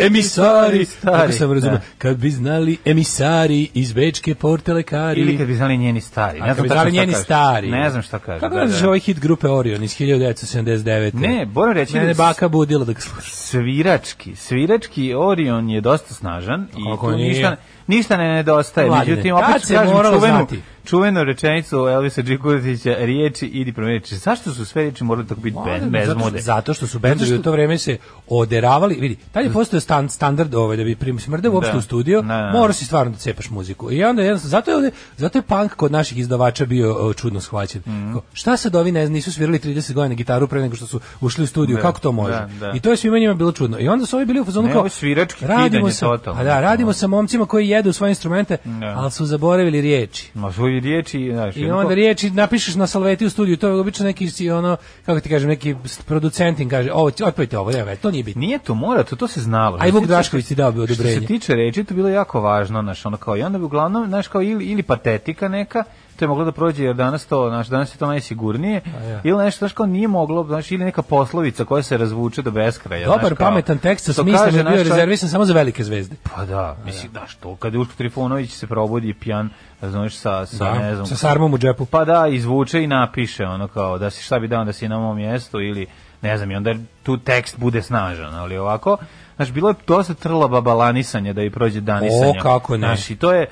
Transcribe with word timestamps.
emisari, 0.00 0.84
Stari, 0.84 1.16
kako 1.18 1.32
sam 1.32 1.52
razumio, 1.52 1.74
da. 1.74 1.84
kad 1.98 2.16
bi 2.16 2.30
znali 2.30 2.76
emisari 2.84 3.68
iz 3.74 3.92
Bečke 3.92 4.34
portelekari. 4.34 5.20
Ili 5.20 5.38
kad 5.38 5.46
bi 5.46 5.54
znali 5.54 5.76
njeni 5.78 6.00
stari. 6.00 6.40
Ne 6.40 6.54
znam 6.54 6.62
bi 6.62 6.68
znali 6.68 6.80
šta 6.82 6.90
njeni 6.92 7.12
kaže. 7.12 7.24
stari. 7.24 7.70
Ne 7.70 7.90
znam 7.90 8.02
šta 8.02 8.18
kaže. 8.18 8.40
Kako 8.40 8.54
da, 8.56 8.66
da. 8.66 8.86
ovaj 8.86 8.98
hit 8.98 9.20
grupe 9.20 9.48
Orion 9.48 9.82
iz 9.82 9.90
1979. 9.92 11.14
Ne, 11.14 11.46
moram 11.46 11.74
reći 11.74 11.94
Mene 11.94 12.06
da 12.06 12.14
baka 12.14 12.48
budila 12.48 12.84
da 12.84 12.92
ga 12.92 13.00
sluša. 13.00 13.30
svirački, 13.30 14.36
svirački 14.36 15.14
Orion 15.14 15.70
je 15.70 15.80
dosta 15.80 16.14
snažan 16.14 16.68
i 16.78 16.84
Kako 16.86 17.10
tu 17.10 17.16
nije? 17.16 17.28
ništa, 17.28 17.56
ništa 17.90 18.16
ne 18.16 18.28
nedostaje. 18.28 18.86
Mladine, 18.86 19.10
Međutim, 19.10 19.34
opet 19.34 19.62
ću 19.62 19.74
kažem 19.74 19.92
čuvenu, 19.94 20.18
znati. 20.18 20.60
čuvenu 20.84 21.24
rečenicu 21.24 21.76
Elvisa 21.78 22.22
Džikutića, 22.22 22.94
riječi 22.98 23.46
idi 23.46 23.72
promijenići. 23.72 24.16
Zašto 24.16 24.52
su 24.52 24.64
sve 24.64 24.82
riječi 24.82 25.04
morali 25.04 25.26
tako 25.26 25.40
biti 25.40 25.56
bez, 25.66 25.88
bez 25.88 26.06
zato, 26.06 26.18
mode? 26.18 26.40
zato 26.40 26.74
što 26.74 26.86
su 26.86 26.98
bendovi 26.98 27.34
u 27.34 27.42
to 27.42 27.52
vreme 27.52 27.78
se 27.78 27.98
oderavali, 28.28 28.94
vidi, 28.94 29.16
tad 29.32 29.44
je 29.44 29.52
postao 29.52 29.80
stan, 29.80 30.08
standard 30.08 30.54
ovaj 30.54 30.76
da 30.76 30.84
bi 30.84 30.96
prim 30.96 31.18
smrde 31.18 31.48
uopšte 31.48 31.72
Da. 31.72 31.78
u 31.78 31.82
studio, 31.82 32.22
Da, 32.22 32.28
da. 32.28 32.50
mora 32.50 32.72
si 32.72 32.84
stvarno 32.84 33.12
da 33.12 33.18
cepaš 33.18 33.50
muziku. 33.50 33.92
I 33.92 34.04
onda 34.04 34.22
jednostavno 34.22 34.50
zato 34.50 34.70
je 34.70 34.76
ovde, 34.76 34.90
zato 35.16 35.38
je 35.38 35.42
punk 35.42 35.74
kod 35.74 35.92
naših 35.92 36.18
izdavača 36.18 36.64
bio 36.66 36.96
o, 36.96 37.14
čudno 37.14 37.40
shvaćen. 37.40 37.82
Mhm. 37.86 38.12
Kao, 38.12 38.22
Šta 38.32 38.56
sad 38.56 38.74
ovi 38.74 38.92
ne 38.92 39.08
nisu 39.08 39.32
svirali 39.32 39.58
30 39.58 39.92
godina 39.92 40.14
gitaru 40.14 40.46
pre 40.46 40.60
nego 40.60 40.76
što 40.76 40.86
su 40.86 41.00
ušli 41.20 41.44
u 41.44 41.46
studio, 41.46 41.76
Da, 41.76 41.82
kako 41.82 42.00
to 42.00 42.12
može? 42.12 42.32
da, 42.32 42.48
da. 42.60 42.72
I 42.74 42.80
to 42.80 42.90
je 42.90 42.96
svima 42.96 43.18
njima 43.18 43.34
bilo 43.34 43.52
čudno. 43.52 43.78
I 43.78 43.88
onda 43.88 44.06
su 44.06 44.16
ovi 44.16 44.26
bili 44.26 44.40
u 44.40 44.44
fazonu 44.44 44.72
kao 44.72 44.88
svirački 44.88 45.46
radimo 45.46 45.90
sa, 45.90 46.06
a 46.26 46.44
da, 46.44 46.60
radimo 46.60 46.92
sa 46.92 47.06
momcima 47.06 47.46
koji 47.46 47.68
jedu 47.80 47.92
svoje 47.92 48.10
instrumente, 48.10 48.56
Da. 48.64 48.86
ali 48.88 49.10
su 49.10 49.26
zaboravili 49.26 49.80
riječi. 49.80 50.30
Ma 50.34 50.52
svoji 50.52 50.80
riječi, 50.80 51.30
znaš, 51.32 51.56
I 51.56 51.70
onda 51.70 51.94
riječi 51.94 52.30
napišeš 52.30 52.74
na 52.74 52.86
salveti 52.86 53.26
u 53.26 53.30
studiju, 53.30 53.56
to 53.56 53.68
je 53.68 53.74
obično 53.74 54.04
neki 54.04 54.30
si 54.30 54.50
ono, 54.50 54.76
kako 55.06 55.20
ti 55.20 55.28
kažem, 55.28 55.48
neki 55.48 55.74
producentin 56.06 56.68
kaže, 56.68 56.92
ovo, 56.92 57.10
otpojte 57.22 57.58
ovo, 57.58 57.66
veze, 57.66 57.96
to 57.96 58.10
nije 58.10 58.24
bitno. 58.24 58.40
Nije 58.40 58.58
to 58.58 58.74
mora, 58.74 59.02
to, 59.02 59.16
to 59.16 59.28
se 59.28 59.40
znalo. 59.40 59.76
A 59.80 59.86
i 59.86 59.90
Vuk 59.90 60.02
Što 60.02 60.08
Drašković 60.08 60.46
ti 60.46 60.54
dao 60.54 60.72
bi 60.72 60.76
Što 60.76 60.82
odobrenje. 60.84 61.20
se 61.20 61.26
tiče 61.26 61.54
reči, 61.54 61.84
to 61.84 61.94
bilo 61.94 62.08
jako 62.08 62.40
važno, 62.40 62.82
znaš, 62.82 63.06
ono 63.06 63.16
kao, 63.16 63.36
i 63.36 63.42
onda 63.42 63.58
bi 63.58 63.64
uglavnom, 63.64 64.06
znaš, 64.08 64.28
kao 64.28 64.42
ili, 64.42 64.64
ili 64.64 64.82
patetika 64.82 65.48
neka, 65.48 65.84
to 66.16 66.24
je 66.24 66.28
moglo 66.28 66.44
da 66.44 66.52
prođe 66.52 66.84
jer 66.84 66.96
danas 66.96 67.26
to, 67.26 67.48
znaš, 67.48 67.68
danas 67.68 67.94
je 67.94 67.98
to 67.98 68.06
najsigurnije, 68.06 68.80
ja. 69.10 69.20
ili 69.24 69.44
nešto, 69.44 69.58
znaš, 69.58 69.72
kao 69.72 69.86
nije 69.86 70.08
moglo, 70.08 70.44
znaš, 70.44 70.70
ili 70.70 70.84
neka 70.84 71.02
poslovica 71.02 71.64
koja 71.64 71.82
se 71.82 71.96
razvuče 71.96 72.42
do 72.42 72.50
beskraja. 72.50 73.06
Dobar, 73.06 73.20
znaš, 73.20 73.38
kao, 73.38 73.48
pametan 73.48 73.78
tekst 73.78 74.06
sa 74.06 74.12
što 74.12 74.22
smislom 74.22 74.46
je 74.46 74.52
bio 74.52 74.62
naš 74.62 74.78
rezervisan 74.78 75.28
samo 75.28 75.44
za 75.44 75.52
velike 75.52 75.84
zvezde. 75.84 76.16
Pa 76.34 76.44
da, 76.44 76.76
mislim, 76.84 77.12
da, 77.12 77.26
što, 77.26 77.56
kad 77.56 77.74
Uško 77.74 77.94
Trifunović 77.96 78.52
se 78.52 78.66
probudi 78.66 79.14
pijan, 79.14 79.50
razumiješ, 79.80 80.14
sa, 80.14 80.46
sa, 80.46 80.64
Da, 80.64 80.78
ne 80.78 80.94
znam, 80.94 81.06
sa 81.06 81.16
sarmom 81.16 81.54
u 81.54 81.58
džepu. 81.58 81.84
Pa 81.86 82.04
da, 82.04 82.26
izvuče 82.26 82.82
i 82.82 82.86
napiše 82.86 83.46
ono 83.46 83.68
kao 83.68 83.98
da 83.98 84.10
si 84.10 84.22
šta 84.22 84.38
bi 84.38 84.48
dao 84.48 84.64
da 84.64 84.72
si 84.72 84.88
na 84.88 84.98
mom 84.98 85.16
mjestu 85.16 85.60
ili 85.60 85.86
ne 86.22 86.36
znam 86.36 86.50
i 86.50 86.54
onda 86.54 86.74
tu 87.02 87.16
tekst 87.16 87.58
bude 87.58 87.82
snažan, 87.82 88.34
ali 88.34 88.58
ovako 88.58 88.96
Znaš, 89.40 89.52
bilo 89.52 89.68
je 89.68 89.74
dosta 89.86 90.14
trla 90.14 90.48
babalanisanja 90.48 91.32
da 91.32 91.42
i 91.42 91.50
prođe 91.50 91.80
danisanja. 91.80 92.40
O, 92.40 92.42
kako 92.42 92.76
ne. 92.76 92.78
Znaš, 92.78 93.10
i 93.10 93.16
to 93.16 93.32
je, 93.32 93.46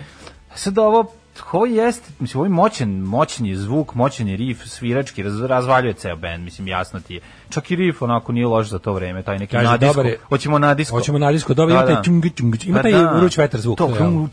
sad 0.55 0.79
ovo, 0.79 1.13
ovo 1.53 1.67
jeste, 1.67 2.13
mislim, 2.21 2.53
moćan, 2.53 2.91
moćan 2.91 3.47
je 3.47 3.57
zvuk, 3.57 3.95
moćan 3.95 4.29
je 4.29 4.37
rif, 4.37 4.65
svirački, 4.65 5.23
raz, 5.23 5.41
razvaljuje 5.41 5.95
ceo 5.95 6.17
band, 6.17 6.45
mislim, 6.45 6.69
jasno 6.69 7.01
ti 7.01 7.15
je. 7.15 7.21
Čak 7.49 7.71
i 7.71 7.77
rif 7.77 8.03
onako 8.03 8.33
nije 8.33 8.47
loš 8.47 8.69
za 8.69 8.79
to 8.79 8.93
vreme, 8.93 9.23
taj 9.23 9.39
neki 9.39 9.53
Kaže, 9.57 9.79
na 9.79 10.03
je. 10.09 10.19
Hoćemo 10.29 10.59
na 10.59 10.75
disko. 10.75 10.97
Hoćemo 10.97 11.19
na 11.19 11.33
disko, 11.33 11.55
dobro, 11.55 11.75
ima 11.75 11.87
taj 11.87 12.03
čungi, 12.03 12.31
čungi, 12.31 12.59
ima 12.67 12.77
Pa 12.77 12.83
taj 12.83 12.93
da. 12.93 13.13
vruć 13.13 13.39
vetar 13.39 13.61
zvuk. 13.61 13.79
To, 13.79 13.87
to 13.87 14.05
ono. 14.05 14.29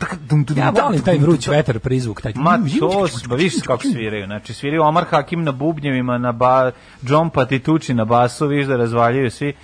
Ja 0.56 0.70
volim 0.70 1.02
taj 1.02 1.18
vruć 1.18 1.48
vetar 1.48 1.78
prizvuk, 1.78 2.20
taj. 2.20 2.32
Ma 2.36 2.58
to, 2.80 3.08
ba 3.28 3.36
viš 3.36 3.54
kako 3.66 3.82
sviraju, 3.82 4.26
znači 4.26 4.54
sviraju 4.54 4.82
Omar 4.82 5.04
Hakim 5.04 5.44
na 5.44 5.52
bubnjevima, 5.52 6.18
na 6.18 6.32
ba, 6.32 6.70
John 7.02 7.30
Patitucci 7.30 7.94
na 7.94 8.04
basu, 8.04 8.46
viš 8.46 8.66
da 8.66 8.76
razvaljaju 8.76 9.30
svi, 9.30 9.54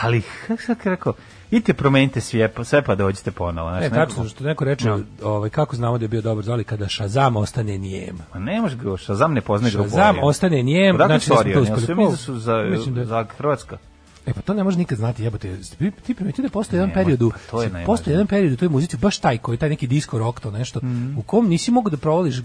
ali 0.00 0.22
kako 0.46 0.62
sam 0.62 0.76
rekao, 0.84 1.12
idite 1.52 1.74
promenite 1.74 2.20
sve, 2.20 2.52
sve 2.62 2.82
pa 2.82 2.94
dođite 2.94 3.30
ponovo. 3.32 3.70
Znači, 3.70 3.82
Ne, 3.84 3.90
tačno 3.90 4.24
što 4.24 4.44
neko 4.44 4.64
reče, 4.64 4.88
No. 4.88 5.00
ovaj, 5.22 5.50
kako 5.50 5.76
znamo 5.76 5.98
da 5.98 6.04
je 6.04 6.08
bio 6.08 6.20
dobar 6.20 6.44
zoli 6.44 6.64
kada 6.64 6.88
Shazam 6.88 7.36
ostane 7.36 7.78
nijem. 7.78 8.18
Ma 8.34 8.40
ne 8.40 8.60
može 8.60 8.76
ga, 8.76 8.96
Shazam 8.98 9.32
ne 9.32 9.40
poznaje 9.40 9.72
grupu 9.72 9.88
Shazam 9.88 10.16
ostane 10.22 10.62
nijem, 10.62 10.94
Odakle 10.96 11.08
znači 11.08 11.26
su 11.26 11.44
da 11.44 11.50
Jel 11.50 11.62
uspeli. 11.62 11.80
sve 11.80 11.94
misle 11.94 12.16
su 12.16 12.34
za, 12.36 12.56
mislim 12.62 12.94
da- 12.94 13.04
za 13.04 13.26
Hrvatska? 13.28 13.76
E 14.26 14.32
pa 14.32 14.40
to 14.40 14.54
ne 14.54 14.64
može 14.64 14.78
nikad 14.78 14.98
znati, 14.98 15.22
jebote. 15.22 15.56
Ti, 15.78 15.90
ti 16.02 16.14
primetio 16.14 16.42
da 16.42 16.48
postoji 16.50 16.78
jedan 16.78 16.94
period, 16.94 17.18
pa 17.32 17.38
to 17.50 17.62
je 17.62 17.70
postoji 17.86 18.14
jedan 18.14 18.26
period 18.26 18.52
u 18.52 18.56
toj 18.56 18.68
muzici 18.68 18.96
baš 18.96 19.18
taj 19.18 19.38
koji 19.38 19.58
taj 19.58 19.68
neki 19.68 19.86
disco 19.86 20.18
rock 20.18 20.40
to 20.40 20.50
nešto, 20.50 20.80
u 21.16 21.22
kom 21.22 21.48
nisi 21.48 21.70
mogao 21.70 21.90
da 21.90 21.96
provališ 21.96 22.38
uh, 22.38 22.44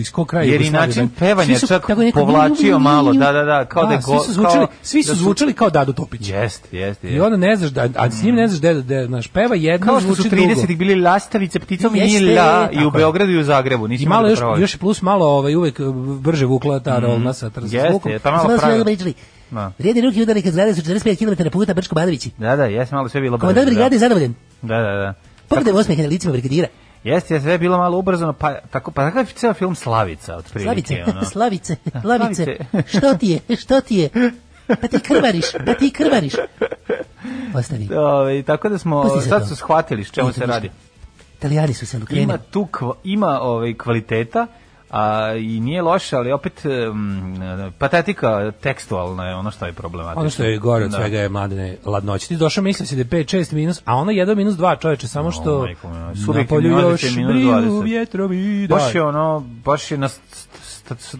iz 0.00 0.12
kog 0.12 0.26
kraja 0.26 0.44
Jer 0.44 0.60
i 0.62 0.70
način 0.70 1.06
da- 1.06 1.12
pevanja 1.18 1.46
svi 1.48 1.58
su 1.58 1.66
čak 1.66 1.88
neko- 1.88 2.12
povlačio 2.12 2.78
malo, 2.78 3.12
da, 3.12 3.32
da, 3.32 3.42
da, 3.42 3.64
kao 3.64 3.86
da 3.86 4.02
svi 4.02 4.12
go- 4.12 4.20
su 4.20 4.32
zvučali, 4.32 4.54
kao 4.56 4.76
svi 4.82 5.02
su 5.02 5.10
da 5.10 5.16
su- 5.16 5.22
zvučali 5.22 5.52
kao 5.52 5.70
Dado 5.70 5.92
Topić. 5.92 6.28
Jeste, 6.28 6.76
jeste. 6.76 7.08
I 7.08 7.20
onda 7.20 7.36
ne 7.38 7.56
znaš 7.56 7.70
da, 7.70 7.88
a 7.96 8.10
s 8.10 8.22
njim 8.22 8.34
ne 8.34 8.48
znaš 8.48 8.60
da, 8.60 8.74
da, 8.74 9.08
naš 9.08 9.26
peva 9.28 9.54
jedno 9.56 9.86
Kao 9.86 10.00
zvuči 10.00 10.22
su 10.22 10.28
drugo. 10.28 10.44
30-ih 10.44 10.78
bili 10.78 10.94
lastavice 10.96 11.58
pticom 11.60 11.96
Jeste, 11.96 12.20
Mila 12.20 12.68
i 12.72 12.84
u. 12.86 12.90
Beogradu 12.90 13.32
i 13.32 13.38
u 13.38 13.44
Zagrebu. 13.44 13.88
Nisi 13.88 14.06
malo 14.06 14.22
mogao 14.22 14.36
da 14.46 14.50
još, 14.52 14.60
još 14.62 14.76
plus 14.76 15.02
malo 15.02 15.26
ovaj, 15.26 15.54
uvek 15.54 15.80
uh, 15.80 15.94
brže 16.16 16.46
vukla 16.46 16.80
ta 16.80 16.98
rolna 16.98 17.32
sa 17.32 17.50
Jeste, 17.62 17.88
zvukom. 17.90 18.12
je, 18.12 18.18
pa 18.18 18.30
malo 18.30 18.48
pravi- 18.58 19.14
Da. 19.52 19.72
Vrijedi 19.78 20.00
ruki 20.00 20.22
udari 20.22 20.42
kad 20.42 20.52
zgrade 20.52 20.74
su 20.74 20.82
45 20.82 21.18
km 21.42 21.50
puta 21.50 21.74
Brčko 21.74 21.94
Badovići. 21.94 22.30
Da, 22.38 22.56
da, 22.56 22.64
jes 22.64 22.90
malo 22.90 23.08
sve 23.08 23.20
bilo 23.20 23.38
Komandant 23.38 23.66
brzo, 23.66 23.74
brigade 23.74 23.94
je 23.94 24.00
zadovoljen. 24.00 24.34
Da, 24.62 24.76
da, 24.76 24.92
da. 24.92 25.14
Pogledaj 25.48 25.72
osmeh 25.72 25.98
na 25.98 26.06
licima 26.06 26.32
brigadira. 26.32 26.68
Jeste, 27.04 27.34
jeste, 27.34 27.40
sve 27.40 27.52
je 27.52 27.58
bilo 27.58 27.78
malo 27.78 27.98
ubrzano, 27.98 28.32
pa 28.32 28.54
tako 28.62 28.90
pa 28.90 29.02
takav 29.02 29.22
je 29.22 29.32
ceo 29.32 29.54
film 29.54 29.74
Slavica 29.74 30.36
otprilike, 30.36 30.66
Slavice, 30.86 31.04
ono. 31.08 31.24
Slavice, 31.32 31.76
Slavice, 32.02 32.44
Slavice. 32.44 32.88
što 32.88 33.14
ti 33.14 33.28
je, 33.48 33.56
što 33.56 33.80
ti 33.80 33.96
je? 33.96 34.08
Pa 34.66 34.88
ti 34.88 34.98
krvariš, 35.00 35.44
pa 35.66 35.74
ti 35.74 35.90
krvariš. 35.90 36.32
Ostavi. 37.54 37.88
Ove, 37.94 38.42
tako 38.42 38.68
da 38.68 38.78
smo 38.78 39.20
sad 39.20 39.48
su 39.48 39.56
shvatili 39.56 40.04
s 40.04 40.10
čemu 40.10 40.32
se 40.32 40.46
radi. 40.46 40.70
Italijani 41.38 41.74
su 41.74 41.86
se 41.86 41.96
Ima 41.96 42.00
lukrenili. 42.02 42.38
tu 42.50 42.64
kva- 42.64 42.94
ima 43.04 43.40
ovaj 43.40 43.74
kvaliteta, 43.74 44.46
a 44.92 45.34
i 45.34 45.60
nije 45.60 45.82
loše, 45.82 46.16
ali 46.16 46.32
opet 46.32 46.62
um, 46.64 47.34
patetika 47.78 48.52
tekstualna 48.60 49.28
je 49.28 49.34
ono 49.34 49.50
što 49.50 49.66
je 49.66 49.72
problematično. 49.72 50.20
Ono 50.20 50.30
što 50.30 50.44
je 50.44 50.58
gore 50.58 50.84
od 50.84 50.90
Da. 50.90 50.96
svega 50.96 51.18
je 51.18 51.28
mladene 51.28 51.76
ladnoće. 51.84 52.28
Ti 52.28 52.36
došao 52.36 52.64
misli 52.64 52.86
si 52.86 52.94
da 52.96 53.16
je 53.16 53.24
5, 53.24 53.36
6 53.36 53.52
minus, 53.52 53.82
a 53.84 53.96
ono 53.96 54.12
1 54.12 54.34
minus 54.34 54.54
2 54.54 54.80
čoveče, 54.80 55.08
samo 55.08 55.30
što 55.30 55.66
moja, 55.82 56.12
na 56.34 56.44
polju 56.48 56.70
još 56.70 57.02
20. 57.02 57.84
vjetrovi. 57.84 58.66
Baš 58.68 58.94
je 58.94 59.02
ono, 59.02 59.40
baš 59.64 59.90
je 59.90 59.98
na, 59.98 60.08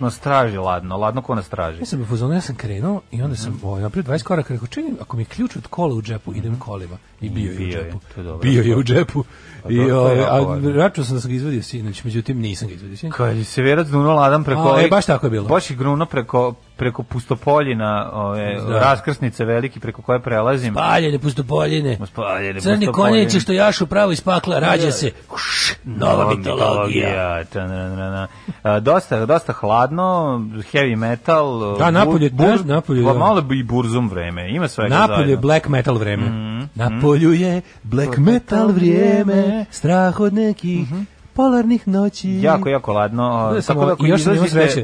na 0.00 0.10
straži 0.10 0.56
ladno, 0.56 0.96
ladno 0.96 1.22
ko 1.22 1.34
na 1.34 1.42
straži. 1.42 1.78
Ja 1.78 1.86
sam 1.86 2.00
u 2.00 2.06
fazonu, 2.06 2.34
ja 2.34 2.40
sam 2.40 2.56
krenuo 2.56 3.00
i 3.10 3.22
onda 3.22 3.36
sam 3.36 3.60
ovaj, 3.62 3.82
napravio 3.82 4.12
20 4.12 4.22
koraka, 4.22 4.54
rekao, 4.54 4.66
čini, 4.66 4.92
ako 5.00 5.16
mi 5.16 5.22
je 5.22 5.26
ključ 5.26 5.56
od 5.56 5.66
kola 5.66 5.94
u 5.94 6.02
džepu, 6.02 6.34
idem 6.34 6.58
kolima. 6.58 6.98
I 7.20 7.30
bio 7.30 7.50
je 7.50 7.54
u 7.54 7.58
bio 7.58 7.78
je, 7.78 7.84
džepu. 7.84 7.98
to 8.14 8.20
je 8.20 8.24
dobro. 8.24 8.38
Bio 8.50 8.62
je 8.62 8.76
u 8.76 8.82
džepu. 8.82 9.24
Pa 9.62 9.70
I, 9.70 9.76
je 9.76 9.94
ovaj, 9.94 10.20
a 10.20 10.60
računao 10.74 11.06
sam 11.06 11.16
da 11.16 11.20
sam 11.20 11.30
ga 11.30 11.36
izvadio 11.36 11.62
sinoć, 11.62 12.04
međutim 12.04 12.38
nisam 12.38 12.68
ga 12.68 12.74
izvadio 12.74 12.96
sinoć. 12.96 13.16
Kad 13.16 13.46
se 13.46 13.62
vjerac 13.62 13.88
grunuo 13.88 14.14
ladan 14.14 14.44
preko... 14.44 14.74
A, 14.76 14.82
e, 14.82 14.88
baš 14.88 15.06
tako 15.06 15.26
je 15.26 15.30
bilo. 15.30 15.48
Baš 15.48 15.70
je 15.70 15.76
grunuo 15.76 16.06
preko, 16.06 16.54
preko 16.82 17.02
pustopoljina, 17.02 18.10
ove, 18.12 18.54
Da. 18.68 18.78
raskrsnice 18.78 19.44
veliki 19.44 19.80
preko 19.80 20.02
koje 20.02 20.20
prelazim. 20.20 20.74
Paljene 20.74 21.18
pustopoljine. 21.18 21.98
Spaljene 22.06 22.60
Crni 22.60 22.86
konjići 22.86 23.40
što 23.40 23.52
jašu 23.52 23.86
pravo 23.86 24.12
iz 24.12 24.20
pakla, 24.20 24.58
rađa 24.58 24.90
se. 24.90 25.10
Uš, 25.34 25.72
nova 25.84 26.34
mitologija. 26.34 27.44
Ta, 27.44 27.66
na, 27.66 27.88
na, 27.88 28.10
na. 28.10 28.26
A, 28.62 28.80
dosta, 28.80 29.26
dosta 29.26 29.52
hladno, 29.52 30.38
heavy 30.72 30.96
metal. 30.96 31.78
Da, 31.78 31.90
napolje, 31.90 32.30
bur, 32.30 32.58
da, 32.58 32.74
napolje, 32.74 33.04
pa 33.04 33.12
da. 33.12 33.18
malo 33.18 33.40
bi 33.40 33.58
i 33.58 33.62
burzum 33.62 34.08
vreme, 34.08 34.50
ima 34.50 34.68
svega 34.68 34.88
Napolje 34.90 35.18
je 35.18 35.24
zajedno. 35.24 35.40
black 35.40 35.68
metal 35.68 35.94
vreme. 35.94 36.26
Mhm, 36.26 36.64
Napolju 36.74 37.32
je 37.32 37.60
black 37.82 38.16
metal 38.18 38.68
vrijeme, 38.68 39.64
strah 39.70 40.20
od 40.20 40.34
nekih 40.34 40.88
polarnih 41.34 41.88
noći. 41.88 42.40
Jako, 42.42 42.68
jako 42.68 42.92
ladno. 42.92 43.50
Da, 43.54 43.62
samo- 43.62 43.80
Tako 43.80 43.86
da 43.86 43.92
ako 43.92 44.06
još 44.06 44.20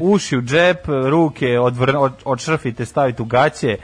uši 0.01 0.37
u 0.37 0.41
džep, 0.41 0.77
ruke 1.09 1.59
odvr, 1.59 1.95
od, 1.97 2.13
odšrfite, 2.25 2.85
stavite 2.85 3.21
u 3.21 3.25
gaće, 3.25 3.77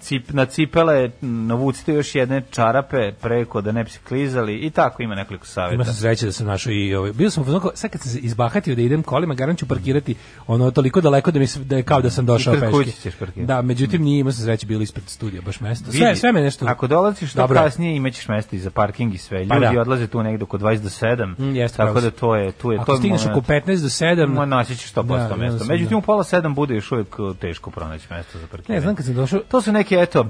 cip, 0.00 0.30
na 0.30 0.46
cipele 0.46 1.10
navucite 1.20 1.94
još 1.94 2.14
jedne 2.14 2.42
čarape 2.50 3.12
preko 3.12 3.60
da 3.60 3.72
ne 3.72 3.84
bi 3.84 3.90
se 3.90 3.98
klizali 3.98 4.54
i 4.56 4.70
tako 4.70 5.02
ima 5.02 5.14
nekoliko 5.14 5.42
Ima 5.42 5.46
savjeta. 5.46 5.84
sam 5.84 5.94
sreće 5.94 6.26
da 6.26 6.32
sam 6.32 6.46
našao 6.46 6.72
i 6.72 6.94
ovaj. 6.94 7.12
Bio 7.12 7.30
sam 7.30 7.42
u 7.44 7.70
sad 7.74 7.90
kad 7.90 8.00
sam 8.00 8.10
se 8.10 8.18
izbahatio 8.18 8.74
da 8.74 8.82
idem 8.82 9.02
kolima, 9.02 9.34
garant 9.34 9.58
ću 9.58 9.66
parkirati 9.66 10.14
ono 10.46 10.70
toliko 10.70 11.00
daleko 11.00 11.30
da 11.30 11.38
mi 11.38 11.46
se, 11.46 11.60
da 11.60 11.76
je 11.76 11.82
kao 11.82 12.00
da 12.00 12.10
sam 12.10 12.26
došao 12.26 12.54
peške. 12.54 12.66
kuće 12.68 12.90
ćeš 12.92 13.14
parkirati. 13.14 13.46
Da, 13.46 13.62
međutim 13.62 14.02
nije 14.02 14.20
imao 14.20 14.32
sam 14.32 14.44
sreće 14.44 14.66
bilo 14.66 14.82
ispred 14.82 15.08
studija 15.08 15.42
baš 15.42 15.60
mesto. 15.60 15.92
Sve, 15.92 16.06
Vidi, 16.06 16.16
sve 16.16 16.32
me 16.32 16.42
nešto. 16.42 16.66
Ako 16.66 16.86
dolaziš 16.86 17.30
što 17.30 17.38
Dobro 17.38 17.58
je. 17.58 17.64
kasnije 17.64 17.96
imaćeš 17.96 18.28
mesta 18.28 18.56
i 18.56 18.60
za 18.60 18.70
parking 18.70 19.14
i 19.14 19.18
sve. 19.18 19.38
Ljudi 19.38 19.48
Pa 19.50 19.72
da. 19.72 19.80
odlaze 19.80 20.06
tu 20.06 20.22
negde 20.22 20.44
oko 20.44 20.58
20 20.58 20.78
do 20.78 20.88
7. 20.88 21.34
Mm, 21.40 21.56
jeste, 21.56 21.76
tako 21.76 21.86
pravo 21.86 22.00
da 22.00 22.10
to 22.10 22.36
je 22.36 22.52
tu 22.52 22.72
je 22.72 22.78
Ako 22.78 22.86
to 22.86 22.92
je 22.92 22.98
stigneš 22.98 23.26
oko 23.26 23.40
15 23.40 23.66
do 23.66 23.88
7, 23.88 24.26
Ma 24.28 24.44
naći 24.46 24.76
ćeš 24.76 24.92
100% 24.92 24.94
Da, 24.98 25.12
mesta. 25.14 25.34
jednostavno, 25.34 25.72
Međutim, 25.72 25.90
da. 25.90 25.98
u 25.98 26.02
pola 26.02 26.24
sedam 26.24 26.54
bude 26.54 26.74
još 26.74 26.92
uvijek 26.92 27.18
uh, 27.18 27.36
teško 27.36 27.70
pronaći 27.70 28.06
mesto 28.10 28.38
za 28.38 28.46
parkiranje. 28.46 28.76
ne 28.76 28.80
znam 28.80 28.94
kad 28.96 29.04
sam 29.06 29.14
došao, 29.14 29.37
To 29.40 29.62
su 29.62 29.72
neke, 29.72 29.94
eto, 29.96 30.26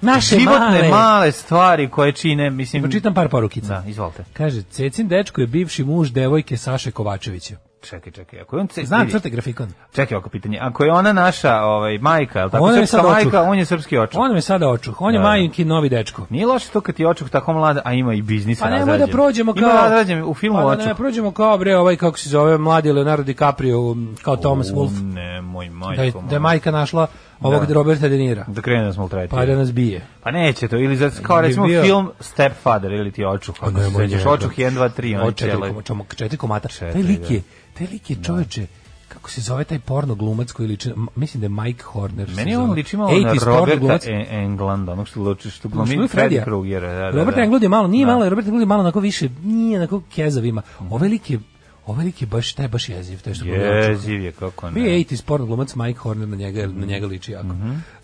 naše 0.00 0.38
životne 0.38 0.58
male, 0.60 0.88
male. 0.90 1.32
stvari 1.32 1.88
koje 1.88 2.12
čine, 2.12 2.50
mislim... 2.50 2.82
Pročitam 2.82 3.14
par 3.14 3.28
porukica. 3.28 3.68
Da, 3.68 3.88
izvolite. 3.88 4.24
Kaže, 4.32 4.62
Cecin 4.62 5.08
dečko 5.08 5.40
je 5.40 5.46
bivši 5.46 5.84
muž 5.84 6.10
devojke 6.10 6.56
Saše 6.56 6.90
Kovačevića. 6.90 7.56
Čekaj, 7.82 8.12
čekaj. 8.12 8.40
Ako 8.40 8.56
je 8.56 8.60
on 8.60 8.66
ce- 8.68 8.84
Znam 8.84 9.10
crte 9.10 9.30
grafikon. 9.30 9.68
Čekaj 9.94 10.14
ovako 10.16 10.30
pitanje. 10.30 10.58
Ako 10.60 10.84
je 10.84 10.92
ona 10.92 11.12
naša 11.12 11.54
ovaj, 11.56 11.98
majka, 11.98 12.40
je 12.40 12.50
tako 12.50 12.64
Ona 12.64 12.76
je 12.76 12.86
srpska 12.86 13.08
majka, 13.08 13.28
očuh. 13.28 13.48
on 13.48 13.58
je 13.58 13.64
srpski 13.64 13.98
očuh. 13.98 14.20
On 14.20 14.32
me 14.32 14.40
sada 14.40 14.68
očuh. 14.68 15.00
On 15.00 15.14
je 15.14 15.18
Da, 15.18 15.22
da. 15.22 15.28
majinki 15.28 15.64
novi 15.64 15.88
dečko. 15.88 16.26
Nije 16.30 16.46
loše 16.46 16.68
to 16.68 16.80
kad 16.80 16.94
ti 16.94 17.02
je 17.02 17.08
očuh 17.08 17.28
tako 17.30 17.52
mlada, 17.52 17.80
a 17.84 17.92
ima 17.92 18.14
i 18.14 18.22
biznis 18.22 18.60
Pa 18.60 18.70
nemoj 18.70 18.98
da 18.98 19.06
prođemo 19.06 19.52
kao... 19.52 19.60
Ima 19.60 19.72
razrađen 19.72 20.22
u 20.24 20.34
filmu 20.34 20.58
pa 20.58 20.62
da 20.62 20.68
očuh. 20.68 20.86
ne 20.86 20.94
prođemo 20.94 21.30
kao, 21.30 21.58
bre, 21.58 21.76
ovaj, 21.76 21.96
kako 21.96 22.18
se 22.18 22.28
zove, 22.28 22.58
mladi 22.58 22.92
Leonardo 22.92 23.22
DiCaprio, 23.24 23.96
kao 24.22 24.36
Thomas 24.36 24.66
Wolfe. 24.68 25.02
Ne, 25.04 25.40
moj 25.40 25.70
majko. 25.70 25.96
Da 25.96 26.02
je, 26.02 26.12
da 26.28 26.34
je 26.36 26.40
majka 26.40 26.70
našla 26.70 27.06
ovog 27.40 27.66
Da. 27.66 27.74
Roberta 27.74 28.08
De 28.08 28.16
Nira. 28.16 28.44
Da 28.48 28.62
krene 28.62 28.84
da 28.84 28.92
smo 28.92 29.02
ultretili. 29.02 29.28
Pa 29.30 29.46
da 29.46 29.56
nas 29.56 29.72
bije. 29.72 30.06
Pa 30.22 30.30
neće 30.30 30.68
to, 30.68 30.76
ili 30.76 30.96
za, 30.96 31.10
kao 31.22 31.40
recimo 31.40 31.66
bio- 31.66 31.82
film 31.82 32.10
Stepfather 32.20 32.92
ili 32.92 33.12
ti 33.12 33.24
očuh, 33.24 33.54
ako 33.60 33.70
se 33.70 33.76
nemoj, 33.80 34.08
sećaš, 34.08 34.26
očuh 34.26 34.52
1, 34.52 34.70
2, 34.70 34.88
3, 34.90 35.16
on 35.16 35.22
Od 35.22 35.36
četiri, 35.36 35.56
koma- 35.58 35.82
čomo- 35.82 36.04
četiri 36.08 36.36
komata. 36.38 36.68
Taj 36.70 36.76
Četiri, 36.88 37.02
lik 37.02 37.20
da. 37.20 37.34
je, 37.34 37.42
taj 37.74 37.86
lik 37.86 38.10
je 38.10 38.16
čoveče, 38.16 38.66
kako 39.08 39.30
se 39.30 39.40
zove 39.40 39.64
taj 39.64 39.78
porno 39.78 40.14
glumac 40.14 40.52
koji 40.52 40.68
liči, 40.68 40.90
mislim 41.16 41.40
da 41.40 41.44
je 41.44 41.64
Mike 41.64 41.82
Horner. 41.82 42.28
se 42.28 42.34
Meni 42.34 42.56
on 42.56 42.70
liči 42.70 42.96
malo 42.96 43.10
na 43.10 43.16
80s 43.18 43.44
porno 43.46 43.74
Roberta. 43.76 44.10
E- 44.10 44.26
Englanda, 44.32 44.92
onog 44.92 45.08
što 45.08 45.20
luči, 45.20 45.50
što 45.50 45.68
glumi 45.68 45.96
Freddy? 45.98 46.44
Krueger. 46.44 46.82
Da, 46.82 46.88
da, 46.88 47.10
Robert 47.10 47.36
da. 47.36 47.42
Englund 47.42 47.62
je 47.62 47.68
malo, 47.68 47.88
nije 47.88 48.06
Da. 48.06 48.12
malo, 48.12 48.28
Robert 48.28 48.46
Englund 48.46 48.62
je 48.62 48.66
malo 48.66 48.80
onako 48.80 49.00
više, 49.00 49.28
nije 49.42 49.78
onako 49.78 50.02
kezav 50.10 50.44
ima. 50.44 50.62
Ovaj 50.80 51.08
lik 51.08 51.30
je, 51.30 51.38
ovaj 51.86 52.04
lik 52.04 52.22
je 52.22 52.26
baš, 52.26 52.52
taj 52.52 52.64
je 52.64 52.68
baš 52.68 52.88
jeziv, 52.88 53.22
taj 53.22 53.34
što 53.34 53.44
očuha. 53.44 53.56
Jeziv 53.58 54.20
je, 54.20 54.32
kako 54.32 54.70
Bio 54.70 54.84
je 54.84 54.90
ne. 54.90 54.98
80s 54.98 55.22
porno 55.22 55.46
glumac 55.46 55.74
Mike 55.74 55.98
Horner, 55.98 56.28
na 56.28 56.36
njega, 56.36 56.66
Mhm. 56.66 56.80
na 56.80 56.86
njega 56.86 57.06
liči 57.06 57.32
jako. 57.32 57.48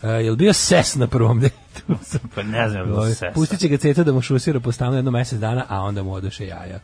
E, 0.02 0.08
jel 0.08 0.36
bio 0.36 0.52
ses 0.52 0.94
na 0.94 1.06
prvom 1.06 1.40
detu? 1.40 1.56
Pa 2.34 2.42
ne 2.42 2.68
znam, 2.68 2.80
je 2.80 2.86
bilo 2.86 2.98
Ovaj, 2.98 3.10
sesa. 3.10 3.26
Pustit 3.34 3.60
će 3.60 3.68
ga 3.68 3.76
ceca 3.76 4.04
da 4.04 4.12
mu 4.12 4.20
šusira 4.20 4.60
po 4.60 4.72
stanu 4.72 4.96
jedno 4.96 5.10
mesec 5.10 5.38
dana, 5.38 5.64
a 5.68 5.80
onda 5.80 6.02
mu 6.02 6.12
odoše 6.12 6.46
jaja. 6.46 6.78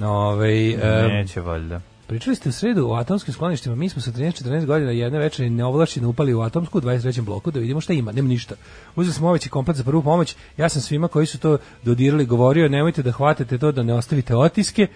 Ove, 0.00 0.70
e, 0.70 1.08
Neće 1.08 1.40
valjda. 1.40 1.80
Pričali 2.06 2.36
ste 2.36 2.48
u 2.48 2.52
sredu 2.52 2.88
o 2.88 2.94
atomskim 2.94 3.34
skloništima, 3.34 3.74
mi 3.74 3.88
smo 3.88 4.02
sa 4.02 4.10
13-14 4.12 4.66
godina 4.66 4.90
jedne 4.90 5.18
večeri 5.18 5.50
neovlašćeno 5.50 6.08
upali 6.08 6.34
u 6.34 6.40
atomsku 6.40 6.78
u 6.78 6.80
23. 6.80 7.20
bloku 7.20 7.50
da 7.50 7.60
vidimo 7.60 7.80
šta 7.80 7.92
ima, 7.92 8.12
nema 8.12 8.28
ništa. 8.28 8.54
Uzeli 8.96 9.14
smo 9.14 9.28
oveći 9.28 9.48
komplet 9.48 9.76
za 9.76 9.84
prvu 9.84 10.02
pomoć, 10.02 10.36
ja 10.56 10.68
sam 10.68 10.82
svima 10.82 11.08
koji 11.08 11.26
su 11.26 11.38
to 11.38 11.58
dodirali 11.82 12.26
govorio, 12.26 12.68
nemojte 12.68 13.02
da 13.02 13.12
hvatate 13.12 13.58
to 13.58 13.72
da 13.72 13.82
ne 13.82 13.94
ostavite 13.94 14.36
otiske, 14.36 14.86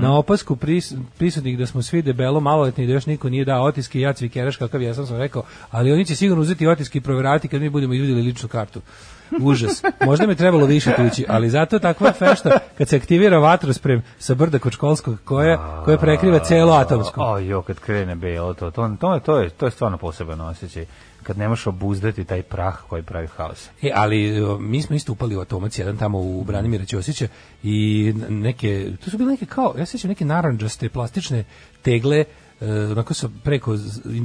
na 0.00 0.18
opasku 0.18 0.56
pris, 0.56 0.94
prisutnih 1.18 1.58
da 1.58 1.66
smo 1.66 1.82
svi 1.82 2.02
debelo 2.02 2.40
maloletni 2.40 2.84
i 2.84 2.86
da 2.86 2.92
još 2.92 3.06
niko 3.06 3.28
nije 3.28 3.44
dao 3.44 3.64
otiske, 3.64 4.00
ja 4.00 4.12
cvikeraš 4.12 4.56
kakav 4.56 4.82
ja 4.82 4.94
sam 4.94 5.06
sam 5.06 5.16
rekao, 5.16 5.42
ali 5.70 5.92
oni 5.92 6.04
će 6.04 6.16
sigurno 6.16 6.42
uzeti 6.42 6.66
otiske 6.66 6.98
i 6.98 7.02
proveravati 7.02 7.48
kad 7.48 7.60
mi 7.60 7.70
budemo 7.70 7.94
izvidjeli 7.94 8.22
ličnu 8.22 8.48
kartu. 8.48 8.80
Užas. 9.40 9.82
Možda 10.04 10.26
mi 10.26 10.34
trebalo 10.34 10.66
više 10.66 10.92
tući, 10.96 11.24
ali 11.28 11.50
zato 11.50 11.78
takva 11.78 12.12
fešta 12.12 12.58
kad 12.78 12.88
se 12.88 12.96
aktivira 12.96 13.38
vatrosprem 13.38 14.02
sa 14.18 14.34
brda 14.34 14.58
kod 14.58 14.72
školskog 14.72 15.18
koja, 15.24 15.82
koja 15.84 15.98
prekriva 15.98 16.38
celo 16.38 16.72
atomsko. 16.72 17.20
O, 17.20 17.38
jo, 17.38 17.62
kad 17.62 17.78
krene 17.78 18.14
belo, 18.14 18.54
to, 18.54 18.70
to, 18.70 18.96
to, 19.00 19.14
je, 19.14 19.20
to, 19.20 19.38
je, 19.38 19.50
to 19.50 19.66
je 19.66 19.70
stvarno 19.70 19.98
poseban 19.98 20.40
osjećaj. 20.40 20.86
Kad 21.22 21.38
ne 21.38 21.48
možeš 21.48 21.66
obuzdati 21.66 22.24
taj 22.24 22.42
prah 22.42 22.76
koji 22.88 23.02
pravi 23.02 23.26
haos. 23.36 23.68
E, 23.82 23.90
ali 23.94 24.46
mi 24.60 24.82
smo 24.82 24.96
isto 24.96 25.12
upali 25.12 25.36
u 25.36 25.40
atomac 25.40 25.78
jedan 25.78 25.96
tamo 25.96 26.18
u 26.18 26.44
Branimira 26.44 26.84
Ćosića 26.84 27.28
i 27.62 28.12
neke, 28.28 28.92
to 29.04 29.10
su 29.10 29.18
bile 29.18 29.30
neke 29.30 29.46
kao, 29.46 29.74
ja 29.78 29.86
se 29.86 29.90
sjećam 29.90 30.08
neke 30.08 30.24
narandžaste 30.24 30.88
plastične 30.88 31.44
tegle 31.82 32.24
e, 32.60 32.86
onako 32.86 33.14
sa 33.14 33.28
preko 33.44 33.76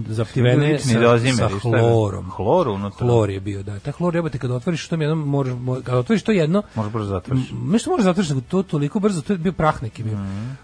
zaptivene 0.07 0.79
sa, 0.79 0.99
dozimeri, 0.99 1.37
sa 1.37 1.59
hlorom. 1.61 2.29
Hlor 2.29 2.67
unutra? 2.67 3.07
Hlor 3.07 3.29
je 3.29 3.39
bio, 3.39 3.63
da. 3.63 3.79
Taj 3.79 3.93
hlor 3.93 4.15
jebote 4.15 4.37
kad 4.37 4.51
otvoriš 4.51 4.87
to 4.87 4.95
jedno, 4.95 5.15
možeš, 5.15 5.53
mo- 5.53 5.83
kad 5.83 5.95
otvoriš 5.95 6.23
to 6.23 6.31
jedno, 6.31 6.63
Možeš 6.75 6.93
brzo 6.93 7.09
zatvoriš. 7.09 7.51
M- 7.51 7.71
Nešto 7.71 7.89
možeš 7.89 8.03
zatvoriš, 8.03 8.29
nego 8.29 8.41
to 8.41 8.63
toliko 8.63 8.99
brzo, 8.99 9.21
to 9.21 9.33
je 9.33 9.37
bio 9.37 9.51
prah 9.51 9.83
neki 9.83 10.03
bio. 10.03 10.17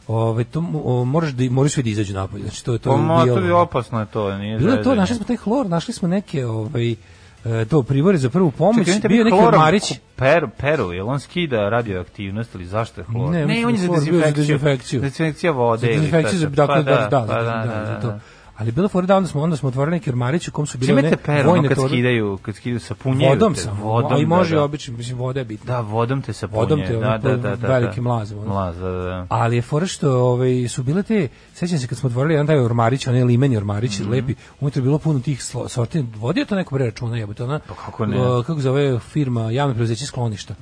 Ovaj 0.08 0.44
to 0.44 0.62
mo- 0.62 0.82
o, 0.84 1.06
moraš 1.06 1.32
da 1.32 1.51
moraš 1.51 1.72
svi 1.72 1.84
da 1.84 1.90
izađu 1.90 2.13
napolje. 2.13 2.44
Znači 2.44 2.66
to 2.66 2.74
je 2.74 2.80
to 2.80 2.90
Pa 3.08 3.25
to 3.25 3.40
je 3.40 3.54
opasno 3.54 4.00
je 4.00 4.06
to, 4.06 4.38
nije 4.38 4.58
Bilo 4.58 4.74
je 4.74 4.84
to, 4.84 4.96
našli 4.96 5.16
smo 5.16 5.25
taj 5.25 5.36
hlor, 5.38 5.66
našli 5.70 5.94
smo 5.94 6.08
neke 6.08 6.46
ovaj 6.46 6.96
to 7.65 7.83
pribore 7.83 8.17
za 8.17 8.29
prvu 8.29 8.51
pomoć, 8.51 8.86
Čekaj, 8.88 9.10
bio 9.10 9.17
je 9.17 9.24
neki 9.25 9.38
ormarić. 9.38 9.89
ko- 9.89 10.48
Peru, 10.57 10.91
jel 10.91 11.10
on 11.10 11.19
skida 11.19 11.69
radioaktivnost 11.69 12.55
ili 12.55 12.65
zašto 12.65 13.01
je 13.01 13.05
hlor? 13.05 13.31
Ne, 13.31 13.45
mislim 13.45 13.67
on 13.67 13.75
je 13.75 13.88
da 13.89 14.00
za 14.21 14.31
dezinfekciju. 14.31 15.01
Dezinfekcija 15.01 15.51
vode 15.51 15.88
Dezinfekcija 15.88 16.50
dakle 16.50 16.75
pa 16.75 16.81
da, 16.81 17.07
da, 17.10 17.25
da, 18.01 18.19
da, 18.51 18.63
da, 18.63 18.63
da, 18.63 18.63
da. 18.63 18.63
Ali 18.63 18.72
bilo 18.72 18.88
fora 18.88 19.08
da 19.08 19.17
onda 19.17 19.29
smo 19.29 19.41
onda 19.41 19.58
smo 19.58 19.70
otvorili 19.70 19.96
neki 19.96 20.10
ormarić 20.10 20.48
u 20.48 20.51
kom 20.51 20.65
su 20.65 20.77
bile 20.77 20.93
one 20.93 21.17
ono 21.27 21.43
vojne 21.50 21.67
kad 21.67 21.77
skidaju, 21.88 22.39
kad 22.41 22.55
skidaju 22.55 22.79
sapunjeju 22.79 23.29
vodom 23.29 23.53
te, 23.53 23.62
sam, 23.62 23.79
vodom, 23.81 24.22
i 24.22 24.25
može 24.25 24.50
da, 24.50 24.55
da. 24.55 24.63
obično, 24.63 24.98
mislim 24.98 25.17
voda 25.17 25.39
je 25.39 25.46
bitna. 25.46 25.74
Da, 25.74 25.79
vodom 25.79 26.22
te 26.22 26.34
sapunje. 26.34 26.60
Vodom 26.60 26.81
te, 26.88 26.93
da, 26.93 27.17
da, 27.17 27.38
da, 27.38 27.55
da, 27.55 27.67
velikim 27.67 28.03
da. 28.03 28.12
ono. 28.12 28.46
Mlaz, 28.46 28.77
da, 28.77 28.91
da, 28.91 29.03
da. 29.03 29.25
Ali 29.29 29.55
je 29.55 29.62
fora 29.62 29.86
što 29.86 30.12
ovaj, 30.12 30.67
su 30.70 30.84
bile 30.84 31.03
te, 31.03 31.27
sećam 31.53 31.79
se 31.79 31.88
kad 31.88 31.98
smo 31.98 32.08
otvorili 32.08 32.34
jedan 32.34 32.48
taj 32.48 32.60
ormarić, 32.60 33.08
onaj 33.08 33.24
limeni 33.24 33.58
ormarić, 33.58 34.00
Mhm. 34.00 34.12
lepi, 34.12 34.36
unutra 34.60 34.79
je 34.79 34.84
bilo 34.84 34.98
puno 34.98 35.20
tih 35.20 35.43
sorti, 35.67 36.05
vodio 36.15 36.46
to 36.46 36.55
neko 36.55 36.75
bre 36.75 36.86
računa, 36.86 37.17
jebote, 37.17 37.43
ona, 37.43 37.60
Pa 37.60 37.74
kako 37.74 38.05
ne? 38.05 38.22
o, 38.22 38.43
kako 38.43 38.62
zove 38.62 39.00
firma, 39.00 39.51
javno 39.51 39.75
preuzeće 39.75 40.05
skloništa. 40.05 40.55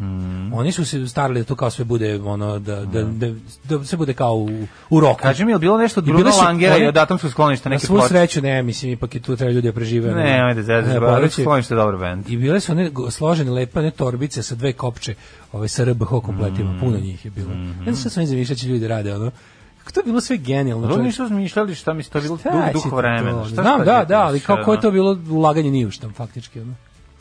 Oni 0.53 0.71
su 0.71 0.85
se 0.85 1.07
starali 1.07 1.39
da 1.39 1.45
to 1.45 1.55
kao 1.55 1.69
sve 1.69 1.85
bude, 1.85 2.21
ono, 2.25 2.59
da, 2.59 2.85
da, 2.85 3.03
da, 3.03 3.27
da 3.63 3.83
sve 3.83 3.97
bude 3.97 4.13
kao 4.13 4.33
u, 4.33 4.49
u 4.89 4.99
roku. 4.99 5.19
Kaži 5.21 5.45
mi, 5.45 5.51
je 5.51 5.59
bilo 5.59 5.77
nešto 5.77 6.01
Bruno 6.01 6.31
su 6.31 6.43
Langera 6.43 6.77
i 6.77 6.87
od 6.87 6.97
atomskog 6.97 7.31
skloništa 7.31 7.69
neke 7.69 7.88
svu 7.89 7.97
ploče? 7.97 8.09
sreću, 8.09 8.41
ne, 8.41 8.63
mislim, 8.63 8.91
ipak 8.91 9.15
je 9.15 9.21
tu 9.21 9.35
treba 9.35 9.51
ljudi 9.51 9.67
da 9.67 9.73
prežive. 9.73 10.11
Ne, 10.11 10.41
ajde, 10.41 10.63
ne, 10.63 10.93
je 11.69 11.75
dobar 11.75 11.97
bend. 11.97 12.29
I 12.29 12.37
bile 12.37 12.59
su 12.59 12.71
one 12.71 12.91
složene 13.09 13.51
lepe 13.51 13.79
one 13.79 13.91
torbice 13.91 14.43
sa 14.43 14.55
dve 14.55 14.73
kopče, 14.73 15.15
ove 15.51 15.67
sa 15.67 15.83
RBH 15.83 16.09
kompletima, 16.09 16.71
Mm. 16.73 16.79
puno 16.79 16.97
njih 16.97 17.25
je 17.25 17.31
bilo. 17.31 17.51
Ja 17.51 17.83
znam 17.83 17.95
šta 17.95 18.09
sam 18.09 18.23
izmišljao 18.23 18.55
će 18.55 18.67
ljudi 18.67 18.87
rade, 18.87 19.15
ono. 19.15 19.31
Kako 19.77 19.91
to 19.91 19.99
je 19.99 20.03
bilo 20.03 20.21
sve 20.21 20.37
genijalno. 20.37 20.93
Oni 20.93 21.03
nisu 21.03 21.21
razmišljali 21.21 21.75
šta 21.75 21.93
mi 21.93 22.03
to 22.03 22.21
bilo 22.21 22.37
Šta 22.37 22.69
duh, 22.73 22.93
vremena. 22.93 23.45
Šta 23.45 23.61
Znam, 23.61 23.81
šta 23.81 23.97
da, 23.97 24.05
da, 24.05 24.21
ali 24.21 24.39
kako 24.39 24.73
je 24.73 24.81
to 24.81 24.91
bilo 24.91 25.17
ulaganje 25.29 25.71
ni 25.71 25.85
u 25.85 25.91
šta, 25.91 26.09
faktički. 26.09 26.59
Ono. 26.59 26.73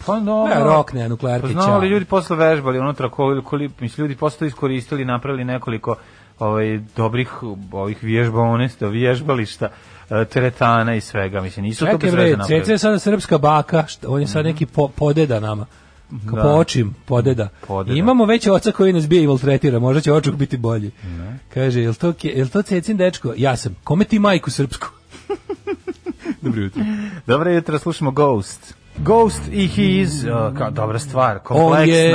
Pa 0.07 0.21
no, 0.21 0.47
Ne, 0.47 0.65
rok, 0.65 0.93
ne, 0.93 1.09
nuklearke, 1.09 1.47
Pa 1.47 1.53
znali 1.53 1.89
ljudi 1.89 2.05
posle 2.05 2.37
vežbali 2.37 2.79
unutra 2.79 3.11
koliko 3.11 3.57
mislim 3.81 4.05
ljudi 4.05 4.17
posle 4.17 4.39
to 4.39 4.45
iskoristili, 4.45 5.05
napravili 5.05 5.45
nekoliko 5.45 5.97
ovaj 6.39 6.81
dobrih 6.97 7.31
ovih 7.73 8.03
vježbaonesta, 8.03 8.87
vježbališta, 8.89 9.67
e, 9.67 9.71
teretana 10.31 10.95
i 10.95 11.01
svega, 11.01 11.41
mislim 11.41 11.65
nisu 11.65 11.85
to 11.85 11.93
Čekaj 11.93 12.07
bez 12.07 12.15
bre, 12.15 12.23
veze 12.23 12.35
Ceca 12.35 12.43
napravili. 12.43 12.73
je 12.73 12.79
sada 12.79 12.99
srpska 12.99 13.39
baka, 13.39 13.87
šta, 13.87 14.09
on 14.11 14.21
je 14.21 14.27
sad 14.27 14.45
neki 14.45 14.67
po, 14.67 14.89
podeda 14.89 15.41
nama. 15.41 15.67
Da. 16.11 16.43
po 16.43 16.49
očim, 16.49 16.95
podeda. 17.07 17.49
Podeda. 17.67 17.95
I 17.95 17.99
imamo 17.99 18.25
već 18.25 18.47
oca 18.47 18.73
koji 18.73 18.93
nas 18.93 19.09
bije 19.09 19.23
i 19.23 19.27
maltretira, 19.27 19.79
možda 19.79 20.01
će 20.01 20.13
očuk 20.13 20.35
biti 20.35 20.57
bolji. 20.57 20.91
Kaže, 21.55 21.81
jel 21.81 21.95
to, 21.95 22.13
jel 22.23 22.49
to 22.49 22.63
Cecin 22.63 22.97
dečko? 22.97 23.35
Ja 23.37 23.57
sam. 23.57 23.77
Kome 23.85 24.05
ti 24.05 24.19
majku 24.19 24.51
srpsku? 24.51 24.89
Dobro 26.43 26.63
jutro. 26.63 26.83
Dobro 27.27 27.51
jutro, 27.51 27.79
slušamo 27.79 28.11
Ghost. 28.11 28.78
Ghost 29.01 29.43
i 29.53 29.67
he 29.67 30.01
is, 30.01 30.25
uh, 30.25 30.31
kao 30.59 30.71
dobra 30.71 30.99
stvar, 30.99 31.37
On 31.37 31.41
kompleksna. 31.43 31.97
je 31.97 32.13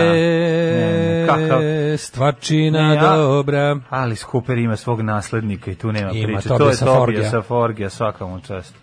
Ne, 0.73 1.27
kakav, 1.27 1.61
stvarčina 1.97 2.81
Ne, 2.81 2.95
ja- 2.95 3.15
dobra. 3.15 3.77
ali 3.89 4.15
Cooper 4.15 4.57
ima 4.57 4.75
svog 4.75 5.01
naslednika 5.01 5.71
i 5.71 5.75
tu 5.75 5.91
nema 5.91 6.11
Ima, 6.11 6.27
priče. 6.27 6.49
To 6.49 6.69
je. 6.69 6.77
Tobija 6.77 7.29
Saforgija, 7.29 7.89
svaka 7.89 8.25
mu 8.25 8.39
čast. 8.39 8.75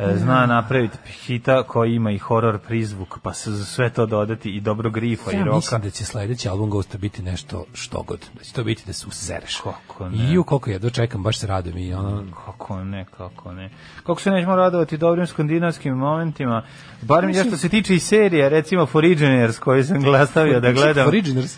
E, 0.00 0.16
Zna 0.16 0.46
napraviti 0.46 0.98
hita 1.26 1.62
koji 1.62 1.94
ima 1.94 2.10
i 2.10 2.18
horor 2.18 2.58
prizvuk, 2.58 3.18
pa 3.22 3.34
se 3.34 3.50
za 3.50 3.64
sve 3.64 3.90
to 3.90 4.06
dodati 4.06 4.50
i 4.50 4.60
dobro 4.60 4.90
grifa 4.90 5.32
i 5.32 5.36
Ja 5.36 5.44
roka. 5.44 5.56
mislim 5.56 5.80
da 5.80 5.90
će 5.90 6.04
sledeći 6.04 6.48
album 6.48 6.70
Ghosta 6.70 6.98
biti 6.98 7.22
nešto 7.22 7.64
što 7.74 8.02
god. 8.02 8.20
Da 8.38 8.44
će 8.44 8.52
to 8.52 8.64
biti 8.64 8.82
da 8.86 8.92
se 8.92 9.06
usereš. 9.08 9.60
Kako 9.60 10.08
ne? 10.08 10.32
I 10.32 10.38
u 10.38 10.44
koliko 10.44 10.70
jedno 10.70 10.90
čekam, 10.90 11.22
baš 11.22 11.38
se 11.38 11.46
radujem 11.46 11.78
i 11.78 11.94
ono... 11.94 12.24
Kako 12.46 12.84
ne, 12.84 13.04
kako 13.16 13.52
ne. 13.52 13.70
Kako 14.06 14.20
se 14.20 14.30
nećemo 14.30 14.56
radovati 14.56 14.96
dobrim 14.96 15.26
skandinavskim 15.26 15.94
momentima, 15.94 16.62
barem 17.02 17.30
ja 17.30 17.44
što 17.44 17.56
se 17.56 17.68
tiče 17.68 17.94
i 17.94 17.98
serije, 17.98 18.48
recimo 18.48 18.86
Foreigners 18.86 19.58
koju 19.58 19.84
sam 19.84 20.02
glastavio 20.02 20.60
da 20.60 20.72
gledam, 20.72 21.10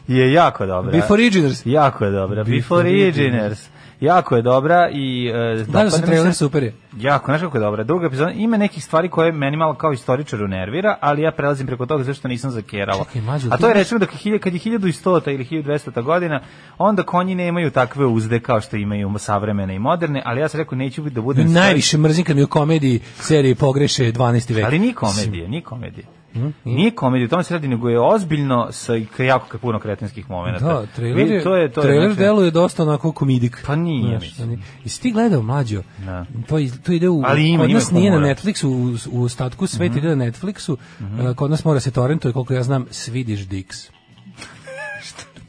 je 0.09 0.33
jako 0.33 0.67
dobra. 0.67 0.91
Before. 0.93 1.23
Jako 1.65 2.05
je 2.05 2.11
dobra. 2.11 2.45
Before 2.45 2.91
Originers. 2.91 3.69
Jako 4.03 4.37
je 4.37 4.43
dobra 4.43 4.89
i 4.93 5.29
e, 5.29 5.65
dopada 5.67 5.91
sam 5.91 6.01
mi 6.01 6.07
trailer, 6.07 6.33
se. 6.33 6.39
super 6.39 6.63
je. 6.63 6.75
Jako, 6.97 7.27
znaš 7.27 7.41
kako 7.41 7.57
je 7.57 7.61
dobra. 7.61 7.85
Druga 7.85 8.07
epizoda, 8.07 8.31
ima 8.31 8.57
nekih 8.57 8.85
stvari 8.85 9.09
koje 9.09 9.33
meni 9.33 9.57
malo 9.57 9.75
kao 9.75 9.93
istoričaru 9.93 10.49
nervira, 10.49 10.99
ali 11.01 11.23
ja 11.23 11.33
prelazim 11.33 11.67
preko 11.67 11.87
toga 11.87 12.05
zašto 12.05 12.29
nisam 12.29 12.51
zakeralo. 12.51 13.05
Čekaj, 13.05 13.23
A 13.51 13.57
to 13.57 13.69
je 13.69 13.75
rečeno 13.75 13.99
da 13.99 14.07
kad 14.07 14.55
je 14.55 14.61
1100 14.61 15.35
ili 15.35 15.45
1200 15.45 16.03
godina, 16.03 16.41
onda 16.79 17.03
konji 17.03 17.35
nemaju 17.35 17.71
takve 17.71 18.07
uzde 18.07 18.41
kao 18.41 18.61
što 18.61 18.77
imaju 18.77 19.15
savremene 19.19 19.75
i 19.75 19.79
moderne, 19.79 20.23
ali 20.25 20.41
ja 20.41 20.49
sam 20.49 20.61
rekao 20.61 20.79
neću 20.79 21.03
da 21.03 21.21
budem... 21.21 21.53
Najviše 21.53 21.99
mrzim 21.99 22.25
kad 22.25 22.37
mi 22.37 22.43
u 22.43 22.49
komediji 22.49 23.01
seriji 23.15 23.55
pogreše 23.55 24.13
12. 24.13 24.55
vek. 24.55 24.65
Ali 24.65 24.79
nije 24.79 24.95
komedije, 24.95 25.49
nije 25.49 25.63
komedije. 25.63 26.22
Nije 26.65 26.91
komedija, 26.91 27.27
o 27.27 27.31
tome 27.31 27.45
se 27.45 27.55
radi, 27.55 27.69
nego 27.69 27.89
je 27.89 28.01
ozbiljno 28.01 28.69
sa 28.73 28.93
jako 29.19 29.59
puno 29.59 29.79
kretenskih 29.79 30.31
momenata. 30.31 30.65
Da, 30.65 30.87
trailer, 30.87 31.27
je, 31.27 31.43
to 31.43 31.57
je, 31.57 31.73
to 31.73 31.81
je, 31.81 31.85
trailer 31.85 32.09
znači- 32.09 32.21
deluje 32.21 32.51
dosta 32.51 32.83
onako 32.83 33.13
komidik. 33.13 33.63
Pa 33.67 33.77
nije, 33.77 34.09
Znaš, 34.09 34.23
mislim. 34.23 34.49
oni- 34.49 34.63
Jesi 34.85 35.03
ti 35.03 35.13
gledao 35.13 35.43
mlađo? 35.43 35.83
Da. 35.99 36.27
To, 36.49 36.57
to 36.83 36.93
ide 36.93 37.09
u, 37.09 37.23
Ali 37.25 37.49
ima, 37.49 37.63
kod 37.63 37.71
ima 37.71 37.79
nas 37.79 37.91
nije 37.91 38.11
na. 38.11 38.17
Netflixu, 38.19 38.67
u, 38.67 38.97
u 39.13 39.25
ostatku 39.25 39.67
sveta 39.67 39.91
Mhm. 39.91 39.99
ide 39.99 40.17
na 40.17 40.25
Netflixu, 40.25 40.73
uh, 40.73 41.37
kod 41.37 41.51
nas 41.51 41.65
mora 41.65 41.81
se 41.81 41.91
torrentuje, 41.91 42.33
koliko 42.33 42.55
ja 42.55 42.63
znam, 42.63 42.87
Swedish 42.87 43.45
Dicks. 43.45 43.79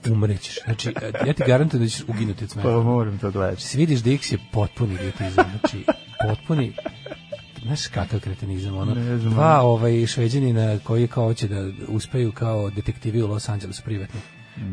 Umrećeš. 0.07 0.57
Znači, 0.65 0.89
e, 0.91 1.11
ja 1.27 1.33
ti 1.33 1.43
garantujem 1.47 1.83
da 1.83 1.89
ćeš 1.89 2.03
uginuti 2.07 2.43
od 2.43 2.49
smeha. 2.49 2.67
Pa 2.69 2.75
moram 2.75 3.17
to 3.17 3.31
gledati. 3.31 3.61
Swedish 3.61 4.01
Dicks 4.01 4.31
je 4.31 4.37
potpuni 4.51 4.93
idiotizam, 4.93 5.45
znači 5.51 5.85
potpuni 6.27 6.73
Znaš 7.63 7.87
kakav 7.87 8.19
kretenizam, 8.19 8.77
ono, 8.77 8.95
dva 9.19 9.61
ovaj, 9.61 10.05
šveđanina 10.05 10.79
koji 10.79 11.07
kao 11.07 11.23
hoće 11.25 11.47
da 11.47 11.55
uspeju 11.87 12.31
kao 12.31 12.69
detektivi 12.69 13.21
u 13.21 13.27
Los 13.27 13.49
Angelesu 13.49 13.83
privatno. 13.83 14.19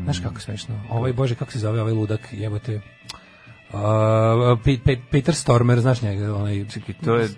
Znaš 0.03 0.19
kako 0.19 0.39
smešno. 0.39 0.75
Ovaj, 0.89 1.13
bože, 1.13 1.35
kako 1.35 1.51
se 1.51 1.59
zove 1.59 1.81
ovaj 1.81 1.93
ludak, 1.93 2.19
jebote. 2.31 2.75
Uh, 2.75 3.79
Pe- 4.65 4.79
Pe- 4.85 4.99
Peter 5.11 5.35
Stormer, 5.35 5.79
znaš 5.79 6.01
njega, 6.01 6.35
onaj, 6.35 6.65
Čekaj, 6.69 6.95
to 7.05 7.15
je... 7.15 7.29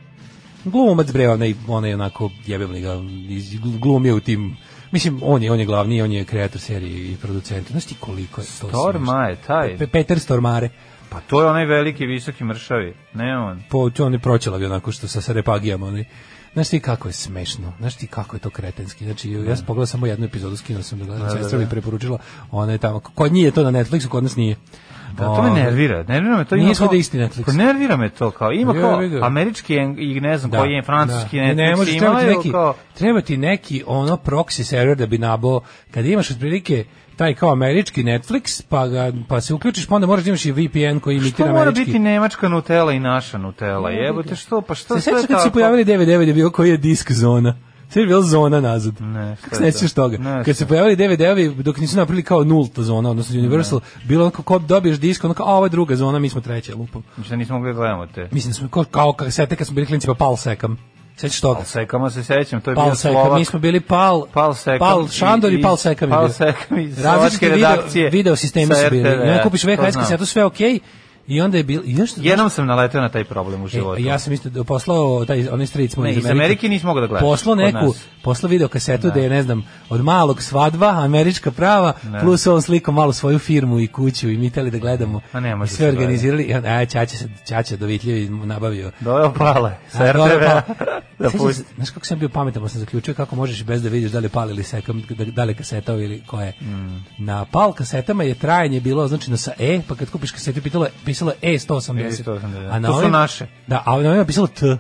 glumac 0.65 1.12
bre, 1.12 1.29
onaj, 1.29 1.53
onaj 1.67 1.93
onako 1.93 2.29
jebem 2.45 2.81
ga, 2.81 2.93
glumio 3.79 4.15
u 4.15 4.19
tim, 4.19 4.57
mislim, 4.91 5.19
on 5.24 5.43
je, 5.43 5.51
on 5.51 5.60
je 5.60 5.65
glavni, 5.65 6.01
on 6.01 6.12
je 6.12 6.25
kreator 6.25 6.62
serije 6.62 7.12
i 7.12 7.17
producent. 7.17 7.72
Znaš 7.72 7.86
ti 7.86 7.95
koliko 8.00 8.41
je 8.41 8.48
to 8.62 8.67
Storma 8.67 9.05
smešno? 9.05 9.29
je 9.29 9.36
taj. 9.48 9.77
Pe- 9.77 9.88
Peter 9.88 10.19
Stormare. 10.19 10.69
Pa 11.13 11.20
to 11.20 11.41
je 11.41 11.48
onaj 11.48 11.65
veliki, 11.65 12.05
visoki 12.05 12.43
mršavi. 12.43 12.93
Ne 13.13 13.38
on. 13.38 13.63
po 13.70 13.89
on 14.00 14.13
je 14.13 14.20
proćelavi 14.20 14.65
onako 14.65 14.91
što 14.91 15.08
sa 15.08 15.22
sarepagijama 15.22 15.86
onaj. 15.86 16.05
Znaš 16.53 16.70
ti 16.70 16.79
kako 16.79 17.08
je 17.08 17.13
smešno, 17.13 17.74
znaš 17.79 17.96
ti 17.96 18.08
kako 18.08 18.36
je 18.36 18.39
to 18.39 18.50
kretenski. 18.50 19.05
Znači, 19.05 19.32
ja 19.32 19.55
sam 19.55 19.65
pogledao 19.65 19.86
samo 19.86 20.05
jednu 20.05 20.25
epizodu, 20.25 20.58
skinuo 20.58 20.84
sam 20.84 21.00
da 21.00 21.05
gledam, 21.05 21.29
sestra 21.29 21.60
mi 21.60 21.70
preporučila, 21.70 22.17
ona 22.51 22.72
je 22.72 22.77
tamo, 22.77 23.00
kod 23.00 23.34
njih 23.34 23.46
je 23.46 23.51
to 23.51 23.63
na 23.63 23.79
Netflixu, 23.79 24.08
kod 24.08 24.24
nas 24.24 24.36
nije. 24.36 24.55
Da, 25.17 25.24
to 25.25 25.41
me 25.41 25.50
Ovaj, 25.50 25.63
nervira. 25.63 26.03
Nervira 26.03 26.38
me 26.38 26.46
to. 26.46 26.55
Nije 26.55 26.75
svuda 26.75 26.89
kao- 26.89 26.98
isti 26.98 27.17
Netflix. 27.17 27.46
Pa 27.46 27.51
nervira 27.51 27.98
me 27.98 28.10
to 28.10 28.32
kao. 28.32 28.51
Ima 28.51 28.74
kao 28.74 29.00
američki 29.22 29.75
i 29.98 30.20
ne 30.22 30.38
znam 30.38 30.51
koji 30.51 30.72
je 30.72 30.84
francuski 30.84 31.38
da. 31.38 31.43
Netflix. 31.43 31.55
Ne, 31.55 31.75
može, 31.75 31.98
treba 31.98 32.20
ti 32.20 32.24
imaju 32.24 32.38
neki, 32.38 32.51
kao... 32.51 32.75
treba 32.93 33.22
ti 33.22 33.38
neki 33.38 33.84
ono 33.88 34.15
proxy 34.15 34.63
server 34.63 34.98
da 34.98 35.05
bi 35.05 35.17
nabao, 35.17 35.62
kad 35.91 36.05
imaš 36.05 36.32
otprilike 36.32 36.86
taj 37.15 37.34
kao 37.34 37.51
američki 37.51 38.03
Netflix, 38.03 38.62
pa, 38.70 38.88
ga, 38.88 39.12
pa 39.27 39.41
se 39.41 39.53
uključiš, 39.53 39.88
pa 39.88 39.96
onda 39.96 40.08
moraš 40.08 40.24
da 40.24 40.29
imaš 40.29 40.46
i 40.46 40.51
VPN 40.51 41.00
koji 41.00 41.17
Što 41.17 41.24
imitira 41.24 41.48
mora 41.48 41.62
američki. 41.62 41.86
biti 41.86 42.00
nemačka 42.00 42.48
Nutella 42.50 42.91
i 42.91 43.00
naša 43.00 43.38
Nutella? 43.38 43.89
Jebote, 43.89 44.36
što? 44.36 44.62
Pa 44.62 44.75
što 44.75 44.96
Se 44.96 45.01
sve 45.01 45.13
kad 45.13 45.22
se 45.22 45.27
tako? 45.27 45.50
pojavili 45.50 45.86
DVD-ovi 45.86 46.27
je 46.27 46.34
bio 46.34 46.50
koji 46.50 46.70
je 46.70 46.77
disk 46.77 47.12
zona? 47.12 47.55
Sve 47.89 48.01
je 48.01 48.08
bila 48.08 48.22
zona 48.22 48.62
nazad. 48.62 49.01
Ne, 49.01 49.36
Kako 49.41 49.55
se 49.55 49.63
nećeš 49.63 49.93
to? 49.93 50.01
toga? 50.01 50.17
Ne, 50.17 50.43
kad 50.43 50.58
se 50.58 50.67
pojavili 50.67 50.96
DVD-ovi 50.96 51.55
dok 51.55 51.77
nisu 51.77 51.98
napravili 51.98 52.24
kao 52.24 52.43
nulta 52.43 52.82
zona, 52.82 53.10
odnosno 53.10 53.39
Universal, 53.39 53.79
bilo 54.03 54.24
onako 54.24 54.43
kao 54.43 54.60
dobiješ 54.60 54.98
disk, 54.98 55.24
onako, 55.24 55.43
a 55.43 55.48
ovo 55.48 55.65
je 55.65 55.70
druga 55.70 55.96
zona, 55.96 56.20
mi 56.20 56.29
smo 56.29 56.41
treća, 56.41 56.75
lupom. 56.75 57.03
Mislim, 57.17 57.39
nismo 57.39 57.55
mogli 57.55 57.74
da 57.74 57.77
gledamo 57.77 58.08
te. 58.08 58.29
Mislim 58.32 58.51
da 58.51 58.55
smo 58.55 58.67
kao, 58.67 58.84
kao 58.84 59.13
kasete 59.13 59.55
kad 59.55 59.67
smo 59.67 59.74
bili 59.75 59.88
klinci 59.88 60.08
pa 60.08 60.13
pal 60.13 60.38
sekam. 60.38 60.77
Sećaš 61.15 61.41
toga? 61.41 61.55
Pal 61.55 61.65
sekama 61.65 62.10
se 62.10 62.24
sećam, 62.24 62.62
to 62.62 62.72
je 62.72 62.75
Pal 62.75 62.86
bio 62.86 62.96
sekam, 62.96 63.12
Slovak. 63.13 63.39
mi 63.39 63.46
smo 63.46 63.60
bili 63.60 63.79
pal, 63.79 64.25
Pal 64.34 64.53
sekam. 64.53 64.79
pal 64.79 65.08
Šandor 65.10 65.53
i, 65.53 65.55
i- 65.55 65.62
pal 65.62 65.77
sekam. 65.77 66.10
je 66.10 66.12
Pal 66.12 66.24
bio. 66.24 66.34
sekam 66.34 66.79
iz 66.79 66.98
Različite 66.98 67.01
slovačke 67.03 67.50
video, 67.50 67.70
redakcije 67.70 68.10
video 68.10 68.36
sistemi 68.36 68.65
sa 68.65 68.75
su 68.75 68.89
bili. 68.91 69.10
Onda 69.10 69.43
kupiš 69.43 69.63
VHS 69.63 69.96
kasetu, 69.96 70.25
sve 70.25 70.46
okej. 70.46 70.79
I 71.27 71.41
onda 71.41 71.57
je 71.57 71.63
bil, 71.63 71.81
i 71.85 71.95
još, 71.95 72.11
Jednom 72.17 72.49
sam 72.49 72.65
naleteo 72.65 73.01
na 73.01 73.09
taj 73.09 73.23
problem 73.23 73.63
u 73.63 73.67
životu. 73.67 74.01
E, 74.01 74.03
ja 74.03 74.19
sam 74.19 74.33
isto 74.33 74.49
da 74.49 74.63
poslao 74.63 75.25
taj 75.25 75.47
onaj 75.49 75.67
stric 75.67 75.95
moj 75.95 76.07
Ne, 76.07 76.15
iz 76.15 76.25
Amerike 76.25 76.69
nisi 76.69 76.85
mogao 76.85 77.01
da 77.01 77.07
gledaš, 77.07 77.21
Poslao 77.21 77.55
neku, 77.55 77.93
poslao 78.23 78.49
video 78.49 78.67
kasetu 78.67 79.11
da 79.11 79.19
je 79.19 79.29
ne 79.29 79.43
znam, 79.43 79.67
od 79.89 80.03
malog 80.03 80.41
svadba, 80.41 80.89
američka 80.89 81.51
prava, 81.51 81.93
plus 82.21 82.47
on 82.47 82.61
slikao 82.61 82.93
malo 82.93 83.13
svoju 83.13 83.39
firmu 83.39 83.79
i 83.79 83.87
kuću 83.87 84.29
i 84.29 84.37
mi 84.37 84.49
teli 84.49 84.71
da 84.71 84.77
gledamo. 84.77 85.21
Ma 85.33 85.39
ne 85.39 85.55
može 85.55 85.71
sve 85.71 85.85
gledati. 85.85 85.97
organizirali, 85.97 86.53
a 86.53 86.85
Ćaća 86.85 87.17
se 87.17 87.29
Ćaća 87.47 87.75
dovitljivi 87.75 88.29
nabavio. 88.29 88.91
Doveo 88.99 89.33
pale, 89.33 89.71
sa 89.89 90.03
A, 90.03 90.13
pa- 90.13 90.73
da 91.23 91.29
pusti. 91.29 91.63
Znaš 91.75 91.89
kako 91.89 92.05
sam 92.05 92.19
bio 92.19 92.29
pametan, 92.29 92.63
pa 92.63 92.69
sam 92.69 92.79
zaključio 92.79 93.13
kako 93.13 93.35
možeš 93.35 93.63
bez 93.63 93.83
da 93.83 93.89
vidiš 93.89 94.11
da 94.11 94.19
li 94.19 94.25
je 94.25 94.29
pal 94.29 94.49
ili 94.49 94.63
sekam, 94.63 95.03
da, 95.09 95.25
da 95.25 95.43
li 95.43 95.51
je 95.51 95.55
kaseta 95.55 95.93
ili 95.93 96.23
koja 96.27 96.45
je. 96.45 96.53
Mm. 96.61 97.05
Na 97.17 97.45
pal 97.45 97.73
kasetama 97.73 98.23
je 98.23 98.35
trajanje 98.35 98.79
bilo 98.79 99.03
označeno 99.03 99.37
sa 99.37 99.51
E, 99.59 99.81
pa 99.87 99.95
kad 99.95 100.09
kupiš 100.09 100.31
kasetu 100.31 100.61
pitalo 100.61 100.85
je, 100.85 100.91
pisalo 101.13 101.32
je 101.34 101.50
E180. 101.50 102.24
E180, 102.24 102.70
A 102.70 102.79
na 102.79 102.88
to 102.88 103.01
su 103.01 103.10
naše. 103.10 103.48
Da, 103.67 103.84
a 103.86 103.91
na 103.91 104.10
ovima 104.10 104.15
je 104.15 104.25
pisalo 104.25 104.48
T. 104.50 104.77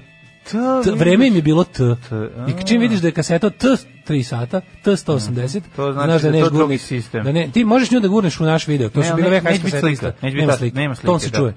To, 0.51 0.81
T, 0.83 0.91
vreme 0.93 1.27
im 1.27 1.35
je 1.35 1.41
bilo 1.41 1.63
T. 1.65 1.77
T, 1.99 2.15
I 2.49 2.67
čim 2.67 2.81
vidiš 2.81 2.99
da 2.99 3.07
je 3.07 3.11
kaseta 3.13 3.49
T 3.51 3.67
3 4.07 4.23
sata, 4.23 4.61
T 4.83 4.91
180, 4.91 5.57
Mhm. 5.57 5.75
To 5.75 5.93
znači 5.93 6.05
znaš 6.05 6.21
da 6.21 6.27
je 6.27 6.31
neš 6.33 6.43
to 6.43 6.49
drugi 6.49 6.63
gurni- 6.65 6.77
sistem. 6.79 7.23
Da 7.23 7.31
ne, 7.31 7.47
ti 7.47 7.63
možeš 7.65 7.91
nju 7.91 7.99
da 7.99 8.07
gurneš 8.07 8.39
u 8.39 8.45
naš 8.45 8.67
video. 8.67 8.89
To 8.89 8.99
Ne, 8.99 9.05
su 9.05 9.15
bile 9.15 9.29
VHS 9.31 9.43
kasete 9.43 9.79
slika, 9.79 10.11
neće 10.21 10.35
biti 10.37 10.57
slike. 10.57 10.75
nema 10.75 10.95
slike, 10.95 11.07
Ton 11.07 11.19
se 11.19 11.29
da. 11.29 11.37
čuje. 11.37 11.53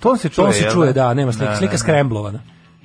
Ton 0.00 0.18
se 0.18 0.28
čuje, 0.28 0.44
Ton 0.44 0.52
se 0.54 0.70
čuje, 0.70 0.86
da? 0.86 1.02
da, 1.02 1.14
nema 1.14 1.32
slike. 1.32 1.46
Da, 1.46 1.56
Slika 1.56 1.66
da, 1.66 1.74
da. 1.74 1.78
skremblovana. 1.78 2.38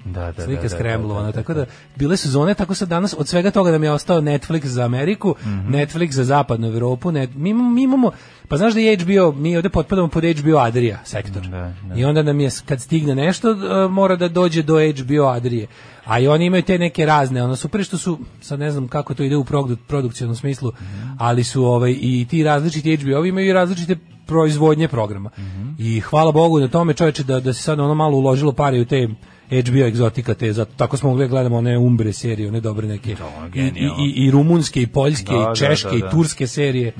Da, 0.05 0.31
da, 0.31 0.43
Slika 0.43 0.61
da, 0.61 0.67
da, 0.67 0.69
skremblovana, 0.69 1.25
da, 1.25 1.31
da, 1.31 1.41
tako 1.41 1.53
da 1.53 1.65
bile 1.95 2.17
su 2.17 2.29
zone, 2.29 2.53
tako 2.53 2.75
sad 2.75 2.89
danas 2.89 3.15
od 3.17 3.27
svega 3.27 3.51
toga 3.51 3.71
nam 3.71 3.83
je 3.83 3.91
ostao 3.91 4.21
Netflix 4.21 4.65
za 4.65 4.83
Ameriku, 4.85 5.35
Mhm. 5.45 5.73
Netflix 5.75 6.11
za 6.11 6.23
zapadnu 6.23 6.67
Evropu, 6.67 7.11
net, 7.11 7.29
mi, 7.35 7.49
imamo, 7.49 7.69
mi 7.69 7.83
imamo, 7.83 8.11
pa 8.47 8.57
znaš 8.57 8.73
da 8.73 8.79
je 8.79 8.97
HBO, 8.97 9.31
mi 9.31 9.55
ovde 9.55 9.69
potpadamo 9.69 10.07
pod 10.07 10.23
HBO 10.23 10.57
Adria 10.57 10.99
sektor. 11.03 11.41
Da, 11.47 11.73
da. 11.83 11.95
I 11.95 12.05
onda 12.05 12.23
nam 12.23 12.39
je, 12.39 12.49
kad 12.65 12.81
stigne 12.81 13.15
nešto, 13.15 13.55
mora 13.89 14.15
da 14.15 14.27
dođe 14.27 14.61
do 14.63 14.73
HBO 14.73 15.25
Adrije. 15.27 15.67
A 16.05 16.19
i 16.19 16.27
oni 16.27 16.45
imaju 16.45 16.63
te 16.63 16.77
neke 16.77 17.05
razne, 17.05 17.43
ono 17.43 17.55
super 17.55 17.83
što 17.83 17.97
su, 17.97 18.19
sad 18.41 18.59
ne 18.59 18.71
znam 18.71 18.87
kako 18.87 19.13
to 19.13 19.23
ide 19.23 19.35
u 19.35 19.43
produ, 19.43 19.77
produkcijnom 19.87 20.35
smislu, 20.35 20.71
ali 21.17 21.43
su 21.43 21.65
ovaj, 21.65 21.95
i 22.01 22.25
ti 22.29 22.43
različiti 22.43 22.95
HBO 22.97 23.25
imaju 23.25 23.47
i 23.49 23.53
različite 23.53 23.95
proizvodnje 24.25 24.87
programa. 24.87 25.29
I 25.77 25.99
hvala 25.99 26.31
Bogu 26.31 26.59
na 26.59 26.67
tome 26.67 26.93
čoveče 26.93 27.23
da, 27.23 27.39
da 27.39 27.53
se 27.53 27.63
sad 27.63 27.79
ono 27.79 27.93
malo 27.95 28.17
uložilo 28.17 28.51
pare 28.53 28.79
u 28.79 28.85
te 28.85 29.07
HBO 29.51 29.77
egzotika 29.77 30.33
te 30.33 30.53
zato 30.53 30.71
tako 30.77 30.97
smo 30.97 31.09
mogli 31.09 31.23
da 31.23 31.29
gledamo 31.29 31.57
one 31.57 31.77
umbre 31.77 32.13
serije 32.13 32.47
one 32.47 32.59
dobre 32.59 32.87
neke 32.87 33.15
ono 33.37 33.47
I, 33.53 33.59
i, 33.59 33.89
i, 33.99 34.25
i 34.25 34.31
rumunske 34.31 34.81
i 34.81 34.87
poljske 34.87 35.33
Da, 35.33 35.37
i 35.37 35.45
da, 35.45 35.55
češke 35.55 35.89
da, 35.89 35.95
i 35.95 36.01
da. 36.01 36.09
turske 36.09 36.47
serije 36.47 36.93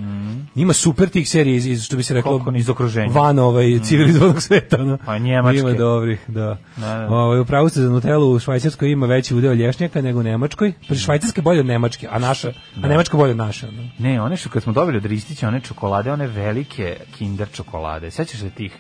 ima 0.56 0.74
super 0.74 1.10
tih 1.10 1.30
serija 1.30 1.56
iz, 1.56 1.66
iz 1.66 1.84
što 1.84 1.98
bi 1.98 2.04
se 2.04 2.14
reklo 2.14 2.32
Koliko 2.32 2.58
iz 2.58 2.70
okruženja. 2.70 3.12
van 3.14 3.40
ovaj 3.40 3.80
civilizovanog 3.84 4.42
sveta 4.42 4.78
no. 4.78 4.98
A 5.06 5.18
njemačke. 5.18 5.60
ima 5.60 5.74
dobrih 5.74 6.20
da, 6.28 6.58
Da, 6.78 6.84
da. 6.86 7.08
Ovaj, 7.10 7.40
upravo 7.40 7.70
ste 7.70 7.80
za 7.82 7.90
Nutellu 7.90 8.32
u 8.32 8.40
Švajcarskoj 8.40 8.92
ima 8.92 9.06
veći 9.06 9.36
udeo 9.36 9.54
lješnjaka 9.54 10.02
nego 10.02 10.20
u 10.20 10.24
Nemačkoj 10.24 10.74
pri 10.88 10.98
Švajcarska 10.98 11.42
je 11.42 11.44
bolje 11.44 11.60
od 11.60 11.66
Nemačke 11.66 12.08
a 12.12 12.20
naša 12.20 12.54
a 12.84 12.88
Nemačka 12.88 13.18
bolje 13.18 13.32
od 13.32 13.38
naše 13.38 13.68
no. 13.72 13.90
Ne, 14.00 14.22
one 14.22 14.38
što 14.38 14.50
kad 14.50 14.64
smo 14.64 14.74
dobili 14.74 14.98
od 14.98 15.06
Ristića, 15.06 15.48
one 15.48 15.60
čokolade, 15.60 16.12
one 16.12 16.28
velike 16.28 16.98
kinder 17.18 17.48
čokolade. 17.54 18.12
Sećaš 18.12 18.40
se 18.40 18.50
tih? 18.50 18.72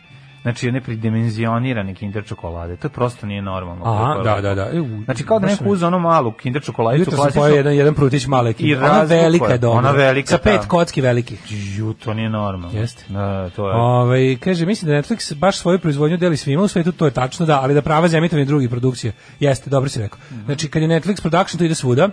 Znači, 0.41 0.69
one 0.69 0.81
pridimenzionirane 0.81 1.93
kinder 1.93 2.25
čokolade. 2.25 2.75
To 2.75 2.89
prosto 2.89 3.25
nije 3.27 3.41
normalno. 3.41 3.85
Aha, 3.85 4.13
je 4.13 4.23
da, 4.23 4.41
da, 4.41 4.55
da. 4.55 4.69
E, 4.73 4.81
u- 4.81 5.03
Znači, 5.03 5.25
kao 5.25 5.39
da 5.39 5.47
neko 5.47 5.63
uzeo 5.65 5.87
onu 5.87 5.99
malu 5.99 6.31
kinder 6.31 6.63
čokoladicu, 6.63 7.01
Jutro 7.01 7.23
sam 7.23 7.31
pojeo 7.33 7.55
jedan, 7.55 7.75
jedan 7.75 7.93
prutić 7.93 8.27
male 8.27 8.51
I 8.51 8.53
kine. 8.53 8.77
Ona 8.77 9.01
velika 9.01 9.45
je 9.51 9.57
dobra. 9.57 9.77
Ona 9.79 9.91
velika, 9.91 10.27
Sa 10.27 10.37
pet 10.37 10.61
da. 10.61 10.67
kocki 10.67 11.01
velikih. 11.01 11.39
Ju, 11.77 11.93
to 11.93 12.13
nije 12.13 12.29
normalno. 12.29 12.79
Jeste. 12.79 13.03
Da, 13.09 13.49
to 13.49 13.69
je. 13.69 13.75
Ovaj 13.75 14.37
kaže 14.37 14.65
mislim 14.65 14.91
da 14.91 14.97
Netflix 14.97 15.35
baš 15.35 15.57
svoju 15.57 15.79
proizvodnju 15.79 16.17
deli 16.17 16.37
svima 16.37 16.63
u 16.63 16.67
svetu, 16.67 16.91
to 16.91 17.05
je 17.05 17.11
tačno 17.11 17.45
da, 17.45 17.61
ali 17.61 17.73
da 17.73 17.81
prava 17.81 18.07
za 18.07 18.17
emitovanje 18.17 18.45
drugih 18.45 18.69
produkcija. 18.69 19.13
Jeste, 19.39 19.69
dobro 19.69 19.89
si 19.89 19.99
rekao. 19.99 20.19
Mhm. 20.31 20.45
Znači 20.45 20.67
kad 20.67 20.81
je 20.81 20.87
Netflix 20.87 21.21
production 21.21 21.57
to 21.57 21.63
ide 21.65 21.75
svuda, 21.75 22.09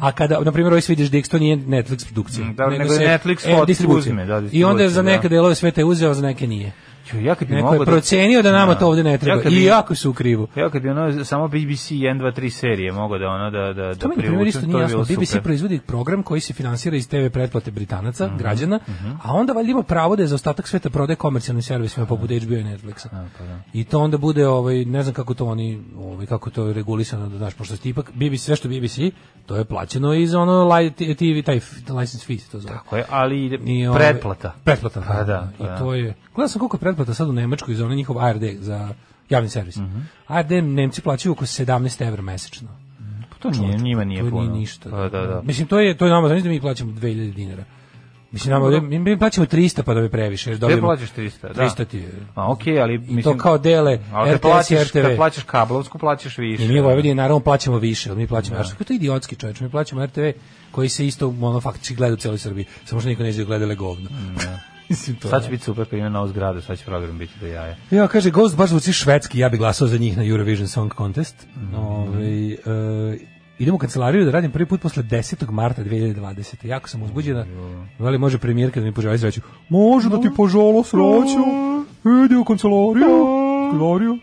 a 0.00 0.12
kada 0.12 0.40
na 0.40 0.52
primjer 0.52 0.72
ovaj 0.72 0.82
vidiš 0.88 1.10
Dix 1.10 1.30
to 1.30 1.38
nije 1.38 1.56
Netflix 1.56 2.04
produkcija. 2.06 2.46
Mm, 2.46 2.54
da, 2.54 2.66
nego 2.66 2.92
je 2.92 3.18
Netflix 3.18 3.66
distribucija. 3.66 4.12
uzme, 4.12 4.24
da, 4.26 4.42
I 4.52 4.64
onda 4.64 4.82
je 4.82 4.88
za 4.88 5.02
da. 5.02 5.10
neke 5.10 5.28
delove 5.28 5.54
sveta 5.54 5.80
je 5.80 5.84
uzeo, 5.84 6.14
za 6.14 6.22
neke 6.22 6.46
nije. 6.46 6.72
Ju, 7.04 7.20
ja 7.20 7.34
kad 7.34 7.48
bi 7.48 7.54
Neko 7.54 7.72
je 7.72 7.78
da- 7.78 7.84
procenio 7.84 8.42
da 8.42 8.52
nama 8.52 8.74
Da. 8.74 8.78
to 8.80 8.86
ovde 8.86 9.02
ne 9.04 9.18
treba. 9.18 9.36
Ja 9.36 9.42
kad 9.42 9.52
I 9.52 9.56
bi- 9.56 9.64
jako 9.64 9.94
su 9.94 10.10
u 10.10 10.14
krivu. 10.14 10.48
Ja 10.56 10.70
kad 10.70 10.82
bi 10.82 10.88
ono 10.90 11.24
samo 11.24 11.48
BBC 11.48 11.60
1 11.90 12.18
2 12.18 12.32
3 12.32 12.50
serije 12.50 12.92
mogao 12.92 13.18
da 13.18 13.28
ono 13.28 13.50
da 13.50 13.72
da 13.72 13.94
To 13.94 14.08
da 14.08 14.14
primjer 14.14 14.18
privučem, 14.18 14.48
isto 14.48 14.60
to 14.60 14.66
nije 14.66 14.76
bi 14.76 14.82
jasno. 14.82 14.96
bilo 14.96 15.04
BBC 15.12 15.28
super. 15.28 15.42
Proizvodi 15.42 15.80
program 15.80 16.22
koji 16.22 16.40
se 16.40 16.52
finansira 16.52 16.96
iz 16.96 17.08
TV 17.08 17.28
pretplate 17.28 17.70
Britanaca, 17.70 18.30
građana, 18.38 18.78
a 19.22 19.32
onda 19.32 19.52
valjda 19.52 19.70
ima 19.70 19.82
pravo 19.82 20.16
da 20.16 20.22
je 20.22 20.26
za 20.26 20.34
ostatak 20.34 20.68
sveta 20.68 20.90
prodaje 20.90 21.16
komercijalnim 21.16 21.62
servisima 21.62 22.06
poput 22.06 22.30
HBO 22.32 22.54
i 22.54 22.64
Netflixa. 22.64 23.08
pa 23.38 23.44
I 23.72 23.84
to 23.84 23.98
onda 23.98 24.18
bude 24.18 24.48
ovaj 24.48 24.84
ne 24.84 25.02
znam 25.02 25.14
kako 25.14 25.34
to 25.34 25.46
oni 25.46 25.82
ovaj 25.98 26.26
kako 26.26 26.50
to 26.50 26.66
je 26.66 26.72
regulisano 26.74 27.28
da 27.28 27.38
znaš 27.38 27.54
pošto 27.54 27.74
ipak 27.84 28.10
BBC 28.12 28.38
sve 28.38 28.56
što 28.56 28.68
BBC 28.68 28.98
to 29.46 29.56
je 29.56 29.64
plaćeno 29.64 30.14
iz 30.14 30.34
ono 30.34 30.68
li- 30.68 30.90
TV 30.90 31.42
taj 31.44 31.60
license 31.90 32.26
fee 32.26 32.36
to 32.52 32.58
zove. 32.58 32.74
Tako 32.74 32.96
je, 32.96 33.04
ali 33.10 33.60
I, 33.66 33.86
ovaj, 33.86 34.00
pretplata. 34.02 34.52
Pretplata. 34.64 35.00
Pa 35.02 35.22
da, 35.22 35.48
pa 35.58 35.64
I 35.64 35.68
da. 35.68 35.78
to 35.78 35.94
je. 35.94 36.14
Gledao 36.34 36.48
sam 36.48 36.58
koliko 36.58 36.76
je 36.76 36.80
pretplata 36.92 37.14
sad 37.14 37.28
u 37.28 37.32
Nemačkoj 37.32 37.74
za 37.74 37.84
onaj 37.84 37.96
njihov 37.96 38.18
ARD, 38.18 38.42
za 38.60 38.88
javni 39.30 39.48
servis. 39.48 39.76
Mhm. 39.76 39.98
ARD 40.26 40.50
Nemci 40.52 41.00
plaćaju 41.02 41.32
oko 41.32 41.44
17 41.46 42.08
evra 42.08 42.22
mesečno. 42.22 42.68
To 43.38 43.50
nije, 43.50 43.78
njima 43.78 44.04
nije 44.04 44.22
to 44.22 44.30
puno. 44.30 44.42
nije 44.42 44.52
ništa. 44.52 44.90
Pa, 44.90 45.08
da, 45.08 45.26
da. 45.26 45.42
Mislim, 45.44 45.66
to 45.66 45.80
je, 45.80 45.96
to 45.96 46.04
je 46.06 46.10
nama, 46.10 46.28
znači 46.28 46.42
da 46.42 46.48
mi 46.48 46.60
plaćamo 46.60 46.92
2000 46.92 47.34
dinara. 47.34 47.64
Mislim, 48.30 48.52
nama, 48.52 48.80
mi, 48.80 48.98
mi 48.98 49.18
plaćamo 49.18 49.46
300 49.46 49.82
pa 49.82 49.94
da 49.94 50.00
bi 50.00 50.08
previše. 50.08 50.56
dobijemo- 50.56 50.80
plaćaš 50.80 51.10
300? 51.10 51.54
Da. 51.54 51.64
300 51.64 51.84
ti 51.84 51.98
je. 51.98 52.12
A 52.34 52.52
okej, 52.52 52.80
ali 52.80 52.94
I 52.94 52.98
mislim... 52.98 53.22
to 53.22 53.36
kao 53.36 53.58
dele 53.58 53.98
Ali 54.12 54.30
RTS 54.30 54.36
i 54.36 54.40
plaćaš, 54.40 54.88
RTV. 54.88 55.02
kad 55.02 55.16
plaćaš 55.16 55.44
kablovsku, 55.44 55.98
plaćaš 55.98 56.38
više. 56.38 56.64
I 56.64 56.68
mi 56.68 56.80
u 56.80 56.84
Vojvodini 56.84 57.14
naravno 57.14 57.40
plaćamo 57.40 57.78
više, 57.78 58.10
ali 58.10 58.18
mi 58.18 58.26
plaćamo, 58.26 58.56
da. 58.58 58.64
je 58.78 58.84
to 58.84 58.92
idiotski 58.92 59.36
čovječ, 59.36 59.60
mi 59.60 59.70
plaćamo 59.70 60.06
RTV 60.06 60.20
koji 60.70 60.88
se 60.88 61.06
isto 61.06 61.28
ono 61.28 61.60
faktički 61.60 61.94
gleda 61.94 62.14
u 62.14 62.16
cijeloj 62.16 62.38
Srbiji, 62.38 62.64
samo 62.84 63.00
što 63.00 63.08
niko 63.08 63.22
neće 63.22 63.44
gledale 63.44 63.74
govno. 63.74 64.08
Mislim 64.92 65.16
to. 65.16 65.28
Sad 65.28 65.44
će 65.44 65.50
biti 65.50 65.64
super 65.64 65.84
kad 65.90 65.98
ima 65.98 66.08
novu 66.08 66.28
zgradu, 66.28 66.60
sad 66.60 66.78
će 66.78 66.84
program 66.84 67.18
biti 67.18 67.32
do 67.40 67.46
jaja. 67.46 67.76
Ja, 67.90 68.08
kaže, 68.08 68.30
Ghost 68.30 68.56
baš 68.56 68.70
zvuči 68.70 68.92
švedski, 68.92 69.38
ja 69.38 69.48
bih 69.48 69.58
glasao 69.58 69.88
za 69.88 69.98
njih 69.98 70.16
na 70.16 70.24
Eurovision 70.26 70.68
Song 70.68 70.94
Contest. 70.96 71.46
Ovaj, 71.76 72.52
e, 72.52 72.58
idem 73.58 73.74
u 73.74 73.78
kancelariju 73.78 74.24
da 74.24 74.30
radim 74.30 74.50
prvi 74.50 74.66
put 74.66 74.80
posle 74.80 75.02
10. 75.02 75.50
marta 75.50 75.82
2020. 75.84 76.66
Jako 76.66 76.88
sam 76.88 77.02
uzbuđena. 77.02 77.46
Veli, 77.98 78.18
može 78.18 78.38
premijerka 78.38 78.80
da 78.80 78.86
mi 78.86 78.92
poželi 78.92 79.18
sreću. 79.18 79.40
Može 79.68 80.08
da 80.08 80.20
ti 80.20 80.30
poželo 80.36 80.84
sreću. 80.84 81.42
Idi 82.24 82.36
u 82.36 82.44
kancelariju. 82.44 83.06
Kancelariju. 83.70 84.18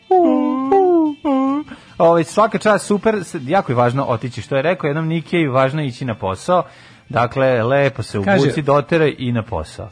Ovaj 1.98 2.24
svaka 2.24 2.58
čast 2.58 2.86
super, 2.86 3.24
jako 3.42 3.72
je 3.72 3.76
važno 3.76 4.06
otići 4.06 4.42
što 4.42 4.56
je 4.56 4.62
rekao 4.62 4.88
jednom 4.88 5.08
Nikej, 5.08 5.48
važno 5.48 5.82
je 5.82 5.88
ići 5.88 6.06
na 6.06 6.16
posao. 6.16 6.64
Dakle, 7.10 7.64
lepo 7.64 8.04
se 8.04 8.20
ubuci, 8.20 8.62
doteraj 8.62 9.16
i 9.18 9.32
na 9.32 9.44
posao. 9.44 9.90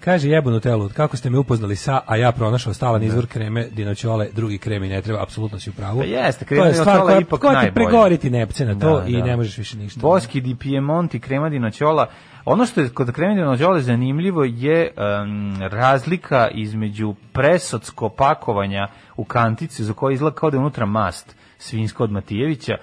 Kaže 0.00 0.28
jebano 0.28 0.60
telo, 0.60 0.88
kako 0.88 1.16
ste 1.16 1.30
me 1.30 1.38
upoznali 1.38 1.76
sa, 1.76 2.00
a 2.06 2.16
ja 2.16 2.32
pronašao 2.32 2.74
stalan 2.74 3.02
izvor 3.02 3.26
kreme 3.26 3.68
dinoćole, 3.70 4.28
drugi 4.32 4.58
kremi 4.58 4.88
ne 4.88 5.02
treba, 5.02 5.22
apsolutno 5.22 5.58
si 5.58 5.70
u 5.70 5.72
pravu. 5.72 5.98
Pa 5.98 6.04
jeste, 6.04 6.44
To 6.44 6.48
krema 6.48 6.66
je 6.66 6.74
stvar 6.74 7.00
koja, 7.00 7.14
je 7.14 7.20
ipak 7.22 7.40
koja 7.40 7.64
ti 7.64 7.74
pregoriti 7.74 8.30
nepce 8.30 8.64
na 8.64 8.78
to 8.78 9.00
Da, 9.00 9.06
i 9.06 9.16
da. 9.16 9.24
ne 9.24 9.36
možeš 9.36 9.58
više 9.58 9.76
ništa. 9.76 10.00
Boski 10.00 10.40
di 10.40 10.54
Piemonti, 10.54 11.20
krema 11.20 11.48
dinoćola. 11.48 12.06
Ono 12.44 12.66
što 12.66 12.80
je 12.80 12.88
kod 12.88 13.12
krema 13.12 13.34
dinoćola 13.34 13.80
zanimljivo 13.80 14.44
je 14.44 14.82
em, 14.96 15.56
razlika 15.60 16.48
između 16.54 17.14
presotsko 17.32 18.08
pakovanja 18.08 18.88
u 19.16 19.24
kantici 19.24 19.84
za 19.84 19.92
koje 19.92 20.14
izgleda 20.14 20.36
kao 20.36 20.50
da 20.50 20.56
je 20.56 20.60
unutra 20.60 20.86
mast 20.86 21.36
svinjsko 21.58 22.04
od 22.04 22.12
Matijevića, 22.12 22.76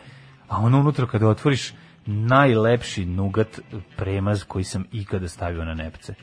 a 0.47 0.57
ono 0.57 0.79
unutra 0.79 1.07
kada 1.07 1.27
otvoriš 1.27 1.73
najlepši 2.05 3.05
nugat 3.05 3.59
premaz 3.97 4.43
koji 4.43 4.63
sam 4.63 4.85
ikada 4.91 5.27
stavio 5.27 5.65
na 5.65 5.73
nepce. 5.73 6.13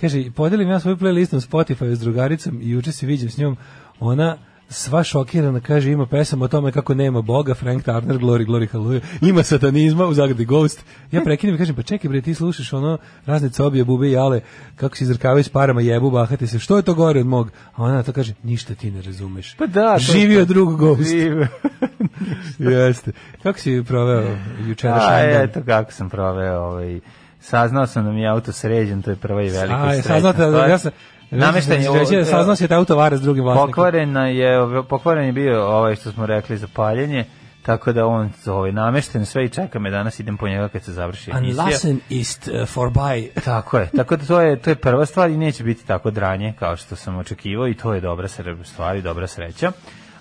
Kaže, 0.00 0.30
podelim 0.30 0.68
ja 0.68 0.80
svoju 0.80 0.96
playlistu 0.96 1.34
na 1.34 1.40
Spotify 1.40 1.94
s 1.94 2.00
drugaricom 2.00 2.62
i 2.62 2.70
juče 2.70 2.92
se 2.92 3.06
viđem 3.06 3.30
s 3.30 3.38
njom, 3.38 3.56
ona 4.00 4.36
sva 4.70 5.04
šokirana 5.04 5.60
kaže 5.60 5.92
ima 5.92 6.06
pesama 6.06 6.44
o 6.44 6.48
tome 6.48 6.72
kako 6.72 6.94
nema 6.94 7.22
Boga, 7.22 7.54
Frank 7.54 7.84
Turner, 7.84 8.18
Glory, 8.18 8.46
Glory, 8.46 8.70
Hallelujah, 8.70 9.02
ima 9.20 9.42
satanizma 9.42 10.06
u 10.06 10.14
zagradi 10.14 10.44
Ghost. 10.44 10.84
Ja 11.12 11.20
prekinem 11.24 11.54
i 11.54 11.58
kažem, 11.58 11.76
pa 11.76 11.82
čekaj 11.82 12.08
bre, 12.08 12.20
ti 12.20 12.34
slušaš 12.34 12.72
ono 12.72 12.98
razne 13.26 13.50
cobije, 13.50 13.84
bube 13.84 14.08
i 14.08 14.12
jale, 14.12 14.40
kako 14.76 14.96
se 14.96 15.04
izrkavaju 15.04 15.44
s 15.44 15.48
parama, 15.48 15.80
jebu, 15.80 16.10
bahate 16.10 16.46
se, 16.46 16.58
što 16.58 16.76
je 16.76 16.82
to 16.82 16.94
gore 16.94 17.20
od 17.20 17.26
mog? 17.26 17.50
A 17.74 17.82
ona 17.82 17.94
na 17.94 18.02
to 18.02 18.12
kaže, 18.12 18.34
ništa 18.42 18.74
ti 18.74 18.90
ne 18.90 19.02
razumeš. 19.02 19.54
Pa 19.56 19.66
da, 19.66 19.96
Živio 19.98 20.44
drug 20.44 20.76
Ghost. 20.76 21.12
Jeste. 22.58 23.12
Kako 23.42 23.58
si 23.58 23.82
proveo 23.86 24.36
jučerašnji 24.66 25.14
A, 25.14 25.32
dan? 25.32 25.42
eto 25.42 25.60
kako 25.66 25.92
sam 25.92 26.10
proveo, 26.10 26.60
ovaj, 26.60 27.00
saznao 27.40 27.86
sam 27.86 28.04
da 28.04 28.10
mi 28.12 28.20
je 28.22 28.28
auto 28.28 28.52
sređen, 28.52 29.02
to 29.02 29.10
je 29.10 29.16
prva 29.16 29.42
i 29.42 29.48
velika 29.50 29.82
A, 29.82 29.92
sreća. 29.92 30.08
saznate, 30.08 30.46
da, 30.46 30.66
ja 30.66 30.78
sam, 30.78 30.90
Namešten 31.30 31.82
je, 31.82 31.98
Reći, 31.98 32.16
ovo- 32.16 32.24
saznao 32.24 32.56
si 32.56 32.68
da 32.68 32.76
auto 32.76 32.96
vara 32.96 33.16
s 33.16 33.20
drugim 33.20 33.44
vlasnikom. 33.44 33.66
Pokvarena 33.70 34.28
je, 34.28 34.58
pokvaren 34.88 35.26
je 35.26 35.32
bio 35.32 35.66
ovaj 35.66 35.96
što 35.96 36.12
smo 36.12 36.26
rekli 36.26 36.56
za 36.58 36.68
paljenje, 36.74 37.24
tako 37.62 37.92
da 37.92 38.06
on 38.06 38.30
ovaj, 38.46 38.72
namešten 38.72 39.26
sve 39.26 39.44
i 39.44 39.48
čeka 39.48 39.78
me 39.78 39.90
danas, 39.90 40.20
idem 40.20 40.36
po 40.36 40.48
njega 40.48 40.68
kad 40.68 40.82
se 40.82 40.92
završi 40.92 41.30
emisija. 41.30 41.64
Unlassen 41.64 42.00
ist 42.08 42.48
uh, 42.48 42.76
vorbei. 42.76 43.30
Tako 43.44 43.78
je, 43.78 43.90
tako 43.96 44.16
da 44.16 44.24
to 44.26 44.40
je, 44.40 44.58
to 44.58 44.70
je 44.70 44.76
prva 44.76 45.06
stvar 45.06 45.30
i 45.30 45.36
neće 45.36 45.64
biti 45.64 45.86
tako 45.86 46.10
dranje 46.10 46.54
kao 46.58 46.76
što 46.76 46.96
sam 46.96 47.16
očekivao 47.18 47.68
i 47.68 47.74
to 47.74 47.94
je 47.94 48.00
dobra 48.00 48.28
stvar 48.64 48.96
i 48.96 49.02
dobra 49.02 49.26
sreća. 49.26 49.72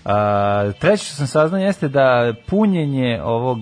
A, 0.10 0.72
treće 0.80 1.06
što 1.06 1.16
sam 1.16 1.28
saznao 1.28 1.62
jeste 1.62 1.88
da 1.88 2.34
punjenje 2.46 3.22
ovog 3.24 3.58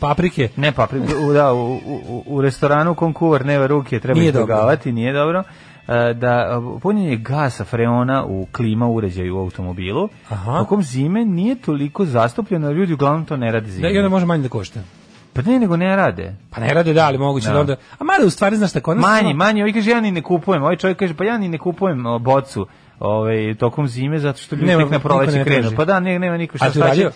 Paprike. 0.00 0.48
Ne 0.56 0.72
pa 0.72 0.86
u, 1.28 1.32
da, 1.32 1.52
u, 1.52 1.74
u, 1.74 2.22
u 2.26 2.40
restoranu 2.42 2.94
konkuvar 2.94 3.46
neva 3.46 3.66
ruke 3.66 4.00
treba 4.00 4.20
Nije 4.20 4.28
izbjegavati, 4.28 4.92
nije 4.92 5.12
dobro. 5.12 5.42
E, 5.88 6.14
da 6.14 6.62
punjenje 6.82 7.16
gasa 7.16 7.64
freona 7.64 8.24
u 8.24 8.46
klima 8.52 8.86
uređaju 8.88 9.36
u 9.36 9.40
automobilu 9.40 10.08
Aha. 10.28 10.58
tokom 10.58 10.82
zime 10.82 11.24
nije 11.24 11.54
toliko 11.54 12.04
zastupljeno, 12.04 12.66
jer 12.68 12.76
ljudi 12.76 12.92
uglavnom 12.92 13.24
to 13.24 13.36
ne 13.36 13.52
rade 13.52 13.66
Da, 13.66 13.72
zime. 13.72 13.92
i 13.92 13.98
onda 13.98 14.08
može 14.08 14.26
manje 14.26 14.42
da 14.42 14.48
košta. 14.48 14.80
Pa 15.32 15.42
ne, 15.42 15.58
nego 15.58 15.76
ne 15.76 15.96
rade. 15.96 16.34
Pa 16.50 16.60
ne 16.60 16.74
rade 16.74 16.92
da, 16.92 17.06
ali 17.06 17.18
moguće 17.18 17.46
da, 17.46 17.52
Da. 17.54 17.60
onda... 17.60 17.76
A 17.98 18.04
mada 18.04 18.26
u 18.26 18.30
stvari, 18.30 18.56
znaš 18.56 18.72
tako, 18.72 18.94
Manje, 18.94 19.34
manje, 19.34 19.62
ovaj 19.62 19.72
kaže 19.72 19.90
ja 19.90 20.00
ni 20.00 20.10
ne 20.10 20.22
kupujem, 20.22 20.62
ovaj 20.62 20.76
čovjek 20.76 20.98
kaže 20.98 21.14
pa 21.14 21.24
ja 21.24 21.38
ni 21.38 21.48
ne 21.48 21.58
kupujem 21.58 22.04
bocu 22.20 22.66
ovaj, 23.02 23.54
tokom 23.54 23.88
zime 23.88 24.18
zato 24.18 24.38
što 24.38 24.56
ljudi 24.56 24.76
tek 24.76 24.90
na 24.90 24.98
proleće 24.98 25.44
krenu. 25.44 25.70
Pa 25.76 25.84
da, 25.84 26.00
ne, 26.00 26.18
nema 26.18 26.36
niko 26.36 26.58
šta 26.58 26.70
šta 26.70 26.94
će-? 26.94 27.10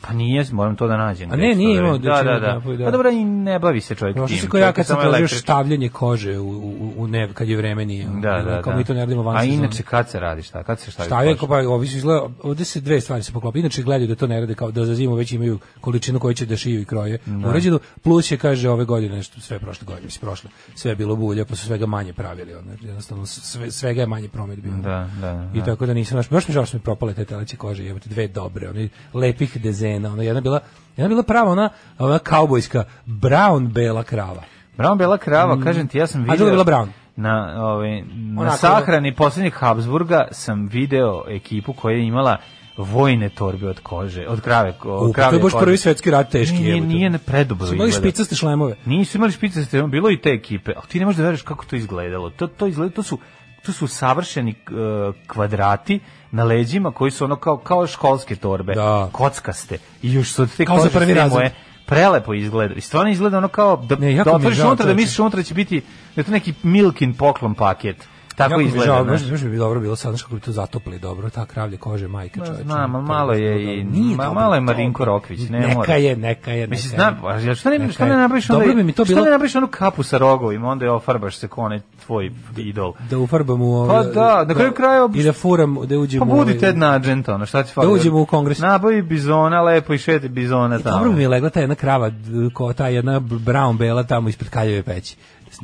Pa 0.00 0.12
nije, 0.12 0.44
moram 0.52 0.76
to 0.76 0.86
da 0.86 0.96
nađem. 0.96 1.32
A 1.32 1.36
ne, 1.36 1.54
nije 1.54 1.78
imao 1.78 1.92
radili. 1.92 2.08
da 2.08 2.14
Da, 2.14 2.18
će 2.18 2.24
da, 2.24 2.32
da 2.32 2.40
da. 2.40 2.54
napravi, 2.54 2.76
da. 2.76 2.84
Pa 2.84 2.90
dobro, 2.90 3.10
i 3.10 3.24
ne 3.24 3.58
bavi 3.58 3.80
se 3.80 3.94
čovjek 3.94 4.16
tim. 4.26 4.50
ko 4.50 4.58
ja 4.58 4.72
kad 4.72 4.86
sam 4.86 5.00
tražio 5.00 5.28
štavljanje 5.28 5.88
kože 5.88 6.38
u, 6.38 6.48
u, 6.50 6.92
u 6.96 7.06
ne, 7.06 7.28
kad 7.34 7.48
je 7.48 7.56
vreme 7.56 7.84
nije. 7.84 8.06
Da, 8.22 8.42
da, 8.42 8.62
Kao 8.62 8.72
da. 8.72 8.78
mi 8.78 8.84
to 8.84 8.94
ne 8.94 9.00
radimo 9.00 9.22
van 9.22 9.36
A 9.36 9.44
inače 9.44 9.82
kad 9.82 10.10
se 10.10 10.20
radi 10.20 10.42
šta? 10.42 10.62
Kad 10.62 10.80
se 10.80 10.90
šta? 10.90 11.04
Štavljanje, 11.04 11.36
pa 11.48 11.56
ovi 11.56 11.86
su 11.86 11.96
izgleda, 11.96 12.28
ovde 12.42 12.64
se 12.64 12.80
dve 12.80 13.00
stvari 13.00 13.22
se 13.22 13.32
poklopi. 13.32 13.58
Inače 13.58 13.82
gledaju 13.82 14.08
da 14.08 14.14
to 14.14 14.26
ne 14.26 14.40
rade 14.40 14.54
kao 14.54 14.70
da 14.70 14.84
za 14.84 14.94
zimu 14.94 15.14
već 15.14 15.32
imaju 15.32 15.58
količinu 15.80 16.18
koju 16.18 16.34
će 16.34 16.46
da 16.46 16.56
šiju 16.56 16.80
i 16.80 16.84
kroje. 16.84 17.18
Uređeno, 17.48 17.78
plus 18.02 18.30
je 18.30 18.38
kaže 18.38 18.70
ove 18.70 18.84
godine 18.84 19.16
nešto 19.16 19.40
sve 19.40 19.58
prošle 19.58 19.86
godine, 19.86 20.04
mislim 20.04 20.20
prošle. 20.20 20.50
Sve 20.74 20.90
je 20.90 20.96
bilo 20.96 21.16
bulja, 21.16 21.44
pa 21.44 21.56
su 21.56 21.66
svega 21.66 21.86
manje 21.86 22.12
pravili, 22.12 22.54
ono, 22.54 22.70
jednostavno 22.80 23.26
sve, 23.26 23.70
svega 23.70 24.00
je 24.00 24.06
manje 24.06 24.28
promet 24.28 24.60
bio. 24.60 24.72
Da, 24.72 25.08
da, 25.20 25.50
I 25.54 25.58
da. 25.58 25.64
tako 25.64 25.86
da 25.86 25.94
nisam 25.94 26.16
baš 26.18 26.30
baš 26.30 26.48
mi 26.48 26.54
žao 26.54 26.66
što 26.66 26.76
mi 26.76 26.82
propale 26.82 27.14
te 27.14 27.24
teleće 27.24 27.56
kože, 27.56 27.84
jebote 27.84 28.08
dve 28.08 28.28
dobre, 28.28 28.68
one 28.70 28.88
lepih 29.14 29.62
dezena, 29.62 29.87
ona 29.96 30.22
jedna 30.22 30.40
bila 30.40 30.60
jedna 30.96 31.08
bila 31.08 31.22
prava 31.22 31.50
ona 31.50 31.68
ona 31.98 32.18
kaubojska 32.18 32.84
brown 33.06 33.68
bela 33.68 34.02
krava. 34.02 34.42
Brown 34.76 34.98
bela 34.98 35.18
krava, 35.18 35.60
kažem 35.64 35.88
ti, 35.88 35.98
ja 35.98 36.06
sam 36.06 36.20
Mm. 36.20 36.24
A 36.24 36.32
video... 36.32 36.36
druga 36.36 36.50
bila 36.52 36.64
Brown. 36.64 36.88
Na, 37.16 37.54
ovaj, 37.58 38.02
na 38.02 38.42
Onako- 38.42 38.56
sahrani 38.56 39.14
posljednjeg 39.14 39.52
Habsburga 39.54 40.28
sam 40.30 40.66
video 40.66 41.24
ekipu 41.28 41.72
koja 41.72 41.96
je 41.96 42.06
imala 42.06 42.36
vojne 42.76 43.28
torbe 43.28 43.68
od 43.68 43.80
kože, 43.80 44.26
od 44.28 44.40
krave, 44.40 44.74
od 44.82 45.08
U, 45.08 45.12
pa 45.12 45.14
krave 45.14 45.30
to 45.30 45.36
je 45.36 45.42
baš 45.42 45.52
prvi 45.60 45.76
svetski 45.76 46.10
rat 46.10 46.30
teški, 46.30 46.56
Nije, 46.56 46.74
jebote. 46.74 46.88
nije 46.88 47.10
ne 47.10 47.18
predobro 47.18 47.66
Su 47.66 47.74
imali 47.74 47.92
špicaste 47.92 48.34
šlemove. 48.34 48.76
Nisu 48.84 49.18
imali 49.18 49.32
špicaste, 49.32 49.82
bilo 49.82 50.10
i 50.10 50.20
te 50.20 50.30
ekipe, 50.30 50.72
ali 50.76 50.86
ti 50.88 50.98
ne 50.98 51.04
možeš 51.04 51.16
da 51.16 51.22
veruješ 51.22 51.42
kako 51.42 51.64
to 51.64 51.76
izgledalo. 51.76 52.30
To, 52.30 52.46
to, 52.46 52.66
izgleda, 52.66 52.94
to, 52.94 53.02
su, 53.02 53.18
to 53.66 53.72
su 53.72 53.86
savršeni 53.86 54.54
uh, 54.70 55.14
kvadrati 55.26 56.00
na 56.30 56.44
leđima 56.44 56.90
koji 56.90 57.10
su 57.10 57.24
ono 57.24 57.36
kao, 57.36 57.56
kao 57.56 57.86
školske 57.86 58.36
torbe, 58.36 58.74
Da. 58.74 59.08
kockaste. 59.12 59.78
I 60.02 60.12
još 60.12 60.32
su 60.32 60.42
od 60.42 60.56
te 60.56 60.64
Kao 60.64 60.76
kože 60.76 60.90
prvi 60.90 61.04
sve 61.04 61.14
razred. 61.14 61.32
moje 61.32 61.54
prelepo 61.86 62.34
izgleda. 62.34 62.74
I 62.74 62.80
stvarno 62.80 63.10
izgleda 63.10 63.38
ono 63.38 63.48
kao 63.48 63.76
da, 63.76 63.96
Ne, 63.96 64.14
da 64.14 64.32
otvoriš 64.32 64.58
unutra, 64.58 64.86
da 64.86 64.94
misliš 64.94 65.18
unutra 65.18 65.42
će 65.42 65.54
biti 65.54 65.80
da 66.16 66.20
je 66.20 66.24
to 66.24 66.30
neki 66.32 66.54
Milkin 66.62 67.14
poklon 67.14 67.54
paket. 67.54 68.08
Tako 68.38 68.60
izgleda. 68.60 68.84
žao, 68.86 69.04
znaš. 69.04 69.30
baš, 69.30 69.40
bi 69.42 69.56
dobro 69.58 69.80
bilo 69.80 69.96
sad, 69.96 70.18
kako 70.18 70.34
bi 70.34 70.40
to 70.40 70.52
zatopili 70.52 70.98
dobro, 70.98 71.30
ta 71.30 71.46
kravlja 71.46 71.78
kože, 71.78 72.08
majka 72.08 72.40
čoveče. 72.40 72.62
Znam, 72.64 72.92
To 72.92 73.00
malo 73.02 73.32
bi 73.32 73.42
je 73.42 73.74
i. 73.74 73.84
Nije 73.84 74.16
ma, 74.16 74.32
malo 74.32 74.54
je 74.54 74.60
Marinko 74.60 75.04
Rokvić, 75.04 75.40
ne 75.40 75.58
neka 75.60 75.74
mora. 75.74 75.94
je, 75.94 76.16
neka 76.16 76.50
je, 76.50 76.60
neka 76.60 76.70
Mislim, 76.70 76.90
znam, 76.90 77.14
a 77.24 77.54
što 77.54 77.70
ne, 77.70 77.78
Neka 77.78 77.92
što 77.92 78.04
ne 78.04 78.16
napraviš 78.16 78.50
onda, 78.50 78.58
Dobro 78.58 78.74
bi 78.74 78.82
mi 78.82 78.92
to 78.92 79.04
što 79.04 79.14
bilo- 79.14 79.24
ne 79.24 79.30
napraviš 79.30 79.54
onu 79.54 79.66
kapu 79.68 80.02
sa 80.02 80.18
rogovima, 80.18 80.68
onda 80.68 80.84
je 80.84 80.90
ofarbaš 80.90 81.36
se 81.36 81.48
ko 81.48 81.60
onaj 81.60 81.80
tvoj 82.06 82.30
idol. 82.56 82.92
Da 83.10 83.18
ufarbam 83.18 83.62
u... 83.62 83.86
Pa 83.88 84.02
da, 84.04 84.44
na 84.44 84.54
kraju 84.54 84.72
krajeva- 84.72 85.10
I 85.14 85.22
da 85.22 85.32
furam, 85.32 85.76
da 85.84 85.98
uđem 85.98 86.18
Pa 86.20 86.24
u... 86.24 86.28
budi 86.28 86.40
ovaj- 86.42 86.58
Ted 86.58 86.76
Nugent, 86.78 87.28
ono, 87.28 87.46
šta 87.46 87.62
ti 87.62 87.72
fali? 87.72 87.86
Da 87.86 87.92
uđemo 87.92 88.20
u 88.20 88.26
kongres. 88.26 88.58
Nabavi 88.58 89.02
bizona, 89.02 89.62
lepo 89.62 89.94
i 89.94 89.98
šeti 89.98 90.28
bizona 90.28 90.78
tamo. 90.78 90.96
Dobro 90.96 91.12
mi 91.12 91.22
je 91.22 91.28
legla 91.28 91.50
ta 91.50 91.60
jedna 91.60 91.74
krava, 91.74 92.10
ko 92.52 92.72
ta 92.72 92.88
jedna 92.88 93.20
brown 93.20 93.76
bela 93.76 94.02
tamo 94.02 94.28
ispred 94.28 94.50
kaljeve 94.50 94.82
peći. 94.82 95.16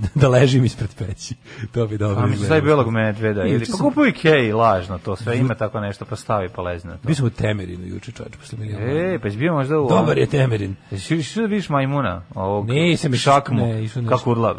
da 0.20 0.28
ležim 0.28 0.64
ispred 0.64 0.90
peći. 0.98 1.34
To 1.72 1.86
bi 1.86 1.98
dobro 1.98 2.24
A 2.24 2.28
izgledalo. 2.28 2.48
taj 2.48 2.60
belog 2.60 2.90
medveda. 2.90 3.44
Ili, 3.44 3.58
pa 3.60 3.64
sam- 3.64 3.78
kupuj 3.78 4.12
kej, 4.12 4.52
lažno 4.52 4.98
to, 4.98 5.16
sve 5.16 5.38
ima 5.38 5.54
tako 5.54 5.80
nešto, 5.80 6.04
pa 6.04 6.16
stavi 6.16 6.48
pa 6.48 6.62
lezi 6.62 6.86
na 6.86 6.92
to. 6.92 7.08
Mi 7.08 7.14
smo 7.14 7.26
u 7.26 7.30
Temerinu 7.30 7.86
juče 7.86 8.12
čovječ, 8.12 8.36
posle 8.36 8.58
milijona. 8.58 9.14
E, 9.14 9.18
pa 9.22 9.30
si 9.30 9.36
bio 9.36 9.52
možda 9.52 9.78
u... 9.80 9.88
Dobar 9.88 10.18
je 10.18 10.26
Temerin. 10.26 10.76
Jesi 10.90 11.40
da 11.40 11.46
vidiš 11.46 11.68
majmuna? 11.68 12.22
Ovog, 12.34 12.66
šakmu, 13.16 13.66
ne, 13.66 13.84
išao 13.84 14.02
nešto. 14.02 14.16
kako 14.16 14.30
urla. 14.30 14.54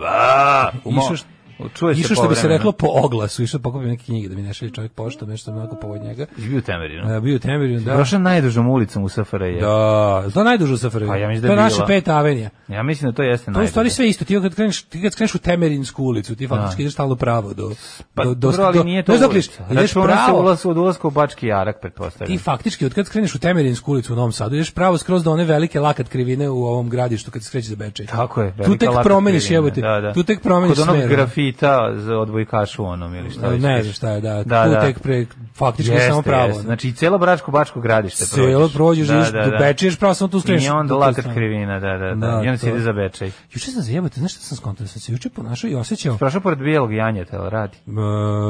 Išao 0.85 1.34
Čuje 1.73 1.95
se 1.95 2.01
Išao 2.01 2.15
što 2.15 2.27
bi 2.27 2.35
se 2.35 2.47
reklo 2.47 2.71
po 2.71 2.87
oglasu, 2.89 3.43
išao 3.43 3.59
pokupio 3.59 3.87
neke 3.87 4.03
knjige 4.03 4.29
da 4.29 4.35
mi 4.35 4.41
ne 4.41 4.53
šalje 4.53 4.71
čovjek 4.71 4.91
poštom, 4.91 5.29
nešto 5.29 5.51
onako 5.51 5.75
povod 5.75 6.01
njega. 6.01 6.25
Jesi 6.37 6.49
bio 6.49 6.57
u 6.57 6.61
Temerinu? 6.61 7.15
E, 7.15 7.21
bio 7.21 7.35
u 7.35 7.39
Temerinu, 7.39 7.79
da. 7.79 7.95
Prošao 7.95 8.19
najdužom 8.19 8.67
ulicom 8.69 9.03
u 9.03 9.09
SFRJ. 9.09 9.59
Da, 9.59 10.23
to 10.33 10.39
je 10.39 10.43
najduže 10.43 10.73
u 10.73 10.77
SFRJ. 10.77 11.07
Pa 11.07 11.15
ja 11.17 11.27
mislim 11.27 11.41
da 11.41 11.47
to 11.47 11.53
je 11.53 11.57
je 11.57 11.63
naša 11.63 11.85
peta 11.85 12.17
avenija. 12.17 12.49
Ja 12.67 12.83
mislim 12.83 13.11
da 13.11 13.15
to 13.15 13.23
jeste 13.23 13.45
To 13.45 13.51
je 13.51 13.53
najduže. 13.53 13.71
stvari 13.71 13.89
sve 13.89 14.09
isto. 14.09 14.25
Ti 14.25 14.41
kad 14.41 14.55
kreneš, 14.55 14.81
ti 14.81 15.01
kad 15.01 15.15
kreneš 15.15 15.35
u 15.35 15.39
Temerinsku 15.39 16.03
ulicu, 16.03 16.35
ti 16.35 16.47
faktički 16.47 16.81
ideš 16.81 16.93
stalno 16.93 17.15
pravo 17.15 17.53
do 17.53 17.71
Pa, 18.13 18.23
do 18.23 18.33
do, 18.33 18.51
do- 18.73 18.83
nije 18.83 19.03
to 19.03 19.11
ulica. 19.29 19.63
ideš 19.71 19.89
se 19.89 20.01
pravo. 20.01 20.39
ulaz 20.41 20.65
od 20.65 20.77
ulaska 20.77 21.07
u 21.07 21.11
Bački 21.11 21.47
Jarak, 21.47 21.81
pretpostavljam. 21.81 22.37
Ti 22.37 22.43
faktički 22.43 22.85
od 22.85 22.93
kad 22.93 23.09
kreneš 23.09 23.35
u 23.35 23.39
Temerinsku 23.39 23.91
ulicu 23.91 24.13
u 24.13 24.15
Novom 24.15 24.31
Sadu, 24.31 24.55
ideš 24.55 24.71
pravo 24.71 24.97
skroz 24.97 25.23
do 25.23 25.31
one 25.31 25.43
velike 25.43 25.79
lakat 25.79 26.09
krivine 26.09 26.49
u 26.49 26.63
ovom 26.65 26.89
gradištu 26.89 27.31
kad 27.31 27.41
se 27.43 27.47
skreće 27.47 27.67
za 27.69 27.75
Bečej. 27.75 28.05
Tako 28.05 28.41
je. 28.41 28.51
Tu 28.51 28.57
velika 28.57 28.77
tek 28.79 28.89
laka 28.89 29.03
promeniš 29.03 29.43
krivina, 29.43 29.57
jebote. 29.57 29.81
Da, 29.81 30.01
da. 30.01 30.13
Tu 30.13 30.23
tek 30.23 30.41
promeniš 30.41 30.77
smer. 30.77 31.09
Grafita 31.45 31.91
za 31.95 32.17
odbojkašu 32.17 32.85
onom 32.85 33.15
ili 33.15 33.31
šta. 33.31 33.49
Ne 33.49 33.81
znam 33.81 33.93
šta 33.93 34.09
je, 34.09 34.21
da. 34.21 34.43
Da, 34.43 34.65
da. 34.67 34.81
tek 34.81 34.99
pre 34.99 35.25
faktički 35.55 35.91
Jeste, 35.93 36.09
samo 36.09 36.21
pravo. 36.21 36.47
jeste. 36.47 36.61
Znači, 36.61 36.87
i 36.87 36.93
celo 36.93 37.17
Bračko 37.17 37.51
Bačko 37.51 37.81
gradište 37.81 38.25
Celo 38.25 38.69
prođeš, 38.69 39.09
ideš 39.09 39.31
do 39.31 39.51
Bečeja, 39.59 39.69
ideš 39.69 39.99
pravo 39.99 40.13
samo 40.13 40.27
tu 40.27 40.39
skreneš. 40.39 40.65
I 40.65 40.69
onda 40.69 40.95
lakat 40.95 41.25
krivina, 41.33 41.79
da, 41.79 41.97
da, 41.97 42.15
da. 42.15 42.15
Da, 42.15 42.41
I 42.43 42.47
onda 42.47 42.57
se 42.57 42.69
ide 42.69 42.79
za 42.79 42.93
Bečej. 42.93 43.31
Juče 43.53 43.71
sam 43.71 43.81
zajebate, 43.81 44.19
znaš 44.19 44.31
šta 44.31 44.41
sam 44.41 44.57
skontao? 44.57 44.87
Sam 44.87 45.01
se 45.01 45.11
juče 45.11 45.29
ponašao 45.29 45.69
i 45.69 45.75
osjećao. 45.75 46.17
Prošao 46.17 46.41
pored 46.41 46.59
bijelog 46.59 46.93
janjeta, 46.93 47.35
jel 47.35 47.49
radi? 47.49 47.77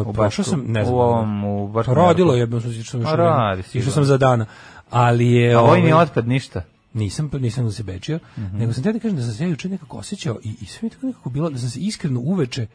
U 0.05 0.13
prošao 0.13 0.45
sam, 0.45 0.63
ne 0.67 0.83
znam. 0.83 0.95
U 0.95 0.99
ovom, 0.99 1.45
u 1.45 1.67
Pa 1.67 1.73
Bačkom 1.73 1.95
radilo 1.95 2.35
Jarku. 2.35 2.55
je, 2.55 2.61
sam 2.61 2.71
išao 2.71 2.83
sam 2.83 3.03
Pa 3.03 3.55
išao 3.59 3.79
išao 3.79 3.91
sam 3.91 4.03
za 4.03 4.17
dana. 4.17 4.45
Ali 4.91 5.31
je... 5.31 5.55
A 5.55 5.61
vojni 5.61 5.91
ovaj, 5.91 6.03
otpad 6.03 6.27
ništa. 6.27 6.61
Nisam, 6.95 7.29
nisam 7.33 7.65
da 7.65 7.71
se 7.71 7.83
bečio, 7.83 8.19
Mhm. 8.37 8.57
nego 8.57 8.73
sam 8.73 8.83
te 8.83 8.93
da 8.93 8.99
kažem 8.99 9.17
da 9.17 9.23
sam 9.23 9.33
se 9.33 9.43
ja 9.43 9.49
juče 9.49 9.69
nekako 9.69 9.97
osjećao 9.97 10.39
i, 10.43 10.55
i 10.61 10.65
sve 10.65 10.79
mi 10.81 10.89
tako 10.89 11.05
nekako 11.05 11.29
bilo, 11.29 11.49
da 11.49 11.57
sam 11.57 11.69
se 11.69 11.79
iskreno 11.79 12.19
uveče, 12.19 12.67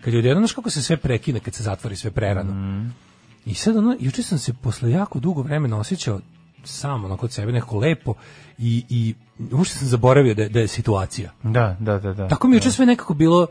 kad 0.00 0.12
je 0.12 0.18
odjedno, 0.18 0.40
znaš 0.40 0.52
kako 0.52 0.70
se 0.70 0.82
sve 0.82 0.96
prekine, 0.96 1.40
kad 1.40 1.54
se 1.54 1.62
zatvori 1.62 1.96
sve 1.96 2.10
prerano. 2.10 2.52
Mhm. 2.52 2.88
I 3.46 3.54
sad 3.54 3.76
ono, 3.76 3.96
juče 4.00 4.22
sam 4.22 4.38
se 4.38 4.52
posle 4.52 4.90
jako 4.90 5.18
dugo 5.20 5.42
vremena 5.42 5.78
osjećao 5.78 6.20
sam 6.64 7.04
onako 7.04 7.20
kod 7.20 7.32
sebe 7.32 7.52
nekako 7.52 7.78
lepo 7.78 8.14
i, 8.58 8.84
i 8.88 9.14
uopšte 9.52 9.78
sam 9.78 9.88
zaboravio 9.88 10.34
da, 10.34 10.48
da 10.48 10.60
je 10.60 10.68
situacija. 10.68 11.32
Da, 11.42 11.76
da, 11.80 11.98
da, 11.98 12.12
da. 12.12 12.28
Tako 12.28 12.48
mi 12.48 12.56
juče 12.56 12.70
sve 12.70 12.86
nekako 12.86 13.14
bilo 13.14 13.46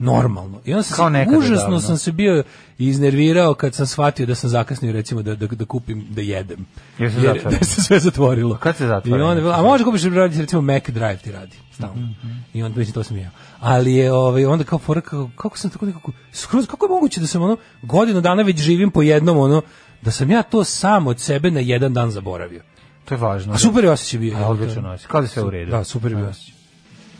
normalno. 0.00 0.60
I 0.64 0.72
onda 0.72 0.82
sam 0.82 0.96
Kao 0.96 1.10
se, 1.10 1.36
užasno 1.38 1.64
davno. 1.64 1.80
sam 1.80 1.98
se 1.98 2.12
bio 2.12 2.44
iznervirao 2.78 3.54
kad 3.54 3.74
sam 3.74 3.86
shvatio 3.86 4.26
da 4.26 4.34
sam 4.34 4.50
zakasnio 4.50 4.92
recimo 4.92 5.22
da, 5.22 5.34
da, 5.34 5.46
da 5.46 5.64
kupim, 5.64 6.06
da 6.10 6.20
jedem. 6.20 6.66
Jer 6.98 7.12
se 7.12 7.20
Jer- 7.20 7.26
zatvorilo. 7.26 7.58
da 7.60 7.64
se 7.64 7.82
sve 7.82 7.98
zatvorilo. 7.98 8.56
Kad 8.56 8.76
se 8.76 8.86
zatvori? 8.86 9.20
I 9.20 9.24
onda, 9.24 9.42
je 9.48 9.54
a 9.54 9.62
može 9.62 9.84
kupiš 9.84 10.02
radi 10.02 10.40
recimo 10.40 10.62
Mac 10.62 10.82
Drive 10.86 11.16
ti 11.16 11.32
radi. 11.32 11.56
Stalno. 11.72 12.08
I 12.54 12.62
onda 12.62 12.78
mislim 12.78 12.94
to 12.94 13.02
sam 13.02 13.16
ja. 13.16 13.30
Ali 13.58 13.94
je 13.94 14.12
ovaj 14.12 14.46
onda 14.46 14.64
kao 14.64 14.78
fora 14.78 15.00
kako, 15.00 15.30
kako 15.36 15.58
sam 15.58 15.70
tako 15.70 15.86
nekako 15.86 16.12
skroz 16.32 16.66
kako 16.66 16.86
je 16.86 16.90
moguće 16.90 17.20
da 17.20 17.26
sam 17.26 17.42
ono 17.42 17.56
godinu 17.82 18.20
dana 18.20 18.42
već 18.42 18.56
živim 18.60 18.90
po 18.90 19.02
jednom 19.02 19.38
ono 19.38 19.62
da 20.02 20.10
sam 20.10 20.30
ja 20.30 20.42
to 20.42 20.64
sam 20.64 21.06
od 21.06 21.20
sebe 21.20 21.50
na 21.50 21.60
jedan 21.60 21.92
dan 21.92 22.10
zaboravio. 22.10 22.62
To 23.04 23.14
je 23.14 23.18
važno. 23.18 23.52
A 23.52 23.58
super 23.58 23.84
je 23.84 23.90
osjećaj 23.90 24.20
bio. 24.20 24.36
A 24.36 24.48
odličan 24.48 24.86
osjećaj. 24.86 25.10
Kao 25.10 25.20
da 25.20 25.26
sve 25.26 25.42
u 25.42 25.50
redu. 25.50 25.70
Da, 25.70 25.84
super 25.84 26.12
je 26.12 26.16
bio 26.16 26.28
osjećaj. 26.28 26.54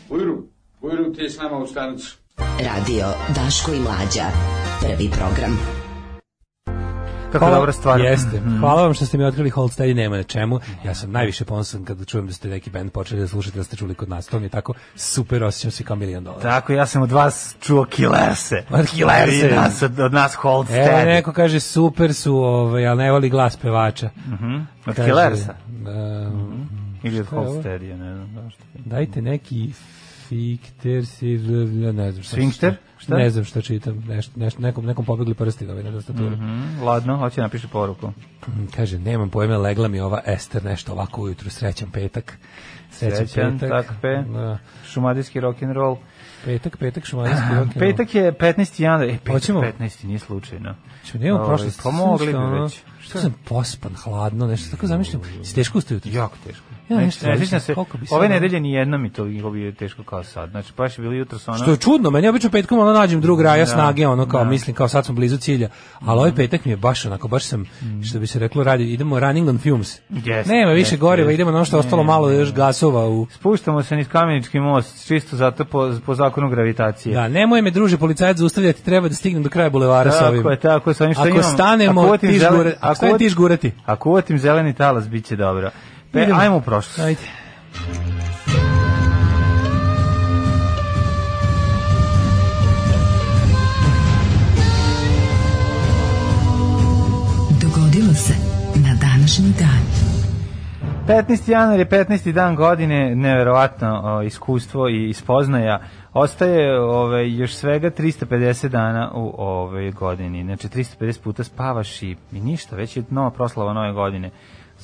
Ujru, 0.09 0.43
ujru 0.81 1.13
ti 1.13 1.29
s 1.29 1.37
nama 1.37 1.57
u 1.57 1.67
stanicu. 1.67 2.17
Radio 2.65 3.05
Daško 3.35 3.73
i 3.73 3.79
Mlađa. 3.79 4.25
Prvi 4.81 5.09
program. 5.09 5.59
Kako 7.31 7.49
dobra 7.49 7.71
stvar. 7.71 7.97
Mhm. 7.99 8.05
Jeste. 8.07 8.41
Hvala 8.59 8.83
vam 8.83 8.93
što 8.93 9.05
ste 9.05 9.17
mi 9.17 9.23
otkrili 9.23 9.49
Hold 9.49 9.71
Steady, 9.71 9.93
nema 9.95 10.17
na 10.17 10.23
čemu. 10.23 10.59
Ja 10.85 10.95
sam 10.95 11.11
najviše 11.11 11.45
ponosan 11.45 11.85
kada 11.85 12.05
čujem 12.05 12.27
da 12.27 12.33
ste 12.33 12.47
neki 12.47 12.69
band 12.69 12.91
počeli 12.91 13.21
da 13.21 13.27
slušate, 13.27 13.57
da 13.57 13.63
ste 13.63 13.75
čuli 13.75 13.95
kod 13.95 14.09
nas. 14.09 14.27
To 14.27 14.39
mi 14.39 14.45
je 14.45 14.49
tako 14.49 14.73
super, 14.95 15.43
osjećam 15.43 15.71
se 15.71 15.83
kao 15.83 15.95
milion 15.95 16.23
dolara. 16.23 16.41
Tako, 16.41 16.73
ja 16.73 16.85
sam 16.85 17.01
od 17.01 17.11
vas 17.11 17.55
čuo 17.59 17.85
Killerse. 17.85 18.63
Od 18.69 18.87
Killerse. 18.87 19.51
Nas, 19.55 19.81
od, 19.81 19.99
od 19.99 20.13
nas 20.13 20.35
Hold 20.35 20.67
Evo 20.71 21.05
neko 21.05 21.33
kaže 21.33 21.59
super 21.59 22.13
su, 22.13 22.35
ovaj, 22.35 22.87
ali 22.87 22.97
ne 23.03 23.11
voli 23.11 23.29
glas 23.29 23.57
pevača. 23.57 24.09
Od 24.85 24.95
Kaže, 24.95 25.07
Killersa. 25.09 25.55
da, 25.67 25.91
Ili 27.03 27.19
od 27.19 27.25
Šta 27.25 27.35
je 27.35 27.41
Hold 27.41 27.47
ovo? 27.47 27.63
Steady, 27.63 27.97
ne 27.97 28.15
znam 28.15 28.51
dajte 28.85 29.21
neki 29.21 29.73
fikter 30.31 31.05
si, 31.05 31.37
ne 31.93 32.11
znam 32.11 32.23
šta. 32.23 32.35
Sfinkter? 32.35 32.75
Šta? 32.97 33.17
Ne 33.17 33.29
znam 33.29 33.45
šta 33.45 33.61
čitam. 33.61 34.03
Nešto, 34.07 34.39
nešto, 34.39 34.61
nekom, 34.61 34.85
nekom 34.85 35.05
pobegli 35.05 35.33
prsti 35.33 35.67
ovaj 35.67 35.83
na 35.83 35.91
tastaturu. 35.91 36.35
Mm, 36.35 36.83
ladno, 36.83 37.17
hoće 37.17 37.41
napiše 37.41 37.67
poruku. 37.67 38.11
Kaže, 38.75 38.99
nemam 38.99 39.29
pojma, 39.29 39.57
legla 39.57 39.87
mi 39.87 39.99
ova 39.99 40.21
Ester 40.25 40.65
nešto 40.65 40.91
ovako 40.91 41.21
ujutru, 41.21 41.49
srećan 41.49 41.91
petak. 41.91 42.37
Srećan, 42.91 43.27
Srećan, 43.27 43.59
petak. 43.59 43.87
tak, 43.87 43.95
pe. 44.01 44.23
Da. 44.31 44.57
Šumadijski 44.85 45.39
rock'n'roll. 45.39 45.97
Petak, 46.45 46.77
petak, 46.77 47.05
šumadijski 47.05 47.55
rok. 47.55 47.67
Petak 47.79 48.15
je 48.15 48.33
15. 48.33 48.81
januar. 48.81 49.09
E, 49.09 49.17
petak 49.17 49.33
Hoćemo? 49.33 49.61
15. 49.61 50.05
nije 50.05 50.19
slučajno. 50.19 50.75
Što 51.03 51.17
nemamo 51.17 51.43
Ovaj, 51.43 51.57
prošle 51.57 51.71
Pa 51.83 51.91
mogli 51.91 52.33
bi 52.33 52.61
već. 52.61 52.79
Što 52.99 53.19
sam 53.19 53.35
pospan, 53.47 53.95
hladno, 53.95 54.47
nešto 54.47 54.75
tako 54.75 54.87
zamišljam. 54.87 55.21
Si 55.43 55.55
teško 55.55 55.77
ustao 55.77 55.95
jutro? 55.95 56.11
Jako 56.13 56.37
teško. 56.45 56.65
Ja 56.91 56.97
Ne, 56.97 57.05
nešto 57.05 57.27
ne 57.27 57.37
sjećam 57.37 57.59
se, 57.59 57.75
ove 58.11 58.29
nedelje 58.29 58.59
ni 58.59 58.71
jedno 58.71 58.97
mi 58.97 59.09
to 59.09 59.23
bilo 59.23 59.49
bi 59.51 59.73
teško 59.73 60.03
kao 60.03 60.23
sad. 60.23 60.49
Znači, 60.49 60.73
baš 60.77 60.97
je 60.97 61.01
bilo 61.01 61.13
jutro 61.13 61.39
sa 61.39 61.51
ono... 61.51 61.61
Što 61.61 61.71
je 61.71 61.77
čudno, 61.77 62.09
meni 62.09 62.27
obično 62.27 62.49
petkom 62.49 62.79
ono 62.79 62.93
nađem 62.93 63.21
drug 63.21 63.41
raja 63.41 63.65
Da, 63.65 63.71
snage, 63.71 64.07
ono 64.07 64.27
kao 64.27 64.43
da. 64.43 64.49
mislim 64.49 64.75
kao 64.75 64.87
sad 64.87 65.05
smo 65.05 65.15
blizu 65.15 65.37
cilja, 65.37 65.69
ali 65.99 66.19
ovaj 66.19 66.35
petak 66.35 66.65
mi 66.65 66.71
je 66.71 66.77
baš 66.77 67.05
onako, 67.05 67.27
baš 67.27 67.43
sam, 67.43 67.65
što 68.03 68.19
bi 68.19 68.27
se 68.27 68.39
reklo, 68.39 68.63
radi, 68.63 68.93
idemo 68.93 69.19
running 69.19 69.49
on 69.49 69.57
fumes. 69.59 69.99
Jeste, 70.09 70.53
Nema 70.53 70.71
više 70.71 70.79
jeste, 70.79 70.97
goriva, 70.97 71.23
jeste. 71.23 71.33
idemo 71.33 71.51
na 71.51 71.57
ono 71.57 71.65
što 71.65 71.75
je 71.75 71.79
ostalo 71.79 72.01
Ne, 72.01 72.07
malo 72.07 72.29
ne, 72.29 72.35
još 72.35 72.49
ne. 72.49 72.55
gasova 72.55 73.07
u... 73.07 73.27
Spuštamo 73.31 73.83
se 73.83 73.95
niz 73.95 74.07
kamenički 74.07 74.59
most, 74.59 75.07
čisto 75.07 75.35
zato 75.35 75.65
po, 75.65 75.91
po 76.05 76.15
zakonu 76.15 76.49
gravitacije. 76.49 77.15
Da, 77.15 77.27
nemoj 77.27 77.61
me 77.61 77.71
druže 77.71 77.97
policajac 77.97 78.37
zaustavljati, 78.37 78.83
treba 78.83 79.07
da 79.07 79.15
stignem 79.15 79.43
do 79.43 79.49
kraja 79.49 79.69
bulevara 79.69 80.11
sa 80.11 80.27
ovim. 80.27 80.39
Tako 80.39 80.51
je, 80.51 80.59
tako 80.59 80.89
je, 80.89 80.93
sa 80.93 81.03
ovim 81.03 81.13
što 81.13 81.21
Ako 81.21 81.29
imam. 81.29 81.43
stanemo, 81.43 82.01
Ako 82.01 82.07
uvatim 82.07 82.29
ti 83.17 83.29
žgurati. 83.29 83.71
Ako 83.85 84.09
uvatim 84.09 84.39
zeleni 84.39 84.73
talas, 84.73 85.09
bit 85.09 85.25
će 85.25 85.35
dobro. 85.35 85.69
Pe, 86.11 86.21
Idemo. 86.21 86.39
ajmo 86.39 86.57
u 86.57 86.61
prošlost. 86.61 86.99
Ajde. 86.99 87.21
Dogodilo 97.61 98.13
se 98.13 98.33
na 98.75 98.95
današnji 99.01 99.53
dan. 99.59 100.11
15. 101.07 101.51
januar 101.51 101.79
je 101.79 101.85
15. 101.85 102.31
dan 102.31 102.55
godine, 102.55 103.15
neverovatno 103.15 104.01
o, 104.03 104.21
iskustvo 104.21 104.89
i 104.89 105.13
spoznaja. 105.13 105.79
Ostaje 106.13 106.79
ove, 106.79 107.31
još 107.31 107.53
svega 107.53 107.91
350 107.91 108.67
dana 108.67 109.11
u 109.13 109.33
ove 109.37 109.91
godini. 109.91 110.43
Znači 110.43 110.67
350 110.67 111.23
puta 111.23 111.43
spavaš 111.43 112.03
i, 112.03 112.15
i 112.31 112.39
ništa, 112.39 112.75
već 112.75 112.97
je 112.97 113.03
nova 113.09 113.31
proslava 113.31 113.73
nove 113.73 113.93
godine. 113.93 114.31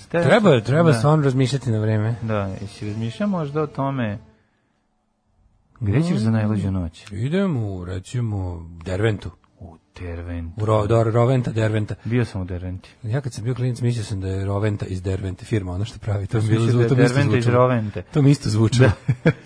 Treba, 0.09 0.61
treba 0.61 0.91
da, 0.91 0.97
stvarno 0.97 1.23
razmišljati 1.23 1.71
na 1.71 1.79
vreme. 1.79 2.15
Da, 2.21 2.55
jesi 2.61 2.87
razmišljao 2.87 3.29
možda 3.29 3.61
o 3.61 3.67
tome 3.67 4.19
gde 5.79 6.03
ćeš 6.03 6.17
za 6.17 6.31
najluđu 6.31 6.71
noć? 6.71 7.11
Idem 7.11 7.57
u, 7.57 7.85
recimo, 7.85 8.69
Derventu. 8.85 9.31
U 9.59 9.77
Dervent. 9.95 10.53
U 10.57 10.65
Ro, 10.65 10.87
do, 10.87 11.03
Roventa, 11.05 11.51
Derventa. 11.51 11.95
Bio 12.03 12.25
sam 12.25 12.41
u 12.41 12.45
Derventi. 12.45 12.89
Ja 13.03 13.21
kad 13.21 13.33
sam 13.33 13.43
bio 13.43 13.55
klinac 13.55 13.81
mislio 13.81 14.03
sam 14.03 14.21
da 14.21 14.27
je 14.27 14.45
Roventa 14.45 14.85
iz 14.85 15.01
Dervente, 15.01 15.45
firma, 15.45 15.71
ono 15.71 15.85
što 15.85 15.99
pravi. 15.99 16.27
To 16.27 16.37
mi 16.37 16.43
bilo 16.43 16.59
da 16.59 16.65
je 16.65 16.71
zvu, 16.71 16.79
to 16.79 16.95
mi 16.95 17.03
isto 17.03 17.15
Derventa 17.15 17.37
iz. 17.39 17.47
Rovente. 17.47 18.01
To 18.03 18.21
mi 18.21 18.31
isto 18.31 18.49
zvučalo. 18.49 18.89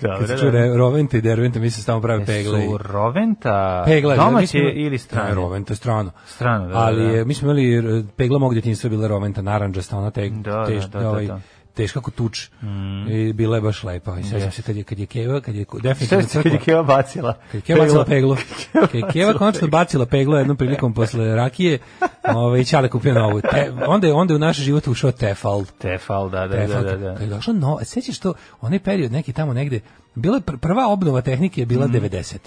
Dobro, 0.02 0.17
kad 0.19 0.28
se 0.28 0.34
da. 0.34 0.39
čuje 0.39 0.52
Re- 0.52 0.78
Roventa 0.78 1.17
i 1.17 1.21
Derventa, 1.21 1.60
mislio 1.60 1.76
sam 1.76 1.86
tamo 1.86 2.02
pravi 2.02 2.26
pegle. 2.26 2.60
i- 2.60 2.67
Su 2.67 2.78
Roventa 2.80 3.84
da, 3.84 3.91
mi 3.91 4.02
domaće 4.17 4.47
smo- 4.47 4.60
ili 4.76 4.97
strane? 4.97 5.30
Ne, 5.30 5.36
Roventa 5.36 5.74
je 5.74 5.78
strano. 5.78 6.12
Strano, 6.28 6.67
da, 6.67 6.78
Ali 6.78 6.97
da, 6.97 7.04
da. 7.04 7.10
je, 7.10 7.26
mi 7.26 7.34
smo 7.34 7.45
imali 7.47 7.76
e, 8.00 8.04
pegla 8.17 8.39
mog 8.39 8.54
djetinjstva 8.54 8.89
bila 8.89 9.08
Roventa 9.08 9.41
naranđasta, 9.41 9.97
ona 9.97 10.12
te, 10.12 10.30
Da, 10.30 10.52
da, 10.52 10.65
teš, 10.65 10.84
da, 10.84 11.00
da, 11.00 11.10
ovaj, 11.10 11.28
da. 11.28 11.39
Teška 11.73 12.01
kao 12.01 12.12
tuč. 12.12 12.49
I 13.10 13.34
bila 13.34 13.57
je 13.57 13.62
baš 13.62 13.84
lepa. 13.84 14.19
I 14.19 14.23
sećam 14.23 14.51
se 14.51 14.62
kad 14.62 14.77
je, 14.77 14.84
kad 14.84 14.99
je 14.99 15.05
Keva, 15.05 15.41
kad 15.41 15.55
je 15.55 15.65
definitivno 15.84 16.27
Šta 16.27 16.43
kad 16.43 16.51
je 16.51 16.60
Keva 16.60 16.84
bacila? 16.84 17.34
Kad 17.34 17.55
je 17.55 17.62
Keva 17.62 17.79
bacila 17.79 18.05
peglo. 18.05 18.38
Kad 18.73 18.95
je 18.95 19.03
Keva 19.13 19.34
konačno 19.34 19.67
bacila 19.67 20.05
peglo 20.05 20.38
jednom 20.38 20.57
prilikom 20.57 20.93
posle 20.93 21.36
rakije, 21.36 21.79
ovaj 22.23 22.63
Ćale 22.63 22.89
kupio 22.89 23.13
novu. 23.13 23.41
Te, 23.41 23.71
onda 23.88 24.07
je 24.07 24.13
onda 24.13 24.34
je 24.34 24.36
u 24.36 24.39
naš 24.39 24.57
život 24.57 24.88
ušao 24.88 25.12
Tefal. 25.12 25.65
Tefal, 25.77 26.29
da, 26.29 26.39
da, 26.39 26.47
da, 26.47 26.67
Tefal, 26.67 26.84
da, 26.84 26.97
da. 26.97 27.15
Kad 27.15 27.21
je 27.21 27.36
došlo 27.36 27.53
no, 27.53 27.79
sećaš 27.84 28.19
to, 28.19 28.34
onaj 28.62 28.79
period 28.79 29.12
neki 29.12 29.34
tamo 29.34 29.53
negde, 29.53 29.79
bila 30.15 30.38
je 30.38 30.41
pr- 30.41 30.57
prva 30.57 30.88
obnova 30.88 31.21
tehnike 31.21 31.62
je 31.62 31.65
bila 31.65 31.88
90. 31.88 32.38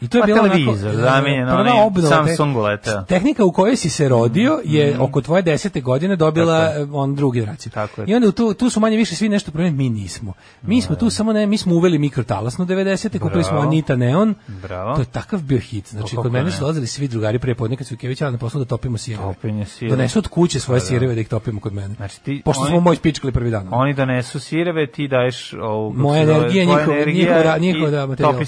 I 0.00 0.08
to 0.08 0.18
je 0.18 0.22
Pa 0.24 0.32
onako, 0.34 0.48
televizor, 0.48 0.90
e, 0.90 0.96
zamenjen 0.96 1.48
onaj 1.50 1.72
Samsung 2.02 2.56
leteo. 2.56 3.02
Tehnika 3.02 3.44
u 3.44 3.52
kojoj 3.52 3.76
si 3.76 3.90
se 3.90 4.08
rodio 4.08 4.60
je 4.64 4.98
oko 5.00 5.20
tvoje 5.20 5.42
desete 5.42 5.80
godine 5.80 6.16
dobila 6.16 6.58
Tako 6.58 6.78
je. 6.78 6.82
e, 6.82 6.88
on 6.92 7.14
drugu 7.14 7.30
generaciju. 7.32 7.72
Tako 7.72 8.00
je. 8.00 8.04
I 8.08 8.14
onda 8.14 8.32
tu, 8.32 8.54
tu 8.54 8.70
su 8.70 8.80
manje 8.80 8.96
više 8.96 9.14
svi 9.14 9.28
nešto 9.28 9.50
promenili, 9.50 9.76
mi 9.78 9.90
nismo. 9.90 10.32
Mi 10.62 10.82
smo 10.82 10.96
tu 10.96 11.10
samo 11.10 11.32
ne, 11.32 11.46
mi 11.46 11.58
smo 11.58 11.74
uveli 11.74 11.98
mikrotalasno 11.98 12.64
90. 12.64 13.18
kupili 13.18 13.44
smo. 13.44 13.58
Anita 13.60 13.96
Neon. 13.96 14.34
Bravo. 14.48 14.94
To 14.94 15.00
je 15.00 15.06
takav 15.06 15.40
bio 15.40 15.58
hit. 15.60 15.88
Znači, 15.88 16.16
kod 16.16 16.32
mene 16.32 16.44
ne. 16.44 16.50
su 16.50 16.60
dolazili 16.60 16.86
svi 16.86 17.08
drugari 17.08 17.38
pre 17.38 17.54
podne 17.54 17.76
kad 17.76 17.86
su 17.86 17.96
Kević 17.96 18.20
na 18.20 18.38
poslu 18.38 18.58
da 18.58 18.64
topimo 18.64 18.98
sireve. 18.98 19.22
Topljenje 19.24 19.64
sireva. 19.66 19.96
Donesu 19.96 20.18
od 20.18 20.28
kuće 20.28 20.60
svoje 20.60 20.80
sireve 20.80 21.14
da 21.14 21.20
ih 21.20 21.28
topimo 21.28 21.60
kod 21.60 21.72
mene. 21.72 21.94
Znači 21.94 22.20
ti- 22.20 22.42
Pošto 22.44 22.62
oni- 22.62 22.70
smo 22.70 22.80
moj 22.80 22.96
spičkali 22.96 23.32
prvi 23.32 23.50
dan. 23.50 23.68
Oni 23.70 23.94
donesu 23.94 24.40
sireve, 24.40 24.86
ti 24.86 25.08
daješ 25.08 25.52
ovu... 25.54 25.92
Moja 25.92 26.22
energija, 26.22 26.64
tvoja 26.64 26.78
njihova- 26.78 26.96
energija 26.96 27.34
njihova- 27.34 27.56
i 27.56 27.60
njihova, 27.60 27.90
da, 27.90 28.06
materijal. 28.06 28.32
Topi 28.32 28.44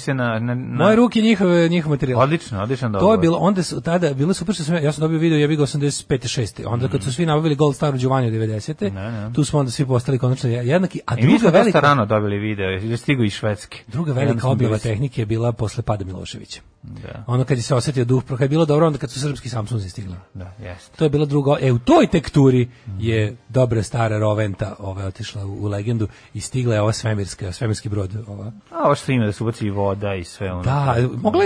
njihov, 1.45 1.71
njihov 1.71 1.91
materijal. 1.91 2.21
Odlično, 2.21 2.63
odličan 2.63 2.93
To 2.93 3.13
je 3.13 3.19
bilo, 3.19 3.39
onda 3.39 3.63
su, 3.63 3.81
tada, 3.81 4.15
bilo 4.15 4.35
super 4.35 4.55
što 4.55 4.65
sam, 4.65 4.75
ja- 4.75 4.81
ja 4.81 4.93
sam 4.93 5.01
dobio 5.01 5.19
video, 5.19 5.39
ja 5.39 5.49
bih 5.49 5.59
ga 5.59 5.63
85. 5.63 6.41
6. 6.41 6.63
Onda 6.67 6.89
kad 6.89 7.03
su 7.03 7.13
svi 7.13 7.27
nabavili 7.27 7.55
Gold 7.55 7.77
Star 7.77 7.97
Giovanni 7.97 8.31
90. 8.31 8.91
Ne, 8.91 9.13
ne. 9.13 9.33
Tu 9.33 9.45
smo 9.45 9.59
onda 9.59 9.71
svi 9.71 9.87
postali 9.87 10.19
konačno 10.19 10.51
jednaki, 10.51 11.01
a 11.07 11.15
I 11.15 11.17
mi 11.17 11.23
druga 11.23 11.39
smo 11.41 11.51
velika, 11.51 11.81
rano 11.81 12.07
dobili 12.07 12.39
video, 12.39 12.67
je 12.67 12.97
stigo 12.97 13.23
iz 13.23 13.33
Švedske. 13.33 13.79
druga 13.87 14.13
velika 14.13 14.41
smo 14.41 14.51
objava 14.51 14.79
tehnike 14.79 15.23
je 15.23 15.27
bila 15.27 15.53
posle 15.53 15.83
pada 15.83 16.05
Miloševića. 16.05 16.61
Da, 16.83 17.25
Ono 17.27 17.45
kad 17.45 17.57
je 17.57 17.63
se 17.63 17.75
osetio 17.75 18.05
duh, 18.05 18.23
kad 18.25 18.41
je 18.41 18.49
bilo 18.49 18.65
dobro, 18.65 18.87
onda 18.87 18.99
kad 18.99 19.11
su 19.11 19.21
srpski 19.21 19.49
Samsungi 19.49 19.89
stigli. 19.89 20.15
da, 20.35 20.53
jeste. 20.61 20.97
To 20.97 21.05
je 21.05 21.11
bila 21.11 21.25
druga, 21.27 21.57
e 21.61 21.73
u 21.73 21.79
toj 21.79 22.07
tekturi 22.07 22.69
je 22.99 23.37
dobra 23.49 23.83
stara 23.83 24.19
Roventa 24.19 24.75
ova 24.79 25.05
otišla 25.05 25.47
u, 25.47 25.53
u 25.55 25.67
legendu 25.67 26.09
i 26.35 26.41
stigla 26.41 26.75
je 26.75 26.81
ova 26.81 26.93
svemirska, 26.93 27.53
svemirski 27.53 27.89
brod. 27.89 28.11
Ova. 28.27 28.53
A 28.71 28.85
ovo 28.85 28.95
što 28.95 29.13
ima 29.13 29.27
da 29.27 29.33
se 29.33 29.45
ubaci 29.45 29.67
i 29.67 29.71
voda 29.71 30.15
i 30.15 30.25
sve 30.25 30.53
ono. 30.53 30.63
Da, 30.63 30.97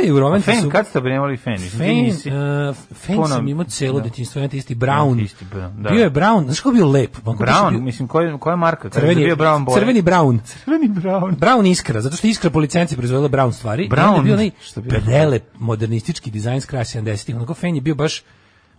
i 0.07 0.13
u 0.13 0.17
A 0.17 0.21
Roventi 0.21 0.45
Fen, 0.45 0.63
su... 0.63 0.71
kad 0.71 0.87
ste 0.87 1.01
primali 1.01 1.37
Fen? 1.37 1.59
Fen, 1.59 1.97
nisi- 1.97 2.69
uh, 2.71 2.77
Fen 2.95 3.27
sam 3.29 3.49
imao 3.49 3.65
celo 3.65 3.99
da. 3.99 4.05
detinjstvo, 4.05 4.41
jedan 4.43 4.59
isti 4.59 4.75
Brown. 4.75 5.23
Isti 5.25 5.45
da. 5.77 5.91
Bio 5.91 6.03
je 6.03 6.11
Brown, 6.11 6.45
znaš 6.45 6.61
kako 6.61 6.69
je 6.69 6.75
bio 6.75 6.89
lep? 6.89 7.17
Je 7.17 7.23
Brown, 7.23 7.71
bio- 7.71 7.81
mislim, 7.81 8.09
koja, 8.09 8.39
koja 8.39 8.57
marka? 8.57 8.89
Crveni, 8.89 9.25
bio 9.25 9.37
Brown 9.37 9.75
crveni 9.75 10.03
Brown. 10.03 10.39
Crveni 10.65 10.89
Brown. 10.89 11.37
Brown 11.37 11.71
Iskra, 11.71 12.01
zato 12.01 12.17
što 12.17 12.27
Iskra 12.27 12.51
po 12.51 12.59
licenci 12.59 12.97
proizvodila 12.97 13.29
Brown 13.29 13.53
stvari. 13.53 13.89
Brown, 13.89 14.17
je 14.17 14.23
bio 14.23 14.35
onaj 14.35 14.51
prelep 14.89 15.45
modernistički 15.59 16.31
dizajn 16.31 16.61
s 16.61 16.67
kraja 16.67 16.85
70-ih. 16.85 17.37
Onako 17.37 17.55
Fen 17.55 17.75
je 17.75 17.81
bio 17.81 17.95
baš 17.95 18.23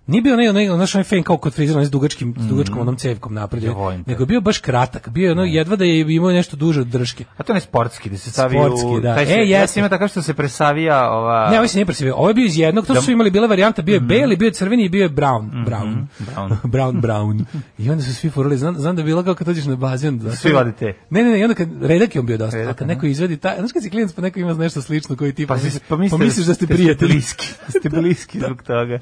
Nije 0.08 0.22
bio 0.22 0.34
onaj, 0.34 0.50
onaj, 0.50 0.70
onaj, 0.70 0.88
onaj 0.94 1.04
fen 1.04 1.24
kao 1.24 1.38
kod 1.38 1.54
frizera, 1.54 1.78
onaj 1.78 1.86
s 1.86 1.92
dugačkim, 1.92 2.36
s 2.38 2.48
dugačkom 2.48 2.80
onom 2.80 2.96
cevkom 2.96 3.34
napred, 3.34 3.64
Ja 3.64 3.74
nego 4.06 4.24
je 4.24 4.28
bio 4.28 4.42
baš 4.42 4.58
kratak, 4.58 5.10
bio 5.10 5.26
je 5.26 5.32
ono, 5.32 5.44
jedva 5.44 5.76
da 5.76 5.86
je 5.86 6.16
imao 6.16 6.32
nešto 6.32 6.58
duže 6.58 6.82
od 6.82 6.88
drške. 6.88 7.26
A 7.38 7.44
to 7.44 7.54
ne 7.54 7.60
sportski, 7.60 8.10
da 8.10 8.18
se 8.18 8.32
Sportski, 8.32 8.88
u... 8.88 9.00
da. 9.00 9.16
Taj 9.16 9.24
E, 9.26 9.28
ja 9.30 9.60
jeste. 9.60 9.68
sam 9.68 9.80
imao 9.80 9.90
takav 9.90 10.08
što 10.08 10.22
se 10.22 10.34
presavija 10.34 11.12
ova... 11.12 11.50
Ne, 11.50 11.56
ovaj 11.56 11.68
se 11.68 11.78
nije 11.78 11.86
presivio. 11.86 12.16
Ovo 12.16 12.28
je 12.28 12.34
bio 12.34 12.46
iz 12.46 12.58
jednog, 12.58 12.86
to 12.86 12.94
Da- 12.94 13.02
su 13.02 13.12
imali 13.12 13.32
bile 13.32 13.48
varijanta, 13.48 13.82
bio 13.82 13.94
je 13.94 14.00
beli, 14.00 14.36
bio 14.36 14.46
je 14.46 14.54
crveni 14.54 14.86
i 14.86 14.90
bio 14.90 15.04
je 15.04 15.10
brown. 15.10 15.66
Brown. 15.66 16.06
Brown. 16.20 16.56
brown, 16.74 17.02
brown. 17.02 17.44
I 17.78 17.90
onda 17.90 18.04
su 18.04 18.16
svi 18.16 18.30
furali, 18.30 18.58
znam, 18.58 18.76
znam 18.76 18.96
da 18.96 19.02
je 19.02 19.06
bilo 19.06 19.24
kao 19.24 19.36
kad 19.36 19.48
dođeš 19.48 19.66
na 19.66 19.76
bazen. 19.76 20.20
Da, 20.20 20.32
Svi 20.32 20.52
vade 20.52 20.72
te. 20.72 20.94
Ne, 21.10 21.24
ne, 21.24 21.30
ne, 21.30 21.40
i 21.40 21.44
onda 21.44 21.56
kad, 21.56 21.84
redak 21.84 22.16
je 22.16 22.20
on 22.20 22.26
bio 22.26 22.38
dosta, 22.38 22.58
Redak, 22.58 22.72
a 22.72 22.76
kad 22.76 22.88
neko 22.88 23.06
izvedi, 23.06 23.38
taj, 23.38 23.56
znaš 23.58 23.72
kad 23.72 23.84
si 23.84 23.90
klijent 23.90 24.16
pa 24.16 24.22
neko 24.22 24.40
ima 24.40 24.54
nešto 24.54 24.82
slično 24.82 25.16
koji 25.16 25.34
ti, 25.34 25.48
Pa, 25.48 25.56
pa, 25.90 26.18
misliš 26.18 26.46
da 26.46 26.54
ste 26.54 26.68
prijatelji. 26.68 27.12
bliski. 27.12 27.48
Da 27.66 27.80
ste 27.80 27.90
bliski 28.00 28.40
zbog 28.40 28.64
toga. 28.64 29.00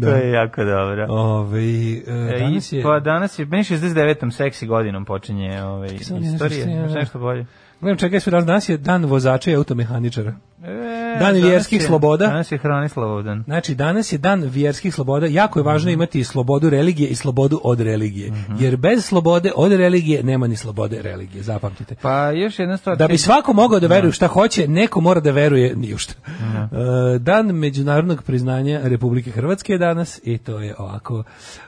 To 0.00 0.25
je 0.26 0.32
jako 0.32 0.64
dobro. 0.64 1.06
Ove, 1.08 1.60
e, 1.60 2.02
E, 2.06 2.38
danas 2.38 2.72
je, 2.72 2.82
Pa 2.82 3.00
danas 3.00 3.38
je, 3.38 3.46
meni 3.46 3.64
69. 3.64 4.30
seksi 4.30 4.66
godinom 4.66 5.04
počinje 5.04 5.62
ovaj, 5.62 5.88
sam 5.98 6.18
nešto 6.20 6.48
nešto 6.94 7.18
bolje? 7.18 7.46
gledam 7.80 7.98
čekaj 7.98 8.20
sve 8.20 8.30
danas, 8.30 8.46
danas 8.46 8.68
je 8.68 8.76
dan 8.76 9.04
vozača 9.04 9.50
i 9.50 9.54
automehaničara. 9.54 10.34
E, 10.64 10.95
Dan 11.18 11.34
vjerskih 11.36 11.80
je- 11.80 11.86
sloboda. 11.86 12.26
Danas 12.26 12.52
je 12.52 12.58
Hranislav 12.58 13.22
dan. 13.22 13.42
Znači, 13.44 13.74
danas 13.74 14.12
je 14.12 14.18
dan 14.18 14.42
vjerskih 14.42 14.94
sloboda. 14.94 15.26
Jako 15.26 15.58
je 15.58 15.62
važno 15.62 15.90
imati 15.90 16.24
slobodu 16.24 16.70
religije 16.70 17.08
i 17.08 17.14
slobodu 17.14 17.60
od 17.64 17.80
religije. 17.80 18.32
Jer 18.58 18.76
bez 18.76 19.04
slobode 19.04 19.52
od 19.56 19.72
religije 19.72 20.22
nema 20.22 20.46
ni 20.46 20.56
slobode 20.56 21.02
religije, 21.02 21.42
zapamtite. 21.42 21.94
Pa 21.94 22.30
još 22.30 22.58
jedna 22.58 22.76
stvar. 22.76 22.96
Da 22.96 23.08
bi 23.08 23.18
svako 23.18 23.52
mogao 23.52 23.80
da 23.80 23.86
veruje 23.86 24.08
u 24.08 24.12
šta 24.12 24.26
hoće, 24.26 24.68
neko 24.68 25.00
mora 25.00 25.20
da 25.20 25.30
veruje 25.30 25.76
ni 25.76 25.94
u 25.94 25.98
šta. 25.98 26.14
E, 26.16 27.18
Dan 27.18 27.46
međunarodnog 27.46 28.22
priznanja 28.22 28.80
Republike 28.84 29.30
Hrvatske 29.30 29.72
je 29.72 29.78
danas 29.78 30.20
i 30.24 30.38
to 30.38 30.58
je 30.58 30.74
ovako 30.78 31.22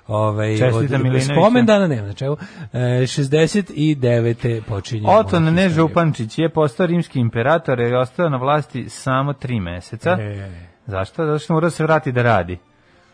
ovaj, 0.07 0.59
Čestitam 0.59 1.03
Milinoviću. 1.03 1.27
spomendana 1.27 1.87
nema 1.87 2.07
na 2.07 2.13
čemu. 2.13 2.37
E, 2.73 2.79
69. 3.07 4.63
počinje. 4.63 5.09
Oton 5.09 5.43
moja 5.43 5.55
ne 5.55 5.63
historija. 5.63 5.89
Župančić 5.89 6.39
je 6.39 6.49
postao 6.49 6.87
rimski 6.87 7.21
imperator 7.21 7.81
jer 7.81 7.93
je 7.93 7.99
ostao 7.99 8.29
na 8.29 8.37
vlasti 8.37 8.89
samo 8.89 9.33
tri 9.39 9.61
meseca. 9.61 10.11
E, 10.21 10.51
Zašto? 10.87 11.27
Zato 11.27 11.39
što 11.39 11.55
mora 11.55 11.67
da 11.67 11.71
se 11.71 11.83
vrati 11.83 12.13
da 12.13 12.23
radi. 12.23 12.59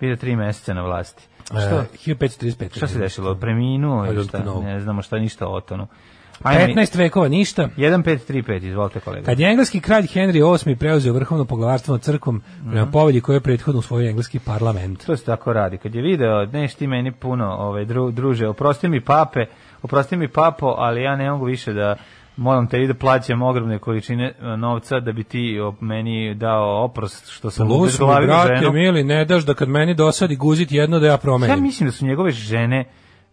Bio 0.01 0.17
tri 0.17 0.37
meseca 0.37 0.75
na 0.75 0.83
vlasti. 0.83 1.29
Što? 1.45 1.59
e, 1.59 1.87
1535. 2.07 2.77
Šta 2.77 2.87
se 2.87 2.99
dešilo? 2.99 3.35
Preminuo 3.35 4.07
ili 4.07 4.17
don't 4.17 4.29
šta? 4.29 4.61
Ne 4.65 4.81
znamo 4.81 5.03
šta 5.03 5.19
ništa 5.19 5.47
o. 5.47 5.61
Ajme, 6.43 6.75
15 6.75 6.99
vekova 6.99 7.29
ništa. 7.29 7.69
1535, 7.77 8.65
izvolite 8.65 9.01
kolega. 9.01 9.27
Kad 9.27 9.41
je 9.41 9.51
engleski 9.51 9.81
kralj 9.81 10.03
Henry 10.05 10.65
VIII 10.65 10.77
preuzeo 10.77 11.13
vrhovno 11.13 11.45
poglavarstvo 11.45 11.95
nad 11.95 12.03
crkvom 12.03 12.43
prema 12.71 12.87
povelji 12.87 13.21
koju 13.21 13.37
je 13.37 13.41
prethodno 13.41 13.79
usvojio 13.79 14.09
engleski 14.09 14.39
parlament. 14.39 15.07
To 15.07 15.17
se 15.17 15.25
tako 15.25 15.53
radi. 15.53 15.79
Kad 15.79 15.95
je 15.95 16.03
video, 16.03 16.47
neš 16.47 16.75
ti 16.75 16.87
meni 16.87 17.13
puno, 17.13 17.57
ovaj, 17.59 17.85
dru, 17.85 18.11
druže, 18.11 18.49
oprosti 18.49 18.89
mi 18.89 19.01
pape, 19.01 19.47
oprosti 19.83 20.17
mi 20.17 20.29
papo, 20.29 20.75
ali 20.79 21.03
ja 21.03 21.17
ne 21.17 21.31
mogu 21.31 21.45
više 21.45 21.73
da 21.73 21.97
moram 22.37 22.67
te 22.67 22.83
i 22.83 22.87
da 22.87 22.95
plaćam 22.95 23.43
ogromne 23.43 23.79
količine 23.79 24.35
e, 24.43 24.57
novca 24.57 25.01
da 25.01 25.13
bi 25.13 25.25
ti 25.25 25.41
meni 25.81 26.35
dao 26.35 26.85
oprost 26.85 27.29
što 27.29 27.51
sam 27.51 27.69
Lus 27.69 27.73
mi, 27.73 27.83
ubezglavio 27.83 28.27
brate, 28.27 28.57
ženu. 28.57 28.73
mili, 28.73 29.05
ne 29.05 29.25
daš 29.25 29.45
da 29.45 29.55
kad 29.55 29.69
meni 29.69 29.95
dosadi 29.95 30.37
guzit 30.37 30.73
jedno 30.73 30.99
da 30.99 31.07
ja 31.07 31.13
Ja 31.13 31.19
promenim. 31.19 31.63
mislim 31.63 31.89
da 31.89 31.93
su 31.93 32.07
njegove 32.07 32.31
žene 32.31 32.85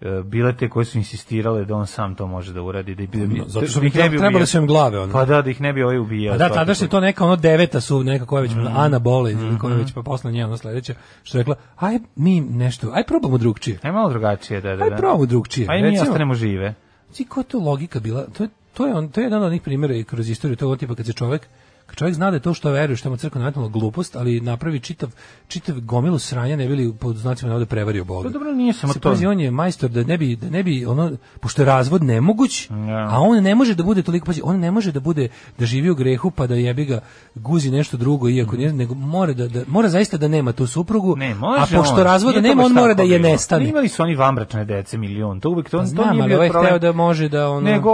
e, 0.02 0.22
bile 0.24 0.54
te 0.54 0.70
koje 0.70 0.86
su 0.86 0.98
insistirale 0.98 1.66
da 1.66 1.76
on 1.76 1.88
sam 1.88 2.16
to 2.16 2.28
može 2.28 2.54
da 2.54 2.62
uradi. 2.62 2.96
Da, 2.96 3.06
da, 3.18 3.26
bi- 3.26 3.44
Zato 3.48 3.68
što 3.68 3.80
da 3.80 3.82
bi 3.82 3.90
bi 4.10 4.18
trebali 4.18 4.46
su 4.46 4.58
im 4.58 4.68
glave, 4.68 5.00
ono. 5.00 5.14
Pa 5.14 5.26
da, 5.26 5.42
da 5.42 5.50
ih 5.50 5.62
ne 5.62 5.74
bi 5.74 5.84
ovaj 5.84 5.98
ubijao. 5.98 6.34
Pa 6.34 6.38
da, 6.40 6.50
tada 6.50 6.74
što 6.74 6.86
je 6.86 6.90
to 6.90 7.00
neka 7.00 7.26
ono 7.26 7.36
deveta 7.36 7.82
su, 7.82 8.04
neka 8.04 8.26
koja 8.26 8.42
već, 8.42 8.52
Ana 8.76 9.00
Bolen, 9.00 9.40
ili 9.40 9.60
koja 9.60 9.72
je 9.72 9.78
već 9.78 9.94
pa 9.94 10.02
posle 10.02 10.32
nje, 10.32 10.46
ono 10.46 10.58
sledeća, 10.58 10.94
što 11.24 11.38
je 11.38 11.42
rekla, 11.42 11.56
aj 11.78 12.00
mi 12.16 12.42
nešto, 12.42 12.92
aj 12.94 13.04
probamo 13.04 13.38
drugčije. 13.38 13.80
Aj 13.84 13.92
malo 13.92 14.10
drugačije, 14.10 14.62
da, 14.62 14.76
da, 14.76 14.84
Aj 14.84 14.90
da. 14.90 14.96
probamo 14.96 15.26
drugčije. 15.26 15.68
Aj 15.70 15.82
mi 15.82 16.00
ostanemo 16.00 16.34
žive. 16.34 16.74
Znaš 17.12 17.28
koja 17.30 17.42
je 17.42 17.48
to 17.48 17.60
logika 17.60 18.00
bila? 18.00 18.26
To 18.28 18.44
je, 18.44 18.50
to 18.74 18.88
je, 18.88 18.94
on, 18.94 19.10
to 19.10 19.20
je 19.22 19.26
jedan 19.26 19.42
od 19.42 19.48
onih 19.48 19.62
primjera 19.62 19.96
i 19.96 20.04
kroz 20.04 20.30
istoriju 20.30 20.56
tog 20.56 20.78
tipa 20.78 20.96
kad 20.96 21.06
se 21.06 21.14
čovjek 21.14 21.48
čovjek 21.96 22.16
zna 22.16 22.30
da 22.30 22.36
je 22.36 22.42
to 22.42 22.54
što 22.54 22.72
veruje, 22.72 22.96
što 22.98 23.10
mu 23.10 23.18
crkva 23.18 23.40
nametnula 23.40 23.68
glupost, 23.70 24.16
ali 24.16 24.42
napravi 24.42 24.80
čitav, 24.80 25.10
čitav 25.48 25.76
gomilu 25.78 26.20
sranja, 26.20 26.56
ne 26.56 26.68
bili 26.68 26.94
pod 26.94 27.16
znacima 27.16 27.50
navode 27.50 27.66
prevario 27.66 28.04
Boga. 28.04 28.30
Pa 28.30 28.34
dobro, 28.34 28.52
nije 28.52 28.74
samo 28.74 28.94
to. 28.94 29.00
pazi, 29.02 29.26
on 29.26 29.40
je 29.40 29.52
majstor 29.52 29.90
da 29.90 30.04
ne 30.04 30.18
bi, 30.18 30.36
da 30.36 30.50
ne 30.50 30.64
bi 30.64 30.86
ono, 30.86 31.12
pošto 31.40 31.62
je 31.62 31.66
razvod 31.66 32.04
nemoguć, 32.04 32.70
Ja. 32.70 33.08
a 33.12 33.20
on 33.20 33.44
ne 33.44 33.56
može 33.56 33.76
da 33.76 33.84
bude 33.84 34.04
toliko, 34.04 34.26
pazi, 34.26 34.42
on 34.44 34.60
ne 34.60 34.72
može 34.72 34.92
da 34.92 35.00
bude, 35.00 35.28
da 35.58 35.66
živi 35.66 35.90
u 35.90 35.96
grehu 35.96 36.32
pa 36.32 36.48
da 36.48 36.56
jebi 36.56 36.86
ga 36.86 37.00
guzi 37.36 37.72
nešto 37.72 37.98
drugo, 37.98 38.30
iako 38.30 38.56
nije, 38.56 38.74
nego 38.74 38.96
mora, 38.96 39.34
da, 39.34 39.48
da, 39.48 39.62
mora 39.68 39.90
zaista 39.90 40.18
da 40.18 40.28
nema 40.28 40.52
tu 40.52 40.68
suprugu, 40.68 41.16
Ne, 41.18 41.36
može 41.36 41.62
a 41.76 41.78
pošto 41.78 41.96
on. 41.96 42.04
razvoda 42.04 42.32
Nije 42.34 42.52
to 42.52 42.56
nema, 42.56 42.64
on 42.64 42.74
mora 42.74 42.94
da 42.94 43.04
je 43.04 43.20
nestane. 43.20 43.70
Imali 43.70 43.88
su 43.88 44.04
oni 44.04 44.16
vambračne 44.16 44.66
dece 44.66 44.98
milion, 44.98 45.40
to 45.40 45.50
uvijek 45.50 45.70
to, 45.70 45.78
Pa 45.78 45.84
to 45.84 45.88
znam, 45.88 46.10
nije 46.10 46.22
ali 46.22 46.30
bio 46.30 46.38
ovaj 46.38 46.50
problem. 46.50 46.80
da 46.80 46.92
može 46.92 47.30
da 47.30 47.50
ono... 47.50 47.62
Nego, 47.62 47.92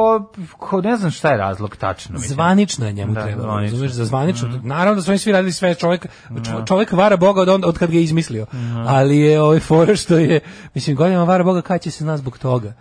ko, 0.57 0.81
ne 0.81 0.97
znam 0.97 1.11
šta 1.11 1.29
je 1.29 1.37
razlog 1.37 1.75
tačno. 1.75 2.19
Zvanično 2.19 2.85
je 2.85 2.93
njemu 2.93 3.13
Da. 3.13 3.25
Mhm. 3.27 3.86
Razumeš, 3.87 3.97
za 3.97 4.05
zvanično. 4.05 4.59
Naravno 4.63 4.95
da 4.95 5.01
su 5.01 5.11
oni 5.11 5.17
svi 5.17 5.31
radili 5.31 5.51
sve, 5.51 5.75
čovjek, 5.75 6.05
čo- 6.45 6.65
čovjek 6.67 6.91
vara 6.91 7.17
Boga 7.17 7.41
od, 7.41 7.49
onda- 7.49 7.67
od 7.67 7.77
kad 7.77 7.91
ga 7.91 7.97
je 7.97 8.03
izmislio. 8.03 8.45
Mhm. 8.53 8.77
Ali 8.77 9.17
je 9.17 9.41
ovaj 9.41 9.59
fora 9.59 9.95
što 9.95 10.17
je, 10.17 10.39
mislim, 10.73 10.95
godinama 10.95 11.23
vara 11.23 11.43
Boga 11.43 11.61
kad 11.61 11.81
će 11.81 11.91
se 11.91 12.05
nas 12.05 12.19
zbog 12.19 12.37
toga. 12.37 12.73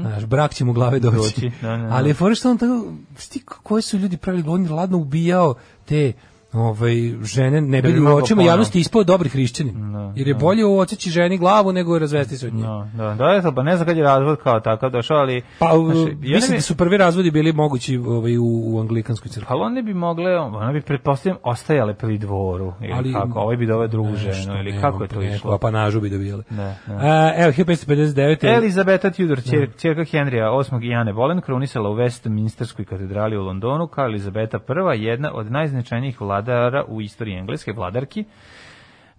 Znaš, 0.00 0.24
brak 0.24 0.54
će 0.54 0.64
mu 0.64 0.72
glave 0.72 0.98
doći. 0.98 1.16
Doći, 1.16 1.50
da, 1.62 1.68
da, 1.68 1.76
da. 1.76 1.94
Ali 1.94 2.10
je 2.10 2.14
fora 2.14 2.34
što 2.34 2.50
on 2.50 2.58
tako, 2.58 2.84
sti, 3.16 3.40
koji 3.62 3.82
su 3.82 3.98
ljudi 3.98 4.16
pravili, 4.16 4.44
on 4.48 4.72
ladno 4.72 4.98
ubijao 4.98 5.54
te 5.84 6.12
ovaj 6.52 6.94
žene 7.22 7.60
ne 7.60 7.82
Da 7.82 7.88
bi 7.88 8.00
u 8.00 8.06
očima 8.06 8.42
javnosti 8.42 8.80
ispao 8.80 9.04
dobri 9.04 9.28
hrišćanin. 9.28 9.74
Jer 10.16 10.28
je 10.28 10.34
bolje 10.34 10.66
oceći 10.66 11.10
ženi 11.10 11.38
glavu 11.38 11.72
nego 11.72 11.98
razvesti 11.98 12.36
se 12.36 12.46
od 12.46 12.54
nje. 12.54 12.62
No, 12.62 12.88
da, 12.94 13.14
da, 13.14 13.34
eto, 13.38 13.52
pa 13.52 13.62
ne 13.62 13.76
znam 13.76 13.86
kad 13.86 13.96
je 13.96 14.02
razvod 14.02 14.38
kao 14.38 14.60
takav 14.60 14.90
došao, 14.90 15.16
ali... 15.16 15.42
Pa 15.58 15.74
u- 15.74 15.88
jedan 15.90 16.16
mislim 16.22 16.52
je- 16.52 16.56
da 16.58 16.62
su 16.62 16.76
prvi 16.76 16.96
razvodi 16.96 17.30
bili 17.30 17.52
mogući 17.52 17.96
ovaj, 17.98 18.38
u, 18.38 18.44
u 18.66 18.80
anglikanskoj 18.80 19.28
crkvi. 19.28 19.46
Ali 19.50 19.62
one 19.62 19.82
bi 19.82 19.94
mogle, 19.94 20.38
one 20.38 20.72
bi 20.72 20.80
pretpostavljam 20.80 21.38
ostajale 21.42 21.94
pri 21.94 22.18
dvoru, 22.18 22.72
ili 22.80 22.92
Ali- 22.92 23.12
kako, 23.12 23.40
ovaj 23.40 23.56
bi 23.56 23.66
doveo 23.66 23.88
drugu 23.88 24.16
ženu, 24.16 24.58
ili 24.58 24.72
ne, 24.72 24.80
kako 24.80 25.02
je 25.02 25.08
to 25.08 25.22
išlo? 25.22 25.54
apanažu 25.54 26.00
bi 26.00 26.10
dobijale. 26.10 26.42
Da, 26.50 26.74
da. 26.86 26.94
A, 26.94 27.32
evo, 27.36 27.52
1559. 27.52 28.56
Elizabeta 28.56 29.10
Tudor, 29.10 29.42
čer, 29.42 29.68
čerka 29.78 30.04
Henrija 30.04 30.50
VIII 30.50 30.80
i 30.82 30.88
Jane 30.88 31.12
Boleyn, 31.12 31.40
krunisala 31.40 31.90
u 31.90 31.94
Westminsterskoj 31.94 32.84
katedrali 32.84 33.36
u 33.36 33.42
Londonu 33.42 33.86
kao 33.86 34.04
Elizabeta 34.04 34.58
I, 34.96 35.02
jedna 35.02 35.30
od 35.34 35.50
najznačajnijih 35.50 36.20
vladara 36.48 36.84
u 36.88 37.00
istoriji 37.00 37.36
engleske 37.36 37.72
vladarki. 37.72 38.24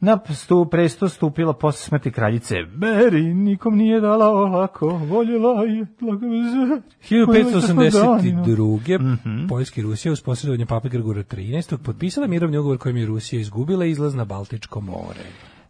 Na 0.01 0.19
stu, 0.33 0.67
presto 0.71 1.09
stupila 1.09 1.53
posle 1.53 1.79
smrti 1.79 2.11
kraljice 2.11 2.55
Mary, 2.55 3.33
nikom 3.33 3.77
nije 3.77 4.01
dala 4.01 4.29
olako, 4.29 4.87
voljela 4.87 5.63
je 5.63 5.85
blagovezar. 5.99 6.81
1582. 7.09 8.99
Mhm. 8.99 9.47
Poljska 9.47 9.81
i 9.81 9.83
Rusija 9.83 10.11
uz 10.11 10.21
posredovanje 10.21 10.65
pape 10.65 10.89
Grigora 10.89 11.23
13. 11.23 11.77
potpisala 11.77 12.27
mirovni 12.27 12.57
ugovor 12.57 12.77
kojim 12.77 12.97
je 12.97 13.05
Rusija 13.05 13.39
izgubila 13.39 13.85
izlaz 13.85 14.15
na 14.15 14.25
Baltičko 14.25 14.81
more. 14.81 15.25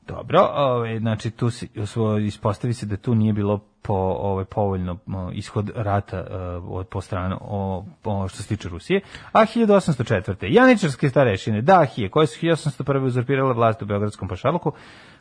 Dobro, 0.08 0.40
ovaj, 0.56 1.00
znači 1.00 1.32
tu 1.32 1.50
se 1.50 1.68
ispostavi 2.26 2.74
se 2.74 2.86
da 2.86 2.98
tu 2.98 3.16
nije 3.16 3.34
bilo 3.34 3.60
po 3.82 3.94
ovaj 4.20 4.46
povoljno 4.46 4.98
ishod 5.34 5.72
rata 5.76 6.18
e, 6.18 6.24
od 6.70 6.88
po 6.88 7.02
stranu 7.02 7.38
o, 7.42 7.86
o, 8.04 8.28
što 8.28 8.38
se 8.38 8.48
tiče 8.48 8.70
Rusije. 8.70 9.02
A 9.32 9.46
1804. 9.46 10.36
Janičarske 10.50 11.10
starešine 11.10 11.62
Dahije, 11.62 12.10
koje 12.10 12.28
su 12.28 12.46
1801. 12.46 13.06
uzurpirale 13.06 13.54
vlast 13.54 13.82
u 13.82 13.86
Beogradskom 13.86 14.28
pašaluku, 14.28 14.72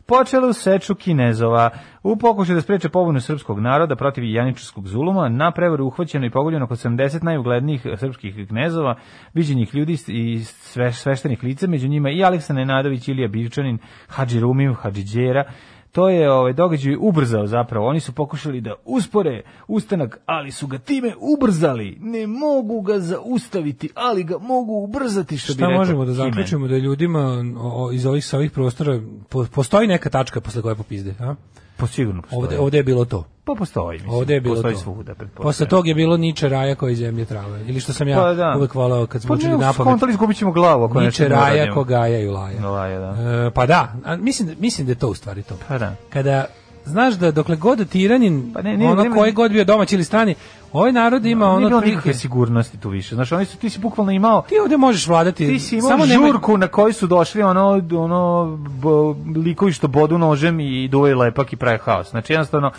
počele 0.06 0.48
u 0.48 0.52
seču 0.52 0.94
Kinezova 0.94 1.70
u 2.02 2.16
pokušaju 2.16 2.54
da 2.54 2.62
spreče 2.62 2.88
pobunu 2.88 3.20
srpskog 3.20 3.60
naroda 3.60 3.96
protiv 3.96 4.24
janičarskog 4.24 4.86
zuluma. 4.86 5.28
Na 5.28 5.52
prevaru 5.52 5.86
uhvaćeno 5.86 6.26
i 6.26 6.30
pogođeno 6.30 6.64
oko 6.64 6.74
70 6.74 7.24
najuglednijih 7.24 7.86
srpskih 7.96 8.48
knezova, 8.48 8.94
viđenih 9.34 9.74
ljudi 9.74 9.96
i 10.06 10.44
sve, 10.44 10.92
sveštenih 10.92 11.42
lica, 11.42 11.66
među 11.66 11.88
njima 11.88 12.10
i 12.10 12.24
Aleksa 12.24 12.54
Nenadović, 12.54 13.08
Ilija 13.08 13.28
Bivčanin, 13.28 13.78
Hadži 14.08 14.40
Rumiv, 14.40 14.72
Hadži 14.72 15.04
Đera, 15.14 15.44
to 15.92 16.08
je 16.08 16.32
ovaj 16.32 16.52
događaj 16.52 16.96
ubrzao 17.00 17.46
zapravo. 17.46 17.86
Oni 17.86 18.00
su 18.00 18.12
pokušali 18.12 18.60
da 18.60 18.74
uspore 18.84 19.42
ustanak, 19.68 20.20
ali 20.26 20.50
su 20.50 20.66
ga 20.66 20.78
time 20.78 21.12
ubrzali. 21.20 21.98
Ne 22.00 22.26
mogu 22.26 22.80
ga 22.80 22.98
zaustaviti, 22.98 23.90
ali 23.94 24.24
ga 24.24 24.38
mogu 24.38 24.72
ubrzati 24.72 25.38
što 25.38 25.52
bi 25.52 25.56
Šta 25.56 25.66
rekao 25.66 25.78
možemo 25.78 26.04
da 26.04 26.12
zaključimo 26.12 26.68
da 26.68 26.74
je 26.74 26.80
ljudima 26.80 27.44
iz 27.92 28.06
ovih 28.06 28.24
sa 28.24 28.36
ovih 28.36 28.50
prostora 28.50 29.00
po, 29.28 29.46
postoji 29.54 29.88
neka 29.88 30.10
tačka 30.10 30.40
posle 30.40 30.62
koje 30.62 30.74
popizde, 30.74 31.14
a? 31.20 31.34
Pa 31.78 31.86
sigurno 31.86 32.22
postoji. 32.22 32.42
Ovde 32.42 32.58
ovde 32.58 32.78
je 32.78 32.82
bilo 32.82 33.04
to. 33.04 33.24
Pa 33.44 33.54
postoji, 33.54 33.98
mislim. 33.98 34.14
Ovde 34.14 34.34
je 34.34 34.40
bilo 34.40 34.54
postoji 34.54 34.74
to. 34.74 34.80
svuda. 34.80 35.14
Posle 35.36 35.66
tog 35.66 35.86
je 35.88 35.94
bilo 35.94 36.16
Niče 36.16 36.48
raja 36.48 36.74
koji 36.74 36.92
iz 36.92 36.98
zemlje 36.98 37.24
trave. 37.24 37.60
Ili 37.66 37.80
što 37.80 37.92
sam 37.92 38.08
ja 38.08 38.16
Pa 38.16 38.34
da. 38.34 38.54
uvek 38.56 38.74
volao 38.74 39.06
kad 39.06 39.22
smo 39.22 39.28
Pa 39.28 39.34
učili 39.34 39.52
na 39.52 39.58
pamet. 39.58 39.74
skontali 39.74 40.12
izgubit 40.12 40.36
ćemo 40.36 40.52
glavu 40.52 40.84
ako 40.84 41.00
Niče 41.00 41.28
raja 41.28 41.74
kogaja 41.74 42.18
i 42.20 42.26
laja. 42.26 42.68
Laja, 42.68 42.98
da. 42.98 43.46
E, 43.46 43.50
pa 43.50 43.66
da, 43.66 43.92
a 44.04 44.16
mislim, 44.16 44.56
mislim 44.58 44.86
da 44.86 44.92
je 44.92 44.98
to 44.98 45.08
u 45.08 45.14
stvari 45.14 45.42
to. 45.42 45.54
Pa 45.68 45.78
da. 45.78 45.94
Kada 46.10 46.44
znaš 46.88 47.14
da 47.14 47.30
dokle 47.30 47.56
god 47.56 47.88
tiranin, 47.88 48.50
Pa 48.54 48.62
ne, 48.62 48.76
ne, 48.76 48.86
ono 48.86 49.02
nema- 49.02 49.16
koji 49.16 49.32
god 49.32 49.50
bio 49.52 49.64
domaći 49.64 49.94
ili 49.94 50.04
strani, 50.04 50.34
ovaj 50.72 50.92
narod 50.92 51.26
ima 51.26 51.44
Nije 51.44 51.56
ono 51.56 51.66
bilo 51.68 51.78
otprilike- 51.78 51.88
nikakve 51.88 52.14
sigurnosti 52.14 52.78
tu 52.78 52.88
više. 52.88 53.14
Znaš, 53.14 53.32
oni 53.32 53.44
su, 53.44 53.56
ti 53.56 53.70
si 53.70 53.80
bukvalno 53.80 54.12
imao 54.12 54.42
Ti 54.42 54.58
ovde 54.58 54.76
možeš 54.76 55.06
vladati. 55.06 55.46
Ti 55.46 55.58
si 55.58 55.76
imao 55.76 55.90
samo 55.90 56.06
žurku 56.06 56.56
na 56.56 56.66
kojoj 56.68 56.92
su 56.92 57.06
došli 57.06 57.42
ono, 57.42 57.68
ono 57.92 58.46
bo, 58.72 59.16
likovi 59.36 59.72
što 59.72 59.88
bodu 59.88 60.18
nožem 60.18 60.60
i 60.60 60.88
duvaju 60.88 61.18
lepak 61.18 61.52
i 61.52 61.56
prave 61.56 61.78
haos. 61.78 62.10
Znači 62.10 62.32
jednostavno, 62.32 62.70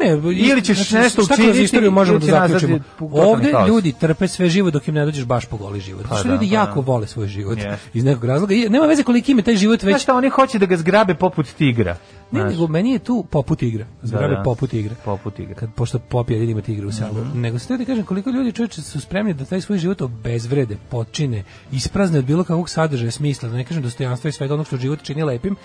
Ne, 0.00 0.32
Ili 0.34 0.62
ćeš 0.62 0.90
nešto 0.90 1.22
šta 1.22 1.34
kroz 1.34 1.46
učiniti, 1.48 1.64
istoriju 1.64 1.90
možemo 1.90 2.18
da 2.18 2.26
zaključimo. 2.26 2.74
je 2.74 2.82
Ovde 3.00 3.52
ljudi 3.68 3.92
trpe 3.92 4.28
sve 4.28 4.48
živo 4.48 4.70
dok 4.70 4.88
im 4.88 4.94
ne 4.94 5.04
dođeš 5.04 5.24
baš 5.24 5.46
po 5.46 5.56
goli 5.56 5.80
život. 5.80 6.06
Pa 6.08 6.14
što 6.14 6.28
da, 6.28 6.34
ljudi 6.34 6.48
pa 6.50 6.54
jako 6.54 6.80
da. 6.82 6.86
vole 6.86 7.06
svoj 7.06 7.26
život 7.26 7.58
Jeste. 7.58 7.78
iz 7.94 8.04
nekog 8.04 8.24
razloga. 8.24 8.54
I 8.54 8.68
nema 8.68 8.86
veze 8.86 9.02
koliki 9.02 9.32
im 9.32 9.38
je 9.38 9.44
taj 9.44 9.56
život 9.56 9.80
Znaš 9.80 9.92
već. 9.92 10.02
šta, 10.02 10.14
oni 10.14 10.28
hoće 10.28 10.58
da 10.58 10.66
ga 10.66 10.76
zgrabe 10.76 11.14
poput 11.14 11.46
tigra. 11.58 11.96
Ne, 12.30 12.40
Znaš, 12.40 12.52
nego 12.52 12.66
meni 12.66 12.92
je 12.92 12.98
tu 12.98 13.26
poput 13.30 13.62
igra. 13.62 13.86
Zgrabe 14.02 14.34
da. 14.34 14.42
poput 14.42 14.74
igra. 14.74 14.94
Poput 15.04 15.38
igra. 15.38 15.54
Kad 15.54 15.74
pošto 15.74 15.98
pop 15.98 16.30
jedin 16.30 16.50
ima 16.50 16.60
tigre 16.60 16.86
u 16.86 16.92
selu. 16.92 17.24
Nego 17.34 17.58
se 17.58 17.78
ti 17.78 17.84
kažem 17.84 18.04
koliko 18.04 18.30
ljudi 18.30 18.52
čoveče 18.52 18.82
su 18.82 19.00
spremni 19.00 19.34
da 19.34 19.44
taj 19.44 19.60
svoj 19.60 19.78
život 19.78 20.00
obezvrede, 20.02 20.76
potčine, 20.90 21.44
isprazne 21.72 22.18
od 22.18 22.24
bilo 22.24 22.44
kakvog 22.44 22.70
sadržaja, 22.70 23.10
smisla, 23.10 23.48
da 23.48 23.56
ne 23.56 23.64
kažem 23.64 23.82
dostojanstva 23.82 24.28
i 24.28 24.32
svega 24.32 24.54
onog 24.54 24.66
što 24.66 24.76
život 24.76 25.02
čini 25.02 25.22
lepim. 25.22 25.56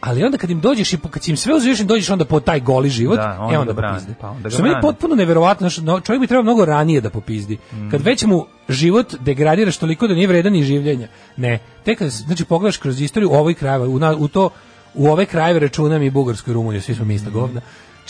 Ali 0.00 0.24
onda 0.24 0.38
kad 0.38 0.50
im 0.50 0.60
dođeš 0.60 0.92
i 0.92 0.98
kad 1.10 1.28
im 1.28 1.36
sve 1.36 1.52
im 1.80 1.86
dođeš 1.86 2.10
onda 2.10 2.24
po 2.24 2.40
taj 2.40 2.60
goli 2.60 2.88
život, 2.90 3.16
Da, 3.16 3.36
onda 3.40 3.54
e 3.54 3.58
onda 3.58 3.72
ga 3.72 3.76
brani, 3.76 3.94
popizde. 3.94 4.14
pa 4.20 4.30
onda 4.30 4.42
ga 4.42 4.50
Što 4.50 4.62
meni 4.62 4.74
potpuno 4.82 5.14
neverovatno, 5.14 5.70
čovjek 6.00 6.20
bi 6.20 6.26
trebao 6.26 6.42
mnogo 6.42 6.64
ranije 6.64 7.00
da 7.00 7.10
popizdi. 7.10 7.58
Mm. 7.72 7.90
Kad 7.90 8.00
već 8.02 8.24
mu 8.24 8.46
život 8.68 9.14
degradiraš 9.20 9.76
toliko 9.76 10.08
da 10.08 10.14
nije 10.14 10.26
vredan 10.26 10.52
ni 10.52 10.64
življenja. 10.64 11.08
Ne, 11.36 11.58
tek 11.84 11.98
kad 11.98 12.08
znači 12.08 12.44
pogledaš 12.44 12.76
kroz 12.76 13.00
istoriju 13.00 13.32
ovoj 13.32 13.54
krajeva, 13.54 13.86
u, 13.86 13.98
na- 13.98 14.16
u 14.16 14.28
to 14.28 14.50
u 14.94 15.06
ove 15.08 15.26
krajeve 15.26 15.60
računam 15.60 16.02
i 16.02 16.10
Bugarsku 16.10 16.50
i 16.50 16.54
Rumuniju, 16.54 16.82
svi 16.82 16.94
smo 16.94 17.04
mi 17.04 17.14
Mm. 17.14 17.16
ista 17.16 17.30
govna. 17.30 17.60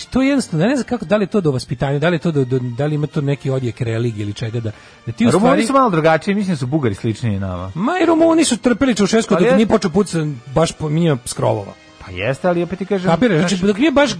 Znači, 0.01 0.13
to 0.13 0.23
je 0.23 0.29
jednostavno, 0.29 0.67
ne 0.67 0.77
znam 0.77 0.87
kako, 0.87 1.05
da 1.05 1.17
li 1.17 1.23
je 1.23 1.29
to 1.29 1.41
do 1.41 1.51
vaspitanja, 1.51 1.99
da 1.99 2.09
li 2.09 2.15
je 2.15 2.21
to 2.21 2.33
do, 2.33 2.45
do- 2.45 2.59
da 2.59 2.87
li 2.87 2.95
ima 2.95 3.07
to 3.07 3.21
neki 3.21 3.51
odjek 3.51 3.81
religije 3.81 4.23
ili 4.23 4.33
čega, 4.35 4.61
da, 4.61 4.71
da 5.07 5.13
ti 5.13 5.27
u 5.27 5.31
Rumuni 5.31 5.47
stvari... 5.47 5.67
su 5.67 5.73
malo 5.73 5.91
drugačiji, 5.91 6.35
mislim 6.35 6.55
da 6.55 6.59
su 6.59 6.67
Bugari 6.67 6.95
sličniji 6.95 7.39
nama. 7.39 7.73
Ma 7.75 7.93
i 8.03 8.07
Rumuni 8.07 8.45
su 8.45 8.57
trpeli 8.57 8.95
Čaušesku 8.95 9.35
dok 9.35 9.43
je- 9.43 9.55
nije 9.55 9.67
počeo 9.69 9.91
put 9.91 10.07
baš 10.55 10.73
po 10.73 10.91
njima 10.91 11.19
skrovova. 11.25 11.73
Pa 12.11 12.17
jeste, 12.17 12.49
ali 12.49 12.63
opet 12.63 12.79
ti 12.79 12.87
kažem... 12.87 13.11
Kapiraš, 13.11 13.39
znači 13.39 13.67
dok 13.67 13.79
nije 13.79 13.91
baš 13.91 14.11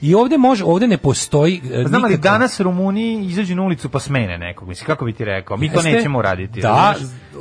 i 0.00 0.14
ovde 0.14 0.38
može, 0.38 0.64
ovde 0.64 0.86
ne 0.86 0.98
postoji 0.98 1.60
e, 1.72 1.84
Znam 1.86 2.04
ali 2.04 2.16
danas 2.16 2.60
Rumuni 2.60 3.24
izađu 3.26 3.54
na 3.54 3.62
ulicu 3.62 3.88
pa 3.88 4.00
smene 4.00 4.38
nekog, 4.38 4.68
mislim, 4.68 4.86
kako 4.86 5.04
bi 5.04 5.12
ti 5.12 5.24
rekao, 5.24 5.56
mi 5.56 5.68
to 5.68 5.74
Jeste? 5.74 5.92
nećemo 5.92 6.22
raditi. 6.22 6.60
Da, 6.60 6.94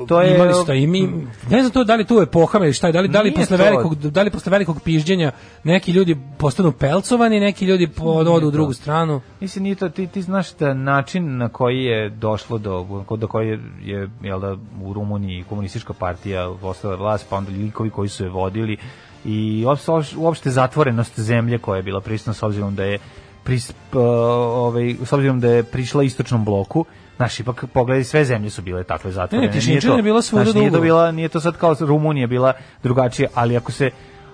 to 0.07 0.21
je... 0.21 0.35
imali 0.35 0.53
ste 0.53 0.77
i 0.79 0.87
mi, 0.87 1.01
ne 1.49 1.61
znam 1.61 1.71
to 1.71 1.83
da 1.83 1.95
li 1.95 2.05
tu 2.05 2.21
epohama 2.21 2.65
ili 2.65 2.73
šta 2.73 2.87
je, 2.87 2.93
da 2.93 3.01
li, 3.01 3.07
da 3.07 3.21
li 3.21 3.33
posle 3.33 3.57
to. 3.57 3.63
velikog, 3.63 3.95
da 3.95 4.21
li 4.21 4.29
posle 4.29 4.51
velikog 4.51 4.81
pižđenja 4.83 5.31
neki 5.63 5.91
ljudi 5.91 6.17
postanu 6.37 6.71
pelcovani, 6.71 7.39
neki 7.39 7.65
ljudi 7.65 7.89
odu 7.99 8.31
u 8.31 8.39
to. 8.39 8.51
drugu 8.51 8.73
stranu. 8.73 9.21
Mislim, 9.39 9.63
nije 9.63 9.75
to, 9.75 9.89
ti, 9.89 10.07
ti 10.07 10.21
znaš 10.21 10.53
da 10.53 10.73
način 10.73 11.37
na 11.37 11.49
koji 11.49 11.83
je 11.83 12.09
došlo 12.09 12.57
do, 12.57 13.03
do 13.17 13.27
koji 13.27 13.47
je, 13.47 13.59
je 13.83 14.09
jel 14.21 14.39
da, 14.39 14.57
u 14.83 14.93
Rumuniji 14.93 15.43
komunistička 15.49 15.93
partija 15.93 16.49
ostala 16.49 16.95
vlast, 16.95 17.25
pa 17.29 17.35
onda 17.35 17.51
likovi 17.51 17.89
koji 17.89 18.09
su 18.09 18.23
je 18.23 18.29
vodili 18.29 18.77
i 19.25 19.65
uopšte, 20.17 20.49
zatvorenost 20.49 21.19
zemlje 21.19 21.57
koja 21.57 21.77
je 21.77 21.83
bila 21.83 22.01
prisutna 22.01 22.33
s 22.33 22.43
obzirom 22.43 22.75
da 22.75 22.83
je 22.83 22.99
pris, 23.43 23.73
ovaj, 23.93 24.95
s 25.05 25.13
obzirom 25.13 25.39
da 25.39 25.47
je 25.47 25.63
prišla 25.63 26.03
istočnom 26.03 26.45
bloku, 26.45 26.85
Znaš, 27.19 27.39
ipak 27.39 27.65
pogledaj, 27.73 28.03
sve 28.03 28.25
zemlje 28.25 28.49
su 28.49 28.61
bile 28.61 28.83
takve 28.83 29.11
zatvorene. 29.11 29.47
Ne, 29.47 29.53
ne, 29.53 29.59
tišinčina 29.59 29.95
je 29.95 30.03
bila 30.03 30.21
svuda 30.21 30.43
znaš, 30.43 30.55
nije 30.55 30.71
to 30.71 30.81
bila, 30.81 31.11
nije 31.11 31.29
to 31.29 31.39
sad 31.39 31.57
kao 31.57 31.75
Rumunija 31.79 32.27
bila 32.27 32.53
drugačija, 32.83 33.29
ali 33.33 33.57
ako 33.57 33.71
se 33.71 33.91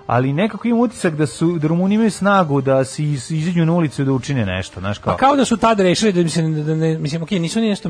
ali 0.07 0.33
nekako 0.33 0.67
imam 0.67 0.79
utisak 0.79 1.15
da 1.15 1.25
su 1.27 1.59
da 1.59 1.67
Rumuni 1.67 1.95
imaju 1.95 2.11
snagu 2.11 2.61
da 2.61 2.83
se 2.83 3.03
iz, 3.03 3.31
izađu 3.31 3.65
na 3.65 3.73
ulicu 3.73 4.01
i 4.01 4.05
da 4.05 4.11
učine 4.11 4.45
nešto, 4.45 4.79
znaš 4.79 4.97
kao. 4.97 5.13
Pa 5.13 5.17
kao 5.17 5.35
da 5.35 5.45
su 5.45 5.57
tad 5.57 5.79
rešili 5.79 6.13
da 6.13 6.23
mislim 6.23 6.65
da 6.65 6.75
ne 6.75 6.97
mislim 6.97 7.23
okej, 7.23 7.39
nisu 7.39 7.59
ni 7.59 7.69
nešto 7.69 7.89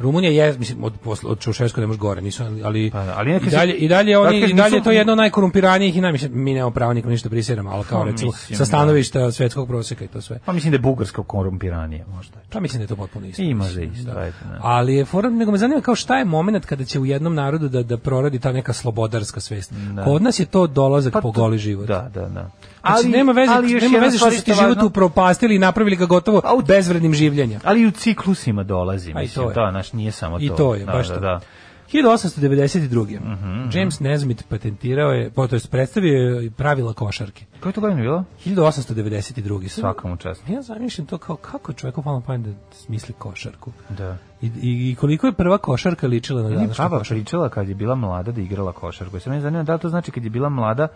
Rumunija 0.00 0.44
je 0.44 0.54
mislim 0.54 0.84
od 0.84 0.92
posle 0.94 1.30
od 1.30 1.38
Čaušesku 1.40 1.80
ne 1.80 1.86
može 1.86 1.98
gore, 1.98 2.20
nisu 2.20 2.42
ali 2.64 2.90
Pa, 2.90 3.04
ali 3.10 3.32
neke 3.32 3.46
i 3.46 3.50
dalje 3.50 3.74
i 3.74 3.88
dalje 3.88 4.18
oni 4.18 4.40
Dakle, 4.40 4.50
i 4.50 4.54
dalje 4.54 4.70
nisu- 4.70 4.84
to 4.84 4.90
je 4.90 4.96
jedno 4.96 5.14
najkorumpiranijih 5.14 5.96
i 5.96 6.00
najmišljen 6.00 6.30
mi 6.34 6.54
nemamo 6.54 6.70
pravo 6.70 6.92
nikom 6.92 7.10
ništa 7.10 7.28
prisjeramo, 7.28 7.70
ali 7.70 7.84
kao 7.84 8.00
Pa, 8.00 8.06
recimo 8.06 8.30
mislim, 8.30 8.56
sa 8.56 8.60
da. 8.60 8.66
stanovišta 8.66 9.32
svetskog 9.32 9.68
proseka 9.68 10.04
i 10.04 10.08
to 10.08 10.20
sve. 10.20 10.38
Pa 10.40 10.52
mislim 10.52 10.70
da 10.70 10.74
je 10.74 10.80
bugarska 10.80 11.22
korumpiranije 11.24 12.04
možda. 12.06 12.36
Pa 12.50 12.60
mislim 12.60 12.78
da 12.78 12.84
je 12.84 12.88
to 12.88 12.96
potpuno 12.96 13.26
isto. 13.26 13.42
I 13.42 13.54
može 13.54 13.80
Mislim, 13.80 13.92
isto, 13.94 14.12
da. 14.12 14.20
ne. 14.20 14.32
Ali 14.60 14.94
je 14.94 15.04
fora, 15.04 15.30
nego 15.30 15.52
me 15.52 15.58
zanima 15.58 15.80
kao 15.80 15.94
šta 15.94 16.18
je 16.18 16.24
moment 16.26 16.66
kada 16.66 16.84
će 16.84 17.00
u 17.00 17.06
jednom 17.06 17.34
narodu 17.34 17.68
da, 17.68 17.82
da 17.82 17.96
proradi 17.98 18.38
ta 18.38 18.52
neka 18.52 18.72
slobodarska 18.72 19.40
svest. 19.40 19.72
Kod 20.04 20.22
nas 20.22 20.38
je 20.38 20.46
to 20.46 20.66
dolazak 20.66 21.12
po 21.12 21.20
to- 21.22 21.30
goli 21.32 21.58
život. 21.58 21.86
Da, 21.86 22.10
da, 22.10 22.20
da. 22.22 22.50
Ali, 22.82 23.08
nema 23.08 23.32
veze, 23.32 23.52
ali 23.52 23.74
nema 23.74 23.98
veze 23.98 24.08
što 24.10 24.18
stvar 24.18 24.32
su 24.32 24.44
ti 24.44 24.50
isto 24.50 24.62
život 24.62 24.82
upropastili 24.82 25.54
i 25.54 25.58
napravili 25.58 25.96
ga 25.96 26.06
gotovo 26.06 26.42
u- 26.58 26.62
bezvrednim 26.62 27.14
življenja. 27.14 27.60
Ali 27.64 27.80
i 27.80 27.86
u 27.86 27.90
ciklusima 27.90 28.62
dolazi, 28.62 29.14
mislim, 29.14 29.44
to 29.44 29.50
je. 29.50 29.54
to, 29.54 29.70
naš, 29.70 29.92
nije 29.92 30.12
samo 30.12 30.38
to. 30.38 30.44
I 30.44 30.48
to 30.48 30.74
je, 30.74 30.84
da, 30.84 30.92
baš 30.92 31.08
da, 31.08 31.14
to. 31.14 31.20
Da. 31.20 31.40
1892. 31.92 33.20
Mhm, 33.20 33.68
James 33.72 34.00
Nesmith 34.00 34.44
patentirao 34.44 35.10
je, 35.10 35.30
to 35.30 35.48
jest 35.50 35.70
predstavio 35.70 36.12
je 36.12 36.50
pravila 36.50 36.92
košarke. 36.92 37.44
Koje 37.60 37.72
to 37.72 37.80
godine 37.80 38.02
bilo? 38.02 38.24
1892. 38.46 39.68
Svaka 39.68 40.08
mu 40.08 40.16
čast. 40.16 40.42
Ja 40.48 40.62
zamišljam 40.62 41.06
to 41.06 41.18
kao 41.18 41.36
kako 41.36 41.72
je 41.72 41.76
čovjeku 41.76 42.02
palo 42.02 42.20
pamet 42.20 42.40
da 42.40 42.52
smisli 42.72 43.14
košarku. 43.14 43.72
Da. 43.88 44.16
I, 44.42 44.50
i, 44.62 44.94
koliko 44.94 45.26
je 45.26 45.32
prva 45.32 45.58
košarka 45.58 46.06
ličila 46.06 46.42
na 46.42 46.48
je 46.48 46.54
današnju 46.54 46.74
košarku. 46.88 47.04
pričala 47.08 47.48
kad 47.48 47.68
je 47.68 47.74
bila 47.74 47.94
mlada 47.94 48.32
da 48.32 48.40
je 48.40 48.44
igrala 48.44 48.72
košarku. 48.72 49.20
Sve 49.20 49.30
mene 49.30 49.42
zanima 49.42 49.62
da 49.62 49.78
to 49.78 49.88
znači 49.88 50.10
kad 50.10 50.24
je 50.24 50.30
bila 50.30 50.48
mlada 50.48 50.88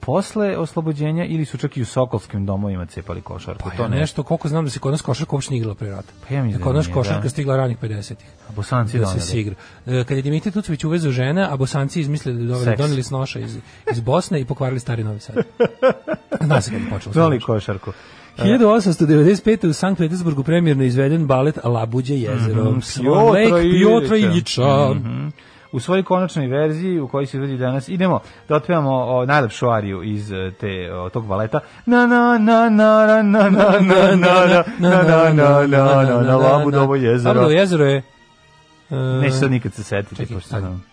posle 0.00 0.56
oslobođenja 0.56 1.24
ili 1.24 1.44
su 1.44 1.58
čak 1.58 1.76
i 1.76 1.82
u 1.82 1.86
sokolskim 1.86 2.46
domovima 2.46 2.86
cepali 2.86 3.20
košarku. 3.20 3.62
Pa 3.64 3.76
to 3.76 3.82
ja 3.82 3.88
ne. 3.88 3.96
nešto, 3.96 4.22
koliko 4.22 4.48
znam 4.48 4.64
da 4.64 4.70
se 4.70 4.78
kod 4.78 4.92
nas 4.92 5.02
košarka 5.02 5.36
uopšte 5.36 5.50
nije 5.50 5.58
igrala 5.58 5.74
pre 5.74 5.90
rata. 5.90 6.12
Pa 6.28 6.34
ja 6.34 6.42
mislim 6.42 6.58
Da 6.58 6.64
kod 6.64 6.72
da 6.72 6.76
nas 6.76 6.86
nije, 6.86 6.94
košarka 6.94 7.22
da. 7.22 7.28
stigla 7.28 7.56
ranih 7.56 7.76
50-ih. 7.78 8.16
A 8.48 8.52
Bosanci 8.52 8.98
Da 8.98 9.06
se 9.06 9.08
doneli. 9.08 9.20
se 9.22 9.40
igra. 9.40 9.54
E, 9.86 10.04
Kad 10.04 10.16
je 10.16 10.22
Dimitri 10.22 10.50
Tucović 10.52 10.84
uvezao 10.84 11.12
žene, 11.12 11.42
a 11.44 11.56
Bosanci 11.56 12.00
izmislili 12.00 12.46
da 12.46 12.56
Seks. 12.56 12.78
doneli 12.78 13.02
s 13.02 13.10
noša 13.10 13.38
iz, 13.38 13.56
iz 13.92 14.00
Bosne 14.00 14.40
i 14.40 14.44
pokvarili 14.44 14.80
stari 14.80 15.04
Novi 15.04 15.20
Sad. 15.20 15.36
Zna 16.40 16.60
se 16.60 16.70
kad 16.70 16.80
je 16.80 16.90
počelo. 16.90 17.12
Doneli 17.12 17.40
košarku. 17.40 17.92
1895. 18.38 19.66
u 19.66 19.72
Sankt 19.72 19.98
Petersburgu 19.98 20.42
premjerno 20.42 20.84
izveden 20.84 21.26
balet 21.26 21.58
Labuđe 21.64 22.14
jezero. 22.14 22.64
Mhm, 22.64 22.78
Swan 22.78 23.26
Lake, 23.52 23.62
Piotra 23.70 24.16
Iljiča. 24.16 24.90
Mhm. 24.94 25.28
U 25.72 25.80
svojoj 25.80 26.02
konačnoj 26.02 26.46
verziji 26.46 27.00
u 27.00 27.08
kojoj 27.08 27.26
se 27.26 27.38
vidi 27.38 27.56
danas 27.56 27.88
idemo 27.88 28.20
da 28.48 28.56
otpevamo 28.56 28.90
o, 28.90 29.26
najlepšu 29.26 29.68
ariju 29.68 30.02
iz 30.02 30.32
e, 30.32 30.50
te 30.60 30.92
o, 30.94 31.08
tog 31.08 31.26
baleta 31.26 31.60
na 31.86 32.06
na 32.06 32.38
na 32.38 32.68
na 32.68 33.06
na 33.06 33.22
na 33.22 33.50
na 33.50 33.50
na 33.50 34.16
na 34.16 34.46
na 34.80 35.02
na 35.02 35.32
na 35.32 35.66
na 35.66 36.04
na 36.06 36.22
na 36.22 36.36
Labudovo 36.36 36.94
jezero 36.94 37.34
Labudovo 37.34 37.50
jezero 37.50 37.84
je... 37.84 38.02
e, 38.90 38.96
neće 38.96 39.36
sad 39.36 39.50
nikad 39.50 39.72
se 39.74 39.82
setiti 39.82 40.16
Čekaj, 40.16 40.36
pošto 40.36 40.48
stani. 40.48 40.62
sam 40.62 40.84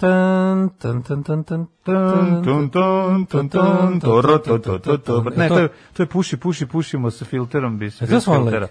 Tan, 0.00 0.68
tan, 0.78 1.02
tan, 1.02 1.22
tan, 1.24 1.44
tan, 1.44 1.66
Tun, 1.84 2.42
tun, 2.44 2.70
tun, 2.70 3.26
tun, 3.26 3.48
tun, 3.48 4.00
toro, 4.00 4.38
to, 4.38 4.58
to, 4.58 4.78
to, 4.78 4.98
to. 4.98 5.24
Ne, 5.36 5.48
to 5.48 5.58
je, 5.58 5.68
to 5.92 6.02
je 6.02 6.06
puši, 6.06 6.36
puši, 6.36 6.66
pušimo 6.66 7.10
sa 7.10 7.24
filterom, 7.24 7.78
bi 7.78 7.90
se 7.90 8.04
Je 8.04 8.08
to 8.10 8.20
Swan 8.20 8.44
Lake? 8.44 8.50
filtera. 8.50 8.68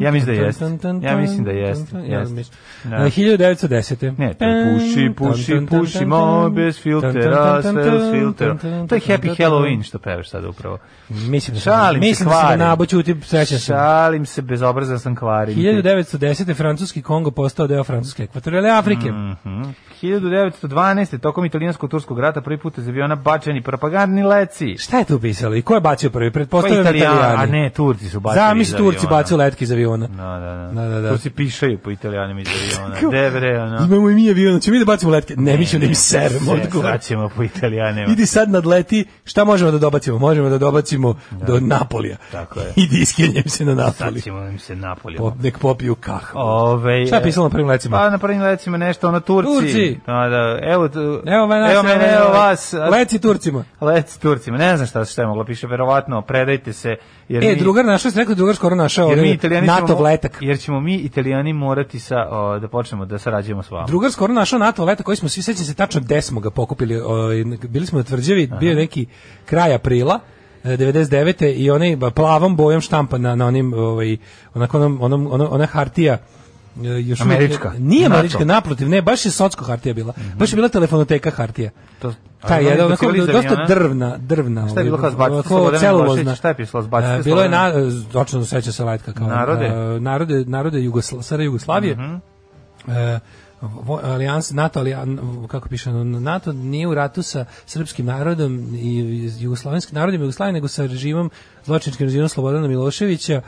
Ja 0.00 0.10
mislim 0.10 0.36
da 0.36 0.42
jeste. 0.42 0.64
Ja 1.02 1.16
mislim 1.16 1.44
da 1.44 1.50
jeste, 1.50 1.96
Ja 1.98 2.18
jeste. 2.18 2.34
mislim. 2.34 2.58
Da. 2.84 2.96
E, 2.96 3.00
1910. 3.00 4.18
Ne, 4.18 4.34
to 4.34 4.44
je 4.44 4.74
puši, 4.74 5.12
puši, 5.16 5.66
pušimo 5.70 6.50
bez 6.50 6.80
filtera, 6.80 7.62
sve 7.62 8.00
s 8.00 8.12
filterom. 8.12 8.58
To 8.88 8.94
je 8.94 9.00
Happy 9.00 9.36
Halloween 9.38 9.82
što 9.82 9.98
pevaš 9.98 10.30
sad 10.30 10.44
upravo. 10.44 10.78
Mislim 11.08 11.54
da 11.54 11.60
Šalim 11.60 12.02
se, 12.02 12.08
mislim 12.08 12.28
da 12.28 12.34
se 12.34 12.40
kvarim. 12.40 12.58
da 12.58 12.66
naboćuti 12.66 13.16
srećan 13.22 13.58
sam. 13.58 13.76
Šalim 13.76 14.26
se, 14.26 14.42
bezobrazan 14.42 14.98
sam 14.98 15.16
kvarim. 15.16 15.56
1910. 15.56 16.56
francuski 16.56 17.02
Kongo 17.02 17.30
postao 17.30 17.66
deo 17.66 17.84
francuske 17.84 18.22
ekvatorijalne 18.22 18.70
Afrike. 18.70 19.10
Mhm. 19.10 19.62
1912. 20.02 21.18
tokom 21.18 21.44
italijansko-turskog 21.44 22.18
rata 22.18 22.40
prvi 22.40 22.58
put 22.58 22.78
iz 22.78 22.88
aviona 22.88 23.14
bačeni 23.16 23.62
propagandni 23.62 24.22
leci. 24.22 24.76
Šta 24.78 24.98
je 24.98 25.04
tu 25.04 25.20
pisalo 25.20 25.56
i 25.56 25.62
ko 25.62 25.74
je 25.74 25.80
bacio 25.80 26.10
prvi? 26.10 26.30
Pretpostavljam 26.30 26.80
Italijani, 26.80 27.16
Italijani. 27.16 27.42
a 27.42 27.62
ne, 27.62 27.70
Turci 27.70 28.08
su 28.08 28.20
bacili 28.20 28.40
Zamisli 28.40 28.78
Turci 28.78 29.06
bacili 29.06 29.44
letke 29.50 29.64
iz 29.64 29.72
aviona. 29.72 30.06
Da, 30.06 30.14
da, 30.14 30.72
da. 30.74 30.82
Da, 30.82 30.94
da, 30.94 31.00
da. 31.00 31.08
Turci 31.08 31.30
pišaju 31.30 31.78
po 31.78 31.90
italijanima 31.90 32.40
iz 32.40 32.46
aviona. 32.48 33.10
Devre, 33.10 33.62
ono. 33.62 33.84
Imamo 33.84 34.10
i 34.10 34.14
mi 34.14 34.30
avion, 34.30 34.60
ćemo 34.60 34.72
mi 34.72 34.78
da 34.78 34.84
bacimo 34.84 35.12
letke. 35.12 35.34
Ne, 35.36 35.56
mi 35.56 35.66
ćemo 35.66 35.80
da 35.80 35.86
im 35.86 35.94
seremo. 35.94 36.56
Sad 36.82 37.02
ćemo 37.02 37.28
po 37.36 37.42
italijanima. 37.42 38.12
Idi 38.12 38.26
sad 38.26 38.50
nadleti, 38.50 39.04
šta 39.24 39.44
možemo 39.44 39.70
da 39.70 39.78
dobacimo? 39.78 40.18
Možemo 40.18 40.48
da 40.48 40.58
dobacimo 40.58 41.14
do 41.30 41.60
Napolija. 41.60 42.16
Tako 42.32 42.60
je. 42.60 42.72
Idi 42.76 42.96
iskenjem 43.00 43.44
se 43.46 43.64
na 43.64 43.76
Sad 43.76 44.00
Napoli. 44.00 44.22
ćemo 44.22 44.46
im 44.46 44.58
se 44.58 44.76
Napolju. 44.76 45.16
Pop, 45.18 45.34
nek 45.42 45.58
popiju 45.58 45.94
kahvu. 45.94 46.40
Ove, 46.40 47.06
Šta 47.06 47.16
je 47.16 47.22
pisalo 47.22 47.46
na 47.46 47.50
prvim 47.50 47.68
lecima? 47.68 47.96
Pa 47.96 48.10
na 48.10 48.18
prvim 48.18 48.42
lecima 48.42 48.76
nešto, 48.76 49.08
ono 49.08 49.20
Turci. 49.20 49.50
Turci. 49.52 49.98
Da, 50.06 50.12
da, 50.12 50.58
evo, 50.62 50.84
Evo 51.26 51.44
evo 51.72 51.82
mene, 51.82 52.14
evo 52.14 52.28
vas. 52.28 52.72
Leci 52.90 53.18
Turcima. 53.18 53.64
Leci 53.80 54.20
Turcima. 54.20 54.58
Ne 54.58 54.76
znam 54.76 54.86
šta, 54.86 55.04
šta 55.04 55.22
je 55.22 55.28
moglo 55.28 55.44
piše, 55.44 55.66
verovatno, 55.66 56.22
predajte 56.22 56.72
se. 56.72 56.96
Jer 57.28 57.44
E, 57.44 57.48
mi, 57.48 57.56
drugar 57.56 57.84
našao, 57.84 58.12
rekao 58.16 58.34
drugar 58.34 58.56
skoro 58.56 58.74
našao 58.76 59.08
jer 59.08 59.18
mi 59.18 59.38
italijani 59.40 59.66
NATO 59.66 59.86
ćemo, 59.86 60.00
letak. 60.00 60.38
jer 60.40 60.58
ćemo 60.58 60.80
mi 60.80 60.94
italijani 60.94 61.52
morati 61.52 61.98
sa, 61.98 62.26
o, 62.30 62.58
da 62.58 62.68
počnemo 62.68 63.04
da 63.04 63.18
sarađujemo 63.18 63.62
s 63.62 63.70
vama. 63.70 63.86
Drugar 63.86 64.12
skoro 64.12 64.34
našao 64.34 64.58
NATO 64.58 64.84
letak 64.84 65.06
koji 65.06 65.16
smo 65.16 65.28
svi 65.28 65.42
sećam 65.42 65.64
se 65.64 65.74
tačno 65.74 66.00
gde 66.00 66.22
smo 66.22 66.40
ga 66.40 66.50
pokupili. 66.50 67.00
Ovaj, 67.00 67.44
bili 67.44 67.86
smo 67.86 67.98
na 67.98 68.04
tvrđavi, 68.04 68.50
bio 68.60 68.70
je 68.70 68.76
neki 68.76 69.06
kraj 69.46 69.74
aprila. 69.74 70.20
e, 70.64 70.76
99. 70.76 71.54
i 71.56 71.70
onaj 71.70 71.96
plavom 72.14 72.56
bojom 72.56 72.80
štampa 72.80 73.18
na, 73.18 73.34
na 73.34 73.46
onim 73.46 73.72
ovaj 73.74 74.16
onako 74.54 74.76
onom, 74.76 74.98
onom, 75.02 75.26
ono, 75.32 75.48
ona 75.48 75.66
hartija 75.66 76.18
e, 76.84 76.86
još 76.86 77.20
Američka? 77.20 77.72
Nije 77.78 78.08
NATO? 78.08 78.18
američka, 78.18 78.44
naprotiv, 78.44 78.88
ne, 78.88 79.02
baš 79.02 79.24
je 79.24 79.30
socko 79.30 79.64
hartija 79.64 79.94
bila. 79.94 80.12
Baš 80.36 80.52
je 80.52 80.56
bila 80.56 80.68
telefonoteka 80.68 81.30
hartija. 81.30 81.70
To, 81.98 82.14
Ta 82.48 82.56
je 82.56 82.76
da 82.76 82.86
onako 82.86 83.12
dosta 83.12 83.64
drvna, 83.68 84.16
drvna. 84.16 84.68
Šta 84.68 84.80
je 84.80 84.84
bilo 84.84 85.10
zbaciti 85.10 85.48
Slobodana 85.48 85.78
celulozna. 85.78 86.04
Miloševića? 86.14 86.34
Šta 86.34 86.48
je 86.48 86.54
pisalo, 86.54 86.82
zbaciti 86.82 87.12
E, 87.12 87.22
Bilo 87.22 87.42
je 87.42 87.48
na, 87.48 87.72
točno 88.12 88.44
seća 88.44 88.72
se 88.72 88.84
letka 88.84 89.12
kao 89.12 89.26
Narode? 89.26 89.66
e, 89.66 90.00
narode, 90.00 90.44
narode 90.44 90.82
Jugosla, 90.82 91.22
SR 91.22 91.40
Jugoslavije. 91.40 91.96
E, 92.88 93.18
vo- 93.60 94.00
alijans 94.04 94.50
NATO 94.50 94.78
alijan, 94.80 95.18
kako 95.48 95.68
piše 95.68 95.92
NATO 95.92 96.52
nije 96.52 96.86
u 96.88 96.94
ratu 96.94 97.22
sa 97.22 97.44
srpskim 97.66 98.06
narodom 98.06 98.74
i 98.74 99.30
jugoslovenskim 99.40 99.94
narodom 99.94 100.20
Jugoslavije 100.20 100.52
nego 100.52 100.68
sa 100.68 100.82
režimom 100.82 101.30
zločinačkim 101.64 102.06
režimom 102.06 102.28
Slobodana 102.28 102.68
Miloševića 102.68 103.34
e, 103.34 103.42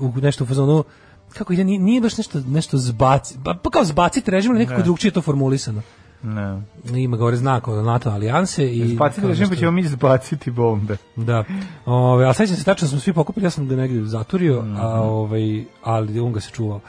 u 0.00 0.12
nešto 0.22 0.44
u 0.44 0.46
fazonu 0.46 0.84
kako 1.28 1.52
ide 1.52 1.64
nije, 1.64 1.78
nije 1.78 2.00
baš 2.00 2.16
nešto 2.16 2.40
nešto 2.46 2.76
zbaci 2.78 3.38
pa, 3.44 3.70
kao 3.70 3.84
zbaciti 3.84 4.30
režim 4.30 4.50
ali 4.50 4.58
nekako 4.58 4.82
drugčije 4.82 5.08
je 5.08 5.12
to 5.12 5.22
formulisano 5.22 5.82
Ne. 6.22 6.62
ima 6.94 7.16
gore 7.16 7.36
znak 7.36 7.68
od 7.68 7.84
NATO 7.84 8.10
alijanse 8.10 8.66
i 8.68 8.88
Zbaciti 8.88 9.20
kao 9.20 9.30
režim, 9.30 9.48
pa 9.48 9.54
ćemo 9.56 9.70
mi 9.70 9.82
zbaciti 9.84 10.50
bombe. 10.50 10.96
da. 11.16 11.44
Ove, 11.86 12.28
a 12.28 12.32
sećam 12.32 12.56
se 12.56 12.64
tačno 12.64 12.86
da 12.86 12.90
smo 12.90 13.00
svi 13.00 13.12
pokupili, 13.12 13.46
ja 13.46 13.50
sam 13.50 13.68
ga 13.68 13.76
negdje 13.76 14.04
zaturio, 14.04 14.62
Mhm. 14.62 14.76
a 14.76 14.88
ovaj 14.92 15.40
ali 15.82 16.20
on 16.20 16.32
ga 16.32 16.40
se 16.40 16.50
čuvao. 16.50 16.80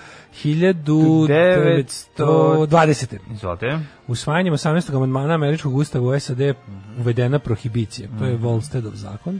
1920. 2.17 3.17
Izvolite. 3.31 3.79
Usvajanjem 4.07 4.53
18. 4.53 4.65
amandmana 4.89 5.33
američkog 5.33 5.75
ustava 5.75 6.07
u 6.07 6.19
SAD 6.19 6.39
uvedena 6.99 7.39
prohibicija. 7.39 8.09
To 8.19 8.25
je 8.25 8.37
Volsteadov 8.37 8.91
zakon. 8.95 9.39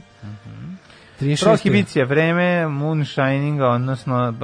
36. 1.20 1.44
Prohibicija, 1.44 2.04
vreme 2.04 2.68
moonshininga, 2.68 3.66
odnosno 3.66 4.34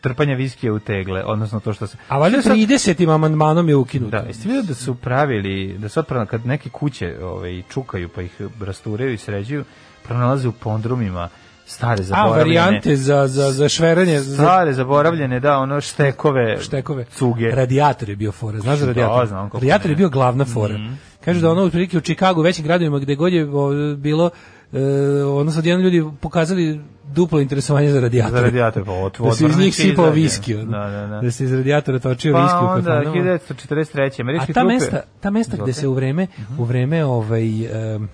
trpanja 0.00 0.34
viskija 0.34 0.72
u 0.72 0.78
tegle, 0.78 1.24
odnosno 1.24 1.60
to 1.60 1.72
što 1.72 1.86
se... 1.86 1.96
A 2.08 2.18
valjda 2.18 2.42
Sad- 2.42 2.56
30. 2.56 3.14
amandmanom 3.14 3.68
je 3.68 3.76
ukinuto. 3.76 4.10
Da, 4.10 4.18
jeste 4.18 4.48
vidio 4.48 4.62
da 4.62 4.74
su 4.74 4.94
pravili, 4.94 5.78
da 5.78 5.88
su 5.88 6.00
otpravno, 6.00 6.26
kad 6.26 6.46
neke 6.46 6.68
kuće 6.70 7.16
ovaj, 7.22 7.62
čukaju 7.68 8.08
pa 8.08 8.22
ih 8.22 8.32
rasturaju 8.60 9.12
i 9.12 9.16
sređuju, 9.16 9.64
pronalaze 10.02 10.48
u 10.48 10.52
pondrumima 10.52 11.28
stare 11.66 12.00
A, 12.00 12.04
zaboravljene... 12.04 12.38
varijante 12.60 12.96
za, 12.96 13.26
za, 13.26 13.52
za 13.52 13.68
šveranje, 13.68 14.20
Stare 14.20 14.72
zaboravljene, 14.72 15.40
da, 15.40 15.58
ono 15.58 15.80
štekove, 15.80 16.58
štekove. 16.60 17.04
cuge. 17.04 17.50
Radijator 17.50 18.08
je 18.08 18.16
bio 18.16 18.32
fora, 18.32 18.58
znaš 18.60 18.78
Da, 18.78 18.86
radijator? 18.86 19.26
znam 19.26 19.44
kako 19.46 19.56
radijator 19.56 19.90
je 19.90 19.96
bio 19.96 20.08
glavna 20.08 20.44
fora. 20.44 20.74
Kažu 21.24 21.40
da 21.40 21.50
ono 21.50 21.62
otprilike 21.62 21.98
u 21.98 22.00
Čikagu, 22.00 22.40
u 22.40 22.44
većim 22.44 22.64
gradovima 22.64 22.98
gde 22.98 23.14
god 23.14 23.32
je 23.32 23.46
bilo 23.96 24.30
e, 24.72 24.78
ono 25.24 25.50
sad 25.50 25.66
jedan 25.66 25.82
ljudi 25.82 26.04
pokazali 26.20 26.80
duplo 27.14 27.40
interesovanje 27.40 27.90
za 27.90 28.00
radijator. 28.00 28.32
Za 28.32 28.40
radijator, 28.40 28.84
pa 28.84 28.92
od- 28.92 29.16
da 29.24 29.32
se 29.32 29.46
iz 29.46 29.58
njih 29.58 29.74
sipao 29.74 30.10
viski. 30.10 30.54
Da, 30.54 30.62
da, 30.62 31.06
da. 31.06 31.20
Da 31.20 31.30
se 31.30 31.44
iz 31.44 31.52
radijatora 31.52 31.98
točio 31.98 32.32
Pa 32.32 32.42
viski 32.42 32.56
u 32.64 32.68
onda, 32.68 33.02
kafanama. 33.02 33.38
1943. 33.38 34.20
A 34.20 34.22
američke 34.22 34.52
ta 34.52 34.60
trupe... 34.60 34.74
mesta, 34.74 35.02
ta 35.20 35.30
mesta 35.30 35.56
gde 35.62 35.72
se 35.72 35.88
u 35.88 35.94
vreme, 35.94 36.26
u 36.58 36.64
vreme 36.64 37.04
ovaj 37.04 37.64
em, 37.94 38.08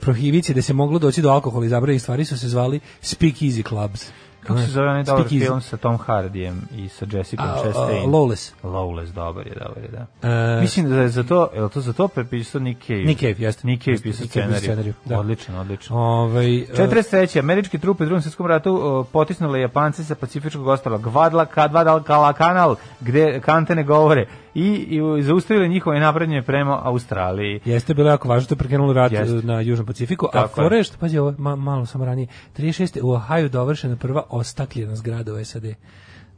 prohibicije 0.00 0.54
gde 0.54 0.62
se 0.62 0.72
moglo 0.72 0.98
doći 0.98 1.22
do 1.22 1.30
alkohola 1.30 1.66
i 1.66 1.68
zabranjenih 1.68 2.02
stvari 2.02 2.24
su 2.24 2.38
se 2.38 2.48
zvali 2.48 2.80
speak 3.00 3.34
easy 3.34 3.68
clubs. 3.68 4.10
Kako 4.46 4.58
se 4.58 4.66
zove 4.66 4.88
onaj 4.88 5.02
dobar 5.02 5.28
film 5.28 5.60
sa 5.60 5.76
Tom 5.76 5.98
Hardijem 5.98 6.62
i 6.76 6.88
sa 6.88 7.06
Jessica 7.12 7.42
Chastain? 7.62 8.10
Lawless. 8.10 8.52
Lawless, 8.62 9.12
dobar 9.12 9.46
je, 9.46 9.54
dobar 9.54 9.82
je, 9.82 9.88
da. 9.88 10.28
E, 10.28 10.60
Mislim 10.60 10.88
da 10.90 10.96
je 10.96 11.08
za 11.08 11.22
to, 11.22 11.48
je 11.54 11.68
to 11.68 11.80
za 11.80 11.92
to 11.92 12.08
prepisao 12.08 12.60
Nick 12.60 12.86
Cave? 12.86 12.98
Nick 13.04 13.20
Cave, 13.20 13.34
jeste. 13.38 13.66
Nick 13.66 13.84
Cave 13.84 13.98
pisao 14.02 14.26
scenariju. 14.26 14.94
da. 15.04 15.18
Odlično, 15.20 15.60
odlično. 15.60 15.96
Ovaj, 15.96 16.56
e, 16.56 16.66
43. 16.76 17.38
Američke 17.38 17.78
trupe 17.78 18.04
u 18.04 18.06
drugom 18.06 18.22
svjetskom 18.22 18.46
ratu 18.46 18.80
o, 18.82 19.04
potisnule 19.04 19.60
Japance 19.60 20.04
sa 20.04 20.14
Pacifičkog 20.14 20.66
ostrava 20.66 20.98
Gvadalcanal 20.98 22.32
kanal 22.32 22.76
gde 23.00 23.40
kante 23.40 23.74
ne 23.74 23.84
govore 23.84 24.26
i, 24.54 24.98
i 25.18 25.22
zaustavile 25.22 25.68
njihove 25.68 26.00
naprednje 26.00 26.42
prema 26.42 26.80
Australiji. 26.84 27.60
Jeste 27.64 27.94
bilo 27.94 28.10
jako 28.10 28.28
važno, 28.28 28.48
to 28.48 28.54
je 28.54 28.58
prekinulo 28.58 28.92
rat 28.92 29.12
Jeste. 29.12 29.46
na 29.46 29.60
Južnom 29.60 29.86
Pacifiku, 29.86 30.28
Tako 30.32 30.60
a. 30.60 30.64
Forest, 30.64 30.98
pazi 30.98 31.18
ovo, 31.18 31.34
ma, 31.38 31.56
malo 31.56 31.86
sam 31.86 32.02
ranije, 32.02 32.28
36. 32.58 33.02
u 33.02 33.10
Ohio 33.10 33.48
dovršena 33.48 33.96
prva 33.96 34.22
ostakljena 34.28 34.96
zgrada 34.96 35.32
u 35.34 35.44
SAD. 35.44 35.64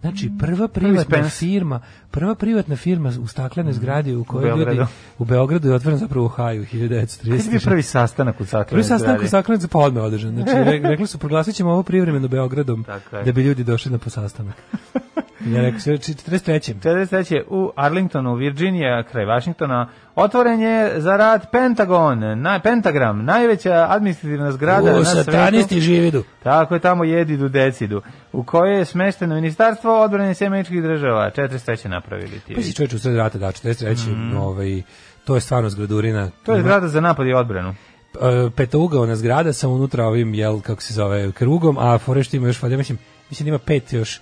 Znači, 0.05 0.31
prva 0.39 0.69
privatna 0.69 1.29
firma, 1.31 1.81
prva 2.11 2.35
privatna 2.35 2.77
firma 2.77 3.13
u 3.21 3.27
staklenoj 3.27 3.73
zgradi 3.73 4.15
u 4.15 4.25
kojoj 4.25 4.49
ljudi 4.49 4.65
Beogradu. 4.65 4.87
u 5.19 5.25
Beogradu 5.25 5.69
je 5.69 5.75
otvoren 5.75 5.99
zapravo 5.99 6.23
u 6.23 6.27
Ohio 6.27 6.65
Kad 6.65 6.81
je 6.81 6.89
bio 6.89 7.01
1930. 7.01 7.65
prvi 7.65 7.83
sastanak 7.83 8.41
u 8.41 8.45
Saklenoj 8.45 8.67
Prvi 8.69 8.85
sastanak 8.85 9.15
u 9.15 9.19
zgradi? 9.19 9.29
staklenoj 9.29 9.69
pa 9.73 9.79
odmah 9.79 10.05
održan. 10.05 10.33
Znači, 10.33 10.51
re- 10.51 10.81
rekli 10.83 11.07
su, 11.07 11.19
proglasit 11.19 11.55
ćemo 11.55 11.71
ovo 11.71 11.83
privremeno 11.83 12.29
Beogradom, 12.29 12.85
je. 13.13 13.23
da 13.25 13.33
bi 13.33 13.43
ljudi 13.43 13.65
došli 13.65 13.93
na 13.93 13.99
posastanak. 13.99 14.55
ja 15.47 15.61
rekao, 15.63 15.81
sve, 15.81 15.93
43. 15.95 16.75
43. 16.75 17.43
u 17.49 17.71
Arlingtonu, 17.77 18.35
Virginija, 18.35 19.03
kraj 19.03 19.25
Vašingtona, 19.25 19.89
otvoren 20.15 20.61
je 20.61 21.01
za 21.01 21.17
rad 21.17 21.51
Pentagon, 21.51 22.41
na, 22.41 22.61
Pentagram, 22.61 23.25
najveća 23.25 23.87
administrativna 23.91 24.53
zgrada 24.53 24.95
U, 24.95 24.99
na 24.99 25.05
satanisti 25.05 25.75
svetu. 25.75 25.85
žividu. 25.85 26.25
Tako 26.43 26.75
je 26.75 26.81
tamo 26.81 27.05
jedidu 27.05 27.49
decidu, 27.49 28.03
u 28.33 28.45
kojoj 28.45 28.79
je 28.79 28.85
smešteno 28.85 29.35
ministarstvo 29.35 30.03
odbrane 30.03 30.35
sjemeničkih 30.35 30.83
država. 30.83 31.31
43. 31.37 31.89
napravili 31.89 32.41
ti. 32.47 32.55
Pa 32.55 32.63
si 32.63 32.75
čovječ 32.75 32.93
u 32.93 32.99
sred 32.99 33.17
rata, 33.17 33.39
da, 33.39 33.47
43. 33.47 34.37
ovaj, 34.39 34.83
to 35.25 35.35
je 35.35 35.41
stvarno 35.41 35.71
zgradurina. 35.71 36.27
Mm. 36.27 36.33
To 36.45 36.55
je 36.55 36.61
zgrada 36.61 36.89
za 36.89 37.01
napad 37.01 37.27
i 37.27 37.33
odbranu. 37.33 37.75
e, 38.21 38.51
petougaona 38.57 39.17
zgrada 39.17 39.53
sa 39.53 39.69
unutra 39.69 40.05
ovim 40.05 40.35
jel 40.35 40.61
kako 40.61 40.83
se 40.83 40.95
zove 40.95 41.33
krugom, 41.33 41.79
a 41.79 41.99
Forest 41.99 42.35
ima 42.35 42.47
još 42.47 42.63
valjda 42.63 42.77
mislim 42.77 42.99
mislim 43.31 43.45
da 43.45 43.49
ima 43.49 43.59
pet 43.59 43.93
još 43.93 44.21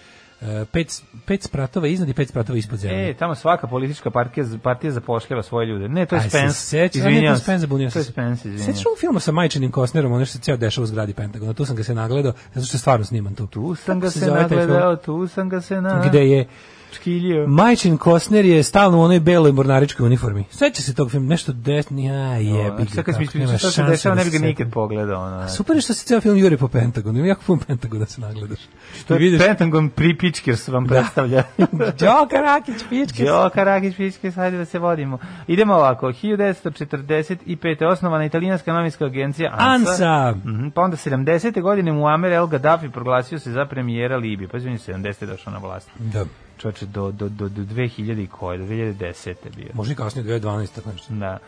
pet, 0.67 0.87
pet 1.27 1.43
spratova 1.43 1.87
iznad 1.87 2.09
i 2.09 2.15
pet 2.15 2.29
spratova 2.29 2.59
ispod 2.59 2.79
zemlje. 2.79 3.11
E, 3.11 3.15
tamo 3.15 3.35
svaka 3.35 3.67
politička 3.67 4.11
partija, 4.11 4.47
partija 4.63 4.91
zapošljava 4.91 5.43
svoje 5.43 5.67
ljude. 5.67 5.89
Ne, 5.89 6.07
to 6.07 6.15
je 6.15 6.19
Aj, 6.19 6.23
se 6.23 6.29
Spence. 6.31 6.55
seća- 6.59 6.99
a 6.99 7.03
ne, 7.03 7.03
to 7.03 7.09
je 7.09 7.13
Izvinjam 7.13 7.37
Spence, 7.37 7.67
sam 7.91 7.91
se. 7.93 8.05
Spence, 8.05 8.43
Sećaš 8.43 8.55
izvinjam. 8.55 8.83
ovog 8.87 8.99
filma 8.99 9.21
sa 9.21 9.33
Majčinim 9.33 9.71
Kostnerom, 9.71 10.13
ono 10.13 10.25
što 10.25 10.33
se 10.33 10.43
ceo 10.43 10.57
dešava 10.57 10.83
u 10.83 10.87
zgradi 10.87 11.15
Pentagona, 11.15 11.53
tu 11.53 11.65
sam 11.65 11.77
ga 11.77 11.83
se 11.83 11.95
nagledao, 11.95 12.33
zato 12.55 12.67
što 12.67 12.77
je 12.77 12.81
stvarno 12.81 13.05
sniman 13.05 13.35
tu. 13.35 13.47
Tu 13.47 13.75
sam 13.75 14.01
ga 14.01 14.11
se 14.11 14.19
se 14.21 14.27
nagledao, 14.27 14.97
tu 14.97 15.27
sam 15.29 15.49
ga 15.49 15.61
se 15.61 15.81
na... 15.81 16.05
Gde 16.09 16.29
je 16.29 16.47
Škilju. 16.93 17.49
Majčin 17.49 17.99
Kosner 17.99 18.45
je 18.45 18.63
stalno 18.63 18.99
u 18.99 19.03
onoj 19.03 19.21
beloj 19.21 19.53
mornaričkoj 19.53 20.07
uniformi. 20.07 20.45
Seća 20.51 20.83
se 20.83 20.95
tog 20.95 21.11
filma, 21.11 21.29
nešto 21.29 21.53
desni, 21.53 22.11
a 22.11 22.37
jebi 22.37 22.87
Sad 22.87 22.97
ga. 22.97 23.03
kad 23.03 23.19
mi 23.19 23.27
što 23.59 23.71
se 23.71 23.83
dešava, 23.83 24.15
da 24.15 24.19
ne 24.19 24.25
bi 24.25 24.31
ga 24.31 24.39
se 24.39 24.45
nikad 24.45 24.71
pogledao. 24.73 25.23
Ono. 25.23 25.49
Super 25.49 25.77
je 25.77 25.83
što 25.83 25.95
se 25.95 26.07
ceo 26.07 26.21
film 26.21 26.37
juri 26.39 26.57
po 26.57 26.69
Pentagonu, 26.69 27.19
ima 27.19 27.29
jako 27.29 27.43
puno 27.47 27.61
Pentagona 27.67 28.07
se 28.07 28.21
nagledaš. 28.21 28.59
To 29.07 29.15
I 29.15 29.17
je 29.17 29.19
vidiš, 29.21 29.41
Pentagon 29.41 29.89
pri 29.89 30.19
Pičkers 30.19 30.69
vam 30.69 30.87
predstavlja. 30.87 31.43
Đoka 32.01 32.37
Rakić, 32.37 32.77
pičke. 32.89 33.25
Đoka 33.25 33.65
Rakić 33.65 33.97
Pičkers, 33.97 34.35
hajde 34.35 34.57
da 34.57 34.65
se 34.65 34.79
vodimo. 34.79 35.19
Idemo 35.47 35.75
ovako, 35.75 36.07
1945. 36.07 37.87
osnovana 37.87 38.25
italijanska 38.25 38.73
novinska 38.73 39.05
agencija 39.05 39.55
ANSA. 39.59 39.91
Ansa. 39.91 40.35
Mhm, 40.45 40.69
Pa 40.69 40.81
onda 40.83 40.97
70. 40.97 41.63
godine 41.63 41.93
Muammer 41.93 42.33
El 42.33 42.47
Gaddafi 42.47 42.89
proglasio 42.89 43.39
se 43.39 43.53
za 43.53 43.65
premijera 43.67 44.17
Libije. 44.17 44.49
Pa 44.49 44.57
je 44.57 44.63
70. 44.63 45.27
došao 45.27 45.53
na 45.53 45.59
vlast. 45.59 45.91
Da, 45.99 46.25
Čoče, 46.59 46.87
do, 46.87 47.11
do, 47.11 47.29
do, 47.29 47.49
do 47.49 47.63
2000 47.63 48.25
i 48.25 48.27
koje, 48.27 48.59
do 48.59 48.65
2010. 48.65 49.35
bio. 49.57 49.69
možda 49.75 49.93
i 49.93 49.97
kasnije 49.97 50.41
2012, 50.41 50.75
tako 50.75 50.93
nešto. 50.93 51.15
Da. 51.15 51.39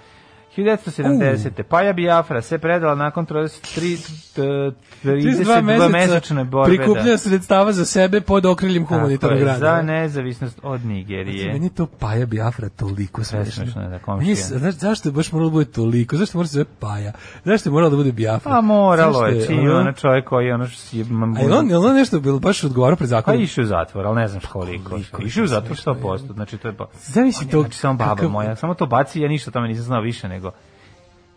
1970. 0.57 1.63
Paja 1.63 1.93
Biafra 1.93 2.43
se 2.43 2.59
predala 2.59 2.95
nakon 2.95 3.27
33, 3.27 4.73
32 5.05 5.91
mesečne 5.91 6.45
borbe. 6.45 6.77
prikuplja 6.77 7.03
da. 7.03 7.19
sredstava 7.19 7.73
za 7.73 7.85
sebe 7.85 8.21
pod 8.21 8.47
okriljem 8.47 8.87
humanitarnog 8.87 9.39
je, 9.39 9.45
rada. 9.45 9.59
Za 9.59 9.83
nezavisnost 9.83 10.61
od 10.63 10.85
Nigerije. 10.85 11.53
Meni 11.53 11.67
je 11.67 11.75
to 11.75 11.87
Paja 11.87 12.27
Biafra 12.27 12.69
toliko 12.69 13.25
smešno. 13.25 13.65
Je 13.65 13.89
da. 14.07 14.15
Meni 14.17 14.31
je 14.31 14.37
znaš, 14.37 14.75
zašto 14.75 15.09
je 15.09 15.13
baš 15.13 15.33
moralo 15.33 15.51
da 15.51 15.53
bude 15.53 15.65
toliko? 15.65 16.17
Zašto 16.17 16.39
mora 16.39 16.49
se 16.49 16.53
zove 16.53 16.65
Paja? 16.81 17.13
Zašto 17.45 17.69
je 17.69 17.73
moralo 17.73 17.91
da 17.91 17.97
bude 17.97 18.13
Biafra? 18.13 18.53
Pa 18.53 18.61
moralo 18.61 19.27
je, 19.27 19.49
ono- 19.61 19.79
ono 19.81 19.93
čovjek 19.93 20.29
koji 20.29 20.47
je 20.47 20.55
ono 20.55 20.67
što 20.67 20.81
si... 20.81 21.05
A 21.37 21.41
je 21.41 21.53
on, 21.53 21.71
je 21.71 21.79
on 21.79 21.95
nešto 21.95 22.21
bilo 22.21 22.39
baš 22.39 22.65
odgovarao 22.65 22.97
pred 22.97 23.11
Pa 23.11 23.17
zakonom? 23.17 23.41
išao 23.41 23.63
u 23.63 23.67
zatvor, 23.67 24.07
ali 24.07 24.17
ne 24.17 24.29
znam 24.29 24.43
koliko. 24.53 24.91
Koliko 24.91 25.23
je 25.23 25.27
Išao 25.27 25.45
u 25.45 25.47
zatvor 25.47 25.77
smešno, 25.77 25.95
100%, 26.03 26.35
znači 26.35 26.59
to 26.59 26.69
je 26.69 26.75
pa... 26.77 26.87
Zamisli 27.03 27.47
je, 27.47 27.51
to. 27.51 27.61
Znači 27.61 27.79
samo 27.79 27.95
baba 27.95 28.29
moja, 28.29 28.57
samo 28.57 28.75
to 28.75 28.87
baci, 28.87 29.21
ja 29.21 29.29
ništa 29.29 29.51
tome 29.51 29.69
nisam 29.69 29.85
znao 29.85 30.01
više 30.01 30.29
nego... 30.29 30.44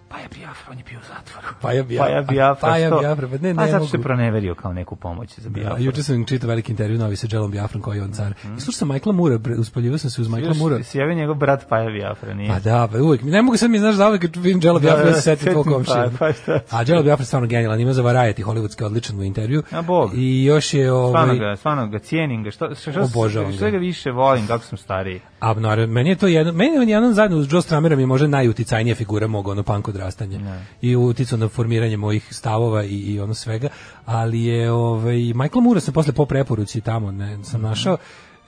Pa 0.10 0.18
je 0.18 0.28
Biafra, 0.36 0.72
on 0.72 0.78
je 0.78 0.84
bio 0.90 1.00
u 1.00 1.04
zatvoru. 1.04 1.48
Paja 1.62 1.84
Biafra. 1.84 2.06
Pa 2.06 2.12
je 2.12 2.22
Biafra, 2.30 2.70
Paja 2.70 2.88
što? 2.88 3.00
Biafra, 3.00 3.28
pa 3.28 3.38
ne, 3.38 3.56
Pa 3.56 3.66
ne 3.66 3.72
zato 3.72 3.86
što 3.86 3.98
je 3.98 4.04
proneverio 4.04 4.56
kao 4.56 4.74
neku 4.74 4.96
pomoć 4.96 5.40
za 5.40 5.50
Da, 5.50 5.60
Biafra. 5.60 5.80
juče 5.80 6.04
sam 6.04 6.26
čitao 6.26 6.48
veliki 6.48 6.72
intervju 6.72 6.98
novi 6.98 7.16
sa 7.16 7.28
Jelom 7.32 7.52
Biafrom 7.52 7.82
koji 7.82 7.98
je 7.98 8.04
on 8.04 8.12
car. 8.12 8.34
I 8.58 8.62
slušao 8.62 8.72
sam 8.72 8.88
Michaela 8.88 9.16
Mura, 9.16 9.40
uspaljivao 9.60 9.98
sam 9.98 10.10
se 10.10 10.22
uz 10.22 10.28
Michaela 10.28 10.54
Mura. 10.54 10.84
Si 10.84 10.98
javio 10.98 11.16
njegov 11.16 11.36
brat 11.36 11.70
Paja 11.70 11.90
Biafra, 11.90 12.34
nije? 12.34 12.50
Pa 12.50 12.60
da, 12.60 12.88
pa 12.92 12.98
uvijek. 12.98 13.22
Ne 13.24 13.42
mogu 13.42 13.58
sad 13.58 13.70
mi 13.70 13.80
znaš 13.80 13.96
da 13.96 14.08
uvijek 14.08 14.22
kad 14.22 14.36
vidim 14.36 14.60
Jela 14.64 14.80
Biafra, 14.80 15.02
Da, 15.02 15.08
ja 15.08 15.14
da, 15.14 15.22
se 15.22 15.22
setim 15.22 15.54
tvoj 15.54 15.64
komšija. 15.64 16.10
pa, 16.20 16.32
pa? 16.46 16.78
A 16.78 16.84
Jela 16.88 17.02
Biafra 17.04 17.22
je 17.22 17.26
stvarno 17.26 17.48
genijalan, 17.48 17.80
ima 17.80 17.94
za 17.94 18.04
Variety, 18.04 18.44
hollywoodski 18.44 18.86
odličan 18.86 19.20
u 19.20 19.24
intervju. 19.24 19.64
A 19.72 19.82
Bog. 19.82 20.12
I 20.16 20.44
još 20.46 20.74
je 20.74 20.86
Stvarno 20.88 21.34
ovaj... 21.34 21.38
ga, 21.40 21.56
stvarno 21.56 21.88
ga 21.88 22.00
cijenim 22.00 22.44
ga, 22.44 22.52
što, 22.52 22.76
što, 22.76 22.92
što, 22.92 23.30
što 23.52 23.66
ga. 23.66 23.70
ga 23.70 23.78
više 23.78 24.12
volim 24.12 24.48
kako 24.48 24.64
sam 24.64 24.78
stariji. 24.78 25.22
A 25.40 25.54
naravno, 25.54 25.94
meni 25.94 26.10
je 26.10 26.16
to 26.16 26.28
jedan, 26.28 26.56
meni 26.56 26.76
je 26.76 26.88
jedan 26.88 27.14
zajedno 27.14 27.38
uz 27.38 27.48
Joe 27.52 27.62
Stramera 27.62 27.96
mi 27.96 28.02
je 28.02 28.06
možda 28.06 28.28
najuticajnija 28.28 28.96
figura 28.96 29.28
mog 29.28 29.48
ono 29.48 29.64
punk 29.64 29.88
odrastanja. 29.88 30.40
I 30.82 30.96
uticao 30.96 31.38
na 31.38 31.48
formiranje 31.48 31.98
mojih 31.98 32.28
stavova 32.32 32.84
i, 32.84 32.96
i 32.96 33.20
ono 33.20 33.34
svega, 33.34 33.70
ali 34.06 34.44
je 34.44 34.72
ovaj 34.72 35.16
Michael 35.16 35.62
Moore 35.62 35.80
sam 35.82 35.94
posle 35.94 36.14
po 36.14 36.26
preporuci 36.26 36.82
tamo 36.82 37.12
ne 37.12 37.44
sam 37.44 37.62
našao 37.62 37.98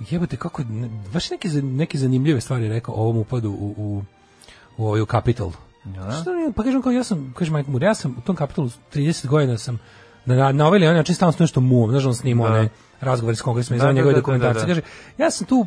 jebote 0.10 0.38
kako 0.38 0.64
ne- 0.64 0.90
baš 1.14 1.30
neke 1.32 1.48
neke 1.64 1.98
zanimljive 1.98 2.42
stvari 2.42 2.70
rekao 2.70 2.96
o 2.96 3.02
ovom 3.02 3.18
upadu 3.18 3.50
u 3.52 3.74
u 3.78 4.04
u 4.78 4.88
ovaj 4.88 5.02
u 5.02 5.06
Capitol. 5.06 5.52
Što 6.22 6.34
nije, 6.34 6.52
pa 6.52 6.64
kažem 6.64 6.82
kao 6.82 6.92
ja 6.92 7.04
sam, 7.04 7.34
kaže 7.38 7.52
Michael 7.52 7.72
Moore, 7.72 7.86
ja 7.86 7.94
sam 7.96 8.16
u 8.18 8.22
tom 8.22 8.36
Capitolu 8.36 8.70
30 8.94 9.28
godina 9.28 9.58
sam 9.58 9.80
na, 10.26 10.36
na, 10.36 10.52
na 10.52 10.68
ovaj 10.68 10.78
ili 10.78 10.88
onaj 10.88 10.98
način 10.98 11.16
stalno 11.16 11.34
nešto 11.40 11.62
muom, 11.62 11.92
znaš, 11.92 12.06
on 12.06 12.16
snima 12.16 12.44
Da. 12.44 12.54
one 12.54 12.70
razgovore 13.02 13.36
s 13.36 13.42
kongresima, 13.42 13.78
Da, 13.80 13.86
da, 13.86 13.92
njegove 13.92 14.14
da, 14.14 14.16
da, 14.16 14.22
dokumentacije. 14.22 14.62
da. 14.62 14.68
Kaže, 14.68 14.82
ja 15.18 15.32
sam 15.32 15.48
tu, 15.48 15.66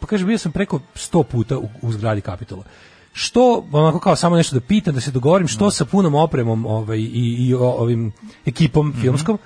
pa 0.00 0.06
kaže, 0.06 0.24
bio 0.24 0.38
sam 0.38 0.52
preko 0.52 0.80
100 0.94 1.22
puta 1.22 1.58
u, 1.58 1.68
u 1.82 1.92
zgradi 1.92 2.20
Kapitola. 2.20 2.64
Što, 3.12 3.64
onako 3.72 4.00
kao 4.00 4.16
samo 4.16 4.36
nešto 4.36 4.54
da 4.54 4.60
pitam, 4.60 4.94
da 4.94 5.00
se 5.00 5.10
dogovorim, 5.10 5.48
što 5.48 5.70
sa 5.70 5.84
punom 5.84 6.14
opremom 6.14 6.66
ovaj, 6.66 6.98
i, 6.98 7.04
i 7.38 7.54
o- 7.54 7.60
ovim 7.60 8.12
ekipom 8.46 8.88
Mhm, 8.88 9.00
filmskom, 9.00 9.38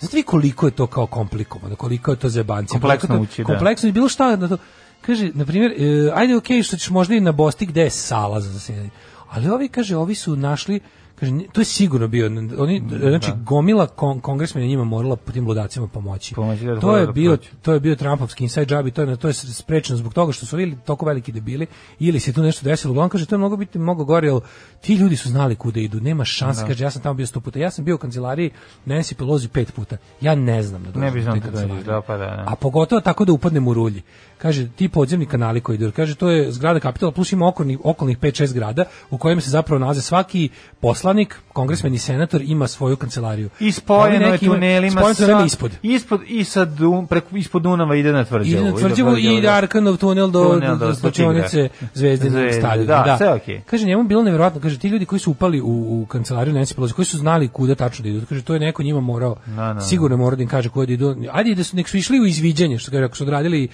Znate 0.00 0.16
vi 0.16 0.22
koliko 0.22 0.66
je 0.66 0.72
to 0.72 0.86
kao 0.86 1.06
komplikovano, 1.06 1.76
koliko 1.76 2.10
je 2.10 2.16
to 2.16 2.28
zebancija? 2.28 2.72
Kompleksno 2.72 3.14
je 3.14 3.18
to- 3.18 3.22
ući, 3.22 3.42
da. 3.42 3.46
Kompleksno 3.46 3.88
i 3.88 3.92
bilo 3.92 4.08
šta 4.08 4.36
na 4.36 4.48
to. 4.48 4.56
Kaže, 5.00 5.30
na 5.34 5.44
primjer, 5.44 5.72
e, 5.72 6.12
ajde 6.14 6.36
okej 6.36 6.62
što 6.62 6.76
ćeš 6.76 6.90
možda 6.90 7.14
i 7.14 7.20
na 7.20 7.32
Bosti 7.32 7.66
gde 7.66 7.82
je 7.82 7.90
sala 7.90 8.40
za 8.40 8.50
zasedanje. 8.50 8.90
Ali 9.30 9.48
ovi, 9.48 9.68
kaže, 9.68 9.96
ovi 9.96 10.14
su 10.14 10.36
našli 10.36 10.80
Kaže, 11.22 11.32
to 11.52 11.60
je 11.60 11.64
sigurno 11.64 12.08
bio, 12.08 12.26
oni, 12.58 12.82
znači, 13.00 13.30
gomila 13.44 13.86
kon, 13.86 14.20
kongresmena 14.20 14.66
njima 14.66 14.84
morala 14.84 15.16
po 15.16 15.32
tim 15.32 15.46
ludacima 15.46 15.86
pomoći. 15.86 16.34
Pomoći 16.34 16.64
da 16.64 16.80
to 16.80 16.96
je 16.96 17.06
da 17.06 17.12
bio, 17.12 17.36
prođu. 17.36 17.50
to 17.62 17.72
je 17.72 17.80
bio 17.80 17.96
Trumpovski 17.96 18.44
inside 18.44 18.74
job 18.74 18.86
i 18.86 18.90
to 18.90 19.02
je, 19.02 19.16
to 19.16 19.28
je 19.28 19.34
sprečeno 19.34 19.96
zbog 19.96 20.14
toga 20.14 20.32
što 20.32 20.46
su 20.46 20.60
ili 20.60 20.76
toliko 20.86 21.06
veliki 21.06 21.32
debili 21.32 21.66
ili 21.98 22.20
se 22.20 22.32
tu 22.32 22.42
nešto 22.42 22.64
desilo. 22.64 22.92
Uglavnom 22.92 23.10
kaže, 23.10 23.26
to 23.26 23.34
je 23.34 23.38
mnogo 23.38 23.56
biti 23.56 23.78
mnogo 23.78 24.04
gore, 24.04 24.28
jer 24.28 24.40
ti 24.80 24.94
ljudi 24.94 25.16
su 25.16 25.28
znali 25.28 25.56
kuda 25.56 25.80
idu, 25.80 26.00
nema 26.00 26.24
šanse. 26.24 26.64
Kaže, 26.66 26.84
ja 26.84 26.90
sam 26.90 27.02
tamo 27.02 27.14
bio 27.14 27.26
sto 27.26 27.40
puta. 27.40 27.58
Ja 27.58 27.70
sam 27.70 27.84
bio 27.84 27.94
u 27.94 27.98
kancelariji 27.98 28.50
Nancy 28.86 29.14
Pelosi 29.14 29.48
pet 29.48 29.74
puta. 29.74 29.96
Ja 30.20 30.34
ne 30.34 30.62
znam 30.62 30.82
da 30.82 31.00
Ne 31.00 31.10
bi 31.10 31.22
znam 31.22 31.40
da 31.40 31.50
da, 31.86 32.00
pa 32.06 32.16
da, 32.16 32.26
da. 32.26 32.44
A 32.46 32.56
pogotovo 32.56 33.00
tako 33.00 33.24
da 33.24 33.32
upadnem 33.32 33.68
u 33.68 33.74
rulji. 33.74 34.02
Kaže, 34.42 34.68
ti 34.68 34.88
podzemni 34.88 35.26
kanali 35.26 35.60
koji 35.60 35.74
idu, 35.76 35.92
kaže, 35.92 36.14
to 36.14 36.30
je 36.30 36.52
zgrada 36.52 36.80
kapitola, 36.80 37.12
plus 37.12 37.32
ima 37.32 37.46
okolnih, 37.46 37.78
okolnih 37.84 38.18
5-6 38.18 38.46
zgrada 38.46 38.84
u 39.10 39.18
kojima 39.18 39.40
se 39.40 39.50
zapravo 39.50 39.78
nalaze 39.78 40.00
svaki 40.02 40.48
poslanik, 40.80 41.36
kongresmen 41.48 41.94
i 41.94 41.98
senator 41.98 42.42
ima 42.42 42.68
svoju 42.68 42.96
kancelariju. 42.96 43.48
I 43.60 43.72
spojeno 43.72 44.26
Ovi 44.26 44.34
je 44.34 44.38
tunelima 44.40 44.90
spojeno 44.92 45.14
tunelima 45.16 45.40
sa- 45.40 45.46
ispod. 45.46 45.70
ispod 45.82 46.20
i 46.28 46.44
sa 46.44 46.64
Dun, 46.64 47.06
preko 47.06 47.36
ispod 47.36 47.62
Dunava 47.62 47.96
ide 47.96 48.12
na 48.12 48.24
tvrđavu. 48.24 48.62
Ide 48.62 48.70
na 48.70 48.76
tvrđavu 48.78 49.16
i 49.16 49.40
da. 49.40 49.52
Arkanov 49.52 49.96
tunel 49.96 50.28
do, 50.28 50.44
Tunel 50.44 50.76
do, 50.76 50.86
do 50.86 50.94
slačionice 50.94 51.48
Stigra. 51.68 51.88
Zvezdinog 51.94 52.32
Zvezde, 52.34 52.60
stadiona. 52.60 53.02
da, 53.02 53.16
sve 53.16 53.28
okej. 53.30 53.60
Kaže, 53.62 53.86
njemu 53.86 54.02
je 54.02 54.06
bilo 54.06 54.22
nevjerojatno, 54.22 54.60
kaže, 54.60 54.78
ti 54.78 54.88
ljudi 54.88 55.04
koji 55.04 55.18
su 55.18 55.30
upali 55.30 55.60
u, 55.60 55.66
u 55.92 56.06
kancelariju 56.06 56.54
Nancy 56.54 56.74
Pelosi, 56.74 56.94
koji 56.94 57.06
su 57.06 57.18
znali 57.18 57.48
kuda 57.48 57.74
tačno 57.74 58.02
da 58.02 58.08
idu, 58.08 58.26
kaže, 58.28 58.42
to 58.42 58.54
je 58.54 58.60
neko 58.60 58.82
njima 58.82 59.00
morao, 59.00 59.36
Da, 59.46 59.72
da, 59.72 59.80
sigurno 59.80 60.16
morao 60.16 60.36
da 60.36 60.42
im 60.42 60.48
kaže 60.48 60.68
kuda 60.68 60.92
idu. 60.92 61.16
Ajde 61.32 61.54
da 61.54 61.64
su, 61.64 61.76
nek 61.76 61.88
su 61.88 61.96
išli 61.96 62.20
u 62.20 62.26
izviđanje, 62.26 62.78
što 62.78 62.90
kaže, 62.90 63.04
ako 63.04 63.16
su 63.16 63.24
odradili 63.24 63.68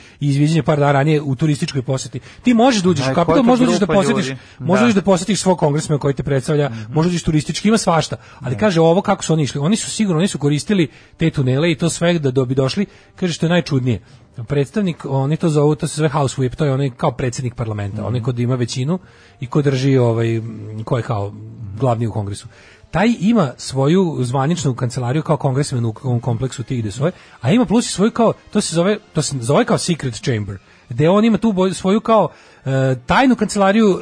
izviđanje 0.58 0.62
par 0.62 0.78
dana 0.78 0.92
ranije 0.92 1.22
u 1.22 1.34
turističkoj 1.34 1.82
poseti. 1.82 2.20
Ti 2.42 2.54
možeš 2.54 2.82
da 2.82 2.90
uđeš 2.90 3.06
u 3.06 3.42
možda 3.42 3.64
uđeš 3.64 3.78
da 3.78 3.86
grupa 3.86 3.94
posetiš, 3.94 4.36
možda 4.58 4.82
Da. 4.82 4.84
uđeš 4.84 4.94
da 4.94 5.02
posetiš 5.02 5.40
svog 5.40 5.58
kongresmena 5.58 5.98
koji 5.98 6.14
te 6.14 6.22
predstavlja, 6.22 6.70
možda 6.88 7.08
uđeš 7.08 7.22
turistički, 7.22 7.68
ima 7.68 7.78
svašta. 7.78 8.16
Ali 8.40 8.56
kaže 8.56 8.80
ovo 8.80 9.02
kako 9.02 9.24
su 9.24 9.32
oni 9.32 9.42
išli, 9.42 9.60
oni 9.60 9.76
su 9.76 9.90
sigurno, 9.90 10.18
oni 10.18 10.28
su 10.28 10.38
koristili 10.38 10.88
te 11.16 11.30
tunele 11.30 11.70
i 11.70 11.78
to 11.78 11.88
sve 11.88 12.18
da, 12.18 12.30
da 12.30 12.44
bi 12.44 12.54
došli, 12.54 12.86
kaže 13.16 13.32
što 13.32 13.46
je 13.46 13.50
najčudnije 13.50 14.00
predstavnik, 14.46 15.04
oni 15.04 15.36
to 15.36 15.48
zovu, 15.48 15.74
to 15.74 15.86
se 15.86 15.96
zove 15.96 16.08
House 16.08 16.36
Whip, 16.38 16.54
to 16.54 16.64
je 16.64 16.72
onaj 16.72 16.90
kao 16.96 17.10
predsjednik 17.12 17.54
parlamenta, 17.54 18.06
onaj 18.06 18.22
ko 18.22 18.32
ima 18.36 18.54
većinu 18.54 18.98
i 19.40 19.46
ko 19.46 19.62
drži 19.62 19.96
ovaj, 19.98 20.40
ko 20.84 20.96
je 20.96 21.02
kao 21.02 21.32
glavni 21.78 22.06
u 22.06 22.12
kongresu. 22.12 22.46
Taj 22.90 23.14
ima 23.20 23.52
svoju 23.56 24.16
zvaničnu 24.20 24.74
kancelariju 24.74 25.22
kao 25.22 25.36
kongresmen 25.36 25.84
u 25.84 26.20
kompleksu 26.22 26.62
tih 26.62 26.80
gde 26.80 26.90
svoje, 26.90 27.12
a 27.40 27.52
ima 27.52 27.64
plus 27.64 27.86
i 27.86 27.92
svoju 27.92 28.10
kao, 28.10 28.32
to 28.52 28.60
se 28.60 28.74
zove, 28.74 28.98
to 29.12 29.22
se 29.22 29.36
zove 29.40 29.64
kao 29.64 29.78
secret 29.78 30.14
chamber, 30.14 30.58
gde 30.88 31.08
on 31.08 31.24
ima 31.24 31.38
tu 31.38 31.52
boj- 31.52 31.74
svoju 31.74 32.00
kao 32.00 32.28
e, 32.64 32.94
tajnu 33.06 33.36
kancelariju 33.36 34.00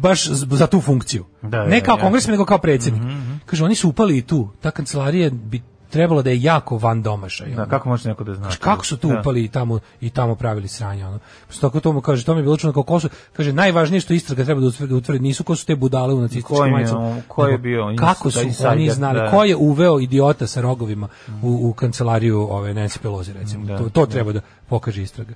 baš 0.00 0.28
za 0.30 0.66
tu 0.66 0.80
funkciju. 0.80 1.24
Da, 1.42 1.64
ne 1.64 1.80
da, 1.80 1.86
kao 1.86 1.92
jasno. 1.92 2.04
kongresmen, 2.06 2.32
nego 2.32 2.44
kao 2.44 2.58
predsjednik. 2.58 3.02
Kaže, 3.46 3.64
oni 3.64 3.74
su 3.74 3.88
upali 3.88 4.18
i 4.18 4.22
tu. 4.22 4.48
Ta 4.60 4.70
kancelarija 4.70 5.30
bi 5.30 5.62
trebalo 5.86 6.22
da 6.22 6.30
je 6.30 6.42
jako 6.42 6.78
van 6.78 7.02
domašaj. 7.02 7.46
Da, 7.48 7.54
ono. 7.56 7.70
kako 7.70 7.88
može 7.88 8.08
neko 8.08 8.24
da 8.24 8.34
zna? 8.34 8.42
Znaš, 8.42 8.56
kako 8.56 8.86
su 8.86 8.96
tu 8.96 9.08
Da. 9.08 9.20
upali 9.20 9.44
i 9.44 9.48
tamo 9.48 9.78
i 10.00 10.10
tamo 10.10 10.34
pravili 10.34 10.68
sranje 10.68 11.06
ono. 11.06 11.18
Pa 11.48 11.54
tako 11.60 11.80
to 11.80 11.92
mu 11.92 12.00
kaže, 12.00 12.24
to 12.24 12.34
mi 12.34 12.40
je 12.40 12.44
bilo 12.44 12.56
čudno 12.56 12.72
kao 12.72 12.82
ko 12.82 13.00
su, 13.00 13.08
kaže 13.32 13.52
najvažnije 13.52 14.00
što 14.00 14.14
istraga 14.14 14.44
treba 14.44 14.60
da 14.60 14.66
utvrdi, 14.66 14.90
da 14.90 14.96
utvrdi 14.96 15.20
nisu 15.20 15.44
ko 15.44 15.56
su 15.56 15.66
te 15.66 15.76
budale 15.76 16.14
u 16.14 16.20
nacističkim 16.20 16.70
majicama. 16.70 17.00
on- 17.00 17.22
ko 17.28 17.46
je 17.46 17.58
bio 17.58 17.94
Kako 17.96 18.30
su 18.30 18.38
oni 18.66 18.90
znali, 18.90 18.90
da. 19.14 19.30
ko 19.30 19.44
je 19.44 19.56
uveo 19.56 20.00
idiota 20.00 20.46
sa 20.46 20.60
rogovima 20.60 21.08
u, 21.42 21.68
u 21.68 21.72
kancelariju 21.72 22.40
ove 22.42 22.74
Nancy 22.74 22.98
Pelosi 22.98 23.32
recimo. 23.32 23.66
Da, 23.66 23.78
to, 23.78 23.88
to 23.88 24.06
treba 24.06 24.32
da 24.32 24.40
pokaže 24.68 25.02
istraga. 25.02 25.34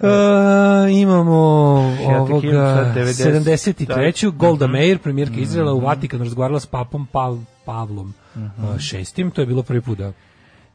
E, 0.00 0.06
imamo 0.92 1.34
ovoga 2.08 2.74
sa 2.74 2.92
90, 2.94 3.24
73. 3.24 3.86
da. 4.24 4.36
Golda 4.38 4.66
Mhm. 4.66 4.72
Meir, 4.72 4.98
premijerka 4.98 5.36
Izraela 5.36 5.72
u 5.72 5.80
Vatikanu 5.80 6.24
razgovarala 6.24 6.60
s 6.60 6.66
papom 6.66 7.06
Pav, 7.06 7.36
Pavlom 7.64 8.14
uh, 8.36 8.78
šestim, 8.78 9.30
to 9.30 9.40
je 9.42 9.46
bilo 9.46 9.62
prvi 9.62 9.80
put 9.80 9.98
da 9.98 10.12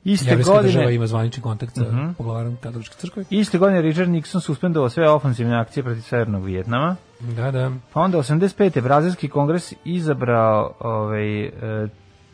Iste 0.04 0.36
država 0.36 0.58
godine, 0.58 0.84
Mhm. 0.84 0.94
ima 0.94 1.08
zvanični 1.08 1.44
kontakt 1.44 1.76
sa 1.76 2.14
poglavarom 2.18 2.58
katoličke 2.62 2.96
crkve. 2.96 3.24
iste 3.30 3.58
godine 3.58 3.82
Richard 3.82 4.10
Nixon 4.10 4.40
suspendovao 4.40 4.90
sve 4.90 5.10
ofensivne 5.10 5.60
akcije 5.60 5.84
protiv 5.84 6.02
Severnog 6.02 6.46
Vijetnama. 6.46 6.96
Da, 7.20 7.52
da. 7.52 7.72
Pa 7.94 8.02
onda 8.02 8.18
85. 8.18 8.82
Brazilski 8.82 9.30
kongres 9.30 9.74
izabrao 9.86 10.74
ovaj, 10.80 11.44
e, 11.44 11.52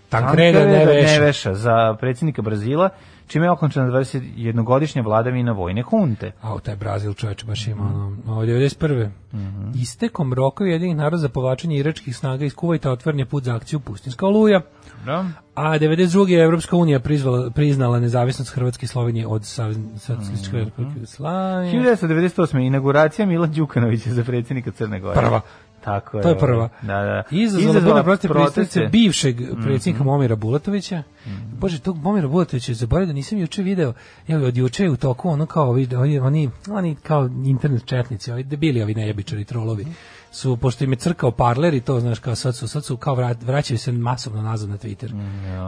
Tancredo 0.10 0.60
Neveša. 0.60 1.20
Neveša 1.20 1.54
za 1.54 1.96
predsjednika 2.00 2.42
Brazila, 2.42 2.90
čime 3.28 3.46
je 3.46 3.52
okončena 3.52 3.86
21-godišnja 3.88 5.04
vladavina 5.04 5.52
vojne 5.52 5.82
hunte. 5.82 6.32
A 6.42 6.56
u 6.56 6.60
taj 6.60 6.76
Brazil 6.76 7.14
čovječ 7.14 7.46
baš 7.46 7.68
ima 7.68 7.84
ono, 7.84 8.18
ovo 8.28 8.46
91. 8.46 9.10
Mhm. 9.34 9.72
Istekom 9.76 10.34
roka 10.34 10.64
jedinih 10.64 10.96
naroda 10.96 11.18
za 11.18 11.30
povlačenje 11.30 11.78
iračkih 11.78 12.18
snaga 12.18 12.46
iz 12.46 12.56
Kuvajta 12.56 12.92
otvoren 12.92 13.20
je 13.20 13.26
put 13.26 13.44
za 13.44 13.56
akciju 13.56 13.80
Pustinska 13.80 14.26
oluja. 14.26 14.62
Da? 15.06 15.26
A 15.56 15.80
92. 15.80 16.28
je 16.30 16.44
Evropska 16.44 16.76
unija 16.76 17.00
prizvala, 17.00 17.50
priznala 17.50 18.00
nezavisnost 18.00 18.54
Hrvatske 18.54 18.84
i 18.84 18.88
Slovenije 18.88 19.28
od 19.28 19.42
Mhm. 19.42 19.98
Socijalističke 19.98 20.58
republike 20.58 20.94
Jugoslavije. 20.96 21.72
1998. 21.72 22.60
inauguracija 22.68 23.26
Mila 23.26 23.48
Đukanovića 23.48 24.10
za 24.14 24.24
predsjednika 24.24 24.72
Crne 24.72 25.00
Gore. 25.00 25.20
Prva. 25.20 25.42
Tako 25.86 26.18
je. 26.18 26.24
To 26.24 26.30
je 26.30 26.38
prva. 26.38 26.70
Da, 26.82 26.88
da. 26.88 27.24
Izazvala 27.32 27.80
burne 27.82 28.04
protiv 28.04 28.30
proteste. 28.30 28.54
predstavnice 28.56 28.92
bivšeg 28.92 29.42
Mhm. 29.42 29.62
predsjednika 29.64 30.04
Momira 30.04 30.36
Bulatovića. 30.36 31.04
Bože, 31.52 31.80
tog 31.80 31.98
Momira 31.98 32.28
Bulatovića 32.28 32.74
zaboravio 32.74 33.08
da 33.08 33.14
nisam 33.14 33.38
juče 33.38 33.64
video. 33.64 33.94
Evo 34.28 34.46
od 34.48 34.58
juče 34.58 34.84
je 34.84 34.90
u 34.90 34.98
toku 34.98 35.30
ono 35.30 35.46
kao 35.46 35.70
ovi, 35.70 35.88
ovi- 35.88 36.20
oni, 36.20 36.50
oni 36.70 36.96
kao 36.98 37.30
internet 37.46 37.86
četnici, 37.86 38.32
ovi 38.32 38.44
debili, 38.44 38.84
ovi 38.84 38.96
nejebičari 38.96 39.46
trolovi 39.46 39.86
su, 40.32 40.58
pošto 40.58 40.84
im 40.84 40.92
je 40.92 40.98
crkao 40.98 41.32
parler 41.32 41.74
i 41.74 41.82
to, 41.82 42.00
znaš, 42.00 42.20
kao 42.20 42.36
sad 42.36 42.56
su, 42.56 42.68
sad 42.68 42.86
su 42.86 42.98
kao 42.98 43.16
vrat, 43.16 43.44
vraćaju 43.44 43.78
se 43.78 43.92
masovno 43.92 44.42
nazad 44.42 44.70
na 44.70 44.78
Twitter. 44.78 45.10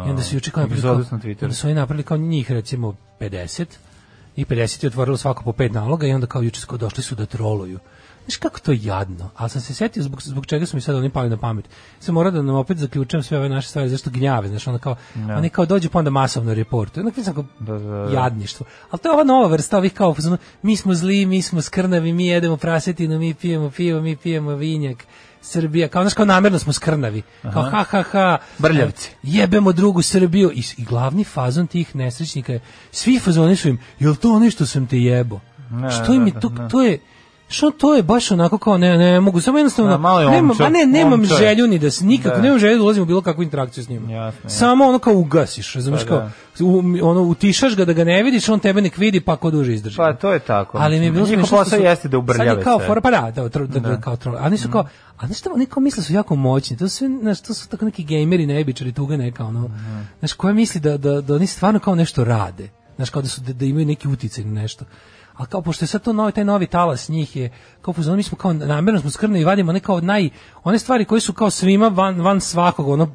I 0.08 0.10
onda 0.10 0.22
su 0.22 0.36
juče 0.36 0.52
kao 0.52 0.62
napravili, 0.62 0.82
kao, 0.84 0.96
na 1.12 1.20
Twitteru. 1.20 1.44
onda 1.44 1.56
su 1.56 1.68
oni 1.68 1.76
napravili 1.76 2.04
kao 2.04 2.18
njih 2.18 2.52
recimo 2.52 2.96
50 3.20 3.66
i 4.36 4.46
50 4.46 4.84
je 4.84 4.88
otvorilo 4.88 5.18
svako 5.18 5.44
po 5.44 5.54
pet 5.54 5.72
naloga 5.72 6.08
i 6.08 6.14
onda 6.14 6.28
kao 6.28 6.42
juče 6.42 6.62
kao 6.68 6.78
došli 6.78 7.04
su 7.04 7.16
da 7.16 7.26
troluju. 7.26 7.80
Znaš 8.28 8.38
kako 8.38 8.60
to 8.60 8.72
je 8.72 8.80
jadno, 8.84 9.30
ali 9.36 9.50
sam 9.50 9.62
se 9.62 9.74
setio 9.74 10.04
zbog, 10.04 10.22
zbog 10.22 10.46
čega 10.46 10.66
su 10.66 10.78
mi 10.78 10.82
sad 10.82 10.96
oni 10.96 11.10
pali 11.10 11.30
na 11.30 11.38
pamet. 11.38 11.66
Sam 12.00 12.16
morao 12.16 12.32
da 12.32 12.42
nam 12.42 12.56
opet 12.56 12.78
zaključujem 12.78 13.24
sve 13.24 13.38
ove 13.38 13.50
naše 13.50 13.68
stvari, 13.70 13.90
zašto 13.90 14.10
gnjave, 14.10 14.48
znaš, 14.48 14.68
ono 14.68 14.78
kao, 14.78 14.96
oni 15.38 15.50
kao 15.50 15.66
dođu 15.66 15.90
pa 15.90 16.00
onda 16.00 16.12
masovno 16.12 16.54
reportuju. 16.54 17.06
Onda 17.08 17.24
sam 17.24 17.34
kao, 17.34 17.46
Da, 17.60 17.74
da, 17.74 17.80
da. 17.80 18.14
jadništvo. 18.14 18.66
Ali 18.92 19.00
to 19.00 19.10
je 19.10 19.14
ova 19.14 19.24
nova 19.24 19.48
vrsta 19.48 19.78
ovih 19.78 19.94
kao, 19.94 20.16
ono, 20.26 20.38
mi 20.62 20.78
smo 20.78 20.94
zli, 20.94 21.26
mi 21.26 21.42
smo 21.42 21.62
skrnavi, 21.62 22.14
mi 22.14 22.28
jedemo 22.28 22.58
prasetinu, 22.58 23.20
mi 23.20 23.34
pijemo 23.34 23.70
pivo, 23.70 24.02
mi 24.02 24.16
pijemo 24.16 24.56
vinjak, 24.56 25.06
Srbija, 25.42 25.88
kao, 25.88 26.04
znaš, 26.04 26.14
kao 26.14 26.26
namjerno 26.26 26.60
smo 26.60 26.74
skrnavi. 26.74 27.22
Kao, 27.54 27.64
ha, 27.64 27.84
ha, 27.84 28.04
ha. 28.04 28.38
Brljavci. 28.58 29.12
Jebemo 29.24 29.72
drugu 29.72 30.02
Srbiju. 30.02 30.52
I, 30.54 30.64
I 30.78 30.84
glavni 30.84 31.24
fazon 31.24 31.68
tih 31.68 31.96
nesrećnika 31.96 32.54
je, 32.54 32.60
svi 32.92 33.20
fazoni 33.20 33.56
su 33.56 33.70
im, 33.70 33.80
jel 34.00 34.16
to 34.16 34.34
ono 34.34 34.50
što 34.50 34.66
sam 34.66 34.88
te 34.88 34.98
jebo? 34.98 35.40
Ne, 35.72 35.92
što 35.92 36.14
im 36.14 36.28
je 36.28 36.34
da, 36.34 36.40
to, 36.40 36.50
da. 36.50 36.68
to 36.68 36.84
je, 36.84 37.00
što 37.50 37.72
to 37.72 37.94
je 37.94 38.04
baš 38.04 38.32
onako 38.32 38.58
kao 38.58 38.78
ne 38.78 38.98
ne 38.98 39.20
mogu 39.20 39.42
samo 39.42 39.58
jednostavno 39.58 39.92
Da, 39.92 39.98
malo 39.98 40.20
je 40.22 40.30
nemam 40.30 40.52
omčo, 40.52 40.64
a 40.64 40.70
ne 40.70 40.86
nemam 40.86 41.14
omčo 41.14 41.34
je. 41.34 41.40
želju 41.40 41.68
ni 41.68 41.80
da 41.80 41.92
se 41.92 42.06
nikako 42.06 42.36
Da. 42.36 42.42
nemam 42.42 42.60
želju 42.60 42.78
da 42.78 42.84
ulazim 42.84 43.04
u 43.04 43.06
bilo 43.06 43.22
kakvu 43.22 43.44
interakciju 43.44 43.84
s 43.84 43.90
njim. 43.90 44.10
Jasno. 44.10 44.50
Samo 44.50 44.86
ono 44.86 45.00
kao 45.00 45.14
ugasiš, 45.14 45.74
razumeš 45.74 46.02
Pa 46.02 46.08
kao 46.08 46.30
u, 46.60 46.84
ono 47.04 47.22
utišaš 47.22 47.76
ga 47.76 47.86
da 47.86 47.94
ga 47.94 48.04
ne 48.04 48.24
vidiš, 48.24 48.50
on 48.50 48.60
tebe 48.60 48.82
nek 48.82 48.98
vidi 48.98 49.20
pa 49.22 49.36
ko 49.36 49.52
duže 49.52 49.74
izdrži. 49.74 49.98
Pa 49.98 50.14
to 50.14 50.34
je 50.34 50.40
tako. 50.40 50.78
Ali 50.78 51.00
mi 51.00 51.06
je 51.06 51.12
bilo 51.12 51.26
što 51.26 51.42
posao 51.42 51.80
jeste 51.80 52.08
da 52.08 52.12
Sad 52.12 52.20
ubrljave 52.24 52.60
je 52.60 52.64
kao 52.64 52.80
fora, 52.80 53.02
pa 53.02 53.12
da, 53.12 53.32
da, 53.36 53.50
da, 53.50 53.80
Da. 53.80 54.02
kao 54.02 54.16
troll. 54.18 54.38
A 54.38 54.42
oni 54.42 54.58
su 54.58 54.70
kao, 54.70 54.88
a 55.18 55.34
šta, 55.34 55.50
oni 55.54 55.66
kao 55.66 55.82
misle 55.82 56.04
su 56.04 56.14
jako 56.14 56.36
moćni. 56.36 56.78
To 56.78 56.90
su 56.90 57.06
znaš, 57.22 57.42
to 57.42 57.54
su 57.54 57.70
tako 57.70 57.86
neki 57.86 58.04
gejmeri, 58.04 58.46
nebičari, 58.46 58.92
tuga 58.92 59.18
neka, 59.18 59.46
ono, 59.46 59.70
znaš, 60.20 60.34
koja 60.34 60.54
misli 60.54 60.82
da, 60.82 60.98
da, 60.98 61.22
da 61.22 61.36
oni 61.36 61.48
stvarno 61.48 61.80
kao 61.80 61.96
nešto 61.96 62.24
rade. 62.24 62.70
Znaš, 62.96 63.10
kao 63.10 63.22
da, 63.22 63.28
su, 63.28 63.42
da, 63.42 63.54
da 63.54 63.66
imaju 63.66 63.86
neki 63.86 64.08
uticaj 64.08 64.44
na 64.44 64.62
nešto. 64.62 64.86
A 65.38 65.46
kao, 65.46 65.62
pošto 65.62 65.84
je 65.84 65.88
sad 65.88 66.02
to 66.02 66.14
novi, 66.14 66.32
taj 66.32 66.46
novi 66.46 66.68
talas 66.68 67.10
njih 67.10 67.36
je, 67.36 67.50
kao 67.82 67.94
fuzon, 67.94 68.16
mi 68.16 68.24
smo 68.24 68.38
kao, 68.38 68.54
namjerno 68.54 69.02
smo 69.02 69.10
skrni 69.10 69.40
i 69.42 69.44
vadimo 69.44 69.72
neka 69.72 69.94
od 69.94 70.04
naj, 70.04 70.30
one 70.64 70.80
stvari 70.80 71.06
koje 71.06 71.22
su 71.22 71.34
kao 71.34 71.50
svima 71.50 71.88
van, 71.88 72.22
van 72.22 72.42
svakog, 72.42 72.88
ono, 72.88 73.12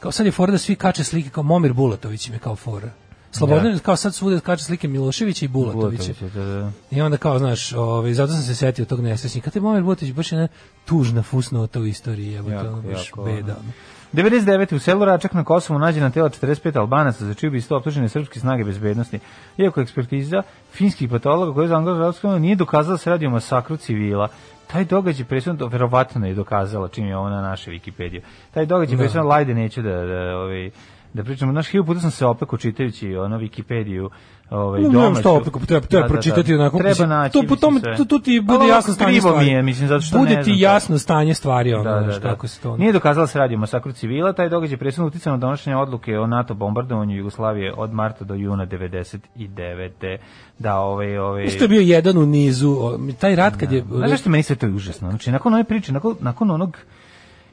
kao 0.00 0.12
sad 0.12 0.26
je 0.26 0.32
fora 0.32 0.52
da 0.52 0.58
svi 0.58 0.76
kače 0.76 1.04
slike, 1.04 1.30
kao 1.30 1.42
Momir 1.42 1.72
Bulatović 1.72 2.28
im 2.28 2.32
je 2.34 2.38
kao 2.38 2.56
fora. 2.56 2.90
Slobodno, 3.32 3.78
kao 3.82 3.96
sad 3.96 4.14
svude 4.14 4.40
kače 4.40 4.64
slike 4.64 4.88
Miloševića 4.88 5.44
i 5.44 5.48
Bulatovića. 5.48 6.12
Bulatović, 6.20 6.34
da, 6.34 6.44
da. 6.44 6.70
I 6.90 7.00
onda 7.00 7.16
kao, 7.16 7.38
znaš, 7.38 7.72
ovaj, 7.72 8.14
zato 8.14 8.32
sam 8.32 8.42
se 8.42 8.54
setio 8.54 8.84
tog 8.84 9.00
nesrećnika. 9.00 9.50
Te 9.50 9.60
Momir 9.60 9.82
Bulatović 9.82 10.14
baš 10.14 10.32
jedna 10.32 10.48
tužna 10.84 11.22
fusnota 11.22 11.80
u 11.80 11.86
istoriji, 11.86 12.32
Jako, 12.32 12.68
ono 12.68 12.82
baš 12.82 13.08
jako, 13.08 13.24
beda. 13.24 13.56
ono. 13.60 13.72
99. 14.12 14.74
u 14.74 14.78
selu 14.78 15.04
Račak 15.04 15.34
na 15.34 15.44
Kosovu 15.44 15.78
nađena 15.78 16.10
tela 16.10 16.28
45 16.28 16.78
Albanaca 16.78 17.24
za 17.24 17.34
čiju 17.34 17.50
bi 17.50 17.58
isto 17.58 17.76
optužene 17.76 18.08
srpske 18.08 18.40
snage 18.40 18.64
bezbednosti. 18.64 19.18
Iako 19.58 19.80
ekspertiza 19.80 20.42
finskih 20.72 21.10
patologa 21.10 21.54
koji 21.54 21.64
je 21.64 21.68
zaangažovao 21.68 22.38
nije 22.38 22.56
dokazala 22.56 22.94
da 22.94 22.98
se 22.98 23.10
radi 23.10 23.26
o 23.26 23.30
masakru 23.30 23.76
civila. 23.76 24.28
Taj 24.66 24.84
događaj 24.84 25.26
presudno 25.26 25.66
verovatno 25.66 26.26
je 26.26 26.34
dokazala 26.34 26.88
čim 26.88 27.06
je 27.06 27.16
ovo 27.16 27.28
na 27.28 27.42
naše 27.42 27.70
Wikipediju. 27.70 28.20
Taj 28.54 28.66
događaj 28.66 28.96
Da. 28.96 29.02
presudno 29.02 29.28
lajde 29.28 29.54
neću 29.54 29.82
da 29.82 29.90
da 29.90 30.36
ovaj 30.36 30.70
da 31.14 31.24
pričamo. 31.24 31.52
Znaš, 31.52 31.68
hiljadu 31.70 31.86
puta 31.86 32.00
sam 32.00 32.10
se 32.10 32.26
opeko 32.26 32.56
čitajući 32.56 33.16
ono 33.16 33.38
Wikipediju 33.38 34.08
ovaj, 34.50 34.80
No, 34.82 34.88
domaću. 34.90 35.20
šta 35.20 35.30
opet, 35.30 35.52
treba, 35.66 35.86
treba 35.86 36.02
Da, 36.02 36.08
da, 36.08 36.14
pročitati 36.14 36.52
da. 36.52 36.60
onako. 36.60 36.76
Treba 36.78 36.88
mislim, 36.88 37.08
naći, 37.08 37.32
to, 37.32 37.38
po 37.38 37.42
mislim, 37.42 37.58
tome, 37.60 37.80
sve. 37.80 37.96
tu, 37.96 38.04
tu 38.04 38.18
ti 38.18 38.30
Ali 38.48 38.58
bude 38.58 38.68
jasno 38.68 38.94
stanje 38.94 39.10
krivo 39.10 39.28
mi 39.28 39.32
stvari. 39.32 39.48
je, 39.48 39.62
mislim, 39.62 39.88
zato 39.88 40.00
što 40.00 40.18
bude 40.18 40.30
ne 40.30 40.42
ti 40.42 40.44
znam 40.44 40.58
jasno 40.58 40.98
stanje 40.98 41.34
stvari, 41.34 41.74
ono, 41.74 41.84
Da, 41.84 42.00
da, 42.00 42.06
da. 42.06 42.20
kako 42.20 42.48
se 42.48 42.60
to... 42.60 42.76
Nije 42.76 42.92
dokazala 42.92 43.22
da 43.22 43.26
se 43.26 43.38
radi 43.38 43.54
o 43.54 43.58
masakru 43.58 43.92
civila, 43.92 44.32
taj 44.32 44.48
događaj 44.48 44.78
presudno 44.78 45.06
uticao 45.06 45.30
na 45.30 45.36
donošenje 45.36 45.76
odluke 45.76 46.18
o 46.18 46.26
NATO 46.26 46.54
bombardovanju 46.54 47.16
Jugoslavije 47.16 47.74
od 47.76 47.92
marta 47.92 48.24
do 48.24 48.34
juna 48.34 48.66
99. 48.66 50.18
Da, 50.58 50.76
ovaj, 50.76 51.18
ovaj... 51.18 51.44
Isto 51.44 51.64
je 51.64 51.68
bio 51.68 51.80
jedan 51.80 52.18
u 52.18 52.26
nizu, 52.26 52.76
taj 53.20 53.36
rat 53.36 53.56
kad 53.56 53.72
je... 53.72 53.84
Znaš 53.90 54.10
zašto 54.10 54.30
meni 54.30 54.42
sve 54.42 54.56
to 54.56 54.66
je 54.66 54.72
užasno? 54.72 55.08
Znači, 55.08 55.30
nakon 55.30 55.54
ove 55.54 55.64
priče, 55.64 55.92
nakon, 55.92 56.16
nakon 56.20 56.50
onog 56.50 56.76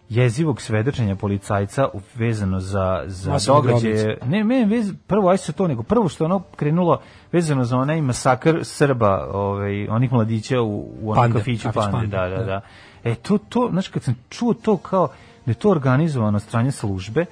jezivog 0.10 0.62
svedočenja 0.62 1.16
policajca 1.16 1.88
vezano 2.16 2.60
za, 2.60 3.04
za 3.06 3.38
događaje. 3.48 4.18
Ne, 4.26 4.44
ne, 4.44 4.66
vez, 4.66 4.94
prvo 5.08 5.30
aj 5.30 5.38
se 5.38 5.54
to, 5.54 5.68
nego 5.68 5.84
prvo 5.84 6.10
što 6.10 6.26
ono 6.26 6.40
krenulo 6.56 7.02
vezano 7.32 7.64
za 7.64 7.78
onaj 7.78 8.02
masakr 8.02 8.60
Srba, 8.64 9.30
ovaj, 9.34 9.88
onih 9.88 10.12
mladića 10.12 10.62
u, 10.62 10.80
u 11.02 11.12
onom 11.12 11.24
Pande, 11.24 11.40
kafiću 11.40 11.64
kafić 11.64 11.82
Pande, 11.82 11.92
Pande, 11.92 12.08
da, 12.08 12.28
da, 12.28 12.38
da. 12.38 12.46
da. 12.46 12.62
E, 13.04 13.16
to, 13.16 13.38
to, 13.38 13.70
znači, 13.72 13.92
kad 13.92 14.04
sam 14.04 14.16
čuo 14.30 14.54
to 14.54 14.78
kao 14.78 15.08
da 15.46 15.52
je 15.52 15.56
to 15.56 15.70
organizovano 15.70 16.40
strane 16.40 16.72
službe, 16.72 17.26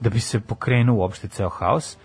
da 0.00 0.10
bi 0.10 0.20
se 0.20 0.40
pokrenuo 0.40 0.96
uopšte 0.96 1.28
ceo 1.28 1.48
haos, 1.48 1.96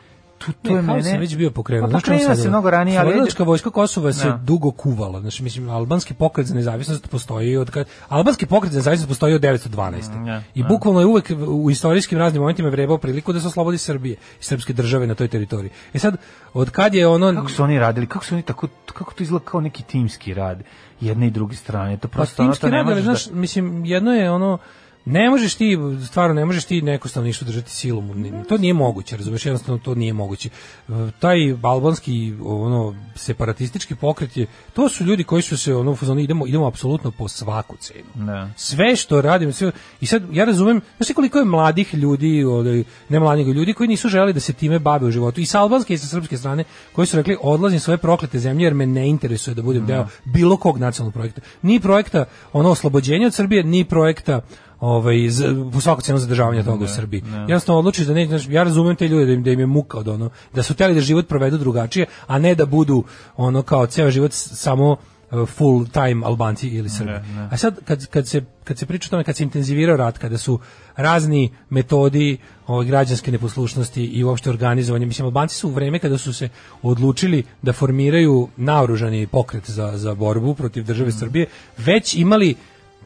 tu, 0.46 0.52
to 0.62 0.70
Ne, 0.70 0.76
je 0.76 0.82
mene... 0.82 1.10
je 1.10 1.18
već 1.18 1.36
bio 1.38 1.52
pokrenut. 1.52 1.86
Pa 1.86 1.90
Znaš 1.90 2.04
pokrenuo 2.04 2.26
sad 2.26 2.40
se 2.40 2.50
mnogo 2.50 2.70
ranije, 2.70 3.00
ali... 3.00 3.12
Slovenačka 3.12 3.44
vojska 3.44 3.70
Kosova 3.70 4.14
se 4.14 4.28
Da. 4.28 4.38
dugo 4.38 4.72
kuvala. 4.72 5.22
Znači, 5.22 5.44
mislim, 5.44 5.70
albanski 5.70 6.14
pokret 6.14 6.48
za 6.48 6.56
nezavisnost 6.56 7.10
postoji 7.10 7.58
od 7.58 7.72
kad... 7.72 7.88
Albanski 8.10 8.46
pokret 8.46 8.74
za 8.74 8.80
nezavisnost 8.80 9.10
postoji 9.10 9.34
od 9.34 9.42
912. 9.42 10.28
Ja, 10.28 10.42
I 10.56 10.60
ja. 10.60 10.68
bukvalno 10.68 11.00
je 11.00 11.06
uvek 11.06 11.32
u 11.48 11.72
istorijskim 11.72 12.18
raznim 12.18 12.42
momentima 12.42 12.70
vrebao 12.70 12.98
priliku 12.98 13.34
da 13.34 13.40
se 13.40 13.48
oslobodi 13.48 13.78
Srbije 13.78 14.14
i 14.14 14.44
srpske 14.44 14.74
države 14.74 15.08
na 15.08 15.16
toj 15.16 15.28
teritoriji. 15.28 15.72
E 15.94 16.00
sad, 16.00 16.18
od 16.54 16.70
kad 16.70 16.94
je 16.94 17.08
ono... 17.08 17.34
Kako 17.34 17.50
su 17.50 17.64
oni 17.64 17.80
radili? 17.80 18.08
Kako 18.08 18.26
su 18.26 18.36
oni 18.36 18.42
tako 18.42 18.68
kako 18.94 19.14
to 19.14 19.24
izgleda 19.24 19.46
kao 19.46 19.62
neki 19.62 19.84
timski 19.84 20.34
rad 20.34 20.64
jedne 21.02 21.28
i 21.28 21.32
druge 21.32 21.56
strane? 21.56 21.98
To 21.98 22.08
Pa 22.08 22.12
prosto 22.12 22.44
ono, 22.44 22.52
timski 22.52 22.62
to 22.62 22.70
ne 22.70 22.84
možeš 22.84 23.04
znaš, 23.04 23.26
da... 23.26 23.36
mislim, 23.36 23.86
jedno 23.86 24.14
je 24.14 24.32
ono, 24.32 24.58
ne 25.06 25.30
možeš 25.30 25.56
ti, 25.56 25.78
stvarno 26.08 26.34
ne 26.34 26.46
možeš 26.46 26.66
ti 26.66 26.82
neko 26.82 27.08
stanovništvo 27.08 27.46
držati 27.46 27.72
silom, 27.72 28.44
to 28.50 28.58
nije 28.58 28.74
moguće, 28.74 29.18
razumeš, 29.18 29.46
jednostavno 29.46 29.82
to 29.84 29.96
nije 29.96 30.14
moguće. 30.14 30.50
E, 30.90 30.92
Taj 31.20 31.38
albanski, 31.62 32.34
ono, 32.44 32.96
separatistički 33.16 33.96
pokret 33.96 34.38
je, 34.38 34.48
to 34.74 34.90
su 34.90 35.04
ljudi 35.04 35.24
koji 35.24 35.42
su 35.42 35.58
se, 35.58 35.76
ono, 35.76 35.92
u 35.92 35.96
fazonu, 35.96 36.22
idemo, 36.22 36.48
idemo 36.48 36.68
apsolutno 36.68 37.12
po 37.12 37.28
svaku 37.28 37.78
cenu. 37.78 38.26
Da. 38.26 38.50
Sve 38.56 38.96
što 38.96 39.22
radim, 39.22 39.54
sve, 39.54 39.72
i 40.02 40.06
sad 40.06 40.24
ja 40.32 40.46
razumem, 40.46 40.82
znaš 40.98 41.08
ti 41.08 41.14
koliko 41.14 41.40
je 41.40 41.46
mladih 41.46 41.94
ljudi, 41.94 42.44
ovaj, 42.44 42.84
ne 43.10 43.20
mladih 43.20 43.48
ljudi 43.48 43.74
koji 43.74 43.88
nisu 43.88 44.10
želeli 44.10 44.34
da 44.34 44.40
se 44.40 44.54
time 44.54 44.80
bave 44.80 45.08
u 45.08 45.12
životu, 45.12 45.42
i 45.42 45.46
sa 45.46 45.62
albanske 45.62 45.94
i 45.94 45.98
sa 45.98 46.08
srpske 46.08 46.38
strane, 46.38 46.64
koji 46.94 47.08
su 47.08 47.18
rekli 47.18 47.38
odlazim 47.42 47.80
svoje 47.80 47.98
proklete 47.98 48.40
zemlje 48.40 48.64
jer 48.64 48.74
me 48.74 48.86
ne 48.86 49.10
interesuje 49.10 49.56
da 49.56 49.62
budem 49.62 49.86
deo 49.86 50.08
bilo 50.26 50.58
kog 50.58 50.78
nacionalnog 50.78 51.14
projekta. 51.14 51.42
Ni 51.62 51.80
projekta 51.80 52.26
ono 52.54 52.70
oslobođenja 52.70 53.28
od 53.28 53.34
Srbije, 53.34 53.64
ni 53.64 53.86
projekta 53.86 54.42
ovaj 54.84 55.30
z, 55.30 55.56
po 55.74 55.82
svaku 55.82 56.02
cenu 56.02 56.18
zadržavanja 56.18 56.64
toga 56.64 56.86
u 56.86 56.88
Srbiji. 56.88 57.24
Jednostavno 57.48 57.80
odlučiš 57.80 58.08
da 58.08 58.14
ne, 58.14 58.28
znaš, 58.28 58.48
ja 58.50 58.64
razumem 58.64 58.96
te 58.96 59.08
ljude 59.08 59.26
da 59.26 59.32
im, 59.32 59.44
da 59.44 59.52
im 59.52 59.60
je 59.60 59.66
muka 59.66 59.98
od 59.98 60.08
ono, 60.08 60.30
da 60.54 60.64
su 60.64 60.74
hteli 60.74 60.94
da 60.94 61.02
život 61.02 61.28
provedu 61.28 61.58
drugačije, 61.58 62.06
a 62.28 62.40
ne 62.40 62.56
da 62.56 62.66
budu 62.66 63.04
ono 63.38 63.62
kao 63.62 63.86
ceo 63.88 64.12
život 64.12 64.32
samo 64.34 64.92
uh, 64.92 65.50
full 65.50 65.86
time 65.88 66.26
Albanci 66.26 66.68
ili 66.68 66.90
Srbi. 66.90 67.12
A 67.52 67.58
sad 67.58 67.80
kad, 67.86 68.08
kad 68.08 68.28
se 68.28 68.42
kad 68.64 68.78
se 68.78 68.86
priča 68.86 69.08
o 69.08 69.10
tome 69.10 69.24
kad 69.24 69.36
se 69.36 69.44
intenzivirao 69.44 69.98
rat, 69.98 70.18
kada 70.18 70.38
su 70.38 70.60
razni 70.96 71.50
metodi 71.70 72.38
ove 72.68 72.86
građanske 72.86 73.32
neposlušnosti 73.32 74.06
i 74.06 74.24
uopšte 74.24 74.50
organizovanje, 74.50 75.06
mislim 75.06 75.26
Albanci 75.26 75.56
su 75.56 75.68
u 75.68 75.72
vreme 75.72 76.00
kada 76.00 76.18
su 76.18 76.34
se 76.34 76.50
odlučili 76.82 77.44
da 77.62 77.74
formiraju 77.74 78.48
naoružani 78.58 79.28
pokret 79.28 79.70
za, 79.70 79.92
za 79.96 80.16
borbu 80.16 80.56
protiv 80.56 80.84
države 80.84 81.12
Srbije, 81.12 81.48
već 81.78 82.16
imali 82.16 82.56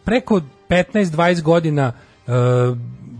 preko 0.07 0.41
15-20 0.69 1.41
godina 1.41 1.91
e, 1.91 2.31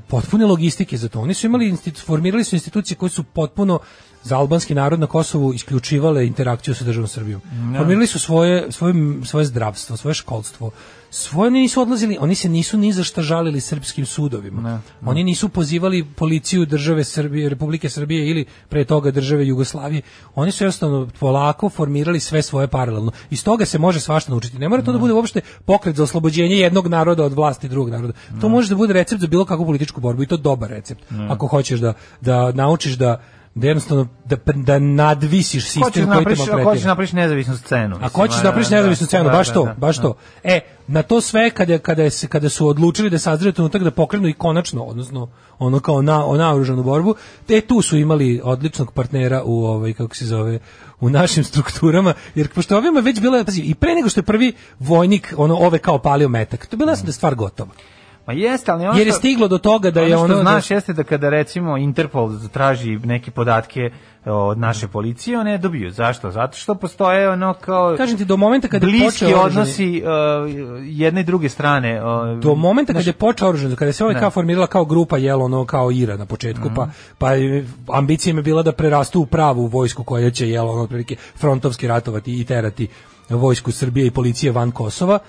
potpune 0.08 0.46
logistike 0.46 0.98
za 0.98 1.10
to. 1.10 1.20
Oni 1.20 1.34
su 1.34 1.48
imali 1.48 1.68
institu, 1.70 2.02
formirali 2.02 2.44
su 2.44 2.56
institucije 2.56 2.98
koje 2.98 3.10
su 3.10 3.24
potpuno 3.24 3.80
za 4.24 4.38
albanski 4.38 4.76
narod 4.76 5.00
na 5.00 5.08
Kosovu 5.08 5.54
isključivale 5.54 6.28
interakciju 6.28 6.76
sa 6.76 6.86
državom 6.86 7.08
Srbijom. 7.08 7.42
Formirali 7.78 8.08
su 8.08 8.20
svoje, 8.20 8.72
svoje, 8.72 8.94
svoje 9.26 9.46
zdravstvo, 9.46 9.98
svoje 9.98 10.14
školstvo, 10.14 10.72
svoje 11.18 11.48
oni 11.48 11.60
nisu 11.60 11.82
odlazili, 11.82 12.18
oni 12.20 12.36
se 12.36 12.50
nisu 12.50 12.78
ni 12.78 12.92
za 12.94 13.04
šta 13.04 13.22
žalili 13.22 13.62
srpskim 13.62 14.06
sudovima. 14.06 14.82
Oni 15.06 15.24
nisu 15.24 15.50
pozivali 15.50 16.06
policiju 16.16 16.66
države 16.66 17.04
Srbije, 17.04 17.50
Republike 17.50 17.90
Srbije 17.90 18.30
ili 18.30 18.46
pre 18.70 18.86
toga 18.86 19.12
države 19.12 19.48
Jugoslavije. 19.48 20.02
Oni 20.36 20.52
su 20.52 20.64
jednostavno 20.64 21.08
polako 21.20 21.70
formirali 21.70 22.20
sve 22.20 22.42
svoje 22.42 22.68
paralelno. 22.68 23.12
Iz 23.30 23.44
toga 23.44 23.66
se 23.66 23.80
može 23.80 24.00
svašta 24.00 24.32
naučiti. 24.32 24.60
Ne 24.60 24.70
mora 24.70 24.84
to 24.84 24.92
da 24.92 24.98
bude 24.98 25.14
uopšte 25.14 25.42
pokret 25.66 25.96
za 25.96 26.04
oslobođenje 26.04 26.56
jednog 26.56 26.88
naroda 26.88 27.24
od 27.24 27.34
vlasti 27.34 27.70
drugog 27.70 27.90
naroda. 27.90 28.14
To 28.42 28.50
može 28.50 28.70
da 28.70 28.76
bude 28.76 28.94
recept 28.94 29.22
za 29.22 29.28
bilo 29.28 29.46
kakvu 29.46 29.66
političku 29.66 30.02
borbu 30.02 30.24
i 30.24 30.28
to 30.28 30.38
dobar 30.38 30.70
recept. 30.70 31.04
Ako 31.30 31.48
hoćeš 31.48 31.80
da 31.80 31.94
da 32.22 32.52
naučiš 32.52 32.94
da 32.94 33.22
da 33.58 33.68
jednostavno 33.68 34.08
da, 34.26 34.36
da 34.56 34.80
nadvisiš 34.80 35.64
sistem 35.64 35.82
koji 35.82 35.94
te 35.94 36.02
napraviš, 36.06 36.40
ako 36.40 36.48
maltretira. 36.48 36.64
hoćeš 36.64 36.86
napraviš 36.86 37.12
nezavisnu 37.12 37.58
scenu. 37.58 37.96
Ako 37.96 38.04
mislim, 38.04 38.22
hoćeš 38.22 38.38
a, 38.38 38.42
da 38.42 38.48
napraviš 38.48 38.68
da, 38.70 38.76
nezavisnu 38.76 39.08
scenu, 39.08 39.24
da, 39.24 39.30
baš 39.30 39.54
to, 39.54 39.66
da, 39.66 39.74
baš 39.74 39.96
da. 39.96 40.02
to. 40.02 40.16
E, 40.44 40.60
na 40.88 41.04
to 41.04 41.22
sve 41.22 41.50
kada 41.50 41.78
kada 41.78 42.10
se 42.10 42.28
kada 42.28 42.50
su 42.50 42.68
odlučili 42.68 43.10
da 43.10 43.20
sazrije 43.20 43.52
trenutak 43.52 43.84
da 43.84 43.92
pokrenu 43.92 44.28
i 44.28 44.34
konačno, 44.34 44.84
odnosno 44.84 45.30
ono 45.60 45.80
kao 45.80 46.02
na 46.02 46.18
naoružanu 46.38 46.84
borbu, 46.84 47.16
te 47.46 47.62
tu 47.62 47.82
su 47.82 47.98
imali 47.98 48.42
odličnog 48.44 48.94
partnera 48.94 49.44
u 49.44 49.66
ovaj 49.66 49.94
kako 49.94 50.16
se 50.16 50.26
zove 50.26 50.60
u 51.00 51.10
našim 51.10 51.44
strukturama, 51.44 52.14
jer 52.36 52.48
pošto 52.48 52.78
ovima 52.78 53.00
već 53.00 53.22
bila 53.22 53.44
pazi, 53.44 53.62
i 53.62 53.76
pre 53.76 53.96
nego 53.96 54.10
što 54.10 54.20
je 54.20 54.24
prvi 54.24 54.54
vojnik 54.80 55.34
ono 55.38 55.56
ove 55.56 55.80
kao 55.80 56.00
palio 56.00 56.30
metak, 56.30 56.66
to 56.66 56.76
je 56.76 56.78
bila 56.78 56.92
jasno 56.92 57.06
da 57.06 57.10
je 57.10 57.14
stvar 57.14 57.36
gotova. 57.36 57.70
Ma 58.28 58.34
jeste, 58.34 58.72
ali 58.72 58.84
ono 58.84 58.98
Jer 58.98 59.08
je 59.08 59.12
što- 59.12 59.20
stiglo 59.20 59.48
do 59.48 59.58
toga 59.58 59.92
da 59.92 60.02
je 60.02 60.08
ono 60.08 60.26
što 60.26 60.34
ono 60.34 60.42
znaš 60.42 60.70
da- 60.70 60.76
jeste 60.76 60.94
da 60.94 61.04
kada 61.04 61.30
recimo 61.30 61.78
Interpol 61.78 62.32
traži 62.48 62.98
neke 62.98 63.32
podatke 63.32 63.90
od 64.26 64.58
naše 64.58 64.88
policije, 64.88 65.40
one 65.40 65.58
dobiju. 65.58 65.92
Zašto? 65.92 66.32
Zato 66.32 66.58
što 66.58 66.76
postoje 66.76 67.30
ono 67.30 67.54
kao 67.56 67.96
Kažem 67.98 68.18
ti, 68.18 68.26
do 68.26 68.38
momenta 68.38 68.68
kada 68.68 68.88
je 68.88 69.06
počeo 69.06 69.40
odnosi 69.40 70.04
uh, 70.04 70.10
jedne 70.84 71.22
i 71.22 71.24
druge 71.24 71.50
strane. 71.50 72.02
Uh, 72.04 72.40
do 72.40 72.56
momenta 72.56 72.94
kad 72.94 73.08
je 73.08 73.14
počeo 73.14 73.48
oružan, 73.50 73.76
kada 73.76 73.94
se 73.94 74.04
ovaj 74.04 74.14
Da. 74.14 74.20
kao 74.20 74.30
formirala 74.30 74.68
kao 74.68 74.86
grupa 74.86 75.18
jelo 75.18 75.46
ono 75.46 75.66
kao 75.66 75.92
Ira 75.92 76.18
na 76.18 76.26
početku, 76.26 76.70
pa 76.76 76.88
pa 77.18 77.32
je- 77.32 77.68
ambicija 77.88 78.32
im 78.32 78.38
je 78.38 78.44
bila 78.44 78.64
da 78.64 78.72
prerastu 78.72 79.22
u 79.22 79.26
pravu 79.26 79.66
vojsku 79.68 80.04
koja 80.04 80.32
će 80.32 80.50
jelo 80.50 80.72
ono 80.72 80.82
otprilike 80.82 81.16
frontovski 81.36 81.88
ratovati 81.88 82.42
i 82.42 82.46
terati 82.46 82.88
vojsku 83.30 83.72
Srbije 83.72 84.08
i 84.08 84.12
policije 84.12 84.52
van 84.52 84.72
Kosova. 84.72 85.20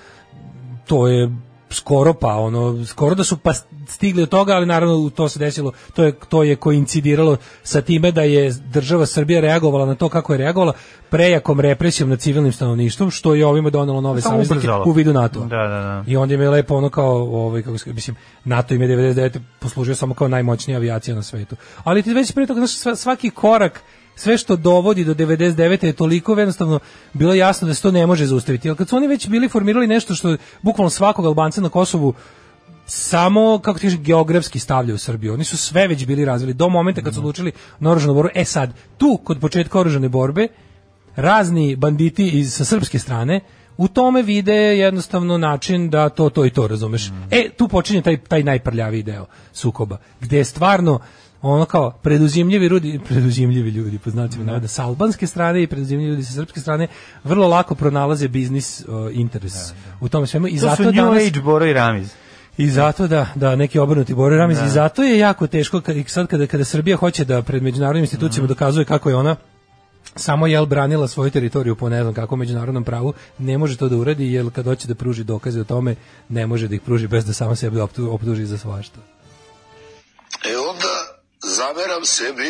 To 0.87 1.07
je 1.07 1.29
skoro 1.71 2.13
pa 2.13 2.35
ono 2.35 2.85
skoro 2.85 3.15
da 3.15 3.23
su 3.23 3.37
pa 3.37 3.53
stigli 3.87 4.23
od 4.23 4.29
toga 4.29 4.53
ali 4.53 4.65
naravno 4.65 5.09
to 5.09 5.29
se 5.29 5.39
desilo 5.39 5.71
to 5.93 6.03
je 6.03 6.13
to 6.29 6.43
je 6.43 6.55
koincidiralo 6.55 7.37
sa 7.63 7.81
time 7.81 8.11
da 8.11 8.21
je 8.21 8.51
država 8.51 9.05
Srbija 9.05 9.41
reagovala 9.41 9.85
na 9.85 9.95
to 9.95 10.09
kako 10.09 10.33
je 10.33 10.37
reagovala 10.37 10.73
prejakom 11.09 11.59
represijom 11.59 12.09
nad 12.09 12.19
civilnim 12.19 12.51
stanovništvom 12.51 13.11
što 13.11 13.35
je 13.35 13.45
ovima 13.45 13.69
donelo 13.69 14.01
nove 14.01 14.21
Samo 14.21 14.33
saveznike 14.33 14.57
ubrzalo. 14.59 14.83
u 14.87 14.91
vidu 14.91 15.13
NATO. 15.13 15.39
Da, 15.39 15.57
da, 15.57 15.67
da. 15.67 16.03
I 16.07 16.17
onda 16.17 16.33
im 16.33 16.41
je 16.41 16.49
lepo 16.49 16.75
ono 16.75 16.89
kao, 16.89 17.11
ovaj, 17.15 17.61
kako 17.61 17.77
se, 17.77 17.93
mislim, 17.93 18.15
NATO 18.43 18.73
im 18.73 18.81
je 18.81 18.87
99. 18.87 19.39
poslužio 19.59 19.95
samo 19.95 20.13
kao 20.13 20.27
najmoćnija 20.27 20.77
avijacija 20.77 21.15
na 21.15 21.23
svetu. 21.23 21.55
Ali 21.83 22.03
ti 22.03 22.13
već 22.13 22.31
pre 22.31 22.47
toga, 22.47 22.59
znaš, 22.59 22.71
sva- 22.71 22.95
svaki 22.95 23.29
korak, 23.29 23.81
sve 24.19 24.37
što 24.37 24.55
dovodi 24.55 25.05
do 25.05 25.13
99. 25.13 25.85
je 25.85 25.93
toliko 25.93 26.33
jednostavno 26.39 26.79
bilo 27.13 27.33
jasno 27.33 27.67
da 27.67 27.73
se 27.73 27.81
to 27.81 27.91
ne 27.91 28.05
može 28.05 28.25
zaustaviti. 28.25 28.67
Jer 28.67 28.77
kad 28.77 28.89
su 28.89 28.95
oni 28.95 29.07
već 29.07 29.27
bili 29.27 29.49
formirali 29.49 29.87
nešto 29.87 30.15
što 30.15 30.37
bukvalno 30.61 30.89
svakog 30.89 31.25
Albanca 31.25 31.61
na 31.61 31.69
Kosovu 31.69 32.13
samo, 32.85 33.59
kako 33.59 33.79
ti 33.79 33.97
geografski 33.97 34.59
stavlja 34.59 34.93
u 34.93 34.97
Srbiju. 34.97 35.33
Oni 35.33 35.43
su 35.43 35.57
sve 35.57 35.87
već 35.87 36.05
bili 36.05 36.25
razvili 36.25 36.53
do 36.53 36.69
momenta 36.69 37.01
kad 37.01 37.13
su 37.13 37.19
odlučili 37.19 37.51
na 37.79 37.91
oružanu 37.91 38.13
borbu. 38.13 38.29
E 38.35 38.45
sad, 38.45 38.73
tu, 38.97 39.19
kod 39.23 39.39
početka 39.39 39.79
oružane 39.79 40.09
borbe, 40.09 40.47
razni 41.15 41.75
banditi 41.75 42.29
iz 42.29 42.53
sa 42.53 42.65
srpske 42.65 42.99
strane 42.99 43.39
u 43.77 43.87
tome 43.87 44.21
vide 44.21 44.55
jednostavno 44.55 45.37
način 45.37 45.89
da 45.89 46.09
to 46.09 46.29
to 46.29 46.45
i 46.45 46.49
to 46.49 46.67
razumeš. 46.67 47.11
E 47.31 47.49
tu 47.57 47.67
počinje 47.67 48.01
taj 48.01 48.17
taj 48.17 48.43
najprljaviji 48.43 49.03
deo 49.03 49.25
sukoba 49.53 49.97
gde 50.21 50.37
je 50.37 50.45
stvarno 50.45 50.99
ono 51.41 51.65
kao 51.65 51.91
preduzimljivi 51.91 52.65
ljudi, 52.65 52.99
preduzimljivi 53.07 53.69
ljudi 53.69 53.97
po 53.97 54.09
znacima 54.09 54.43
navoda 54.45 54.67
sa 54.67 54.85
albanske 54.85 55.27
strane 55.27 55.63
i 55.63 55.67
preduzimljivi 55.67 56.09
ljudi 56.09 56.23
sa 56.23 56.33
srpske 56.33 56.59
strane 56.59 56.87
vrlo 57.23 57.47
lako 57.47 57.75
pronalaze 57.75 58.27
biznis 58.27 58.81
uh, 58.81 58.85
interes 59.11 59.53
u 60.01 60.09
tome 60.09 60.27
svemu 60.27 60.47
i 60.47 60.53
to 60.53 60.59
zato 60.59 60.75
su 60.75 60.91
New 60.91 61.11
Age 61.11 61.41
Boro 61.43 61.65
i 61.65 61.73
Ramiz. 61.73 62.13
i 62.57 62.69
zato 62.69 63.07
da 63.07 63.27
da 63.35 63.55
neki 63.55 63.79
obrnuti 63.79 64.13
Bore 64.13 64.37
Ramiz 64.37 64.57
i 64.65 64.69
zato 64.69 65.03
je 65.03 65.19
jako 65.19 65.47
teško 65.47 65.81
kad 65.81 65.95
sad 66.07 66.27
kada 66.27 66.47
kada 66.47 66.65
Srbija 66.65 66.97
hoće 66.97 67.25
da 67.25 67.41
pred 67.41 67.63
međunarodnim 67.63 68.03
institucijama 68.03 68.47
dokazuje 68.47 68.85
kako 68.85 69.09
je 69.09 69.15
ona 69.15 69.35
samo 70.15 70.47
jel 70.47 70.65
branila 70.65 71.07
svoju 71.07 71.31
teritoriju 71.31 71.75
po 71.75 71.89
ne 71.89 72.01
znam 72.01 72.13
kakvom 72.13 72.39
međunarodnom 72.39 72.83
pravu, 72.83 73.13
ne 73.37 73.57
može 73.57 73.77
to 73.77 73.89
da 73.89 73.97
uradi 73.97 74.33
jer 74.33 74.49
kad 74.51 74.65
hoće 74.65 74.87
da 74.87 74.95
pruži 74.95 75.23
dokaze 75.23 75.61
o 75.61 75.63
tome, 75.63 75.95
ne 76.29 76.47
može 76.47 76.67
da 76.67 76.75
ih 76.75 76.81
pruži 76.81 77.07
bez 77.07 77.25
da 77.25 77.33
sama 77.33 77.55
sebe 77.55 77.81
optu- 77.81 78.09
optuži 78.11 78.45
za 78.45 78.57
svašta. 78.57 78.99
Zameram 81.59 82.05
sebi 82.05 82.49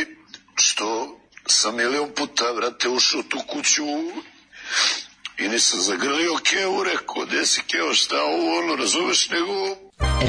što 0.55 1.17
sam 1.45 1.75
milion 1.75 2.09
puta, 2.17 2.43
vrate, 2.57 2.89
ušao 2.89 3.21
tu 3.21 3.37
kuću 3.47 3.83
i 5.39 5.47
nisam 5.47 5.79
zagrlio 5.79 6.33
Keo, 6.49 6.83
rekao, 6.83 7.25
gde 7.25 7.45
si 7.45 7.61
Keo, 7.67 7.93
šta 7.93 8.15
ovo, 8.15 8.59
ono, 8.59 8.75
razumeš, 8.75 9.29
nego 9.29 9.53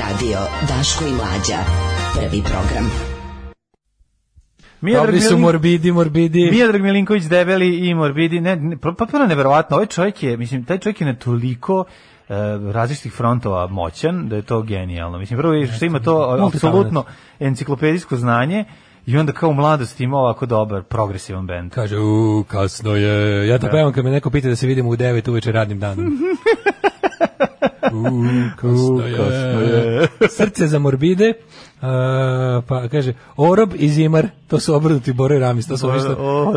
Radio 0.03 0.39
Daško 0.69 1.05
i 1.07 1.11
Mlađa. 1.11 1.59
Prvi 2.15 2.43
program. 2.43 2.91
Miodrag 4.81 5.07
Dobri 5.07 5.21
su 5.21 5.39
morbidi, 5.39 5.93
morbidi. 5.93 6.51
Miodrag 6.51 6.83
Milinković 6.83 7.25
debeli 7.25 7.89
i 7.89 7.95
morbidi, 7.95 8.41
ne, 8.41 8.57
ne 8.57 8.77
pa- 8.81 8.93
potpuno 8.93 9.27
neverovatno. 9.27 9.77
Ovaj 9.77 9.87
čovjek 9.87 10.23
je, 10.23 10.37
mislim, 10.37 10.65
taj 10.65 10.79
čovjek 10.79 11.01
je 11.01 11.07
na 11.07 11.17
toliko 11.19 11.85
različitih 12.73 13.13
frontova 13.13 13.67
moćan 13.67 14.29
da 14.29 14.37
je 14.37 14.43
to 14.43 14.63
genijalno. 14.63 15.19
Mislim, 15.19 15.39
prvo 15.39 15.55
je 15.55 15.67
što 15.67 15.85
ima 15.85 16.01
to 16.01 16.51
apsolutno 16.55 17.05
enciklopedijsko 17.39 18.17
znanje 18.17 18.65
i 19.07 19.17
onda 19.17 19.33
kao 19.33 19.51
u 19.51 19.55
mladosti 19.55 20.05
ima 20.05 20.17
ovako 20.17 20.47
dobar 20.47 20.83
progresivan 20.83 21.47
bend. 21.47 21.73
Kaže, 21.73 21.99
u, 21.99 22.45
kasno 22.49 22.97
je. 22.97 23.49
Ja 23.49 23.59
to 23.59 23.69
pevam 23.71 23.93
kad 23.93 24.05
me 24.05 24.11
neko 24.11 24.31
pita 24.31 24.49
da 24.49 24.57
se 24.57 24.67
vidimo 24.67 24.91
u 24.91 24.97
9 24.97 25.31
uveče 25.31 25.53
radnim 25.53 25.81
danom. 25.81 26.07
u, 27.93 28.25
kasno 28.57 29.07
je. 29.07 30.09
Srce 30.29 30.67
za 30.67 30.79
morbide. 30.79 31.33
Uh, 31.83 31.87
pa 32.69 32.89
kaže 32.89 33.13
Orob 33.37 33.73
i 33.75 33.89
Zimar, 33.89 34.29
to 34.49 34.61
su 34.61 34.75
obrnuti 34.75 35.13
Boro 35.13 35.35
i 35.37 35.39
Ramis, 35.39 35.67
to 35.67 35.77
su 35.77 35.89
ovi 35.89 36.01
što, 36.01 36.15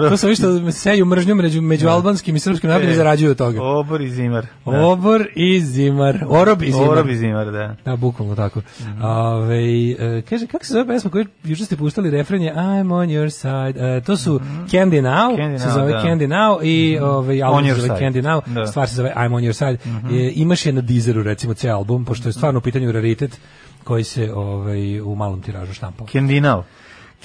to 0.09 0.17
su 0.17 0.25
ovi 0.27 0.35
što 0.35 0.71
seju 0.71 1.05
mržnju 1.05 1.35
među, 1.35 1.61
među 1.61 1.87
albanskim 1.87 2.35
i 2.35 2.39
srpskim 2.39 2.69
narodom 2.69 2.91
i 2.91 2.95
zarađuju 2.95 3.31
od 3.31 3.37
toga. 3.37 3.63
Obor 3.63 4.01
i 4.01 4.09
zimar. 4.09 4.45
Da. 4.65 4.85
Obor 4.85 5.27
i 5.35 5.61
Zimar. 5.61 6.25
Orob 6.29 6.61
i 6.63 6.71
Zimar. 6.71 6.89
Orob 6.89 7.09
i 7.09 7.15
zimar, 7.15 7.51
da. 7.51 7.75
Da, 7.85 7.95
bukvalno 7.95 8.35
tako. 8.35 8.61
Ove, 9.01 9.57
e, 9.99 10.21
kaže, 10.29 10.47
kako 10.47 10.65
se 10.65 10.73
zove 10.73 10.87
pesma 10.87 11.11
koju 11.11 11.25
juče 11.43 11.65
ste 11.65 11.77
puštali 11.77 12.09
refren 12.11 12.41
je 12.41 12.53
I'm 12.53 12.93
on 12.93 13.07
your 13.07 13.29
side. 13.29 13.85
E, 13.97 14.01
to 14.01 14.17
su 14.17 14.39
Candy 14.71 15.01
Now, 15.01 15.37
Candy 15.37 15.57
se 15.59 15.69
zove 15.69 15.91
da. 15.91 15.99
Candy 15.99 16.27
Now 16.27 16.63
i 16.63 16.99
ovaj 16.99 17.41
On 17.41 17.47
album 17.47 17.65
Your 17.65 17.75
se 17.75 17.81
zove 17.81 17.97
Side. 17.99 18.05
Candy 18.09 18.21
Now, 18.23 18.41
Da. 18.53 18.65
stvar 18.67 18.89
se 18.89 18.95
zove 18.95 19.13
I'm 19.15 19.35
on 19.35 19.41
your 19.43 19.53
side. 19.53 19.77
E, 20.17 20.31
imaš 20.35 20.65
je 20.65 20.73
na 20.73 20.81
Deezeru 20.81 21.23
recimo 21.23 21.53
ceo 21.53 21.75
album, 21.75 22.05
pošto 22.05 22.29
je 22.29 22.33
stvarno 22.33 22.57
u 22.57 22.61
pitanju 22.61 22.91
raritet 22.91 23.39
koji 23.83 24.03
se 24.03 24.33
ovaj, 24.33 25.01
u 25.01 25.15
malom 25.15 25.41
tiražu 25.41 25.73
štampao. 25.73 26.07
Kendinao. 26.07 26.63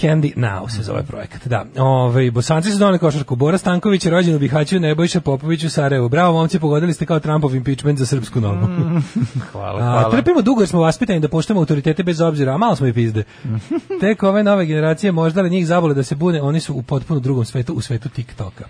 Candy 0.00 0.32
Now 0.36 0.68
se 0.68 0.82
zove 0.82 1.02
projekat, 1.02 1.46
da. 1.46 1.64
Ove, 1.78 2.30
bosanci 2.30 2.70
su 2.70 2.78
doneli 2.78 2.98
košarku. 2.98 3.36
Bora 3.36 3.58
Stanković 3.58 4.04
je 4.04 4.10
rođen 4.10 4.34
u 4.34 4.38
Bihaću, 4.38 4.80
Nebojša 4.80 5.20
Popović 5.20 5.64
u 5.64 5.70
Sarajevu. 5.70 6.08
Bravo, 6.08 6.32
momci, 6.32 6.58
pogodili 6.58 6.94
ste 6.94 7.06
kao 7.06 7.20
Trumpov 7.20 7.54
impeachment 7.54 7.98
za 7.98 8.06
srpsku 8.06 8.40
nogu. 8.40 8.66
Hvala, 9.52 9.80
A, 9.80 9.90
hvala. 9.90 10.10
trpimo 10.10 10.42
dugo 10.42 10.60
jer 10.60 10.68
smo 10.68 10.80
vaspitani 10.80 11.20
da 11.20 11.28
poštujemo 11.28 11.60
autoritete 11.60 12.02
bez 12.02 12.20
obzira, 12.20 12.54
a 12.54 12.58
malo 12.58 12.76
smo 12.76 12.86
i 12.86 12.92
pizde. 12.92 13.24
Tek 14.00 14.22
ove 14.22 14.42
nove 14.44 14.66
generacije 14.66 15.12
možda 15.12 15.42
li 15.42 15.50
njih 15.50 15.66
zabole 15.66 15.94
da 15.94 16.02
se 16.02 16.14
bune, 16.14 16.42
oni 16.42 16.60
su 16.60 16.74
u 16.74 16.82
potpuno 16.82 17.20
drugom 17.20 17.44
svetu, 17.44 17.74
u 17.74 17.80
svetu 17.80 18.08
TikToka. 18.08 18.64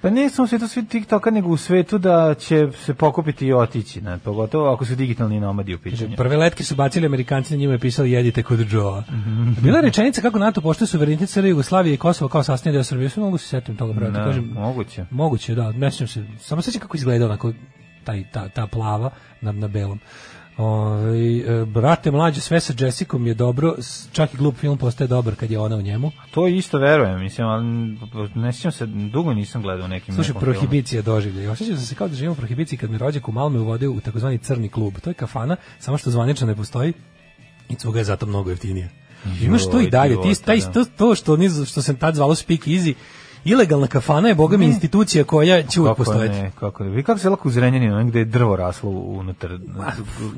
Pa 0.00 0.10
ne 0.10 0.28
samo 0.30 0.44
u 0.44 0.48
svetu 0.48 0.68
svi 0.68 0.84
TikToka, 0.84 1.30
nego 1.30 1.48
u 1.48 1.56
svetu 1.56 1.98
da 1.98 2.34
će 2.34 2.68
se 2.72 2.94
pokupiti 2.94 3.46
i 3.46 3.52
otići, 3.52 4.00
ne, 4.00 4.18
pogotovo 4.18 4.72
ako 4.72 4.84
su 4.84 4.94
digitalni 4.94 5.40
nomadi 5.40 5.74
u 5.74 5.78
pitanju. 5.78 6.16
Prve 6.16 6.36
letke 6.36 6.64
su 6.64 6.74
bacili 6.74 7.06
Amerikanci, 7.06 7.54
na 7.54 7.58
njima 7.58 7.72
je 7.72 7.78
pisali 7.78 8.10
jedite 8.10 8.42
kod 8.42 8.72
Joa. 8.72 9.04
Bila 9.62 9.78
je 9.78 9.82
rečenica 9.82 10.20
kako 10.20 10.38
NATO 10.38 10.60
poštuje 10.60 10.88
suverenitet 10.88 11.30
Srbije, 11.30 11.50
Jugoslavije 11.50 11.94
i 11.94 11.96
Kosovo 11.96 12.28
kao 12.28 12.42
sastavni 12.42 12.72
deo 12.72 12.84
Srbije. 12.84 13.08
Sve 13.08 13.22
mogu 13.22 13.38
se 13.38 13.48
setim 13.48 13.76
toga, 13.76 13.92
brate. 13.92 14.14
Kažem, 14.14 14.44
moguće. 14.54 15.04
Moguće, 15.10 15.54
da, 15.54 15.72
ne 15.72 15.90
se. 15.90 16.06
Samo 16.38 16.62
sećam 16.62 16.80
kako 16.80 16.96
izgleda 16.96 17.24
onako 17.24 17.52
taj, 18.04 18.24
ta, 18.32 18.48
ta 18.48 18.66
plava 18.66 19.10
na, 19.40 19.52
na 19.52 19.68
belom. 19.68 20.00
Ove, 20.56 21.38
e, 21.38 21.64
brate 21.64 22.10
mlađe, 22.10 22.40
sve 22.40 22.60
sa 22.60 22.72
Jessicom 22.78 23.26
je 23.26 23.34
dobro, 23.34 23.74
čak 24.12 24.34
i 24.34 24.36
glup 24.36 24.56
film 24.56 24.78
postaje 24.78 25.08
dobar 25.08 25.34
kad 25.34 25.50
je 25.50 25.58
ona 25.58 25.76
u 25.76 25.82
njemu. 25.82 26.12
To 26.30 26.48
isto 26.48 26.78
verujem, 26.78 27.20
mislim, 27.20 27.46
ali 27.46 27.64
ne 28.34 28.52
sjećam 28.52 28.72
se, 28.72 28.86
dugo 28.86 29.34
nisam 29.34 29.62
gledao 29.62 29.88
nekim 29.88 30.14
Slušaj, 30.14 30.28
nekom 30.28 30.40
prohibicija 30.40 31.02
doživlja. 31.02 31.42
I 31.42 31.46
osjećam 31.46 31.76
se 31.76 31.94
kao 31.94 32.08
da 32.08 32.14
živimo 32.14 32.32
u 32.32 32.36
prohibiciji 32.36 32.78
kad 32.78 32.90
me 32.90 32.98
rođak 32.98 33.28
u 33.28 33.32
Malme 33.32 33.60
uvodio 33.60 33.92
u 33.92 34.00
takozvani 34.00 34.38
crni 34.38 34.68
klub. 34.68 34.94
To 35.04 35.10
je 35.10 35.14
kafana, 35.14 35.56
samo 35.78 35.98
što 35.98 36.10
zvanično 36.10 36.46
ne 36.46 36.56
postoji 36.56 36.92
i 37.68 37.74
cuga 37.74 37.98
je 37.98 38.04
zato 38.04 38.26
mnogo 38.26 38.50
jeftinija. 38.50 38.88
Imaš 39.42 39.70
to 39.70 39.80
i 39.80 39.90
dalje, 39.90 40.16
ti, 40.22 40.42
taj, 40.44 40.58
da. 40.58 40.72
to, 40.72 40.84
to 40.84 41.14
što, 41.14 41.32
oni, 41.32 41.50
što 41.66 41.82
se 41.82 41.96
tad 41.96 42.14
zvalo 42.14 42.34
Speak 42.34 42.60
Easy, 42.60 42.94
ilegalna 43.46 43.86
kafana 43.86 44.28
je 44.28 44.34
boga 44.34 44.56
mi 44.56 44.66
institucija 44.66 45.24
koja 45.24 45.62
će 45.62 45.80
Kako 45.80 45.94
postojati. 45.94 46.34
ne, 46.34 46.50
kako 46.50 46.84
ne. 46.84 46.90
Vi 46.90 47.02
kako 47.02 47.18
se 47.18 47.30
lako 47.30 47.48
u 47.48 47.52
Zrenjaninu, 47.52 48.04
gde 48.06 48.18
je 48.18 48.24
drvo 48.24 48.56
raslo 48.56 48.90
unutar 48.90 49.50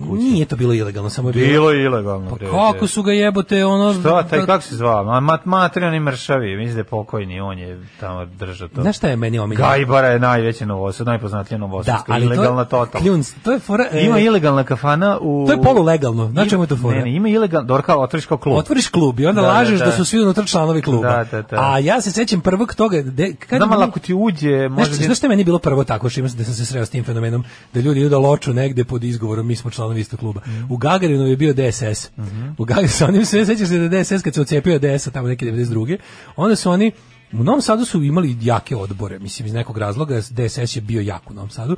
kuće? 0.00 0.22
Nije 0.22 0.46
to 0.46 0.56
bilo 0.56 0.74
ilegalno, 0.74 1.10
samo 1.10 1.28
je 1.28 1.32
bilo. 1.32 1.46
Bilo 1.46 1.70
je 1.70 1.84
ilegalno. 1.84 2.30
Pa 2.30 2.36
bre, 2.36 2.46
kako 2.46 2.86
su 2.86 3.02
ga 3.02 3.12
jebote 3.12 3.64
ono 3.64 3.94
Šta, 3.94 4.22
taj 4.22 4.40
da- 4.40 4.46
kako 4.46 4.62
se 4.62 4.76
zvao? 4.76 5.04
Ma, 5.04 5.20
mat, 5.20 5.44
materijalni 5.44 6.00
mršavi, 6.00 6.56
mislim 6.56 6.74
da 6.74 6.80
je 6.80 6.84
pokojni, 6.84 7.40
on 7.40 7.58
je 7.58 7.86
tamo 8.00 8.24
držao 8.26 8.68
to. 8.68 8.82
Znaš 8.82 8.96
šta 8.96 9.08
je 9.08 9.16
meni 9.16 9.38
omiljeno? 9.38 9.68
Gajbara 9.68 10.08
je 10.08 10.18
najveća 10.18 10.66
novosad, 10.66 11.06
najpoznatija 11.06 11.58
Da, 11.58 11.60
novosadska, 11.60 12.12
ali 12.12 12.26
to 12.26 12.34
ilegalna 12.34 12.60
je, 12.62 12.68
total. 12.68 13.00
kljunc, 13.00 13.34
to 13.34 13.52
je 13.52 13.58
fora, 13.58 13.84
e, 13.92 14.00
Ima 14.00 14.18
ilegalna 14.18 14.64
kafana 14.64 15.18
u... 15.20 15.44
To 15.46 15.52
je 15.52 15.62
polulegalno. 15.62 16.32
Čemu 16.50 16.62
je 16.62 16.66
to 16.66 16.76
fora? 16.76 16.96
Ne, 16.96 17.02
ne, 17.02 17.12
ima 17.12 17.28
ilegalno, 17.28 17.66
dobro 17.66 17.82
kao 17.82 18.00
otvoriš 18.00 18.26
kao 18.26 18.38
klub. 18.38 18.56
Otvoriš 18.56 18.88
klub 18.88 19.20
i 19.20 19.26
onda 19.26 19.40
Da, 19.40 19.46
da, 19.46 19.52
lažeš 19.52 19.78
da, 19.78 19.84
da. 19.84 19.92
su 19.92 20.04
svi 20.04 20.20
unutra 20.20 20.44
članovi 20.44 20.82
kluba. 20.82 21.08
Da, 21.08 21.24
da, 21.24 21.42
da. 21.42 21.56
A 21.62 21.78
ja 21.78 22.00
se 22.00 22.12
sećam 22.12 22.40
prvog 22.40 22.74
toga, 22.74 22.97
de, 23.02 23.34
kad 23.34 23.58
Znam, 23.58 23.82
ako 23.82 24.00
ti 24.00 24.14
uđe, 24.14 24.68
može... 24.68 24.92
Znaš, 24.92 25.06
znaš 25.06 25.18
šta 25.18 25.26
je 25.26 25.28
meni 25.28 25.44
bilo 25.44 25.58
prvo 25.58 25.84
tako, 25.84 26.08
što 26.08 26.20
imam 26.20 26.32
da 26.36 26.44
sam 26.44 26.54
se 26.54 26.66
sreo 26.66 26.86
s 26.86 26.90
tim 26.90 27.04
fenomenom, 27.04 27.44
da 27.74 27.80
ljudi 27.80 28.00
idu 28.00 28.08
da 28.08 28.18
loču 28.18 28.52
negde 28.52 28.84
pod 28.84 29.04
izgovorom, 29.04 29.46
mi 29.46 29.56
smo 29.56 29.70
članovi 29.70 30.00
istog 30.00 30.20
kluba. 30.20 30.40
Mhm. 30.46 30.72
U 30.72 30.76
Gagarinu 30.76 31.26
je 31.26 31.36
bio 31.36 31.54
DSS. 31.54 32.10
U 32.58 32.64
Gagarinu, 32.64 32.92
sa 32.98 33.06
onim 33.06 33.24
sve 33.24 33.46
sećaš 33.46 33.68
se 33.68 33.78
da 33.78 33.96
je 33.96 34.02
DSS 34.02 34.22
kad 34.22 34.34
se 34.34 34.40
ocepio 34.40 34.78
DS-a 34.78 35.10
tamo 35.10 35.28
neke 35.28 35.46
92. 35.46 35.98
Onda 36.36 36.56
su 36.56 36.70
oni 36.70 36.92
U 37.32 37.44
Novom 37.44 37.62
Sadu 37.62 37.84
su 37.84 38.02
imali 38.02 38.36
jake 38.42 38.76
odbore, 38.76 39.18
mislim 39.18 39.46
iz 39.46 39.52
nekog 39.52 39.78
razloga 39.78 40.20
DSS 40.30 40.76
je 40.76 40.82
bio 40.82 41.00
jak 41.00 41.30
u 41.30 41.34
Novom 41.34 41.50
Sadu, 41.50 41.76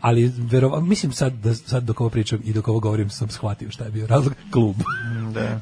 ali 0.00 0.32
verova, 0.36 0.80
mislim 0.80 1.12
sad 1.12 1.32
da 1.32 1.54
sad 1.54 1.84
dok 1.84 2.00
ovo 2.00 2.10
pričam 2.10 2.40
i 2.44 2.52
dok 2.52 2.68
ovo 2.68 2.80
govorim 2.80 3.10
sam 3.10 3.28
shvatio 3.28 3.70
šta 3.70 3.84
je 3.84 3.90
bio 3.90 4.06
razlog. 4.06 4.34
Klub. 4.52 4.76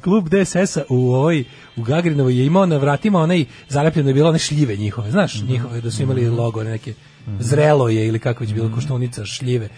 klub 0.03 0.29
DSS-a 0.29 0.83
u 0.89 1.13
ovoj 1.13 1.43
u 1.77 1.83
Gagrinovoj 1.83 2.37
je 2.37 2.45
imao 2.45 2.65
na 2.65 2.77
vratima 2.77 3.19
onaj 3.19 3.45
zalepljeno 3.69 4.09
je 4.09 4.13
bilo 4.13 4.29
one 4.29 4.39
šljive 4.39 4.75
njihove, 4.75 5.11
znaš, 5.11 5.41
njihove 5.41 5.81
da 5.81 5.91
su 5.91 6.03
imali 6.03 6.29
logo 6.29 6.63
neke 6.63 6.93
zrelo 7.39 7.89
je 7.89 8.07
ili 8.07 8.19
kako 8.19 8.43
je 8.43 8.53
bilo 8.53 8.75
koštunica 8.75 9.25
šljive. 9.25 9.69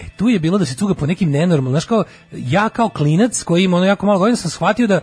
E 0.00 0.08
tu 0.16 0.28
je 0.28 0.38
bilo 0.38 0.58
da 0.58 0.64
se 0.64 0.74
cuga 0.74 0.94
po 0.94 1.06
nekim 1.06 1.30
nenormalnim, 1.30 1.72
znaš 1.72 1.84
kao 1.84 2.04
ja 2.32 2.68
kao 2.68 2.88
klinac 2.88 3.42
koji 3.42 3.64
ima 3.64 3.76
ono 3.76 3.86
jako 3.86 4.06
malo 4.06 4.18
godina 4.18 4.36
sam 4.36 4.50
shvatio 4.50 4.86
da 4.86 5.00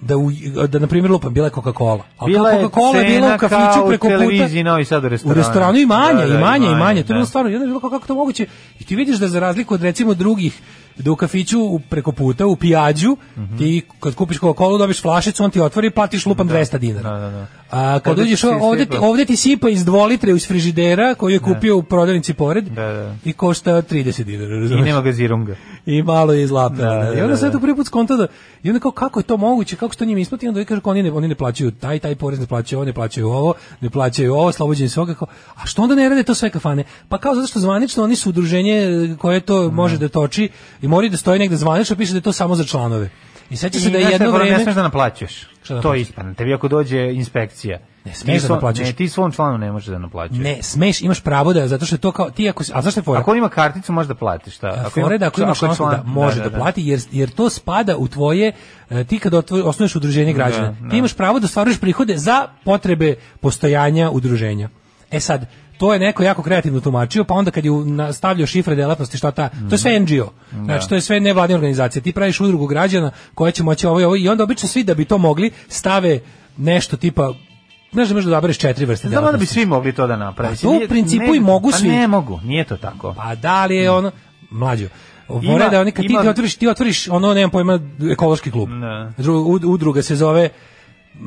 da 0.00 0.16
u, 0.16 0.30
da 0.68 0.78
na 0.78 0.86
primjer 0.86 1.10
lupam 1.10 1.34
bila 1.34 1.46
je 1.46 1.52
Coca-Cola. 1.52 2.02
A 2.18 2.26
Bila 2.26 2.50
Coca-Cola 2.52 2.96
je 2.96 3.04
bila 3.06 3.34
u 3.34 3.38
kafiću 3.38 3.88
preko 3.88 4.06
puta. 4.06 4.18
televiziji 4.18 4.64
Novi 4.64 4.84
Sad 4.84 5.04
u 5.04 5.06
U 5.06 5.08
restoranu. 5.08 5.36
restoranu 5.36 5.78
i 5.78 5.86
manje, 5.86 6.12
Da, 6.16 6.26
da, 6.26 6.34
i 6.34 6.40
manje, 6.40 6.66
i 6.66 6.74
manje. 6.76 6.94
To 6.96 7.12
je 7.12 7.14
bilo 7.14 7.20
da. 7.20 7.26
stvarno, 7.26 7.50
jedno 7.50 7.64
je 7.64 7.68
bilo 7.68 7.80
kako 7.80 8.06
to 8.06 8.14
moguće. 8.14 8.46
I 8.80 8.84
ti 8.84 8.96
vidiš 8.96 9.16
da 9.16 9.28
za 9.28 9.40
razliku 9.40 9.74
od 9.74 9.82
recimo 9.82 10.14
drugih 10.14 10.60
da 10.96 11.10
u 11.10 11.16
kafiću 11.16 11.60
u- 11.60 11.80
preko 11.80 12.12
puta 12.12 12.46
u 12.46 12.56
pijađu 12.56 13.16
Mhm. 13.36 13.56
ti 13.56 13.68
kad 14.00 14.14
kupiš 14.14 14.38
Coca-Cola 14.38 14.78
dobiš 14.78 15.02
flašicu, 15.02 15.44
on 15.44 15.50
ti 15.50 15.60
otvori 15.60 15.86
i 15.86 15.90
platiš 15.90 16.26
lupan 16.26 16.48
200 16.48 16.78
dinara. 16.78 17.10
Da, 17.10 17.18
da, 17.20 17.30
da. 17.30 17.46
A 17.70 18.00
kad 18.00 18.16
se 18.30 18.46
ovde, 18.52 18.86
ti- 18.86 18.96
ovde 18.98 19.24
ti 19.24 19.36
sipa 19.36 19.68
iz 19.68 19.80
2 19.80 20.06
litre 20.06 20.32
iz 20.32 20.46
frižidera 20.48 21.14
koju 21.14 21.32
je 21.32 21.38
kupio 21.40 21.76
u 21.76 21.82
prodavnici 21.82 22.34
pored 22.34 22.64
Da, 22.64 22.82
da. 22.84 23.14
i 23.24 23.32
košta 23.32 23.82
30 23.82 24.24
dinara. 24.24 24.54
I 24.78 24.82
nema 24.82 25.00
gazirunga. 25.02 25.54
I 25.88 26.02
malo 26.02 26.32
je 26.32 26.42
izlapeo. 26.42 26.76
Da, 26.76 26.94
Da, 26.94 27.10
da, 27.10 27.18
I 27.18 27.20
onda 27.20 27.28
da, 27.28 27.36
sam 27.36 27.48
da. 27.48 27.52
to 27.52 27.60
prvi 27.60 27.76
put 27.76 27.86
skontao 27.86 28.16
da 28.16 28.26
i 28.62 28.68
onda 28.68 28.80
kao 28.80 28.90
kako 28.90 29.20
je 29.20 29.24
to 29.24 29.36
moguće, 29.36 29.76
kako 29.76 29.94
se 29.94 29.98
to 29.98 30.04
njima 30.04 30.20
isplati, 30.20 30.48
onda 30.48 30.64
kažu 30.64 30.80
kao 30.80 30.90
oni 30.90 31.02
ne, 31.02 31.12
oni 31.12 31.28
ne 31.28 31.34
plaćaju 31.34 31.70
taj 31.70 31.98
taj 31.98 32.14
porez, 32.14 32.40
ne 32.40 32.46
plaćaju 32.46 32.78
ovo, 32.78 32.84
ne 32.84 32.92
plaćaju 32.92 33.28
ovo, 33.28 33.54
ne 33.80 33.90
plaćaju 33.90 34.34
ovo, 34.34 34.52
slobođeni 34.52 34.88
su 34.88 35.00
ovoga, 35.00 35.14
kao, 35.14 35.28
a 35.54 35.66
što 35.66 35.82
onda 35.82 35.94
ne 35.94 36.08
rade 36.08 36.22
to 36.22 36.34
sve 36.34 36.50
kafane? 36.50 36.84
Pa 37.08 37.18
kao 37.18 37.34
zato 37.34 37.46
što 37.46 37.60
zvanično 37.60 38.04
oni 38.04 38.16
su 38.16 38.28
udruženje 38.28 38.72
e, 38.72 39.16
koje 39.18 39.40
to 39.40 39.70
može 39.70 39.98
da 39.98 40.08
toči 40.08 40.48
i 40.82 40.88
mora 40.88 41.08
da 41.08 41.16
stoji 41.16 41.38
negde 41.38 41.56
zvanično 41.56 41.96
piše 41.96 42.12
da 42.12 42.18
je 42.18 42.22
to 42.22 42.32
samo 42.32 42.54
za 42.54 42.64
članove. 42.64 43.10
I 43.50 43.56
seća 43.56 43.80
se 43.80 43.90
da 43.90 43.98
je 43.98 44.10
jedno 44.10 44.30
fora, 44.30 44.44
Ne 44.44 44.50
vreme 44.50 44.62
smeš 44.62 44.74
da 44.74 44.82
naplaćuješ. 44.82 45.48
Da 45.68 45.80
to 45.80 45.94
je 45.94 46.00
ispravno. 46.00 46.34
Tebi 46.34 46.54
ako 46.54 46.68
dođe 46.68 47.12
inspekcija. 47.12 47.78
Ne 48.04 48.14
smeš 48.14 48.42
da 48.42 48.54
naplaćuješ. 48.54 48.88
Ne, 48.88 48.92
ti 48.92 49.08
svom 49.08 49.32
članu 49.32 49.58
ne 49.58 49.72
možeš 49.72 49.88
da 49.88 49.98
naplaćuješ. 49.98 50.42
ne, 50.42 50.58
smeš, 50.62 51.02
imaš 51.02 51.20
pravo 51.20 51.52
da 51.52 51.68
zato 51.68 51.86
što 51.86 51.94
je 51.94 52.00
to 52.00 52.12
kao 52.12 52.30
ti 52.30 52.48
ako 52.48 52.64
a 52.72 52.82
zašto 52.82 53.00
je 53.00 53.04
fora? 53.04 53.20
Ako 53.20 53.30
on 53.30 53.38
ima 53.38 53.48
karticu, 53.48 53.92
može 53.92 54.08
da 54.08 54.14
platiš. 54.14 54.54
Šta? 54.54 54.66
A 54.86 54.90
fora 54.90 55.14
je 55.14 55.18
da 55.18 55.26
ako 55.26 55.40
ima 55.42 55.54
članstvo 55.54 55.90
da 55.90 56.02
može 56.06 56.42
da, 56.42 56.50
plati 56.50 56.82
jer 56.82 57.00
jer 57.12 57.30
to 57.30 57.50
spada 57.50 57.96
u 57.96 58.08
tvoje 58.08 58.52
e, 58.90 59.04
ti 59.04 59.18
kad 59.18 59.34
osnuješ 59.64 59.96
udruženje 59.96 60.32
građana 60.32 60.68
Da, 60.68 60.76
da. 60.80 60.90
ti 60.90 60.98
imaš 60.98 61.14
pravo 61.14 61.40
da 61.40 61.44
ostvaruješ 61.44 61.80
prihode 61.80 62.16
za 62.16 62.46
potrebe 62.64 63.14
postojanja 63.40 64.10
udruženja 64.10 64.68
e 65.10 65.20
sad 65.20 65.46
to 65.78 65.92
je 65.92 65.98
neko 65.98 66.22
jako 66.22 66.42
kreativno 66.42 66.80
tumačio, 66.80 67.24
pa 67.24 67.34
onda 67.34 67.50
kad 67.50 67.64
je 67.64 67.70
stavljao 68.12 68.46
šifre 68.46 68.74
delatnosti, 68.74 69.16
šta 69.16 69.30
ta, 69.30 69.48
to 69.48 69.74
je 69.74 69.78
sve 69.78 70.00
NGO. 70.00 70.32
Znači, 70.54 70.88
to 70.88 70.94
je 70.94 71.00
sve 71.00 71.20
nevladine 71.20 71.54
organizacije. 71.56 72.02
Ti 72.02 72.12
praviš 72.12 72.40
udrugu 72.40 72.66
građana 72.66 73.10
koja 73.34 73.52
će 73.52 73.62
moći 73.62 73.86
ovo 73.86 74.00
i 74.00 74.04
ovo 74.04 74.16
i 74.16 74.28
onda 74.28 74.44
obično 74.44 74.68
svi 74.68 74.84
da 74.84 74.94
bi 74.94 75.04
to 75.04 75.18
mogli 75.18 75.50
stave 75.68 76.20
nešto 76.56 76.96
tipa 76.96 77.32
Znaš 77.92 78.08
da 78.08 78.14
možeš 78.14 78.24
da 78.24 78.30
odabereš 78.30 78.58
četiri 78.58 78.84
vrste 78.84 79.08
Znam 79.08 79.14
da 79.14 79.20
bi 79.20 79.24
delatnosti. 79.24 79.54
svi 79.54 79.66
mogli 79.66 79.92
to 79.92 80.06
da 80.06 80.16
naprave. 80.16 80.54
Pa 80.54 80.60
to 80.60 80.70
u 80.70 80.88
principu 80.88 81.34
i 81.34 81.40
mogu 81.40 81.70
pa 81.70 81.76
svi. 81.76 81.88
ne 81.88 82.08
mogu, 82.08 82.40
nije 82.44 82.64
to 82.64 82.76
tako. 82.76 83.14
Pa 83.14 83.34
da 83.34 83.66
li 83.66 83.76
je 83.76 83.90
ono 83.90 84.10
mlađo. 84.50 84.86
Mora 85.28 85.68
da 85.68 85.80
oni 85.80 85.92
kad 85.92 86.04
ti, 86.04 86.12
ima- 86.12 86.22
ti 86.22 86.28
otvoriš, 86.28 86.56
ti 86.56 86.68
otvoriš 86.68 87.08
ono 87.08 87.34
nemam 87.34 87.50
pojma 87.50 87.80
ekološki 88.12 88.50
klub. 88.50 88.68
Ne. 88.68 89.12
Dru- 89.18 89.44
ud- 89.44 89.64
Udruga 89.64 90.02
se 90.02 90.16
zove 90.16 90.48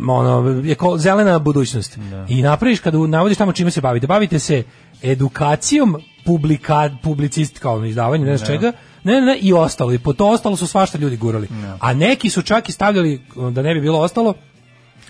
ono 0.08 0.64
eko, 0.68 0.98
zelena 0.98 1.40
budućnost. 1.40 1.98
I 2.28 2.42
napraviš 2.42 2.80
kad 2.80 2.96
u- 2.96 3.08
navodiš 3.08 3.38
tamo 3.38 3.52
čime 3.54 3.72
se 3.72 3.82
bavite. 3.82 4.08
Bavite 4.08 4.40
se 4.40 4.64
edukacijom, 5.04 5.96
publika, 6.26 6.90
publicist 7.04 7.60
kao 7.60 7.86
izdavanje, 7.86 8.26
ne 8.26 8.38
znam 8.38 8.48
čega. 8.48 8.72
Ne, 9.04 9.14
ne, 9.14 9.22
ne, 9.22 9.38
i 9.38 9.54
ostalo. 9.54 9.94
I 9.94 10.00
po 10.00 10.14
to 10.14 10.28
ostalo 10.28 10.56
su 10.56 10.68
svašta 10.68 10.98
ljudi 10.98 11.18
gurali. 11.18 11.48
A 11.80 11.94
neki 11.94 12.30
su 12.30 12.42
čak 12.42 12.70
i 12.70 12.72
stavljali, 12.72 13.22
da 13.52 13.62
ne 13.62 13.74
bi 13.74 13.82
bilo 13.82 14.00
ostalo, 14.00 14.34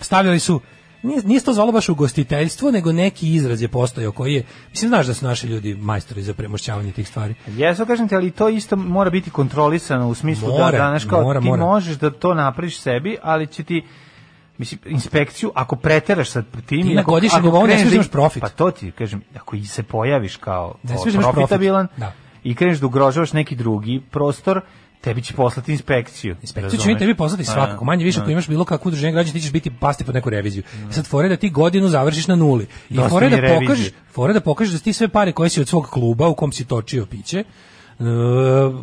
stavljali 0.02 0.40
su 0.40 0.62
nije, 1.04 1.22
nije 1.24 1.40
to 1.40 1.54
zvalo 1.54 1.72
baš 1.72 1.90
ugostiteljstvo, 1.90 2.72
nego 2.72 2.92
neki 2.92 3.34
izraz 3.34 3.62
je 3.62 3.68
postojao 3.68 4.12
koji 4.12 4.34
je, 4.34 4.44
mislim, 4.70 4.90
znaš 4.90 5.08
da 5.08 5.14
su 5.14 5.26
naši 5.26 5.48
ljudi 5.48 5.76
majstori 5.76 6.24
za 6.24 6.34
premošćavanje 6.34 6.92
tih 6.92 7.08
stvari. 7.08 7.36
Jesu, 7.48 7.86
kažem 7.86 8.08
ti, 8.08 8.16
ali 8.16 8.32
to 8.32 8.50
isto 8.50 8.76
mora 8.76 9.10
biti 9.10 9.30
kontrolisano 9.30 10.08
u 10.10 10.14
smislu 10.14 10.48
Mora, 10.50 10.66
da, 10.66 10.72
da, 10.72 10.78
znaš, 10.78 11.06
kao, 11.06 11.22
mora, 11.22 11.40
ti 11.40 11.46
mora. 11.46 11.66
možeš 11.66 11.96
da 11.96 12.12
to 12.12 12.34
napraviš 12.34 12.80
sebi, 12.80 13.18
ali 13.22 13.48
će 13.48 13.64
ti 13.64 13.84
mislim 14.62 14.80
inspekciju 14.86 15.52
ako 15.56 15.76
preteraš 15.76 16.30
sa 16.30 16.44
tim 16.66 16.84
Ti 16.84 16.94
na 16.94 17.02
godišnjem 17.04 17.44
nivou 17.44 17.68
ne 17.68 17.78
smiješ 17.78 17.94
da- 17.96 18.04
da 18.04 18.10
profit. 18.10 18.42
pa 18.42 18.50
to 18.50 18.72
ti 18.72 18.92
kažem 18.92 19.22
ako 19.36 19.56
i 19.56 19.66
se 19.66 19.84
pojaviš 19.84 20.36
kao 20.38 20.76
Ne 20.84 20.90
da 20.90 21.02
profit. 21.02 21.22
profitabilan 21.24 21.88
Da. 21.98 22.14
i 22.44 22.56
kreneš 22.56 22.78
da 22.78 22.86
ugrožavaš 22.86 23.34
neki 23.34 23.56
drugi 23.56 24.02
prostor 24.12 24.62
tebi 25.02 25.22
će 25.22 25.34
poslati 25.34 25.72
inspekciju 25.72 26.36
Inspekciju 26.42 26.80
će 26.80 26.88
mi 26.88 26.98
tebi 26.98 27.16
poslati 27.16 27.46
svakako, 27.46 27.86
manje 27.86 28.04
više 28.04 28.20
a. 28.20 28.22
ako 28.22 28.32
imaš 28.32 28.48
bilo 28.48 28.66
kakvo 28.66 28.90
udruženje 28.90 29.12
građana, 29.12 29.34
ti 29.34 29.42
ćeš 29.42 29.52
biti 29.52 29.72
pasti 29.72 30.04
pod 30.04 30.16
neku 30.16 30.30
reviziju. 30.30 30.64
I 30.90 30.94
sad 30.94 31.08
fore 31.08 31.30
da 31.30 31.38
ti 31.38 31.50
godinu 31.50 31.88
završiš 31.88 32.28
na 32.28 32.36
nuli. 32.36 32.68
I 32.90 32.98
fore 33.10 33.30
da 33.30 33.38
pokažeš, 33.50 33.90
fore 34.12 34.34
da 34.34 34.42
pokažeš 34.42 34.74
da 34.74 34.80
ti 34.80 34.94
sve 34.94 35.08
pare 35.08 35.32
koje 35.32 35.50
si 35.50 35.62
od 35.62 35.68
svog 35.68 35.86
kluba 35.86 36.28
u 36.28 36.36
kom 36.36 36.52
si 36.52 36.66
točio 36.66 37.06
piće, 37.06 37.44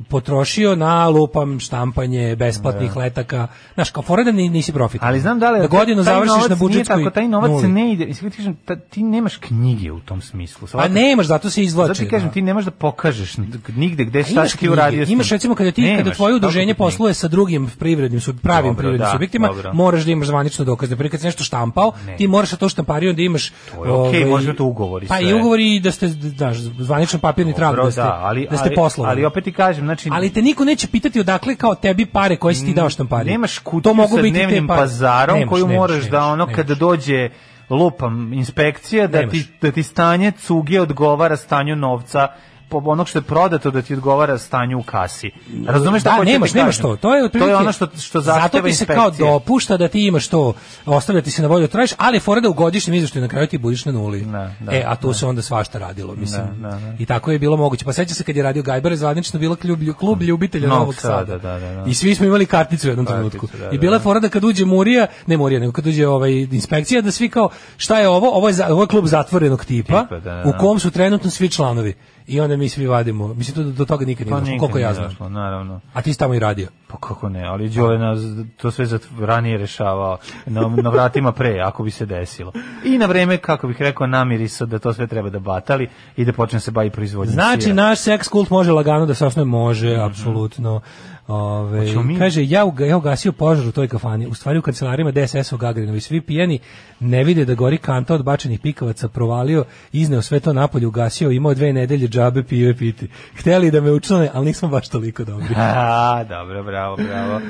potrošio 0.09 0.77
na 0.77 1.09
lupam 1.09 1.61
štampanje 1.61 2.37
besplatnih 2.37 2.97
letaka. 2.97 3.47
Znaš, 3.75 3.91
kao 3.91 4.03
fore 4.03 4.25
da 4.25 4.33
ni- 4.33 4.49
nisi 4.49 4.73
profit. 4.73 5.03
Ali 5.05 5.21
znam 5.21 5.39
da 5.39 5.51
li 5.51 5.61
da 5.61 5.67
godinu 5.67 6.03
završiš 6.03 6.29
novac 6.29 6.43
na 6.43 6.55
nije 6.55 6.59
budžetskoj 6.59 7.05
tako, 7.05 7.15
taj 7.15 7.29
novac 7.29 7.51
nuli. 7.51 7.69
ne 7.69 7.93
ide, 7.93 8.13
kažem, 8.37 8.57
ta- 8.65 8.77
ti 8.77 9.03
nemaš 9.03 9.37
knjige 9.37 9.93
u 9.93 10.01
tom 10.01 10.21
smislu. 10.21 10.61
Pa 10.61 10.67
shvataš? 10.67 10.93
nemaš, 10.93 11.27
zato 11.27 11.51
se 11.51 11.63
izvlači. 11.63 11.89
Zato 11.89 12.05
ti 12.05 12.09
kažem, 12.11 12.29
da. 12.29 12.33
ti 12.33 12.43
ne 12.43 12.55
možeš 12.55 12.65
da 12.65 12.71
pokažeš 12.71 13.37
nigde 13.77 14.05
gde 14.05 14.25
šta 14.25 14.47
ti 14.47 14.69
uradio. 14.69 15.05
Imaš 15.09 15.31
recimo 15.31 15.55
kada 15.55 15.73
ti 15.73 15.83
Nemaš, 15.83 15.99
kada 15.99 16.15
tvoje 16.15 16.35
udruženje 16.35 16.75
posluje 16.75 17.15
sa 17.15 17.29
drugim 17.29 17.71
privrednim 17.79 18.21
sub, 18.21 18.37
pravim 18.43 18.71
Dobro, 18.71 18.79
privrednim 18.79 19.07
da, 19.07 19.13
subjektima, 19.13 19.49
dobro. 19.49 19.73
moraš 19.75 20.05
da 20.05 20.11
imaš 20.11 20.27
zvanično 20.27 20.65
dokaze. 20.65 20.97
Pri 20.97 21.11
kad 21.11 21.21
si 21.21 21.27
nešto 21.27 21.45
štampao, 21.45 21.93
ti 22.19 22.29
moraš 22.29 22.51
to 22.51 22.69
štamparijom 22.69 23.17
da 23.17 23.23
imaš 23.23 23.53
To 23.75 23.85
je 23.85 23.91
okej, 23.91 24.25
može 24.25 24.57
to 24.57 24.65
ugovor 24.65 25.03
i 25.03 25.07
Pa 25.07 25.21
i 25.21 25.35
ugovori 25.35 25.81
da 25.81 25.93
ste 25.93 26.09
znaš, 26.09 26.57
zvaničan 26.59 27.21
papirni 27.21 27.55
trag 27.55 27.77
da 27.77 27.91
ste, 27.91 28.01
da, 28.01 28.21
ali, 28.23 28.47
da 28.51 28.57
ste 28.57 28.69
ali, 28.69 28.75
poslovali. 28.75 29.08
Ali 29.09 29.25
opet 29.25 29.45
ti 29.45 29.53
kažem, 29.53 29.85
znači... 29.85 30.09
Ali 30.13 30.33
te 30.33 30.43
niko 30.43 30.65
neće 30.65 30.89
pitati 30.89 31.21
odakle 31.21 31.57
kao 31.57 31.75
tebi 31.75 32.07
pare 32.07 32.37
koje 32.37 32.55
si 32.55 32.67
ti 32.67 32.75
dao 32.75 32.91
štampariju. 32.91 33.33
Nemaš 33.33 33.59
kutiju 33.59 33.81
to 33.81 33.95
mogu 33.95 34.17
sa 34.17 34.23
dnevnim 34.23 34.67
pazarom 34.67 35.39
Nemaš, 35.39 35.51
koju 35.51 35.67
nemaš, 35.67 35.79
moraš 35.79 36.05
da 36.05 36.11
nemaš, 36.11 36.33
ono 36.33 36.45
nemaš. 36.45 36.57
kada 36.57 36.75
dođe 36.75 37.29
lupam 37.71 38.33
inspekcija 38.33 39.07
da 39.07 39.19
Nemaš. 39.19 39.33
ti, 39.33 39.47
da 39.63 39.71
ti 39.73 39.83
stanje 39.83 40.33
cuge 40.33 40.81
odgovara 40.81 41.37
stanju 41.37 41.77
novca 41.77 42.29
onog 42.71 43.09
što 43.09 43.19
je 43.19 43.23
prodato 43.23 43.71
da 43.71 43.83
ti 43.83 43.95
odgovara 43.95 44.39
stanju 44.39 44.79
u 44.79 44.83
kasi. 44.83 45.31
Razumeš 45.67 46.03
šta 46.03 46.11
da, 46.11 46.25
ti 46.25 46.33
nemaš, 46.33 46.55
nemaš 46.55 46.79
to. 46.79 46.97
To 46.97 47.15
je 47.15 47.25
otprilike. 47.25 47.51
to 47.51 47.57
je 47.57 47.57
ono 47.57 47.73
što 47.73 47.89
što 48.01 48.21
zahteva 48.21 48.49
Zato 48.49 48.63
ti 48.63 48.75
se 48.75 48.87
kao 48.87 49.11
dopušta 49.11 49.77
da 49.77 49.89
ti 49.89 50.07
imaš 50.07 50.29
to, 50.29 50.53
ostavljati 50.87 51.31
se 51.31 51.43
na 51.43 51.49
volju 51.49 51.67
da 51.67 51.73
tražiš, 51.73 51.97
ali 51.99 52.21
fora 52.21 52.41
da 52.41 52.49
u 52.49 52.53
godišnjem 52.53 52.95
izveštaju 52.95 53.23
na 53.23 53.29
kraju 53.29 53.47
ti 53.47 53.59
budiš 53.59 53.85
na 53.85 53.93
nuli. 53.93 54.21
Da, 54.21 54.53
da, 54.61 54.73
e, 54.73 54.85
a 54.87 54.97
tu 54.97 55.13
se 55.13 55.27
onda 55.27 55.43
svašta 55.43 55.79
radilo, 55.79 56.15
mislim. 56.15 56.43
Da, 56.61 56.69
da, 56.69 56.77
da. 56.77 56.95
I 56.99 57.07
tako 57.07 57.31
je 57.31 57.39
bilo 57.39 57.57
moguće. 57.57 57.85
Pa 57.85 57.93
seća 57.93 58.15
se 58.15 58.25
kad 58.25 58.37
je 58.37 58.43
radio 58.43 58.63
Gajber, 58.63 58.97
zvanično 58.97 59.41
bilo 59.41 59.57
klub, 59.57 59.79
klub 59.99 60.23
ljubitelja 60.23 60.69
Novog 60.69 60.95
Sada. 60.95 61.39
Da, 61.39 61.59
da, 61.59 61.73
da. 61.75 61.85
I 61.87 61.95
svi 61.95 62.15
smo 62.15 62.27
imali 62.27 62.47
karticu 62.47 62.87
u 62.87 62.91
jednom 62.91 63.07
trenutku. 63.07 63.49
da, 63.59 63.71
I 63.71 63.77
da, 63.77 63.81
bila 63.81 63.95
je 63.95 63.99
da. 63.99 64.03
fora 64.03 64.21
da 64.21 64.29
kad 64.29 64.45
uđe 64.45 64.65
Murija, 64.65 65.07
ne 65.27 65.37
Murija, 65.37 65.61
nego 65.61 65.73
kad 65.73 65.87
uđe 65.87 66.07
ovaj 66.07 66.33
inspekcija 66.33 67.01
da 67.01 67.11
svi 67.11 67.29
kao 67.29 67.49
šta 67.77 67.99
je 67.99 68.09
ovo? 68.09 68.31
Ovo 68.31 68.49
je, 68.49 68.55
ovo 68.73 68.83
je 68.83 68.87
klub 68.87 69.07
zatvorenog 69.07 69.65
tipa, 69.65 70.03
Tipa, 70.03 70.19
da, 70.19 70.21
da, 70.21 70.43
u 70.47 70.53
da. 70.53 70.59
kom 70.59 70.79
su 70.79 70.91
trenutno 70.91 71.31
svi 71.31 71.49
članovi. 71.49 71.95
I 72.29 72.41
onda 72.41 72.57
mi 72.57 72.69
svi 72.69 72.87
vadimo. 72.87 73.29
Mislim 73.29 73.55
to 73.57 73.63
do, 73.63 73.85
toga 73.85 74.05
nikad 74.07 74.27
nije 74.27 74.35
Pa 74.35 74.41
došlo, 74.41 74.59
koliko 74.59 74.79
ja 74.79 74.95
znam. 74.95 75.09
došlo, 75.09 75.29
naravno. 75.29 75.81
A 75.95 76.03
ti 76.03 76.13
si 76.13 76.19
tamo 76.19 76.35
i 76.35 76.39
radio. 76.39 76.69
Pa 76.87 76.97
kako 76.99 77.29
ne, 77.29 77.43
ali 77.43 77.69
Đole 77.69 77.99
nas 77.99 78.19
to 78.57 78.71
sve 78.71 78.87
ranije 79.21 79.59
rešavao 79.59 80.19
na, 80.47 80.61
na 80.77 80.91
vratima 80.91 81.33
pre, 81.33 81.61
ako 81.61 81.83
bi 81.83 81.91
se 81.91 82.07
desilo. 82.07 82.53
I 82.85 82.99
na 82.99 83.07
vreme, 83.07 83.37
kako 83.39 83.69
bih 83.69 83.77
rekao, 83.81 84.07
namirisa 84.07 84.67
da 84.67 84.79
to 84.79 84.93
sve 84.93 85.07
treba 85.07 85.31
da 85.31 85.39
batali 85.39 85.89
i 86.17 86.25
da 86.25 86.33
počne 86.33 86.61
se 86.61 86.71
bavi 86.71 86.91
proizvodnjom 86.91 87.33
Znači, 87.35 87.63
sira. 87.63 87.75
naš 87.75 87.99
seks 87.99 88.29
kult 88.29 88.51
može 88.51 88.73
lagano 88.73 89.07
da 89.07 89.15
se 89.15 89.27
osnoje, 89.27 89.47
može, 89.47 89.97
apsolutno. 89.97 90.81
Ove, 91.29 91.87
kaže, 92.19 92.45
ja, 92.45 92.65
uga- 92.65 92.87
ja 92.87 92.97
ugasio 92.97 93.33
požar 93.33 93.67
u 93.67 93.73
toj 93.73 93.89
kafani, 93.89 94.27
u 94.27 94.35
stvari 94.35 94.59
u 94.59 94.63
kancelarijama 94.63 95.11
DSS 95.11 95.53
u 95.53 95.57
Gagarinovi, 95.57 96.01
svi 96.01 96.21
pijeni 96.21 96.59
ne 97.01 97.25
vide 97.25 97.45
da 97.45 97.55
gori 97.55 97.79
kanta 97.79 98.15
od 98.15 98.25
bačenih 98.25 98.61
pikavaca, 98.61 99.09
provalio, 99.09 99.65
izneo 99.93 100.23
sve 100.23 100.41
to 100.41 100.53
napolje, 100.53 100.87
ugasio, 100.87 101.31
imao 101.31 101.55
dve 101.55 101.73
nedelje 101.73 102.09
džabe 102.09 102.43
pive 102.43 102.77
piti. 102.77 103.09
Hteli 103.37 103.71
da 103.71 103.81
me 103.81 103.93
učlane, 103.93 104.31
ali 104.35 104.47
nismo 104.47 104.69
baš 104.69 104.89
toliko 104.89 105.25
dobri. 105.25 105.55
A, 105.59 106.25
dobro, 106.25 106.63
bravo, 106.63 106.97
bravo. 106.97 107.41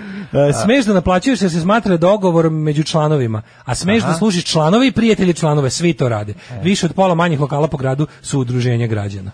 E, 0.48 0.52
smeš 0.52 0.84
da 0.84 0.92
naplaćuješ 0.94 1.42
jer 1.42 1.50
se 1.50 1.60
smatra 1.60 1.96
dogovor 1.96 2.50
među 2.50 2.82
članovima, 2.82 3.42
a 3.64 3.74
smeš 3.74 4.02
da 4.02 4.14
služiš 4.14 4.44
članove 4.44 4.86
i 4.86 4.92
prijatelji 4.92 5.34
članove, 5.34 5.70
svi 5.70 5.92
to 5.92 6.08
rade. 6.08 6.34
E. 6.50 6.60
Više 6.62 6.86
od 6.86 6.92
pola 6.92 7.14
manjih 7.14 7.40
lokala 7.40 7.68
po 7.68 7.76
gradu 7.76 8.06
su 8.22 8.40
udruženja 8.40 8.86
građana. 8.86 9.30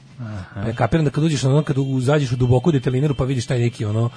Pa 0.55 0.61
ja 0.61 0.74
kapiram 0.74 1.05
da 1.05 1.11
kad 1.11 1.24
uđeš 1.24 1.42
na 1.42 1.51
ono, 1.51 1.62
kad 1.62 1.76
uzađeš 1.78 2.32
u 2.32 2.36
duboku 2.36 2.72
detelinaru 2.72 3.14
pa 3.14 3.24
vidiš 3.24 3.47
taj 3.47 3.59
neki 3.59 3.84
ono, 3.84 4.11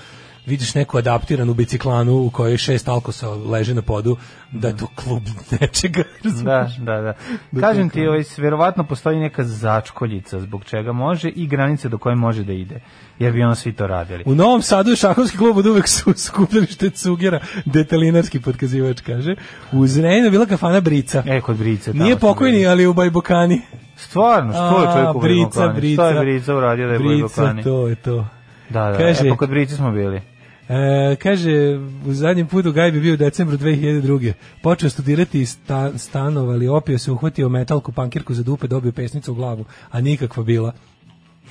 vidiš 0.48 0.76
neku 0.76 0.98
adaptiranu 0.98 1.54
biciklanu 1.54 2.18
u 2.18 2.30
kojoj 2.30 2.58
šest 2.58 2.88
alkosa 2.88 3.30
leže 3.30 3.74
na 3.74 3.82
podu, 3.82 4.18
da 4.52 4.68
je 4.68 4.78
to 4.78 4.88
klub 4.96 5.24
nečega. 5.62 6.04
Da, 6.44 6.70
da, 6.78 7.02
da. 7.02 7.14
Kažem 7.62 7.90
ti, 7.90 8.08
ovaj, 8.08 8.24
verovatno 8.38 8.84
postoji 8.84 9.20
neka 9.20 9.44
začkoljica 9.44 10.40
zbog 10.40 10.66
čega 10.66 10.92
može 10.92 11.30
i 11.30 11.48
granice 11.48 11.90
do 11.90 11.98
koje 11.98 12.16
može 12.16 12.44
da 12.44 12.54
ide. 12.54 12.80
Jer 13.20 13.34
bi 13.34 13.44
ono 13.44 13.56
svi 13.56 13.74
to 13.74 13.88
radili. 13.88 14.24
U 14.26 14.36
Novom 14.36 14.62
Sadu 14.62 14.90
je 14.90 14.96
šahovski 14.96 15.38
klub 15.38 15.58
od 15.58 15.66
uvek 15.66 15.88
su 15.88 16.14
skupljalište 16.18 16.90
cugera, 16.90 17.40
detelinarski 17.66 18.40
potkazivač, 18.40 19.02
kaže. 19.02 19.36
U 19.72 19.88
Zrenjaninu 19.88 20.32
bila 20.32 20.46
kafana 20.46 20.82
Brica. 20.82 21.24
E, 21.26 21.42
kod 21.42 21.58
Brice. 21.58 21.94
Nije 21.94 22.20
pokojni, 22.20 22.68
ali 22.68 22.86
u 22.86 22.94
Bajbokani. 22.94 23.62
Stvarno, 23.96 24.54
što 24.54 24.82
je 24.82 24.94
čovjek 24.94 25.16
u 25.16 25.20
Brica, 25.20 25.60
Bajbokani? 25.60 25.80
Brica. 25.80 26.12
Što 26.12 26.20
je 26.20 26.26
Brica 26.26 26.56
uradio 26.56 26.88
da 26.88 26.94
je 26.94 27.00
Brica, 27.00 27.42
Bajbokani? 27.42 27.64
to 27.64 27.88
je 27.88 27.96
to. 27.96 28.28
Da, 28.70 28.92
da, 28.92 28.98
Kaže- 28.98 29.28
e, 29.28 29.30
pa 29.30 29.38
kod 29.38 29.50
Brice 29.50 29.76
smo 29.76 29.92
bili. 29.92 30.22
E, 30.70 31.16
kaže, 31.16 31.80
u 32.06 32.14
zadnjem 32.14 32.48
putu 32.48 32.72
Gaj 32.72 32.92
bi 32.92 33.00
bio 33.00 33.14
u 33.14 33.18
decembru 33.18 33.58
2002. 33.58 34.34
Počeo 34.64 34.90
studirati 34.90 35.42
iz 35.42 35.50
sta, 35.50 35.98
stanova, 35.98 36.54
ali 36.54 36.68
opio 36.68 36.98
se, 36.98 37.12
uhvatio 37.12 37.50
metalku, 37.50 37.92
pankirku 37.92 38.34
za 38.34 38.44
dupe, 38.44 38.68
dobio 38.68 38.92
pesnicu 38.92 39.32
u 39.32 39.36
glavu, 39.36 39.66
a 39.92 40.02
nikakva 40.02 40.44
bila. 40.44 40.74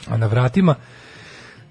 A 0.09 0.17
na 0.17 0.27
vratima 0.27 0.75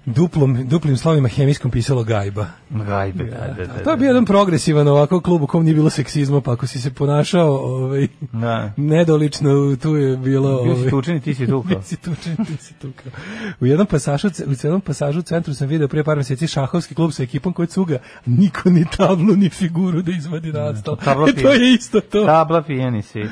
duplom, 0.06 0.68
duplim 0.68 0.96
slovima 0.96 1.28
hemijskom 1.28 1.70
pisalo 1.70 2.04
Gajba. 2.04 2.46
Gajbe, 2.70 3.24
da, 3.24 3.54
da, 3.56 3.66
da. 3.66 3.72
A 3.72 3.84
to 3.84 3.90
je 3.90 3.96
bio 3.96 4.06
jedan 4.06 4.24
progresivan 4.24 4.88
ovako 4.88 5.20
klub 5.20 5.42
u 5.42 5.46
kom 5.46 5.64
nije 5.64 5.74
bilo 5.74 5.90
seksizma, 5.90 6.40
pa 6.40 6.52
ako 6.52 6.66
si 6.66 6.80
se 6.80 6.90
ponašao 6.94 7.48
ovaj, 7.48 8.08
Da. 8.32 8.72
nedolično, 8.76 9.76
tu 9.82 9.96
je 9.96 10.16
bilo... 10.16 10.62
Bio 10.62 10.74
si 10.74 10.80
ovaj, 10.80 10.90
tučen 10.90 11.16
i 11.16 11.20
ti 11.20 11.34
si 11.34 11.46
tukao. 11.46 11.82
Si 11.86 11.96
tučen, 11.96 12.36
ti 12.36 12.56
si 12.56 12.74
tukao. 12.74 13.12
U 13.60 13.66
jednom 13.66 13.86
pasažu, 13.86 14.28
u 14.28 14.50
jednom 14.62 14.80
pasažu 14.80 15.18
u 15.18 15.22
centru 15.22 15.54
sam 15.54 15.68
video 15.68 15.88
prije 15.88 16.04
par 16.04 16.16
mjeseci 16.16 16.46
šahovski 16.46 16.94
klub 16.94 17.12
sa 17.12 17.22
ekipom 17.22 17.52
koja 17.52 17.66
cuga, 17.66 17.98
niko 18.26 18.70
ni 18.70 18.84
tablu 18.96 19.36
ni 19.36 19.48
figuru 19.50 20.02
da 20.02 20.12
izvadi 20.12 20.52
na 20.52 20.76
stol. 20.76 20.96
Tabla 20.96 21.28
E, 21.28 21.42
to 21.42 21.52
je 21.52 21.74
isto 21.74 22.00
to. 22.00 22.24
Tabla 22.26 22.62
pijeni 22.62 23.02
si. 23.02 23.22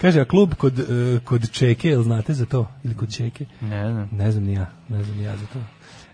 Kaže, 0.00 0.20
a 0.20 0.24
klub 0.24 0.54
kod, 0.54 0.78
e, 0.78 0.84
kod 1.24 1.50
Čeke, 1.50 1.88
jel 1.88 2.02
znate 2.02 2.34
za 2.34 2.46
to? 2.46 2.66
Ili 2.84 2.94
kod 2.94 3.14
Čeke? 3.16 3.44
Ne 3.60 3.92
znam. 3.92 4.08
Ne 4.12 4.32
znam 4.32 4.44
ni 4.44 4.52
ja, 4.52 4.66
ne 4.88 5.04
znam 5.04 5.16
ni 5.18 5.24
ja 5.24 5.36
za 5.36 5.46
to. 5.46 5.58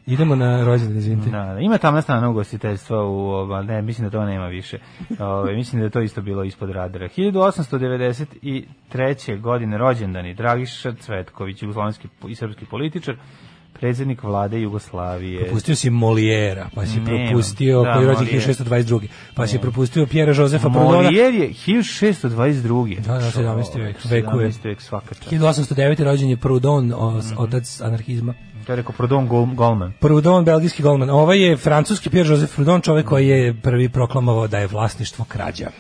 Idemo 0.06 0.34
na 0.36 0.64
rođendan, 0.64 0.98
izvinite. 0.98 1.30
Da, 1.30 1.44
da, 1.44 1.60
ima 1.60 1.78
tamna 1.78 2.02
strana 2.02 2.28
ugostiteljstva 2.30 3.04
u, 3.04 3.18
ova, 3.18 3.62
ne, 3.62 3.82
mislim 3.82 4.06
da 4.06 4.10
to 4.10 4.24
nema 4.24 4.46
više. 4.46 4.78
Ove, 5.20 5.54
mislim 5.54 5.80
da 5.80 5.86
je 5.86 5.90
to 5.90 6.00
isto 6.00 6.22
bilo 6.22 6.44
ispod 6.44 6.70
radara. 6.70 7.08
1893. 7.08 8.64
godine 9.40 9.78
rođendani 9.78 10.34
Dragiša 10.34 10.94
Cvetković, 10.94 11.62
jugoslovenski 11.62 12.08
i 12.28 12.34
srpski 12.34 12.64
političar, 12.64 13.16
predsjednik 13.72 14.22
vlade 14.22 14.60
Jugoslavije. 14.60 15.40
Propustio 15.40 15.76
si 15.76 15.90
Molijera, 15.90 16.68
pa 16.74 16.86
si 16.86 17.00
Nemam. 17.00 17.26
propustio, 17.26 17.82
Da, 17.82 17.92
koji 17.92 18.04
je 18.04 18.08
rođen 18.08 18.26
Molière. 18.26 18.64
1622. 18.64 19.06
Pa 19.34 19.46
si 19.46 19.58
propustio 19.58 20.06
Pjera 20.06 20.32
Jozefa 20.34 20.68
Proudhona. 20.70 21.02
Molijer 21.02 21.34
je 21.34 21.48
1622. 21.48 22.96
Da, 22.96 23.12
da, 23.14 23.20
17. 23.20 23.78
vek, 23.78 23.96
vekuje. 24.04 24.48
17. 24.48 24.64
vek 24.64 24.80
svaka 24.82 25.14
čast. 25.14 25.30
1809. 25.30 26.00
rođen 26.00 26.28
je 26.30 26.36
Proudhon, 26.36 26.86
Mhm. 26.86 26.96
otac 27.36 27.80
anarhizma. 27.80 28.34
To 28.66 28.72
je 28.72 28.76
rekao 28.76 28.92
Prodon 28.92 29.28
Gol, 29.28 29.46
Golman. 29.46 29.92
Proudhon, 30.00 30.44
belgijski 30.44 30.82
golman. 30.82 31.10
Ovaj 31.10 31.40
je 31.40 31.56
francuski 31.56 32.10
Pierre 32.10 32.30
Joseph 32.30 32.54
Proudhon, 32.54 32.80
čovjek 32.80 33.06
koji 33.06 33.28
je 33.28 33.54
prvi 33.62 33.88
proklamovao 33.88 34.46
da 34.48 34.58
je 34.58 34.66
vlasništvo 34.66 35.24
krađa. 35.24 35.70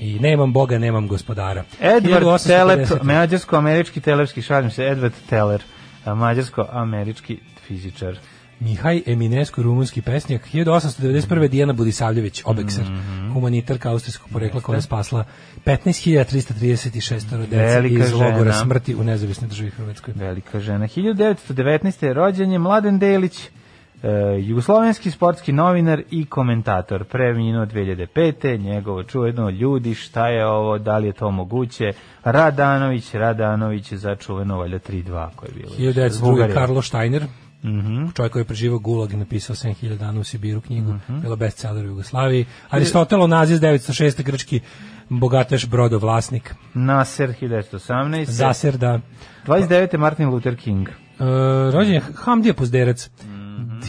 I 0.00 0.18
nemam 0.20 0.52
boga, 0.52 0.78
nemam 0.78 1.08
gospodara. 1.08 1.62
Mhm. 1.62 1.84
Edward 1.84 2.24
1850. 2.24 2.46
Telep, 2.46 3.02
mađarsko-američki 3.02 4.00
telerski, 4.00 4.42
šalim 4.42 4.70
se, 4.70 4.82
Edward 4.82 5.12
Teller, 5.28 5.62
mađarsko-američki 6.06 7.38
fizičar. 7.66 8.18
Mihaj 8.60 9.02
Eminesko, 9.06 9.62
rumunski 9.62 10.02
pesnjak. 10.02 10.42
1891. 10.46 11.48
Dijana 11.48 11.72
Budisavljević, 11.72 12.42
obekser, 12.44 12.84
Mhm. 12.84 13.32
humanitarka 13.32 13.90
austrijskog 13.90 14.28
porekla 14.32 14.60
koja 14.60 14.76
je 14.76 14.82
spasla 14.82 15.24
15.336 15.64 17.46
dece 17.46 17.56
Velika 17.56 18.04
iz 18.04 18.12
logora 18.12 18.52
smrti 18.52 18.94
u 18.94 19.04
nezavisnoj 19.04 19.48
državi 19.48 19.70
Hrvatskoj. 19.70 20.14
Velika 20.16 20.60
žena. 20.60 20.86
1919. 20.88 22.12
rođen 22.12 22.52
je 22.52 22.58
Mladen 22.58 22.98
Delić, 22.98 23.40
e, 24.02 24.08
jugoslovenski 24.40 25.10
sportski 25.10 25.52
novinar 25.52 26.02
i 26.10 26.24
komentator. 26.26 27.04
Preminuo 27.04 27.66
2005. 27.66 28.56
Njegovo 28.58 29.02
čuveno 29.02 29.50
ljudi, 29.50 29.94
šta 29.94 30.28
je 30.28 30.46
ovo, 30.46 30.78
da 30.78 30.98
li 30.98 31.06
je 31.06 31.12
to 31.12 31.30
moguće? 31.30 31.92
Radanović, 32.24 33.14
Radanović 33.14 33.92
za 33.92 34.14
čuveno 34.16 34.58
valjda 34.58 34.78
3-2 34.78 35.30
koje 35.36 35.48
je 35.48 35.54
bilo. 35.54 35.92
1902. 35.92 36.20
Bugarija. 36.20 36.54
Karlo 36.54 36.82
Steiner, 36.82 37.22
Mhm. 37.66 38.06
čovjek 38.14 38.32
koji 38.32 38.40
je 38.40 38.44
preživao 38.44 38.78
gulag 38.78 39.12
i 39.12 39.16
napisao 39.16 39.56
7000 39.56 39.98
dana 39.98 40.20
u 40.20 40.24
Sibiru 40.24 40.60
knjigu, 40.60 40.94
bila 41.08 41.36
bestseller 41.36 41.84
u 41.84 41.88
Jugoslaviji. 41.88 42.46
Aristotel 42.70 43.22
Onazis 43.22 43.60
906. 43.60 44.22
grčki 44.22 44.60
bogataš 45.08 45.66
brodovlasnik. 45.66 46.54
Nasser 46.74 47.34
1918. 47.40 48.24
Zaser 48.24 48.76
da 48.76 49.00
29. 49.46 49.98
Martin 49.98 50.28
Luther 50.28 50.56
King. 50.56 50.88
e, 50.88 50.94
rođen 51.72 51.94
je 51.94 52.00
Hamdija 52.14 52.54
Pozderac. 52.54 53.10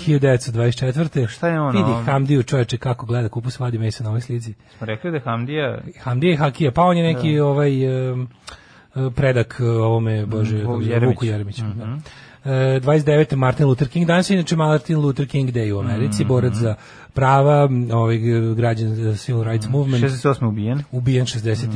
1924. 0.06 1.20
Mhm. 1.22 1.28
Šta 1.28 1.48
je 1.48 1.62
on, 1.62 1.76
Vidi? 1.78 1.92
Hamdiju 2.06 2.44
čoveče 2.44 2.78
kako 2.78 3.06
gleda 3.06 3.30
kupus 3.30 3.60
vadi 3.60 3.78
mesa 3.78 4.04
na 4.04 4.10
ovoj 4.10 4.22
slici. 4.22 4.54
Smo 4.78 4.86
rekli 4.88 5.12
da 5.12 5.18
je 5.18 5.22
Hamdija 5.24 5.78
Hamdija 6.00 6.34
i 6.34 6.36
Hakija, 6.36 6.72
pa 6.72 6.82
on 6.82 6.98
je 6.98 7.14
neki 7.14 7.40
ovaj 7.40 7.84
em, 8.12 8.28
e, 8.96 9.10
predak 9.16 9.58
e, 9.60 9.64
ovome, 9.64 10.26
bože, 10.26 10.56
Vuk 10.56 10.66
kako 10.66 10.80
se 10.80 10.84
zove, 10.84 10.94
Jeremić. 10.94 11.16
Vuku 11.16 11.26
Jeremiću. 11.26 11.62
da. 11.76 11.98
E, 12.48 12.80
29. 12.80 13.36
Martin 13.36 13.68
Luther 13.68 13.88
King, 13.88 14.08
danas 14.08 14.30
je 14.30 14.34
inače 14.34 14.56
Martin 14.56 15.00
Luther 15.00 15.28
King 15.28 15.52
Day 15.52 15.72
u 15.72 15.80
Americi, 15.80 16.26
borac 16.26 16.54
za 16.54 16.76
prava, 17.18 17.70
ovaj 17.94 18.18
građan 18.56 19.16
Civil 19.16 19.44
Rights 19.44 19.68
Movement. 19.70 20.04
68. 20.04 20.48
ubijen. 20.48 20.84
ubijen 20.92 21.26
68. 21.26 21.68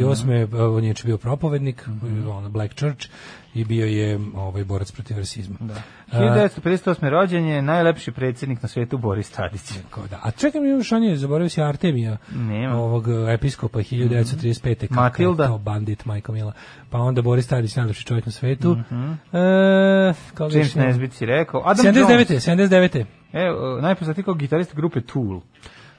Mhm. 0.45 0.55
on 0.55 0.83
je 0.83 0.93
bio 1.03 1.17
propovednik, 1.17 1.87
ono 2.29 2.49
Black 2.49 2.73
Church 2.73 3.07
i 3.53 3.65
bio 3.65 3.85
je 3.85 4.19
ovaj 4.35 4.63
borac 4.63 4.91
protiv 4.91 5.17
rasizma. 5.17 5.55
Da. 5.59 5.73
1958. 6.09 7.09
rođen 7.09 7.45
je 7.45 7.61
najlepši 7.61 8.11
predsjednik 8.11 8.61
na 8.61 8.67
svetu 8.67 8.97
Boris 8.97 9.31
Tadić. 9.31 9.61
Kao 9.89 10.07
da. 10.07 10.19
A 10.23 10.31
čekaj 10.31 10.61
mi 10.61 10.69
još 10.69 10.91
on 10.91 11.03
je, 11.03 11.17
zaboravio 11.17 11.49
si 11.49 11.61
Artemija, 11.61 12.17
Nema. 12.31 12.75
ovog 12.75 13.07
e, 13.07 13.33
episkopa 13.33 13.79
1935. 13.79 14.75
Kakav 14.77 14.89
je 14.91 14.95
Matilda. 14.95 15.57
bandit, 15.57 16.05
majko 16.05 16.31
mila. 16.31 16.53
Pa 16.89 16.97
onda 16.97 17.21
Boris 17.21 17.47
Tadić, 17.47 17.75
najlepši 17.75 18.05
čovjek 18.05 18.25
na 18.25 18.31
svetu. 18.31 18.71
e, 18.71 20.13
kao 20.33 20.47
Mhm. 20.47 20.57
James? 20.57 20.75
Nesbitt 20.75 21.13
si 21.13 21.25
rekao. 21.25 21.61
Adam 21.65 21.85
79. 21.85 22.29
Jones. 22.29 22.45
79. 22.45 23.05
E, 23.33 23.51
najpoznatiji 23.81 24.23
kao 24.23 24.33
gitarista 24.33 24.75
grupe 24.75 25.01
Tool. 25.01 25.39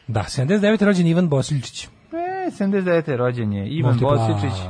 Da, 0.06 0.22
79. 0.22 0.84
rođen 0.84 1.06
Ivan 1.06 1.28
Bosiljčić. 1.28 1.84
E, 1.86 2.50
79. 2.50 3.16
rođen 3.16 3.52
je 3.52 3.68
Ivan 3.68 3.90
Multipla. 3.90 4.28
Bosičić. 4.28 4.60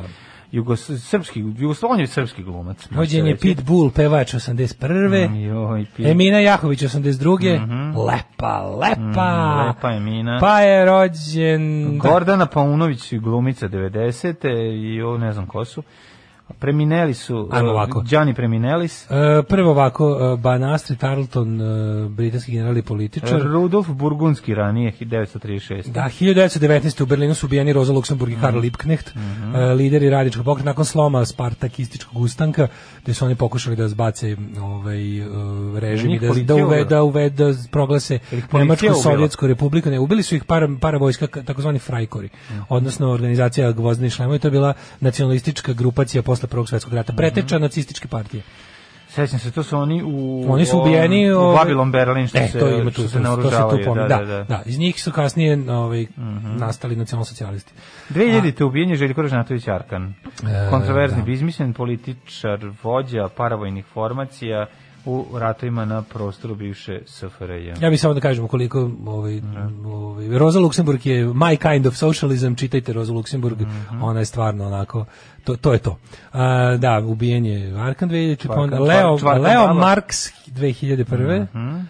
Jugos, 0.52 0.90
srpski, 0.90 1.40
Jugos, 1.40 1.82
on 1.82 2.00
je 2.00 2.06
srpski 2.06 2.42
glumac. 2.42 2.88
Rođen 2.90 3.26
je. 3.26 3.36
Pitbull, 3.36 3.90
pevač 3.90 4.34
81. 4.34 5.28
Mm, 5.28 5.34
Joj, 5.34 5.86
Pit. 5.96 6.06
Emina 6.06 6.38
Jahović 6.38 6.82
82. 6.82 7.96
Lepa, 8.06 8.62
lepa. 8.62 9.64
Mm, 9.64 9.66
lepa 9.66 9.92
Emina. 9.92 10.38
Pa 10.40 10.60
je 10.60 10.84
rođen... 10.84 11.98
Gordana 11.98 12.46
Paunović, 12.46 13.14
glumica 13.14 13.68
90. 13.68 14.94
i 14.96 15.02
ovo 15.02 15.18
ne 15.18 15.32
znam 15.32 15.46
ko 15.46 15.64
su. 15.64 15.82
Premineli 16.52 17.14
su 17.14 17.48
Ajmo 17.52 17.70
ovako. 17.70 18.02
Gianni 18.02 18.34
Preminelis, 18.34 19.04
E, 19.04 19.14
prvo 19.42 19.70
ovako, 19.70 20.04
e, 20.34 20.36
Banastri 20.36 20.96
Tarleton, 20.96 21.60
britanski 22.08 22.52
general 22.52 22.76
i 22.76 22.82
političar. 22.82 23.42
Rudolf 23.42 23.88
Burgundski 23.88 24.54
ranije 24.54 24.92
1936. 24.92 25.88
Da, 25.88 26.08
1919. 26.10 27.02
u 27.02 27.06
Berlinu 27.06 27.34
su 27.34 27.46
ubijeni 27.46 27.72
Rosa 27.72 27.92
Luxemburg 27.92 28.32
i 28.32 28.40
Karl 28.40 28.58
Liebknecht, 28.58 29.14
Mhm. 29.14 29.54
e, 29.54 29.74
lideri 29.74 30.10
radičkog 30.10 30.44
pokreta 30.44 30.66
nakon 30.66 30.84
sloma 30.84 31.24
spartakističkog 31.24 32.16
ustanka, 32.16 32.68
gde 33.02 33.14
su 33.14 33.24
oni 33.24 33.34
pokušali 33.34 33.76
da 33.76 33.88
zbace 33.88 34.36
ovaj, 34.60 34.98
režim 35.76 36.10
i 36.10 36.18
da, 36.18 36.26
da, 36.44 36.54
uve, 36.56 36.64
ubila? 36.64 36.84
da, 37.28 37.46
da 37.46 37.68
proglase 37.70 38.18
Nemačku 38.52 38.86
ubila? 38.86 38.94
sovjetsku 38.94 39.46
republiku. 39.46 39.90
Ne, 39.90 39.98
ubili 39.98 40.22
su 40.22 40.34
ih 40.34 40.44
para, 40.44 40.68
para 40.80 40.98
vojska, 40.98 41.26
ka- 41.26 41.44
takozvani 41.44 41.78
frajkori, 41.78 42.28
Mhm. 42.50 42.60
odnosno 42.68 43.08
organizacija 43.08 43.72
Gvozdeni 43.72 44.10
šlemovi, 44.10 44.38
to 44.38 44.46
je 44.46 44.52
bila 44.52 44.72
nacionalistička 45.00 45.72
grupacija 45.72 46.22
posle 46.32 46.48
Prvog 46.48 46.68
svetskog 46.68 46.92
Mhm. 46.92 46.96
rata, 46.96 47.12
preteča 47.12 47.58
nacističke 47.58 48.08
partije. 48.08 48.42
Sećam 49.08 49.38
se, 49.38 49.50
to 49.50 49.62
su 49.62 49.78
oni 49.78 50.02
u... 50.02 50.44
Oni 50.48 50.66
su 50.66 50.78
ubijeni 50.80 51.32
u 51.32 51.38
ovaj- 51.38 51.56
Babylon 51.58 51.92
Berlin, 51.92 52.26
što 52.28 52.38
e, 52.38 52.48
se, 52.48 52.58
to 52.58 52.68
ima 52.70 52.90
tu, 52.90 53.08
se 53.08 53.20
naoružavaju. 53.20 53.84
da, 53.86 54.06
Da, 54.08 54.16
da, 54.16 54.24
da, 54.26 54.44
da. 54.44 54.62
Iz 54.66 54.78
njih 54.78 55.02
su 55.02 55.12
kasnije 55.12 55.70
ovaj, 55.70 56.06
nastali 56.58 56.96
nacionalsocijalisti. 56.96 57.72
2000. 58.10 58.64
ubijen 58.64 58.90
je 58.90 58.96
Željko 58.96 59.22
Ražnatović 59.22 59.68
Arkan. 59.68 60.14
E, 60.42 60.70
Kontroverzni 60.70 61.18
da. 61.18 61.24
biznismen, 61.24 61.72
političar, 61.72 62.58
vođa 62.82 63.28
paravojnih 63.28 63.84
formacija 63.84 64.66
u 65.04 65.26
ratovima 65.34 65.84
na 65.84 66.02
prostoru 66.02 66.54
bivše 66.54 67.00
SFRJ. 67.06 67.72
Ja 67.80 67.90
bih 67.90 68.00
samo 68.00 68.14
da 68.14 68.20
kažem 68.20 68.48
koliko 68.48 68.90
ovaj, 69.06 69.40
ovaj, 69.84 70.38
Rosa 70.38 70.58
Luxemburg 70.58 71.06
je 71.06 71.26
my 71.26 71.56
kind 71.64 71.86
of 71.86 71.94
socialism, 71.96 72.54
čitajte 72.54 72.92
Rosa 72.92 73.12
Luxemburg, 73.12 73.60
Mhm. 73.60 74.02
ona 74.02 74.18
je 74.20 74.24
stvarno 74.24 74.66
onako, 74.66 75.04
to, 75.44 75.56
to 75.56 75.72
je 75.72 75.78
to. 75.78 75.98
A, 76.32 76.76
da, 76.76 76.98
ubijen 77.00 77.46
je 77.46 77.74
Arkan 77.78 78.10
2000, 78.10 78.46
pa 78.46 78.54
onda 78.54 78.78
Leo, 78.78 79.18
čvarkan 79.18 79.42
Leo. 79.42 79.74
Marks 79.74 80.16
2001. 80.46 81.46
Mhm. 81.46 81.80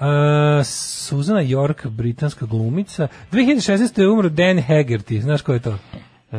A, 0.00 0.60
Suzana 0.64 1.40
York, 1.40 1.86
britanska 1.86 2.46
glumica. 2.46 3.08
2016. 3.32 4.00
je 4.00 4.08
umro 4.08 4.28
Dan 4.28 4.58
Haggerty, 4.58 5.20
znaš 5.20 5.42
ko 5.42 5.52
je 5.52 5.58
to? 5.60 5.78
E, 6.32 6.36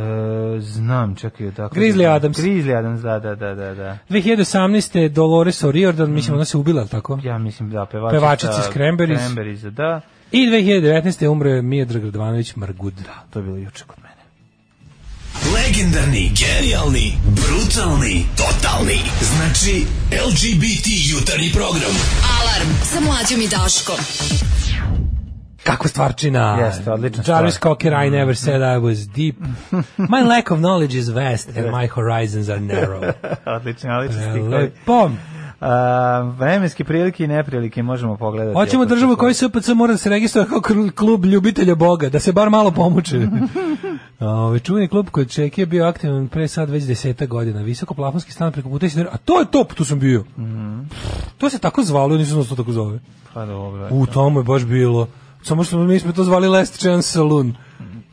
znam, 0.61 1.15
čekaj, 1.15 1.51
tako. 1.51 1.75
Grizzly 1.75 2.07
Adams. 2.07 2.37
Grizzly 2.37 2.79
Adams, 2.79 3.01
da, 3.01 3.19
da, 3.19 3.35
da, 3.35 3.55
da, 3.55 3.73
da. 3.73 3.97
2018. 4.09 5.09
Dolores 5.09 5.63
O'Riordan, 5.63 6.03
Mhm. 6.03 6.13
mislim 6.13 6.35
ona 6.35 6.45
se 6.45 6.57
ubila, 6.57 6.85
tako? 6.85 7.19
Ja 7.23 7.37
mislim 7.37 7.69
da 7.69 7.85
pevačica. 7.85 8.19
Pevačica 8.19 8.59
iz 8.59 8.73
Cranberries. 8.73 9.19
Cranberries, 9.19 9.61
da. 9.61 10.01
I 10.31 10.47
2019. 10.47 11.27
umro 11.27 11.49
je 11.49 11.61
Miodrag 11.61 12.03
Radovanović 12.03 12.55
Margud. 12.55 12.93
To 13.29 13.39
je 13.39 13.43
bilo 13.43 13.57
juče 13.57 13.83
kod 13.87 13.97
mene. 13.97 14.13
Legendarni, 15.55 16.31
genijalni, 16.35 17.13
brutalni, 17.25 18.25
totalni. 18.37 18.99
Znači, 19.21 19.85
LGBT 20.25 20.85
jutarnji 21.11 21.51
program. 21.53 21.93
Alarm 22.33 22.69
sa 22.83 22.99
mlađom 22.99 23.41
i 23.41 23.47
Daškom. 23.47 23.97
Kako 25.63 25.87
stvarčina. 25.87 26.57
Jeste, 26.57 26.91
odlična 26.91 27.23
stvar. 27.23 27.37
Jarvis 27.37 27.59
Cocker, 27.59 27.93
I 27.93 28.09
never 28.09 28.35
said 28.35 28.61
I 28.61 28.79
was 28.79 29.07
deep. 29.07 29.35
My 29.97 30.27
lack 30.27 30.51
of 30.51 30.59
knowledge 30.59 30.97
is 30.97 31.09
vast 31.09 31.49
and 31.49 31.67
my 31.67 31.89
horizons 31.89 32.49
are 32.49 32.59
narrow. 32.59 33.13
Odlično, 33.55 33.93
odlično. 33.93 34.49
Lepo. 34.49 35.09
A, 35.61 36.33
vremenske 36.39 36.83
prilike 36.83 37.23
i 37.23 37.27
neprilike 37.27 37.83
možemo 37.83 38.17
pogledati. 38.17 38.55
Hoćemo 38.55 38.85
državu 38.85 39.13
se- 39.13 39.17
koji 39.17 39.33
SPC 39.33 39.67
mora 39.67 39.93
da 39.93 39.97
se 39.97 40.09
registruje 40.09 40.47
kao 40.47 40.59
kl- 40.59 40.91
klub 40.91 41.25
ljubitelja 41.25 41.75
Boga, 41.75 42.09
da 42.09 42.19
se 42.19 42.31
bar 42.31 42.49
malo 42.49 42.71
pomuče. 42.71 43.19
Ove, 44.19 44.59
čuveni 44.59 44.87
klub 44.87 45.09
kod 45.09 45.29
Čeke 45.29 45.61
je 45.61 45.65
bio 45.65 45.85
aktivan 45.85 46.27
pre 46.27 46.47
sad 46.47 46.69
već 46.69 46.83
deseta 46.83 47.25
godina. 47.25 47.61
Visoko 47.61 47.93
plafonski 47.93 48.31
stan 48.31 48.51
preko 48.51 48.69
puta 48.69 48.85
i 48.85 48.89
A 49.11 49.17
to 49.17 49.39
je 49.39 49.45
top, 49.51 49.73
tu 49.73 49.85
sam 49.85 49.99
bio. 49.99 50.23
To 51.37 51.49
se 51.49 51.59
tako 51.59 51.83
zvalo, 51.83 52.17
nisam 52.17 52.31
znao 52.31 52.37
da 52.37 52.43
se 52.43 52.49
to 52.49 52.55
tako 52.55 52.71
zove. 52.71 52.99
Pa 53.33 53.45
dobro. 53.45 53.87
U 53.91 54.05
tomu 54.05 54.39
je 54.39 54.43
baš 54.43 54.63
bilo. 54.63 55.07
Samo 55.43 55.63
što 55.63 55.77
mi 55.77 55.99
smo 55.99 56.11
to 56.11 56.23
zvali 56.23 56.47
Last 56.47 56.79
Chance 56.79 57.07
Saloon. 57.09 57.55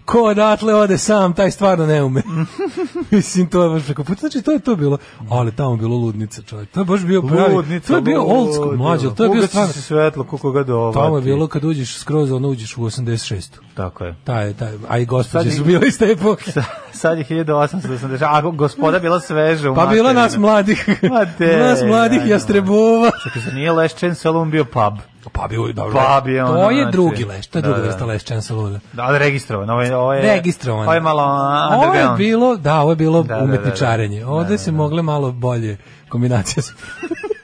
Ko 0.04 0.22
odatle 0.22 0.74
ode 0.74 0.98
sam, 0.98 1.32
taj 1.34 1.50
stvarno 1.50 1.86
ne 1.86 2.02
ume. 2.02 2.22
Mislim, 3.10 3.46
to 3.46 3.62
je 3.62 3.70
baš 3.70 3.84
preko 3.84 4.04
puta. 4.04 4.20
Znači, 4.20 4.42
to 4.42 4.52
je 4.52 4.58
to 4.58 4.76
bilo. 4.76 4.98
Ali 5.28 5.52
tamo 5.52 5.70
je 5.70 5.76
bilo 5.76 5.96
ludnica, 5.96 6.42
čovjek. 6.42 6.70
To 6.70 6.80
je 6.80 6.84
baš 6.84 7.00
bio 7.00 7.22
pravi. 7.22 7.54
Ludnica, 7.54 7.86
to 7.88 7.96
je 7.96 8.02
bio 8.02 8.22
old 8.22 8.54
school, 8.54 8.76
mlađo. 8.76 9.10
To 9.10 9.24
je 9.24 9.30
bio 9.30 9.46
stvarno. 9.46 9.72
se 9.72 9.82
svetlo, 9.82 10.24
kako 10.24 10.52
ga 10.52 10.62
dovati. 10.62 10.98
Tamo 10.98 11.16
je 11.16 11.22
bilo 11.22 11.46
kad 11.46 11.64
uđeš 11.64 11.96
skroz, 11.96 12.32
ono 12.32 12.48
uđeš 12.48 12.76
u 12.76 12.80
86. 12.80 13.48
Tako 13.74 14.04
je. 14.04 14.16
Taj, 14.24 14.54
taj, 14.54 14.72
a 14.88 14.98
i 14.98 15.04
gospođe 15.06 15.50
su 15.50 15.62
i- 15.62 15.64
bile 15.64 15.88
iz 15.88 15.98
te 15.98 16.04
epoke. 16.04 16.52
Sad 16.92 17.18
je 17.18 17.24
1880, 17.24 18.24
a 18.24 18.40
gospoda 18.50 18.98
bila 18.98 19.20
sveža 19.20 19.70
u 19.70 19.74
Pa 19.74 19.86
bila 19.86 20.12
nas 20.12 20.36
mladih. 20.36 20.98
Ma 21.10 21.24
de, 21.38 21.56
nas 21.56 21.82
mladih 21.82 22.20
jastrebova. 22.26 23.10
Čekaj, 23.24 23.52
nije 23.54 23.72
Leščen 23.72 24.14
Salon 24.14 24.50
bio 24.50 24.64
pub. 24.64 24.94
Pa 25.28 25.48
bio, 25.48 25.68
dobro. 25.68 25.92
Pa 25.94 26.22
bio 26.24 26.44
ono, 26.44 26.54
to 26.54 26.70
je 26.70 26.76
znači, 26.76 26.92
drugi 26.92 27.24
leš, 27.24 27.46
to 27.46 27.58
je 27.58 27.62
da, 27.62 27.68
druga 27.68 27.80
da. 27.80 27.86
vrsta 27.86 28.04
leš 28.04 28.22
Chanceluna. 28.22 28.80
Da, 28.92 29.02
ali 29.02 29.18
registrovan. 29.18 29.70
Ovo 29.70 29.82
je, 29.82 29.96
ovo 29.96 30.12
je, 30.12 30.22
Registrovan. 30.24 30.82
Ovo 30.82 30.94
je 30.94 31.00
malo 31.00 31.22
uh, 31.22 31.74
Ovo 31.74 31.82
je 31.82 31.88
underground. 31.88 32.18
bilo, 32.18 32.56
da, 32.56 32.80
ovo 32.80 32.92
je 32.92 32.96
bilo 32.96 33.22
Da, 33.22 33.28
da, 33.28 33.36
da, 33.36 33.44
umetničarenje. 33.44 34.20
da. 34.20 34.28
Ovde 34.28 34.44
Da, 34.44 34.50
da, 34.50 34.58
se 34.58 34.70
da. 34.70 34.76
mogle 34.76 35.02
malo 35.02 35.32
bolje 35.32 35.76
kombinacija. 36.08 36.62
s- 36.62 36.72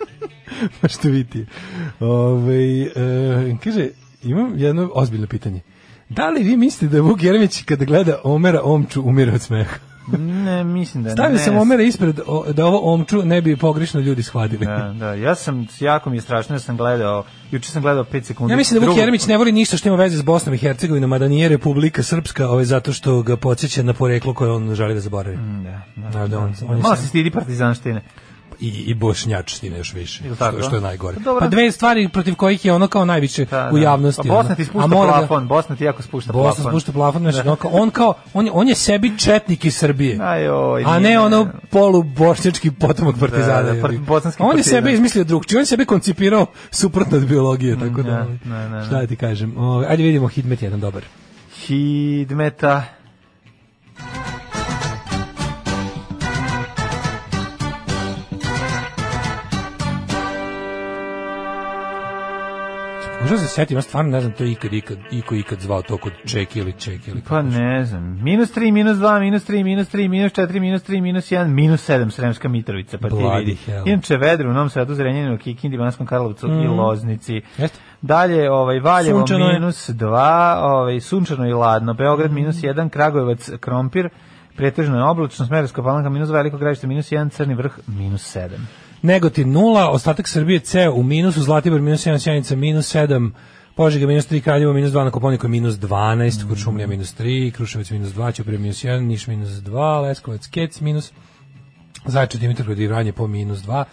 Pa 0.81 0.89
što 0.89 1.09
vidite. 1.09 1.47
Ove, 2.01 2.83
e, 2.83 2.89
kaže, 3.64 3.89
imam 4.22 4.53
jedno 4.57 4.91
ozbiljno 4.95 5.27
pitanje. 5.27 5.61
Da 6.09 6.29
li 6.29 6.43
vi 6.43 6.57
mislite 6.57 6.87
da 6.87 6.97
je 6.97 7.03
Vuk 7.03 7.22
Jeremić 7.22 7.62
kada 7.62 7.85
gleda 7.85 8.18
Omera 8.24 8.61
Omču 8.62 9.03
umire 9.03 9.33
od 9.33 9.41
smeha? 9.43 9.77
Ne, 10.09 10.65
mislim 10.65 11.05
da 11.05 11.11
Stavio 11.11 11.33
ne. 11.33 11.39
sam 11.39 11.57
Omera 11.57 11.83
ispred 11.83 12.21
o, 12.27 12.45
da 12.49 12.67
ovo 12.67 12.95
Omču 12.95 13.23
ne 13.23 13.43
bi 13.43 13.57
pogrešno 13.57 14.01
ljudi 14.01 14.23
shvatili. 14.23 14.67
Da, 14.67 14.95
da, 14.95 15.15
ja 15.15 15.35
sam, 15.35 15.67
jako 15.81 16.11
mi 16.11 16.17
je 16.17 16.21
strašno, 16.21 16.55
ja 16.55 16.61
sam 16.61 16.77
gledao, 16.77 17.25
juče 17.51 17.71
sam 17.71 17.83
gledao 17.83 18.05
5 18.05 18.23
sekundi. 18.23 18.53
Ja 18.53 18.57
mislim 18.57 18.81
da 18.81 18.87
Vuk 18.87 18.97
Jeremić 18.97 19.27
ne 19.27 19.37
voli 19.37 19.53
ništa 19.53 19.77
što 19.77 19.89
ima 19.89 19.97
veze 19.97 20.19
s 20.19 20.23
Bosnom 20.23 20.55
i 20.55 20.59
Hercegovinom, 20.59 21.13
a 21.13 21.19
da 21.19 21.29
nije 21.29 21.49
Republika 21.49 22.03
Srpska, 22.03 22.49
ovaj, 22.49 22.65
zato 22.65 22.93
što 22.93 23.23
ga 23.23 23.37
podsjeća 23.37 23.83
na 23.83 23.93
poreklo 23.93 24.35
koje 24.35 24.51
on 24.51 24.75
želi 24.75 24.95
da 24.95 25.01
zaboravi. 25.01 25.37
Da, 25.37 25.83
da, 25.97 26.09
Da, 26.11 26.27
da, 26.27 26.39
on- 26.39 26.45
on 26.63 26.77
je 26.77 26.83
Malo 26.83 26.95
sam- 26.95 26.97
se 26.97 27.09
stidi 27.09 27.31
partizanštine. 27.31 28.03
I, 28.61 28.69
i 28.69 28.95
bošnjačtine 28.95 29.79
još 29.79 29.93
više, 29.95 30.23
što, 30.37 30.63
što 30.63 30.75
je 30.75 30.81
najgore. 30.81 31.15
Pa 31.17 31.21
dobro. 31.21 31.41
Pa 31.41 31.49
dve 31.49 31.73
stvari 31.73 32.09
protiv 32.09 32.35
kojih 32.35 32.65
je 32.65 32.73
ono 32.73 32.89
kao 32.89 33.05
najviše 33.05 33.45
Da, 33.45 33.71
u 33.73 33.77
da. 33.77 33.83
javnosti. 33.83 34.23
Pa 34.23 34.29
Bosna 34.29 34.39
ono. 34.41 34.55
ti 34.55 34.65
spušta 34.65 34.87
mora 34.87 35.11
da- 35.11 35.19
plafon, 35.19 35.49
Bosna 35.49 35.77
ti 35.77 35.85
jako 35.85 36.03
spušta 36.03 36.33
Bosna 36.33 36.55
plafon. 36.55 36.73
spušta 36.73 36.93
plafon, 36.93 37.23
znači, 37.23 37.41
ono 37.41 37.57
kao- 37.57 37.71
on 37.73 37.91
kao, 37.91 38.15
on, 38.35 38.47
je- 38.47 38.53
on 38.53 38.69
je 38.69 38.75
sebi 38.75 39.19
četnik 39.19 39.65
iz 39.65 39.77
Srbije. 39.77 40.19
Ajoj, 40.23 40.85
a 40.87 40.99
ne 40.99 41.21
ono 41.21 41.49
polu 41.71 42.03
bošnjački 42.05 42.71
potomak 42.73 43.15
partizana. 43.21 43.63
Da, 43.63 43.72
da, 43.83 43.89
bosanski 43.99 44.43
on 44.43 44.57
je 44.57 44.63
sebe 44.64 44.93
izmislio 44.93 45.25
drugčije, 45.25 45.59
on 45.59 45.63
je 45.63 45.67
sebe 45.67 45.85
koncipirao 45.85 46.47
suprotno 46.71 47.17
od 47.17 47.26
biologije, 47.26 47.75
tako 47.76 48.03
da, 48.03 48.03
da, 48.05 48.17
ovaj, 48.17 48.39
da, 48.45 48.59
da, 48.59 48.68
da. 48.71 48.85
šta 48.85 48.95
da 48.97 49.07
ti 49.07 49.17
kažem. 49.17 49.57
Ovaj, 49.59 49.87
ajde 49.87 50.03
vidimo 50.03 50.29
Hidmet 50.29 50.63
jedan 50.63 50.80
dobar. 50.80 51.03
Hidmeta. 51.57 52.83
Možda 63.31 63.39
se 63.39 63.55
setim, 63.55 63.79
ja 63.79 63.83
stvarno 63.83 64.11
ne 64.11 64.21
znam 64.21 64.33
to 64.33 64.45
ikad, 64.45 64.73
ikad, 64.73 64.99
iko 65.11 65.35
ikad 65.35 65.61
zvao 65.61 65.83
to 65.83 65.99
kod 65.99 66.13
Čeki 66.27 66.59
ili 66.59 66.73
Čeki 66.73 67.11
ili 67.11 67.23
Pa 67.29 67.43
ne 67.43 67.85
znam. 67.85 68.19
Minus 68.23 68.57
3, 68.57 68.73
minus 68.73 68.99
2, 68.99 69.21
minus 69.21 69.49
3, 69.49 69.65
minus 69.65 69.95
3, 69.95 70.09
minus 70.09 70.33
4, 70.33 70.61
minus 70.61 70.83
3, 70.83 71.01
minus 71.03 71.33
1, 71.33 71.47
minus 71.47 71.89
7, 71.91 72.11
Sremska 72.11 72.49
Mitrovica, 72.49 72.99
pa 72.99 73.09
ti 73.09 73.15
Bloody 73.15 73.39
vidi. 73.39 73.57
hell. 73.67 73.89
Inače 73.89 74.17
vedro 74.17 74.51
u 74.51 74.53
Novom 74.53 74.71
Sadu, 74.71 74.95
Zrenjaninu, 74.95 75.39
Kikindi, 75.39 75.79
Banskom 75.79 76.07
Karlovcu 76.07 76.47
i 76.47 76.67
Loznici. 76.67 77.41
Jeste. 77.59 77.79
Dalje, 78.03 78.51
ovaj, 78.51 78.81
Valjevo 78.81 79.19
Sunčano 79.19 79.53
minus 79.53 79.91
2, 79.91 80.57
ovaj, 80.63 81.01
sunčano 81.01 81.49
i 81.49 81.53
ladno, 81.53 81.95
Beograd 81.95 82.33
minus 82.33 82.57
1, 82.57 82.89
Kragujevac, 82.89 83.51
Krompir, 83.61 84.09
pretežno 84.57 84.97
je 84.97 85.05
oblačno, 85.05 85.47
Smerovska 85.47 85.83
palanka 85.83 86.11
minus 86.11 86.29
2, 86.29 86.33
Veliko 86.33 86.59
gravište 86.59 86.87
minus 86.87 87.13
1, 87.13 87.31
Crni 87.31 87.55
vrh 87.55 87.73
minus 87.87 88.37
7. 88.37 88.51
Negotin 89.03 89.53
0, 89.53 89.89
ostatak 89.89 90.29
Srbije 90.29 90.59
C 90.59 90.89
u 90.89 91.03
minusu, 91.03 91.43
Zlatibor 91.43 91.81
minus 91.81 92.07
1, 92.07 92.18
Sjenica 92.18 92.57
minus 92.57 92.95
7, 92.95 93.31
Požega 93.77 94.07
minus 94.07 94.31
3, 94.31 94.41
Kraljevo 94.41 94.73
minus 94.73 94.91
2, 94.91 95.05
na 95.05 95.11
Koponiku 95.11 95.49
minus 95.49 95.75
12, 95.75 96.49
Kuršumlija 96.49 96.87
minus 96.87 97.14
3, 97.14 97.51
Kruševac 97.51 97.91
minus 97.91 98.13
2, 98.13 98.33
Ćuprije 98.33 98.59
minus 98.59 98.85
1, 98.85 99.01
Niš 99.01 99.27
minus 99.27 99.51
2, 99.51 100.03
Leskovac 100.03 100.47
Kec 100.47 100.81
minus, 100.81 101.13
Zajče 102.07 102.39
Dimitrov 102.39 102.81
i 102.81 102.87
Vranje 102.87 103.13
po 103.13 103.27
minus 103.27 103.59
2, 103.59 103.85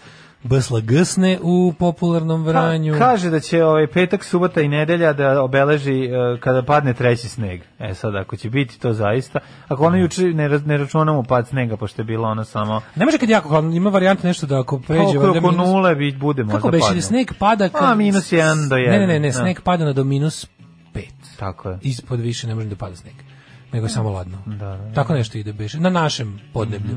Bsla 0.43 0.79
Gsne 0.79 1.39
u 1.41 1.73
popularnom 1.79 2.43
Vranju. 2.43 2.93
Pa, 2.93 2.99
kaže 2.99 3.29
da 3.29 3.39
će 3.39 3.63
ovaj 3.63 3.87
petak, 3.87 4.23
subota 4.23 4.61
i 4.61 4.67
nedelja 4.67 5.13
da 5.13 5.43
obeleži 5.43 6.05
e, 6.05 6.09
kada 6.39 6.63
padne 6.63 6.93
treći 6.93 7.29
sneg. 7.29 7.61
E 7.79 7.93
sad, 7.93 8.15
ako 8.15 8.35
će 8.35 8.49
biti 8.49 8.79
to 8.79 8.93
zaista. 8.93 9.39
Ako 9.67 9.85
ono 9.85 9.97
juče 9.97 10.23
ne, 10.23 10.49
ne 10.49 10.77
računamo 10.77 11.23
pad 11.23 11.47
snega, 11.47 11.77
pošto 11.77 12.01
je 12.01 12.05
bilo 12.05 12.27
ono 12.27 12.43
samo... 12.43 12.81
Ne 12.95 13.05
može 13.05 13.17
kad 13.17 13.29
jako, 13.29 13.59
ima 13.59 13.89
varijanta 13.89 14.27
nešto 14.27 14.47
da 14.47 14.59
ako 14.59 14.79
Pa 14.79 14.85
pređe... 14.87 15.19
oko, 15.19 15.27
minus- 15.27 15.57
nule 15.57 15.95
bi, 15.95 16.11
bude 16.11 16.43
možda 16.43 16.57
Kako 16.57 16.71
beše, 16.71 16.95
da 16.95 17.01
sneg 17.01 17.31
pada... 17.39 17.69
Kad, 17.69 17.83
A, 17.83 17.95
minus 17.95 18.31
jedan 18.31 18.69
do 18.69 18.75
Ne, 18.75 18.99
ne, 18.99 19.07
ne, 19.07 19.19
ne, 19.19 19.27
da. 19.27 19.33
sneg 19.33 19.61
pada 19.61 19.85
na 19.85 19.93
do 19.93 20.03
minus 20.03 20.47
5. 20.93 21.03
Tako 21.39 21.69
je. 21.69 21.79
Ispod 21.81 22.19
više 22.19 22.47
ne 22.47 22.55
može 22.55 22.67
da 22.67 22.75
pada 22.75 22.95
sneg. 22.95 23.13
Nego 23.73 23.85
je 23.85 23.89
samo 23.89 24.09
ladno. 24.09 24.37
Da, 24.47 24.55
da, 24.57 24.77
da. 24.77 24.93
Tako 24.93 25.13
nešto 25.13 25.37
ide 25.37 25.53
beše 25.53 25.79
na 25.79 25.89
našem 25.91 26.39
podneblju. 26.53 26.95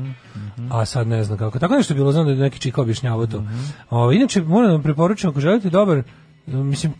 A 0.71 0.85
sad 0.85 1.07
ne 1.07 1.23
znam 1.23 1.37
kako. 1.37 1.59
Tako 1.59 1.75
nešto 1.75 1.93
je 1.93 1.95
bilo, 1.95 2.11
znam 2.11 2.25
da 2.25 2.31
je 2.31 2.37
neki 2.37 2.59
čika 2.59 2.81
objašnjavao 2.81 3.27
to. 3.27 3.43
Ovo, 3.89 4.11
inače, 4.11 4.41
moram 4.41 4.67
da 4.67 4.73
vam 4.73 4.83
preporučim, 4.83 5.29
ako 5.29 5.39
želite 5.39 5.69
dobar, 5.69 6.03
mislim, 6.47 6.93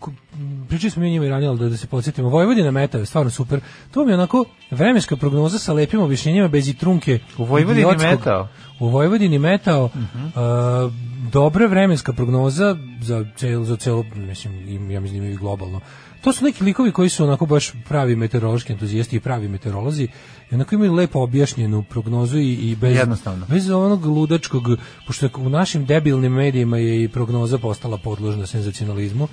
pričali 0.68 0.90
smo 0.90 1.02
mi 1.02 1.08
o 1.08 1.12
njima 1.12 1.24
i 1.24 1.30
ranije, 1.30 1.54
da, 1.54 1.68
da 1.68 1.76
se 1.76 1.86
podsjetimo, 1.86 2.28
Vojvodina 2.28 2.70
meta 2.70 2.98
je 2.98 3.06
stvarno 3.06 3.30
super. 3.30 3.60
To 3.90 4.04
mi 4.04 4.10
je 4.10 4.14
onako 4.14 4.44
vremenska 4.70 5.16
prognoza 5.16 5.58
sa 5.58 5.72
lepim 5.72 6.00
objašnjenjima 6.00 6.48
bez 6.48 6.68
i 6.68 6.74
trunke. 6.74 7.18
U 7.38 7.44
Vojvodini 7.44 7.80
idiotskog- 7.82 8.10
metao? 8.10 8.48
U 8.80 8.88
Vojvodini 8.88 9.38
metao, 9.38 9.90
a, 10.34 10.90
dobra 11.32 11.66
vremenska 11.66 12.12
prognoza 12.12 12.76
za 13.00 13.24
celo, 13.36 13.64
za 13.64 13.76
celo, 13.76 14.04
mislim, 14.16 14.68
im- 14.68 14.90
ja 14.90 15.00
mislim 15.00 15.16
imaju 15.16 15.32
i 15.32 15.38
globalno. 15.38 15.80
To 16.20 16.32
su 16.32 16.44
neki 16.44 16.64
likovi 16.64 16.92
koji 16.92 17.08
su 17.08 17.24
onako 17.24 17.46
baš 17.46 17.72
pravi 17.88 18.16
meteorološki 18.16 18.72
entuzijasti 18.72 19.16
i 19.16 19.20
pravi 19.20 19.48
meteorolozi 19.48 20.08
i 20.50 20.54
onako 20.54 20.74
imaju 20.74 20.94
lepo 20.94 21.20
objašnjenu 21.20 21.82
prognozu 21.82 22.38
i, 22.38 22.52
i 22.52 22.76
bez, 22.76 22.96
Jednostavno. 22.96 23.46
bez 23.46 23.70
onog 23.70 24.04
ludačkog, 24.06 24.62
pošto 25.06 25.28
u 25.36 25.48
našim 25.48 25.86
debilnim 25.86 26.32
medijima 26.32 26.78
je 26.78 27.04
i 27.04 27.08
prognoza 27.08 27.58
postala 27.58 27.98
podložna 27.98 28.46
senzacionalizmu, 28.46 29.28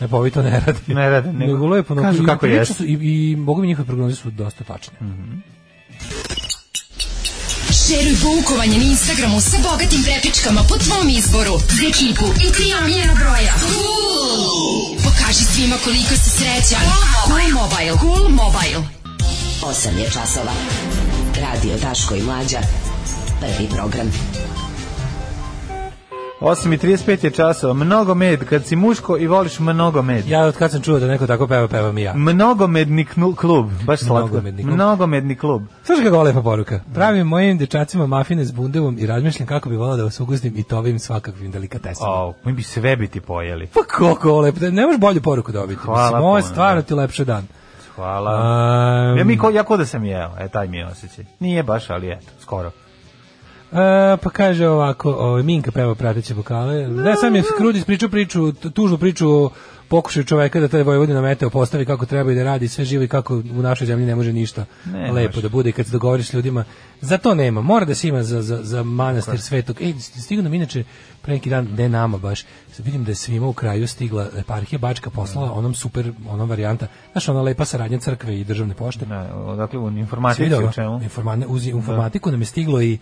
ne 0.00 0.08
pa 0.08 0.16
ovi 0.16 0.30
to 0.30 0.42
ne 0.42 0.50
rade. 0.60 0.78
Ne 0.88 1.10
rade, 1.10 1.32
nego 1.32 1.52
nego 1.52 1.66
lepo. 1.66 1.94
kažu 1.96 2.22
i 2.22 2.26
kako 2.26 2.40
prilično 2.40 2.60
jeste. 2.60 2.74
su- 2.74 2.84
I, 2.84 2.98
i 3.32 3.36
mogu 3.36 3.60
mi 3.60 3.66
njihove 3.66 3.86
prognoze 3.86 4.14
su 4.16 4.30
dosta 4.30 4.64
tačne. 4.64 4.96
Šeruj 7.88 8.16
poukovanje 8.22 8.78
na 8.78 8.84
Instagramu 8.84 9.40
sa 9.40 9.56
bogatim 9.62 10.02
prepičkama 10.02 10.62
po 10.68 10.76
tvom 10.78 11.08
izboru. 11.08 11.58
Za 11.58 11.82
ekipu 11.88 12.24
i 12.48 12.52
tri 12.52 12.66
omiljena 12.82 13.14
broja. 13.14 13.54
Pokaži 15.04 15.44
svima 15.44 15.76
koliko 15.84 16.14
si 16.14 16.30
srećan. 16.30 16.84
Cool 17.26 17.48
Mobile. 17.60 17.98
Cool 18.00 18.28
Mobile. 18.28 18.82
8 19.62 19.98
je 19.98 20.10
časova. 20.10 20.52
Radio 21.40 21.76
Daško 21.78 22.14
i 22.14 22.22
Mlađa. 22.22 22.60
Prvi 23.40 23.68
program. 23.68 24.12
8.35 26.40 27.24
je 27.24 27.30
časova. 27.30 27.74
Mnogo 27.74 28.14
med. 28.14 28.44
Kad 28.44 28.64
si 28.64 28.76
muško 28.76 29.18
i 29.18 29.26
voliš 29.26 29.58
mnogo 29.58 30.02
med. 30.02 30.28
Ja 30.28 30.44
od 30.44 30.56
kad 30.56 30.70
sam 30.70 30.82
čuo 30.82 30.98
da 30.98 31.06
neko 31.06 31.26
tako 31.26 31.46
peva, 31.46 31.68
pevam 31.68 31.98
i 31.98 32.02
ja. 32.02 32.14
Mnogomedni 32.14 33.06
klub. 33.36 33.70
Baš 33.84 34.00
slatko. 34.00 34.26
Mnogomedni 34.26 34.62
klub. 34.62 34.74
Mnogomedni 34.74 35.36
klub. 35.36 35.62
Slušaj 35.84 36.04
kako 36.04 36.22
lepa 36.22 36.42
poruka. 36.42 36.80
Pravim 36.94 37.26
mojim 37.26 37.58
dečacima 37.58 38.06
mafine 38.06 38.44
s 38.44 38.52
bundevom 38.52 38.96
i 38.98 39.06
razmišljam 39.06 39.46
kako 39.46 39.68
bi 39.68 39.76
volao 39.76 39.96
da 39.96 40.04
vas 40.04 40.20
ugustim 40.20 40.54
i 40.56 40.62
tovim 40.62 40.98
svakakvim 40.98 41.50
delikatesama. 41.50 42.10
O, 42.10 42.34
mi 42.44 42.52
bi 42.52 42.62
sve 42.62 42.96
biti 42.96 43.20
pojeli. 43.20 43.66
Pa 43.66 43.80
kako 43.88 44.40
lepo, 44.40 44.60
ne 44.60 44.86
možeš 44.86 45.00
bolju 45.00 45.22
poruku 45.22 45.52
dobiti. 45.52 45.80
Hvala 45.80 46.02
Mislim, 46.06 46.22
ovo 46.22 46.36
je 46.36 46.42
stvarno 46.42 46.80
da. 46.80 46.86
ti 46.86 46.94
lepše 46.94 47.24
dan. 47.24 47.46
Hvala. 47.94 48.32
Um, 49.12 49.18
Ja 49.18 49.24
mi 49.24 49.38
ko, 49.38 49.50
ja 49.50 49.62
ko 49.62 49.76
da 49.76 49.86
sam 49.86 50.04
jeo, 50.04 50.30
e, 50.38 50.48
taj 50.48 50.68
mi 50.68 50.76
je 50.76 50.86
osjećaj. 50.86 51.24
Nije 51.40 51.62
baš, 51.62 51.90
ali 51.90 52.10
eto, 52.12 52.26
skoro. 52.40 52.70
E, 53.72 54.16
pa 54.22 54.30
kaže 54.32 54.68
ovako, 54.68 55.10
o, 55.12 55.42
Minka 55.42 55.70
peva 55.70 55.94
prateće 55.94 56.34
vokale. 56.34 56.86
Da, 56.86 57.16
sam 57.16 57.36
je 57.36 57.42
Krudis 57.56 57.84
pričao 57.84 58.08
priču, 58.08 58.52
tužnu 58.52 58.98
priču 58.98 59.30
o 59.30 59.50
pokušaju 59.88 60.24
čoveka 60.24 60.60
da 60.60 60.68
taj 60.68 60.82
Vojvodina 60.82 61.20
meteo 61.20 61.50
postavi 61.50 61.84
kako 61.84 62.06
treba 62.06 62.32
i 62.32 62.34
da 62.34 62.42
radi 62.44 62.68
sve 62.68 62.84
živo 62.84 63.04
i 63.04 63.08
kako 63.08 63.34
u 63.36 63.62
našoj 63.62 63.86
zemlji 63.86 64.06
ne 64.06 64.14
može 64.14 64.32
ništa 64.32 64.64
Ne 64.86 65.12
lepo 65.12 65.28
može. 65.28 65.42
da 65.42 65.48
bude 65.48 65.70
i 65.70 65.72
kad 65.72 65.86
se 65.86 65.92
dogovoriš 65.92 66.28
s 66.28 66.32
ljudima. 66.32 66.64
Za 67.00 67.18
to 67.18 67.34
nema, 67.34 67.62
mora 67.62 67.84
da 67.84 67.94
se 67.94 68.08
ima 68.08 68.22
za, 68.22 68.42
za, 68.42 68.58
za 68.62 68.82
manastir 68.82 69.40
svetog. 69.40 69.82
Ej, 69.82 69.94
stigao 69.98 70.42
nam 70.42 70.54
inače 70.54 70.84
pre 71.22 71.32
neki 71.34 71.50
dan, 71.50 71.68
ne 71.76 71.88
nama 71.88 72.18
baš, 72.18 72.44
vidim 72.78 73.04
da 73.04 73.10
je 73.10 73.14
svima 73.14 73.46
u 73.46 73.52
kraju 73.52 73.88
stigla 73.88 74.26
eparhija 74.36 74.78
Bačka 74.78 75.10
poslala 75.10 75.52
onom 75.52 75.74
super, 75.74 76.12
onom 76.28 76.48
varijanta, 76.48 76.86
znaš, 77.12 77.28
ona 77.28 77.42
lepa 77.42 77.64
saradnja 77.64 77.98
crkve 77.98 78.40
i 78.40 78.44
državne 78.44 78.74
pošte. 78.74 79.06
Ne, 79.06 79.28
dakle, 79.56 79.78
u 79.78 79.90
Svi 79.90 80.00
informatici 80.00 80.54
u 80.54 80.72
čemu? 80.72 81.00
Informa- 81.00 81.46
uz 81.46 81.66
informatiku 81.66 82.30
nam 82.30 82.40
je 82.40 82.46
stiglo 82.46 82.82
i 82.82 82.98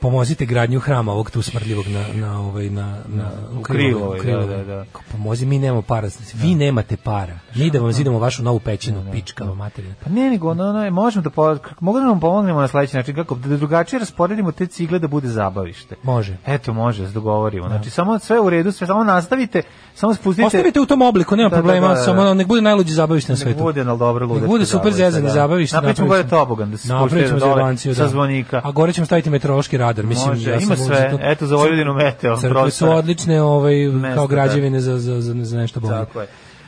pomozite 0.00 0.46
gradnju 0.46 0.80
hrama 0.80 1.12
ovog 1.12 1.30
tu 1.30 1.42
smrdljivog 1.42 1.84
na 1.88 2.04
na 2.14 2.40
ovaj 2.40 2.70
na 2.70 2.98
na 3.08 3.30
u 3.58 3.62
Krilovoj, 3.62 4.18
Krilovoj. 4.18 4.46
da, 4.46 4.56
da, 4.56 4.64
da. 4.64 4.84
Pomozi, 5.12 5.46
mi 5.46 5.58
nemamo 5.58 5.82
para. 5.82 6.08
Vi 6.34 6.54
nemate 6.54 6.96
para. 6.96 7.38
Mi 7.54 7.70
da 7.70 7.78
vam 7.80 7.92
zidamo 7.92 8.18
vašu 8.18 8.42
novu 8.42 8.58
pećinu, 8.60 9.04
pičkava 9.12 9.54
materina. 9.54 9.94
Pa 10.04 10.10
ne, 10.10 10.30
nego 10.30 10.50
ono, 10.50 10.68
ono, 10.68 10.90
možemo 10.90 11.22
da, 11.22 11.30
po, 11.30 11.56
mogu 11.80 11.98
da 11.98 12.04
nam 12.06 12.20
pomognemo 12.20 12.60
na 12.60 12.68
sledeći 12.68 12.96
način, 12.96 13.14
kako 13.14 13.34
da 13.34 13.56
drugačije 13.56 14.00
rasporedimo 14.00 14.52
te 14.52 14.66
cigle 14.66 14.98
da 14.98 15.08
bude 15.08 15.28
zabavište. 15.28 15.96
Može. 16.02 16.36
Eto, 16.46 16.72
može, 16.72 17.02
da 17.02 17.10
dogovorimo. 17.10 17.68
Znači, 17.68 17.90
samo 17.90 18.18
sve 18.18 18.40
u 18.40 18.50
redu, 18.50 18.72
sve 18.72 18.86
samo 18.86 19.04
nastavite, 19.04 19.62
samo 19.94 20.14
spustite... 20.14 20.46
Ostavite 20.46 20.80
u 20.80 20.86
tom 20.86 21.02
obliku, 21.02 21.36
nema 21.36 21.48
Da, 21.48 21.56
da, 21.56 21.62
problema, 21.62 21.88
da, 21.88 21.94
da, 21.94 21.98
da. 22.00 22.04
samo 22.04 22.34
nek 22.34 22.46
bude 22.46 22.60
najluđi 22.62 22.92
zabavište 22.92 23.32
na 23.32 23.34
Nek 23.34 23.42
svetu. 23.42 23.62
bude, 23.62 23.80
ali 23.80 23.98
dobro, 23.98 24.26
Nek 24.26 24.46
bude 24.46 24.66
super 24.66 24.92
zezanje 24.92 25.26
da. 25.26 25.32
zabavište. 25.32 25.76
Napravit 25.76 26.00
gore 26.00 26.28
tobogan, 26.28 26.70
da 26.70 26.76
se 26.76 26.88
dole 26.88 27.08
zebanciju, 27.38 27.94
sa 27.94 28.02
da. 28.02 28.08
zvonika. 28.08 28.60
A 28.64 28.70
gore 28.70 28.92
ćemo 28.92 29.06
staviti 29.06 29.30
meteorološki 29.30 29.76
radar. 29.86 30.06
Mislim, 30.06 30.28
Može, 30.28 30.50
ja 30.50 30.58
ima 30.58 30.76
sve. 30.76 31.10
to- 31.10 31.18
Eto, 31.22 31.46
za 31.46 31.56
Vojvodinu 31.56 31.94
meteo, 31.94 32.36
Crkve 32.36 32.70
su 32.70 32.88
odlične 32.88 33.42
ovaj, 33.42 33.74
Mesto, 33.76 34.14
kao 34.14 34.26
da. 34.26 34.34
građevine 34.34 34.80
za, 34.80 34.98
za, 34.98 35.20
za, 35.20 35.34
za 35.34 35.56
nešto 35.58 35.80
bolje. 35.80 35.94
Tako 35.94 36.20
je. 36.20 36.26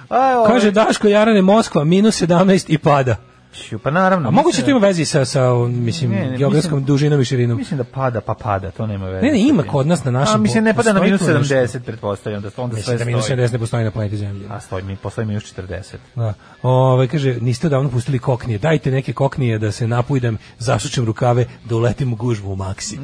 A, 0.09 0.33
evo, 0.33 0.45
Kaže 0.45 0.69
ovaj- 0.69 0.71
Daško 0.73 1.09
Jarane 1.09 1.43
Moskva 1.43 1.85
minus 1.85 2.23
17 2.23 2.65
i 2.69 2.79
pada. 2.79 3.17
Ću, 3.59 3.79
Pa 3.79 3.91
naravno. 3.91 4.29
A 4.29 4.31
moguće 4.31 4.63
to 4.63 4.71
ima 4.71 4.79
vezi 4.79 5.05
sa 5.05 5.25
sa 5.25 5.55
mislim 5.55 6.11
Ne, 6.11 6.31
ne, 6.31 6.37
geografskom 6.37 6.73
mislim- 6.73 6.87
dužinom 6.87 7.21
i 7.21 7.25
širinom. 7.25 7.57
Mislim 7.59 7.79
da 7.79 7.85
pada, 7.85 8.21
pa 8.21 8.35
pada, 8.35 8.71
to 8.71 8.87
nema 8.87 9.07
veze. 9.07 9.27
Ne, 9.27 9.33
ne, 9.33 9.41
ima 9.41 9.63
kod 9.63 9.87
nas 9.87 10.05
na 10.05 10.11
našem 10.11 10.35
A, 10.35 10.39
mislim, 10.39 10.65
ne 10.65 10.75
pada 10.75 10.93
na 10.93 11.01
minus 11.01 11.21
tu 11.21 11.27
nešto. 11.29 11.55
70, 11.55 11.79
pretpostavljam, 11.81 12.43
da 12.43 12.51
onda 12.57 12.75
Mislim 12.75 12.85
sve 12.85 12.99
da 12.99 13.05
minus 13.05 13.25
stoji. 13.25 13.39
70 13.39 13.53
ne 13.53 13.59
postoji 13.59 13.85
na 13.85 13.91
planeti 13.91 14.17
Zemlji. 14.17 14.47
A 14.51 14.61
stoji, 14.61 14.83
mi 14.85 14.97
postoji 14.97 15.27
minus 15.27 15.55
40. 15.57 15.97
Da. 16.15 16.35
Ove, 16.63 17.09
kaže, 17.09 17.37
niste 17.41 17.67
odavno 17.67 17.91
pustili 17.91 18.19
koknije. 18.19 18.59
Dajte 18.59 18.91
neke 18.91 19.13
koknije 19.13 19.59
da 19.59 19.73
se 19.73 19.87
napujdem, 19.87 20.39
zasučem 20.59 21.05
rukave, 21.05 21.47
da 21.65 21.77
uletim 21.77 22.13
u 22.13 22.17
gužbu 22.17 22.53
u 22.53 22.57
maksi. 22.57 22.99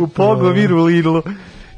U 0.00 0.06
Pogoviru 0.06 0.84
Lidlu. 0.84 1.22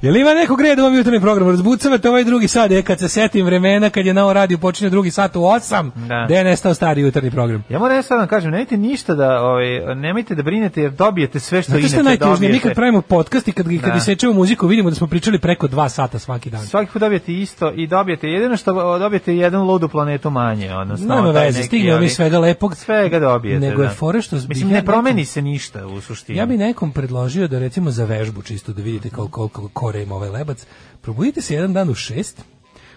Jel 0.04 0.16
ima 0.16 0.34
nekog 0.34 0.60
reda 0.60 0.82
u 0.82 0.86
ovom 0.86 0.96
jutarnjem 0.98 1.22
programu? 1.22 1.50
Razbucavate 1.50 2.08
ovaj 2.08 2.24
drugi 2.24 2.48
sat, 2.48 2.70
je 2.70 2.82
kad 2.82 2.98
se 2.98 3.08
setim 3.08 3.46
vremena, 3.46 3.90
kad 3.90 4.06
je 4.06 4.14
na 4.14 4.22
ovo 4.24 4.32
radio 4.32 4.58
počinje 4.58 4.90
drugi 4.90 5.10
sat 5.10 5.36
u 5.36 5.40
8, 5.40 5.90
Da. 6.08 6.26
da 6.28 6.34
je 6.34 6.44
nestao 6.44 6.74
stari 6.74 7.00
jutarnji 7.00 7.30
program. 7.30 7.64
Ja 7.68 7.78
moram 7.78 8.02
sad 8.02 8.08
da 8.10 8.18
vam 8.18 8.28
kažem, 8.28 8.50
nemojte 8.50 8.76
ništa 8.76 9.14
da, 9.14 9.40
ovaj, 9.42 9.64
nemojte 9.96 10.34
da 10.34 10.42
brinete 10.42 10.82
jer 10.82 10.92
dobijete 10.92 11.40
sve 11.40 11.62
što 11.62 11.70
Znate 11.70 11.80
inače 11.80 11.90
što 11.90 12.00
je 12.00 12.04
najtužnije? 12.04 12.38
Mi 12.40 12.46
dobijete. 12.48 12.68
kad 12.68 12.74
pravimo 12.74 13.00
podcast 13.02 13.48
i 13.48 13.52
kad, 13.52 13.66
kad 13.66 13.90
Da. 13.90 13.96
isečemo 13.96 14.32
muziku, 14.32 14.66
vidimo 14.66 14.90
da 14.90 14.96
smo 14.96 15.06
pričali 15.06 15.38
preko 15.38 15.68
dva 15.68 15.88
sata 15.88 16.18
svaki 16.18 16.50
dan. 16.50 16.66
Svaki 16.66 16.92
put 16.92 17.00
dobijete 17.00 17.32
isto 17.34 17.72
i 17.72 17.86
dobijete 17.86 18.28
jedino 18.28 18.56
što 18.56 18.98
dobijete 18.98 19.36
jedan 19.36 19.62
ludu 19.62 19.88
planetu 19.88 20.30
manje, 20.30 20.74
odnosno 20.74 21.14
Nema 21.14 21.30
veze, 21.30 21.58
neki, 21.58 21.66
stignemo 21.66 22.00
mi 22.00 22.08
svega 22.08 22.38
lepog. 22.38 22.76
Svega 22.76 23.18
dobijete. 23.18 23.60
Nego 23.60 23.82
je 23.82 23.88
da. 23.88 23.94
fora 23.94 24.20
što 24.20 24.36
bih 24.36 24.48
Mislim, 24.48 24.68
ne 24.68 24.84
promeni 24.84 25.24
se 25.24 25.42
ništa 25.42 25.86
u 25.86 26.00
suštini. 26.00 26.38
Ja 26.38 26.46
bi 26.46 26.56
nekom 26.56 26.92
predložio 26.92 27.48
da 27.48 27.58
recimo 27.58 27.90
za 27.90 28.04
vežbu 28.04 28.42
čisto 28.42 28.72
da 28.72 28.82
vidite 28.82 29.10
koliko 29.10 29.48
koliko 29.48 29.93
kore 29.94 30.02
ima 30.02 30.14
ovaj 30.14 30.30
lebac. 30.30 30.66
Probudite 31.00 31.40
se 31.42 31.54
jedan 31.54 31.72
dan 31.72 31.90
u 31.90 31.94
šest, 31.94 32.42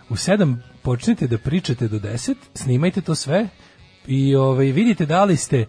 u 0.09 0.15
sedam 0.15 0.53
počnite 0.81 1.27
da 1.27 1.37
pričate 1.37 1.87
do 1.87 1.99
deset, 1.99 2.37
snimajte 2.55 3.01
to 3.01 3.15
sve 3.15 3.47
i 4.07 4.35
ovaj, 4.35 4.65
vidite 4.67 5.05
da 5.05 5.23
li 5.23 5.37
ste 5.37 5.65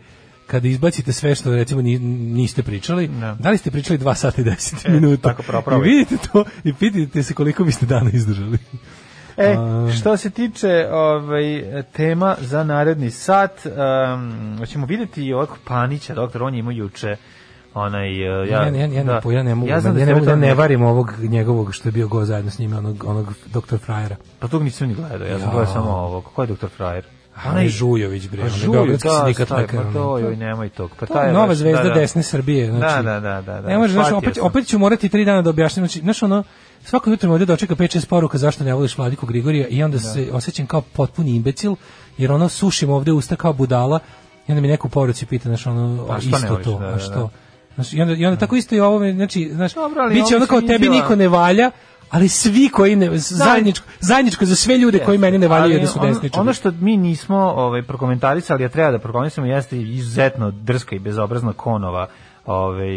kada 0.46 0.68
izbacite 0.68 1.12
sve 1.12 1.34
što 1.34 1.50
recimo 1.52 1.82
ni- 1.82 1.98
niste 1.98 2.62
pričali, 2.62 3.08
Da. 3.10 3.36
da 3.40 3.50
li 3.50 3.58
ste 3.58 3.70
pričali 3.70 3.98
2 3.98 4.14
sata 4.14 4.40
i 4.40 4.44
10 4.46 4.86
E, 4.86 4.90
minuta. 4.90 5.34
tako. 5.34 5.74
I 5.76 5.80
vidite 5.80 6.16
to 6.24 6.44
i 6.64 6.72
pitajte 6.74 7.22
se 7.22 7.34
koliko 7.34 7.64
biste 7.64 7.86
dana 7.86 8.10
izdržali. 8.10 8.58
E, 9.36 9.56
što 9.92 10.16
se 10.16 10.30
tiče 10.30 10.88
ovaj, 10.90 11.62
tema 11.92 12.36
za 12.40 12.64
naredni 12.64 13.10
sat, 13.10 13.66
um, 13.66 14.66
ćemo 14.66 14.86
vidjeti 14.86 15.22
i 15.22 15.32
ovog 15.32 15.58
Panića, 15.64 16.14
doktor, 16.14 16.42
on 16.42 16.54
je 16.54 16.60
imao 16.60 16.72
juče 16.72 17.16
onaj... 17.74 18.42
uh, 18.42 18.48
Ja, 18.48 18.56
ja, 18.56 18.68
ja, 18.68 18.86
ja, 18.86 19.04
da. 19.04 19.20
ne, 19.20 19.34
ja 19.34 19.42
ne 19.42 19.54
mogu, 19.54 19.70
ja, 19.70 19.80
znam 19.80 19.94
da 19.94 20.00
ja 20.00 20.06
ne, 20.06 20.14
mogu, 20.14 20.24
to 20.26 20.36
ne 20.36 20.46
ne- 20.46 20.54
varim 20.54 20.82
ovog 20.82 21.12
njegovog 21.18 21.74
što 21.74 21.88
je 21.88 21.92
bio 21.92 22.08
go 22.08 22.24
zajedno 22.24 22.50
s 22.50 22.58
njime, 22.58 22.78
onog, 22.78 23.04
onog 23.04 23.32
doktor 23.46 23.78
Frajera. 23.78 24.16
Pa 24.38 24.48
tog 24.48 24.62
nisam 24.62 24.88
ni 24.88 24.94
gledao, 24.94 25.28
ja 25.28 25.38
sam 25.38 25.48
Ja. 25.48 25.54
gledao 25.54 25.72
samo 25.72 25.90
ovo. 25.90 26.20
Ko 26.20 26.42
je 26.42 26.46
doktor 26.46 26.70
Frajer? 26.70 27.04
Onaj 27.46 27.68
Žujović, 27.68 28.28
bre, 28.28 28.42
onaj 28.42 28.68
beogradski 28.72 29.08
da, 29.08 29.14
sindikat 29.14 29.48
staj, 29.48 29.60
lekara, 29.60 29.82
Pa 29.84 29.92
to, 29.92 30.18
joj, 30.18 30.36
nemoj 30.36 30.68
tog. 30.68 30.90
Pa 31.00 31.06
taj 31.06 31.32
nova 31.32 31.54
zvezda 31.54 31.82
da, 31.82 31.88
da. 31.88 31.94
desne 31.94 32.22
Srbije, 32.22 32.66
znači. 32.70 32.96
Da, 32.96 33.02
da, 33.02 33.20
da, 33.20 33.42
da, 33.42 33.60
da. 33.60 33.68
Ne 33.68 33.78
može, 33.78 33.92
znači, 33.92 34.14
opet, 34.14 34.34
sam. 34.34 34.46
opet 34.46 34.66
ću 34.66 34.78
morati 34.78 35.08
tri 35.08 35.24
dana 35.24 35.42
da 35.42 35.50
objašnjam, 35.50 35.86
znači, 35.86 36.00
znaš 36.00 36.22
ono, 36.22 36.42
svako 36.84 37.10
jutro 37.10 37.28
me 37.28 37.32
ovdje 37.32 37.46
dočeka 37.46 37.74
5-6 37.74 38.06
poruka 38.06 38.38
zašto 38.38 38.64
ne 38.64 38.74
voliš 38.74 38.98
Vladiku 38.98 39.26
Grigorija 39.26 39.66
i 39.68 39.82
onda 39.82 39.98
se 39.98 40.28
osjećam 40.32 40.66
kao 40.66 40.80
potpuni 40.80 41.30
imbecil, 41.36 41.74
jer 42.18 42.32
ono 42.32 42.48
sušim 42.48 42.90
ovdje 42.90 43.12
usta 43.12 43.36
kao 43.36 43.52
budala 43.52 43.98
i 44.48 44.52
onda 44.52 44.60
mi 44.60 44.68
neko 44.68 44.88
u 44.88 44.90
poruci 44.90 45.26
pita, 45.26 45.48
znaš, 45.48 45.66
ono, 45.66 46.06
Pa 46.08 46.18
isto 46.18 46.46
voliš, 46.50 46.64
to, 46.64 46.78
da, 46.78 46.86
a 46.86 46.90
da, 46.92 46.98
što? 46.98 47.30
Da. 47.78 47.82
Znaš, 47.82 47.92
i 47.92 48.02
onda, 48.02 48.14
i 48.14 48.26
onda 48.26 48.38
tako 48.38 48.56
isto 48.56 48.74
i 48.74 48.80
ovo, 48.80 49.12
znači, 49.12 49.50
znaš, 49.52 49.74
Dobro, 49.74 50.02
ali 50.02 50.14
biće 50.14 50.36
ono 50.36 50.46
kao 50.46 50.60
tebi 50.60 50.88
niko 50.88 51.16
ne 51.16 51.28
valja, 51.28 51.70
ali 52.10 52.28
svi 52.28 52.68
koji 52.68 52.96
ne, 52.96 53.18
zajedničko, 53.18 53.86
zajedničko 54.00 54.44
za 54.44 54.56
sve 54.56 54.78
ljude 54.78 54.98
koji 54.98 55.18
meni 55.18 55.38
ne 55.38 55.48
valjaju 55.48 55.80
da 55.80 55.86
su 55.86 55.98
desničari. 56.02 56.40
Ono 56.40 56.52
što 56.52 56.72
mi 56.80 56.96
nismo 56.96 57.36
ovaj, 57.36 57.82
prokomentarisali, 57.82 58.64
a 58.64 58.68
treba 58.68 58.90
da 58.90 58.98
prokomentarišemo, 58.98 59.46
jeste 59.46 59.80
izuzetno 59.80 60.50
drska 60.50 60.96
i 60.96 60.98
bezobrazna 60.98 61.52
konova 61.52 62.08
ovaj 62.48 62.88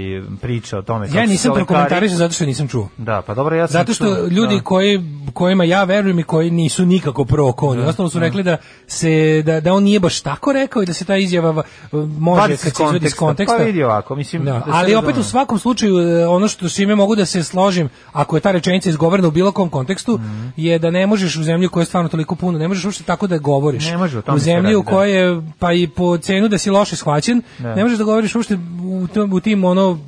priča 0.41 0.77
o 0.77 0.81
tome 0.81 1.05
kako 1.07 1.17
Ja 1.17 1.25
nisam 1.25 1.53
prokomentarisao 1.55 2.17
zato 2.17 2.33
što 2.33 2.45
nisam 2.45 2.67
čuo. 2.67 2.89
Da, 2.97 3.21
pa 3.21 3.33
dobro, 3.33 3.55
ja 3.55 3.67
sam 3.67 3.73
Zato 3.73 3.93
što 3.93 4.05
čuo, 4.05 4.27
ljudi 4.27 4.55
da. 4.55 4.61
koji 4.61 5.01
kojima 5.33 5.63
ja 5.63 5.83
verujem 5.83 6.19
i 6.19 6.23
koji 6.23 6.51
nisu 6.51 6.85
nikako 6.85 7.25
pro 7.25 7.51
kon, 7.51 7.79
ostalo 7.79 8.09
su 8.09 8.19
rekli 8.19 8.43
da 8.43 8.57
se 8.87 9.09
da, 9.41 9.59
da 9.59 9.73
on 9.73 9.83
nije 9.83 9.99
baš 9.99 10.21
tako 10.21 10.53
rekao 10.53 10.83
i 10.83 10.85
da 10.85 10.93
se 10.93 11.05
ta 11.05 11.17
izjava 11.17 11.51
va- 11.51 11.63
može 11.93 12.41
Vadi 12.41 12.53
kad 12.53 12.75
se 12.75 12.83
izvodi 12.83 13.05
iz 13.05 13.15
konteksta. 13.15 13.57
Pa 13.57 13.63
vidi 13.63 13.83
ovako, 13.83 14.15
mislim... 14.15 14.43
Da, 14.43 14.51
da 14.51 14.63
ali 14.67 14.95
opet 14.95 15.17
u 15.17 15.23
svakom 15.23 15.59
slučaju 15.59 15.99
e, 15.99 16.27
ono 16.27 16.47
što 16.47 16.69
s 16.69 16.75
čime 16.75 16.95
mogu 16.95 17.15
da 17.15 17.25
se 17.25 17.43
složim, 17.43 17.89
ako 18.11 18.37
je 18.37 18.41
ta 18.41 18.51
rečenica 18.51 18.89
izgovorena 18.89 19.27
u 19.27 19.31
bilo 19.31 19.51
kom 19.51 19.69
kontekstu, 19.69 20.13
Mhm. 20.13 20.47
je 20.57 20.79
da 20.79 20.91
ne 20.91 21.07
možeš 21.07 21.35
u 21.35 21.43
zemlji 21.43 21.67
u 21.67 21.69
kojoj 21.69 21.81
je 21.81 21.85
stvarno 21.85 22.09
toliko 22.09 22.35
puno, 22.35 22.57
ne 22.59 22.67
možeš 22.67 22.85
uopšte 22.85 23.03
tako 23.03 23.27
da 23.27 23.37
govoriš. 23.37 23.85
Ne 23.85 23.97
može, 23.97 24.21
u 24.27 24.37
zemlji 24.37 24.75
u 24.75 24.83
da. 24.83 24.89
kojoj 24.89 25.11
je, 25.13 25.41
pa 25.59 25.73
i 25.73 25.87
po 25.87 26.17
cenu 26.17 26.47
da 26.47 26.57
si 26.57 26.69
loše 26.69 26.95
shvaćen, 26.95 27.41
Da. 27.59 27.75
ne 27.75 27.83
možeš 27.83 27.97
da 27.97 28.03
govoriš 28.03 28.35
uopšte 28.35 28.57
u, 28.83 29.07
tom, 29.07 29.33
u 29.33 29.39
tim 29.41 29.63
ono, 29.63 29.99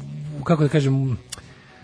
kako 0.43 0.63
da 0.63 0.69
kažem, 0.69 1.17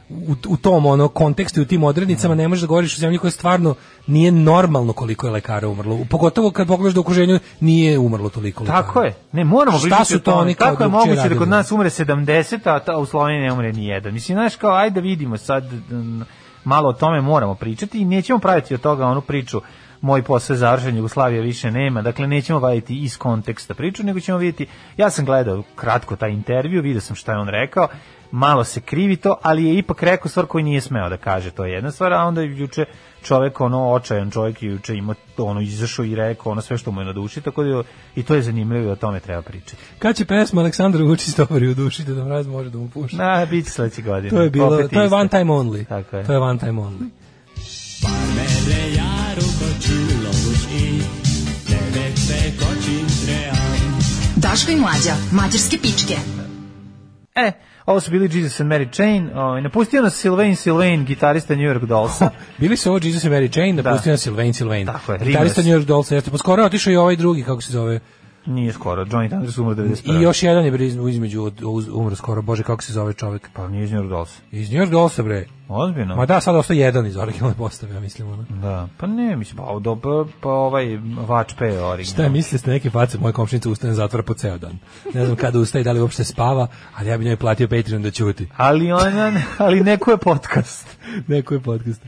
u, 0.10 0.36
u 0.48 0.58
tom 0.58 0.86
ono 0.86 1.08
kontekstu 1.08 1.60
i 1.60 1.64
u 1.64 1.66
tim 1.66 1.84
odrednicama 1.84 2.36
ne 2.36 2.48
možeš 2.48 2.62
da 2.62 2.68
govoriš 2.68 2.98
u 2.98 3.00
zemlji 3.00 3.18
koja 3.18 3.32
stvarno 3.32 3.76
nije 4.08 4.32
normalno 4.32 4.94
koliko 4.94 5.28
je 5.28 5.34
lekara 5.34 5.68
umrlo. 5.68 6.00
Pogotovo 6.10 6.52
kad 6.52 6.68
pogledaš 6.68 6.94
da 6.94 7.00
u 7.00 7.02
okruženju 7.02 7.40
nije 7.60 8.00
umrlo 8.00 8.30
toliko 8.30 8.64
lekara. 8.64 8.82
Tako 8.82 9.02
je. 9.02 9.14
Ne, 9.32 9.44
moramo 9.44 9.78
Šta 9.78 10.06
su 10.06 10.16
o 10.16 10.20
to 10.20 10.34
oni 10.34 10.54
kao 10.54 10.72
Kako 10.72 10.84
je 10.84 10.90
moguće 10.90 11.30
da 11.30 11.38
kod 11.38 11.50
nas 11.50 11.72
umre 11.72 11.90
70, 11.90 12.70
a 12.70 12.80
ta- 12.80 12.98
u 12.98 13.06
Sloveniji 13.06 13.42
ne 13.42 13.54
umre 13.54 13.74
ni 13.74 13.86
jedan? 13.86 14.14
Mislim, 14.14 14.36
znaš, 14.36 14.56
kao, 14.56 14.74
ajde 14.74 14.94
da 14.94 15.00
vidimo 15.02 15.38
sad, 15.38 15.64
malo 16.64 16.90
o 16.90 16.94
tome 16.94 17.22
moramo 17.22 17.56
pričati 17.56 18.02
i 18.02 18.06
nećemo 18.06 18.40
praviti 18.40 18.74
od 18.74 18.82
toga 18.82 19.06
onu 19.06 19.22
priču 19.22 19.62
moj 20.02 20.24
posao 20.24 20.54
je 20.54 20.58
završen, 20.58 20.96
Jugoslavija 20.96 21.42
više 21.42 21.72
nema, 21.72 22.02
dakle 22.02 22.28
nećemo 22.28 22.60
vaditi 22.60 23.04
iz 23.04 23.18
konteksta 23.18 23.74
priču, 23.74 24.04
nego 24.04 24.20
ćemo 24.20 24.38
vidjeti, 24.38 24.74
ja 24.98 25.10
sam 25.10 25.26
gledao 25.26 25.64
kratko 25.76 26.16
taj 26.16 26.32
intervju, 26.32 26.82
vidio 26.82 27.02
sam 27.02 27.16
šta 27.16 27.32
je 27.32 27.38
on 27.38 27.50
rekao, 27.50 27.88
malo 28.32 28.64
se 28.64 28.82
krivi 28.82 29.16
to, 29.16 29.36
ali 29.42 29.66
je 29.66 29.78
ipak 29.78 30.04
rekao 30.04 30.30
stvar 30.30 30.46
koju 30.46 30.64
nije 30.64 30.82
smeo 30.82 31.10
da 31.10 31.18
kaže, 31.18 31.52
to 31.52 31.66
je 31.66 31.74
jedna 31.74 31.92
stvar, 31.92 32.14
a 32.14 32.24
onda 32.24 32.42
je 32.42 32.58
juče 32.58 32.86
čovek, 33.24 33.62
ono, 33.62 33.92
očajan 33.92 34.32
čovjek 34.32 34.64
je 34.64 34.70
juče 34.70 34.96
imao, 34.96 35.16
ono, 35.38 35.62
izašao 35.62 36.06
i 36.06 36.16
rekao 36.16 36.52
ono 36.52 36.62
sve 36.62 36.78
što 36.78 36.92
mu 36.92 37.02
je 37.02 37.06
na 37.06 37.14
duši, 37.14 37.42
tako 37.42 37.64
da 37.64 37.84
i 38.16 38.24
to 38.24 38.36
je 38.36 38.42
zanimljivo 38.42 38.86
i 38.86 38.92
o 38.92 38.96
tome 38.96 39.20
treba 39.20 39.42
pričati. 39.42 39.84
Kad 40.00 40.16
će 40.16 40.26
pesma 40.26 40.62
Aleksandra 40.62 41.04
Vučić 41.04 41.30
stopari 41.30 41.68
u 41.68 41.74
duši 41.74 42.04
da 42.04 42.14
nam 42.14 42.28
raz 42.28 42.48
može 42.48 42.70
da 42.70 42.78
mu 42.78 42.90
puša? 42.90 43.18
Na, 43.18 43.46
bit 43.46 43.66
će 43.66 43.72
sledeće 43.72 44.02
godine. 44.02 44.30
To 44.30 44.42
je 44.42 44.50
bilo, 44.50 44.76
Opet 44.76 44.92
to 44.92 45.02
je 45.02 45.10
one 45.12 45.30
time 45.30 45.52
only. 45.52 45.86
Tako 45.86 46.18
je. 46.18 46.24
To 46.24 46.32
je 46.32 46.40
one 46.40 46.60
time 46.60 46.82
only. 46.82 47.10
Daško 54.36 54.72
i 54.72 54.76
mlađa, 54.76 55.16
mađarske 55.32 55.78
pičke. 55.82 56.16
E, 57.36 57.52
ovo 57.86 58.00
su 58.00 58.12
bili 58.12 58.30
Jesus 58.38 58.60
and 58.60 58.72
Mary 58.72 58.94
Chain, 58.94 59.30
ovaj, 59.38 59.62
napustio 59.62 60.02
nas 60.02 60.26
Sylvain 60.26 60.56
Sylvain, 60.56 61.06
gitarista 61.06 61.56
New 61.56 61.74
York 61.74 61.86
Dollsa. 61.86 62.30
Bili 62.58 62.78
su 62.78 62.90
ovo 62.90 63.00
Jesus 63.04 63.26
and 63.26 63.34
Mary 63.34 63.54
Chain, 63.54 63.76
da 63.76 63.82
Da. 63.82 63.92
pustio 63.92 64.12
na 64.12 64.18
Sylvain 64.18 64.54
Sylvain. 64.64 64.86
Tako 64.86 65.12
je, 65.14 65.20
Gitarista. 65.20 65.62
New 65.62 65.80
York 65.80 65.86
Dolls, 65.86 66.12
jeste. 66.12 66.32
Pa 66.32 66.38
skoro 66.38 66.62
je 66.62 66.66
otišao 66.66 66.94
i 66.94 66.96
ovaj 66.96 67.16
drugi, 67.16 67.44
kako 67.44 67.62
se 67.62 67.72
zove. 67.72 68.00
Nije 68.46 68.74
skoro, 68.74 69.06
Johnny 69.06 69.30
Thunders 69.30 69.58
umro 69.58 69.76
91. 69.76 70.20
I 70.20 70.22
još 70.22 70.44
jedan 70.44 70.66
je 70.66 70.72
bre 70.72 70.86
između, 70.88 71.52
umro 71.94 72.16
skoro, 72.16 72.42
bože, 72.42 72.64
kako 72.64 72.84
se 72.84 72.94
zove 72.94 73.14
čovjek. 73.14 73.50
Pa 73.54 73.68
nije 73.68 73.84
iz 73.84 73.92
New 73.92 74.02
York 74.02 74.10
Dolls. 74.10 74.30
Iz 74.52 74.72
New 74.72 74.82
York 74.82 74.90
Dollsa, 74.90 75.24
bre. 75.24 75.46
Ozbiljno? 75.70 76.16
Ma 76.16 76.26
da, 76.26 76.42
sad 76.42 76.56
ostao 76.56 76.74
jedan 76.74 77.06
iz 77.06 77.18
originalne 77.18 77.56
postave, 77.58 77.94
ja 77.94 78.00
mislim. 78.00 78.32
Ono. 78.32 78.46
Da, 78.50 78.88
pa 78.98 79.08
ne, 79.08 79.36
mislim, 79.36 79.58
pa, 79.58 79.80
do, 79.80 79.96
pa, 79.96 80.26
pa 80.42 80.50
ovaj 80.50 81.00
Vač 81.28 81.54
P 81.54 81.66
je 81.66 81.84
original. 81.84 82.14
Šta 82.14 82.24
je 82.24 82.30
mislili 82.30 82.60
ste 82.60 82.72
neke 82.72 82.90
face, 82.90 83.18
moja 83.18 83.32
komšinica 83.34 83.70
ustane 83.70 83.94
zatvora 83.94 84.24
po 84.24 84.34
ceo 84.34 84.58
dan. 84.58 84.78
Ne 85.14 85.26
znam 85.26 85.38
kada 85.38 85.60
ustaje, 85.60 85.84
da 85.84 85.92
li 85.92 86.02
uopšte 86.02 86.24
spava, 86.24 86.68
ali 86.98 87.10
ja 87.10 87.18
bi 87.18 87.26
njoj 87.26 87.36
platio 87.38 87.68
Patreon 87.68 88.02
da 88.02 88.12
ćuti. 88.12 88.48
Ali 88.58 88.92
ona, 88.92 89.32
ali 89.58 89.82
neko 89.82 90.12
je 90.12 90.18
podcast. 90.18 90.98
Neko 91.28 91.54
je 91.54 91.60
podcast. 91.60 92.02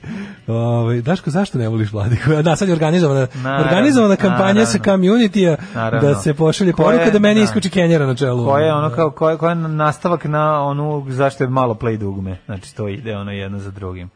Ovaj 0.47 1.01
Daško, 1.01 1.29
zašto 1.29 1.57
ne 1.57 1.67
voliš 1.67 1.91
Vladiku? 1.91 2.29
Da, 2.43 2.55
sad 2.55 2.67
je 2.67 2.73
organizovana, 2.73 3.27
Naravno, 3.35 3.65
organizovana 3.65 4.15
kampanja 4.15 4.65
sa 4.65 4.77
naravno. 4.77 5.03
community 5.05 5.55
Naravno. 5.75 6.09
da 6.09 6.15
se 6.15 6.33
pošalje 6.33 6.73
poruka 6.73 7.09
da 7.09 7.19
meni 7.19 7.39
da. 7.39 7.43
iskuči 7.43 7.69
Kenjera 7.69 8.05
na 8.05 8.15
čelu. 8.15 8.45
Ko 8.45 8.57
je 8.57 8.73
ono 8.73 8.89
kao 8.89 9.11
ko 9.11 9.29
je, 9.29 9.37
ko 9.37 9.49
je 9.49 9.55
nastavak 9.55 10.25
na 10.25 10.61
onu 10.63 11.05
zašto 11.09 11.43
je 11.43 11.49
malo 11.49 11.73
play 11.73 11.97
dugme. 11.97 12.37
Znači 12.45 12.75
to 12.75 12.87
ide 12.87 13.17
ono 13.17 13.31
jedno 13.31 13.50
za 13.59 13.71
drugim. 13.71 14.09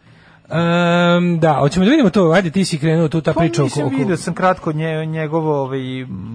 Em, 0.49 1.39
da, 1.39 1.53
hoćemo 1.53 1.85
da 1.85 1.91
vidimo 1.91 2.09
to, 2.09 2.31
ajde 2.31 2.49
ti 2.49 2.65
si 2.65 2.77
krenuo 2.77 3.07
tu 3.07 3.21
ta 3.21 3.33
Pa 3.33 3.39
priča 3.39 3.63
oko... 3.63 3.89
vidio 3.89 4.17
sam 4.17 4.33
kratko 4.33 4.71
nje, 4.71 5.05
njegovo 5.05 5.61
ovaj, 5.61 5.79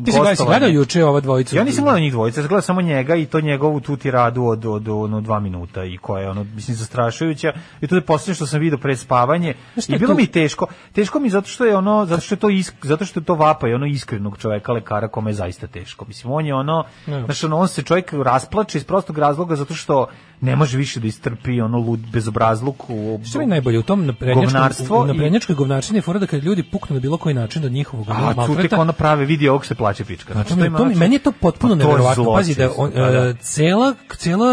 Ti 0.05 0.13
si 0.13 0.19
gledao, 0.19 0.47
gledao 0.47 0.69
juče 0.69 1.05
ova 1.05 1.21
dvojica? 1.21 1.57
Ja 1.57 1.65
nisam 1.65 1.85
gledao 1.85 2.01
njih 2.01 2.13
dvojica, 2.13 2.41
gledao 2.41 2.61
samo 2.61 2.83
njega 2.83 3.15
i 3.15 3.27
to 3.27 3.41
njegovu 3.41 3.81
tu 3.81 3.97
tiradu 3.97 4.45
od, 4.45 4.67
od, 4.67 4.89
ono 4.89 5.21
dva 5.21 5.41
minuta 5.41 5.85
i 5.85 5.97
koja 5.97 6.23
je 6.23 6.31
ono, 6.31 6.45
mislim, 6.45 6.77
zastrašujuća. 6.77 7.53
I 7.81 7.87
to 7.87 7.95
je 7.95 8.01
posljednje 8.01 8.35
što 8.35 8.47
sam 8.47 8.61
vidio 8.61 8.79
pre 8.79 8.97
spavanje. 8.97 9.55
I 9.89 9.99
bilo 9.99 10.15
tu? 10.15 10.21
mi 10.21 10.27
teško. 10.27 10.67
Teško 10.93 11.21
mi 11.21 11.31
zato 11.31 11.49
što 11.49 11.65
je 11.65 11.77
ono, 11.77 12.07
zato 12.07 12.21
što 12.21 12.35
je 12.35 12.39
to 12.39 12.51
isk, 12.51 12.75
zato 12.83 13.05
što 13.05 13.21
je 13.21 13.25
to 13.25 13.35
vapa 13.35 13.69
i 13.69 13.75
ono 13.75 13.87
iskrenog 13.87 14.39
čoveka, 14.39 14.73
lekara, 14.73 15.09
kome 15.09 15.31
je 15.31 15.35
zaista 15.35 15.67
teško. 15.67 16.05
Mislim, 16.05 16.33
on 16.33 16.47
je 16.47 16.55
ono, 16.55 16.85
Ne. 17.07 17.25
znaš, 17.25 17.45
ono, 17.45 17.57
on 17.57 17.69
se 17.69 17.83
čovjek 17.83 18.13
rasplače 18.13 18.79
iz 18.79 18.85
prostog 18.85 19.19
razloga 19.19 19.57
zato 19.57 19.75
što 19.75 20.07
ne 20.41 20.57
može 20.57 20.79
više 20.79 21.01
da 21.01 21.07
istrpi 21.07 21.61
ono 21.61 21.79
lud 21.79 22.01
bezobrazluk 22.13 22.91
u 22.91 23.21
Što 23.25 23.39
mi 23.39 23.45
je 23.45 23.49
najbolje 23.49 23.79
u 23.79 23.83
tom 23.83 24.00
naprednjačkom, 24.01 24.45
Govnarstvo 24.45 25.01
u 25.01 25.05
i- 25.05 25.09
naprednjačkoj 25.09 25.55
govnačini 25.55 25.99
je 25.99 26.03
fora 26.03 26.19
da 26.19 26.27
kad 26.27 26.45
ljudi 26.45 26.63
puknu 26.63 26.95
na 26.95 27.01
bilo 27.01 27.17
koji 27.17 27.35
način 27.35 27.65
od 27.65 27.73
njihovog 27.73 28.07
A, 28.09 28.15
tu 28.15 28.29
tek 28.29 28.37
maltreta, 28.37 28.81
ono 28.81 28.93
prave, 28.93 29.25
vidi 29.25 29.49
ovog 29.49 29.67
se 29.67 29.75
plaće 29.75 30.05
pička. 30.05 30.33
Znači, 30.33 30.49
to 30.49 30.55
to 30.57 30.71
znači- 30.71 30.97
meni 30.97 31.15
je 31.15 31.19
to 31.19 31.33
potpuno 31.33 31.75
Pa 31.75 31.79
neverovatno. 31.79 32.35
Pazi 32.35 32.55
da 32.55 32.71
on, 32.77 32.91
pa 32.93 33.01
da. 33.01 33.19
e, 33.19 33.35
cela, 33.35 33.95
cela 34.17 34.49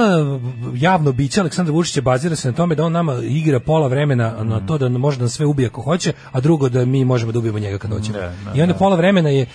javno 0.75 1.11
biće 1.11 1.39
Aleksandra 1.41 1.73
Vučića 1.73 2.01
bazira 2.01 2.35
se 2.35 2.47
na 2.47 2.55
tome 2.55 2.75
da 2.75 2.85
on 2.85 2.91
nama 2.91 3.13
igra 3.15 3.59
pola 3.59 3.87
vremena 3.87 4.43
na 4.43 4.59
to 4.59 4.77
da 4.77 4.89
može 4.89 5.17
da 5.17 5.23
nas 5.23 5.33
sve 5.33 5.45
ubije 5.45 5.67
ako 5.67 5.81
hoće, 5.81 6.13
a 6.31 6.39
drugo 6.39 6.69
da 6.69 6.85
mi 6.85 7.05
možemo 7.05 7.31
da 7.31 7.39
ubijemo 7.39 7.59
njega 7.59 7.77
kad 7.77 7.91
hoćemo. 7.91 8.17
Da, 8.17 8.33
da, 8.45 8.51
I 8.55 8.61
onda 8.61 8.73
da. 8.73 8.79
pola 8.79 8.95
vremena 8.95 9.29
je 9.29 9.45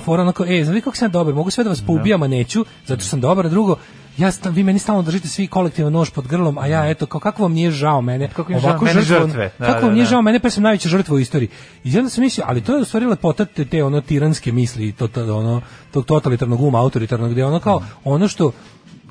fora 0.00 0.22
onako, 0.22 0.44
e, 0.44 0.64
znaš 0.64 0.74
vi 0.74 0.80
kako 0.80 0.96
sam 0.96 1.10
dobar, 1.10 1.34
mogu 1.34 1.50
sve 1.50 1.64
da 1.64 1.70
vas 1.70 1.80
poubijam, 1.80 2.22
a 2.22 2.28
neću, 2.28 2.64
zato 2.86 3.00
što 3.00 3.08
sam 3.08 3.20
dobar, 3.20 3.46
a 3.46 3.48
drugo, 3.48 3.76
ja 4.20 4.32
sta, 4.32 4.50
vi 4.50 4.62
meni 4.62 4.78
stalno 4.78 5.02
držite 5.02 5.28
svi 5.28 5.46
kolektivan 5.46 5.92
nož 5.92 6.10
pod 6.10 6.26
grlom, 6.26 6.58
a 6.58 6.66
ja 6.66 6.90
eto, 6.90 7.06
kao 7.06 7.20
kako 7.20 7.42
vam 7.42 7.52
nije 7.52 7.70
žao 7.70 8.00
mene? 8.00 8.28
Kako 8.28 8.52
im 8.52 8.60
žao? 8.60 8.78
Mene 8.82 9.02
žrtve. 9.02 9.52
Da, 9.58 9.66
kako 9.66 9.80
da, 9.80 9.86
vam 9.86 9.94
nije 9.94 10.04
da. 10.04 10.10
žao 10.10 10.22
mene 10.22 10.40
pa 10.40 10.50
sam 10.50 10.62
najveća 10.62 10.88
žrtva 10.88 11.14
u 11.14 11.18
istoriji. 11.18 11.48
I 11.84 11.98
onda 11.98 12.10
sam 12.10 12.24
mislio, 12.24 12.44
ali 12.48 12.60
to 12.60 12.76
je 12.76 12.82
u 12.82 12.84
stvari 12.84 13.06
lepota 13.06 13.44
te, 13.44 13.64
te 13.64 13.84
ono 13.84 14.00
tiranske 14.00 14.52
misli 14.52 14.92
to, 14.92 15.08
to, 15.08 15.36
ono, 15.36 15.60
tog 15.90 16.04
totalitarnog 16.04 16.60
uma, 16.60 16.80
autoritarnog, 16.80 17.30
gde 17.30 17.44
ono 17.44 17.60
kao, 17.60 17.82
ono 18.04 18.28
što 18.28 18.52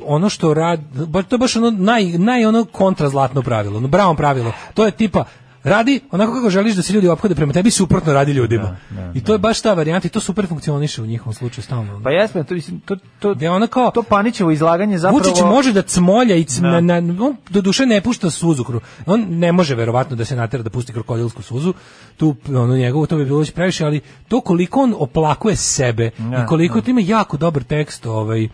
ono 0.06 0.30
što 0.30 0.54
rad, 0.54 0.82
to 1.30 1.36
je 1.36 1.40
baš 1.40 1.56
ono 1.56 1.72
naj, 1.72 2.06
naj 2.06 2.46
ono 2.46 2.66
kontrazlatno 2.66 3.42
pravilo, 3.42 3.78
ono 3.78 3.88
brown 3.88 4.16
pravilo. 4.16 4.52
To 4.74 4.86
je 4.86 4.92
tipa, 4.92 5.26
radi 5.64 6.00
onako 6.12 6.34
kako 6.34 6.50
želiš 6.50 6.76
da 6.76 6.82
se 6.82 6.94
ljudi 6.94 7.08
ophode 7.08 7.36
prema 7.36 7.54
tebi, 7.54 7.72
suprotno 7.72 8.14
radi 8.14 8.32
ljudima. 8.32 8.78
I 9.14 9.24
to 9.24 9.34
je 9.34 9.38
baš 9.38 9.62
ta 9.62 9.74
varijanta 9.74 10.08
i 10.08 10.12
to 10.12 10.20
super 10.20 10.48
funkcioniše 10.48 11.02
u 11.02 11.06
njihovom 11.06 11.34
slučaju 11.34 11.64
stalno. 11.64 12.02
Pa 12.04 12.12
jesmo, 12.12 12.44
to, 12.44 12.54
mislim, 12.54 12.80
to, 12.80 12.96
to, 13.20 13.34
Gde 13.34 13.50
ono 13.50 13.68
kao, 13.68 13.92
to 13.92 14.04
Panićevo 14.04 14.52
izlaganje 14.52 14.98
zapravo... 14.98 15.18
Vučić 15.18 15.44
može 15.44 15.74
da 15.74 15.82
cmolja 15.82 16.36
i 16.36 16.44
cm, 16.44 16.62
Da. 16.62 16.82
na, 16.82 17.00
na, 17.02 17.26
on 17.26 17.36
do 17.50 17.62
duše 17.62 17.86
ne 17.86 18.02
pušta 18.02 18.30
suzu 18.30 18.64
kru. 18.64 18.82
On 19.06 19.26
ne 19.30 19.52
može 19.52 19.76
verovatno 19.76 20.16
da 20.16 20.26
se 20.26 20.36
natera 20.36 20.64
da 20.64 20.70
pusti 20.70 20.94
krokodilsku 20.94 21.42
suzu. 21.42 21.74
Tu 22.18 22.36
ono 22.48 22.76
njegovo 22.78 23.06
to 23.06 23.18
bi 23.18 23.26
bilo 23.26 23.46
previše, 23.56 23.86
ali 23.86 24.02
to 24.28 24.42
koliko 24.42 24.82
on 24.82 24.96
oplakuje 24.98 25.56
sebe 25.56 26.10
Da, 26.18 26.44
i 26.44 26.48
koliko 26.48 26.82
to 26.82 26.92
ima 26.92 27.02
jako 27.02 27.38
dobar 27.38 27.64
tekst 27.64 28.06
ovaj 28.06 28.46
uh, 28.46 28.52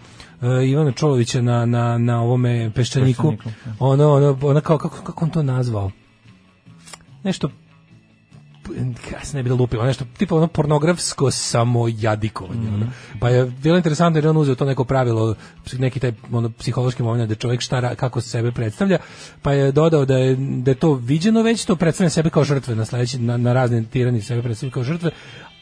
Ivana 0.69 0.91
Čolovića 0.91 1.41
na, 1.41 1.65
na, 1.65 1.97
na 1.97 2.21
ovome 2.21 2.71
peščaniku. 2.75 3.31
Peščaniku, 3.31 3.49
Ono, 3.79 4.13
ono, 4.13 4.37
ono 4.41 4.61
kao, 4.61 4.77
kako, 4.77 5.01
kako 5.03 5.25
on 5.25 5.31
to 5.31 5.43
nazvao? 5.43 5.91
Nešto 7.25 7.49
ja 9.13 9.25
se 9.25 9.37
ne 9.37 9.43
bi 9.43 9.49
da 9.49 9.55
lupio, 9.55 9.83
nešto 9.83 10.05
tipa 10.17 10.35
ono 10.35 10.47
pornografsko 10.47 11.31
samojadikovanje. 11.31 12.67
ono. 12.67 12.87
Pa 13.19 13.29
je 13.29 13.45
bilo 13.45 13.77
interesantno 13.77 14.17
jer 14.17 14.25
je 14.25 14.29
on 14.29 14.37
uzeo 14.37 14.55
to 14.55 14.65
neko 14.65 14.83
pravilo, 14.83 15.35
neki 15.77 15.99
taj 15.99 16.13
ono, 16.31 16.49
psihološki 16.49 17.03
moment 17.03 17.29
da 17.29 17.35
čovjek 17.35 17.61
šta, 17.61 17.95
kako 17.95 18.21
se 18.21 18.29
sebe 18.29 18.51
predstavlja, 18.51 18.97
pa 19.41 19.53
je 19.53 19.71
dodao 19.71 20.05
da 20.05 20.17
je, 20.17 20.35
da 20.35 20.71
je 20.71 20.75
to 20.75 20.93
viđeno 20.93 21.41
već, 21.41 21.65
to 21.65 21.75
predstavlja 21.75 22.09
sebe 22.09 22.29
kao 22.29 22.43
žrtve 22.43 22.75
na 22.75 22.85
sledeći, 22.85 23.19
na, 23.19 23.37
na 23.37 23.53
razne 23.53 23.83
tirani 23.83 24.21
sebe 24.21 24.41
predstavlja 24.41 24.73
kao 24.73 24.83
žrtve, 24.83 25.11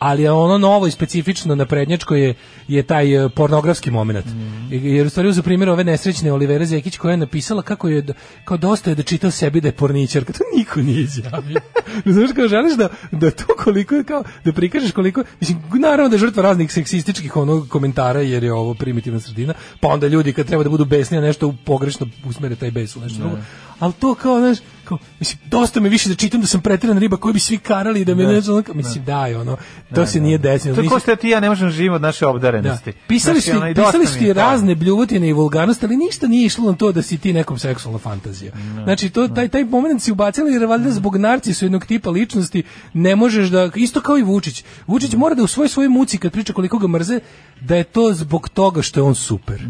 ali 0.04 0.28
ono 0.28 0.58
novo 0.58 0.88
i 0.88 0.92
specifično 0.92 1.56
na 1.56 1.66
prednjačko 1.66 2.16
je, 2.16 2.34
je 2.68 2.84
taj 2.84 3.26
e, 3.26 3.30
pornografski 3.30 3.92
moment. 3.92 4.26
Jer 4.72 5.08
u 5.08 5.10
stvari 5.10 5.30
uz 5.30 5.42
primjer 5.44 5.70
ove 5.70 5.84
nesrećne 5.84 6.32
Olivera 6.32 6.66
Zekić 6.66 6.98
koja 6.98 7.12
je 7.12 7.18
napisala 7.18 7.62
kako 7.62 7.90
je, 7.90 8.06
kao 8.46 8.58
dosta 8.58 8.90
je 8.90 8.96
da 8.96 9.04
čita 9.04 9.28
o 9.28 9.32
sebi 9.32 9.62
da 9.62 9.68
je 9.68 9.72
porničarka, 9.72 10.34
to 10.38 10.44
niko 10.58 10.82
nije 10.82 11.02
izjavio. 11.02 11.62
Znaš, 12.14 12.30
kao 12.36 12.48
želiš 12.48 12.74
da, 12.78 12.90
da 13.12 13.32
to 13.32 13.46
koliko 13.58 13.96
je 13.96 14.04
kao, 14.04 14.24
da 14.46 14.54
prikažeš 14.54 14.92
koliko, 14.92 15.24
mislim, 15.40 15.62
naravno 15.80 16.10
da 16.10 16.16
je 16.16 16.20
žrtva 16.20 16.44
raznih 16.44 16.72
seksističkih 16.72 17.36
onog 17.36 17.70
komentara 17.70 18.22
jer 18.22 18.44
je 18.44 18.54
ovo 18.54 18.74
primitivna 18.74 19.20
sredina, 19.20 19.54
pa 19.80 19.88
onda 19.88 20.08
ljudi 20.08 20.34
kad 20.34 20.48
treba 20.48 20.64
da 20.64 20.70
budu 20.70 20.86
besni, 20.86 21.18
a 21.18 21.22
nešto 21.22 21.56
pogrešno 21.66 22.08
usmere 22.26 22.56
taj 22.56 22.72
bes 22.72 22.96
u 22.96 23.02
nešto 23.02 23.20
drugo. 23.20 23.38
Ali 23.80 23.94
to 23.94 24.16
kao, 24.16 24.40
znaš, 24.40 24.58
kao, 24.84 24.98
mislim, 25.20 25.40
dosta 25.46 25.80
me 25.80 25.90
više 25.90 26.10
da 26.10 26.16
čitam 26.16 26.42
da 26.42 26.48
sam 26.48 26.62
preterana 26.62 27.00
riba 27.00 27.18
koju 27.18 27.34
bi 27.34 27.40
svi 27.40 27.58
karali 27.58 28.02
i 28.02 28.06
da 28.06 28.16
me 28.16 28.24
ne 28.24 28.42
znam, 28.42 28.64
kao, 28.64 28.76
mislim, 28.76 29.06
daj, 29.06 29.36
ono, 29.36 29.58
to 29.96 30.06
se 30.06 30.20
nije 30.20 30.38
desilo. 30.38 30.76
To 30.76 30.82
je 30.82 30.90
ko 30.90 31.00
što 31.00 31.16
ti 31.16 31.30
ja 31.30 31.40
ne 31.40 31.50
možemo 31.50 31.72
živjeti 31.72 31.96
od 31.96 32.02
naše 32.02 32.26
da. 32.26 32.30
obdarenosti. 32.30 32.94
Pisali 33.08 33.40
Znači, 33.40 33.52
su, 33.52 33.58
ono, 33.58 33.70
i 33.70 33.74
ti, 33.74 33.82
dosta 33.82 34.00
pisali 34.00 34.08
su 34.08 34.20
ti 34.20 34.34
razne 34.34 34.76
bljuvotine 34.76 35.30
i 35.30 35.34
vulgarnosti, 35.34 35.86
ali 35.86 35.98
ništa 35.98 36.28
nije 36.28 36.46
išlo 36.46 36.72
na 36.72 36.78
to 36.78 36.92
da 36.92 37.02
si 37.02 37.18
ti 37.18 37.34
nekom 37.34 37.60
seksualna 37.60 38.00
fantazija. 38.00 38.52
Znači, 38.84 39.10
to, 39.10 39.28
taj, 39.28 39.48
taj 39.48 39.64
moment 39.64 40.02
si 40.02 40.12
ubacili 40.12 40.54
jer 40.54 40.66
valjda 40.66 40.92
zbog 40.92 41.18
narcisu 41.18 41.66
jednog 41.66 41.86
tipa 41.86 42.10
ličnosti 42.10 42.64
ne 42.94 43.16
možeš 43.16 43.50
da, 43.50 43.70
isto 43.76 44.02
kao 44.02 44.18
i 44.18 44.24
Vučić. 44.24 44.64
Vučić 44.88 45.14
mora 45.14 45.36
da 45.36 45.44
u 45.44 45.48
svoj 45.48 45.68
svojoj 45.68 45.90
muci 45.90 46.18
kad 46.18 46.32
priča 46.32 46.54
koliko 46.54 46.78
ga 46.78 46.88
mrze, 46.88 47.20
da 47.62 47.76
je 47.76 47.84
to 47.84 48.14
zbog 48.14 48.50
toga 48.50 48.82
što 48.82 49.00
je 49.00 49.04
on 49.04 49.16
super. 49.16 49.62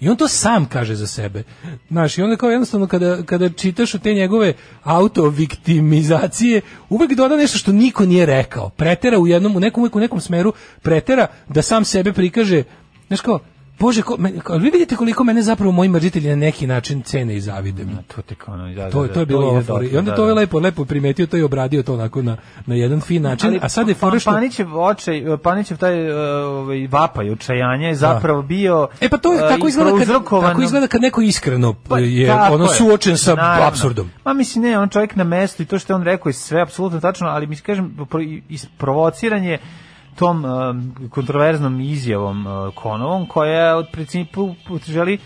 I 0.00 0.08
on 0.08 0.16
to 0.16 0.28
sam 0.28 0.66
kaže 0.66 0.94
za 0.94 1.06
sebe. 1.06 1.42
Znaš, 1.88 2.18
i 2.18 2.22
onda 2.22 2.36
kao 2.36 2.50
jednostavno 2.50 2.86
kada, 2.86 3.22
kada 3.22 3.49
čitaš 3.56 3.94
o 3.94 3.98
te 3.98 4.14
njegove 4.14 4.54
autoviktimizacije, 4.82 6.60
uvek 6.88 7.12
doda 7.12 7.36
nešto 7.36 7.58
što 7.58 7.72
niko 7.72 8.06
nije 8.06 8.26
rekao. 8.26 8.68
Pretera 8.68 9.18
u 9.18 9.26
jednom, 9.26 9.56
u 9.56 9.60
nekom, 9.60 9.90
u 9.92 10.00
nekom 10.00 10.20
smeru, 10.20 10.52
pretera 10.82 11.26
da 11.48 11.62
sam 11.62 11.84
sebe 11.84 12.12
prikaže, 12.12 12.62
znaš 13.08 13.20
kao, 13.20 13.38
Bože, 13.80 14.02
ko, 14.02 14.16
me, 14.18 14.32
kao, 14.38 14.56
vi 14.56 14.70
vidite 14.70 14.96
koliko 14.96 15.24
mene 15.24 15.42
zapravo 15.42 15.72
moji 15.72 15.88
mrzitelji 15.88 16.28
na 16.28 16.36
neki 16.36 16.66
način 16.66 17.02
cene 17.02 17.36
i 17.36 17.40
zavide 17.40 17.84
mi. 17.84 17.96
To 18.06 18.22
te 18.22 18.34
kao, 18.34 18.54
ono, 18.54 18.74
da, 18.74 18.90
To, 18.90 19.06
da, 19.06 19.12
to 19.12 19.20
je 19.20 19.26
bilo 19.26 19.46
ovo 19.46 19.62
fora. 19.62 19.80
I 19.80 19.84
dotle, 19.84 19.98
onda 19.98 20.10
da, 20.10 20.16
to 20.16 20.24
je 20.24 20.28
da. 20.28 20.34
lepo, 20.34 20.58
lepo 20.58 20.84
primetio 20.84 21.26
to 21.26 21.36
i 21.36 21.42
obradio 21.42 21.82
to 21.82 21.94
onako 21.94 22.22
na, 22.22 22.36
na 22.66 22.74
jedan 22.74 23.00
fin 23.00 23.22
način. 23.22 23.58
a 23.62 23.68
sad 23.68 23.88
je 23.88 23.94
fora 23.94 24.18
što... 24.18 24.30
Panićev 24.30 24.78
očaj, 24.78 25.22
Panićev 25.42 25.76
taj 25.76 26.10
uh, 26.10 26.16
ovaj 26.46 26.86
vapaj 26.86 27.30
očajanja 27.30 27.88
je 27.88 27.94
zapravo 27.94 28.42
bio 28.42 28.88
E 29.00 29.08
pa 29.08 29.16
to 29.16 29.32
je 29.32 29.42
uh, 29.42 29.48
tako 29.48 29.68
izgleda 29.68 29.90
kad, 29.98 30.08
tako 30.42 30.62
izgleda 30.62 30.86
kad 30.86 31.02
neko 31.02 31.20
iskreno 31.20 31.74
Pa, 31.88 31.98
je 31.98 32.32
ono 32.32 32.64
je. 32.64 32.70
suočen 32.70 33.18
sa 33.18 33.34
Naravno. 33.34 33.66
apsurdom. 33.66 34.10
Ma 34.24 34.32
mislim 34.32 34.64
ne, 34.64 34.78
on 34.78 34.88
čovjek 34.88 35.16
na 35.16 35.24
mestu 35.24 35.62
i 35.62 35.66
to 35.66 35.78
što 35.78 35.92
je 35.92 35.94
on 35.94 36.02
rekao 36.02 36.30
je 36.30 36.34
sve 36.34 36.62
apsolutno 36.62 37.00
tačno, 37.00 37.28
ali 37.28 37.46
mislim 37.46 37.64
kažem 37.64 37.96
pro- 38.10 38.40
isprovociranje 38.48 39.58
tom 40.10 40.44
um, 40.44 40.94
kontroverznom 41.10 41.80
izjavom 41.80 42.46
uh, 42.46 42.74
Konovom 42.74 43.26
koja 43.26 43.76
od 43.76 43.86
principu 43.92 44.54
želi 44.86 45.18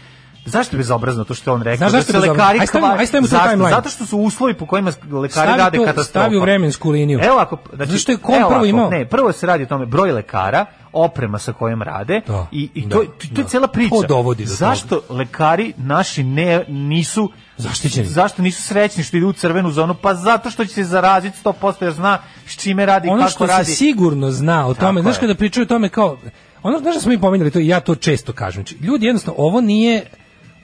Zašto 0.47 0.77
je 0.77 0.79
bezobrazno 0.79 1.25
to 1.25 1.35
što 1.35 1.51
je 1.51 1.55
on 1.55 1.63
rekao? 1.63 1.77
Znaš 1.79 1.93
da 1.93 1.99
zašto 1.99 2.13
se 2.13 2.19
je 2.19 2.21
bezobrazno? 2.21 2.43
lekari 2.43 2.61
Aj 2.61 2.67
stavimo- 2.67 3.27
stavimo 3.27 3.27
Zašto? 3.27 3.69
Zato 3.71 3.89
što 3.89 4.07
su 4.07 4.19
uslovi 4.19 4.55
po 4.55 4.67
kojima 4.67 4.91
lekari 5.13 5.29
Stavi 5.31 5.59
rade 5.59 5.79
to- 5.79 5.85
katastrofa. 5.85 6.09
stavi 6.11 6.37
u 6.37 6.41
vremensku 6.41 6.91
liniju. 6.91 7.21
Evo 7.21 7.39
ako, 7.39 7.59
znači, 7.69 7.87
Zato 7.87 7.99
što 7.99 8.13
je 8.13 8.19
kom 8.19 8.35
prvo 8.49 8.65
imao- 8.65 8.91
Ne, 8.91 9.05
prvo 9.07 9.33
se 9.33 9.47
radi 9.47 9.63
o 9.63 9.67
tome 9.67 9.87
broj 9.87 10.13
lekara, 10.13 10.67
oprema 10.93 11.39
sa 11.39 11.53
kojom 11.53 11.83
rade 11.83 12.21
Da, 12.27 12.47
i, 12.53 12.71
i 12.75 12.83
da, 12.83 12.89
to, 12.89 13.03
je- 13.03 13.09
to, 13.09 13.15
to 13.27 13.41
je 13.41 13.43
da. 13.43 13.49
cijela 13.49 13.69
priča. 13.69 13.91
To 13.93 14.03
dovodi 14.05 14.45
do 14.45 14.51
Zašto 14.51 15.01
lekari 15.09 15.73
naši 15.77 16.25
ne 16.25 16.65
nisu 16.69 17.31
Zaštićeni. 17.57 18.07
Zašto 18.09 18.43
nisu 18.43 18.63
srećni 18.63 19.05
što 19.05 19.17
idu 19.17 19.29
u 19.29 19.33
crvenu 19.33 19.71
zonu? 19.71 19.95
Pa 20.03 20.15
zato 20.15 20.51
što 20.51 20.65
će 20.65 20.75
se 20.75 20.85
zaraziti 20.85 21.39
100% 21.45 21.75
jer 21.81 21.93
zna 21.93 22.19
s 22.47 22.57
čime 22.57 22.87
radi 22.87 23.09
ono 23.09 23.19
kako 23.19 23.31
što 23.31 23.47
radi. 23.47 23.65
se 23.65 23.77
sigurno 23.77 24.31
zna 24.31 24.67
o 24.67 24.75
tome, 24.75 25.01
Tako 25.01 25.03
znaš 25.03 25.17
je. 25.17 25.21
kada 25.21 25.35
pričaju 25.35 25.63
o 25.65 25.69
tome 25.69 25.89
kao, 25.89 26.19
ono, 26.63 26.79
znaš 26.79 26.95
da 26.95 27.01
smo 27.01 27.11
mi 27.11 27.21
pominjali 27.21 27.51
to 27.51 27.59
ja 27.59 27.81
to 27.81 27.95
često 27.95 28.33
kažem, 28.33 28.65
znači, 28.65 28.85
ljudi 28.85 29.07
jednostavno, 29.07 29.43
ovo 29.43 29.61
nije, 29.61 30.07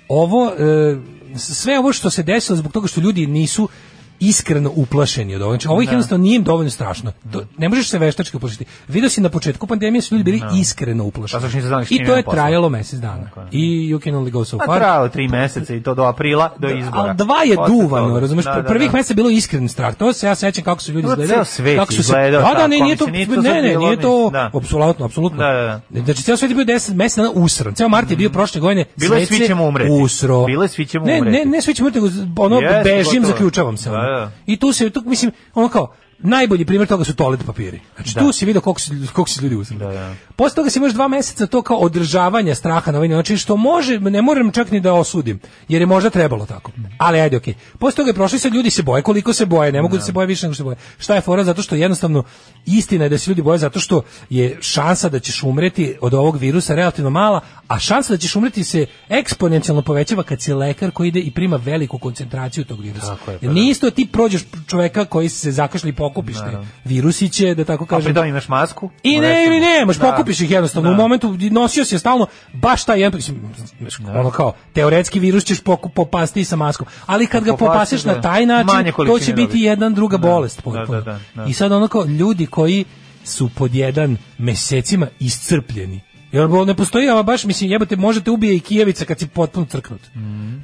ovo, 0.08 0.52
e, 0.58 0.96
sve 1.36 1.78
ovo 1.78 1.92
što 1.92 2.10
se 2.10 2.22
desilo 2.22 2.56
zbog 2.56 2.72
toga 2.72 2.86
što 2.88 3.00
ljudi 3.00 3.26
nisu 3.26 3.68
iskreno 4.20 4.70
uplašeni 4.74 5.34
od 5.34 5.42
ovoga. 5.42 5.54
Znači, 5.54 5.68
ovo 5.68 5.82
ih 5.82 5.88
jednostavno 5.88 6.22
nije 6.22 6.36
im 6.36 6.44
dovoljno 6.44 6.70
strašno. 6.70 7.12
To, 7.32 7.42
ne 7.58 7.68
možeš 7.68 7.88
se 7.90 7.98
veštački 7.98 8.36
uplašiti. 8.36 8.64
Vidio 8.88 9.10
si 9.10 9.20
na 9.20 9.28
početku 9.28 9.66
pandemije 9.66 10.02
su 10.02 10.14
ljudi 10.14 10.24
bili 10.24 10.42
iskreno 10.60 11.04
uplašeni. 11.04 11.42
S 11.84 11.90
I 11.90 12.04
to 12.06 12.16
je 12.16 12.22
trajalo 12.30 12.68
mesec 12.68 13.00
dana. 13.00 13.30
I 13.50 13.60
you 13.60 14.04
can 14.04 14.14
only 14.14 14.30
go 14.30 14.44
so 14.44 14.58
Pa 14.58 14.66
far. 14.66 14.78
trajalo 14.78 15.08
tri 15.08 15.28
meseca 15.28 15.74
i 15.74 15.82
to 15.82 15.94
do 15.94 16.02
aprila, 16.02 16.50
do 16.58 16.68
izbora. 16.68 17.02
Ali 17.02 17.16
dva 17.16 17.42
je 17.44 17.56
duvano? 17.66 18.20
Da, 18.20 18.26
da, 18.26 18.62
Prvih 18.68 18.90
da. 18.90 18.96
meseca 18.96 19.12
je 19.12 19.16
bilo 19.16 19.30
iskren 19.30 19.68
strah. 19.68 19.94
To 19.94 20.12
se 20.12 20.26
ja 20.26 20.34
sećam 20.34 20.64
kako 20.64 20.82
su 20.82 20.92
ljudi 20.92 21.06
Pa 21.06 21.12
izgledali. 21.12 21.76
kako 21.76 21.92
su 21.92 21.96
se 21.96 22.00
izgledao 22.00 22.42
Da, 22.42 22.54
da, 22.54 22.66
ne, 22.66 22.80
nije 22.80 22.96
to, 22.96 23.06
ne, 23.06 23.62
ne, 23.62 23.76
nije 23.76 24.00
to 24.00 24.30
da. 24.32 24.50
apsolutno, 24.54 25.04
apsolutno. 25.04 25.38
Da, 25.38 25.52
da, 25.52 25.80
da. 25.90 26.04
Znači 26.04 26.22
ceo 26.22 26.36
svet 26.36 26.50
je 26.50 26.54
bio 26.54 26.64
10 26.64 26.94
meseci 26.94 27.20
dana 27.20 27.30
usran. 27.34 27.74
Ceo 27.74 27.88
mart 27.88 28.10
je 28.10 28.16
bio 28.16 28.30
prošle 28.30 28.60
godine. 28.60 28.84
Bilo 28.96 29.16
je 29.16 29.26
svi 29.26 29.46
ćemo 29.46 29.64
umreti. 29.64 29.90
Usro. 29.90 30.44
Bilo 30.44 30.62
je 30.62 30.68
svi 30.68 30.86
ćemo 30.86 31.06
ne, 31.06 31.18
umreti. 31.18 31.38
Ne, 31.38 31.44
ne, 31.44 31.62
svi 31.62 31.74
ćemo 31.74 31.88
umreti, 31.88 32.22
ono 32.36 32.60
bežim, 32.84 33.24
zaključavam 33.24 33.76
se. 33.76 33.90
Da, 34.10 34.18
da. 34.18 34.30
I 34.46 34.56
tu 34.56 34.72
se, 34.72 34.90
tu, 34.90 35.02
mislim, 35.06 35.32
ono 35.54 35.68
kao, 35.68 35.94
najbolji 36.22 36.64
primjer 36.64 36.88
toga 36.88 37.04
su 37.04 37.14
toalet 37.14 37.46
papiri. 37.46 37.80
Znači 37.94 38.14
Da. 38.14 38.20
tu 38.20 38.32
si 38.32 38.46
vidio 38.46 38.60
koliko, 38.60 38.80
koliko 39.12 39.30
si 39.30 39.42
ljudi 39.42 39.56
usrali. 39.56 39.84
Da, 39.84 39.92
da. 39.92 40.14
Posle 40.36 40.54
toga 40.54 40.70
si 40.70 40.78
imaš 40.78 40.92
dva 40.92 41.08
meseca 41.08 41.46
to 41.46 41.62
kao 41.62 41.76
održavanja 41.76 42.54
straha 42.54 42.92
na 42.92 42.98
ovaj 42.98 43.08
način, 43.08 43.36
što 43.36 43.56
može, 43.56 44.00
ne 44.00 44.22
moram 44.22 44.52
čak 44.52 44.70
ni 44.70 44.80
da 44.80 44.92
osudim, 44.92 45.40
jer 45.68 45.82
je 45.82 45.86
možda 45.86 46.10
trebalo 46.10 46.46
tako. 46.46 46.72
Ali 46.98 47.20
ajde, 47.20 47.36
okej. 47.36 47.54
Posle 47.78 47.96
toga 47.96 48.10
je 48.10 48.14
prošli 48.14 48.38
sad 48.38 48.54
ljudi 48.54 48.70
se 48.70 48.82
boje, 48.82 49.02
koliko 49.02 49.32
se 49.32 49.46
boje, 49.46 49.72
ne 49.72 49.82
mogu 49.82 49.96
da 49.96 50.02
se 50.02 50.12
boje 50.12 50.26
više 50.26 50.46
nego 50.46 50.54
što 50.54 50.60
se 50.60 50.64
boje. 50.64 50.76
Šta 50.98 51.14
je 51.14 51.20
fora? 51.20 51.44
Zato 51.44 51.62
što 51.62 51.74
jednostavno 51.74 52.24
istina 52.66 53.04
je 53.04 53.08
da 53.08 53.18
se 53.18 53.30
ljudi 53.30 53.42
boje 53.42 53.58
zato 53.58 53.80
što 53.80 54.02
je 54.30 54.58
šansa 54.60 55.08
da 55.08 55.18
ćeš 55.18 55.42
umreti 55.42 55.96
od 56.00 56.14
ovog 56.14 56.36
virusa 56.36 56.74
relativno 56.74 57.10
mala, 57.10 57.40
a 57.68 57.78
šansa 57.78 58.12
da 58.12 58.18
ćeš 58.18 58.36
umreti 58.36 58.64
se 58.64 58.86
eksponencijalno 59.08 59.82
povećava 59.82 60.22
kad 60.22 60.42
si 60.42 60.52
lekar 60.52 60.90
koji 60.90 61.08
ide 61.08 61.20
i 61.20 61.30
prima 61.30 61.56
veliku 61.56 61.98
koncentraciju 61.98 62.64
tog 62.64 62.80
virusa. 62.80 63.16
Tako 63.16 63.30
je, 63.30 63.38
pa 63.38 63.46
Jer 63.46 63.54
nije 63.54 63.70
isto 63.70 63.86
da 63.86 63.90
ti 63.90 64.08
prođeš 64.12 64.42
čoveka 64.66 65.04
koji 65.04 65.28
se 65.28 65.52
zakašli 65.52 65.90
i 65.90 65.92
pokupiš 66.10 66.36
te 66.36 66.58
virusiće, 66.84 67.54
da 67.54 67.64
tako 67.64 67.84
A 67.84 67.86
kažem. 67.86 68.04
pritom 68.04 68.26
imaš 68.26 68.48
masku? 68.48 68.90
I 69.02 69.20
ne, 69.20 69.44
ili 69.46 69.60
ne, 69.60 69.84
možeš 69.86 70.00
Da. 70.00 70.10
pokupiš 70.10 70.40
ih 70.40 70.50
jednostavno. 70.50 70.90
Da. 70.90 70.94
U 70.94 70.98
momentu 70.98 71.36
nosio 71.40 71.84
si 71.84 71.94
je 71.94 71.98
stalno 71.98 72.26
baš 72.52 72.84
taj 72.84 73.00
jedan, 73.00 73.20
mislim, 73.80 74.08
ono 74.10 74.30
kao, 74.30 74.52
teoretski 74.72 75.20
virus 75.20 75.44
ćeš 75.44 75.60
poku, 75.60 75.88
popasti 75.88 76.44
sa 76.44 76.56
maskom. 76.56 76.86
Ali 77.06 77.26
kad 77.26 77.44
ga 77.44 77.50
Popasti, 77.50 77.66
popaseš 77.66 78.02
da. 78.02 78.14
na 78.14 78.20
taj 78.20 78.46
način, 78.46 78.92
to 78.96 79.18
će 79.18 79.32
biti 79.32 79.46
dobiš. 79.46 79.62
jedan 79.62 79.94
druga 79.94 80.16
Da. 80.16 80.28
bolest. 80.28 80.62
Da, 80.64 80.84
da, 80.86 81.00
da, 81.00 81.18
da. 81.34 81.44
I 81.44 81.52
sad 81.52 81.72
ono 81.72 81.88
kao, 81.88 82.04
ljudi 82.04 82.46
koji 82.46 82.84
su 83.24 83.50
pod 83.50 83.74
jedan 83.74 84.16
mesecima 84.38 85.06
iscrpljeni. 85.20 86.00
Jer 86.32 86.48
bo- 86.48 86.64
ne 86.64 86.74
postoji, 86.74 87.08
ama 87.08 87.22
baš, 87.22 87.44
mislim, 87.44 87.70
jebote, 87.70 87.96
možete 87.96 88.30
ubije 88.30 88.56
i 88.56 88.60
Kijevica 88.60 89.04
kad 89.04 89.18
si 89.18 89.26
potpuno 89.28 89.66
crknut. 89.66 90.00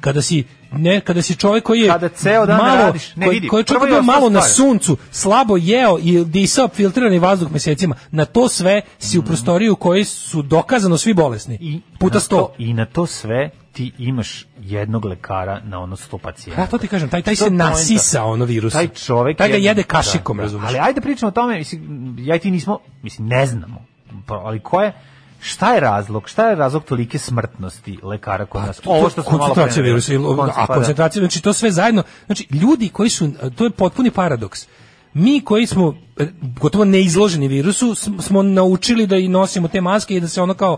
Kada 0.01 0.21
si, 0.21 0.43
ne, 0.71 0.99
kada 1.01 1.21
si 1.21 1.35
čovjek 1.35 1.63
koji 1.63 1.79
je 1.79 1.83
Mhm. 1.83 1.93
Kada 1.93 2.09
ceo 2.09 2.45
dan 2.45 2.57
malo, 2.57 2.75
radiš, 2.77 3.15
ne 3.15 3.25
koji, 3.25 3.35
vidi, 3.35 3.47
koji 3.47 3.59
je 3.61 3.65
čovjek 3.65 4.03
malo 4.03 4.29
na 4.29 4.41
suncu, 4.43 4.97
slabo 5.11 5.57
jeo 5.57 5.97
i 5.99 6.25
disao 6.25 6.67
filtrirani 6.67 7.19
vazduh 7.19 7.51
mesecima, 7.51 7.95
na 8.11 8.25
to 8.25 8.49
sve 8.49 8.81
si 8.99 9.19
u 9.19 9.23
prostoriju 9.23 9.75
koji 9.75 10.03
su 10.03 10.41
dokazano 10.41 10.97
svi 10.97 11.13
bolesni. 11.13 11.55
Mhm. 11.55 11.63
I 11.65 11.81
puta 11.99 12.13
na 12.13 12.19
sto. 12.19 12.35
to- 12.37 12.53
I 12.57 12.73
na 12.73 12.85
to 12.85 13.05
sve 13.05 13.49
ti 13.71 13.91
imaš 13.97 14.45
jednog 14.59 15.05
lekara 15.05 15.61
na 15.61 15.79
ono 15.79 15.95
100 15.95 16.17
pacijenta. 16.17 16.61
Ja 16.61 16.67
to 16.67 16.77
ti 16.77 16.87
kažem, 16.87 17.09
taj, 17.09 17.21
taj 17.21 17.35
se 17.35 17.49
nasisa 17.49 18.23
ono 18.23 18.45
virus. 18.45 18.73
Taj 18.73 18.87
čovek 18.87 19.37
taj 19.37 19.49
ga 19.49 19.55
je- 19.55 19.63
jede 19.63 19.83
kašikom, 19.83 20.37
da, 20.37 20.41
da. 20.41 20.43
razumeš? 20.43 20.67
Ali 20.67 20.79
ajde 20.79 21.01
pričamo 21.01 21.27
o 21.27 21.31
tome, 21.31 21.57
mislim, 21.57 21.81
ja 22.19 22.35
i 22.35 22.39
ti 22.39 22.51
nismo, 22.51 22.79
mislim, 23.03 23.27
ne 23.27 23.45
znamo. 23.45 23.85
Pa, 24.25 24.35
Ali 24.35 24.59
ko 24.59 24.81
je, 24.81 24.93
šta 25.39 25.73
je 25.73 25.79
razlog? 25.79 26.29
Šta 26.29 26.49
je 26.49 26.55
razlog 26.55 26.83
tolike 26.83 27.17
smrtnosti 27.17 27.99
lekara 28.03 28.45
kod 28.45 28.61
nas? 28.61 28.81
Ovo 28.85 29.09
što 29.09 29.23
smo 29.23 29.37
malo 29.37 29.53
koncentracija 29.53 29.83
virusa, 29.83 30.13
a 30.55 30.65
pa 30.67 30.73
koncentracija, 30.73 31.21
znači 31.21 31.41
to 31.41 31.53
sve 31.53 31.71
zajedno, 31.71 32.03
znači 32.25 32.47
ljudi 32.51 32.89
koji 32.89 33.09
su, 33.09 33.31
to 33.55 33.63
je 33.63 33.69
potpuni 33.69 34.11
paradoks. 34.11 34.67
Mi 35.13 35.41
koji 35.41 35.65
smo 35.65 35.95
e, 36.17 36.27
gotovo 36.59 36.85
neizloženi 36.85 37.47
virusu 37.47 37.95
sm- 37.95 38.19
smo 38.19 38.43
naučili 38.43 39.07
da 39.07 39.17
i 39.17 39.27
nosimo 39.27 39.67
te 39.67 39.81
maske 39.81 40.15
i 40.15 40.19
da 40.19 40.27
se 40.27 40.41
ono 40.41 40.53
kao 40.53 40.77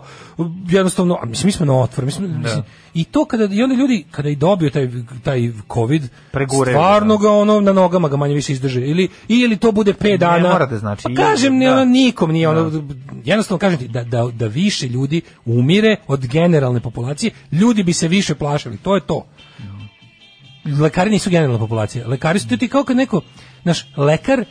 jednostavno 0.68 1.18
a 1.22 1.26
mislim 1.26 1.48
mi 1.48 1.52
smo 1.52 1.66
na 1.66 1.80
otvor 1.80 2.04
mislim, 2.04 2.40
mislim, 2.42 2.62
i 2.94 3.04
to 3.04 3.24
kada 3.24 3.48
i 3.54 3.62
onda 3.62 3.74
ljudi 3.74 4.04
kada 4.10 4.28
i 4.28 4.36
dobiju 4.36 4.70
taj 4.70 4.88
taj 5.24 5.52
covid 5.74 6.02
Preguraju, 6.32 6.74
stvarno 6.74 7.16
da. 7.16 7.22
ga 7.22 7.30
ono 7.30 7.60
na 7.60 7.72
nogama 7.72 8.08
ga 8.08 8.16
manje 8.16 8.34
više 8.34 8.52
izdrže 8.52 8.80
ili 8.80 9.08
ili 9.28 9.56
to 9.56 9.72
bude 9.72 9.92
5 9.92 10.16
dana 10.16 10.52
mora 10.52 10.66
da 10.66 10.78
znači, 10.78 11.02
pa 11.02 11.22
kažem 11.22 11.56
ne 11.56 11.66
da. 11.66 11.72
ono 11.72 11.84
nikom 11.84 12.32
nije 12.32 12.48
ono 12.48 12.82
jednostavno 13.24 13.58
kažem 13.58 13.78
ti 13.78 13.88
da, 13.88 14.04
da, 14.04 14.28
da 14.32 14.46
više 14.46 14.88
ljudi 14.88 15.20
umire 15.44 15.96
od 16.06 16.26
generalne 16.26 16.80
populacije 16.80 17.32
ljudi 17.52 17.82
bi 17.82 17.92
se 17.92 18.08
više 18.08 18.34
plašili 18.34 18.76
to 18.76 18.94
je 18.94 19.00
to 19.00 19.26
lekari 20.64 21.10
nisu 21.10 21.30
generalna 21.30 21.58
populacija. 21.58 22.08
Lekari 22.08 22.38
su 22.38 22.48
ti 22.48 22.68
kao 22.68 22.84
kad 22.84 22.96
neko, 22.96 23.20
znaš, 23.62 23.86
lekar, 23.96 24.40
e, 24.40 24.44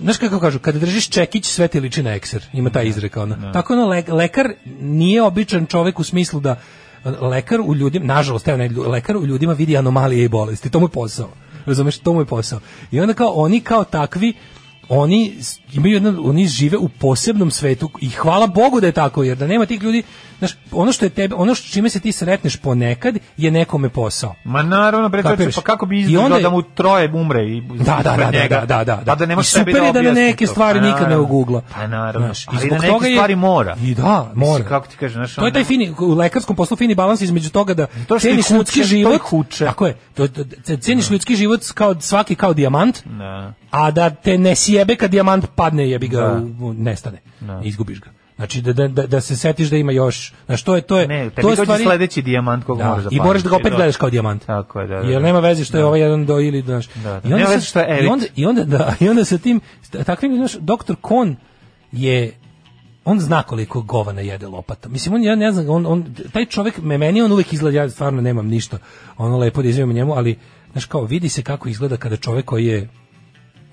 znaš 0.00 0.16
kako 0.16 0.40
kažu, 0.40 0.58
kada 0.58 0.78
držiš 0.78 1.08
čekić, 1.08 1.46
sve 1.46 1.68
ti 1.68 1.80
liči 1.80 2.02
na 2.02 2.14
ekser. 2.14 2.44
Ima 2.52 2.70
taj 2.70 2.86
izreka. 2.86 3.22
Ona. 3.22 3.52
Tako 3.52 3.72
ono, 3.72 3.86
le- 3.86 4.04
lekar 4.08 4.52
nije 4.80 5.22
običan 5.22 5.66
čovek 5.66 5.98
u 5.98 6.04
smislu 6.04 6.40
da 6.40 6.56
e, 7.04 7.10
lekar 7.10 7.60
u 7.60 7.74
ljudima, 7.74 8.14
nažalost, 8.14 8.48
evo 8.48 8.58
ne, 8.58 8.68
lekar 8.68 9.16
u 9.16 9.26
ljudima 9.26 9.52
vidi 9.52 9.76
anomalije 9.76 10.24
i 10.24 10.28
bolesti. 10.28 10.70
To 10.70 10.80
mu 10.80 10.86
je 10.86 10.90
posao. 10.90 11.28
Razumeš, 11.66 11.98
to 11.98 12.12
mu 12.12 12.20
je 12.20 12.26
posao. 12.26 12.60
I 12.90 13.00
onda 13.00 13.14
kao 13.14 13.32
oni 13.32 13.60
kao 13.60 13.84
takvi 13.84 14.34
oni 14.88 15.34
imaju 15.72 15.94
jedno, 15.94 16.22
oni 16.24 16.46
žive 16.46 16.78
u 16.78 16.88
posebnom 16.88 17.50
svetu 17.50 17.90
i 18.00 18.08
hvala 18.10 18.46
Bogu 18.46 18.80
da 18.80 18.86
je 18.86 18.92
tako, 18.92 19.22
jer 19.22 19.36
da 19.36 19.46
nema 19.46 19.66
tih 19.66 19.82
ljudi, 19.82 20.02
znaš, 20.38 20.50
ono 20.72 20.92
što 20.92 21.04
je 21.04 21.10
tebe, 21.10 21.34
ono 21.34 21.54
što 21.54 21.68
čime 21.68 21.90
se 21.90 22.00
ti 22.00 22.12
sretneš 22.12 22.56
ponekad 22.56 23.18
je 23.36 23.50
nekome 23.50 23.88
posao. 23.88 24.34
Ma 24.44 24.62
naravno, 24.62 25.08
bre, 25.08 25.22
pa 25.22 25.62
kako 25.62 25.86
bi 25.86 26.00
izdržao 26.00 26.24
onda 26.24 26.38
da 26.38 26.50
mu 26.50 26.62
troje 26.62 27.12
umre 27.14 27.44
i 27.44 27.60
Da, 27.60 28.00
da, 28.04 28.16
da, 28.16 28.16
da, 28.16 28.30
njega? 28.30 28.60
da, 28.60 28.84
da, 28.84 28.84
da. 28.84 29.02
Pa 29.06 29.14
da 29.14 29.24
I 29.24 29.44
sebi 29.44 29.72
super 29.72 29.82
je 29.82 29.92
da 29.92 30.02
na 30.02 30.12
neke 30.12 30.46
stvari 30.46 30.80
Pa 30.80 30.86
nikad 30.86 31.08
ne 31.08 31.16
ogugla. 31.16 31.62
Pa 31.74 31.86
naravno. 31.86 32.26
Znaš, 32.26 32.44
i 32.44 32.48
ali 32.48 32.70
na 32.70 32.76
neke 32.76 32.86
toga 32.88 33.06
je- 33.06 33.16
stvari 33.16 33.36
mora. 33.36 33.76
I 33.82 33.94
da, 33.94 34.30
Mislim, 34.34 34.48
mora. 34.48 34.64
kako 34.64 34.86
ti 34.86 34.96
kažeš, 34.96 35.14
znaš, 35.14 35.34
To 35.34 35.46
je 35.46 35.52
taj 35.52 35.64
fini, 35.64 35.94
u 35.98 36.14
lekarskom 36.14 36.56
poslu 36.56 36.76
fini 36.76 36.94
balans 36.94 37.20
između 37.20 37.50
toga 37.50 37.74
da 37.74 37.86
To 38.08 38.18
ceniš 38.18 38.50
ljudski 38.50 38.84
život. 38.84 39.20
Tako 39.58 39.86
je. 39.86 39.96
To, 40.14 40.28
to, 40.28 40.44
ceniš 40.80 41.10
ljudski 41.10 41.36
život 41.36 41.60
kao 41.74 42.00
svaki 42.00 42.34
kao 42.34 42.54
dijamant. 42.54 42.98
Da. 43.04 43.52
a 43.70 43.90
da 43.90 44.10
te 44.10 44.38
ne 44.38 44.54
sjebe 44.76 44.96
kad 44.96 45.10
dijamant 45.10 45.46
padne, 45.54 45.90
jebi 45.90 46.08
ga, 46.08 46.20
Da. 46.20 46.42
nestane. 46.78 47.18
Izgubiš 47.64 48.00
ga. 48.00 48.10
Znači 48.36 48.60
da, 48.62 48.72
da, 48.72 48.88
da, 48.88 49.06
da 49.06 49.20
se 49.20 49.36
setiš 49.36 49.68
da 49.68 49.76
ima 49.76 49.92
još. 49.92 50.34
Znači 50.46 50.64
to 50.64 50.74
je 50.76 50.82
to 50.82 50.98
je 50.98 51.08
Ne, 51.08 51.30
to 51.30 51.50
je 51.50 51.56
dođe 51.56 51.82
sledeći 51.82 52.22
dijamant 52.22 52.64
kog 52.64 52.78
da, 52.78 52.88
moraš 52.88 53.04
da 53.04 53.10
I 53.12 53.20
moraš 53.20 53.42
da 53.42 53.50
ga 53.50 53.56
opet 53.56 53.64
pamtiš, 53.64 53.76
gledaš 53.76 53.96
kao 53.96 54.10
dijamant. 54.10 54.46
Tako 54.46 54.80
je, 54.80 54.86
da, 54.86 54.94
da, 54.94 55.00
Jer 55.00 55.20
da. 55.20 55.26
nema 55.26 55.40
veze 55.40 55.64
što 55.64 55.76
je 55.76 55.80
Da. 55.80 55.86
ovaj 55.86 56.00
jedan 56.00 56.26
do 56.26 56.40
ili 56.40 56.62
znaš. 56.62 56.88
Da, 56.88 57.02
da. 57.02 57.10
I 57.10 57.16
onda 57.24 57.36
Nema 57.36 57.50
veze 57.50 57.66
što 57.66 57.80
je 57.80 57.86
I 57.86 57.98
elit. 57.98 58.10
onda 58.10 58.26
i 58.36 58.46
onda 58.46 58.64
da 58.64 58.94
i 59.00 59.08
onda 59.08 59.24
sa 59.24 59.38
tim 59.38 59.60
takvim 60.06 60.36
znaš 60.36 60.52
doktor 60.52 60.96
Kon 61.00 61.36
je 61.92 62.32
on 63.04 63.20
zna 63.20 63.42
koliko 63.42 63.82
govana 63.82 64.20
jede 64.20 64.46
lopata. 64.46 64.88
Mislim, 64.88 65.14
on, 65.14 65.22
ja 65.22 65.34
ne 65.36 65.52
znam, 65.52 65.68
on, 65.70 65.86
on, 65.86 66.04
taj 66.32 66.44
čovjek, 66.44 66.78
me, 66.78 66.98
meni 66.98 67.22
on 67.22 67.32
uvijek 67.32 67.52
izgleda, 67.52 67.76
ja 67.76 67.90
stvarno 67.90 68.20
nemam 68.22 68.46
ništa 68.46 68.78
ono 69.16 69.38
lepo 69.38 69.62
da 69.62 69.68
izvijem 69.68 69.92
njemu, 69.92 70.14
ali, 70.14 70.38
znaš, 70.72 70.84
kao, 70.84 71.04
vidi 71.04 71.28
se 71.28 71.42
kako 71.42 71.68
izgleda 71.68 71.96
kada 71.96 72.16
čovjek 72.16 72.44
koji 72.44 72.66
je, 72.66 72.88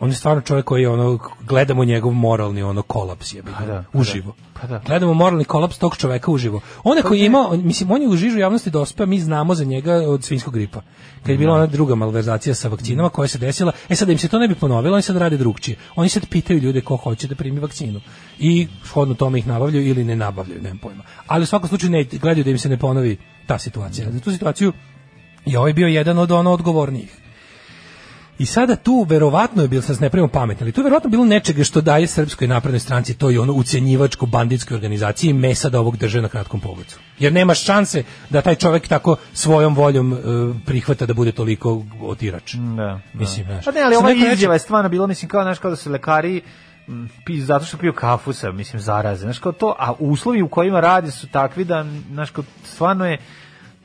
on 0.03 0.09
je 0.09 0.15
stvarno 0.15 0.41
čovjek 0.41 0.65
koji 0.65 0.81
je, 0.81 0.89
ono, 0.89 1.19
gledamo 1.41 1.85
njegov 1.85 2.11
moralni, 2.11 2.63
ono, 2.63 2.81
kolaps, 2.81 3.34
ga, 3.34 3.41
Pa 3.59 3.65
da, 3.65 3.84
pa 3.93 3.99
uživo. 3.99 4.35
da, 4.53 4.59
pa 4.61 4.67
da. 4.67 4.81
Gledamo 4.88 5.13
moralni 5.13 5.45
kolaps 5.45 5.77
tog 5.77 5.97
čoveka 5.97 6.31
uživo. 6.31 6.61
On 6.84 7.01
koji 7.01 7.19
je 7.19 7.25
imao, 7.25 7.47
on- 7.47 7.63
mislim, 7.63 7.91
on 7.91 8.01
je 8.01 8.07
u 8.07 8.15
žižu 8.15 8.39
javnosti 8.39 8.69
dospeo, 8.69 9.05
mi 9.05 9.19
znamo 9.19 9.55
za 9.55 9.63
njega 9.65 9.93
od 9.93 10.23
svinjskog 10.23 10.53
gripa. 10.53 10.81
Kad 11.21 11.30
je 11.30 11.38
bila 11.38 11.55
ona 11.55 11.65
druga 11.65 11.95
malverzacija 11.95 12.55
sa 12.55 12.67
vakcinama 12.67 13.09
koja 13.09 13.27
se 13.27 13.38
desila, 13.38 13.71
e 13.89 13.95
sad 13.95 14.07
da 14.07 14.11
im 14.11 14.17
se 14.17 14.27
to 14.27 14.39
ne 14.39 14.47
bi 14.47 14.55
ponovilo, 14.55 14.93
oni 14.93 15.01
sad 15.03 15.17
rade 15.17 15.38
drugčije. 15.38 15.77
Oni 15.95 16.09
sad 16.09 16.27
pitaju 16.30 16.59
ljude 16.59 16.81
ko 16.81 16.95
hoće 16.95 17.27
da 17.27 17.35
primi 17.35 17.59
vakcinu. 17.59 18.01
I 18.39 18.67
shodno 18.84 19.13
tome 19.15 19.39
ih 19.39 19.47
nabavljaju 19.47 19.88
ili 19.88 20.03
ne 20.03 20.15
nabavljaju, 20.15 20.61
nemam 20.61 20.77
pojma. 20.77 21.03
Ali 21.27 21.43
u 21.43 21.47
svakom 21.47 21.69
slučaju 21.69 21.91
ne, 21.91 22.03
gledaju 22.03 22.43
da 22.43 22.49
im 22.49 22.57
se 22.57 22.69
ne 22.69 22.77
ponovi 22.77 23.17
ta 23.47 23.59
situacija. 23.59 24.11
Za 24.11 24.19
tu 24.19 24.31
situaciju 24.31 24.73
je 25.45 25.59
ovaj 25.59 25.73
bio 25.73 25.88
jedan 25.88 26.17
od 26.17 26.31
ono 26.31 26.51
odgovornijih. 26.51 27.17
I 28.39 28.45
sada 28.45 28.76
tu 28.76 29.05
verovatno 29.10 29.61
je 29.61 29.68
bilo, 29.68 29.81
sad 29.81 29.95
se 29.95 30.01
ne 30.01 30.10
pravimo 30.10 30.27
pametni, 30.27 30.64
ali 30.64 30.72
tu 30.72 30.81
je 30.81 30.84
verovatno 30.84 31.10
bilo 31.10 31.26
nečega 31.26 31.64
što 31.64 31.81
daje 31.81 32.07
Srpskoj 32.07 32.47
naprednoj 32.47 32.80
stranci, 32.80 33.14
to 33.14 33.30
je 33.30 33.39
ono 33.39 33.53
ucjenjivačko 33.53 34.26
banditskoj 34.26 34.76
organizaciji 34.76 35.30
i 35.30 35.34
mesa 35.34 35.69
da 35.69 35.80
ovog 35.80 35.97
drže 35.97 36.22
na 36.22 36.27
kratkom 36.27 36.60
pogocu. 36.60 36.99
Jer 37.19 37.34
nemaš 37.34 37.65
šanse 37.65 38.03
da 38.30 38.41
taj 38.41 38.55
čovjek 38.55 38.88
tako 38.88 39.15
svojom 39.34 39.76
voljom 39.76 40.14
e, 40.14 40.18
prihvata 40.65 41.05
da 41.05 41.14
bude 41.14 41.31
toliko 41.31 41.84
otirač. 42.01 42.53
Da. 42.53 42.99
Mislim, 43.14 43.45
znaš. 43.45 43.65
Pa 43.65 43.72
ne, 43.72 43.81
ali 43.81 43.95
ova 43.95 44.11
izjava 44.11 44.55
je 44.55 44.60
stvarno 44.60 44.89
bila, 44.89 45.07
mislim, 45.07 45.30
kao, 45.30 45.43
znaš, 45.43 45.60
kao 45.60 45.72
da 45.72 45.77
su 45.77 45.91
lekari 45.91 46.41
pi, 47.26 47.41
zato 47.41 47.65
što 47.65 47.77
piju 47.77 47.93
kafu 47.93 48.34
sa, 48.34 48.51
mislim, 48.51 48.81
zaraze, 48.81 49.22
znaš, 49.22 49.39
kao 49.39 49.51
to, 49.51 49.76
a 49.80 49.93
uslovi 49.99 50.41
u 50.41 50.47
kojima 50.47 50.80
radi 50.80 51.11
su 51.11 51.27
takvi 51.27 51.65
da, 51.65 51.85
znaš, 52.11 52.30
kao, 52.30 52.43
stvarno 52.64 53.05
je, 53.05 53.18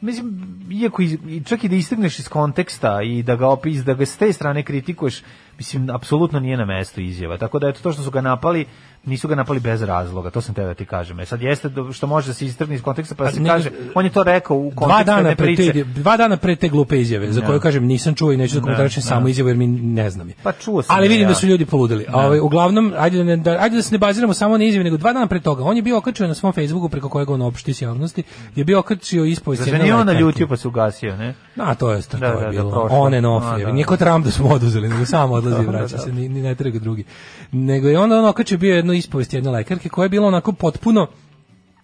mislim, 0.01 0.59
iako 0.71 1.03
iz, 1.03 1.19
čak 1.47 1.65
i 1.65 1.69
da 1.69 1.77
istigneš 1.77 2.19
iz 2.19 2.29
konteksta 2.29 3.03
i 3.03 3.23
da 3.23 3.37
ga 3.37 3.49
opis, 3.49 3.85
da 3.85 3.95
ga 3.95 4.07
s 4.07 4.17
te 4.17 4.33
strane 4.33 4.63
kritikuješ, 4.63 5.23
mislim, 5.59 5.91
apsolutno 5.91 6.41
nije 6.41 6.57
na 6.57 6.65
mestu 6.65 7.01
izjava, 7.01 7.39
tako 7.39 7.59
da 7.59 7.69
eto 7.69 7.81
to 7.83 7.93
što 7.93 8.03
su 8.03 8.11
ga 8.11 8.21
napali, 8.21 8.67
nisu 9.05 9.29
ga 9.29 9.35
napali 9.35 9.61
bez 9.61 9.83
razloga, 9.83 10.31
to 10.31 10.41
sam 10.41 10.55
te 10.55 10.63
da 10.63 10.75
ti 10.75 10.85
kažem. 10.87 11.21
E 11.21 11.27
sad 11.27 11.43
jeste 11.43 11.71
što 11.93 12.07
može 12.07 12.27
da 12.27 12.35
se 12.35 12.47
istrgne 12.47 12.75
iz 12.75 12.83
konteksta, 12.83 13.15
pa 13.15 13.25
da 13.25 13.31
se 13.31 13.41
ne- 13.41 13.49
kaže, 13.49 13.71
on 13.95 14.05
je 14.05 14.11
to 14.13 14.23
rekao 14.23 14.57
u 14.57 14.71
dva 14.71 14.75
kontekstu 14.79 15.05
dana 15.07 15.19
jedne 15.21 15.37
pre 15.37 15.57
te, 15.57 15.85
dva 15.85 16.17
dana 16.17 16.37
pre 16.37 16.57
te 16.57 16.69
glupe 16.69 17.01
izjave 17.01 17.33
za 17.33 17.41
Da. 17.41 17.47
koju 17.47 17.61
kažem 17.61 17.85
nisam 17.85 18.15
čuo 18.15 18.33
i 18.33 18.37
neću 18.37 18.55
da 18.55 18.61
Da, 18.61 18.65
komentarišem 18.65 19.01
da. 19.01 19.07
samo 19.07 19.29
izjavu 19.29 19.49
jer 19.49 19.57
mi 19.57 19.67
ne 19.67 20.11
znam 20.11 20.29
je. 20.29 20.35
Pa 20.43 20.53
čuo 20.55 20.83
sam 20.83 20.97
Ali 20.97 21.07
je, 21.07 21.09
vidim 21.09 21.23
ja. 21.23 21.29
da 21.29 21.35
su 21.35 21.47
ljudi 21.47 21.67
poludeli. 21.67 22.05
A 22.09 22.17
ovaj 22.19 22.41
uglavnom 22.41 22.93
ajde 22.99 23.19
da, 23.19 23.25
ne, 23.25 23.37
da 23.37 23.51
ajde 23.53 23.77
da 23.77 23.83
se 23.83 23.93
ne 23.93 23.99
baziramo 23.99 24.35
samo 24.35 24.59
na 24.59 24.65
izjavi 24.65 24.85
nego 24.85 24.97
dva 24.97 25.13
dana 25.13 25.27
pre 25.27 25.41
toga 25.41 25.65
on 25.65 25.77
je 25.77 25.83
bio 25.83 25.99
okačio 25.99 26.29
na 26.29 26.35
svom 26.35 26.53
Facebooku 26.53 26.89
preko 26.89 27.09
kojeg 27.09 27.31
on 27.31 27.43
opšti 27.43 27.75
s 27.75 27.83
javnosti 27.83 28.23
je 28.57 28.65
bio 28.65 28.79
okačio 28.79 29.25
ispovest 29.27 29.63
se 29.63 29.69
jedne 29.69 29.79
nije 29.79 29.95
on 29.95 30.01
lekarke. 30.01 30.15
naljutio 30.15 30.47
pa 30.47 30.57
se 30.57 30.69
ugasio, 30.69 31.17
ne? 31.17 31.35
A 31.57 31.75
to 31.75 31.93
je 31.93 32.03
to 32.03 32.17
Da, 32.17 32.27
je 32.27 32.33
da, 32.33 32.41
da, 32.41 32.49
bilo. 32.49 32.89
on 32.91 33.15
and 33.15 33.27
off. 33.27 33.47
Je. 33.59 33.65
da. 33.65 33.73
Nije 33.73 33.85
ko 33.85 33.97
Trump 33.97 34.25
da 34.25 34.31
smo 34.31 34.49
oduzeli, 34.49 34.89
nego 34.89 35.05
samo 35.07 35.35
odlazi 35.35 35.57
i 35.57 35.67
Da, 35.67 35.71
vraća 35.71 35.97
da. 35.97 36.03
se, 36.03 36.13
ni, 36.13 36.29
ni 36.29 36.43
ne 36.43 36.55
treba 36.55 36.79
drugi. 36.79 37.05
Nego 37.53 37.89
je 37.89 37.99
onda 37.99 38.19
on 38.19 38.25
okačio 38.25 38.59
bio 38.59 38.83
jednu 38.93 38.99
ispovest 38.99 39.35
jedne 39.35 39.51
lekarke 39.51 39.89
koja 39.89 40.05
je 40.05 40.09
bila 40.09 40.27
onako 40.27 40.53
potpuno 40.53 41.07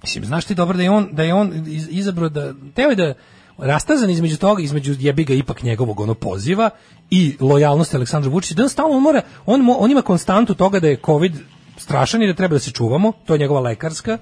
Mislim, 0.04 0.24
znaš 0.24 0.44
ti 0.44 0.54
dobro 0.54 0.76
da 0.76 0.82
je 0.82 0.90
on, 0.90 1.08
da 1.12 1.22
je 1.22 1.34
on 1.34 1.52
iz- 1.66 1.88
izabrao 1.90 2.28
da, 2.28 2.52
teo 2.74 2.90
je 2.90 2.96
da 2.96 3.14
rastazan 3.58 4.10
između 4.10 4.36
toga, 4.36 4.62
između 4.62 4.94
jebi 4.98 5.24
ga 5.24 5.34
ipak 5.34 5.62
njegovog 5.62 6.00
ono 6.00 6.14
poziva 6.14 6.70
i 7.10 7.36
lojalnosti 7.40 7.96
Aleksandra 7.96 8.30
Vučića, 8.30 8.54
da 8.54 8.62
on 8.62 8.68
stalno 8.68 9.00
mora, 9.00 9.22
on, 9.46 9.74
on 9.78 9.90
ima 9.90 10.02
konstantu 10.02 10.54
toga 10.54 10.80
da 10.80 10.88
je 10.88 11.00
COVID 11.06 11.32
strašan 11.76 12.22
i 12.22 12.26
da 12.26 12.34
treba 12.34 12.52
da 12.52 12.58
se 12.58 12.70
čuvamo, 12.70 13.12
to 13.26 13.34
je 13.34 13.38
njegova 13.38 13.60
lekarska 13.60 14.18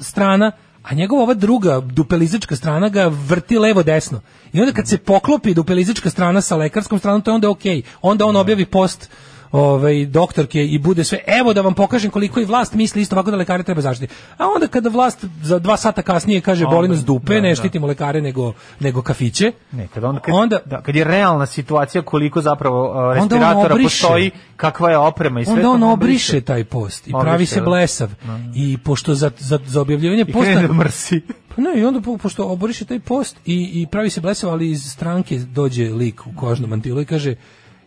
strana, 0.00 0.52
a 0.82 0.94
njegova 0.94 1.22
ova 1.22 1.34
druga 1.34 1.80
dupelizačka 1.80 2.56
strana 2.56 2.88
ga 2.88 3.06
vrti 3.28 3.58
levo 3.58 3.82
desno. 3.82 4.20
I 4.52 4.60
onda 4.60 4.72
kad 4.72 4.88
se 4.88 4.98
poklopi 4.98 5.54
dupelizačka 5.54 6.10
strana 6.10 6.40
sa 6.40 6.56
lekarskom 6.56 6.98
stranom, 6.98 7.22
to 7.22 7.30
je 7.30 7.34
onda 7.34 7.50
okej. 7.50 7.82
Onda 8.02 8.26
on 8.26 8.36
objavi 8.36 8.66
post 8.66 9.10
ovaj 9.52 10.06
doktorke 10.06 10.64
i 10.64 10.78
bude 10.78 11.04
sve 11.04 11.18
evo 11.26 11.52
da 11.54 11.60
vam 11.60 11.74
pokažem 11.74 12.10
koliko 12.10 12.40
i 12.40 12.44
vlast 12.44 12.74
misli 12.74 13.02
isto 13.02 13.16
ovako 13.16 13.30
da 13.30 13.36
lekare 13.36 13.62
treba 13.62 13.80
zaštiti. 13.80 14.14
A 14.38 14.46
onda 14.54 14.66
kada 14.66 14.88
vlast 14.88 15.24
za 15.42 15.58
dva 15.58 15.76
sata 15.76 16.02
kasnije 16.02 16.40
kaže 16.40 16.66
boli 16.66 16.88
nas 16.88 17.04
dupe, 17.04 17.34
da, 17.34 17.40
ne 17.40 17.48
da. 17.48 17.54
štitimo 17.54 17.86
lekare 17.86 18.20
nego 18.20 18.52
nego 18.80 19.02
kafiće. 19.02 19.52
Ne, 19.72 19.88
kad, 19.94 20.04
on, 20.04 20.18
kad, 20.24 20.34
Onda- 20.34 20.58
da, 20.64 20.82
kad 20.82 20.96
je 20.96 21.04
realna 21.04 21.46
situacija 21.46 22.02
koliko 22.02 22.40
zapravo 22.40 22.90
uh, 22.90 23.14
respiratora 23.14 23.74
obriše. 23.74 24.02
postoji, 24.02 24.30
kakva 24.56 24.90
je 24.90 24.98
oprema 24.98 25.40
i 25.40 25.44
sve 25.44 25.52
Onda 25.52 25.62
to 25.62 25.70
on 25.70 25.82
on 25.82 25.92
obriše 25.92 26.40
taj 26.40 26.64
post 26.64 27.08
i 27.08 27.10
pravi 27.10 27.30
Obriše, 27.30 27.54
se 27.54 27.60
da. 27.60 27.64
blesav. 27.64 28.10
I 28.54 28.78
pošto 28.78 29.14
za, 29.14 29.30
za, 29.38 29.58
za 29.66 29.80
objavljivanje 29.80 30.24
posta 30.24 30.66
da 30.66 30.72
mrsi. 30.72 31.20
Pa 31.56 31.62
ne, 31.62 31.80
i 31.80 31.84
onda 31.84 32.00
po- 32.00 32.18
pošto 32.18 32.48
oboriše 32.48 32.84
taj 32.84 33.00
post 33.00 33.36
i, 33.46 33.82
i 33.82 33.86
pravi 33.86 34.10
se 34.10 34.20
blesav, 34.20 34.50
ali 34.50 34.70
iz 34.70 34.92
stranke 34.92 35.38
dođe 35.38 35.84
lik 35.84 36.26
u 36.26 36.30
kožnom 36.36 36.70
mantilu 36.70 37.00
i 37.00 37.04
kaže 37.04 37.34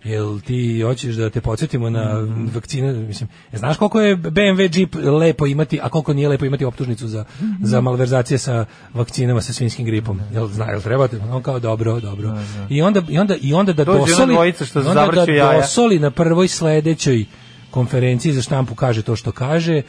jel 0.03 0.39
ti 0.39 0.81
hoćeš 0.81 1.15
da 1.15 1.29
te 1.29 1.41
podsjetimo 1.41 1.89
na 1.89 2.21
Mhm. 2.21 2.45
vakcine, 2.47 2.93
mislim, 2.93 3.29
e, 3.53 3.57
znaš 3.57 3.77
koliko 3.77 4.01
je 4.01 4.17
BMW 4.17 4.69
Jeep 4.73 4.95
lepo 4.95 5.45
imati, 5.47 5.79
a 5.81 5.89
koliko 5.89 6.13
nije 6.13 6.29
lepo 6.29 6.45
imati 6.45 6.65
optužnicu 6.65 7.07
za, 7.07 7.25
Mhm. 7.35 7.51
za 7.61 7.81
malverzacije 7.81 8.37
sa 8.37 8.65
vakcinama 8.93 9.41
sa 9.41 9.53
svinskim 9.53 9.85
gripom, 9.85 10.21
jel 10.31 10.47
zna, 10.47 10.65
jel 10.65 10.81
trebate? 10.81 11.19
On 11.21 11.43
kao 11.43 11.59
dobro, 11.59 11.99
dobro. 11.99 12.37
I 12.69 12.81
onda, 12.81 13.01
i 13.09 13.19
onda, 13.19 13.35
i 13.41 13.53
onda 13.53 13.73
da 13.73 13.83
Dođe 13.85 13.97
ona 13.97 14.05
dosoli, 14.07 14.33
dvojica 14.33 14.65
što 14.65 14.79
onda 14.79 15.07
da 15.15 15.31
jaja. 15.33 15.57
dosoli 15.57 15.99
na 15.99 16.11
prvoj 16.11 16.47
sledećoj 16.47 17.25
konferenciji 17.71 18.33
za 18.33 18.41
štampu 18.41 18.75
kaže 18.75 19.01
to 19.01 19.15
što 19.15 19.31
kaže, 19.31 19.81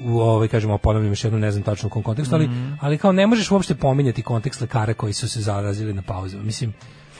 u 0.00 0.20
ovaj 0.20 0.48
kažemo 0.48 0.78
ponavljam 0.78 1.12
još 1.12 1.24
jednom 1.24 1.40
ne 1.40 1.50
znam 1.50 1.62
tačno 1.62 1.86
u 1.86 1.90
kom 1.90 2.02
kontekstu, 2.02 2.34
ali, 2.34 2.46
Mhm. 2.46 2.72
ali 2.80 2.98
kao 2.98 3.12
ne 3.12 3.26
možeš 3.26 3.50
uopšte 3.50 3.74
pominjati 3.74 4.22
kontekst 4.22 4.60
lekara 4.60 4.94
koji 4.94 5.12
su 5.12 5.28
se 5.28 5.40
zarazili 5.40 5.92
na 5.92 6.02
pauzama. 6.02 6.42
Mislim, 6.42 6.72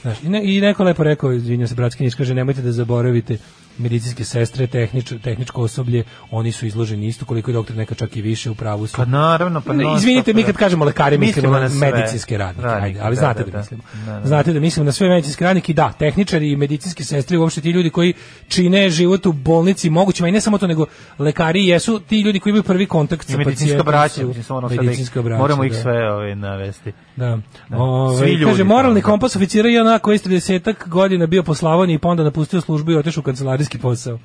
znaš, 0.03 0.23
i, 0.23 0.29
ne, 0.29 0.41
i 0.45 0.61
neko 0.61 0.85
lepo 0.85 1.03
rekao, 1.03 1.33
izvinjam 1.33 1.69
se, 1.69 1.75
bratski 1.75 2.05
niš, 2.05 2.15
kaže, 2.15 2.35
nemojte 2.35 2.63
da 2.63 2.73
zaboravite 2.73 3.39
medicinske 3.81 4.25
sestre, 4.25 4.67
tehnič, 4.67 5.13
tehničko 5.23 5.63
osoblje, 5.63 6.05
oni 6.31 6.53
su 6.53 6.67
izloženi 6.67 7.07
isto, 7.07 7.25
koliko 7.25 7.51
je 7.51 7.55
doktor 7.55 7.77
neka 7.77 7.95
čak 7.95 8.17
i 8.17 8.23
više 8.23 8.51
u 8.51 8.55
pravu 8.55 8.87
su. 8.87 8.97
Pa 8.97 9.05
naravno, 9.05 9.61
pa 9.61 9.73
Ne, 9.73 9.85
Izvinite, 9.97 10.33
mi 10.33 10.43
da. 10.43 10.47
kad 10.47 10.57
kažemo 10.57 10.85
lekari 10.85 11.19
mislimo, 11.19 11.49
Mislimo 11.49 11.61
na, 11.61 11.69
sve. 11.71 11.93
medicinske 11.93 12.39
radnike, 12.39 12.67
Radnike, 12.67 12.87
ajde, 12.87 13.01
ali 13.01 13.17
da, 13.17 13.21
znate 13.21 13.39
da, 13.41 13.45
da, 13.45 13.53
da. 13.53 13.59
mislimo. 13.59 13.83
Da, 14.07 14.13
da. 14.13 14.27
Znate 14.27 14.53
da 14.53 14.61
mislimo 14.61 14.85
na 14.85 14.93
sve 14.93 15.09
medicinske 15.09 15.45
radnike 15.45 15.73
i 15.73 15.75
da, 15.75 15.93
tehničari 15.93 16.51
i 16.51 16.57
medicinske 16.57 17.05
sestre, 17.05 17.39
uopšte 17.39 17.61
ti 17.61 17.71
ljudi 17.71 17.91
koji 17.91 18.15
čine 18.49 18.91
život 18.91 19.27
u 19.27 19.33
bolnici 19.33 19.91
mogućima 19.91 20.29
i 20.29 20.33
ne 20.33 20.41
samo 20.41 20.59
to, 20.59 20.67
nego 20.67 20.87
lekari 21.19 21.67
jesu 21.67 22.01
ti 22.01 22.21
ljudi 22.21 22.41
koji 22.41 22.51
imaju 22.51 22.63
prvi 22.63 22.87
kontakt 22.87 23.29
I 23.29 23.33
sa 23.33 23.39
pacijentom. 23.45 23.87
su 24.35 24.43
sad 24.43 24.63
da 24.69 24.75
ih, 24.75 24.81
medicinska 24.81 25.23
braća, 25.23 25.39
moramo 25.39 25.65
ih 25.65 25.73
da. 25.73 25.79
sve 25.83 26.13
ovaj, 26.13 26.35
navesti. 26.35 26.93
Da. 27.17 27.39
Da. 27.69 27.77
Ove, 27.77 28.19
Svi 28.19 28.33
ljudi 28.33 28.45
kaže, 28.45 28.65
moralni 28.65 29.01
da. 29.01 29.05
kompas 29.07 29.37
oficira 29.37 29.69
i 29.71 29.79
ona 29.79 29.99
koji 29.99 30.15
je 30.15 30.19
30 30.19 30.89
godina 30.89 31.27
bio 31.27 31.43
po 31.43 31.55
Slavoniji 31.55 31.99
pa 31.99 32.09
onda 32.09 32.23
napustio 32.25 32.61
službu 32.61 32.91
i 32.93 32.97
otišao 32.97 33.21
u 33.21 33.25
kancelarijski 33.71 33.79
posao. 33.79 34.19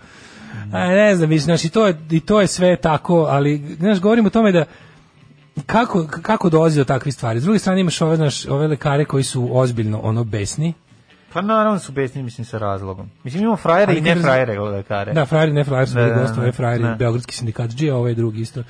A, 0.71 0.87
ne 0.87 1.15
znam, 1.15 1.29
mislim, 1.29 1.45
znaš, 1.45 1.65
i 1.65 1.69
to, 1.69 1.87
je, 1.87 1.97
i 2.11 2.19
to 2.19 2.41
je 2.41 2.47
sve 2.47 2.75
tako, 2.75 3.27
ali, 3.29 3.75
znaš, 3.79 3.99
govorim 3.99 4.25
o 4.25 4.29
tome 4.29 4.51
da 4.51 4.65
kako, 5.65 6.07
kako 6.21 6.49
dolazi 6.49 6.79
do 6.79 6.85
takvih 6.85 7.13
stvari. 7.13 7.39
S 7.39 7.43
druge 7.43 7.59
strane 7.59 7.81
imaš 7.81 8.01
ove, 8.01 8.15
znaš, 8.15 8.45
ove 8.45 8.67
lekare 8.67 9.05
koji 9.05 9.23
su 9.23 9.49
ozbiljno 9.51 9.99
ono 10.03 10.23
besni. 10.23 10.73
Pa 11.33 11.41
naravno 11.41 11.79
su 11.79 11.91
besni, 11.91 12.23
mislim, 12.23 12.45
sa 12.45 12.57
razlogom. 12.57 13.09
Mislim, 13.23 13.43
imamo 13.43 13.57
frajere 13.57 13.97
i 13.97 14.01
ne 14.01 14.15
frajere 14.15 14.59
lekare. 14.59 15.13
Da, 15.13 15.25
frajeri, 15.25 15.53
ne 15.53 15.63
frajeri 15.63 15.87
su 15.87 15.95
Da, 15.95 16.05
bili 16.05 16.51
da, 16.57 16.77
da, 16.77 16.77
da. 16.77 16.95
beogradski 16.95 17.35
sindikat 17.35 17.75
G, 17.75 17.89
a 17.89 17.95
ovaj 17.95 18.13
drugi 18.13 18.41
isto. 18.41 18.63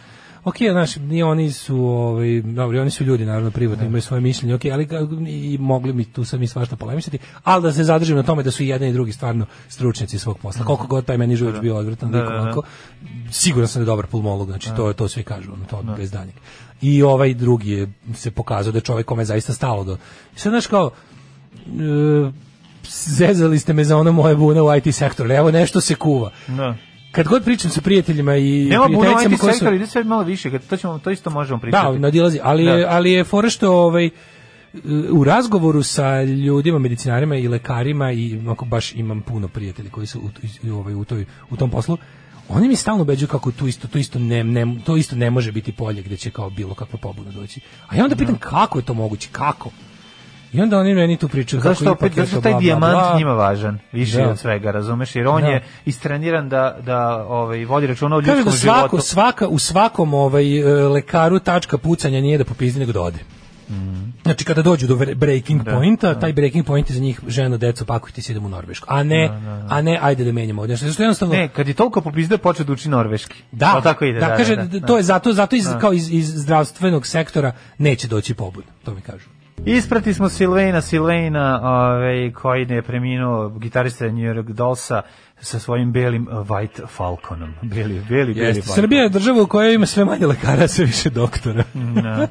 Ok, 0.46 0.56
znaš, 0.72 0.96
ni 0.96 1.24
oni 1.24 1.52
su, 1.52 1.78
ovaj, 1.78 2.42
dobro, 2.42 2.82
oni 2.82 2.92
su 2.92 3.04
ljudi, 3.04 3.26
naravno, 3.26 3.52
privatno, 3.52 3.86
imaju 3.86 4.02
svoje 4.02 4.22
mišljenje, 4.22 4.56
ok, 4.56 4.66
ali 4.66 4.88
i 5.28 5.58
mogli 5.58 5.94
mi 5.94 6.06
tu 6.06 6.26
sad 6.26 6.40
mi 6.40 6.48
svašta 6.48 6.76
polemisati, 6.76 7.18
ali 7.44 7.64
da 7.64 7.72
se 7.72 7.84
zadržim 7.84 8.16
na 8.16 8.24
tome 8.24 8.44
da 8.44 8.52
su 8.52 8.64
i 8.64 8.68
jedan 8.68 8.90
i 8.90 8.94
drugi 8.94 9.12
stvarno 9.12 9.46
stručnjaci 9.70 10.20
svog 10.20 10.40
posla. 10.40 10.66
Koliko 10.66 10.88
god 10.88 11.06
taj 11.06 11.18
meni 11.18 11.36
Žujić 11.36 11.56
bio 11.62 11.76
odvratan, 11.76 12.12
Da, 12.12 12.22
da, 12.22 12.26
da. 12.28 12.62
siguran 13.32 13.68
sam 13.68 13.80
da 13.80 13.84
je 13.84 13.86
dobar 13.86 14.08
pulmolog, 14.08 14.50
znači 14.50 14.70
to, 14.76 14.94
to 14.94 15.08
svi 15.08 15.24
kažu, 15.24 15.54
ono, 15.54 15.66
to 15.66 15.84
bez 15.98 16.12
daljeg. 16.12 16.36
I 16.82 17.04
ovaj 17.04 17.34
drugi 17.34 17.72
je 17.72 17.88
se 18.14 18.32
pokazao 18.32 18.72
da 18.72 18.78
je 18.78 18.82
čovjek 18.82 19.08
kome 19.08 19.22
je 19.22 19.26
zaista 19.26 19.54
stalo 19.54 19.84
do... 19.84 19.98
I 20.36 20.40
sad, 20.40 20.52
znaš, 20.52 20.68
kao, 20.68 20.92
e, 21.56 22.32
zezali 22.90 23.60
ste 23.60 23.74
me 23.74 23.84
za 23.84 23.98
ono 23.98 24.12
moje 24.12 24.36
bune 24.36 24.62
u 24.62 24.76
IT 24.76 24.96
sektoru, 24.96 25.32
evo 25.32 25.52
nešto 25.52 25.82
se 25.82 25.96
kuva. 25.96 26.32
Da. 26.48 26.76
Kad 27.16 27.28
god 27.28 27.44
pričam 27.44 27.72
sa 27.72 27.82
prijateljima 27.82 28.36
i 28.36 28.66
Nema 28.66 28.86
prijateljicama 28.86 29.34
IT 29.34 29.40
koje 29.40 29.54
su... 29.54 29.74
ide 29.74 29.88
sve 29.88 30.04
malo 30.04 30.24
više, 30.24 30.52
kad 30.52 30.68
to, 30.68 30.78
ćemo, 30.78 31.00
to 31.00 31.12
isto 31.12 31.30
možemo 31.30 31.60
pričati. 31.60 31.94
Da, 31.94 32.00
nadilazi, 32.00 32.40
ali, 32.44 32.66
Da. 32.66 32.72
je, 32.72 32.86
ali 32.86 33.12
je 33.12 33.24
fora 33.24 33.50
što 33.50 33.72
ovaj, 33.74 34.10
u 35.12 35.24
razgovoru 35.24 35.84
sa 35.84 36.24
ljudima, 36.24 36.80
medicinarima 36.80 37.36
i 37.36 37.48
lekarima 37.48 38.12
i 38.12 38.40
ako 38.50 38.66
baš 38.66 38.94
imam 38.94 39.22
puno 39.22 39.48
prijatelja 39.48 39.90
koji 39.90 40.08
su 40.08 40.20
u, 40.20 40.30
i- 40.64 40.70
ovaj, 40.70 40.94
u, 40.94 41.06
toj, 41.06 41.26
u 41.50 41.58
tom 41.58 41.70
poslu, 41.70 41.98
oni 42.50 42.68
mi 42.68 42.76
stalno 42.76 43.02
ubeđuju 43.02 43.28
kako 43.28 43.52
tu 43.52 43.68
isto, 43.68 43.88
to 43.88 43.98
isto 43.98 44.20
ne, 44.20 44.44
ne, 44.44 44.76
to 44.86 44.98
isto 44.98 45.16
ne 45.16 45.30
može 45.30 45.52
biti 45.52 45.72
polje 45.72 46.02
gde 46.02 46.18
će 46.18 46.30
kao 46.30 46.50
bilo 46.50 46.74
kakva 46.74 47.00
pobuna 47.00 47.32
doći. 47.32 47.60
A 47.88 47.96
ja 47.96 48.04
onda 48.04 48.16
pitam 48.16 48.36
kako 48.36 48.80
je 48.80 48.86
to 48.86 48.94
moguće, 48.94 49.30
kako? 49.32 49.72
I 50.56 50.62
onda 50.62 50.78
oni 50.78 50.94
meni 50.94 51.18
tu 51.18 51.28
pričaju 51.28 51.62
kako 51.62 51.74
Zašto 51.74 51.92
opet, 51.92 52.14
zašto 52.14 52.36
to 52.36 52.42
taj 52.42 52.60
dijamant 52.60 53.18
njima 53.18 53.34
važan, 53.34 53.80
više 53.92 54.18
Da. 54.18 54.30
od 54.30 54.40
svega, 54.40 54.72
razumeš, 54.72 55.16
jer 55.16 55.28
on 55.28 55.42
Da. 55.42 55.48
je 55.48 55.64
istreniran 55.86 56.50
da, 56.50 56.78
da 56.86 57.26
ovaj, 57.28 57.66
vodi 57.66 57.88
računa 57.88 58.16
o 58.16 58.20
Kaže 58.20 58.32
ljudskom 58.32 58.52
da 58.52 58.58
svako, 58.58 58.88
životu. 58.88 59.04
svaka, 59.04 59.48
u 59.48 59.60
svakom 59.60 60.14
ovaj, 60.14 60.60
e, 60.60 60.88
lekaru 60.88 61.40
tačka 61.40 61.78
pucanja 61.78 62.22
nije 62.22 62.38
da 62.38 62.46
popizdi 62.46 62.80
nego 62.80 62.92
da 62.92 63.02
ode. 63.02 63.20
Znači 64.24 64.46
kada 64.46 64.62
dođu 64.62 64.88
do 64.88 64.96
breaking 65.16 65.62
pointa, 65.66 66.20
taj 66.20 66.34
breaking 66.34 66.66
point 66.66 66.90
je 66.90 66.96
za 66.96 67.02
njih 67.02 67.20
žena, 67.28 67.58
deco, 67.58 67.86
pakujte 67.86 68.22
se 68.22 68.32
idemo 68.32 68.48
u 68.48 68.52
Norvešku. 68.52 68.88
A 68.90 69.04
ne, 69.04 69.30
a 69.70 69.82
ne 69.82 70.00
ajde 70.02 70.24
da 70.24 70.32
menjamo 70.32 70.62
ovdje. 70.62 70.76
Znači, 70.76 71.02
jednostavno, 71.02 71.36
Ne, 71.36 71.48
kad 71.48 71.68
je 71.68 71.74
toliko 71.74 72.02
popizde, 72.02 72.38
počeo 72.38 72.66
da 72.66 72.74
uči 72.74 72.90
norveški. 72.90 73.36
da, 73.52 73.72
Pa 73.74 73.82
tako 73.82 74.06
ide, 74.06 74.20
da, 74.20 74.38
kaže, 74.38 74.56
da, 74.56 74.88
to 74.88 74.98
je 74.98 75.04
zato, 75.04 75.34
zato 75.34 75.56
iz, 75.56 75.68
kao 75.82 75.94
iz, 75.94 76.12
iz 76.12 76.26
zdravstvenog 76.28 77.08
sektora 77.08 77.52
neće 77.78 78.08
doći 78.08 78.34
pobud, 78.34 78.64
to 78.86 78.94
mi 78.94 79.02
kažu. 79.02 79.26
Isprati 79.66 80.14
smo 80.14 80.30
Silvena, 80.30 80.82
Silvena, 80.82 81.60
ovaj, 81.64 82.32
koji 82.32 82.68
je 82.70 82.82
preminuo 82.82 83.50
gitarista 83.50 84.06
New 84.06 84.34
York 84.34 84.54
Dollsa 84.54 85.02
sa 85.42 85.60
svojim 85.60 85.92
belim 85.92 86.28
White 86.28 86.88
Falconom. 86.88 87.54
Beli, 87.62 88.02
beli, 88.10 88.34
beli 88.34 88.40
Jeste. 88.40 88.62
Srbija 88.62 89.04
je 89.04 89.10
država 89.10 89.42
u 89.42 89.48
kojoj 89.48 89.76
ima 89.76 89.86
sve 89.86 90.06
manje 90.06 90.28
lekara, 90.28 90.68
sve 90.68 90.86
više 90.86 91.10
doktora. 91.10 91.64
Da. 92.04 92.28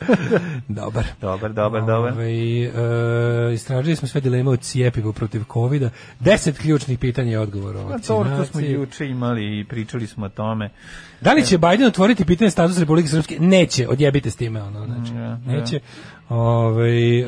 Dobar. 0.68 1.04
Dobar, 1.20 1.52
dobar, 1.52 1.80
dobar. 1.80 2.12
Ovaj, 2.12 2.64
e, 3.50 3.54
istražili 3.54 3.96
smo 3.96 4.08
sve 4.08 4.20
dileme 4.20 4.50
od 4.50 4.60
cijepiva 4.60 5.12
protiv 5.12 5.42
covida. 5.52 5.90
Deset 6.20 6.58
ključnih 6.58 6.98
pitanja 6.98 7.32
i 7.32 7.36
odgovora 7.36 7.80
o 7.80 7.88
A 7.88 7.92
to, 7.92 7.98
to 7.98 8.04
smo 8.04 8.18
vakcinaciji. 8.18 8.72
juče 8.72 9.06
imali 9.06 9.60
i 9.60 9.64
pričali 9.64 10.06
smo 10.06 10.26
o 10.26 10.28
tome. 10.28 10.70
Da 11.20 11.32
li 11.32 11.44
će 11.44 11.58
Biden 11.58 11.86
otvoriti 11.86 12.24
pitanje 12.24 12.50
status 12.50 12.78
Republike 12.78 13.08
Srpske? 13.08 13.36
Neće, 13.40 13.88
odjebite 13.88 14.30
s 14.30 14.36
time, 14.36 14.62
ono, 14.62 14.86
znači, 14.86 15.14
Ja, 15.14 15.38
neće. 15.46 15.80
Ovaj, 16.28 17.20
e, 17.20 17.26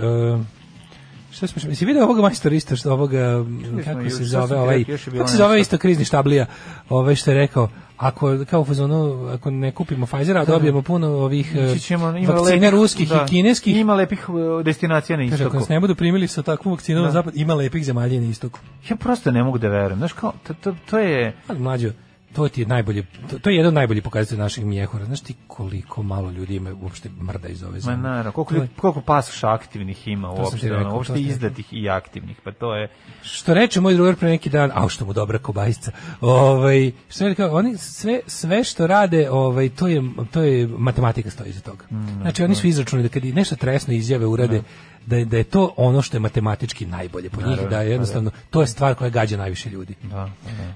šta 1.31 1.47
smo, 1.47 1.75
si 1.75 1.85
vidio 1.85 2.05
ovoga 2.05 2.23
majstora 2.23 2.55
isto, 2.55 2.77
što 2.77 2.93
ovoga, 2.93 3.45
kako 3.85 4.01
juče, 4.01 4.11
se 4.17 4.25
zove, 4.25 4.57
ovaj, 4.57 4.85
kako 5.17 5.29
se 5.29 5.37
zove 5.37 5.61
isto 5.61 5.79
krizni 5.79 6.05
štablija, 6.05 6.47
ovaj 6.89 7.15
što 7.15 7.31
je 7.31 7.35
rekao, 7.35 7.69
ako, 7.97 8.45
kao 8.51 8.65
fazonu, 8.65 9.29
ako 9.35 9.51
ne 9.51 9.73
kupimo 9.73 10.07
Pfizera, 10.07 10.41
a 10.41 10.45
dobijemo 10.45 10.83
puno 10.83 11.09
ovih 11.09 11.57
e, 11.57 11.73
Ići 11.73 11.81
ćemo, 11.81 12.17
ima 12.17 12.33
vakcina 12.33 12.67
lepih- 12.67 12.71
ruskih 12.71 13.09
da, 13.09 13.25
i 13.27 13.31
kineskih, 13.31 13.77
Ima 13.77 13.95
lepih 13.95 14.29
uh, 14.29 14.65
destinacija 14.65 15.17
na 15.17 15.23
Kaže, 15.31 15.35
ako 15.35 15.49
istoku. 15.49 15.57
nas 15.57 15.69
ne 15.69 15.81
budu 15.81 15.95
primili 15.95 16.29
sa 16.29 16.43
takvom 16.43 16.75
vakcinom 16.75 17.05
na 17.05 17.11
zapad, 17.11 17.37
ima 17.37 17.55
lepih 17.55 17.85
zemalja 17.85 18.21
na 18.21 18.27
istoku. 18.27 18.59
Ja 18.91 18.97
prosto 18.97 19.31
ne 19.31 19.43
mogu 19.43 19.59
da 19.59 19.69
verujem. 19.69 19.99
Znaš 19.99 20.13
kao, 20.13 20.33
to, 20.47 20.55
to, 20.55 20.75
to 20.91 20.99
je... 20.99 21.37
Ali 21.49 21.59
mlađo, 21.59 21.91
to 22.33 22.49
ti 22.49 22.61
je 22.61 22.67
najbolje, 22.67 23.05
to, 23.31 23.39
to 23.39 23.51
je 23.51 23.57
jedan 23.57 23.69
od 23.69 23.75
najboljih 23.75 24.03
pokazatelja 24.03 24.39
naših 24.39 24.65
mjehura. 24.65 25.05
Znaš 25.05 25.21
ti 25.21 25.35
koliko 25.47 26.03
malo 26.03 26.31
ljudi 26.31 26.55
ima 26.55 26.75
uopšte 26.83 27.09
mrda 27.23 27.49
iz 27.49 27.63
ove 27.63 27.73
Ma 27.73 27.81
zemlje? 27.81 27.97
naravno, 27.99 28.33
koliko, 28.33 28.55
je- 28.55 28.69
koliko 28.77 29.01
pasoša 29.01 29.51
aktivnih 29.51 30.09
ima 30.09 30.31
uopšte, 30.31 30.69
rekao, 30.69 30.81
ono, 30.81 30.95
uopšte 30.95 31.21
izdatih 31.21 31.67
i 31.73 31.89
aktivnih, 31.89 32.37
pa 32.45 32.53
to 32.53 32.75
je... 32.75 32.89
Što 33.23 33.55
reče 33.55 33.81
moj 33.81 33.95
drugar 33.95 34.17
pre 34.17 34.29
neki 34.29 34.51
dan, 34.51 34.71
a 34.75 34.89
što 34.89 35.05
mu 35.05 35.13
dobra 35.13 35.39
kobajsca. 35.39 35.93
Ovaj 36.21 36.93
što 37.09 37.25
je 37.25 37.29
rekao, 37.29 37.51
oni 37.51 37.77
sve 37.77 38.21
sve 38.27 38.65
što 38.65 38.87
rade, 38.87 39.31
ovaj 39.31 39.69
to 39.69 39.89
je 39.89 40.03
to 40.31 40.43
je 40.43 40.67
matematika 40.69 41.31
stoji 41.31 41.51
iza 41.51 41.61
toga. 41.61 41.85
znači 42.21 42.45
oni 42.45 42.55
su 42.55 42.67
izračunali 42.67 43.09
da 43.09 43.13
kad 43.13 43.25
i 43.25 43.33
nešto 43.33 43.57
tresno 43.57 43.95
izjave 43.95 44.27
urade 44.27 44.63
da 45.09 45.17
je, 45.17 45.25
da 45.25 45.37
je 45.37 45.45
to 45.45 45.75
ono 45.77 46.03
što 46.03 46.17
je 46.17 46.21
matematički 46.21 46.87
najbolje 46.87 47.31
po 47.31 47.43
njih, 47.43 47.61
da 47.71 47.81
je 47.81 47.91
jednostavno 47.91 48.31
to 48.51 48.61
je 48.61 48.67
stvar 48.67 48.95
koja 48.95 49.11
gađa 49.11 49.37
najviše 49.37 49.71
ljudi. 49.71 49.95
Da, 50.03 50.31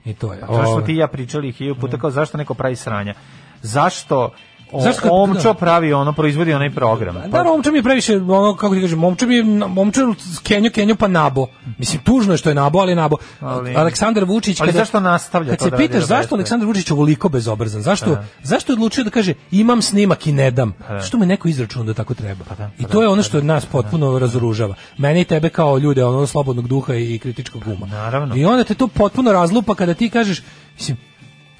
I 0.04 0.14
to 0.14 0.32
je. 0.32 0.40
To 0.40 0.62
što 0.62 0.80
ti 0.80 0.96
ja 0.96 1.08
pričali 1.08 1.52
hiljadu 1.52 1.80
puta 1.80 1.98
kao 1.98 2.10
zašto 2.10 2.38
neko 2.38 2.54
pravi 2.54 2.76
sranja. 2.76 3.14
Zašto 3.62 4.30
Zašto 4.74 5.02
kad- 5.02 5.10
Omčo 5.12 5.42
da. 5.42 5.54
pravi 5.54 5.92
ono, 5.92 6.12
proizvodi 6.12 6.54
onaj 6.54 6.70
program? 6.70 7.14
Pa, 7.22 7.38
Da, 7.38 7.44
momča 7.44 7.70
mi 7.70 7.78
je 7.78 7.82
previše, 7.82 8.16
ono, 8.16 8.56
kako 8.56 8.74
ti 8.74 8.80
kažem, 8.80 8.98
momča 8.98 9.26
mi 9.26 9.34
je, 9.34 9.42
momča 9.44 10.00
Kenjo, 10.42 10.70
Kenjo 10.70 10.94
pa 10.94 11.08
nabo. 11.08 11.46
Mislim, 11.78 12.02
tužno 12.02 12.32
je 12.32 12.38
što 12.38 12.48
je 12.48 12.54
nabo, 12.54 12.78
ali 12.78 12.94
nabo. 12.94 13.16
Ali- 13.40 13.74
Aleksandar 13.76 14.24
Vučić... 14.24 14.60
Ali 14.60 14.68
kada- 14.68 14.78
zašto 14.78 15.00
nastavlja 15.00 15.50
Kad 15.50 15.58
to 15.58 15.64
se 15.64 15.70
da 15.70 15.76
pitaš 15.76 16.02
zašto? 16.02 16.34
Aleksandar 16.34 16.66
Vučić 16.66 16.90
ovoliko 16.90 17.28
bezobrazan, 17.28 17.82
zašto, 17.82 18.16
zašto 18.42 18.72
je 18.72 18.74
odlučio 18.74 19.04
da 19.04 19.10
kaže 19.10 19.34
imam 19.50 19.82
snimak 19.82 20.26
i 20.26 20.32
ne 20.32 20.50
dam? 20.50 20.72
Što 21.04 21.18
me 21.18 21.26
neko 21.26 21.48
izračunao 21.48 21.86
da 21.86 21.94
tako 21.94 22.14
treba? 22.14 22.44
da, 22.58 22.70
I 22.78 22.82
pa 22.82 22.88
to 22.88 22.98
da, 22.98 23.04
je 23.04 23.08
ono 23.08 23.16
pa 23.16 23.22
što 23.22 23.40
nas 23.42 23.66
potpuno 23.66 24.18
razoružava. 24.18 24.74
Mene 24.98 25.20
i 25.20 25.24
tebe 25.24 25.48
kao 25.48 25.78
ljude, 25.78 26.04
ono 26.04 26.26
slobodnog 26.26 26.68
duha 26.68 26.94
i 26.94 27.18
kritičkog 27.18 27.62
uma. 27.66 27.86
Naravno. 27.86 28.36
I 28.36 28.44
onda 28.44 28.64
te 28.64 28.74
to 28.74 28.88
potpuno 28.88 29.32
razlupa 29.32 29.74
kada 29.74 29.94
ti 29.94 30.10
kažeš, 30.10 30.42
mislim, 30.74 30.96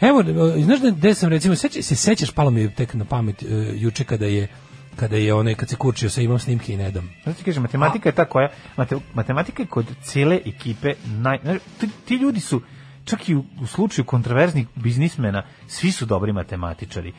Evo, 0.03 0.21
e, 0.21 0.63
znaš 0.63 0.81
da 0.81 0.91
gde 0.91 1.15
sam 1.15 1.29
recimo, 1.29 1.57
seća, 1.57 1.83
se 1.83 1.97
sećaš, 1.97 2.31
palo 2.31 2.51
mi 2.51 2.61
je 2.61 2.75
tek 2.75 2.95
na 2.95 3.05
pamet 3.05 3.43
e, 3.43 3.47
juče 3.75 4.05
kada 4.05 4.27
je 4.27 4.49
kada 4.97 5.17
je 5.17 5.35
onaj 5.35 5.55
kad 5.55 5.69
se 5.69 5.77
kurčio 5.77 6.11
sa 6.11 6.21
imam 6.21 6.39
snimke 6.39 6.73
i 6.73 6.77
ne 6.77 6.91
dam. 6.91 7.11
Znači 7.23 7.39
ti 7.39 7.45
kažem, 7.45 7.63
matematika 7.63 8.09
je 8.09 8.15
ta 8.15 8.25
koja, 8.25 8.49
mate, 8.77 8.97
matematika 9.15 9.63
je 9.63 9.67
kod 9.67 9.87
cijele 10.03 10.41
ekipe, 10.47 10.95
naj, 11.05 11.39
znaš, 11.43 11.59
ti, 11.81 11.89
ti 12.05 12.15
ljudi 12.15 12.41
su, 12.41 12.63
čak 13.05 13.29
i 13.29 13.35
u, 13.35 13.45
u 13.63 13.67
slučaju 13.67 14.05
kontroverznih 14.05 14.67
biznismena, 14.75 15.43
svi 15.67 15.93
su 15.93 16.07
dobri 16.07 16.33
matematičari. 16.33 17.13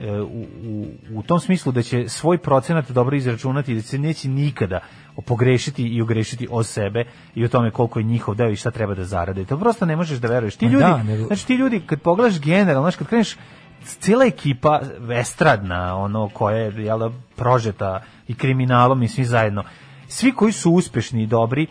E, 0.00 0.20
u, 0.20 0.46
u, 0.64 0.86
u 1.14 1.22
tom 1.22 1.40
smislu 1.40 1.72
da 1.72 1.82
će 1.82 2.08
svoj 2.08 2.38
procenat 2.38 2.90
dobro 2.90 3.16
izračunati 3.16 3.74
da 3.74 3.82
se 3.82 3.98
neće 3.98 4.28
nikada 4.28 4.80
pogrešiti 5.22 5.82
i 5.82 6.02
ogrešiti 6.02 6.48
o 6.50 6.62
sebe 6.62 7.04
i 7.34 7.44
o 7.44 7.48
tome 7.48 7.70
koliko 7.70 7.98
je 7.98 8.04
njihov 8.04 8.34
deo 8.34 8.50
i 8.50 8.56
šta 8.56 8.70
treba 8.70 8.94
da 8.94 9.04
zarade. 9.04 9.44
To 9.44 9.58
prosto 9.58 9.86
ne 9.86 9.96
možeš 9.96 10.18
da 10.18 10.28
veruješ. 10.28 10.56
Ti 10.56 10.66
ljudi, 10.66 10.84
da, 10.84 11.02
nego- 11.02 11.24
znači 11.24 11.46
ti 11.46 11.54
ljudi 11.54 11.80
kad 11.86 12.00
pogledaš 12.00 12.40
generalno, 12.40 12.82
znači 12.82 12.98
kad 12.98 13.06
kreneš 13.06 13.36
cijela 13.84 14.24
ekipa 14.24 14.80
estradna, 15.20 15.96
ono 15.96 16.28
koja 16.28 16.56
je 16.56 16.84
jel, 16.84 16.98
da, 16.98 17.10
prožeta 17.36 18.02
i 18.28 18.34
kriminalom 18.34 19.02
i 19.02 19.08
svi 19.08 19.24
zajedno, 19.24 19.64
svi 20.08 20.32
koji 20.32 20.52
su 20.52 20.72
uspešni 20.72 21.22
i 21.22 21.26
dobri, 21.26 21.66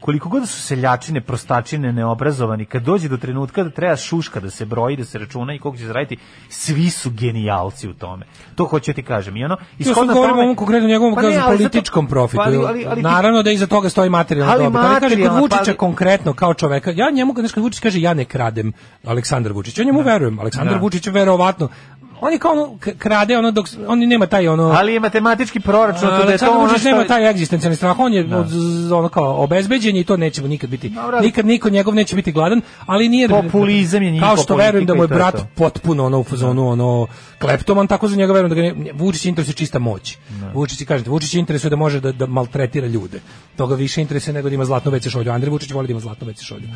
koliko 0.00 0.28
god 0.28 0.48
su 0.48 0.62
seljačine, 0.62 1.20
prostačine, 1.20 1.92
neobrazovani, 1.92 2.64
kad 2.64 2.82
dođe 2.82 3.08
do 3.08 3.16
trenutka 3.16 3.64
da 3.64 3.70
treba 3.70 3.96
šuška 3.96 4.40
da 4.40 4.50
se 4.50 4.64
broji, 4.64 4.96
da 4.96 5.04
se 5.04 5.18
računa 5.18 5.54
i 5.54 5.58
koliko 5.58 5.78
će 5.78 5.86
zaraditi, 5.86 6.16
svi 6.48 6.90
su 6.90 7.10
genijalci 7.10 7.88
u 7.88 7.94
tome. 7.94 8.26
To 8.54 8.64
hoću 8.64 8.92
ti 8.92 9.02
kažem. 9.02 9.36
I 9.36 9.44
ono, 9.44 9.56
ishodno 9.78 10.14
tome- 10.14 10.56
konkretno 10.56 10.88
njegovom 10.88 11.14
Pa 11.14 11.20
pa 11.20 11.28
ne, 11.28 11.36
ali 11.36 11.36
zato- 11.36 11.56
političkom 11.56 12.06
profitu. 12.06 12.36
Pa 12.36 12.42
ali- 12.42 12.64
ali- 12.66 12.86
ali 12.86 13.02
Naravno 13.02 13.42
da 13.42 13.50
iza 13.50 13.66
toga 13.66 13.88
stoji 13.88 14.10
materijalna 14.10 14.52
Ali 14.52 14.64
dobit. 14.64 14.80
Ali 14.80 15.00
kaže 15.00 15.22
kod 15.22 15.40
Vučića 15.40 15.72
pa 15.72 15.78
konkretno 15.78 16.32
kao 16.32 16.54
čoveka, 16.54 16.90
ja 16.90 17.10
njemu 17.10 17.34
kad 17.34 17.44
Vučić 17.56 17.80
kaže 17.80 18.00
ja 18.00 18.14
ne 18.14 18.24
kradem 18.24 18.72
Aleksandar 19.06 19.52
Vučić, 19.52 19.78
ja 19.78 19.84
njemu 19.84 20.00
verujem. 20.00 20.38
Aleksandar 20.38 20.74
Da. 20.74 20.80
Vučić 20.80 21.06
verovatno 21.06 21.68
on 22.20 22.32
je 22.32 22.38
kao 22.38 22.52
ono, 22.52 22.68
krade 22.98 23.38
ono 23.38 23.50
dok 23.50 23.66
on 23.86 23.98
nema 23.98 24.26
taj 24.26 24.48
ono 24.48 24.62
Ali 24.64 24.92
je 24.92 25.00
matematički 25.00 25.60
proračun, 25.60 26.00
da 26.00 26.14
je 26.14 26.18
to 26.18 26.22
Aleksandar 26.22 26.56
ono 26.56 26.64
Vučić 26.64 26.80
što... 26.80 26.88
nema 26.88 27.04
taj 27.04 27.30
egzistencijalni 27.30 27.76
strah, 27.76 27.98
on 27.98 28.12
je 28.14 28.36
od, 28.36 28.48
z- 28.48 28.92
ono 28.92 29.08
kao 29.08 29.36
obezbeđen 29.36 29.96
i 29.96 30.04
to 30.04 30.16
neće 30.16 30.42
nikad 30.42 30.70
biti. 30.70 30.88
Dobro, 30.88 31.16
ali- 31.16 31.26
Nikad 31.26 31.46
niko 31.46 31.70
njegov 31.70 31.94
neće 31.94 32.16
biti 32.16 32.32
gladan, 32.32 32.60
ali 32.86 33.08
nije 33.08 33.28
Populizam 33.28 34.02
je 34.02 34.20
Kao 34.20 34.36
što 34.36 34.56
verujem 34.56 34.86
da 34.86 34.94
mu 34.94 35.02
je 35.02 35.08
to 35.08 35.14
je 35.14 35.18
brat 35.18 35.34
to. 35.34 35.46
potpuno 35.54 36.06
ono 36.06 36.18
u 36.18 36.24
fazonu 36.24 36.68
ono 36.68 37.06
kleptoman, 37.38 37.86
tako 37.86 38.08
za 38.08 38.16
njega 38.16 38.32
verujem 38.32 38.48
da 38.48 38.54
ga 38.54 38.62
ne, 38.62 38.92
Vučić 38.92 39.24
interesuje 39.24 39.54
čista 39.54 39.78
moć. 39.78 40.16
Vučić 40.54 40.82
kažete, 40.82 41.10
Vučić 41.10 41.34
interesuje 41.34 41.70
da 41.70 41.76
može 41.76 42.00
da, 42.00 42.12
da 42.12 42.26
maltretira 42.26 42.86
ljude. 42.86 43.20
Toga 43.56 43.74
više 43.74 44.00
interesuje 44.00 44.34
nego 44.34 44.48
da 44.48 44.54
ima 44.54 44.64
zlatnu 44.64 44.92
WC 44.92 45.10
šolju. 45.10 45.30
Andrej 45.32 45.50
Vučić 45.50 45.70
voli 45.70 45.86
da 45.86 45.90
ima 45.90 46.00
zlatnu 46.00 46.26
WC 46.28 46.44
šolju. 46.44 46.68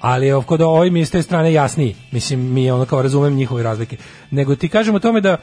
Ali 0.00 0.26
je 0.26 0.42
kod 0.42 0.60
ovoj 0.60 0.90
mi 0.90 0.98
je 0.98 1.06
s 1.06 1.10
te 1.10 1.22
strane 1.22 1.52
jasniji. 1.52 1.96
Mislim 2.12 2.52
mi 2.52 2.70
ono 2.70 2.84
kao 2.84 3.02
razumem 3.02 3.34
njihove 3.34 3.62
razlike. 3.62 3.96
Nego 4.30 4.56
ti 4.56 4.68
kažem 4.68 4.89
kažem 4.90 4.96
o 4.96 5.00
tome 5.00 5.20
da 5.20 5.30
e, 5.30 5.38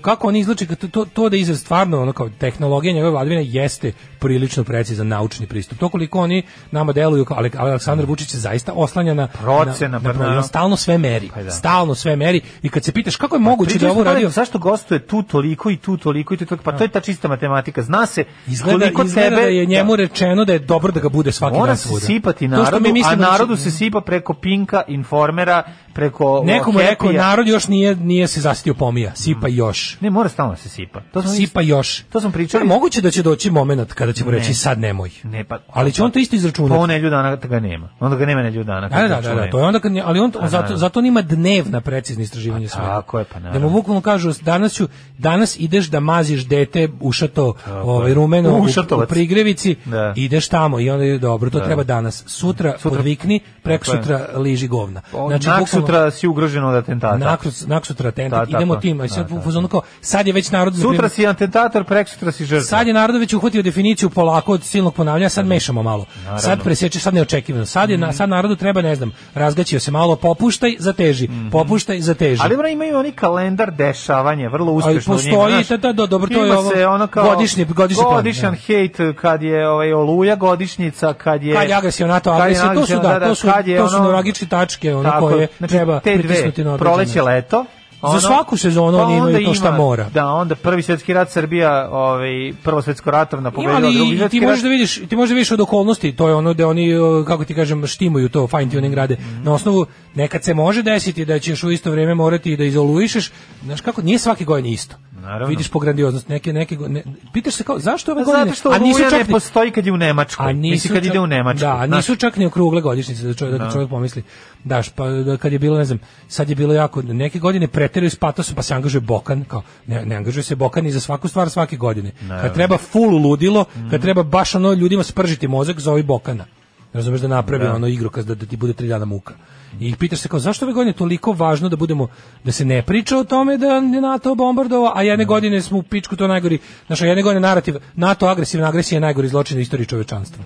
kako 0.00 0.28
oni 0.28 0.40
izlače 0.40 0.66
to, 0.66 0.88
to, 0.88 1.04
to 1.04 1.28
da 1.28 1.36
iza 1.36 1.56
stvarno 1.56 2.02
ono 2.02 2.12
kao 2.12 2.28
tehnologija 2.30 2.92
njegove 2.92 3.10
vladavine 3.10 3.44
jeste 3.44 3.92
prilično 4.18 4.64
precizan 4.64 5.08
naučni 5.08 5.46
pristup. 5.46 5.78
To 5.78 5.88
koliko 5.88 6.20
oni 6.20 6.42
nama 6.70 6.92
deluju 6.92 7.26
Ali- 7.28 7.50
Aleksandar 7.56 8.06
Vučić 8.06 8.28
se 8.28 8.38
zaista 8.38 8.72
oslanja 8.74 9.14
na 9.14 9.26
Procena, 9.28 9.90
na, 9.90 10.00
pa 10.00 10.08
na, 10.08 10.12
na, 10.12 10.20
naravno. 10.20 10.42
stalno 10.42 10.76
sve 10.76 10.98
meri. 10.98 11.30
Pa 11.34 11.42
da. 11.42 11.50
Stalno 11.50 11.94
sve 11.94 12.16
meri 12.16 12.40
i 12.62 12.68
kad 12.68 12.84
se 12.84 12.92
pitaš 12.92 13.16
kako 13.16 13.36
je 13.36 13.40
moguće 13.40 13.78
da 13.78 13.86
je 13.86 13.92
ovo 13.92 14.04
radio 14.04 14.28
Zašto 14.30 14.58
gostuje 14.58 15.00
tu 15.00 15.22
toliko 15.22 15.70
i 15.70 15.76
tu 15.76 15.96
toliko 15.96 16.34
i 16.34 16.36
tu 16.36 16.46
toliko? 16.46 16.64
Pa 16.64 16.72
to 16.72 16.84
je 16.84 16.88
ta 16.88 17.00
čista 17.00 17.28
matematika. 17.28 17.82
Zna 17.82 18.06
se 18.06 18.24
Izgleda, 18.46 18.78
koliko 18.78 19.02
izgleda 19.02 19.28
tebe 19.28 19.42
da 19.42 19.48
je 19.48 19.66
njemu 19.66 19.96
rečeno 19.96 20.44
da 20.44 20.52
je 20.52 20.58
dobro 20.58 20.92
da 20.92 21.00
ga 21.00 21.08
bude 21.08 21.32
svaki 21.32 21.56
Mora 21.56 21.66
dan 21.66 21.76
se 21.76 21.88
svuda. 21.88 22.06
sipati 22.06 22.48
narodu, 22.48 22.80
mi 22.82 23.00
a 23.00 23.04
da 23.06 23.10
će- 23.10 23.16
narodu 23.22 23.56
se 23.56 23.70
sipa 23.70 24.00
preko 24.00 24.34
Pinka, 24.34 24.82
Informera, 24.88 25.62
preko 25.94 26.42
Nekomu 26.44 26.80
je 26.80 26.86
rekao, 26.86 27.12
narod 27.12 27.48
još 27.48 27.68
nije, 27.68 27.96
nije 27.96 28.26
se 28.26 28.40
zasitio 28.40 28.74
pomija, 28.88 29.14
sipa 29.14 29.48
još. 29.48 29.96
Ne, 30.00 30.10
mora 30.10 30.28
stalno 30.28 30.52
da 30.52 30.58
se 30.58 30.68
sipa. 30.68 31.00
To 31.12 31.22
smo 31.22 31.30
Sipa 31.30 31.60
još. 31.60 32.02
To 32.02 32.20
smo 32.20 32.30
pričali. 32.30 32.64
Ne, 32.64 32.68
moguće 32.68 33.00
da 33.00 33.10
će 33.10 33.22
doći 33.22 33.50
moment 33.50 33.92
kada 33.92 34.12
ćemo 34.12 34.30
Ne. 34.30 34.38
reći 34.38 34.54
sad 34.54 34.78
nemoj. 34.78 35.10
Ne, 35.24 35.44
pa, 35.44 35.58
Ali 35.68 35.92
će 35.92 36.02
on 36.02 36.10
to 36.10 36.18
isto 36.18 36.36
izračunati. 36.36 36.74
Pa 36.74 36.78
on 36.78 36.88
nedelju 36.88 37.10
dana 37.10 37.36
ga 37.36 37.60
nema. 37.60 37.88
Onda 38.00 38.16
ga 38.16 38.26
nema 38.26 38.42
nedelju 38.42 38.64
dana. 38.64 38.88
Da, 38.88 38.96
da, 38.98 39.20
da, 39.20 39.34
da, 39.34 39.50
to 39.50 39.58
je 39.58 39.64
onda 39.64 39.80
kad, 39.80 39.92
ali 40.04 40.20
on, 40.20 40.32
A, 40.40 40.48
zato, 40.48 40.76
zato 40.76 41.00
on 41.00 41.06
ima 41.06 41.22
dnevna 41.22 41.80
precizna 41.80 42.22
istraživanja 42.22 42.68
svega. 42.68 42.86
tako 42.86 43.18
je, 43.18 43.24
pa 43.24 43.38
naravno. 43.38 43.60
Da 43.60 43.66
mu 43.66 43.72
bukvalno 43.72 44.00
kažu, 44.00 44.32
danas, 44.42 44.72
ću, 44.72 44.88
danas 45.18 45.56
ideš 45.60 45.86
da 45.86 46.00
maziš 46.00 46.46
dete 46.46 46.88
ušato 47.00 47.54
ovaj, 47.66 48.14
rumeno 48.14 48.50
u, 48.50 48.62
u 48.94 49.06
prigrevici, 49.08 49.76
Da. 49.84 50.12
ideš 50.16 50.48
tamo 50.48 50.80
i 50.80 50.90
onda 50.90 51.04
je 51.04 51.18
dobro, 51.18 51.50
to 51.50 51.60
treba 51.60 51.84
danas. 51.84 52.24
Sutra, 52.26 52.72
Sutra- 52.72 52.90
podvikni, 52.90 53.40
Tako 53.62 53.72
je. 53.72 53.84
sutra 53.84 54.28
liži 54.36 54.68
govna. 54.68 55.00
Znači, 55.28 55.48
Nak 55.48 55.68
sutra 55.68 56.10
si 56.10 56.28
ugrožen 56.28 56.64
od 56.64 56.74
atentata. 56.74 57.36
Naksutra 57.66 58.08
atentat, 58.08 58.48
Da, 58.48 58.56
idemo 58.58 58.76
tim, 58.80 59.00
a 59.00 59.08
sad 59.08 59.28
Da, 59.28 59.34
da, 59.34 59.40
fazonu 59.40 59.68
kao, 59.68 59.80
sad 60.00 60.26
je 60.26 60.32
već 60.32 60.50
narod... 60.50 60.74
na 60.74 60.80
Sutra 60.80 61.08
si 61.08 61.26
atentator, 61.26 61.84
prek 61.84 62.08
sutra 62.08 62.32
si 62.32 62.44
žrtva. 62.44 62.64
Sad 62.64 62.86
je 62.86 62.92
narod 62.92 63.16
već 63.16 63.32
uhvatio 63.32 63.62
definiciju 63.62 64.10
polako 64.10 64.52
od 64.52 64.64
silnog 64.64 64.94
ponavljanja, 64.94 65.28
sad 65.28 65.46
mešamo 65.46 65.82
malo. 65.82 66.04
Sad 66.38 66.62
presječe, 66.62 67.00
sad 67.00 67.14
neočekivano. 67.14 67.66
Sad, 67.66 67.90
je, 67.90 67.98
na, 67.98 68.12
sad 68.12 68.28
narodu 68.28 68.56
treba, 68.56 68.82
ne 68.82 68.96
znam, 68.96 69.12
razgaćio 69.34 69.80
se 69.80 69.90
malo, 69.90 70.16
popuštaj, 70.16 70.76
zateži, 70.78 71.28
popuštaj, 71.52 72.00
zateži. 72.00 72.40
Ali 72.44 72.56
mora 72.56 72.68
imaju 72.68 72.98
oni 72.98 73.12
kalendar 73.12 73.70
dešavanja, 73.70 74.48
vrlo 74.48 74.72
Ali 74.72 74.76
uspešno. 74.78 75.14
njima, 75.14 75.22
postoji, 75.34 75.52
znaš. 75.54 75.68
da, 75.68 75.76
da, 75.76 75.92
da, 75.92 76.06
dobro, 76.06 76.28
to 76.28 76.44
je 76.44 76.56
ovo 76.56 76.70
se 76.70 76.86
ono 76.86 77.06
kao 77.06 77.24
godišnji- 77.24 77.64
godišnji 77.64 78.02
plan, 78.02 78.16
godišnjan 78.16 78.54
hejt 78.54 78.96
kad 79.20 79.42
je 79.42 79.68
ovaj 79.68 79.92
oluja 79.92 80.36
godišnjica, 80.36 81.12
kad 81.12 81.42
je 81.42 81.54
kad 81.54 81.68
je 81.68 81.74
agresija 81.74 82.06
NATO, 82.06 82.30
agresija, 82.30 82.74
to 82.74 82.86
su 82.86 82.98
da, 82.98 83.20
to 83.20 83.34
su, 83.34 83.46
to 83.78 83.88
su 84.34 84.46
tačke, 84.48 84.94
ono 84.94 85.20
koje 85.20 85.48
znači, 85.58 85.74
treba 85.74 86.00
pritisnuti 86.00 86.64
na 86.64 86.76
proleće, 86.76 87.22
leto. 87.22 87.64
Ono- 88.02 88.20
svaku 88.20 88.56
sezonu 88.56 88.98
oni 88.98 89.16
imaju 89.16 89.44
to 89.44 89.54
šta 89.54 89.68
ima- 89.68 89.76
mora. 89.76 90.08
Da, 90.14 90.26
onda 90.26 90.54
prvi 90.54 90.82
svjetski 90.82 91.12
rat 91.12 91.30
Srbija, 91.30 91.88
ovaj 91.92 92.52
prvo 92.64 92.82
svjetsko 92.82 93.10
ratovna 93.10 93.50
pobedila, 93.50 93.80
drugi 93.80 94.14
i 94.16 94.28
ti 94.28 94.40
možeš 94.40 94.62
da 94.62 94.68
vidiš, 94.68 95.00
ti 95.08 95.16
možeš 95.16 95.28
da 95.30 95.34
vidiš 95.34 95.52
od 95.52 95.60
okolnosti, 95.60 96.12
to 96.12 96.28
je 96.28 96.34
ono 96.34 96.54
da 96.54 96.68
oni 96.68 96.92
kako 97.26 97.44
ti 97.44 97.54
kažem 97.54 97.86
štimuju 97.86 98.28
to 98.28 98.46
fine 98.46 98.70
tuning 98.70 98.94
rade. 98.94 99.14
Mhm. 99.14 99.44
Na 99.44 99.52
osnovu 99.52 99.86
nekad 100.14 100.44
se 100.44 100.54
može 100.54 100.82
desiti 100.82 101.24
da 101.24 101.38
ćeš 101.38 101.64
u 101.64 101.70
isto 101.70 101.90
vrijeme 101.90 102.14
morati 102.14 102.56
da 102.56 102.64
izoluišeš, 102.64 103.30
znaš 103.64 103.80
kako 103.80 104.02
nije 104.02 104.18
svake 104.18 104.44
godine 104.44 104.72
isto. 104.72 104.96
Naravno. 105.28 105.46
Vidiš 105.46 105.68
po 105.68 105.78
grandioznosti 105.78 106.32
neke 106.32 106.52
neke 106.52 106.76
ne, 106.78 107.02
pitaš 107.32 107.54
se 107.54 107.64
kao 107.64 107.78
zašto 107.78 108.12
ove 108.12 108.20
Pa 108.20 108.24
godine 108.24 108.44
Zato 108.44 108.56
što 108.56 108.70
a 108.70 108.78
nisu 108.78 109.00
čak 109.00 109.12
ne 109.18 109.24
postoji 109.26 109.70
kad 109.70 109.86
je 109.86 109.92
u 109.92 109.96
Nemačkoj. 109.96 110.46
a 110.46 110.52
nisu 110.52 110.88
kad 110.88 110.96
čak- 110.96 111.06
ide 111.06 111.20
u 111.20 111.26
Nemačku. 111.26 111.60
Da, 111.60 111.82
znaš. 111.86 111.98
nisu 111.98 112.16
čak 112.16 112.36
ni 112.36 112.46
okrugle 112.46 112.80
godišnjice 112.82 113.22
da 113.22 113.34
čovjek, 113.34 113.58
da 113.58 113.70
čovjek 113.70 113.90
pomisli. 113.90 114.22
Daš, 114.64 114.88
pa 114.88 115.06
da 115.06 115.36
kad 115.36 115.52
je 115.52 115.58
bilo, 115.58 115.78
ne 115.78 115.84
znam, 115.84 115.98
sad 116.28 116.48
je 116.48 116.56
bilo 116.56 116.74
jako, 116.74 117.02
neke 117.02 117.38
godine 117.38 117.68
preteraju 117.68 118.10
s 118.10 118.16
patosom, 118.16 118.54
pa 118.54 118.62
se 118.62 118.74
angažuje 118.74 119.00
Bokan, 119.02 119.44
kao, 119.44 119.62
ne, 119.86 120.04
ne 120.04 120.16
angažuje 120.16 120.42
se 120.42 120.56
Bokan 120.56 120.86
i 120.86 120.90
za 120.90 121.00
svaku 121.00 121.28
stvar 121.28 121.50
svake 121.50 121.76
godine. 121.76 122.10
Kad 122.30 122.54
treba 122.54 122.78
full 122.78 123.16
ludilo, 123.18 123.64
Mhm. 123.74 123.90
kad 123.90 124.02
treba 124.02 124.22
baš 124.22 124.54
ono 124.54 124.72
ljudima 124.72 125.02
spržiti 125.02 125.48
mozak, 125.48 125.80
zove 125.80 126.02
Bokana. 126.02 126.44
Razumeš 126.92 127.20
da 127.20 127.28
napravi 127.28 127.66
ono 127.66 127.86
igrokaz 127.86 128.26
da, 128.26 128.34
da 128.34 128.46
ti 128.46 128.56
bude 128.56 128.72
tri 128.72 128.88
dana 128.88 129.04
muka. 129.04 129.34
I 129.80 129.96
pitaš 129.96 130.18
se 130.18 130.28
kao 130.28 130.40
zašto 130.40 130.64
ove 130.64 130.72
godine 130.72 130.92
toliko 130.92 131.32
važno 131.32 131.68
da 131.68 131.76
budemo 131.76 132.08
da 132.44 132.52
se 132.52 132.64
ne 132.64 132.82
priča 132.82 133.18
o 133.18 133.24
tome 133.24 133.56
da 133.58 133.66
je 133.66 134.00
NATO 134.00 134.34
bombardovao, 134.34 134.92
a 134.94 135.02
jedne 135.02 135.24
godine 135.24 135.62
smo 135.62 135.78
u 135.78 135.82
pičku 135.82 136.16
to 136.16 136.26
najgori, 136.26 136.58
znači 136.86 137.04
jedne 137.04 137.22
godine 137.22 137.40
narativ 137.40 137.74
NATO 137.94 138.26
agresivna 138.26 138.68
agresija 138.68 138.96
je 138.96 139.00
najgori 139.00 139.28
zločin 139.28 139.58
u 139.58 139.60
istoriji 139.60 139.86
čovečanstva. 139.86 140.44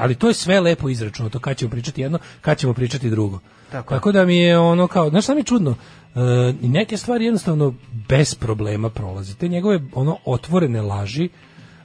Ali 0.00 0.14
to 0.14 0.28
je 0.28 0.34
sve 0.34 0.60
lepo 0.60 0.88
izračuno, 0.88 1.28
to 1.28 1.38
kad 1.38 1.56
ćemo 1.56 1.70
pričati 1.70 2.00
jedno, 2.00 2.18
kad 2.40 2.58
ćemo 2.58 2.74
pričati 2.74 3.10
drugo. 3.10 3.38
Tako, 3.70 4.12
da 4.12 4.24
mi 4.24 4.36
je 4.36 4.58
ono 4.58 4.86
kao, 4.86 5.10
znaš 5.10 5.24
šta 5.24 5.34
mi 5.34 5.40
je 5.40 5.44
čudno? 5.44 5.74
E, 6.14 6.18
neke 6.62 6.96
stvari 6.96 7.24
jednostavno 7.24 7.74
bez 8.08 8.34
problema 8.34 8.90
prolaze. 8.90 9.34
Te 9.34 9.48
njegove 9.48 9.80
ono 9.94 10.16
otvorene 10.24 10.82
laži, 10.82 11.28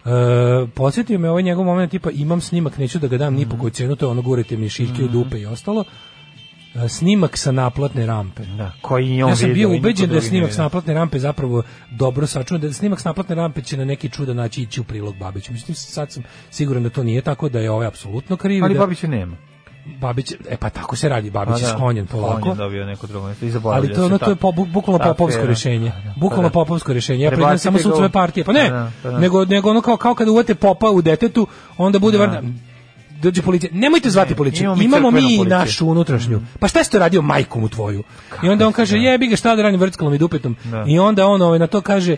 E, 0.08 0.68
podsjetio 0.76 1.20
me 1.20 1.30
ovaj 1.30 1.44
njegov 1.44 1.66
moment 1.66 1.92
tipa 1.92 2.10
imam 2.12 2.42
snimak, 2.42 2.78
neću 2.78 3.00
da 3.00 3.08
ga 3.08 3.18
dam 3.18 3.34
ni 3.34 3.50
po 3.50 3.58
koju 3.58 3.70
cenu, 3.70 3.96
to 3.96 4.06
je 4.06 4.10
ono 4.10 4.22
gurajte 4.22 4.58
mi 4.58 4.70
šiljke 4.70 5.04
u 5.04 5.08
dupe 5.08 5.40
i 5.40 5.46
ostalo. 5.46 5.84
E, 6.76 6.88
snimak 6.88 7.38
sa 7.38 7.52
naplatne 7.52 8.06
rampe. 8.06 8.44
Da, 8.58 8.72
koji 8.82 9.24
on 9.24 9.30
Ja 9.30 9.36
sam 9.36 9.54
bio 9.54 9.76
ubeđen 9.78 10.10
da 10.10 10.16
je 10.16 10.22
snimak 10.22 10.54
sa 10.54 10.64
naplatne 10.64 10.94
rampe 10.94 11.20
zapravo 11.20 11.64
dobro 11.92 12.28
sačuvan, 12.28 12.62
da 12.62 12.74
snimak 12.74 13.02
sa 13.02 13.10
naplatne 13.10 13.36
rampe 13.36 13.62
će 13.62 13.78
na 13.78 13.86
neki 13.86 14.10
čudan 14.10 14.36
način 14.36 14.64
ići 14.64 14.82
u 14.82 14.84
prilog 14.84 15.18
Babiću. 15.18 15.52
Međutim, 15.52 15.76
sad 15.76 16.12
sam 16.12 16.24
siguran 16.52 16.84
da 16.84 16.90
to 16.90 17.04
nije 17.04 17.22
tako, 17.22 17.50
da 17.50 17.60
je 17.60 17.72
ovaj 17.72 17.88
apsolutno 17.88 18.38
kriv. 18.38 18.64
Ali 18.64 18.74
da, 18.74 18.80
Babića 18.80 19.08
nema. 19.08 19.38
Babić, 20.02 20.32
e 20.50 20.58
pa 20.58 20.70
tako 20.70 20.96
se 20.96 21.10
radi, 21.10 21.30
Babić 21.30 21.54
Pa 21.54 21.60
je 21.60 21.64
da, 21.64 21.78
sklonjen 21.78 22.08
polako. 22.08 22.40
sklonjen, 22.40 22.58
dobio 22.58 22.86
neko 22.86 23.08
drugo 23.08 23.28
mesto 23.28 23.46
i 23.46 23.50
zaboravlja 23.50 23.88
Ali 23.88 23.96
to, 23.96 24.06
ono, 24.06 24.18
to 24.18 24.30
je 24.30 24.36
po, 24.36 24.52
bu- 24.52 24.72
bukvalno 24.72 25.04
popovsko 25.04 25.46
rješenje. 25.46 25.92
Pa 25.92 26.00
da, 26.00 26.14
pa 26.14 26.20
Bukvalno 26.20 26.50
da. 26.50 26.54
popovsko 26.54 26.94
rješenje. 26.94 27.24
Ja 27.24 27.30
Prebacite 27.32 27.64
samo 27.64 27.80
sucove 27.80 28.10
partije. 28.10 28.44
Pa 28.44 28.54
ne, 28.54 28.72
nego, 29.20 29.46
nego 29.46 29.70
ono 29.70 29.82
kao, 29.82 29.98
kao 29.98 30.16
kada 30.16 30.32
uvate 30.32 30.56
popa 30.56 30.90
u 30.90 31.02
detetu, 31.02 31.48
onda 31.78 32.00
bude 32.00 32.18
varda, 32.18 32.42
dođe 33.22 33.42
policija. 33.42 33.70
Nemojte 33.74 34.10
zvati 34.10 34.36
policiju. 34.36 34.64
imamo 34.64 34.76
mi 34.78 34.86
Imamo 34.86 35.12
mi 35.12 35.38
našu 35.46 35.88
unutrašnju. 35.88 36.42
Pa 36.60 36.68
šta 36.68 36.84
ste 36.84 37.00
radio 37.00 37.22
majkom 37.22 37.64
u 37.64 37.70
tvoju? 37.70 38.04
I 38.44 38.50
onda 38.50 38.68
on 38.68 38.74
kaže, 38.74 38.98
jebi 38.98 39.28
ga 39.28 39.36
šta 39.36 39.56
da 39.56 39.62
radim 39.62 39.80
vrckalom 39.80 40.14
i 40.14 40.18
dupetom. 40.18 40.56
Da. 40.64 40.84
I 40.88 41.00
onda 41.00 41.28
on 41.28 41.42
ovaj, 41.42 41.60
na 41.60 41.68
to 41.68 41.82
kaže, 41.82 42.16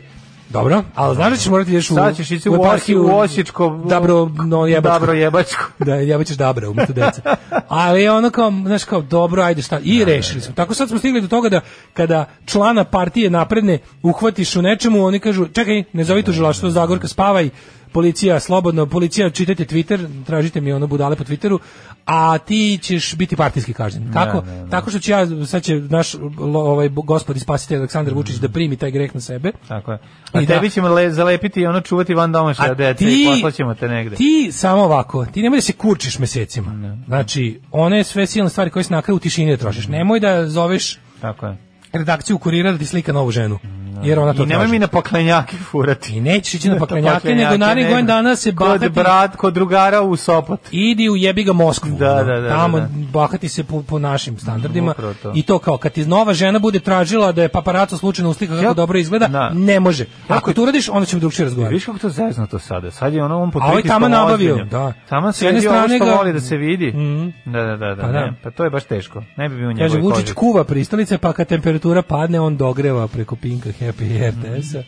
Dobro, 0.50 0.84
ali 0.96 1.16
znaš 1.16 1.32
da 1.32 1.38
ćeš 1.38 1.48
morati 1.48 1.72
da 1.72 1.74
ideš 1.74 1.92
u, 1.92 1.94
Sad 1.96 2.16
ćeš 2.16 2.32
ići 2.32 2.50
u, 2.50 2.54
Osje- 2.54 2.98
u 2.98 3.18
Osječko, 3.18 3.82
Dabro, 3.86 4.26
no, 4.46 4.68
jebačko. 4.68 5.00
Dobro 5.00 5.14
jebačko. 5.14 5.64
da, 5.86 5.96
jebaćeš 5.96 6.38
Dabra 6.38 6.70
umjesto 6.70 6.94
deca. 6.94 7.22
Ali 7.68 8.02
je 8.02 8.12
ono 8.12 8.30
kao, 8.30 8.52
znaš 8.66 8.84
kao, 8.84 9.02
dobro, 9.02 9.44
ajde 9.44 9.62
šta, 9.62 9.80
i 9.84 10.06
rešili 10.06 10.42
smo. 10.42 10.56
Tako 10.56 10.74
sad 10.74 10.90
smo 10.90 10.98
stigli 10.98 11.22
do 11.22 11.28
toga 11.28 11.50
da 11.50 11.62
kada 11.94 12.26
člana 12.46 12.84
partije 12.84 13.30
napredne 13.30 13.80
uhvatiš 14.04 14.56
u 14.56 14.62
nečemu, 14.62 15.06
oni 15.06 15.20
kažu, 15.20 15.46
čekaj, 15.48 15.84
ne 15.94 16.04
zovi 16.04 16.24
tužilaštvo, 16.24 16.70
Zagorka, 16.70 17.08
spavaj, 17.08 17.50
policija, 17.92 18.40
slobodno, 18.40 18.86
policija, 18.86 19.30
čitajte 19.30 19.66
Twitter, 19.66 20.24
tražite 20.26 20.62
mi 20.62 20.74
ono 20.74 20.88
budale 20.88 21.16
po 21.16 21.24
Twitteru, 21.24 21.60
a 22.06 22.38
ti 22.38 22.80
ćeš 22.82 23.16
biti 23.16 23.36
partijski 23.36 23.74
kažnjen. 23.74 24.14
Kako? 24.14 24.44
Tako 24.70 24.90
što 24.90 25.00
će 25.00 25.12
ja, 25.12 25.46
sad 25.46 25.64
će 25.64 25.76
naš 25.76 26.16
ovaj 26.54 26.90
gospod 26.90 27.38
i 27.38 27.40
spasitelj 27.40 27.78
Aleksandar 27.78 28.14
Vučić 28.14 28.36
da 28.36 28.50
primi 28.50 28.76
taj 28.76 28.92
greh 28.92 29.16
na 29.16 29.22
sebe. 29.22 29.52
Tako 29.68 29.92
je. 29.92 29.98
A 30.32 30.42
I 30.42 30.46
da. 30.46 30.54
tebi 30.54 30.70
ćemo 30.70 30.90
le, 30.90 31.12
zalepiti 31.12 31.62
i 31.62 31.66
ono 31.66 31.82
čuvati 31.82 32.14
van 32.14 32.32
domašaja 32.32 32.72
A 32.72 32.74
dece 32.74 33.06
i 33.06 33.26
poslaćemo 33.34 33.76
te 33.76 33.88
negde. 33.88 34.16
Ti 34.16 34.50
samo 34.52 34.84
ovako, 34.84 35.26
ti 35.26 35.42
nemoj 35.42 35.58
da 35.58 35.62
se 35.62 35.74
kurčiš 35.74 36.20
mesecima. 36.20 36.98
Znači, 37.08 37.60
one 37.72 38.04
sve 38.04 38.28
silne 38.28 38.50
stvari 38.50 38.70
koje 38.70 38.84
se 38.84 38.94
na 38.94 39.02
kraju 39.02 39.16
u 39.16 39.20
tišini 39.20 39.52
da 39.52 39.58
trošiš. 39.58 39.88
Nemoj 39.88 40.20
da 40.20 40.48
zoveš 40.48 40.98
Tako 41.22 41.46
je. 41.46 41.58
redakciju 41.94 42.38
kurira 42.38 42.72
da 42.72 42.78
ti 42.78 42.86
slika 42.86 43.14
novu 43.14 43.32
ženu. 43.32 43.60
Jer 44.04 44.20
ona 44.20 44.34
to 44.34 44.44
I 44.44 44.46
nemoj 44.46 44.68
mi 44.68 44.80
na 44.80 44.88
paklenjake 44.88 45.58
furati. 45.58 46.14
I 46.14 46.22
nećeš 46.22 46.54
ići 46.54 46.70
na 46.70 46.80
Paklenjake, 46.80 47.30
nego 47.30 47.58
narednih 47.58 47.88
godina 47.88 48.08
dana 48.08 48.36
se 48.36 48.52
bahati. 48.52 48.80
Kod 48.80 48.94
brat, 48.94 49.36
kod 49.36 49.54
drugara 49.54 50.02
u 50.02 50.16
Sopot. 50.16 50.60
Idi 50.72 51.10
u 51.10 51.16
jebi 51.16 51.44
ga 51.44 51.54
Moskvu. 51.54 51.90
Da, 51.90 52.14
da, 52.16 52.40
da, 52.40 52.50
Tamo 52.50 52.80
da, 52.80 52.88
bahati 53.14 53.50
se 53.50 53.64
po, 53.64 53.82
po 53.82 54.00
našim 54.00 54.38
standardima. 54.38 54.94
To. 54.94 55.32
I 55.36 55.44
to 55.44 55.60
kao 55.60 55.78
kad 55.78 55.92
ti 55.92 56.06
nova 56.06 56.34
žena 56.34 56.60
bude 56.60 56.80
tražila 56.80 57.32
da 57.32 57.42
je 57.42 57.50
paparaco 57.50 57.98
slučajno 57.98 58.30
uslika 58.30 58.54
kako 58.54 58.66
Ja- 58.66 58.74
dobro 58.74 59.00
izgleda, 59.00 59.28
Da. 59.28 59.50
ne 59.50 59.80
može. 59.80 60.06
Ako 60.28 60.54
to 60.54 60.64
uradiš, 60.64 60.90
onda 60.90 61.06
ćemo 61.06 61.20
drugčije 61.20 61.44
razgovarati. 61.44 61.74
Viš 61.74 61.86
kako 61.86 61.98
to 61.98 62.10
zezno 62.10 62.48
to 62.48 62.60
sada? 62.60 62.92
Sad 62.92 63.14
je 63.14 63.24
ono 63.24 63.42
on 63.42 63.52
pod 63.52 63.62
A 63.62 63.66
ovaj 63.66 63.84
tamo 63.84 64.08
nabavio, 64.08 64.66
da. 64.66 64.94
Tamo 65.10 65.32
se 65.32 65.46
jedne 65.46 65.62
strane 65.62 65.96
što 65.96 66.06
ga- 66.06 66.14
voli 66.14 66.34
da 66.34 66.40
se 66.40 66.58
vidi. 66.58 66.88
Mhm. 66.88 67.30
Da, 67.46 67.62
da, 67.62 67.78
da, 67.78 67.96
da, 67.96 68.02
Pa 68.02 68.08
da. 68.08 68.20
ne, 68.22 68.34
pa 68.44 68.52
to 68.52 68.64
je 68.64 68.70
baš 68.70 68.84
teško. 68.84 69.24
Ne 69.38 69.50
bi 69.50 69.56
bio 69.58 69.70
u 69.70 69.74
Kaže, 69.78 69.98
Vučić 70.00 70.32
kuva 70.32 70.64
pristalice, 70.64 71.18
pa 71.18 71.34
kad 71.34 71.48
temperatura 71.48 72.02
padne, 72.02 72.40
on 72.40 72.58
dogreva 72.58 73.08
preko 73.08 73.36
Pinka, 73.36 73.70
Happy 73.90 74.04
i 74.06 74.30
RTS-a. 74.30 74.84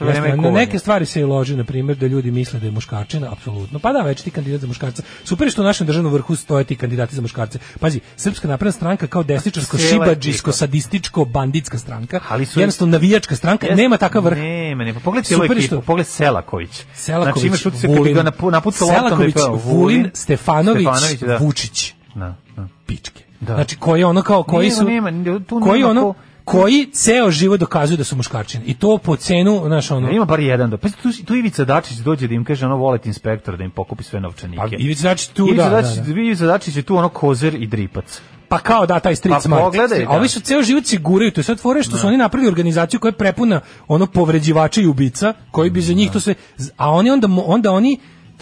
Da, 0.00 0.36
na 0.36 0.50
neke 0.50 0.78
stvari 0.78 1.06
se 1.06 1.20
i 1.20 1.24
loži, 1.24 1.56
na 1.56 1.64
primjer, 1.64 1.96
da 1.98 2.06
ljudi 2.06 2.30
misle 2.30 2.60
da 2.60 2.66
je 2.66 2.72
muškarčina, 2.72 3.32
apsolutno. 3.32 3.78
Pa 3.78 3.92
da, 3.92 4.00
već 4.00 4.22
ti 4.22 4.30
kandidat 4.30 4.60
za 4.60 4.66
muškarca. 4.66 5.02
Super 5.24 5.50
što 5.50 5.62
u 5.62 5.64
našem 5.64 5.86
državnom 5.86 6.12
vrhu 6.12 6.36
stoje 6.36 6.64
ti 6.64 6.76
kandidati 6.76 7.14
za 7.16 7.22
muškarce. 7.22 7.58
Pazi, 7.80 8.00
Srpska 8.16 8.48
napredna 8.48 8.72
stranka 8.72 9.06
kao 9.06 9.22
desničarsko, 9.22 9.76
ekipa. 9.76 10.52
sadističko, 10.52 11.24
banditska 11.24 11.78
stranka, 11.78 12.20
Ali 12.28 12.46
su- 12.46 12.60
jednostavno 12.60 12.92
navijačka 12.92 13.36
stranka, 13.36 13.66
Jeste- 13.66 13.76
nema 13.76 13.96
takav 13.96 14.24
vrh. 14.24 14.38
Nema, 14.38 14.84
nema. 14.84 15.00
Pogled 15.00 15.24
cijelu 15.24 15.42
Super 15.42 15.56
je 15.56 15.60
ekipu, 15.60 15.74
što- 15.74 15.80
pogled 15.82 16.06
Selaković. 16.06 16.84
Selaković, 16.94 17.34
znači, 17.34 17.46
imaš 17.46 17.66
utisak 17.66 17.90
Vulin, 17.90 18.14
ga 18.14 18.22
napucao 18.22 18.88
loptom 18.88 18.88
Selaković, 18.88 19.34
Vulin, 19.64 20.10
Stefanović, 20.14 20.86
Stefanović, 20.88 21.20
da. 21.20 21.36
Vučić. 21.36 21.94
Da, 22.14 22.34
da. 22.56 22.68
pičke. 22.86 23.22
Da. 23.40 23.54
Znači 23.54 23.76
koji 23.76 24.04
ono 24.04 24.22
kao 24.22 24.42
koji 24.42 24.68
Nema, 24.68 24.78
su 24.78 24.84
nema, 24.84 25.40
tu 25.46 25.60
koji 25.60 25.84
ono 25.84 26.14
koji 26.44 26.86
ceo 26.92 27.30
život 27.30 27.60
dokazuju 27.60 27.96
da 27.96 28.04
su 28.04 28.16
muškarčine. 28.16 28.64
I 28.66 28.74
to 28.74 28.98
po 28.98 29.16
cenu, 29.16 29.62
znaš, 29.66 29.90
ono... 29.90 30.10
Ima 30.10 30.24
bar 30.24 30.40
jedan 30.40 30.70
do. 30.70 30.76
Pa 30.78 30.88
tu, 30.88 31.08
tu 31.24 31.34
Ivica 31.34 31.64
Dačić 31.64 31.96
dođe 31.96 32.28
da 32.28 32.34
im 32.34 32.44
kaže 32.44 32.66
ono 32.66 32.76
volet 32.76 33.06
inspektor 33.06 33.56
da 33.56 33.64
im 33.64 33.70
pokupi 33.70 34.04
sve 34.04 34.20
novčanike. 34.20 34.60
Pa 34.60 34.82
Ivica 34.82 35.02
Dačić 35.02 35.26
tu, 35.28 35.48
Ivica 35.48 35.70
da, 35.70 35.82
Dačić, 35.82 35.96
da, 35.96 36.02
da. 36.02 36.20
Ivica 36.20 36.46
Dačić 36.46 36.76
je 36.76 36.82
tu 36.82 36.96
ono 36.96 37.08
kozer 37.08 37.54
i 37.54 37.66
dripac. 37.66 38.20
Pa 38.48 38.58
kao 38.58 38.86
da, 38.86 39.00
taj 39.00 39.16
street 39.16 39.34
Pa 39.34 39.40
smart. 39.40 39.62
pogledaj, 39.62 40.04
A 40.04 40.10
ovi 40.10 40.24
da. 40.24 40.28
su 40.28 40.40
ceo 40.40 40.62
život 40.62 40.86
siguraju, 40.86 41.30
to 41.30 41.40
je 41.40 41.44
sad 41.44 41.60
fore 41.60 41.82
što 41.82 41.96
su 41.96 42.06
oni 42.06 42.16
napravili 42.16 42.48
organizaciju 42.48 43.00
koja 43.00 43.08
je 43.08 43.12
prepuna 43.12 43.60
ono 43.88 44.06
povređivača 44.06 44.80
i 44.80 44.86
ubica, 44.86 45.34
koji 45.50 45.70
bi 45.70 45.80
za 45.80 45.92
njih 45.92 46.10
to 46.10 46.20
sve... 46.20 46.34
A 46.76 46.90
oni 46.90 47.10
onda, 47.10 47.28
onda 47.46 47.72
oni 47.72 47.98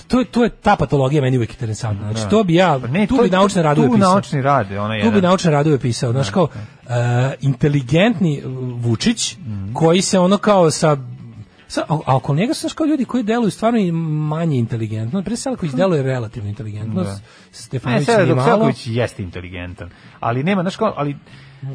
to 0.09 0.19
je 0.19 0.25
to 0.25 0.45
je 0.45 0.51
ta 0.51 0.77
patologija 0.77 1.23
meni 1.23 1.37
uvijek 1.37 1.51
interesantna. 1.51 2.13
Znači 2.13 2.31
to 2.31 2.45
bi 2.45 2.55
ja 2.55 2.79
Pa 2.81 2.87
ne, 2.89 3.07
tu 3.07 3.17
to- 3.17 3.23
bi 3.23 3.31
naučne 3.31 3.63
radove 3.63 3.89
tu 3.89 3.95
pisao. 3.95 4.11
naučni 4.11 4.43
rade, 4.43 4.81
ono 4.81 4.89
Tu 4.91 4.97
jedan. 4.97 5.13
bi 5.13 5.21
naučne 5.21 5.51
radove 5.51 5.79
pisao, 5.79 6.13
znaš 6.13 6.31
kao 6.31 6.49
e, 6.83 6.95
inteligentni 7.41 8.43
Vučić 8.77 9.37
Mhm. 9.37 9.73
koji 9.75 10.03
se 10.03 10.19
ono 10.19 10.39
kao 10.39 10.71
sa 10.71 10.97
Sa, 11.69 11.85
a, 11.89 12.17
oko 12.17 12.35
njega 12.35 12.55
su 12.55 12.69
kao 12.69 12.87
ljudi 12.87 13.05
koji 13.05 13.23
deluju 13.23 13.51
stvarno 13.51 13.79
i 13.79 13.93
manje 13.93 14.57
inteligentno. 14.57 15.23
Pre 15.23 15.37
Selaković 15.37 15.73
deluje 15.73 16.03
relativno 16.03 16.49
inteligentno. 16.49 17.03
Da. 17.03 17.11
S- 17.11 17.19
Ne, 17.73 17.79
Stefanović. 18.01 18.07
Selković 18.45 18.87
jeste 18.87 19.23
inteligentan, 19.23 19.91
ali 20.21 20.43
nema, 20.43 20.63
znaš 20.63 20.77
kao, 20.77 20.95
ali 20.97 21.17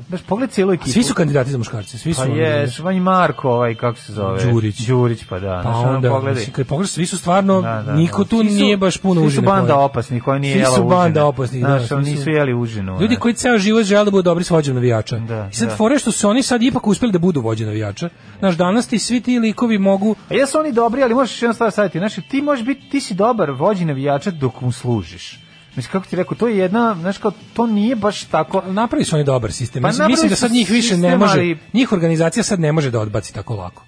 Znaš, 0.07 0.21
pogledaj 0.21 0.51
cijelu 0.51 0.73
ekipu. 0.73 0.89
Svi 0.89 1.03
su 1.03 1.13
kandidati 1.13 1.51
za 1.51 1.57
muškarce, 1.57 1.97
svi 1.97 2.13
su. 2.13 2.21
Pa 2.21 2.27
je, 2.27 2.67
znaš. 2.67 2.95
i 2.95 2.99
Marko, 2.99 3.49
ovaj, 3.49 3.75
kako 3.75 3.99
se 3.99 4.13
zove? 4.13 4.43
Đurić. 4.43 4.79
Đurić, 4.79 5.23
pa 5.23 5.39
da. 5.39 5.61
Pa 5.63 5.71
znaš, 5.71 5.85
onda, 5.85 6.09
pogledaj. 6.09 6.45
kad 6.45 6.67
pogledaš, 6.67 6.91
svi 6.91 7.05
su 7.05 7.17
stvarno, 7.17 7.61
Da, 7.61 7.83
da, 7.83 7.93
niko 7.93 8.23
da. 8.23 8.29
tu 8.29 8.39
Svi 8.39 8.49
su- 8.49 8.55
nije 8.55 8.77
baš 8.77 8.97
puno 8.97 9.21
svi 9.21 9.27
užine. 9.27 9.41
su 9.41 9.45
banda 9.45 9.73
pojeo. 9.73 9.85
opasnih 9.85 10.23
koja 10.23 10.39
nije 10.39 10.53
Svi 10.53 10.59
jela 10.59 10.75
su 10.75 10.81
užine. 10.81 10.95
banda 10.95 11.25
opasnih, 11.25 11.61
da. 11.63 11.67
Znaš, 11.69 11.87
svi 11.87 11.95
oni 11.95 12.05
su- 12.05 12.11
nisu 12.11 12.29
jeli 12.29 12.53
užinu. 12.53 12.97
Ljudi 13.01 13.15
koji 13.15 13.33
ceo 13.33 13.57
život 13.57 13.83
žele 13.83 14.05
da 14.05 14.11
budu 14.11 14.21
dobri 14.21 14.43
s 14.43 14.49
vođom 14.49 14.75
navijača. 14.75 15.19
Da, 15.19 15.49
I 15.51 15.55
sad 15.55 15.69
da. 15.69 15.75
fore 15.75 15.99
što 15.99 16.11
su 16.11 16.29
oni 16.29 16.43
sad 16.43 16.63
ipak 16.63 16.87
uspeli 16.87 17.11
da 17.11 17.19
budu 17.19 17.41
vođe 17.41 17.65
navijača. 17.65 18.09
Znaš, 18.39 18.55
danas 18.55 18.87
ti 18.87 18.99
svi 18.99 19.21
ti 19.21 19.39
likovi 19.39 19.77
mogu 19.77 20.15
A 20.29 20.33
jesu 20.33 20.59
oni 20.59 20.71
dobri, 20.71 21.03
ali 21.03 21.13
možeš 21.13 21.41
jednu 21.41 21.53
stvar 21.53 21.71
staviti. 21.71 21.99
Znači, 21.99 22.21
ti 22.21 22.41
možeš 22.41 22.65
biti, 22.65 22.89
ti 22.89 23.01
si 23.01 23.13
dobar 23.13 23.51
vođi 23.51 23.85
navijača 23.85 24.31
dok 24.31 24.61
mu 24.61 24.71
služiš. 24.71 25.39
Mislim, 25.77 25.91
kako 25.91 26.05
ti 26.05 26.15
rekao, 26.15 26.37
to 26.37 26.47
je 26.47 26.57
jedna, 26.57 26.95
znaš, 26.99 27.17
kao, 27.17 27.31
to 27.53 27.67
nije 27.67 27.95
baš 27.95 28.23
tako... 28.23 28.61
napravili 28.67 29.05
su 29.05 29.15
oni 29.15 29.23
dobar 29.25 29.51
sistem. 29.51 29.81
Pa 29.81 29.87
Mislim, 29.87 30.07
mislim 30.07 30.29
da 30.29 30.35
su 30.35 30.41
sad 30.41 30.51
njih 30.51 30.69
više 30.69 30.97
ne 30.97 31.01
sistem, 31.01 31.19
može, 31.19 31.39
ali- 31.39 31.57
njih 31.73 31.91
organizacija 31.91 32.43
sad 32.43 32.59
ne 32.59 32.71
može 32.71 32.91
da 32.91 32.99
odbaci 32.99 33.33
tako 33.33 33.55
lako. 33.55 33.83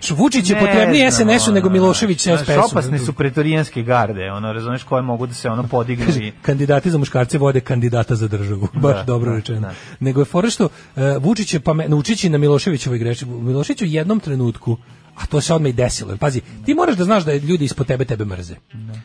Što 0.00 0.14
Vučić 0.14 0.50
je 0.50 0.56
Ne 0.56 0.60
potrebniji 0.60 1.10
SNS-u 1.10 1.52
nego 1.52 1.68
ono, 1.68 1.72
Milošević 1.72 2.22
znaš, 2.22 2.40
SPS-u. 2.40 2.60
Opasne 2.70 2.98
su 2.98 3.12
pretorijanske 3.12 3.82
garde, 3.82 4.30
ono, 4.30 4.52
razumeš, 4.52 4.82
koje 4.82 5.02
mogu 5.02 5.26
da 5.26 5.34
se 5.34 5.50
ono 5.50 5.62
podignu 5.62 6.06
i... 6.20 6.32
kandidati 6.42 6.90
za 6.90 6.98
muškarce 6.98 7.38
vode 7.38 7.60
kandidata 7.60 8.14
za 8.14 8.28
državu. 8.28 8.68
Baš 8.82 8.96
Da, 8.96 9.02
dobro 9.02 9.30
da, 9.30 9.36
rečeno. 9.36 9.60
da. 9.60 9.74
Nego 10.00 10.20
je 10.20 10.24
fora 10.24 10.50
što 10.50 10.64
uh, 10.64 11.02
Vučić 11.20 11.54
je 11.54 11.60
pame, 11.60 11.88
naučići 11.88 12.28
na 12.28 12.38
Miloševićevoj 12.38 12.98
greši. 12.98 13.26
Milošević 13.26 13.82
u 13.82 13.84
jednom 13.84 14.20
trenutku 14.20 14.76
a 15.20 15.26
to 15.26 15.40
se 15.40 15.54
odmah 15.54 15.70
i 15.70 15.72
desilo. 15.72 16.16
Pazi, 16.16 16.40
ti 16.64 16.74
moraš 16.74 16.96
da 16.96 17.04
znaš 17.04 17.24
da 17.24 17.34
ljudi 17.34 17.64
ispod 17.64 17.86
tebe 17.86 18.04
tebe 18.04 18.24
mrze. 18.24 18.54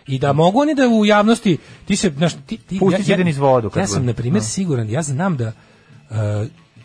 I 0.08 0.20
da 0.20 0.34
mogu 0.34 0.60
oni 0.60 0.76
da 0.76 0.88
u 0.88 1.06
javnosti 1.06 1.58
ti 1.86 1.96
se 1.96 2.12
znaš 2.18 2.34
ti 2.46 2.58
ti 2.58 2.80
Pusti 2.80 3.04
ti 3.04 3.12
jedan 3.12 3.28
iz 3.28 3.38
vodu 3.38 3.70
kad 3.70 3.82
Ja 3.82 3.88
sam 3.88 4.06
na 4.06 4.14
primjer 4.14 4.42
Da. 4.42 4.48
siguran, 4.48 4.90
ja 4.90 5.02
znam 5.02 5.38
da 5.38 5.52
uh, 6.10 6.16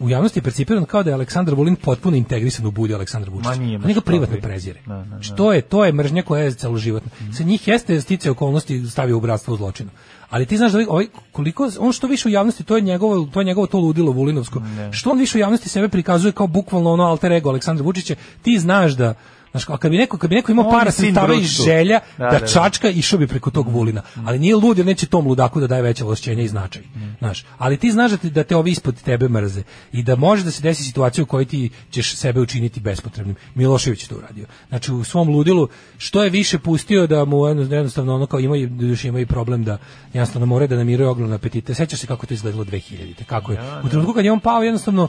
u 0.01 0.11
javnosti 0.11 0.39
je 0.39 0.43
percipiran 0.43 0.85
kao 0.85 1.02
da 1.02 1.11
je 1.11 1.15
Aleksandar 1.15 1.55
Vulin 1.55 1.77
potpuno 1.77 2.16
integrisan 2.16 2.66
u 2.66 2.70
bulju 2.70 2.94
Aleksandra 2.94 3.31
Vučića. 3.31 3.51
Ma 3.78 3.86
njega 3.89 4.01
privatno 4.01 4.36
prezire. 4.43 4.81
Da, 4.86 4.94
da, 4.94 5.16
da. 5.16 5.23
Što 5.23 5.52
je, 5.52 5.61
to 5.61 5.85
je 5.85 5.93
mržnja 5.93 6.23
koja 6.23 6.44
je 6.44 6.55
celoživotna. 6.55 7.11
Sa 7.36 7.43
njih 7.43 7.69
jeste 7.69 8.01
stice 8.01 8.31
okolnosti 8.31 8.86
stavio 8.86 9.16
u 9.16 9.20
bratstvo 9.20 9.55
u 9.55 9.57
zločinu. 9.57 9.90
Ali 10.31 10.47
ti 10.47 10.57
znaš 10.57 10.73
da 10.73 10.78
ovaj, 10.78 10.86
ovaj 10.89 11.07
koliko 11.32 11.70
on 11.78 11.93
što 11.93 12.07
više 12.07 12.28
u 12.28 12.32
javnosti 12.32 12.65
to 12.65 12.77
je 12.77 12.82
njegovo 12.82 13.28
to 13.32 13.40
je 13.40 13.44
njegovo 13.44 13.66
to 13.66 13.78
ludilo 13.78 14.12
Vulinovsko. 14.12 14.62
Što 14.93 15.11
on 15.11 15.19
više 15.19 15.39
u 15.39 15.40
javnosti 15.40 15.69
sebe 15.69 15.89
prikazuje 15.89 16.32
kao 16.32 16.47
bukvalno 16.47 16.93
ono 16.93 17.05
alter 17.05 17.32
ego 17.32 17.48
Aleksandra 17.48 17.85
Vučića, 17.85 18.15
ti 18.43 18.59
znaš 18.59 18.93
da 18.93 19.15
Znaš, 19.51 19.68
a 19.68 19.77
kad 19.77 19.90
bi 19.90 19.98
neko, 19.98 20.18
kad 20.18 20.31
bi 20.31 20.36
neko 20.36 20.52
imao 20.52 20.64
On 20.64 20.72
para 20.72 20.90
sredstava 20.90 21.35
i 21.35 21.44
želja 21.44 22.01
Da, 22.18 22.24
da, 22.24 22.31
da, 22.31 22.39
da. 22.39 22.47
čačka 22.47 22.89
išao 22.89 23.18
bi 23.18 23.27
preko 23.27 23.51
tog 23.51 23.68
Vulina. 23.68 24.02
Ali 24.27 24.39
nije 24.39 24.56
lud 24.56 24.78
jer 24.78 24.86
neće 24.86 25.06
tom 25.06 25.27
ludaku 25.27 25.60
da 25.60 25.66
daje 25.66 25.82
veće 25.82 26.05
ovlašćenja 26.05 26.43
i 26.43 26.48
značaj. 26.48 26.82
Znaš, 27.18 27.44
ali 27.59 27.77
ti 27.77 27.93
znaš 27.93 28.10
da 28.10 28.16
te, 28.16 28.31
da 28.31 28.44
te 28.44 28.56
ovi 28.56 28.70
ispod 28.70 29.02
tebe 29.02 29.28
mrze 29.28 29.62
i 29.93 30.02
da 30.02 30.16
može 30.16 30.44
da 30.44 30.51
se 30.51 30.62
desi 30.62 30.85
situacija 30.85 31.22
u 31.24 31.27
kojoj 31.27 31.44
ti 31.44 31.70
ćeš 31.90 32.16
sebe 32.16 32.40
učiniti 32.40 32.81
bespotrebnim. 32.81 33.36
Milošević 33.55 34.02
je 34.02 34.09
to 34.09 34.16
uradio. 34.16 34.47
Znači 34.68 34.93
u 34.93 35.05
svom 35.05 35.28
ludilu 35.28 35.68
što 35.98 36.24
je 36.24 36.31
više 36.31 36.59
pustio 36.59 37.06
da 37.06 37.24
mu 37.24 37.47
jedno- 37.47 37.62
jednostavno 37.77 38.14
ono 38.14 38.27
kao 38.27 38.40
imaju 38.40 38.70
još 38.81 39.05
imaju 39.05 39.27
problem 39.27 39.64
da 39.64 39.78
jednostavno 40.12 40.47
moraju 40.47 40.68
da 40.68 40.77
namiraju 40.77 41.10
ogromne 41.10 41.35
apetite. 41.35 41.74
Sećaš 41.74 42.01
se 42.01 42.06
kako 42.06 42.27
to 42.27 42.35
izgledalo 42.35 42.64
2000-te, 42.64 43.24
kako 43.24 43.52
je. 43.52 43.59
U 43.85 43.89
trenutku 43.89 44.12
kad 44.12 44.24
je 44.24 44.32
on 44.32 44.40
pao 44.40 44.62
jednostavno 44.62 45.09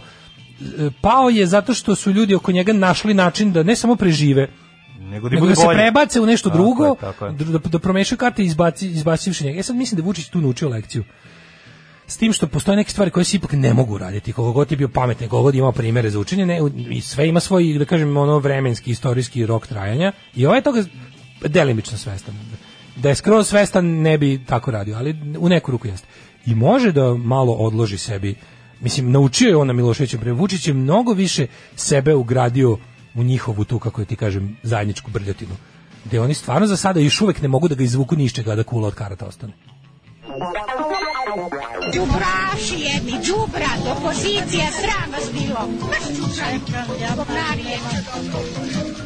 pao 1.01 1.29
je 1.29 1.45
zato 1.45 1.73
što 1.73 1.95
su 1.95 2.11
ljudi 2.11 2.35
oko 2.35 2.51
njega 2.51 2.73
našli 2.73 3.13
način 3.13 3.51
da 3.51 3.63
ne 3.63 3.75
samo 3.75 3.95
prežive, 3.95 4.47
Nego 5.11 5.29
da, 5.29 5.35
nego 5.35 5.47
da 5.47 5.55
se 5.55 5.67
prebace 5.73 6.21
u 6.21 6.25
nešto 6.25 6.49
Tako 6.49 6.57
drugo, 6.61 6.85
je, 6.85 6.95
tako 7.01 7.25
je. 7.25 7.31
da, 7.31 7.57
da 7.57 7.79
promešaju 7.79 8.17
karte 8.17 8.43
i 8.43 8.45
izbaci, 8.45 8.87
izbacivši 8.87 9.43
njega. 9.43 9.57
Ja 9.57 9.63
sad 9.63 9.75
mislim 9.75 9.97
da 9.97 10.05
Vučić 10.05 10.29
tu 10.29 10.41
naučio 10.41 10.69
lekciju. 10.69 11.03
S 12.07 12.17
tim 12.17 12.33
što 12.33 12.47
postoje 12.47 12.75
neke 12.75 12.91
stvari 12.91 13.11
koje 13.11 13.23
se 13.23 13.37
ipak 13.37 13.51
ne 13.53 13.73
mogu 13.73 13.97
raditi. 13.97 14.33
Koliko 14.33 14.53
god 14.53 14.71
je 14.71 14.77
bio 14.77 14.87
pametan, 14.87 15.29
koliko 15.29 15.43
god 15.43 15.55
imao 15.55 15.71
primere 15.71 16.09
za 16.09 16.19
učenje, 16.19 16.45
ne, 16.45 16.59
i 16.89 17.01
sve 17.01 17.27
ima 17.27 17.39
svoj, 17.39 17.73
da 17.79 17.85
kažem, 17.85 18.17
ono 18.17 18.39
vremenski, 18.39 18.91
istorijski 18.91 19.45
rok 19.45 19.67
trajanja. 19.67 20.11
I 20.35 20.45
ovaj 20.45 20.61
toga 20.61 20.83
delimično 21.47 21.97
svestan. 21.97 22.35
Da 22.95 23.09
je 23.09 23.15
skroz 23.15 23.47
svestan 23.47 23.85
ne 23.85 24.17
bi 24.17 24.41
tako 24.45 24.71
radio, 24.71 24.95
ali 24.97 25.15
u 25.39 25.49
neku 25.49 25.71
ruku 25.71 25.87
jeste. 25.87 26.07
I 26.45 26.55
može 26.55 26.91
da 26.91 27.13
malo 27.13 27.53
odloži 27.53 27.97
sebi 27.97 28.35
mislim, 28.81 29.11
naučio 29.11 29.49
je 29.49 29.55
on 29.55 29.67
na 29.67 29.73
Miloševićem 29.73 30.19
pre 30.19 30.31
Vučić 30.31 30.67
je 30.67 30.73
mnogo 30.73 31.13
više 31.13 31.47
sebe 31.75 32.15
ugradio 32.15 32.77
u 33.15 33.23
njihovu 33.23 33.65
tu, 33.65 33.79
kako 33.79 34.05
ti 34.05 34.15
kažem, 34.15 34.57
zajedničku 34.63 35.11
brljotinu. 35.11 35.55
Gde 36.05 36.19
oni 36.19 36.33
stvarno 36.33 36.67
za 36.67 36.77
sada 36.77 36.99
još 36.99 37.21
uvek 37.21 37.41
ne 37.41 37.47
mogu 37.47 37.67
da 37.67 37.75
ga 37.75 37.83
izvuku 37.83 38.15
ni 38.15 38.23
iz 38.23 38.33
čega 38.33 38.55
da 38.55 38.63
kula 38.63 38.87
od 38.87 38.93
karata 38.93 39.25
ostane. 39.25 39.53
Đubraši 41.93 42.79
jedni, 42.79 43.11
đubrat, 43.27 43.97
opozicija, 43.97 44.67
sram 44.71 45.11
vas 45.11 45.31
bilo. 45.33 45.69
Maš 45.89 46.05
čučaj, 46.17 46.59
govnari 47.15 47.63
jedni. 47.71 47.97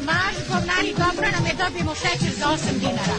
Maš 0.06 0.36
govnari, 0.48 0.94
dobro 0.98 1.30
nam 1.32 1.46
je, 1.46 1.54
dobijemo 1.64 1.94
šećer 1.94 2.32
za 2.38 2.46
8 2.46 2.78
dinara. 2.80 3.16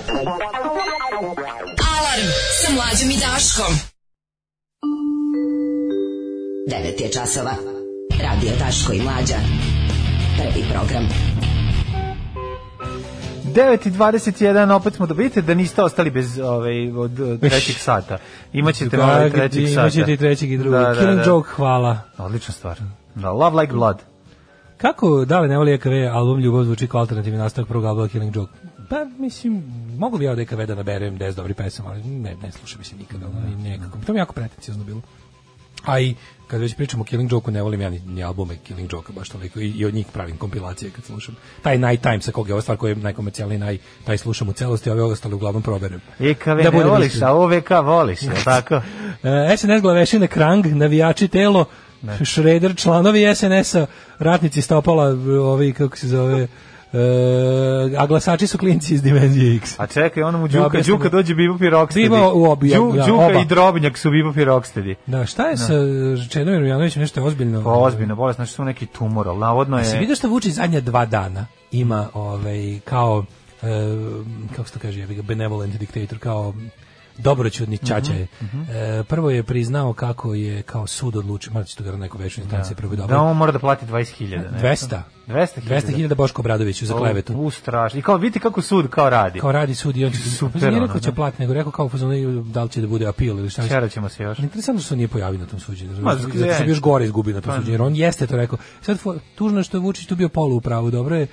Alarm 1.98 2.28
sa 2.62 2.74
mlađom 2.74 3.10
i 3.12 3.18
Daškom. 3.18 3.97
9 6.68 7.02
je 7.02 7.11
časova. 7.11 7.52
Radio 8.22 8.52
Daško 8.60 8.94
i 8.94 9.02
Mlađa. 9.02 9.35
Prvi 10.38 10.65
program. 10.73 11.03
9.21, 13.45 14.76
opet 14.76 14.94
smo 14.94 15.06
da 15.06 15.14
vidite 15.14 15.41
da 15.41 15.53
niste 15.53 15.84
ostali 15.84 16.11
bez 16.11 16.39
ovaj, 16.39 16.91
od, 16.91 17.19
od 17.19 17.39
trećeg 17.39 17.76
sata. 17.76 18.18
Imaćete 18.53 19.02
ovaj 19.02 19.30
trećeg 19.30 19.68
sata. 19.68 19.81
Imaćete 19.81 20.14
i 20.14 20.18
trećeg 20.18 20.52
i 20.52 20.57
drugog. 20.57 20.81
Da, 20.81 20.94
da, 20.94 20.99
Killing 20.99 21.19
da. 21.19 21.23
Joke, 21.23 21.49
hvala. 21.49 21.99
Odlična 22.18 22.53
stvar. 22.53 22.80
Da, 23.15 23.31
Love 23.31 23.61
Like 23.61 23.73
Blood. 23.73 23.98
Kako 24.77 25.26
Dale 25.26 25.48
ne 25.48 25.57
voli 25.57 25.73
EKV, 25.73 25.91
album 26.14 26.39
Ljubav 26.39 26.64
zvuči 26.64 26.88
kao 26.88 26.99
alternativni 26.99 27.39
nastavak 27.39 27.68
prvog 27.68 27.85
albuma 27.85 28.07
Killing 28.07 28.35
Joke? 28.35 28.52
Pa, 28.89 29.06
mislim, 29.19 29.64
mogu 29.98 30.18
bi 30.18 30.26
ja 30.26 30.31
od 30.31 30.39
EKV 30.39 30.65
da 30.65 30.76
naberem 30.76 31.19
10 31.19 31.35
dobri 31.35 31.53
pesama, 31.53 31.89
ali 31.89 32.03
ne, 32.03 32.35
ne 32.44 32.52
slušam 32.52 32.80
mislim 32.80 32.99
nikada. 32.99 33.26
I 33.52 33.56
nekako, 33.56 33.98
to 34.06 34.14
mi 34.14 34.19
je 34.19 34.22
jako 34.22 34.34
pretencijozno 34.34 34.84
bilo. 34.84 35.02
A 35.88 35.99
i 35.99 36.15
kad 36.47 36.61
već 36.61 36.76
pričamo 36.76 37.01
o 37.01 37.05
Killing 37.05 37.31
Joke-u, 37.31 37.51
ne 37.51 37.61
volim 37.61 37.81
ja 37.81 37.89
ni, 37.89 37.99
ni 37.99 38.23
albume 38.23 38.55
Killing 38.68 38.93
Joke-a 38.93 39.15
baš 39.15 39.30
toliko 39.30 39.59
i, 39.59 39.69
i 39.69 39.85
od 39.85 39.93
njih 39.93 40.05
pravim 40.14 40.38
kompilacije 40.38 40.91
kad 40.91 41.05
slušam. 41.05 41.35
Taj 41.61 41.77
Night 41.77 42.03
Time 42.03 42.22
sa 42.22 42.31
kog 42.31 42.47
je 42.47 42.53
ova 42.53 42.61
stvar 42.61 42.77
koja 42.77 42.89
je 42.89 42.95
najkomercijalniji, 42.95 43.59
naj, 43.59 43.77
taj 44.05 44.18
slušam 44.18 44.49
u 44.49 44.53
celosti, 44.53 44.89
a 44.89 44.93
ove 44.93 45.03
ostale 45.03 45.35
uglavnom 45.35 45.64
proberem. 45.64 46.01
EKV 46.19 46.64
Da 46.64 46.72
ne 46.72 46.84
voliš, 46.84 47.14
iskren. 47.14 47.30
a 47.30 47.34
OVK 47.34 47.69
voliš, 47.84 48.22
je 48.22 48.30
tako? 48.43 48.81
E, 49.23 49.57
SNS 49.57 49.81
glavešine 49.81 50.27
Krang, 50.27 50.65
navijači 50.65 51.27
telo, 51.27 51.65
Šreder, 52.23 52.76
članovi 52.76 53.35
SNS-a, 53.35 53.85
ratnici 54.19 54.61
stopala, 54.61 55.05
ovi, 55.41 55.73
kako 55.73 55.97
se 55.97 56.07
zove, 56.07 56.47
a 57.98 58.06
glasači 58.06 58.48
su 58.48 58.57
klinci 58.57 58.94
iz 58.94 59.02
Dimenzije 59.02 59.56
X. 59.56 59.80
A 59.80 59.88
čekaj, 59.88 60.24
ono 60.24 60.38
mu 60.38 60.48
Da 60.48 60.60
Đuka. 60.60 60.82
Đuka 60.82 61.10
dođe 61.10 61.36
Bebop 61.36 61.61
i 61.61 61.65
Rocksteady. 61.65 61.94
Bibo 62.03 62.32
u 62.34 62.45
obi- 62.45 62.69
Đu- 62.69 62.95
da, 62.95 63.06
Đuka 63.06 63.26
oba. 63.26 63.40
i 63.40 63.45
Drobnjak 63.45 63.98
su 63.98 64.11
Bebop 64.11 64.38
i 64.38 64.45
Rocksteady. 64.45 64.95
Da, 65.06 65.26
šta 65.26 65.44
je 65.44 65.57
sa 65.57 65.74
Čedomirom 66.30 66.68
Janovićem, 66.68 67.02
nešto 67.02 67.19
je 67.19 67.26
ozbiljno? 67.26 67.64
Pa 67.64 67.69
ozbiljno, 67.72 68.15
bolest, 68.15 68.36
znači 68.36 68.53
su 68.53 68.64
neki 68.64 68.86
tumor, 68.86 69.28
ali 69.28 69.40
navodno 69.40 69.78
A 69.78 69.84
si 69.84 69.95
je... 69.95 69.99
vidio 69.99 70.15
što 70.15 70.30
Vučić 70.30 70.53
zadnja 70.53 70.82
dva 70.82 71.06
dana 71.06 71.45
ima 71.72 72.07
ovaj, 72.14 72.80
kao, 72.86 73.26
e, 73.61 73.68
kako 74.52 74.68
se 74.68 74.74
to 74.74 74.80
kaže, 74.80 75.06
benevolent 75.24 75.76
diktator, 75.76 76.19
kao 76.19 76.53
dobroćudni 77.18 77.77
ćaća 77.77 78.14
je. 78.14 78.27
Mhm, 78.41 78.61
E, 78.61 79.03
prvo 79.03 79.30
je 79.30 79.44
priznao 79.44 79.94
kako 79.94 80.34
je 80.34 80.61
kao 80.61 80.88
sud 80.88 81.15
odlučio, 81.15 81.53
malo 81.53 81.65
će 81.65 81.76
to 81.76 81.84
ga 81.84 81.91
neko 81.94 82.18
veću 82.18 82.41
instancije 82.41 82.76
prvo 82.76 82.94
je 82.94 82.98
Da 82.98 83.02
dobro. 83.03 83.18
on 83.19 83.38
mora 83.38 83.52
da 83.52 83.60
plati 83.60 83.85
20.000. 83.85 84.52
ne? 84.52 84.60
200. 84.61 85.02
200.000. 85.27 85.61
200.000 85.61 86.15
Boško 86.15 86.41
Obradoviću 86.41 86.85
za 86.85 86.94
klevetu. 86.94 87.34
U, 87.35 87.52
strašno. 87.52 87.99
I 87.99 88.03
kao, 88.03 88.18
vidite 88.18 88.39
kako 88.39 88.61
sud 88.61 88.89
kao 88.89 89.10
radi. 89.10 89.39
Kao 89.39 89.52
radi 89.52 89.76
sud 89.76 89.98
i 89.98 90.06
on 90.06 90.11
će 90.11 90.18
Super, 90.39 90.61
nije 90.64 90.80
rekao 90.80 90.99
će 90.99 91.10
da. 91.10 91.15
platiti, 91.15 91.41
nego 91.41 91.53
rekao 91.53 91.72
kao 91.72 91.85
u 91.85 91.89
fazonu, 91.89 92.14
da 92.44 92.64
li 92.64 92.69
će 92.69 92.81
da 92.81 92.88
bude 92.88 93.07
apil 93.07 93.39
ili 93.39 93.49
šta. 93.49 93.68
Čerat 93.68 93.91
ćemo 93.91 94.10
se 94.10 94.23
još. 94.23 94.39
Interesantno 94.39 94.81
što 94.81 94.95
nije 94.95 95.07
pojavio 95.07 95.39
na 95.39 95.45
tom 95.45 95.60
suđenju. 95.60 95.95
Zato 95.95 96.18
što 96.53 96.64
još 96.64 96.81
gore 96.81 97.06
izgubio 97.06 97.35
na 97.35 97.41
tom 97.41 97.49
Pa- 97.49 97.56
suđenju, 97.56 97.73
jer 97.73 97.81
on 97.81 97.95
jeste 97.95 98.27
to 98.27 98.38
rekao. 98.38 98.57
Sad 98.81 98.98
tužno 99.35 99.64
što 99.64 99.77
je 99.77 99.81
Vučić 99.81 100.07
tu 100.07 100.15
bio 100.15 100.30
polu 100.30 100.56
u 100.56 100.61
pravu, 100.61 100.91
dobro 100.91 101.15
je. 101.15 101.27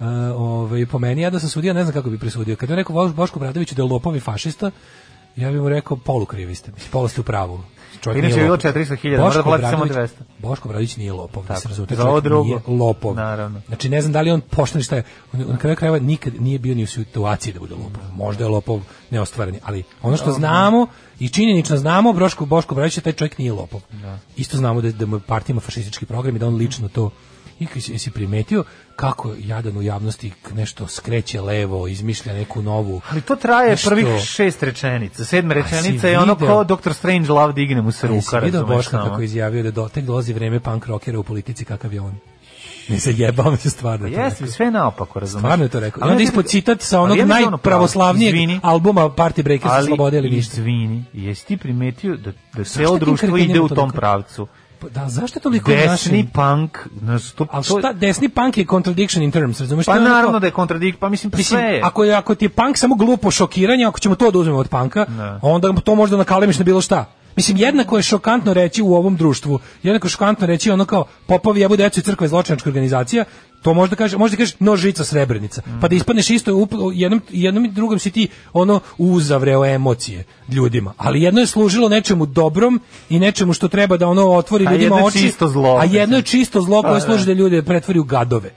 Uh, 0.00 0.06
ovaj, 0.32 0.86
po 0.86 0.98
meni, 0.98 1.22
ja 1.22 1.30
da 1.30 1.38
sam 1.38 1.48
sudija, 1.48 1.72
ne 1.72 1.82
znam 1.82 1.92
kako 1.92 2.10
bi 2.10 2.18
presudio. 2.18 2.56
Kad 2.56 2.70
je 2.70 2.76
rekao 2.76 2.96
Boš- 2.96 3.12
Boško 3.12 3.38
Bradoviću 3.38 3.74
da 3.74 3.82
je 3.82 3.88
lopov 3.88 4.16
i 4.16 4.20
fašista, 4.20 4.70
ja 5.38 5.50
bih 5.50 5.60
mu 5.60 5.68
rekao 5.68 5.96
polu 5.96 6.26
krivi 6.26 6.54
ste, 6.54 6.72
mislim, 6.72 6.90
polu 6.90 7.08
ste 7.08 7.20
u 7.20 7.24
pravu. 7.24 7.60
Čovjek 8.00 8.24
Inače 8.24 8.34
je 8.40 8.42
bilo 8.42 8.52
lopov. 8.54 8.72
400.000, 8.72 9.18
mora 9.18 9.34
da 9.34 9.42
plati 9.42 9.62
samo 9.62 9.84
Obradović- 9.84 9.92
200. 9.92 10.08
Boško 10.38 10.68
Bradović 10.68 10.96
nije 10.96 11.12
lopov, 11.12 11.44
da 11.48 11.56
se 11.56 11.68
razumete, 11.68 11.96
Za 11.96 12.08
ovo 12.08 12.20
drugo. 12.20 12.44
nije 12.44 12.58
lopov. 12.66 13.14
Naravno. 13.14 13.60
Znači 13.68 13.88
ne 13.88 14.00
znam 14.00 14.12
da 14.12 14.20
li 14.20 14.30
on 14.30 14.40
pošten 14.40 14.82
šta 14.82 14.96
je. 14.96 15.02
On 15.32 15.40
na 15.40 15.56
kraju 15.56 15.76
krajeva 15.76 15.98
nikad 15.98 16.40
nije 16.40 16.58
bio 16.58 16.74
ni 16.74 16.82
u 16.82 16.86
situaciji 16.86 17.52
da 17.52 17.60
bude 17.60 17.74
lopov. 17.74 18.02
Možda 18.14 18.44
je 18.44 18.50
lopov 18.50 18.80
neostvareni, 19.10 19.58
ali 19.64 19.82
ono 20.02 20.16
što 20.16 20.32
znamo 20.32 20.86
i 21.20 21.28
činjenično 21.28 21.76
znamo 21.76 22.12
Boško 22.12 22.46
Boško 22.46 22.74
Bradović 22.74 22.94
da 22.94 23.00
taj 23.00 23.12
čovjek 23.12 23.38
nije 23.38 23.52
lopov. 23.52 23.80
Isto 24.36 24.56
znamo 24.56 24.80
da 24.80 24.90
da 24.90 25.06
mu 25.06 25.20
partija 25.20 25.54
ima 25.54 25.60
fašistički 25.60 26.06
program 26.06 26.36
i 26.36 26.38
da 26.38 26.46
on 26.46 26.54
lično 26.54 26.88
to 26.88 27.10
i 27.60 27.66
jesi, 27.74 27.92
jesi 27.92 28.10
primetio 28.10 28.64
kako 28.96 29.34
jadan 29.38 29.76
u 29.76 29.82
javnosti 29.82 30.32
nešto 30.54 30.86
skreće 30.88 31.40
levo, 31.40 31.88
izmišlja 31.88 32.32
neku 32.32 32.62
novu. 32.62 33.00
Ali 33.10 33.20
to 33.20 33.36
traje 33.36 33.70
nešto- 33.70 33.90
prvih 33.90 34.06
šest 34.20 34.62
rečenica. 34.62 35.24
Sedma 35.24 35.54
rečenica 35.54 36.08
je 36.08 36.18
ono 36.18 36.34
video- 36.34 36.46
kao 36.46 36.64
Dr. 36.66 36.92
Strange 36.92 37.30
Love 37.30 37.52
digne 37.52 37.82
mu 37.82 37.92
se 37.92 38.06
A 38.06 38.10
jesi 38.10 38.26
ruka, 38.26 38.38
vidio 38.38 38.64
Boška 38.66 39.04
kako 39.04 39.22
izjavio 39.22 39.62
da 39.62 39.70
do, 39.70 39.88
tek 39.88 40.04
dolazi 40.04 40.32
vreme 40.32 40.60
punk 40.60 40.86
rockera 40.86 41.18
u 41.18 41.22
politici 41.22 41.64
kakav 41.64 41.94
je 41.94 42.00
on. 42.00 42.14
Ne 42.88 42.98
se 42.98 43.12
jebam 43.12 43.56
se 43.56 43.70
stvarno. 43.70 44.06
je 44.06 44.14
to 44.14 44.20
Jeste, 44.20 44.40
rekao. 44.40 44.54
sve 44.54 44.70
naopako, 44.70 45.20
razumeš? 45.20 45.40
Stvarno 45.42 45.64
je 45.64 45.68
to 45.68 45.80
rekao. 45.80 46.02
Ali 46.02 46.10
onda 46.10 46.22
ispod 46.22 46.44
ti- 46.44 46.50
citat 46.50 46.82
sa 46.82 47.00
ali 47.00 47.12
onog 47.12 47.18
da 47.18 47.40
najpravoslavnijeg 47.40 48.34
Izvini. 48.34 48.60
albuma 48.62 49.02
Party 49.02 49.42
Breakers 49.42 49.72
Ali, 49.72 49.86
Slobode 49.86 50.18
ili 50.18 50.30
ništa. 50.30 50.52
izvini, 50.52 51.04
jesi 51.12 51.46
ti 51.46 51.56
primetio 51.56 52.16
da, 52.16 52.32
da 52.54 52.64
tim 52.64 52.98
društvo 52.98 53.36
ide 53.36 53.60
u 53.60 53.68
tom 53.68 53.90
pravcu? 53.90 54.46
Pa 54.80 54.88
Da, 54.90 55.08
zašto 55.08 55.38
je 55.38 55.42
toliko 55.42 55.70
Desni 55.70 55.86
našim- 55.88 56.26
punk, 56.28 56.78
to, 57.34 57.46
Ali 57.50 57.64
to- 57.64 57.78
šta, 57.78 57.92
desni 57.92 58.28
punk 58.28 58.56
je 58.56 58.66
contradiction 58.66 59.22
in 59.22 59.30
terms, 59.30 59.60
razumeš? 59.60 59.86
pa 59.86 59.92
ono 59.92 60.00
naravno 60.00 60.30
kao- 60.30 60.40
da 60.40 60.46
je 60.46 60.52
kontradikt, 60.52 60.98
pa 60.98 61.08
mislim, 61.08 61.30
pa 61.30 61.36
Mislim, 61.38 61.60
sve 61.60 61.68
je. 61.68 61.80
ako, 61.82 62.04
je, 62.04 62.14
ako 62.14 62.34
ti 62.34 62.44
je 62.44 62.48
punk 62.48 62.76
samo 62.76 62.94
glupo 62.94 63.30
šokiranje, 63.30 63.84
ako 63.84 63.98
ćemo 64.00 64.14
to 64.14 64.30
da 64.30 64.38
uzmemo 64.38 64.58
od 64.58 64.68
panka, 64.68 65.04
Da. 65.06 65.38
onda 65.42 65.72
to 65.74 65.94
možda 65.94 66.16
nakalemiš 66.16 66.58
na 66.58 66.64
bilo 66.64 66.80
šta. 66.80 67.04
Mislim, 67.36 67.56
jednako 67.56 67.96
je 67.96 68.02
šokantno 68.02 68.54
reći 68.54 68.82
u 68.82 68.94
ovom 68.94 69.16
društvu, 69.16 69.58
jednako 69.82 70.06
je 70.06 70.10
šokantno 70.10 70.46
reći 70.46 70.70
ono 70.70 70.84
kao 70.84 71.04
popovi 71.26 71.60
jebu 71.60 71.76
decu 71.76 72.00
i 72.00 72.04
crkva 72.04 72.24
je 72.24 72.28
zločinačka 72.28 72.70
organizacija, 72.70 73.24
to 73.62 73.74
možda 73.74 73.96
kaže, 73.96 74.16
možda 74.16 74.36
kažeš 74.36 74.54
nožica 74.60 75.04
srebrenica, 75.04 75.62
pa 75.80 75.88
da 75.88 75.94
ispadneš 75.94 76.30
isto 76.30 76.54
u 76.54 76.92
jednom, 76.92 77.22
jednom 77.30 77.64
i 77.64 77.68
drugom 77.68 77.98
si 77.98 78.10
ti 78.10 78.28
ono 78.52 78.80
uzavreo 78.98 79.64
emocije 79.64 80.24
ljudima, 80.48 80.94
ali 80.96 81.22
jedno 81.22 81.40
je 81.40 81.46
služilo 81.46 81.88
nečemu 81.88 82.26
dobrom 82.26 82.80
i 83.08 83.18
nečemu 83.18 83.52
što 83.52 83.68
treba 83.68 83.96
da 83.96 84.08
ono 84.08 84.30
otvori 84.30 84.66
A 84.66 84.72
ljudima 84.72 84.96
oči, 84.96 85.18
čisto 85.18 85.48
zlo, 85.48 85.76
a 85.76 85.84
jedno 85.84 86.16
je 86.16 86.22
čisto 86.22 86.60
zlo 86.60 86.82
koje 86.82 86.94
Pa, 86.94 87.00
služi 87.00 87.26
da. 87.26 87.34
da 87.34 87.38
ljude 87.38 87.62
pretvori 87.62 87.98
u 87.98 88.04
gadove. 88.04 88.50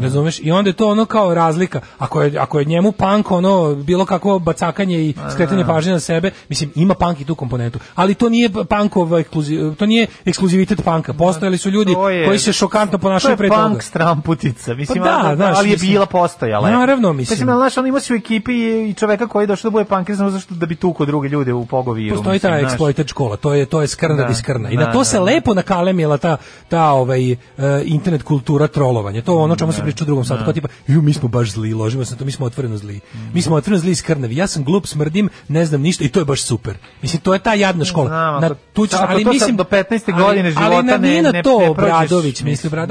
Razumeš? 0.00 0.40
I 0.42 0.50
onda 0.50 0.70
je 0.70 0.74
to 0.74 0.88
ono 0.88 1.04
kao 1.04 1.34
razlika. 1.34 1.80
Ako 1.98 2.22
je, 2.22 2.38
ako 2.38 2.58
je 2.58 2.64
njemu 2.64 2.92
punk 2.92 3.30
ono 3.30 3.74
bilo 3.74 4.04
kakvo 4.04 4.38
bacakanje 4.38 4.98
i 4.98 5.14
skretanje 5.32 5.64
pažnje 5.64 5.92
na 5.92 6.00
sebe, 6.00 6.30
mislim 6.48 6.72
ima 6.74 6.94
punk 6.94 7.20
i 7.20 7.24
tu 7.24 7.34
komponentu, 7.34 7.78
ali 7.94 8.14
to 8.14 8.28
nije 8.28 8.50
punkov 8.68 9.18
ekskluziv, 9.18 9.74
to 9.74 9.86
nije 9.86 10.06
ekskluzivitet 10.24 10.84
panka. 10.84 11.12
Postojali 11.12 11.58
su 11.58 11.70
ljudi 11.70 11.94
koji 12.26 12.38
se 12.38 12.52
šokantno 12.52 12.98
ponašaju 12.98 13.36
pre 13.36 13.48
toga. 13.48 13.80
Stramputica, 14.24 14.74
mislim, 14.74 14.98
Pa 14.98 15.04
da, 15.04 15.18
ali- 15.18 15.36
znaš, 15.36 15.56
ali 15.58 15.68
je 15.68 15.72
mislim- 15.72 15.90
bila 15.90 16.06
postojala. 16.06 16.70
Naravno, 16.70 17.12
mislim. 17.12 17.34
Mislim, 17.34 17.48
ali, 17.48 17.58
znaš, 17.58 17.78
on 17.78 17.86
ima 17.86 18.00
se 18.00 18.12
u 18.12 18.16
ekipi 18.16 18.52
i, 18.52 18.94
čoveka 18.94 19.26
koji 19.26 19.42
je 19.42 19.46
došao 19.46 19.70
da 19.70 19.72
bude 19.72 19.84
punker 19.84 20.16
samo 20.16 20.30
zašto 20.30 20.54
da 20.54 20.66
bi 20.66 20.76
tuko 20.76 21.04
druge 21.04 21.28
ljude 21.28 21.52
u 21.52 21.66
pogoviru. 21.66 22.16
Postoji 22.16 22.34
mislim, 22.34 22.52
ta 22.52 22.58
znaš. 22.60 22.72
exploited 22.72 23.08
škola, 23.08 23.36
to 23.36 23.54
je 23.54 23.66
to 23.66 23.80
je 23.80 23.88
skrna 23.88 24.16
Da, 24.16 24.24
di 24.24 24.34
skrna. 24.34 24.70
I 24.70 24.76
da, 24.76 24.86
na 24.86 24.92
to 24.92 25.04
se 25.04 25.12
da, 25.12 25.18
da. 25.18 25.24
lepo 25.24 25.54
nakalemila 25.54 26.18
ta 26.18 26.36
ta 26.68 26.84
ovaj 26.84 27.30
e, 27.30 27.36
internet 27.84 28.22
kultura 28.22 28.66
trolovanja. 28.66 29.22
To 29.22 29.36
ono 29.36 29.56
čemu 29.56 29.72
se 29.72 29.82
priča 29.82 30.04
u 30.04 30.06
drugom 30.06 30.24
satu, 30.24 30.44
kao 30.44 30.52
tipa, 30.52 30.68
ju 30.86 31.02
mi 31.02 31.12
smo 31.12 31.28
baš 31.28 31.50
zli, 31.50 31.74
ložimo 31.74 32.04
se 32.04 32.14
na 32.14 32.18
to, 32.18 32.24
mi 32.24 32.32
smo 32.32 32.46
otvoreno 32.46 32.76
zli. 32.76 33.00
Mi 33.32 33.42
smo 33.42 33.56
otvoreno 33.56 33.80
zli 33.80 33.90
i 33.90 33.94
skrnavi. 33.94 34.36
Ja 34.36 34.46
sam 34.46 34.64
glup, 34.64 34.86
smrdim, 34.86 35.28
ne 35.48 35.66
znam 35.66 35.80
ništa 35.80 36.04
i 36.04 36.08
to 36.08 36.18
je 36.18 36.24
baš 36.24 36.42
super. 36.42 36.74
Mislim 37.02 37.22
to 37.22 37.32
je 37.32 37.38
ta 37.38 37.54
jadna 37.54 37.84
škola. 37.84 38.08
Znam, 38.08 38.40
na 38.40 38.54
tu 38.72 38.86
ćeš- 38.86 38.98
ali 39.00 39.24
mislim 39.24 39.56
do 39.56 39.64
15. 39.64 40.12
ali- 40.14 40.24
godine 40.24 40.50
života 40.50 40.66
ali 40.66 40.76
na, 40.76 40.92
ne- 40.92 40.98
nije 41.00 41.22
na 41.22 41.30
ne- 41.32 41.42
to 41.42 41.58
ne 41.58 41.74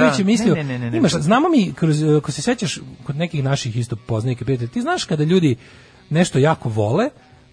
mislim, 0.09 0.27
misli, 0.27 0.49
da. 0.49 0.55
Ne, 0.55 0.63
ne, 0.63 0.79
ne, 0.79 0.91
ne, 0.91 0.97
imaš, 0.97 1.13
ne. 1.13 1.21
Znamo 1.23 1.49
mi 1.49 1.73
kroz 1.73 2.03
ako 2.03 2.31
se 2.31 2.41
sećaš 2.41 2.79
kod 3.03 3.15
nekih 3.15 3.43
naših 3.43 3.77
isto 3.77 3.95
poznanika 3.95 4.45
ti 4.73 4.81
znaš 4.81 5.03
kada 5.03 5.23
ljudi 5.23 5.55
nešto 6.09 6.39
jako 6.39 6.69
vole, 6.69 7.09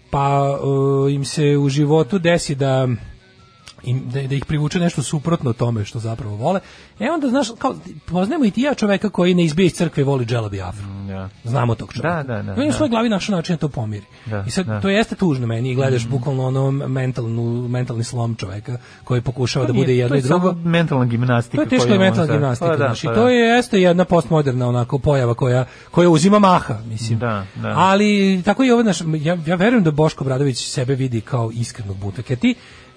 pa 0.09 0.57
uh, 0.63 1.13
im 1.13 1.25
se 1.25 1.57
u 1.57 1.69
životu 1.69 2.19
desi 2.19 2.55
da 2.55 2.87
im, 3.83 4.09
da, 4.09 4.21
da 4.21 4.35
ih 4.35 4.45
privuče 4.45 4.79
nešto 4.79 5.03
suprotno 5.03 5.53
tome 5.53 5.85
što 5.85 5.99
zapravo 5.99 6.35
vole. 6.35 6.59
E 6.99 7.11
onda, 7.11 7.29
znaš, 7.29 7.47
kao, 7.59 7.75
poznajemo 8.05 8.45
i 8.45 8.51
ti 8.51 8.61
i 8.61 8.63
ja 8.63 8.73
čoveka 8.73 9.09
koji 9.09 9.33
ne 9.33 9.43
izbije 9.43 9.65
iz 9.65 9.73
crkve 9.73 10.01
i 10.01 10.03
voli 10.03 10.25
dželabi 10.25 10.61
afro. 10.61 10.85
Da. 11.07 11.29
Znamo 11.43 11.75
tog 11.75 11.93
čoveka. 11.93 12.23
Da, 12.23 12.35
da, 12.35 12.41
da, 12.41 12.51
I 12.51 12.55
on 12.55 12.61
je 12.61 12.67
u 12.67 12.71
da. 12.71 12.77
svojoj 12.77 12.89
glavi 12.89 13.09
našao 13.09 13.35
način 13.35 13.55
da 13.55 13.59
to 13.59 13.69
pomiri. 13.69 14.05
Da, 14.25 14.43
I 14.47 14.51
sad, 14.51 14.65
da. 14.65 14.81
to 14.81 14.89
jeste 14.89 15.15
tužno 15.15 15.47
meni 15.47 15.71
i 15.71 15.75
gledaš 15.75 16.07
bukvalno 16.07 16.47
ono 16.47 16.71
mentalnu, 16.71 17.67
mentalni 17.67 18.03
slom 18.03 18.35
čoveka 18.35 18.77
koji 19.03 19.21
pokušava 19.21 19.65
da 19.65 19.67
Pa 19.67 19.73
Nije, 19.73 19.83
bude 19.83 19.95
jedno 19.95 20.09
to 20.09 20.15
je 20.15 20.19
i 20.19 20.21
drugo. 20.21 20.49
samo 20.49 20.69
mentalna 20.69 21.05
gimnastika. 21.05 21.57
To 21.57 21.61
je 21.61 21.69
teška 21.69 21.97
mentalna 21.97 22.33
gimnastika, 22.33 22.69
Pa 22.69 22.77
da, 22.77 22.85
znaš, 22.85 23.03
i 23.03 23.07
pa 23.07 23.13
to 23.13 23.23
da. 23.23 23.29
je 23.29 23.55
jeste 23.55 23.81
jedna 23.81 24.05
postmoderna 24.05 24.67
onako 24.67 24.99
pojava 24.99 25.33
koja 25.33 25.65
koja 25.91 26.09
uzima 26.09 26.39
maha, 26.39 26.77
mislim. 26.85 27.19
Da, 27.19 27.45
da. 27.55 27.73
Ali 27.75 28.41
tako 28.45 28.63
i 28.63 28.71
ovo 28.71 28.83
naš 28.83 29.01
ja 29.21 29.37
ja 29.45 29.55
verujem 29.55 29.83
da 29.83 29.91
Boško 29.91 30.23
Bradović 30.23 30.57
sebe 30.57 30.95
vidi 30.95 31.21
kao 31.21 31.51
iskrenog 31.53 31.97
buntaka. 31.97 32.35
Ti 32.35 32.55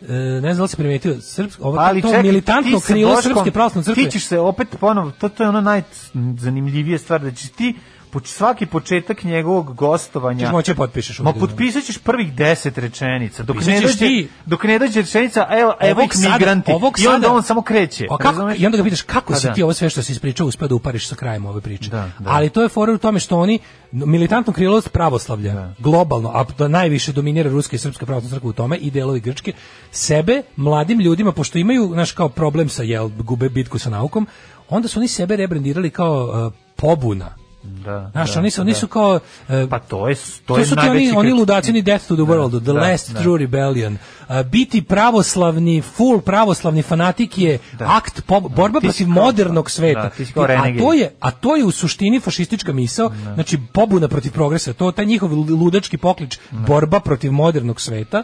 ne 0.08 0.40
znam 0.40 0.56
da 0.56 0.62
li 0.62 0.68
si 0.68 0.76
primetio 0.76 1.20
srpsko 1.20 1.64
ovo 1.64 1.78
Ali 1.80 2.02
to 2.02 2.08
čekaj, 2.08 2.22
militantno 2.22 2.80
krilo 2.80 3.10
Boškom- 3.10 3.22
srpske 3.22 3.50
pravoslavne 3.50 3.84
crkve. 3.84 4.04
Ti 4.04 4.10
ćeš 4.10 4.24
se 4.24 4.38
opet 4.38 4.68
ponovo, 4.80 5.10
to, 5.10 5.28
to 5.28 5.42
je 5.42 5.48
ono 5.48 5.60
najzanimljivije 5.60 6.98
stvar, 6.98 7.20
da 7.22 7.30
ćeš 7.30 7.48
ti 7.50 7.74
svaki 8.20 8.66
početak 8.66 9.24
njegovog 9.24 9.74
gostovanja 9.74 10.40
Ćeš 10.40 10.52
moći 10.52 10.70
da 10.70 10.76
potpišeš 10.76 11.18
Ma 11.18 11.28
ovdje. 11.30 11.40
potpisat 11.40 11.84
ćeš 11.84 11.98
prvih 11.98 12.32
deset 12.32 12.78
rečenica. 12.78 13.42
Dok 13.42 13.56
ne, 13.56 13.80
dođe, 13.80 13.96
ti. 13.98 14.28
dok 14.46 14.64
ne 14.64 14.78
dođe 14.78 15.00
rečenica, 15.00 15.46
evo, 15.50 15.74
evo 15.80 16.00
Ovog 16.00 16.14
sada- 16.14 16.32
migranti. 16.32 16.72
ovog 16.72 16.94
I 16.98 17.06
onda 17.06 17.20
sada- 17.20 17.32
on 17.32 17.42
samo 17.42 17.62
kreće. 17.62 18.06
A 18.10 18.16
kako? 18.16 18.50
I 18.56 18.66
onda 18.66 18.78
ga 18.78 18.84
pitaš 18.84 19.02
kako 19.02 19.32
Pa 19.32 19.38
si 19.38 19.46
da. 19.46 19.52
ti 19.54 19.62
ovo 19.62 19.72
sve 19.72 19.90
što 19.90 20.02
si 20.02 20.12
ispričao 20.12 20.46
uspeo 20.46 20.68
da 20.68 20.74
upariš 20.74 21.08
sa 21.08 21.14
krajem 21.14 21.46
ove 21.46 21.60
priče. 21.60 21.90
Da, 21.90 22.10
da. 22.18 22.30
Ali 22.30 22.50
to 22.50 22.62
je 22.62 22.68
fora 22.68 22.92
u 22.92 22.98
tome 22.98 23.20
što 23.20 23.38
oni 23.38 23.58
militantno 23.92 24.52
krilo 24.52 24.82
pravoslavlja 24.92 25.74
globalno, 25.78 26.30
a 26.30 26.44
da 26.58 26.68
najviše 26.68 27.12
dominira 27.12 27.50
ruska 27.50 27.76
i 27.76 27.78
srpska 27.78 28.06
pravoslavna 28.06 28.34
crkva 28.36 28.50
u 28.50 28.52
tome 28.52 28.76
i 28.76 28.90
delovi 28.90 29.20
grčke, 29.20 29.52
sebe 29.90 30.42
mladim 30.56 31.00
ljudima 31.00 31.32
pošto 31.32 31.58
imaju 31.58 31.88
naš 31.88 32.12
kao 32.12 32.28
problem 32.28 32.68
sa 32.68 32.82
jel 32.82 33.08
gube 33.08 33.48
bitku 33.48 33.78
sa 33.78 33.90
naukom, 33.90 34.26
onda 34.68 34.88
su 34.88 34.98
oni 34.98 35.08
sebe 35.08 35.36
rebrandirali 35.36 35.90
kao 35.90 36.46
uh, 36.46 36.52
pobuna. 36.76 37.43
Da, 37.64 38.10
Znaš, 38.12 38.34
da, 38.34 38.40
oni 38.40 38.50
su, 38.50 38.60
oni 38.60 38.72
da. 38.72 38.78
su 38.78 38.88
kao... 38.88 39.20
uh, 39.48 39.54
Pa 39.70 39.78
to 39.78 40.08
je, 40.08 40.14
to, 40.14 40.22
to, 40.46 40.58
je 40.58 40.66
su 40.66 40.76
ti 40.76 40.88
oni, 40.88 41.12
oni 41.16 41.32
ludaci, 41.32 41.70
oni 41.70 41.82
Death 41.82 42.08
to 42.08 42.14
the 42.14 42.22
World, 42.22 42.50
The 42.50 42.72
da, 42.72 42.72
Last 42.72 43.12
da. 43.12 43.20
True 43.20 43.38
Rebellion. 43.38 43.92
Uh, 44.28 44.42
biti 44.46 44.82
pravoslavni, 44.82 45.82
full 45.82 46.20
pravoslavni 46.20 46.82
fanatik 46.82 47.38
je 47.38 47.58
akt 47.78 48.22
po, 48.26 48.40
borba 48.40 48.80
Ti 48.80 48.86
si 48.86 48.92
protiv 48.92 49.08
modernog 49.08 49.70
sveta. 49.70 50.10
da, 50.34 50.42
a 50.42 50.78
to 50.78 50.92
je 50.92 51.14
a 51.20 51.30
to 51.30 51.56
je 51.56 51.64
u 51.64 51.70
suštini 51.70 52.20
fašistička 52.20 52.72
misao, 52.72 53.10
znači 53.34 53.58
pobuna 53.72 54.08
protiv 54.08 54.32
progresa, 54.32 54.72
to 54.72 54.92
taj 54.92 55.04
njihov 55.04 55.32
ludački 55.32 55.96
poklič, 55.96 56.38
borba 56.50 57.00
protiv 57.00 57.32
modernog 57.32 57.80
sveta. 57.80 58.22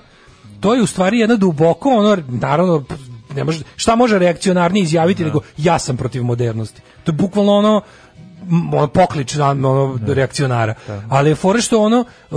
To 0.60 0.74
je 0.74 0.82
u 0.82 0.86
stvari 0.86 1.18
jedno 1.18 1.36
duboko 1.36 1.88
ono 1.88 2.22
naravno 2.28 2.84
ne 3.34 3.44
može, 3.44 3.62
šta 3.76 3.96
može 3.96 4.18
reakcionarnije 4.18 4.82
izjaviti 4.82 5.24
nego 5.24 5.40
ja 5.56 5.78
sam 5.78 5.96
protiv 5.96 6.24
modernosti. 6.24 6.80
To 7.04 7.12
je 7.12 7.16
bukvalno 7.16 7.52
ono 7.52 7.82
poklič 8.94 9.36
ono, 9.36 9.98
reakcionara. 10.06 10.74
Ali 11.08 11.30
je 11.30 11.34
fora 11.34 11.60
što 11.60 11.82
ono, 11.82 12.04
e, 12.30 12.34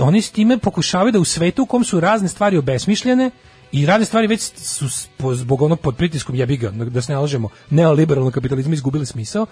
oni 0.00 0.22
s 0.22 0.30
time 0.30 0.58
pokušavaju 0.58 1.12
da 1.12 1.18
u 1.20 1.24
svetu 1.24 1.62
u 1.62 1.66
kom 1.66 1.84
su 1.84 2.00
razne 2.00 2.28
stvari 2.28 2.58
obesmišljene 2.58 3.30
i 3.72 3.86
razne 3.86 4.04
stvari 4.04 4.26
već 4.26 4.40
su 4.56 4.88
zbog 5.34 5.62
ono 5.62 5.76
pod 5.76 5.96
pritiskom 5.96 6.34
jebiga, 6.34 6.70
da 6.70 7.02
se 7.02 7.12
ne 7.12 7.18
lažemo, 7.18 7.48
neoliberalnog 7.70 8.32
kapitalizma 8.32 8.74
izgubili 8.74 9.06
smisao, 9.06 9.46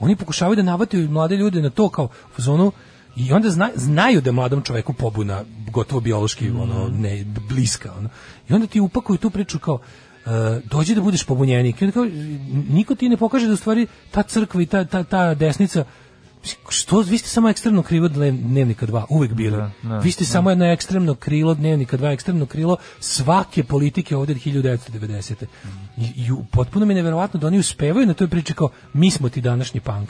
oni 0.00 0.16
pokušavaju 0.16 0.56
da 0.56 0.62
navataju 0.62 1.10
mlade 1.10 1.36
ljude 1.36 1.62
na 1.62 1.70
to 1.70 1.88
kao 1.88 2.08
u 2.38 2.40
zonu 2.40 2.72
i 3.16 3.32
onda 3.32 3.50
zna- 3.50 3.70
znaju 3.74 4.20
da 4.20 4.28
je 4.28 4.32
mladom 4.32 4.62
čoveku 4.62 4.92
pobuna 4.92 5.44
gotovo 5.70 6.00
biološki 6.00 6.50
ono 6.50 6.88
ne 6.88 7.24
bliska 7.48 7.92
ono. 7.98 8.08
i 8.48 8.54
onda 8.54 8.66
ti 8.66 8.80
upakuju 8.80 9.18
tu 9.18 9.30
priču 9.30 9.58
kao 9.58 9.78
dođi 10.64 10.94
da 10.94 11.00
budeš 11.00 11.24
pobunjenik 11.24 11.82
I 11.82 11.84
onda 11.84 11.92
kao, 11.92 12.04
niko 12.70 12.94
ti 12.94 13.08
ne 13.08 13.16
pokaže 13.16 13.46
da 13.46 13.52
u 13.52 13.56
stvari 13.56 13.86
ta 14.10 14.22
crkva 14.22 14.62
i 14.62 14.66
ta, 14.66 14.84
ta, 14.84 15.04
ta 15.04 15.34
desnica 15.34 15.84
Što 16.68 16.90
To 16.90 17.00
vi 17.00 17.18
ste 17.18 17.28
samo 17.28 17.48
ekstremno 17.48 17.82
krilo 17.82 18.08
dle- 18.08 18.42
dnevnika 18.42 18.86
2, 18.86 19.04
uvek 19.10 19.32
bili. 19.32 19.56
Da, 19.56 19.70
da, 19.82 19.98
vi 19.98 20.10
ste 20.10 20.24
samo 20.24 20.50
jedno 20.50 20.64
ekstremno 20.66 21.14
krilo 21.14 21.54
dnevnika 21.54 21.96
2, 21.98 22.12
ekstremno 22.12 22.46
krilo 22.46 22.76
svake 23.00 23.64
politike 23.64 24.16
ovde 24.16 24.32
od 24.32 24.38
1990. 24.38 25.32
I, 25.98 26.12
i 26.18 26.32
u- 26.32 26.44
potpuno 26.44 26.86
mi 26.86 26.92
je 26.92 26.96
neverovatno 26.96 27.40
da 27.40 27.46
oni 27.46 27.58
uspevaju 27.58 28.06
na 28.06 28.14
toj 28.14 28.28
priči 28.28 28.54
kao 28.54 28.68
mi 28.92 29.10
smo 29.10 29.28
ti 29.28 29.40
današnji 29.40 29.80
punk. 29.80 30.08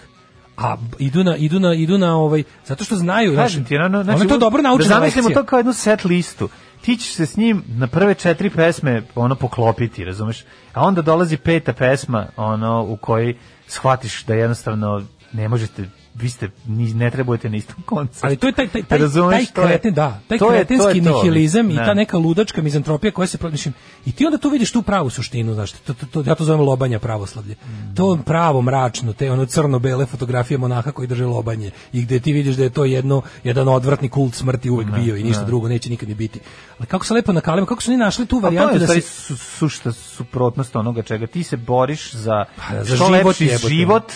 A 0.57 0.77
idu 0.99 1.25
na 1.25 1.37
idu 1.37 1.61
na 1.61 1.75
idu 1.75 1.99
na 1.99 2.17
ovaj 2.17 2.43
zato 2.67 2.85
što 2.85 2.97
znaju 2.97 3.35
Kažem 3.37 3.65
ti, 3.65 3.77
ono, 3.77 4.05
znači, 4.05 4.29
to 4.29 4.39
dobro 4.39 4.63
naučena 4.63 4.89
Da 4.89 4.95
zamislimo 4.95 5.29
lekcija. 5.29 5.43
to 5.43 5.47
kao 5.47 5.59
jednu 5.59 5.73
set 5.73 6.05
listu. 6.05 6.49
Ti 6.83 6.97
ćeš 6.97 7.15
se 7.15 7.27
s 7.27 7.37
njim 7.37 7.65
na 7.69 7.87
prve 7.87 8.15
četiri 8.15 8.51
pesme 8.51 9.03
ono 9.15 9.35
poklopiti, 9.35 10.05
razumeš? 10.05 10.45
A 10.75 10.87
onda 10.87 11.03
dolazi 11.03 11.37
peta 11.37 11.73
pesma, 11.73 12.27
ono 12.37 12.85
u 12.89 12.97
kojoj 12.97 13.37
shvatiš 13.67 14.25
da 14.25 14.35
jednostavno 14.35 15.03
ne 15.33 15.49
možete 15.49 15.85
vi 16.15 16.31
ste 16.31 16.51
ni 16.67 16.95
ne 16.95 17.11
trebujete 17.11 17.51
na 17.51 17.57
istom 17.57 17.77
koncu. 17.85 18.19
Ali 18.23 18.37
to 18.37 18.47
je 18.47 18.53
taj 18.53 18.69
taj 18.69 18.83
taj, 18.83 18.99
Razumeš, 18.99 19.37
taj 19.37 19.55
to 19.55 19.63
kreten, 19.63 19.95
da, 19.95 20.21
taj 20.29 20.39
to 20.39 20.45
je- 20.45 20.51
to 20.51 20.55
je 20.55 20.65
kretenski 20.79 21.03
to. 21.03 21.13
nihilizam 21.13 21.71
i 21.71 21.75
Ne. 21.75 21.85
ta 21.85 21.95
neka 21.95 22.19
ludačka 22.19 22.63
mizantropija 22.63 23.11
koja 23.11 23.27
se 23.27 23.39
mislim 23.43 23.75
i 24.07 24.13
ti 24.13 24.27
onda 24.27 24.39
tu 24.39 24.49
vidiš 24.49 24.73
tu 24.73 24.83
pravu 24.83 25.11
suštinu, 25.11 25.55
znaš, 25.55 25.73
to, 25.73 25.95
to, 25.95 26.07
to 26.07 26.25
ja 26.27 26.35
to 26.35 26.45
zovem 26.45 26.61
lobanja 26.61 26.99
pravoslavlje. 26.99 27.55
To 27.95 28.15
je 28.15 28.23
pravo 28.23 28.63
mračno, 28.63 29.13
te 29.13 29.31
ono 29.31 29.47
crno-bele 29.47 30.07
fotografije 30.07 30.59
monaha 30.59 30.93
koji 30.93 31.09
drže 31.09 31.27
lobanje 31.27 31.71
i 31.93 32.03
gde 32.03 32.21
ti 32.21 32.33
vidiš 32.33 32.57
da 32.57 32.63
je 32.63 32.71
to 32.71 32.85
jedno 32.85 33.23
jedan 33.45 33.69
odvratni 33.69 34.09
kult 34.09 34.35
smrti 34.35 34.71
uvek 34.71 34.89
bio 34.91 35.17
i 35.17 35.23
ništa 35.23 35.41
ne. 35.41 35.47
drugo 35.47 35.69
neće 35.69 35.91
nikad 35.91 36.09
ni 36.09 36.15
biti. 36.15 36.41
Ali 36.79 36.87
kako 36.87 37.07
se 37.07 37.15
lepo 37.15 37.33
nakalimo, 37.33 37.67
kako 37.67 37.83
su 37.83 37.91
oni 37.91 37.99
našli 37.99 38.27
tu 38.27 38.37
to 38.37 38.41
varijantu 38.41 38.79
da 38.79 38.87
se 38.87 39.01
su, 39.01 39.37
sušta 39.37 39.93
suprotnost 39.93 40.77
onoga 40.77 41.03
čega 41.03 41.27
ti 41.27 41.43
se 41.43 41.57
boriš 41.57 42.13
za, 42.13 42.45
Pa, 42.59 42.85
za 42.85 42.97
što 42.97 43.07
život 43.07 43.27
lepši 43.41 43.51
život, 43.69 44.13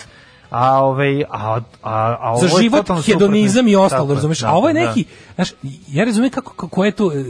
a 0.50 0.84
ovaj 0.84 1.22
a 1.30 1.60
a 1.82 2.16
a 2.20 2.32
ovo 2.32 2.40
za 2.40 2.48
život, 2.62 2.86
hedonizam 3.06 3.68
i 3.68 3.76
ostalo, 3.76 4.14
razumeš? 4.14 4.42
A 4.42 4.46
tako 4.46 4.56
ovo 4.56 4.68
je 4.68 4.74
da. 4.74 4.80
neki, 4.80 5.04
znaš, 5.34 5.48
ja 5.88 6.04
razumijem 6.04 6.32
kako, 6.32 6.52
kako 6.54 6.84
je 6.84 6.90
to, 6.90 7.12
e, 7.12 7.24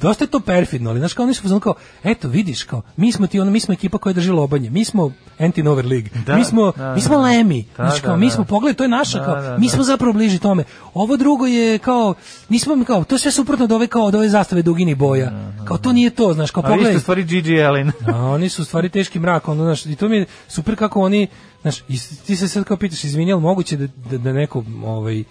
dosta 0.00 0.24
je 0.24 0.28
to 0.28 0.40
perfidno, 0.40 0.90
ali 0.90 0.98
znaš 0.98 1.14
kao 1.14 1.24
oni 1.24 1.34
su 1.34 1.60
kao, 1.60 1.74
eto 2.04 2.28
vidiš 2.28 2.62
kao, 2.62 2.82
mi 2.96 3.12
smo 3.12 3.26
ti 3.26 3.40
ono, 3.40 3.50
mi 3.50 3.60
smo 3.60 3.74
ekipa 3.74 3.98
koja 3.98 4.12
drži 4.12 4.30
lobanje, 4.30 4.70
mi 4.70 4.84
smo 4.84 5.12
Anti-Nover 5.38 5.84
League, 5.90 6.10
Da, 6.26 6.36
mi 6.36 6.44
smo, 6.44 6.72
da, 6.76 6.94
mi 6.94 7.00
smo 7.00 7.16
da. 7.16 7.22
Lemi, 7.22 7.64
Da, 7.76 7.86
znaš 7.86 8.00
kao, 8.00 8.10
da, 8.10 8.16
mi 8.16 8.26
da. 8.26 8.32
smo, 8.34 8.44
pogledaj, 8.44 8.74
to 8.74 8.84
je 8.84 8.88
naša, 8.88 9.18
Da, 9.18 9.24
kao, 9.24 9.42
da, 9.42 9.58
mi 9.58 9.66
da. 9.66 9.72
smo 9.72 9.82
zapravo 9.82 10.12
bliži 10.12 10.38
tome. 10.38 10.64
Ovo 10.94 11.16
drugo 11.16 11.46
je 11.46 11.78
kao, 11.78 12.14
nismo 12.48 12.76
mi 12.76 12.84
kao, 12.84 13.04
to 13.04 13.14
je 13.14 13.18
sve 13.18 13.30
suprotno 13.30 13.64
od 13.64 13.72
ove, 13.72 13.86
kao, 13.86 14.04
od 14.04 14.14
ove 14.14 14.28
zastave 14.28 14.62
duginih 14.62 14.96
boja. 14.96 15.32
Kao, 15.64 15.78
to 15.78 15.92
nije 15.92 16.10
to, 16.10 16.32
znaš, 16.32 16.50
kao, 16.50 16.62
A 16.62 16.66
vi 16.66 16.72
ste 16.72 16.76
pogledaj. 16.76 16.96
u 16.96 17.00
stvari 17.00 17.24
Gigi 17.24 17.62
Allen. 17.62 17.92
A 18.14 18.26
oni 18.26 18.48
su 18.48 18.64
stvari 18.64 18.88
teški 18.88 19.18
mrak, 19.18 19.48
ono, 19.48 19.64
znaš, 19.64 19.86
i 19.86 19.96
to 19.96 20.08
mi 20.08 20.16
je 20.16 20.26
super 20.48 20.76
kako 20.76 21.00
oni, 21.00 21.26
znaš, 21.62 21.80
ti 22.26 22.36
se 22.36 22.48
sad 22.48 22.64
kao 22.64 22.76
pitaš, 22.76 23.04
izvini, 23.04 23.30
jel 23.30 23.40
moguće 23.40 23.76
da, 23.76 23.86
da, 24.10 24.18
da 24.18 24.32
neko, 24.32 24.64
ovaj, 24.84 25.24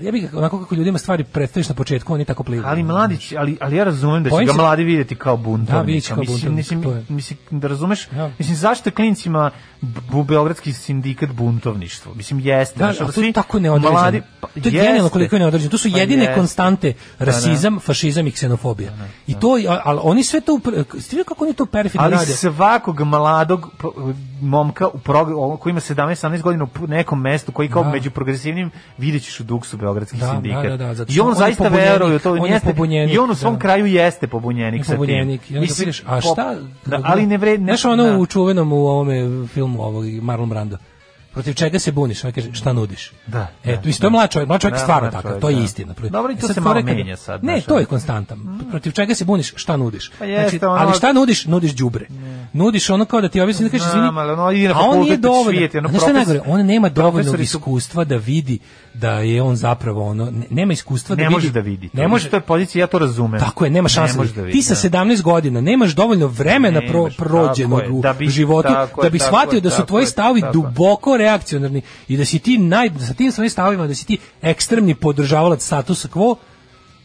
ja 0.00 0.12
bih 0.12 0.34
onako 0.34 0.60
kako 0.60 0.74
ljudima 0.74 0.98
stvari 0.98 1.24
predstaviš 1.24 1.68
na 1.68 1.74
početku, 1.74 2.14
oni 2.14 2.24
tako 2.24 2.42
plivu. 2.42 2.62
Ali 2.66 2.82
mladić, 2.82 3.32
ali 3.32 3.56
ali 3.60 3.76
ja 3.76 3.84
razumem 3.84 4.22
da 4.22 4.30
će 4.30 4.44
ga 4.44 4.52
se- 4.52 4.56
mladi 4.56 4.84
vidjeti 4.84 5.14
kao 5.16 5.36
buntovnika. 5.36 5.72
Da, 5.72 5.82
vidjet 5.82 6.04
će 6.04 6.08
kao 6.08 6.18
mislim, 6.18 6.34
buntovnik, 6.34 6.56
mislim, 6.58 6.82
to 6.82 6.90
je. 6.90 7.04
mislim, 7.08 7.38
da 7.50 7.68
razumeš? 7.68 8.08
Ja. 8.12 8.30
Mislim 8.38 8.56
zašto 8.56 8.90
klincima 8.90 9.50
bu 9.82 10.22
beogradski 10.24 10.72
sindikat 10.72 11.30
buntovništvo? 11.30 12.14
Mislim 12.14 12.40
jeste, 12.40 12.78
Da, 12.78 12.86
ali 12.86 12.96
to 12.96 13.04
je 13.04 13.12
svi 13.12 13.32
tako 13.32 13.58
neodređeno. 13.60 13.92
mladi- 13.92 14.22
pa, 14.40 14.46
to 14.48 14.60
je 14.62 14.70
genijalno 14.72 15.08
koliko 15.08 15.36
je 15.36 15.40
neodređeno. 15.40 15.70
To 15.70 15.78
su 15.78 15.92
Pa 15.92 15.98
jedine 15.98 16.22
jeste. 16.22 16.34
konstante 16.34 16.92
Da, 16.92 16.98
da. 17.18 17.24
rasizam, 17.24 17.80
fašizam 17.80 18.26
i 18.26 18.32
ksenofobija. 18.32 18.92
I 19.26 19.34
to, 19.34 19.48
a- 19.68 19.80
ali 19.84 20.00
oni 20.02 20.24
sve 20.24 20.40
to, 20.40 20.60
vidjeli 20.94 21.24
kako 21.24 21.44
oni 21.44 21.54
to 21.54 21.66
perfidno 21.66 22.04
Ali 22.04 22.12
rade? 22.12 22.26
svakog 22.26 23.00
mladog 23.00 23.70
momka 24.40 24.88
u 24.88 24.98
koji 25.56 25.70
ima 25.70 25.80
17-18 25.80 26.42
godina 26.42 26.64
u 26.80 26.86
nekom 26.86 27.20
mestu, 27.20 27.52
koji 27.52 27.68
kao 27.68 27.84
Da. 27.84 27.90
među 27.90 28.10
progresivnim, 28.10 28.70
vidjet 28.98 29.22
ćeš 29.22 29.40
u 29.40 29.44
Duksu 29.44 29.76
Beogradski 29.84 30.18
Da, 30.18 30.30
sindikat. 30.32 30.64
da, 30.64 30.76
da, 30.76 30.94
da, 30.94 31.04
I 31.08 31.20
on, 31.20 31.26
on 31.26 31.32
je 31.32 31.36
zaista 31.36 31.64
pobunjenik, 31.64 31.90
veruje 31.92 32.18
to. 32.18 32.32
on 32.32 32.46
je 32.46 32.52
jeste- 32.52 32.66
pobunjenik, 32.66 33.14
I 33.14 33.18
on 33.18 33.30
u 33.30 33.34
svom 33.34 33.54
da. 33.54 33.60
kraju 33.60 33.86
jeste 33.86 34.26
pobunjenik 34.26 34.80
I 34.80 34.84
sa 34.84 34.88
tim. 34.88 34.96
pobunjenik. 34.96 35.50
I 35.50 35.54
Mislim, 35.54 35.92
a 36.06 36.20
šta? 36.20 36.54
Da, 36.86 37.00
ali 37.04 37.26
ne 37.26 37.36
vred... 37.36 37.60
Ne, 37.60 37.66
Znaš 37.66 37.84
ono 37.84 38.04
da. 38.04 38.18
u 38.18 38.26
čuvenom 38.26 38.72
u 38.72 38.86
ovome 38.86 39.14
filmu 39.48 39.82
ovog 39.82 40.04
Marlon 40.22 40.48
Brando? 40.48 40.76
Protiv 41.34 41.54
čega 41.54 41.78
se 41.78 41.92
buniš? 41.92 42.24
On 42.24 42.32
kaže, 42.32 42.52
šta 42.52 42.72
nudiš? 42.72 43.12
Da, 43.26 43.46
E, 43.64 43.72
da, 43.72 43.82
to, 43.82 43.88
to 43.92 44.06
je 44.06 44.10
mlad 44.10 44.30
čovjek, 44.30 44.48
mlad 44.48 44.60
čovjek 44.60 44.74
Da, 44.74 44.78
stvarno 44.78 45.10
čovjek, 45.12 45.40
to 45.40 45.48
je 45.48 45.56
da. 45.56 45.62
istina. 45.62 45.94
Dobro, 46.02 46.32
i 46.32 46.36
to 46.36 46.48
se 46.48 46.60
malo 46.60 46.74
kad- 46.76 46.84
menja 46.86 47.16
sad, 47.16 47.44
Ne, 47.44 47.60
to 47.60 47.78
je 47.78 47.84
konstanta. 47.86 48.36
Protiv 48.70 48.92
čega 48.92 49.14
se 49.14 49.24
buniš? 49.24 49.52
Šta 49.56 49.76
nudiš? 49.76 50.10
Pa 50.18 50.24
jeste, 50.24 50.50
Znači, 50.50 50.64
ono- 50.66 50.74
ali 50.76 50.94
šta 50.94 51.12
nudiš? 51.12 51.46
Nudiš 51.46 51.72
đubre. 51.72 52.06
Nudiš 52.52 52.90
ono 52.90 53.04
kao 53.04 53.20
da 53.20 53.28
ti 53.28 53.40
da 53.60 53.70
kažeš 53.70 53.86
izvini. 53.88 54.06
a 54.70 54.80
on 54.80 55.00
nije 55.00 55.16
da 55.16 55.22
dovoljno. 55.22 55.50
švijeti, 55.50 55.78
ono 55.78 55.88
je 55.88 55.94
profes- 55.94 56.14
najgore? 56.14 56.40
On 56.46 56.60
nema 56.60 56.90
su- 57.36 57.42
iskustva 57.42 58.04
da 58.04 58.16
vidi 58.16 58.58
da 58.94 59.10
je 59.10 59.42
on 59.42 59.56
zapravo 59.56 60.04
ono 60.04 60.24
ne- 60.26 60.46
nema 60.50 60.72
iskustva 60.72 61.16
da 61.16 61.22
Ne 61.22 61.28
vidi. 61.28 61.34
može 61.34 61.50
da 61.50 61.60
vidi. 61.60 61.90
Ne 61.92 62.08
može 62.08 62.30
To 62.30 62.36
je 62.36 62.40
pozicija, 62.40 62.80
ja 62.80 62.86
to 62.86 62.98
razumem. 62.98 63.40
tako 63.40 63.64
je, 63.64 63.70
nema 63.70 63.88
šanse. 63.88 64.18
Ne 64.18 64.24
da 64.26 64.50
ti 64.50 64.62
sa 64.62 64.74
da. 64.74 64.80
17 64.80 65.22
godina 65.22 65.60
nemaš 65.60 65.90
dovoljno 65.92 66.26
vremena 66.26 66.80
prođenog 67.18 67.80
tako 67.80 67.82
je, 67.84 67.90
u 67.90 68.02
da 68.02 68.14
životu 68.28 68.68
tako 68.68 69.00
da 69.00 69.06
je, 69.06 69.10
bi 69.10 69.18
tako 69.18 69.28
shvatio 69.28 69.56
je, 69.56 69.60
da 69.60 69.70
su 69.70 69.76
tako 69.76 69.86
tvoji 69.86 70.02
je, 70.02 70.06
stavovi 70.06 70.40
tako 70.40 70.50
je. 70.50 70.62
duboko 70.62 71.16
reakcionarni 71.24 71.82
i 72.08 72.16
da 72.16 72.24
si 72.24 72.38
ti 72.38 72.58
naj 72.58 72.90
da 72.94 73.06
sa 73.06 73.14
tim 73.14 73.32
svojim 73.32 73.50
stavovima 73.50 73.86
da 73.86 73.94
si 73.94 74.06
ti 74.06 74.18
ekstremni 74.42 74.94
podržavalac 74.94 75.64
statusa 75.64 76.08
quo 76.08 76.36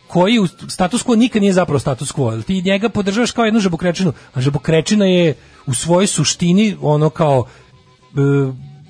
koji 0.07 0.39
u 0.39 0.47
status 0.47 1.05
quo 1.05 1.15
nikad 1.15 1.41
nije 1.41 1.53
zapravo 1.53 1.79
status 1.79 2.13
quo. 2.13 2.43
Ti 2.43 2.61
njega 2.61 2.89
podržavaš 2.89 3.31
kao 3.31 3.45
jednu 3.45 3.59
žabokrečinu, 3.59 4.13
a 4.33 4.41
žabokrečina 4.41 5.05
je 5.05 5.35
u 5.65 5.73
svojoj 5.73 6.07
suštini 6.07 6.77
ono 6.81 7.09
kao 7.09 7.45
e, 7.45 8.19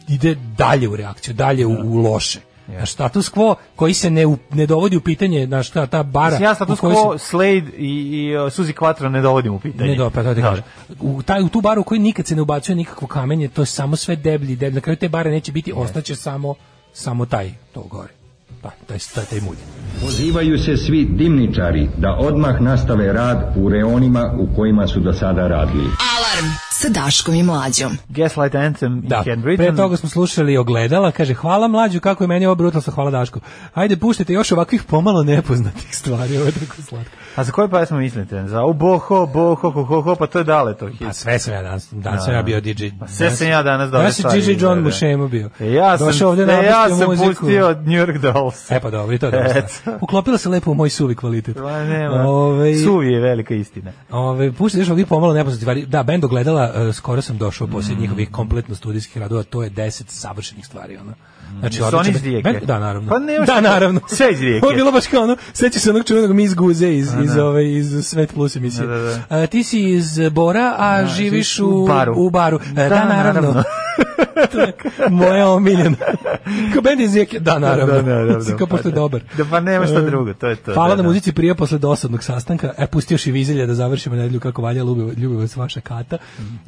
ide 0.08 0.36
dalje 0.58 0.88
u 0.88 0.96
reakciju, 0.96 1.34
dalje 1.34 1.66
u, 1.66 1.72
u 1.84 1.98
loše. 1.98 2.40
A 2.78 2.86
status 2.86 3.32
quo 3.32 3.56
koji 3.76 3.94
se 3.94 4.10
ne, 4.10 4.26
ne 4.54 4.66
dovodi 4.66 4.98
u 4.98 5.02
pitanje 5.02 5.48
na 5.48 5.64
šta 5.64 5.86
ta 5.88 6.04
bara 6.04 6.30
Mislim, 6.30 6.44
ja 6.44 6.56
status 6.56 6.80
quo, 6.80 7.18
se- 7.18 7.26
Slade 7.26 7.72
i, 7.78 7.90
i 7.90 8.38
uh, 8.38 8.44
Suzy 8.44 8.74
Quattro 8.74 9.10
ne 9.10 9.22
dovodim 9.22 9.54
u 9.54 9.60
pitanje. 9.60 9.90
Ne 9.90 9.96
do, 9.98 10.10
pa 10.10 10.24
to 10.24 10.34
ti 10.36 10.42
kažem. 10.42 10.64
U, 11.00 11.22
taj, 11.24 11.42
u 11.44 11.50
tu 11.50 11.62
baru 11.62 11.82
u 11.82 11.84
kojoj 11.84 12.00
nikad 12.00 12.28
se 12.28 12.36
ne 12.36 12.42
ubacuje 12.42 12.76
nikakvo 12.76 13.08
kamenje, 13.08 13.48
to 13.48 13.62
je 13.62 13.66
samo 13.66 13.96
sve 13.96 14.16
deblji, 14.16 14.56
deblji. 14.56 14.76
Na 14.76 14.82
kraju 14.82 14.98
te 14.98 15.10
bare 15.10 15.32
neće 15.32 15.52
biti, 15.52 15.74
ostaće 15.76 16.16
samo, 16.16 16.56
samo 16.94 17.26
taj, 17.26 17.52
to 17.74 17.82
gore. 17.82 18.14
Da, 18.64 18.72
taj, 18.88 18.98
taj, 19.16 19.26
taj 19.26 19.42
mulj. 19.42 19.58
Pozivaju 20.02 20.58
se 20.60 20.78
svi 20.78 21.06
dimničari 21.06 21.90
da 21.98 22.18
odmah 22.20 22.62
nastave 22.62 23.14
rad 23.14 23.54
u 23.58 23.70
reonima 23.70 24.36
u 24.40 24.56
kojima 24.56 24.88
su 24.88 25.00
do 25.00 25.14
sada 25.14 25.48
radili. 25.48 25.84
Alarm 25.84 26.48
sa 26.80 26.90
Daškom 26.90 27.34
i 27.34 27.44
Mlađom. 27.44 27.98
Gaslight 28.10 28.56
Anthem 28.56 29.02
Da, 29.02 29.18
i 29.18 29.24
Ken 29.24 29.42
Britain. 29.42 29.68
pre 29.68 29.76
toga 29.78 29.98
smo 29.98 30.10
slušali 30.10 30.58
ogledala, 30.58 31.12
kaže 31.12 31.34
hvala 31.34 31.68
mlađu, 31.68 32.00
kako 32.00 32.24
je 32.24 32.28
meni 32.28 32.46
ovo 32.46 32.56
brutalno, 32.56 32.92
hvala 32.92 33.12
Daško. 33.12 33.40
Ajde, 33.74 33.98
puštajte 33.98 34.34
još 34.34 34.52
ovakvih 34.52 34.84
pomalo 34.84 35.24
nepoznatih 35.24 35.96
stvari, 35.96 36.38
ovo 36.38 36.46
je 36.46 36.52
tako 36.52 36.82
slatko. 36.82 37.12
A 37.36 37.44
za 37.44 37.52
koju 37.52 37.70
pesmu 37.70 37.98
mislite? 37.98 38.48
Za 38.48 38.64
u 38.64 38.74
boho, 38.74 39.26
boho, 39.26 39.70
ho, 39.70 39.84
ho, 39.84 40.02
ho, 40.02 40.16
pa 40.16 40.28
to 40.28 40.38
je 40.38 40.44
dale 40.44 40.78
to 40.78 40.88
hit. 40.88 41.00
Pa 41.00 41.14
sve 41.14 41.40
sam 41.40 41.54
ja 41.54 41.62
danas, 41.62 41.88
danas 41.92 42.24
sam 42.24 42.32
Da. 42.32 42.38
ja 42.38 42.44
bio 42.44 42.62
DJ. 42.62 42.86
Pa 43.00 43.08
sve 43.08 43.32
sam 43.32 43.48
ja 43.48 43.64
danas 43.64 43.86
dobre 43.86 44.00
Danas 44.00 44.20
je 44.20 44.22
stvari 44.22 44.42
DJ 44.44 44.64
John. 44.64 44.80
Mušemo 44.80 45.28
bio. 45.28 45.50
E, 45.60 45.68
ja 45.68 45.98
sam, 45.98 46.08
Došao 46.08 46.30
ovde 46.30 46.44
e, 46.44 46.66
ja 46.66 46.90
sam 46.90 47.08
muziku. 47.08 47.28
pustio 47.36 47.70
New 47.72 47.98
York 47.98 48.18
Dolls. 48.20 48.72
E 48.72 48.80
pa 48.80 48.90
dobro, 48.90 49.16
i 49.16 49.20
to 49.20 49.26
je. 49.28 49.68
Uklopila 50.02 50.38
se 50.38 50.50
lepo 50.50 50.72
u 50.72 50.76
moj 50.76 50.90
suvi 50.90 51.16
kvalitet. 51.16 51.56
Pa 51.56 51.84
nema, 51.84 52.16
Ovaj, 52.16 52.76
suvi 52.76 53.08
je 53.08 53.20
velika 53.20 53.54
istina. 53.54 53.92
Ove, 54.12 54.52
puštajte 54.52 54.82
još 54.82 54.90
ovdje 54.90 55.06
pomalo 55.06 55.34
nepoznati 55.34 55.62
stvari. 55.62 55.86
Da, 55.86 56.04
bend 56.04 56.24
ogledala, 56.24 56.69
e, 56.76 56.94
skoro 56.94 57.22
sam 57.22 57.38
došao 57.38 57.68
poslije 57.68 57.98
njihovih 58.00 58.32
kompletno 58.32 58.76
studijskih 58.76 59.18
radova, 59.18 59.44
to 59.44 59.64
je 59.64 59.72
10 59.72 60.04
savršenih 60.08 60.66
stvari, 60.66 60.98
ono. 60.98 61.14
Znači, 61.60 61.82
oni 61.82 62.10
iz. 62.10 62.24
Rijeke? 62.24 62.60
Da, 62.66 62.80
naravno. 62.80 63.10
Pa 63.10 63.20
nema 63.20 63.46
da, 63.46 63.62
naravno. 63.62 64.00
sve 64.08 64.32
iz 64.32 64.42
Rijeke. 64.42 64.60
Ovo 64.66 64.72
je 64.72 64.76
bilo 64.76 64.92
baš 64.92 65.08
kao 65.08 65.24
ono, 65.24 65.38
seća 65.54 65.80
se 65.80 65.90
onog 65.90 66.06
čuvenog 66.06 66.34
Miss 66.34 66.56
Guze 66.56 66.94
iz, 66.94 67.14
iz, 67.24 67.34
da. 67.34 67.46
ove, 67.46 67.74
iz 67.76 68.06
Svet 68.06 68.34
Plus 68.34 68.56
emisije. 68.56 68.88
Da, 68.88 68.98
da, 68.98 69.04
da. 69.30 69.36
A, 69.38 69.48
ti 69.48 69.64
si 69.64 69.90
iz 69.90 70.20
Bora, 70.32 70.76
a 70.78 71.06
živiš 71.06 71.60
u, 71.60 71.84
u 71.84 71.88
baru. 71.88 72.14
U 72.18 72.30
baru. 72.30 72.60
E, 72.70 72.74
Da, 72.74 72.90
Da, 72.90 73.06
naravno. 73.06 73.42
naravno. 73.42 73.64
moja 75.12 75.50
omiljena. 75.50 75.96
Kao 76.74 76.82
bend 76.82 77.02
iz 77.02 77.14
Rijeke, 77.14 77.40
da, 77.40 77.60
naravno. 77.60 77.94
Da, 77.94 78.02
da, 78.02 78.16
da, 78.16 78.38
da, 78.40 78.58
Kao 78.58 78.68
pošto 78.68 78.88
je 78.88 78.92
pa 78.92 78.96
da. 78.96 78.96
dobar. 78.96 79.22
Da, 79.38 79.46
pa 79.46 79.60
nema 79.60 79.86
šta 79.86 80.00
E, 80.00 80.02
drugo, 80.02 80.34
to 80.34 80.48
je 80.48 80.56
to, 80.56 80.74
Hvala 80.74 80.90
da, 80.90 80.96
na 80.96 81.02
da. 81.02 81.08
muzici 81.08 81.32
prije 81.32 81.56
posle 81.56 81.78
dosadnog 81.78 82.24
sastanka. 82.24 82.74
E, 82.78 82.88
pustio 82.88 83.14
još 83.14 83.28
i 83.28 83.32
vizelja 83.32 83.66
da 83.66 83.74
završimo 83.76 84.16
nedelju 84.16 84.40
kako 84.40 84.62
valja 84.62 84.84
ljubivo 85.18 85.48
s 85.48 85.56
vaša 85.56 85.82
kata. 85.82 86.18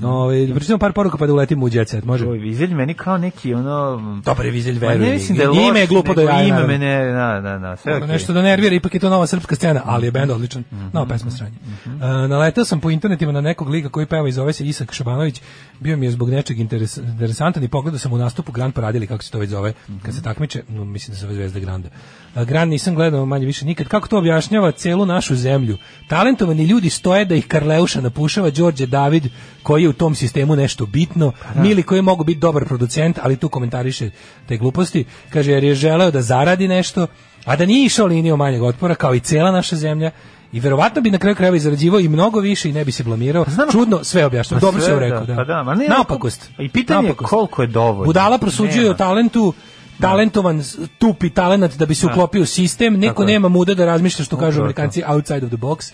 Ove, 0.03 0.53
pričamo 0.55 0.77
par 0.77 0.93
poruka 0.93 1.17
pa 1.17 1.27
da 1.27 1.33
uletimo 1.33 1.65
u 1.65 1.69
jet 1.71 1.89
set, 1.89 2.03
može? 2.05 2.27
Oj, 2.27 2.37
Vizelj 2.37 2.73
meni 2.73 2.93
kao 2.93 3.17
neki 3.17 3.53
ono... 3.53 4.01
Dobar 4.25 4.45
je 4.45 4.51
Vizelj, 4.51 4.79
veruj 4.79 4.97
ne 4.97 5.05
mi. 5.05 5.11
mislim 5.11 5.37
da 5.37 5.43
je 5.43 5.49
I 5.49 5.67
ime 5.67 5.79
je 5.79 5.83
loš, 5.83 5.89
glupo 5.89 6.09
nego 6.09 6.21
jaja, 6.21 6.41
Ime 6.41 6.49
naravno. 6.49 6.67
mene, 6.67 7.05
da, 7.05 7.41
da, 7.41 7.57
da, 7.59 7.75
sve 7.75 7.95
okej. 7.95 8.07
Nešto 8.07 8.33
da 8.33 8.41
nervira, 8.41 8.75
ipak 8.75 8.93
je 8.93 8.99
to 8.99 9.09
nova 9.09 9.27
srpska 9.27 9.55
scena, 9.55 9.81
ali 9.85 10.07
je 10.07 10.11
bend 10.11 10.31
odličan. 10.31 10.63
Mhm. 10.71 10.85
Nova 10.93 11.05
pesma 11.05 11.31
sranje. 11.31 11.55
E, 11.85 11.89
naletao 12.27 12.65
sam 12.65 12.79
po 12.79 12.89
internetima 12.89 13.31
na 13.31 13.41
nekog 13.41 13.69
lika 13.69 13.89
koji 13.89 14.05
peva 14.05 14.27
i 14.27 14.31
zove 14.31 14.53
se 14.53 14.65
Isak 14.65 14.93
Šabanović. 14.93 15.41
Bio 15.79 15.97
mi 15.97 16.05
je 16.05 16.11
zbog 16.11 16.29
nečeg 16.29 16.59
interes, 16.59 16.99
interesantan 17.21 17.63
i 17.63 17.67
pogledao 17.67 17.99
sam 17.99 18.13
u 18.13 18.17
nastupu 18.17 18.51
Grand 18.51 18.73
Parade 18.73 18.97
ili 18.97 19.07
kako 19.07 19.23
se 19.23 19.31
to 19.31 19.39
već 19.39 19.49
zove, 19.49 19.73
kad 20.03 20.15
se 20.15 20.21
takmiče, 20.21 20.63
no, 20.69 20.85
mislim 20.85 21.13
da 21.13 21.19
se 21.19 21.21
zove 21.21 21.33
Zvezda 21.33 21.59
Granda. 21.59 21.89
A, 22.35 22.43
Grand 22.43 22.71
nisam 22.71 22.95
gledao 22.95 23.25
manje 23.25 23.45
više 23.45 23.65
nikad. 23.65 23.87
Kako 23.87 24.07
to 24.07 24.17
objašnjava 24.17 24.71
celu 24.71 25.05
našu 25.05 25.35
zemlju? 25.35 25.77
Talentovani 26.07 26.63
ljudi 26.63 26.89
stoje 26.89 27.25
da 27.25 27.35
ih 27.35 27.47
Karleuša 27.47 28.01
napušava, 28.01 28.49
Đorđe 28.49 28.85
David 28.85 29.23
koji 29.63 29.83
je 29.83 29.89
u 29.89 29.93
tom 29.93 30.15
sistemu 30.15 30.55
nešto 30.55 30.85
bitno, 30.85 31.31
Mili 31.55 31.83
koji 31.83 32.01
mogu 32.01 32.23
biti 32.23 32.39
dobar 32.39 32.65
producent, 32.65 33.19
ali 33.21 33.37
tu 33.37 33.49
komentariše 33.49 34.09
te 34.47 34.57
gluposti, 34.57 35.05
kaže 35.29 35.51
jer 35.51 35.63
je 35.63 35.75
želeo 35.75 36.11
da 36.11 36.21
zaradi 36.21 36.67
nešto, 36.67 37.07
a 37.45 37.55
da 37.55 37.65
nije 37.65 37.85
išao 37.85 38.05
linijom 38.05 38.39
manjeg 38.39 38.63
otpora 38.63 38.95
kao 38.95 39.15
i 39.15 39.19
cela 39.19 39.51
naša 39.51 39.75
zemlja 39.75 40.11
i 40.53 40.59
verovatno 40.59 41.01
bi 41.01 41.11
na 41.11 41.17
kraju 41.17 41.35
krajeva 41.35 41.57
i 41.57 41.59
zarađivao 41.59 41.99
i 41.99 42.07
mnogo 42.07 42.39
više 42.39 42.69
i 42.69 42.73
ne 42.73 42.85
bi 42.85 42.91
se 42.91 43.03
blamirao. 43.03 43.45
Čudno 43.71 44.03
sve 44.03 44.25
objašnjava. 44.25 44.59
Pa 44.59 44.65
Dobro 44.65 44.81
sve, 44.81 44.93
se 44.93 44.99
rekao, 44.99 45.25
da. 45.25 45.35
Pa 45.35 45.43
da, 45.43 45.63
ma 45.63 45.75
ne, 45.75 45.87
Naopakost. 45.87 46.49
I 46.59 46.69
pitanje 46.69 46.99
je 46.99 47.03
Naopakost. 47.03 47.29
koliko 47.29 47.61
je 47.61 47.67
dovoljno. 47.67 48.05
Budala 48.05 48.37
prosuđuje 48.37 48.91
o 48.91 48.93
talentu, 48.93 49.53
talentovan 49.99 50.63
tupi 50.97 51.29
talenat 51.29 51.75
da 51.77 51.85
bi 51.85 51.95
se 51.95 52.05
Da. 52.05 52.11
uklopio 52.11 52.41
u 52.41 52.45
sistem, 52.45 52.93
neko 52.99 53.23
nema 53.25 53.47
muda 53.47 53.73
da 53.73 53.85
razmišlja 53.85 54.25
što 54.25 54.37
kažu 54.37 54.61
amerikanci 54.61 55.03
outside 55.07 55.45
of 55.45 55.51
the 55.51 55.57
box 55.57 55.93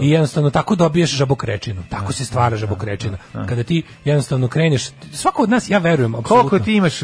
i 0.00 0.10
jednostavno 0.10 0.50
tako 0.50 0.74
dobiješ 0.74 1.10
žabokrečinu, 1.10 1.82
tako 1.90 2.12
se 2.12 2.24
stvara 2.24 2.56
žabokrečina. 2.56 3.16
Kada 3.32 3.62
ti 3.62 3.82
jednostavno 4.04 4.48
kreneš, 4.48 4.88
svako 5.12 5.42
od 5.42 5.50
nas, 5.50 5.70
ja 5.70 5.78
verujem, 5.78 6.14
apsolutno. 6.14 6.48
Koliko 6.48 6.64
ti 6.64 6.74
imaš 6.74 7.02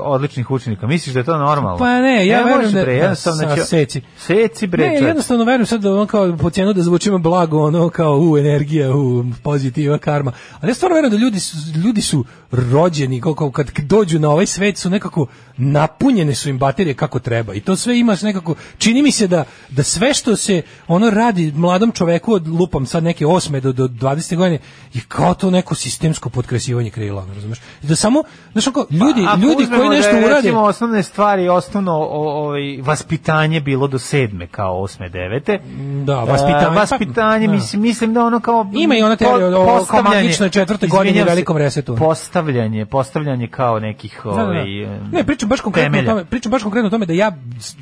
odličnih 0.00 0.50
učenika? 0.50 0.86
Misliš 0.86 1.14
da 1.14 1.20
je 1.20 1.24
to 1.24 1.38
normalno? 1.38 1.78
Pa 1.78 2.00
ne, 2.00 2.26
ja 2.26 2.42
verujem 2.42 2.72
da, 2.72 2.84
da, 2.84 2.90
jednostavno 2.90 3.56
seci. 3.56 4.02
Seci 4.18 4.66
bre. 4.66 4.88
Ne, 4.88 4.94
jednostavno 4.94 5.44
verujem 5.44 5.66
sad 5.66 5.80
da 5.80 5.94
on 5.94 6.06
kao 6.06 6.36
po 6.36 6.50
cijenu 6.50 6.72
da 6.72 6.82
zvučimo 6.82 7.18
blago, 7.18 7.66
ono 7.66 7.88
kao 7.88 8.18
u 8.20 8.38
energija, 8.38 8.94
u 8.94 9.24
pozitiva, 9.42 9.98
karma. 9.98 10.32
Ali 10.60 10.70
ja 10.70 10.74
stvarno 10.74 10.94
verujem 10.94 11.12
da 11.12 11.18
ljudi 11.18 11.40
su, 11.40 11.56
ljudi 11.84 12.02
su 12.02 12.24
rođeni, 12.50 13.20
kao 13.20 13.50
kad 13.50 13.70
dođu 13.78 14.18
na 14.18 14.30
ovaj 14.30 14.46
svet 14.46 14.78
su 14.78 14.90
nekako 14.90 15.26
napunjene 15.56 16.34
su 16.34 16.48
im 16.48 16.58
baterije 16.58 16.94
kako 16.94 17.18
treba. 17.18 17.54
I 17.54 17.60
to 17.60 17.76
sve 17.76 17.98
imaš 17.98 18.22
nekako, 18.22 18.54
čini 18.78 19.02
mi 19.02 19.12
se 19.12 19.26
da, 19.26 19.44
da 19.68 19.82
sve 19.82 20.14
što 20.14 20.36
se 20.36 20.62
ono 20.88 21.10
radi 21.10 21.52
mladom 21.52 21.92
čoveku 21.92 22.32
od 22.32 22.48
lupam 22.48 22.86
sad 22.86 23.04
neke 23.04 23.26
osme 23.26 23.60
do, 23.60 23.72
do 23.72 23.88
20. 23.88 24.36
godine 24.36 24.58
je 24.92 25.00
kao 25.08 25.34
to 25.34 25.50
neko 25.50 25.74
sistemsko 25.74 26.30
potkresivanje 26.30 26.90
krila, 26.90 27.26
razumeš? 27.34 27.58
I 27.82 27.86
da 27.86 27.96
samo, 27.96 28.22
ako, 28.68 28.86
ljudi, 28.90 29.24
Ako 29.28 29.40
ljudi 29.40 29.66
koji 29.76 29.88
nešto 29.88 30.12
da 30.12 30.18
je, 30.18 30.24
urade, 30.24 30.34
Recimo, 30.36 30.62
osnovne 30.62 31.02
stvari, 31.02 31.48
osnovno 31.48 31.92
ovaj, 31.92 32.60
vaspitanje 32.82 33.60
bilo 33.60 33.86
do 33.86 33.98
sedme, 33.98 34.46
kao 34.46 34.80
osme, 34.82 35.08
devete. 35.08 35.58
Da, 36.04 36.14
vaspitanje, 36.14 36.66
E, 36.66 36.68
vaspitanje, 36.70 37.46
pa, 37.46 37.50
da. 37.50 37.56
mislim, 37.56 37.82
mislim 37.82 38.14
da 38.14 38.24
ono 38.24 38.40
kao... 38.40 38.66
Ima 38.74 38.96
i 38.96 39.02
ona 39.02 39.16
teorija 39.16 39.48
o- 39.50 39.80
o- 39.80 39.84
kao 39.84 40.02
magičnoj 40.02 40.50
godini 40.80 41.10
izvinjam 41.10 41.26
se, 41.26 41.30
velikom 41.30 41.56
resetu. 41.56 41.96
Postavljanje, 41.96 42.86
postavljanje 42.86 43.48
kao 43.48 43.78
nekih... 43.78 44.20
Da, 44.24 44.30
da, 44.30 44.36
da. 44.36 44.42
Ovaj, 44.42 44.64
Ne, 45.12 45.24
pričam 45.42 45.48
baš 45.48 45.60
konkretno 45.60 45.98
o 46.00 46.04
tome, 46.04 46.24
pričam 46.24 46.50
baš 46.50 46.62
konkretno 46.62 46.86
o 46.86 46.90
tome 46.90 47.06
da 47.06 47.12
ja 47.12 47.36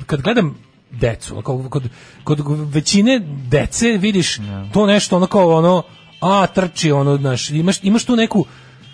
kad 0.05 0.21
gledam 0.21 0.57
decu, 0.91 1.41
kao 1.41 1.65
kod, 1.69 1.89
kod 2.23 2.39
većine 2.73 3.19
dece 3.47 3.87
vidiš 3.89 4.37
to 4.73 4.85
nešto 4.85 5.15
ono 5.15 5.27
kao 5.27 5.49
ono 5.49 5.83
a 6.21 6.47
trči 6.47 6.91
ono 6.91 7.17
znaš, 7.17 7.49
imaš 7.49 7.75
imaš 7.83 8.03
tu 8.03 8.15
neku 8.15 8.45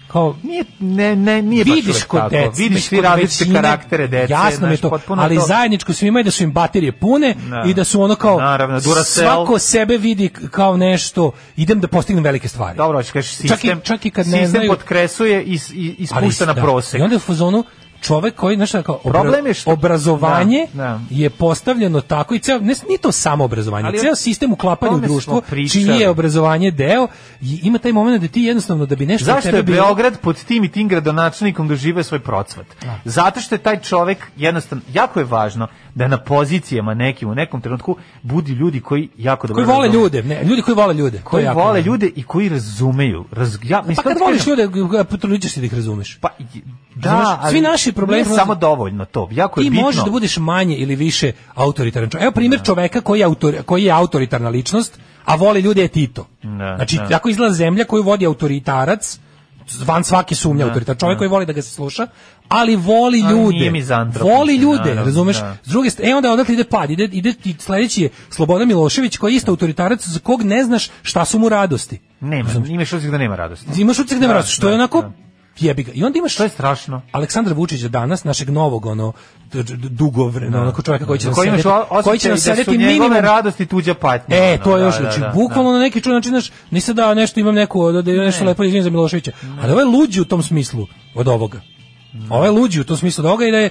kao 0.08 0.36
Nije, 0.44 0.64
ne, 0.80 1.16
ne, 1.16 1.42
nije 1.42 1.66
baš 1.66 1.76
vidiš 1.76 1.90
uvek 1.90 2.06
kod 2.06 2.20
tako. 2.20 2.30
dece, 2.32 2.64
Vidiš 2.64 2.84
svi 2.84 3.02
različite 3.02 3.44
većine, 3.44 3.62
karaktere 3.62 4.08
dece. 4.08 4.34
Jasno 4.34 4.68
mi 4.68 4.78
to, 4.78 4.90
potpuno 4.90 5.22
ali 5.22 5.36
to- 5.36 5.42
zajedničko 5.42 5.94
svima 5.94 6.20
je 6.20 6.24
da 6.24 6.32
su 6.32 6.44
im 6.44 6.52
baterije 6.52 6.92
pune 6.92 7.36
Da. 7.50 7.64
i 7.68 7.74
da 7.74 7.84
su 7.84 8.02
ono 8.02 8.16
kao 8.16 8.40
Naravno, 8.40 8.80
svako 9.06 9.60
sebe 9.60 9.98
vidi 9.98 10.30
kao 10.30 10.78
nešto, 10.78 11.32
idem 11.58 11.80
da 11.80 11.88
postignem 11.88 12.24
velike 12.24 12.48
stvari. 12.48 12.78
Dobro, 12.78 12.98
hoćeš 12.98 13.12
kažeš 13.12 13.32
sistem, 13.32 13.50
Čak 13.50 13.64
i- 13.66 13.86
čak 13.86 14.06
i 14.06 14.12
kad 14.12 14.28
ne 14.28 14.32
sistem 14.32 14.48
znaju- 14.50 14.70
potkresuje 14.70 15.44
i, 15.44 15.54
i, 15.74 15.86
i 15.90 16.08
Ali 16.12 16.26
spušta 16.26 16.46
na 16.46 16.54
da. 16.54 16.62
prosek. 16.62 17.00
I 17.00 17.04
onda 17.04 17.16
u 17.16 17.20
fazonu 17.20 17.64
čovek 18.02 18.36
koji 18.36 18.56
znaš 18.58 18.72
kao 18.74 19.00
obra- 19.04 19.12
Problem 19.14 19.48
je 19.48 19.54
što- 19.54 19.72
obrazovanje 19.72 20.68
Da, 20.74 20.84
da. 20.84 21.00
je 21.12 21.30
postavljeno 21.30 22.02
tako 22.02 22.36
i 22.36 22.40
ceo 22.40 22.60
ne 22.60 22.74
nije 22.84 22.98
to 22.98 23.12
samo 23.12 23.44
obrazovanje, 23.44 23.88
Ali 23.88 24.00
ceo 24.00 24.16
sistem 24.16 24.54
uklapanja 24.54 24.94
u 24.94 25.00
društvo 25.00 25.42
čiji 25.70 25.88
je 25.90 26.10
obrazovanje 26.10 26.72
deo 26.72 27.08
i 27.42 27.60
ima 27.64 27.78
taj 27.78 27.92
moment 27.94 28.22
da 28.22 28.28
ti 28.28 28.42
jednostavno 28.42 28.86
da 28.86 28.96
bi 28.96 29.06
nešto 29.06 29.26
Zašto 29.26 29.42
tebe 29.42 29.58
je 29.58 29.64
bilo- 29.64 29.78
Beograd 29.78 30.20
pod 30.20 30.38
tim 30.38 30.64
i 30.64 30.70
tim 30.70 30.88
gradonačelnikom 30.88 31.68
doživio 31.68 32.04
svoj 32.04 32.20
procvat? 32.20 32.66
Zato 33.06 33.40
što 33.42 33.56
je 33.56 33.60
taj 33.60 33.80
čovek 33.80 34.18
jednostavno, 34.38 34.84
jako 34.90 35.20
je 35.20 35.26
važno 35.26 35.68
da 35.96 36.08
na 36.08 36.18
pozicijama 36.20 36.94
nekim 36.94 37.30
u 37.30 37.36
nekom 37.36 37.62
trenutku 37.62 37.96
budi 38.22 38.52
ljudi 38.52 38.80
koji 38.80 39.10
jako 39.18 39.48
dobro 39.48 39.56
koji 39.56 39.68
vole 39.68 39.88
razumeju. 39.88 40.04
ljude, 40.04 40.24
ne, 40.26 40.44
ljudi 40.44 40.62
koji 40.62 40.76
vole 40.76 40.94
ljude, 40.94 41.22
koji 41.24 41.44
jako 41.44 41.60
vole 41.60 41.74
važno. 41.74 41.92
ljude 41.92 42.08
i 42.08 42.24
koji 42.24 42.50
razumeju. 42.50 43.26
Raz, 43.32 43.58
ja, 43.64 43.78
mislim, 43.80 43.96
Pa 43.96 44.02
kad 44.04 44.20
voliš 44.20 44.48
ljude, 44.48 44.68
potrudiš 45.06 45.52
se 45.52 45.60
da 45.60 45.66
ih 45.66 45.74
razumeš. 45.74 46.18
Pa, 46.18 46.30
da, 46.96 47.40
ali 47.42 47.52
svi 47.52 47.62
naši 47.62 47.87
problemi 47.92 48.24
nije 48.24 48.36
samo 48.36 48.56
dovoljno 48.56 49.06
to. 49.06 49.28
Jako 49.32 49.60
je 49.60 49.64
ti 49.64 49.70
bitno. 49.70 49.86
možeš 49.86 50.04
da 50.04 50.12
budeš 50.12 50.38
manje 50.38 50.76
ili 50.76 50.96
više 50.96 51.32
autoritaran. 51.56 52.10
Evo 52.20 52.32
primjer 52.32 52.62
čoveka 52.64 53.02
koji 53.02 53.20
je, 53.20 53.26
autor, 53.26 53.56
koji 53.66 53.84
je 53.84 53.92
autoritarna 53.92 54.50
ličnost, 54.50 55.00
a 55.26 55.36
voli 55.36 55.62
ljude 55.62 55.82
je 55.82 55.88
Tito. 55.88 56.28
Da, 56.44 56.74
znači, 56.76 56.98
da. 56.98 57.08
tako 57.08 57.30
izgleda 57.30 57.54
zemlja 57.54 57.86
koju 57.86 58.04
vodi 58.04 58.26
autoritarac, 58.26 59.20
van 59.86 60.04
svake 60.04 60.36
sumnje 60.36 60.64
Da, 60.64 60.68
autoritar. 60.68 60.98
Čovjek 60.98 61.16
da. 61.16 61.18
koji 61.18 61.30
voli 61.30 61.46
da 61.46 61.54
ga 61.54 61.62
se 61.62 61.72
sluša, 61.72 62.08
ali 62.48 62.76
voli 62.76 63.20
ljude. 63.20 63.72
Voli 64.20 64.56
ljude, 64.56 64.78
naravno, 64.78 65.04
razumeš? 65.04 65.40
da. 65.40 65.58
S 65.64 65.68
druge 65.70 65.90
strane, 65.90 66.12
e 66.12 66.16
onda 66.16 66.32
odatle 66.32 66.54
ide 66.54 66.64
pad, 66.64 66.90
ide, 66.90 67.04
ide 67.04 67.34
ti 67.34 67.56
sledeći 67.60 68.04
je 68.04 68.10
Slobodan 68.30 68.68
Milošević 68.68 69.18
koji 69.18 69.34
je 69.34 69.38
isto 69.38 69.52
autoritarac 69.52 70.08
za 70.08 70.20
kog 70.20 70.44
ne 70.44 70.64
znaš 70.64 70.90
šta 71.02 71.26
su 71.26 71.40
mu 71.40 71.50
radosti. 71.50 72.00
Nema, 72.20 72.50
imaš 72.70 72.94
osjećaj 72.94 73.12
da 73.12 73.18
nema 73.18 73.36
radosti. 73.36 73.82
Imaš 73.82 74.00
utisak 74.00 74.20
da 74.20 74.22
nema 74.22 74.34
Da, 74.34 74.38
radosti, 74.38 74.56
što 74.56 74.68
je 74.68 74.72
da, 74.72 74.76
onako 74.76 75.02
da. 75.02 75.12
Jebi 75.60 75.84
ga. 75.84 75.92
I 75.96 76.04
onda 76.04 76.20
imaš 76.20 76.36
To 76.36 76.44
je 76.44 76.50
strašno. 76.50 77.02
Aleksandra 77.12 77.54
Vučića 77.54 77.88
danas, 77.88 78.24
našeg 78.24 78.50
novog 78.50 78.86
ono 78.86 79.14
d- 79.54 79.64
d- 79.64 79.76
dugovremena, 79.90 80.62
onako 80.62 80.82
čovjeka 80.82 81.06
koji 81.06 81.20
će 81.20 81.28
nas 81.28 81.36
koji 81.36 81.50
sedeti, 81.50 81.70
koji 82.04 82.20
će 82.20 82.30
nas 82.30 82.44
da 82.44 82.56
sedeti 82.56 82.78
njegove 82.78 82.94
minimum 82.94 83.14
radosti 83.14 83.66
tuđa 83.66 83.94
patnja. 83.94 84.38
E, 84.38 84.60
to 84.64 84.78
je 84.78 84.84
još, 84.84 84.98
da, 84.98 85.04
da, 85.04 85.12
znači, 85.12 85.20
da, 85.20 85.32
bukvalno 85.36 85.72
na 85.72 85.80
neki 85.80 86.10
način, 86.10 86.30
znaš, 86.30 86.52
nisam 86.72 86.96
da 86.96 87.14
nešto 87.14 87.40
imam 87.40 87.56
neku, 87.56 87.92
da, 87.92 88.02
da 88.02 88.12
je 88.12 88.18
nešto 88.18 88.46
lepo 88.46 88.64
izvinim 88.64 88.84
za 88.84 88.90
Miloševića, 88.90 89.32
ali 89.62 89.72
ovo 89.72 89.82
je 89.82 89.86
luđi 89.86 90.22
u 90.22 90.26
tom 90.26 90.44
smislu 90.44 90.88
od 91.16 91.28
ovoga. 91.28 91.62
Ovo 92.30 92.46
je 92.46 92.52
luđi 92.52 92.82
u 92.82 92.84
tom 92.84 92.98
smislu 92.98 93.22
od 93.22 93.26
ovoga 93.26 93.46
i 93.46 93.52
da 93.52 93.58
je, 93.58 93.70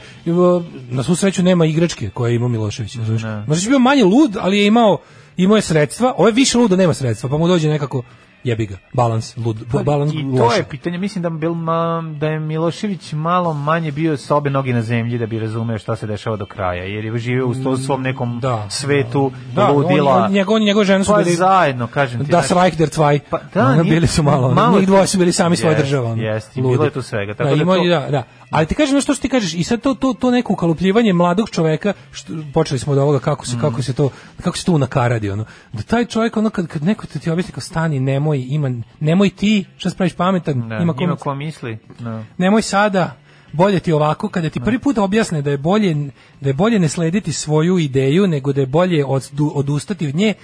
na 0.91 1.03
svu 1.03 1.15
sreću 1.15 1.43
nema 1.43 1.67
igračke 1.67 2.11
koje 2.11 2.33
je 2.33 2.37
imao 2.37 2.49
Milošević. 2.49 2.93
Znaš, 2.93 3.23
možda 3.47 3.67
je 3.67 3.69
bio 3.69 3.79
manje 3.79 4.05
lud, 4.05 4.37
ali 4.41 4.59
je 4.59 4.67
imao, 4.67 4.99
imao 5.37 5.57
je 5.57 5.63
sredstva, 5.63 6.15
ovo 6.17 6.29
je 6.29 6.33
više 6.33 6.59
lud 6.59 6.71
da 6.71 6.77
nema 6.77 6.95
sredstva, 6.95 7.29
pa 7.29 7.39
mu 7.39 7.49
dođe 7.49 7.69
nekako, 7.69 8.03
jebi 8.47 8.67
ga, 8.67 8.77
balans, 8.93 9.37
lud, 9.37 9.57
balans 9.85 10.13
Pa 10.13 10.19
I 10.19 10.23
to 10.33 10.45
loša. 10.45 10.57
je 10.57 10.65
pitanje, 10.65 10.99
mislim 10.99 11.23
da, 11.23 11.31
bil, 11.31 11.55
ma, 11.55 11.81
da 12.13 12.27
je 12.29 12.41
Milošević 12.41 13.13
malo 13.15 13.53
manje 13.55 13.93
bio 13.93 14.17
sa 14.17 14.37
obe 14.37 14.51
noge 14.51 14.73
na 14.73 14.83
zemlji 14.83 15.19
da 15.19 15.27
bi 15.27 15.39
razumeo 15.39 15.79
šta 15.79 15.97
se 15.97 16.07
dešava 16.07 16.37
do 16.37 16.47
kraja, 16.47 16.85
jer 16.85 17.05
je 17.05 17.19
živio 17.19 17.47
u 17.47 17.55
sto- 17.55 17.77
svom 17.77 18.03
nekom 18.03 18.41
svetu 18.71 19.33
Da, 19.55 19.67
on, 19.67 19.77
ludila. 19.77 20.13
on, 20.17 20.33
njegov, 20.33 20.59
njegova 20.59 20.85
žena 20.85 21.05
su 21.05 21.13
Pa 21.13 21.19
bili 21.19 21.35
zajedno, 21.37 21.87
kažem 21.89 22.21
ti. 22.21 22.27
Znaš. 22.27 22.49
Reich 22.53 22.79
der 22.79 22.89
Zwei. 22.89 23.21
Pa, 23.21 23.39
da, 23.55 23.73
nije- 23.73 23.85
bili 23.85 24.07
su 24.07 24.23
malo, 24.23 24.55
malo 24.55 24.79
njih 24.79 24.87
dvoje 24.87 25.07
su 25.07 25.19
bili 25.19 25.33
sami 25.33 25.57
svoja 25.57 25.73
Jest, 25.73 25.83
država. 25.83 26.11
ono, 26.11 26.23
jest, 26.23 26.57
i 26.57 26.61
ludi. 26.61 26.73
bilo 26.73 26.85
je 26.85 26.91
tu 26.91 27.03
svega, 27.03 27.35
tako 27.35 27.51
da, 27.51 27.57
da 27.57 27.63
ima 27.63 27.75
to- 27.75 27.85
da, 27.85 28.07
da. 28.11 28.23
Ali 28.51 28.67
ti 28.67 28.75
kažem 28.75 28.95
na 28.95 29.01
što 29.01 29.15
što 29.15 29.23
ti 29.23 29.29
kažeš 29.29 29.55
i 29.55 29.65
sad 29.65 29.81
to 29.81 29.95
to 29.95 30.13
to 30.13 30.31
neko 30.31 30.53
ukalupljivanje 30.53 31.13
mladog 31.13 31.51
čoveka 31.51 31.93
što 32.13 32.33
počeli 32.55 32.79
smo 32.79 32.93
od 32.93 32.99
ovoga 32.99 33.19
kako 33.19 33.47
se 33.47 33.57
Mm. 33.57 33.61
kako 33.61 33.83
se 33.83 33.93
to 33.93 34.11
kako 34.43 34.59
se 34.59 34.65
to 34.65 34.73
unakaradi 34.73 35.31
ono 35.31 35.45
da 35.73 35.83
taj 35.83 36.05
čovjek 36.05 36.37
ono 36.37 36.51
kad 36.51 36.67
kad 36.67 36.83
neko 36.85 37.07
ti 37.07 37.31
objasni 37.31 37.53
kao 37.53 37.61
stani 37.61 38.01
nemoj 38.01 38.45
ima 38.49 38.71
nemoj 39.01 39.31
ti 39.31 39.65
šta 39.77 39.91
se 39.91 39.97
praviš 39.97 40.15
pametan 40.15 40.69
Da, 40.69 40.77
ima 40.77 40.95
ko, 40.95 41.05
ima 41.05 41.17
ko 41.17 41.35
misli. 41.35 41.79
Da. 41.99 42.25
nemoj 42.39 42.63
sada 42.63 43.17
bolje 43.53 43.81
ti 43.81 43.93
ovako 43.93 44.29
kada 44.29 44.51
ti 44.51 44.61
prvi 44.61 44.79
put 44.79 44.99
objasne 44.99 45.43
da 45.43 45.51
je 45.51 45.59
bolje 45.59 45.95
da 46.41 46.49
je 46.49 46.55
bolje 46.55 46.79
ne 46.79 46.89
slediti 46.89 47.33
svoju 47.33 47.79
ideju 47.79 48.27
nego 48.27 48.53
da 48.53 48.61
je 48.61 48.67
bolje 48.67 49.05
od, 49.05 49.31
odustati 49.55 50.09
od 50.09 50.15
nje 50.15 50.35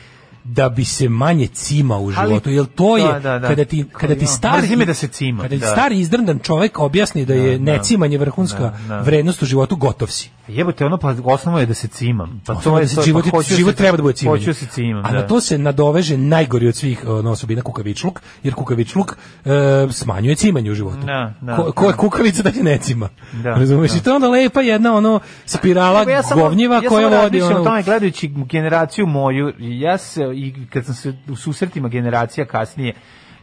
da 0.45 0.69
bi 0.69 0.85
se 0.85 1.09
manje 1.09 1.47
cima 1.47 1.99
u 1.99 2.11
životu 2.11 2.51
jel 2.51 2.67
to 2.67 2.97
je 2.97 3.05
Da, 3.05 3.19
da, 3.21 3.39
da. 3.39 3.49
kada 3.49 3.65
ti 3.65 3.85
kada 3.93 4.15
ti 4.15 4.27
stari 4.27 4.87
da 4.87 4.95
se 4.95 5.09
cima, 5.09 5.43
kada 5.43 5.55
ti 5.55 5.61
da. 5.61 5.67
stari 5.67 5.99
izdrndan 5.99 6.39
čovjek 6.39 6.79
objasni 6.79 7.25
da 7.25 7.35
je 7.35 7.59
Da, 7.59 7.73
necimanje 7.73 8.19
vrhunska 8.19 8.59
Da, 8.59 8.79
da. 8.89 9.01
vrednost 9.01 9.43
u 9.43 9.47
životu 9.47 9.77
gotov 9.77 10.09
si 10.09 10.31
Jebote, 10.49 10.87
ono 10.87 10.99
pa 10.99 11.15
osnovno 11.25 11.61
je 11.61 11.67
da 11.67 11.75
se 11.75 11.89
cimam. 11.89 12.43
Pa 12.47 12.55
to 12.55 12.79
je 12.79 12.87
da 12.87 12.95
to, 12.95 13.03
život, 13.03 13.25
pa 13.33 13.43
život 13.43 13.73
se- 13.73 13.77
treba 13.77 13.97
da 13.97 14.03
bude 14.03 14.15
cimanje. 14.15 14.39
Hoću 14.39 14.55
se 14.55 14.67
cimam, 14.67 15.05
A 15.05 15.13
da. 15.13 15.19
na 15.19 15.27
to 15.27 15.41
se 15.41 15.59
nadoveže 15.59 16.17
najgori 16.19 16.69
od 16.69 16.77
svih 16.77 17.05
ono, 17.07 17.31
osobina 17.31 17.63
kukavičluk, 17.63 18.21
jer 18.43 18.55
kukavičluk 18.55 19.17
e, 19.45 19.51
smanjuje 19.91 20.35
cimanje 20.35 20.71
u 20.71 20.75
životu. 20.75 21.07
Da, 21.07 21.35
da. 21.41 21.57
Ko, 21.57 21.73
ko 21.73 21.87
je 21.87 21.93
kukavica 21.93 22.43
da 22.43 22.49
je 22.49 22.63
ne 22.63 22.79
cima. 22.79 23.09
Da, 23.33 23.51
Razumeš? 23.51 23.91
da. 23.91 23.97
I 23.97 24.01
to 24.01 24.11
je 24.11 24.15
onda 24.17 24.29
lepa 24.29 24.61
jedna 24.61 24.95
ono 24.97 25.21
spirala 25.45 26.03
ja 26.03 26.23
samo- 26.23 26.43
govnjiva 26.43 26.75
ja 26.75 26.89
koja 26.89 27.23
vodi 27.23 27.43
ono... 27.43 27.61
o 27.61 27.65
tome 27.65 27.83
gledajući 27.83 28.29
generaciju 28.29 29.07
moju, 29.07 29.53
ja 29.59 29.99
se, 29.99 30.23
i 30.35 30.67
kad 30.71 30.85
sam 30.85 30.95
se 30.95 31.15
u 31.29 31.37
susretima 31.37 31.89
generacija 31.89 32.47
kasnije, 32.47 32.95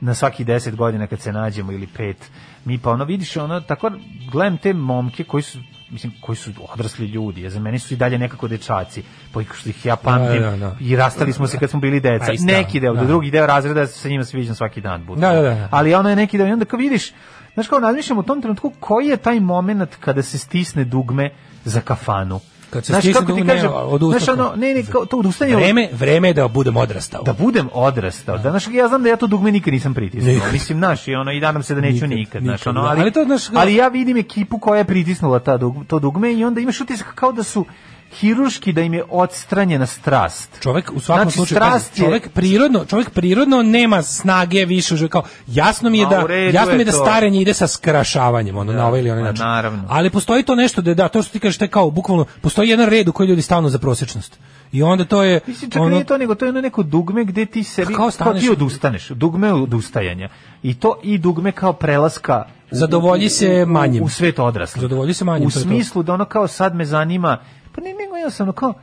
na 0.01 0.13
svaki 0.13 0.43
deset 0.43 0.75
godina 0.75 1.07
kad 1.07 1.19
se 1.21 1.31
nađemo 1.31 1.71
ili 1.71 1.87
pet, 1.87 2.31
mi 2.65 2.77
pa 2.77 2.91
ono 2.91 3.05
vidiš 3.05 3.37
ono, 3.37 3.61
tako 3.61 3.91
gledam 4.31 4.57
te 4.57 4.73
momke 4.73 5.23
koji 5.23 5.43
su 5.43 5.59
mislim, 5.91 6.13
koji 6.21 6.35
su 6.35 6.51
odrasli 6.73 7.05
ljudi, 7.05 7.45
a 7.45 7.49
za 7.49 7.59
mene 7.59 7.79
su 7.79 7.93
i 7.93 7.97
dalje 7.97 8.17
nekako 8.17 8.47
dečaci, 8.47 9.03
po 9.33 9.43
što 9.43 9.69
ih 9.69 9.85
ja 9.85 9.95
pamtim, 9.95 10.41
Da, 10.41 10.51
da, 10.51 10.57
da. 10.57 10.75
i 10.79 10.95
rastali 10.95 11.33
smo 11.33 11.47
se 11.47 11.57
kad 11.57 11.69
smo 11.69 11.79
bili 11.79 11.99
deca. 11.99 12.25
A, 12.29 12.33
isto, 12.33 12.45
neki 12.45 12.79
deo, 12.79 12.93
da. 12.93 13.05
drugi 13.05 13.31
deo 13.31 13.45
razreda 13.45 13.87
se 13.87 13.99
sa 13.99 14.09
njima 14.09 14.23
sviđam 14.23 14.55
svaki 14.55 14.81
dan. 14.81 15.05
bukvalno. 15.05 15.41
Da, 15.41 15.49
da, 15.49 15.55
da. 15.55 15.67
Ali 15.71 15.93
ono 15.93 16.09
je 16.09 16.15
neki 16.15 16.37
deo, 16.37 16.47
i 16.47 16.51
onda 16.51 16.65
kao 16.65 16.77
vidiš, 16.77 17.13
znaš 17.53 17.67
kao 17.67 17.79
razmišljam 17.79 18.17
u 18.17 18.23
tom 18.23 18.41
trenutku, 18.41 18.73
koji 18.79 19.07
je 19.07 19.17
taj 19.17 19.39
moment 19.39 19.95
kada 19.99 20.21
se 20.21 20.37
stisne 20.37 20.83
dugme 20.83 21.31
za 21.65 21.81
kafanu? 21.81 22.39
Kad 22.69 22.85
se 22.85 22.93
Znaš, 22.93 23.03
stisne 23.03 23.19
kako 23.21 23.31
ti 23.33 23.45
kažem, 23.45 23.71
znaš, 24.09 24.27
ono, 24.29 24.53
ne, 24.55 24.73
ne, 24.73 24.83
kao, 24.83 25.05
to 25.05 25.17
odustanje 25.17 25.55
od- 25.55 25.61
Vreme, 25.61 25.89
vreme 25.93 26.27
je 26.27 26.33
da 26.33 26.47
budem 26.47 26.77
odrastao. 26.77 27.23
da 27.23 27.33
budem 27.33 27.69
odrastao. 27.73 28.37
Da, 28.37 28.49
znaš, 28.49 28.67
ja 28.67 28.87
znam 28.87 29.03
da 29.03 29.09
ja 29.09 29.15
to 29.15 29.27
dugme 29.27 29.51
nikad 29.51 29.73
nisam 29.73 29.93
pritisnuo. 29.93 30.33
Nikad. 30.33 30.53
Mislim, 30.53 30.77
znaš, 30.77 31.07
i 31.07 31.15
ono 31.15 31.31
i 31.31 31.39
nadam 31.39 31.63
se 31.63 31.75
da 31.75 31.81
neću 31.81 31.93
Nikad, 31.95 32.09
nikad, 32.09 32.41
znaš, 32.43 32.59
nikad, 32.59 32.71
ono, 32.71 32.81
da. 32.81 32.89
ali, 32.89 33.01
Ali 33.01 33.11
to, 33.11 33.23
znaš, 33.23 33.41
ali 33.53 33.75
ja 33.75 33.87
vidim 33.87 34.17
ekipu 34.17 34.59
koja 34.59 34.77
je 34.77 34.85
pritisnula 34.85 35.39
ta 35.39 35.57
dug, 35.57 35.85
to 35.87 35.99
dugme 35.99 36.33
i 36.33 36.45
onda 36.45 36.61
imaš 36.61 36.81
utisak 36.81 37.15
kao 37.15 37.31
da 37.31 37.43
su 37.43 37.65
hiruški 38.11 38.73
da 38.73 38.81
im 38.81 38.93
je 38.93 39.03
odstranjena 39.09 39.85
strast. 39.85 40.57
Čovjek 40.61 40.91
u 40.91 40.99
svakom 40.99 41.23
Znači, 41.23 41.35
slučaju 41.35 41.57
strast 41.57 41.97
je- 41.97 42.05
čovjek 42.05 42.29
prirodno, 42.29 42.85
čovjek 42.85 43.09
prirodno 43.09 43.63
nema 43.63 44.01
snage 44.01 44.65
više 44.65 45.07
kao 45.07 45.23
jasno 45.47 45.89
mi 45.89 45.99
je 45.99 46.05
da 46.05 46.25
u 46.25 46.31
jasno 46.53 46.73
mi 46.73 46.79
je 46.79 46.85
da 46.85 46.91
starenje 46.91 47.41
ide 47.41 47.53
sa 47.53 47.67
skrašavanjem 47.67 48.57
ono 48.57 48.73
na 48.73 48.87
ovaj 48.87 48.99
ili 48.99 49.09
onaj 49.11 49.23
ma, 49.23 49.29
način. 49.29 49.45
naravno. 49.45 49.83
Ali 49.89 50.09
postoji 50.09 50.43
to 50.43 50.55
nešto 50.55 50.81
da 50.81 50.93
da 50.93 51.07
to 51.07 51.21
što 51.23 51.31
ti 51.31 51.39
kažeš 51.39 51.57
to 51.57 51.65
je 51.65 51.69
kao 51.69 51.89
bukvalno 51.91 52.25
postoji 52.41 52.69
jedan 52.69 52.89
red 52.89 53.07
u 53.07 53.11
koji 53.11 53.27
ljudi 53.27 53.41
stavno 53.41 53.69
za 53.69 53.79
prosječnost. 53.79 54.39
I 54.71 54.83
onda 54.83 55.05
to 55.05 55.23
je 55.23 55.39
Mislim, 55.47 55.71
čak 55.71 55.81
ono- 55.81 55.89
nije 55.89 56.03
to, 56.03 56.17
nego 56.17 56.35
to 56.35 56.45
je 56.45 56.49
ono 56.49 56.61
neko 56.61 56.83
dugme 56.83 57.25
gde 57.25 57.45
ti 57.45 57.63
sebi, 57.63 57.87
Kao 57.87 57.95
kao, 57.97 58.11
staneš- 58.11 58.41
ti 58.41 58.49
odustaneš, 58.49 59.07
dugme 59.09 59.53
odustajanja. 59.53 60.29
I 60.63 60.73
to 60.73 60.99
i 61.03 61.17
dugme 61.17 61.51
kao 61.51 61.73
prelaska 61.73 62.43
u- 62.71 62.75
Zadovolji 62.75 63.25
u- 63.25 63.29
se 63.29 63.63
u- 63.63 63.67
manjim. 63.67 64.03
U 64.03 64.09
svet 64.09 64.39
odraslih. 64.39 64.81
Zadovolji 64.81 65.13
se 65.13 65.25
manjim, 65.25 65.47
U 65.47 65.49
je 65.49 65.53
to. 65.53 65.59
smislu 65.59 66.03
da 66.03 66.13
ono 66.13 66.25
kao 66.25 66.47
sad 66.47 66.75
me 66.75 66.85
zanima, 66.85 67.37
pa 67.79 67.83
ne, 67.83 67.93
nego 67.93 68.15
jednostavno 68.15 68.53
kao, 68.53 68.73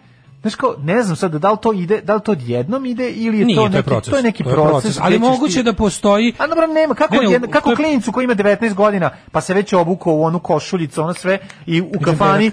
Znaš 0.47 0.55
kao, 0.55 0.75
ne 0.79 1.03
znam 1.03 1.17
sad 1.17 1.33
da 1.33 1.51
li 1.51 1.59
to 1.63 1.73
ide, 1.75 2.01
da 2.01 2.15
li 2.15 2.21
to 2.21 2.33
odjednom 2.33 2.87
ide 2.87 3.11
ili 3.11 3.39
je 3.39 3.45
Nije, 3.45 3.57
to 3.57 3.63
to 3.63 3.67
je 3.67 3.71
neki, 3.73 3.83
proces. 3.85 4.11
to 4.11 4.17
je 4.17 4.23
neki 4.23 4.43
To 4.45 4.49
je 4.51 4.55
proces. 4.55 4.71
proces, 4.73 4.99
ali 5.01 5.19
moguće 5.21 5.55
ti- 5.55 5.63
da 5.63 5.73
postoji 5.73 6.35
A 6.39 6.47
dobro, 6.47 6.67
nema, 6.69 6.95
kako, 6.95 7.15
Ne, 7.15 7.21
ne, 7.21 7.31
jedna, 7.31 7.49
kako 7.49 7.71
je- 7.71 7.77
klinicu 7.77 8.13
koji 8.13 8.25
ima 8.25 8.35
19 8.35 8.75
godina, 8.75 9.11
pa 9.33 9.41
se 9.41 9.55
već 9.55 9.73
obukao 9.73 10.13
u 10.13 10.23
onu 10.23 10.39
košuljicu, 10.39 11.03
ono 11.03 11.15
sve, 11.15 11.39
i 11.67 11.81
u 11.81 12.01
kafani 12.01 12.51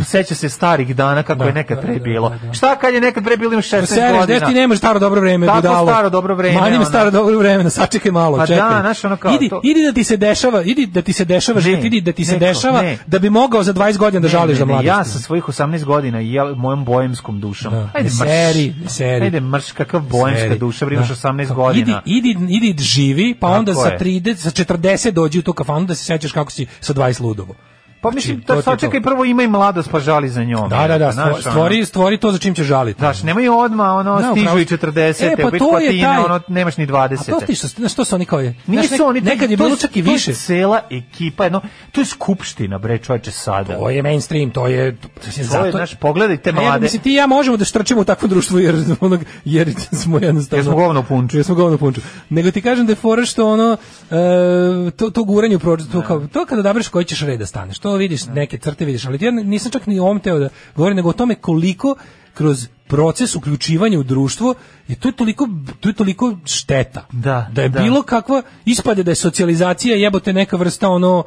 seća 0.00 0.34
se 0.34 0.48
starih 0.48 0.96
dana 0.96 1.22
kako 1.22 1.38
Da, 1.38 1.44
je 1.44 1.52
nekad 1.52 1.76
da, 1.76 1.82
pre 1.82 1.94
da, 1.94 2.00
bilo. 2.00 2.28
da, 2.30 2.36
da. 2.38 2.52
Šta 2.52 2.76
kad 2.76 2.94
je 2.94 3.00
nekad 3.00 3.24
pre 3.24 3.36
bilo 3.36 3.52
ima 3.52 3.62
16 3.62 3.86
Sereš, 3.86 4.12
godina? 4.12 4.38
gde 4.38 4.46
ti 4.46 4.54
nemaš 4.54 4.78
staro 4.78 4.98
dobro 4.98 5.20
vreme, 5.20 5.46
Kako 5.46 5.58
budalo. 5.58 5.86
staro 5.86 6.10
dobro 6.10 6.34
vreme, 6.34 6.58
ono? 6.58 6.84
staro 6.84 7.10
dobro 7.10 7.38
vreme, 7.38 7.70
sačekaj 7.70 8.12
malo, 8.12 8.36
Pa 8.36 8.46
čekaj. 8.46 8.70
da, 8.70 8.80
znaš, 8.80 9.04
ono 9.04 9.16
kao 9.16 9.32
idi, 9.32 9.48
to- 9.48 9.60
idi 9.64 9.82
da 9.82 9.92
ti 9.92 10.04
se 10.04 10.16
dešava, 10.16 10.62
idi 10.62 10.86
da 10.86 11.02
ti 11.02 11.12
se 11.12 11.24
dešava, 11.24 11.56
Ne, 11.56 11.62
život, 11.62 11.84
idi 11.84 12.00
da 12.00 12.12
ti 12.12 12.24
se 12.24 12.38
dešava, 12.38 12.82
da 13.06 13.18
bi 13.18 13.30
mogao 13.30 13.62
za 13.62 13.72
20 13.72 13.98
godina 13.98 14.20
da 14.20 14.28
žališ 14.28 14.58
za 14.58 14.64
ne, 14.64 14.66
mladosti. 14.66 14.86
Ja 14.88 15.04
sa 15.04 15.18
svojih 15.18 15.44
18 15.44 15.84
godina 15.84 16.20
i 16.20 16.26
mojom 16.56 16.84
bojemskom 16.84 17.35
dušom. 17.40 17.72
Da. 17.72 17.90
Ajde, 17.94 18.08
mrš. 18.08 18.16
seri, 18.18 18.74
seri. 18.88 19.24
Ajde, 19.24 19.40
mrš, 19.40 19.72
kakav 19.72 20.00
bojemska 20.00 20.42
Seri. 20.42 20.58
duša, 20.58 20.86
imaš 20.90 21.08
Da. 21.08 21.14
18 21.14 21.48
Tako, 21.48 21.60
godina. 21.60 22.02
Idi, 22.06 22.30
idi, 22.48 22.66
idi 22.66 22.82
živi, 22.82 23.34
pa 23.40 23.46
Tako 23.46 23.58
onda 23.58 23.74
sa 23.74 23.88
je. 23.88 23.98
30, 23.98 24.34
sa 24.34 24.50
40 24.50 25.10
dođi 25.10 25.38
u 25.38 25.42
tu 25.42 25.52
kafanu 25.52 25.86
da 25.86 25.94
se 25.94 26.04
sećaš 26.04 26.32
kako 26.32 26.50
si 26.50 26.66
sa 26.80 26.94
20 26.94 27.20
ludovo. 27.22 27.54
Pa 28.00 28.10
mislim, 28.10 28.36
Znači, 28.36 28.46
to 28.46 28.62
sačekaj 28.62 29.02
prvo 29.02 29.24
ima 29.24 29.42
i 29.42 29.48
mladost 29.48 29.90
pa 29.90 30.00
žali 30.00 30.28
za 30.28 30.44
njom. 30.44 30.68
Da, 30.68 30.88
da, 30.88 30.98
da, 30.98 31.12
Znaš, 31.12 31.40
stvori, 31.40 31.84
stvori 31.84 32.18
to 32.18 32.32
za 32.32 32.38
čim 32.38 32.54
će 32.54 32.64
žaliti. 32.64 32.98
Znaš, 32.98 33.22
nemoj 33.22 33.48
odma 33.48 33.92
ono 33.92 34.16
Da, 34.16 34.30
stižu 34.32 34.58
i 34.58 34.64
si. 34.66 34.68
40, 34.68 35.22
E, 35.22 35.36
pa 35.42 35.50
to 35.50 35.78
je 35.78 36.02
taj- 36.02 36.24
ono 36.24 36.40
nemaš 36.48 36.76
ni 36.76 36.86
20. 36.86 37.20
A 37.28 37.38
to 37.38 37.46
ti 37.46 37.54
što, 37.54 37.66
znaš, 37.66 37.94
to 37.94 38.04
su 38.04 38.14
oni 38.14 38.24
kao 38.24 38.40
je. 38.40 38.54
Nisu 38.66 38.94
nek- 38.94 39.04
oni, 39.04 39.20
nekad 39.20 39.50
je 39.50 39.56
bilo 39.56 39.76
čak 39.76 39.90
i 39.90 40.02
to 40.02 40.08
je 40.08 40.12
više. 40.12 40.34
cela 40.34 40.80
ekipa, 40.90 41.44
jedno, 41.44 41.60
to 41.92 42.00
je 42.00 42.04
skupština, 42.04 42.78
bre, 42.78 42.98
čoveče, 42.98 43.30
sada. 43.30 43.74
To 43.74 43.90
je 43.90 44.02
mainstream, 44.02 44.50
to 44.50 44.66
je... 44.66 44.96
To, 44.96 45.64
je, 45.64 45.70
znaš, 45.70 45.94
pogledajte 45.94 46.52
mlade. 46.52 46.80
mislim, 46.80 47.02
ti 47.02 47.10
i 47.10 47.14
ja 47.14 47.26
možemo 47.26 47.56
da 47.56 47.64
štrčimo 47.64 48.00
u 48.00 48.04
takvom 48.04 48.30
društvu 48.30 48.58
jer, 48.58 48.74
onog, 49.00 49.20
jer 49.44 49.74
smo 49.92 50.18
jednostavno... 50.18 50.58
Jer 50.58 50.64
smo 50.64 50.76
govno 50.76 51.02
punču. 51.02 51.36
Jer 51.36 51.44
smo 51.44 51.54
govno 51.54 51.78
punču. 51.78 52.00
Nego 52.28 52.50
ti 52.50 52.62
kažem 52.62 52.86
da 52.86 52.92
je 52.92 52.96
fora 52.96 53.24
što 53.24 53.46
ono, 53.48 53.76
e, 54.10 54.90
to, 54.90 55.10
to 55.10 55.24
guranje 55.24 55.56
u 55.56 55.60
to, 55.92 56.02
kao, 56.02 56.26
to 56.26 56.46
kada 56.46 56.60
odabereš 56.60 56.88
koji 56.88 57.04
ćeš 57.04 57.20
red 57.20 57.38
da 57.38 57.46
staneš, 57.46 57.78
to 57.86 57.96
vidiš, 57.96 58.26
neke 58.26 58.58
crte 58.58 58.84
vidiš, 58.84 59.04
ali 59.06 59.18
ja 59.20 59.30
nisam 59.30 59.70
čak 59.70 59.86
ni 59.86 59.98
o 59.98 60.04
ovom 60.04 60.20
teo 60.20 60.38
da 60.38 60.48
govorim, 60.76 60.96
nego 60.96 61.08
o 61.08 61.12
tome 61.12 61.34
koliko 61.34 61.94
kroz 62.34 62.66
proces 62.88 63.34
uključivanja 63.34 63.98
u 63.98 64.02
društvo 64.02 64.54
je 64.88 64.96
to 64.96 65.08
je 65.08 65.12
toliko 65.12 65.48
to 65.80 65.88
je 65.88 65.92
toliko 65.92 66.36
šteta. 66.44 67.06
Da, 67.12 67.48
da 67.52 67.62
je 67.62 67.68
da. 67.68 67.80
bilo 67.80 68.02
kakva 68.02 68.42
ispade 68.64 69.02
da 69.02 69.10
je 69.10 69.14
socijalizacija 69.14 69.96
jebote 69.96 70.32
neka 70.32 70.56
vrsta 70.56 70.88
ono 70.88 71.24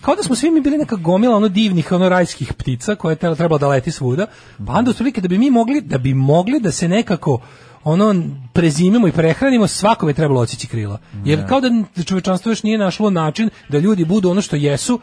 kao 0.00 0.16
da 0.16 0.22
smo 0.22 0.36
svi 0.36 0.50
mi 0.50 0.60
bili 0.60 0.78
neka 0.78 0.96
gomila 0.96 1.36
ono 1.36 1.48
divnih 1.48 1.92
ono 1.92 2.08
rajskih 2.08 2.52
ptica 2.52 2.94
koja 2.94 3.12
je 3.12 3.16
trebala 3.16 3.58
da 3.58 3.68
leti 3.68 3.90
svuda 3.90 4.26
pa 4.66 4.72
onda 4.72 4.90
otprilike 4.90 5.20
da 5.20 5.28
bi 5.28 5.38
mi 5.38 5.50
mogli 5.50 5.80
da 5.80 5.98
bi 5.98 6.14
mogli 6.14 6.60
da 6.60 6.72
se 6.72 6.88
nekako 6.88 7.40
ono 7.84 8.14
prezimimo 8.52 9.08
i 9.08 9.12
prehranimo 9.12 9.66
svakome 9.66 10.10
je 10.10 10.14
trebalo 10.14 10.40
odsjeći 10.40 10.66
krila. 10.66 10.98
Jer 11.24 11.48
kao 11.48 11.60
da 11.60 12.04
čovečanstvo 12.04 12.50
još 12.52 12.62
nije 12.62 12.78
našlo 12.78 13.10
način 13.10 13.50
da 13.68 13.78
ljudi 13.78 14.04
budu 14.04 14.30
ono 14.30 14.42
što 14.42 14.56
jesu 14.56 15.00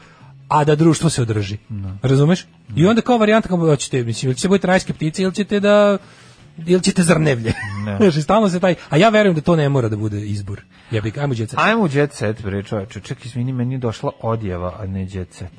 a 0.47 0.63
da 0.63 0.75
društvo 0.75 1.09
se 1.09 1.21
održi 1.21 1.57
razumeš 2.01 2.45
i 2.75 2.85
onda 2.85 3.01
kao 3.01 3.17
varijanta 3.17 3.49
kako 3.49 3.65
hoćete 3.65 4.03
mislim 4.03 4.29
ili 4.29 4.35
ćete 4.35 4.47
budete 4.47 4.67
rajske 4.67 4.93
ptice 4.93 5.23
ili 5.23 5.33
ćete 5.33 5.59
da 5.59 5.97
ili 6.65 6.83
ćete 6.83 7.03
zrnevlje 7.03 7.53
Ne. 7.85 7.97
Znaš, 8.01 8.15
i 8.15 8.21
stalno 8.21 8.49
se 8.49 8.59
taj 8.59 8.75
a 8.89 8.97
ja 8.97 9.09
verujem 9.09 9.35
da 9.35 9.41
to 9.41 9.55
ne 9.55 9.69
mora 9.69 9.89
da 9.89 9.95
bude 9.95 10.21
izbor 10.21 10.61
jebi 10.91 11.11
ga 11.11 11.21
ajmo 11.21 11.33
đeca 11.33 11.57
Ajmo 11.59 11.83
u 11.83 11.89
jet 11.93 12.13
set, 12.13 12.41
bre, 12.41 12.63
čoveče. 12.63 12.99
Čekaj, 12.99 13.23
izvini, 13.25 13.53
meni 13.53 13.73
je 13.73 13.77
došla 13.77 14.11
odjeva, 14.21 14.75
a 14.79 14.85
ne 14.85 15.07
jet 15.11 15.33
set. 15.33 15.51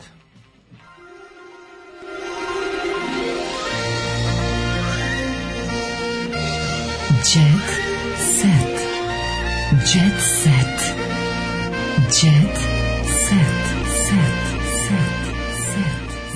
Jet 7.35 7.69
set. 8.19 8.77
Jet 9.73 10.21
set. 10.43 10.97
Jet 11.97 12.57
set. 12.57 13.27
Set. 13.29 13.66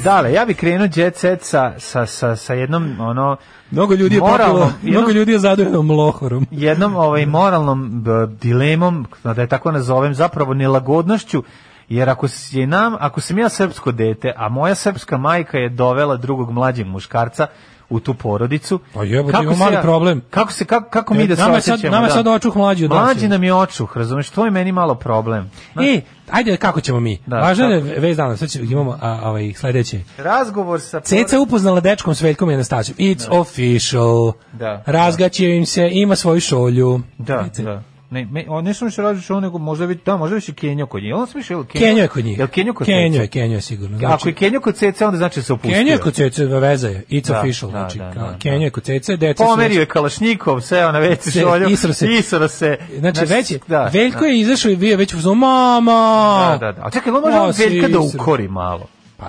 Dale, 0.04 0.32
ja 0.32 0.44
bih 0.46 0.56
krenuo 0.56 0.88
jet 0.96 1.16
set 1.16 1.42
sa, 1.42 1.72
sa, 1.78 2.06
sa, 2.06 2.36
sa 2.36 2.54
jednom, 2.54 3.00
ono, 3.00 3.36
Mnogo 3.70 3.94
ljudi 3.94 4.14
je 4.14 4.20
jednom- 4.22 4.72
mnogo 4.82 5.10
ljudi 5.10 5.32
je 5.32 5.38
zadojeno 5.38 5.82
mlohorom. 5.82 6.46
jednom 6.66 6.96
ovaj 6.96 7.26
moralnom 7.26 8.02
b, 8.02 8.10
dilemom, 8.26 9.06
da 9.24 9.40
je 9.42 9.46
tako 9.46 9.72
nazovem, 9.72 10.14
zapravo 10.14 10.54
nelagodnošću, 10.54 11.42
jer 11.88 12.08
ako 12.08 12.26
je 12.50 12.66
nam, 12.66 12.96
ako 13.00 13.20
sam 13.20 13.38
ja 13.38 13.48
srpsko 13.48 13.92
dete, 13.92 14.32
a 14.36 14.48
moja 14.48 14.74
srpska 14.74 15.18
majka 15.18 15.58
je 15.58 15.68
dovela 15.68 16.16
drugog 16.16 16.50
mlađeg 16.50 16.86
muškarca 16.86 17.46
u 17.90 18.00
tu 18.00 18.14
porodicu. 18.14 18.80
Pa 18.94 19.04
jebote, 19.04 19.38
imamo 19.42 19.56
mali 19.56 19.74
ja- 19.74 19.82
problem. 19.82 20.22
Kako 20.30 20.52
se 20.52 20.64
kako, 20.64 20.90
kako 20.90 21.14
mi 21.14 21.22
E, 21.22 21.26
da 21.26 21.36
se 21.36 21.42
nama 21.42 21.60
sad- 21.60 21.82
nama 21.82 22.06
da. 22.06 22.12
sad 22.12 22.26
očuh 22.26 22.56
mlađi 22.56 22.84
od 22.84 22.90
Mlađi 22.90 23.28
nam 23.28 23.44
je 23.44 23.54
očuh, 23.54 23.96
razumeš? 23.96 24.30
To 24.30 24.44
je 24.44 24.50
meni 24.50 24.72
malo 24.72 24.94
problem. 24.94 25.50
Znaš, 25.72 25.86
E, 25.86 26.00
ajde, 26.30 26.56
kako 26.56 26.80
ćemo 26.80 27.00
mi? 27.00 27.18
Da, 27.26 27.38
Važno 27.38 27.64
je 27.64 27.80
kako? 27.88 28.00
vez 28.00 28.16
dana, 28.16 28.36
sad 28.36 28.48
ćemo, 28.50 28.64
imamo 28.64 28.98
a, 29.00 29.20
ovaj, 29.24 29.52
sledeće. 29.52 30.00
Razgovor 30.18 30.80
sa 30.80 31.00
Ceca 31.00 31.40
upoznala 31.40 31.80
dečkom 31.80 32.14
s 32.14 32.22
Veljkom 32.22 32.50
i 32.50 32.54
Anastasijom. 32.54 32.96
It's 32.98 33.26
official. 33.30 34.32
Da. 34.52 34.82
Razgaćio 34.86 35.48
im 35.48 35.66
se, 35.66 35.88
ima 35.92 36.16
svoju 36.16 36.40
šolju. 36.40 37.00
Da, 37.18 37.44
da. 37.58 37.82
Ne, 38.10 38.24
me, 38.30 38.44
on 38.48 38.64
ne 38.64 38.74
samo 38.74 38.90
što 39.20 39.40
nego 39.40 39.58
možda 39.58 39.86
bi 39.86 39.94
da, 40.06 40.16
možda 40.16 40.34
više 40.34 40.52
Kenjo 40.52 40.86
kod 40.86 41.02
njih. 41.02 41.14
On 41.14 41.26
se 41.26 41.38
više 41.38 41.54
Kenjo 41.68 42.02
je 42.02 42.08
kod 42.08 42.24
njih. 42.24 42.38
Jel 42.38 42.48
Kenjo 42.48 42.74
kod 42.74 42.86
Kenjo 42.86 43.20
je, 43.20 43.26
Kenjo 43.26 43.54
je 43.54 43.60
sigurno. 43.60 44.08
Ako 44.08 44.28
je 44.28 44.34
Kenjo 44.34 44.60
kod 44.60 44.74
Cece, 44.76 45.06
onda 45.06 45.18
znači 45.18 45.38
da 45.38 45.42
se 45.42 45.52
opustio. 45.52 45.78
Kenjo 45.78 45.92
je 45.92 45.98
kod 45.98 46.14
Cece, 46.14 46.44
veza 46.44 46.88
je. 46.88 47.04
It's 47.10 47.28
Da, 47.28 47.40
official. 47.40 47.70
da, 47.70 47.78
znači, 47.78 47.98
da, 47.98 48.10
kao, 48.12 48.30
da, 48.30 48.38
Kenjo 48.38 48.64
je 48.64 48.70
kod 48.70 48.82
Cece, 48.82 49.16
deca 49.16 49.44
su... 49.44 49.50
Pomerio 49.50 49.80
je 49.80 49.86
Kalašnikov, 49.86 50.60
seo 50.60 50.92
na 50.92 51.00
Se- 51.30 51.40
šolju. 51.40 51.68
isro 51.68 51.92
se. 51.92 52.06
Isro 52.12 52.48
se. 52.48 52.76
Znači, 52.98 53.24
već 53.24 53.50
je, 53.50 53.58
da, 53.66 53.90
Veljko 53.92 54.20
da. 54.20 54.26
je 54.26 54.40
izašao 54.40 54.70
i 54.70 54.76
bio 54.76 54.96
već 54.96 55.14
u 55.14 55.34
mama! 55.34 56.56
Da, 56.60 56.66
da, 56.66 56.72
da. 56.72 56.82
A 56.86 56.90
čekaj, 56.90 57.12
on 57.12 57.22
može 57.46 57.64
Veljka 57.64 57.88
da 57.88 57.98
ukori 58.00 58.48
malo. 58.48 58.86
Pa, 59.16 59.26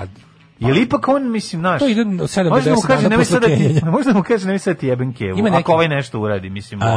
Ili 0.62 0.82
ipak 0.82 1.08
on, 1.08 1.32
mislim, 1.32 1.62
naš... 1.62 1.80
To 1.80 1.88
ide 1.88 2.02
od 2.14 2.30
sedam 2.30 2.46
do 2.46 2.56
Možda 2.56 2.72
mu 2.72 2.82
kaže, 2.82 3.04
nemoj 3.04 3.18
posle 3.18 3.32
sad 3.32 3.42
da 3.42 3.48
ti, 3.48 3.82
možda 3.98 4.14
mu 4.14 4.24
kaže, 4.24 4.46
nemoj 4.46 4.60
sad 4.60 4.74
da 4.74 4.80
ti 4.80 4.88
jebem 4.88 5.14
kevu. 5.14 5.40
Ima 5.40 5.50
neki- 5.50 5.60
Ako 5.60 5.74
ovaj 5.74 5.88
nešto 5.88 6.20
uradi, 6.20 6.50
mislim, 6.50 6.80
može. 6.80 6.96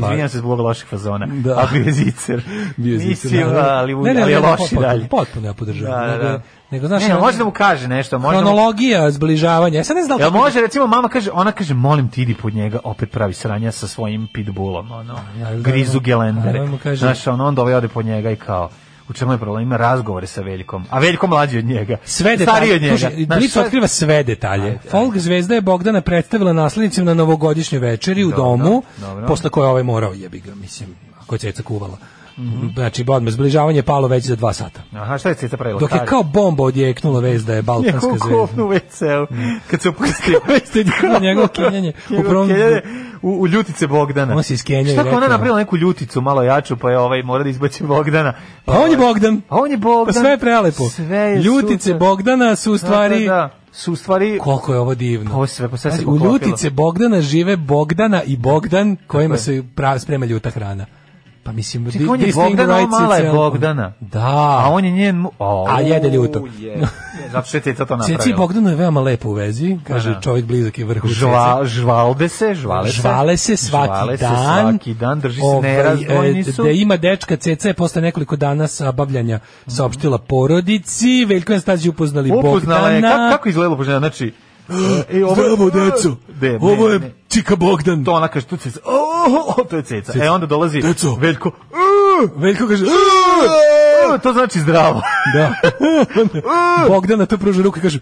Pa- 0.00 0.06
Izvinjam 0.06 0.28
se 0.28 0.38
zbog 0.38 0.60
loših 0.60 0.86
fazona. 0.86 1.26
Da. 1.26 1.52
A 1.52 1.66
bio 1.72 1.82
je 1.82 1.92
zicer. 1.92 2.42
Bio 2.76 2.92
je 2.92 2.98
zicer, 2.98 3.30
Mislim, 3.30 3.48
naravno. 3.48 3.70
ali, 3.70 3.94
Ne, 3.94 4.14
ne, 4.14 4.22
ali 4.22 4.32
je 4.32 4.40
ne, 4.40 4.48
loši 4.48 4.58
potpuno- 4.58 4.80
dalje. 4.80 5.08
potpuno 5.08 5.46
ja 5.46 5.54
podržavam. 5.54 6.08
Da, 6.08 6.16
da, 6.18 6.42
Nego- 6.70 6.82
da. 6.82 6.88
znaš, 6.88 7.02
ne, 7.02 7.10
ono- 7.10 7.20
može 7.20 7.38
da 7.38 7.44
mu 7.44 7.50
kaže 7.50 7.88
nešto. 7.88 8.18
Može 8.18 8.38
da 8.38 8.44
mu- 8.44 8.50
zbližavanja. 9.10 9.76
Ja 9.76 9.84
sad 9.84 9.96
ne 9.96 10.02
znam 10.02 10.18
da 10.18 10.24
Jel 10.24 10.30
li 10.30 10.34
to- 10.34 10.38
može, 10.38 10.60
recimo, 10.60 10.86
mama 10.86 11.08
kaže, 11.08 11.30
ona 11.32 11.52
kaže, 11.52 11.74
molim 11.74 12.08
ti 12.08 12.22
idi 12.22 12.34
pod 12.34 12.54
njega, 12.54 12.78
opet 12.84 13.10
pravi 13.10 13.34
sranja 13.34 13.72
sa 13.72 13.86
svojim 13.86 14.28
pitbullom, 14.34 14.92
ono, 14.92 15.14
Ja, 15.38 15.50
da, 15.50 15.60
grizu 15.62 15.98
da. 15.98 16.04
gelendere. 16.04 16.60
Da 16.84 16.96
Znaš, 16.96 17.26
on 17.26 17.40
onda 17.40 17.62
ovaj 17.62 17.74
ode 17.74 17.88
pod 17.88 18.04
njega 18.06 18.30
i 18.30 18.36
kao, 18.36 18.68
u 19.10 19.12
čemu 19.12 19.32
je 19.32 19.38
problem, 19.38 19.62
ima 19.62 19.76
razgovore 19.76 20.26
sa 20.26 20.40
Veljkom, 20.40 20.84
a 20.90 20.98
Veljko 20.98 21.26
mlađi 21.26 21.58
od 21.58 21.64
njega, 21.64 21.96
Sve 22.04 22.36
detalje. 22.36 22.74
od 22.74 22.82
njega. 22.82 22.96
Znaš, 22.96 23.12
Blic 23.28 23.52
sve- 23.52 23.62
otkriva 23.62 23.86
sve 23.88 24.22
detalje. 24.22 24.78
Folk 24.90 25.16
zvezda 25.16 25.54
je 25.54 25.60
Bogdana 25.60 26.00
predstavila 26.00 26.52
naslednicima 26.52 27.04
na 27.04 27.14
novogodišnjoj 27.14 27.78
večeri 27.80 28.24
u 28.24 28.30
Dobro, 28.30 28.44
domu, 28.44 28.82
dobro. 28.98 29.26
posle 29.26 29.50
koje 29.50 29.64
je 29.64 29.70
ovaj 29.70 29.82
morao 29.82 30.12
jebi 30.12 30.40
ga, 30.40 30.54
mislim, 30.54 30.88
ako 31.20 31.34
je 31.34 31.38
ceca 31.38 31.62
kuvala. 31.62 31.96
Znači, 32.74 33.04
odmah 33.08 33.32
zbližavanje 33.32 33.78
je 33.78 33.82
palo 33.82 34.08
već 34.08 34.24
za 34.24 34.36
dva 34.36 34.52
sata. 34.52 34.80
Aha, 34.92 35.18
šta 35.18 35.28
je 35.28 35.34
Ceca 35.34 35.56
pravila? 35.56 35.80
Dok 35.80 35.92
je 35.92 36.06
kao 36.06 36.22
bomba 36.22 36.64
odjeknula 36.64 37.20
vez 37.20 37.44
da 37.44 37.54
je 37.54 37.62
Balkanska 37.62 38.00
zvezda. 38.00 38.62
WC-u. 38.62 39.26
Kad 39.70 39.82
se 39.82 39.88
opustio. 39.92 40.40
Njegovo 41.20 41.48
kenjanje. 41.48 41.92
U 42.18 42.22
prvom... 42.22 42.50
u, 43.22 43.30
u 43.30 43.48
ljutice 43.48 43.86
Bogdana. 43.86 44.36
On 44.36 44.42
se 44.42 44.54
iskenjao 44.54 44.92
Šta 44.92 45.00
ako 45.00 45.16
ona 45.16 45.28
napravila 45.28 45.58
neku 45.58 45.76
ljuticu 45.76 46.20
malo 46.20 46.42
jaču, 46.42 46.76
pa 46.76 46.90
je 46.90 46.98
ovaj 46.98 47.22
mora 47.22 47.44
da 47.44 47.50
izbaci 47.50 47.84
Bogdana. 47.84 48.32
Pa 48.64 48.72
on 48.72 48.90
je 48.90 48.96
Bogdan. 48.96 49.42
A 49.48 49.56
on 49.56 49.70
je 49.70 49.76
Bogdan. 49.76 50.14
Pa 50.14 50.20
sve 50.20 50.30
je 50.30 50.38
prelepo. 50.38 50.88
Sve 50.88 51.16
je 51.16 51.42
Ljutice 51.42 51.84
super. 51.84 51.98
Bogdana 51.98 52.56
su 52.56 52.72
u 52.72 52.78
stvari... 52.78 53.24
Da, 53.26 53.34
da, 53.34 53.36
da. 53.36 53.50
Su 53.72 53.92
u 53.92 53.96
stvari... 53.96 54.38
Koliko 54.38 54.72
je 54.72 54.78
ovo 54.78 54.94
divno. 54.94 55.34
Ovo 55.34 55.46
sve, 55.46 55.68
pa 55.68 55.76
sve 55.76 55.90
se 55.90 55.96
Pazi, 55.96 56.08
u 56.08 56.18
ljutice 56.18 56.70
Bogdana 56.70 57.20
žive 57.20 57.56
Bogdana 57.56 58.22
i 58.22 58.36
Bogdan 58.36 58.96
kojima 59.06 59.36
se 59.36 59.62
pra, 59.74 59.98
sprema 59.98 60.26
ljuta 60.26 60.50
hrana. 60.50 60.86
Pa 61.42 61.52
mislim, 61.52 61.86
Čekaj, 61.86 61.98
di- 61.98 62.08
on 62.08 62.20
je 62.20 62.24
this 62.24 62.34
thing 62.34 62.48
Bogdan, 62.48 62.70
a 62.70 62.74
writes 62.74 62.90
mala 62.92 63.16
je. 63.16 63.32
Bogdana. 63.32 63.92
Da. 64.00 64.26
A 64.58 64.68
on 64.68 64.84
je 64.84 64.90
njen... 64.90 65.16
mu- 65.16 65.30
O, 65.38 65.66
A 65.68 65.80
jede 65.80 66.10
ljuto. 66.10 66.46
Je, 66.58 66.80
zato 67.32 67.48
što 67.48 67.56
je 67.56 67.60
Ceca 67.60 67.84
to 67.84 67.96
napravila. 67.96 68.18
Ceci 68.18 68.34
Bogdanu 68.34 68.68
je 68.68 68.76
veoma 68.76 69.00
lepo 69.00 69.28
u 69.28 69.32
vezi, 69.32 69.78
kaže 69.84 70.10
Da. 70.10 70.20
čovjek 70.20 70.44
blizak 70.44 70.78
je 70.78 70.84
vrhu 70.84 71.08
Žva, 71.08 71.60
žvalde 71.64 72.28
se, 72.28 72.54
žvale 72.54 72.88
se. 72.88 72.92
Žvale 72.92 73.36
se 73.36 73.56
svaki 73.56 73.86
Žvale 73.86 74.16
se 74.16 74.24
dan. 74.24 74.68
svaki 74.68 74.94
dan, 74.94 75.20
drži 75.20 75.36
se 75.36 75.46
Ovaj, 75.46 75.62
nerazdvojni 75.62 76.40
e, 76.40 76.44
su. 76.44 76.62
Da 76.62 76.70
ima 76.70 76.96
dečka 76.96 77.36
Ceca 77.36 77.68
je 77.68 77.74
posle 77.74 78.02
nekoliko 78.02 78.36
dana 78.36 78.66
sabavljanja 78.66 79.38
saopštila 79.66 80.18
porodici, 80.18 81.24
Veljko 81.24 81.52
je 81.52 81.60
Stazić 81.60 81.86
upoznali 81.86 82.30
Upoznala 82.32 82.88
je, 82.88 82.94
Bogdana. 82.94 83.16
kako, 83.18 83.32
kako 83.32 83.48
izgleda 83.48 83.70
upoznala, 83.70 83.98
znači... 84.00 84.32
E, 85.10 85.22
Zdravo, 85.34 85.70
deco. 85.70 86.16
De, 86.30 86.58
Ovo 86.62 86.88
je. 86.88 87.19
Čika 87.30 87.56
Bogdan. 87.56 88.04
To 88.04 88.12
ona 88.12 88.28
kaže, 88.28 88.46
tu 88.46 88.56
ceca, 88.56 88.80
o, 88.84 88.94
o, 89.50 89.64
to 89.64 89.76
je 89.76 89.82
ceca. 89.82 90.12
Ceca. 90.12 90.24
E, 90.24 90.30
onda 90.30 90.46
dolazi 90.46 90.80
Deco. 90.80 91.14
Veljko, 91.14 91.50
Veljko 92.36 92.66
kaže, 92.68 92.84
"E, 92.84 94.18
to 94.18 94.32
znači 94.32 94.60
zdravo. 94.60 95.02
da. 95.34 95.54
Bogdana 96.88 97.26
to 97.26 97.38
pruža 97.38 97.62
ruku 97.62 97.78
i 97.78 97.82
kaže, 97.82 97.98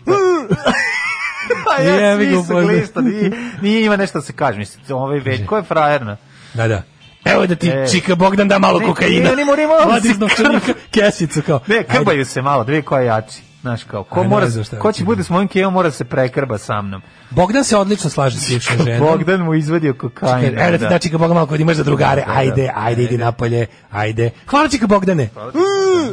A 1.71 1.83
ja, 1.83 2.17
svi 2.17 2.33
su 2.45 2.55
glišta, 2.59 3.01
nije, 3.01 3.31
nije 3.63 3.85
ima 3.85 3.97
nešto 3.97 4.19
da 4.19 4.23
se 4.23 4.33
kaže, 4.33 4.59
mislim, 4.59 4.83
ovaj 4.91 5.19
Veljko 5.19 5.57
je 5.57 5.63
frajerna. 5.63 6.17
da, 6.55 6.69
da. 6.69 6.83
Evo 7.25 7.47
da 7.47 7.55
ti 7.55 7.69
E. 7.69 7.87
Čika 7.89 8.15
Bogdan 8.15 8.49
da 8.49 8.59
malo 8.59 8.79
Ne, 8.81 8.87
kokaina. 8.87 9.31
ne, 9.31 9.37
ne, 9.37 9.45
mora- 9.45 9.67
mora 9.67 9.81
da 9.81 9.91
Vadi 9.91 10.03
se 10.03 10.13
iz 10.13 10.19
novčanika 10.19 10.73
kesicu 10.91 11.43
kao. 11.43 11.61
Ne, 11.67 11.77
ajde. 11.77 11.89
krbaju 11.89 12.25
se 12.25 12.43
malo, 12.43 12.65
dve 12.65 12.83
koja 12.83 13.01
je 13.01 13.07
jači. 13.07 13.39
Znaš 13.39 13.39
kao, 13.39 13.39
ko, 13.39 13.39
A 13.39 13.39
ne 13.39 13.47
mora, 13.47 13.48
znam 13.77 14.65
šta 14.65 14.77
ko 14.77 14.83
hoće 14.83 14.99
će 14.99 15.05
bude 15.05 15.25
s 15.25 15.31
mojim 15.31 15.49
kevom 15.49 15.73
mora 15.73 15.89
da 15.89 15.93
se 15.93 16.05
prekrba 16.05 16.59
sa 16.59 16.83
mnom. 16.83 17.03
Bogdan 17.31 17.65
se 17.65 17.77
odlično 17.77 18.11
slaže 18.11 18.39
s 18.39 18.49
bivšom 18.51 18.77
ženom. 18.85 19.09
Bogdan 19.09 19.41
mu 19.41 19.55
izvadio 19.55 19.95
kokain. 19.95 20.59
Evo 20.59 20.71
da 20.71 20.79
ti 20.79 20.85
da 20.91 20.99
Čika 20.99 21.19
Bogdan 21.19 21.35
malo 21.35 21.47
kod 21.47 21.61
imaš 21.61 21.77
za 21.77 21.85
drugare. 21.85 22.21
Da, 22.21 22.27
da, 22.27 22.33
da. 22.33 22.39
Ajde, 22.39 22.73
ajde, 22.75 23.03
idi 23.03 23.19
napolje. 23.19 23.67
Ajde. 23.91 24.31
Hvala 24.47 24.69
Čika 24.69 24.87
Bogdane. 24.87 25.29
Da, 25.35 25.51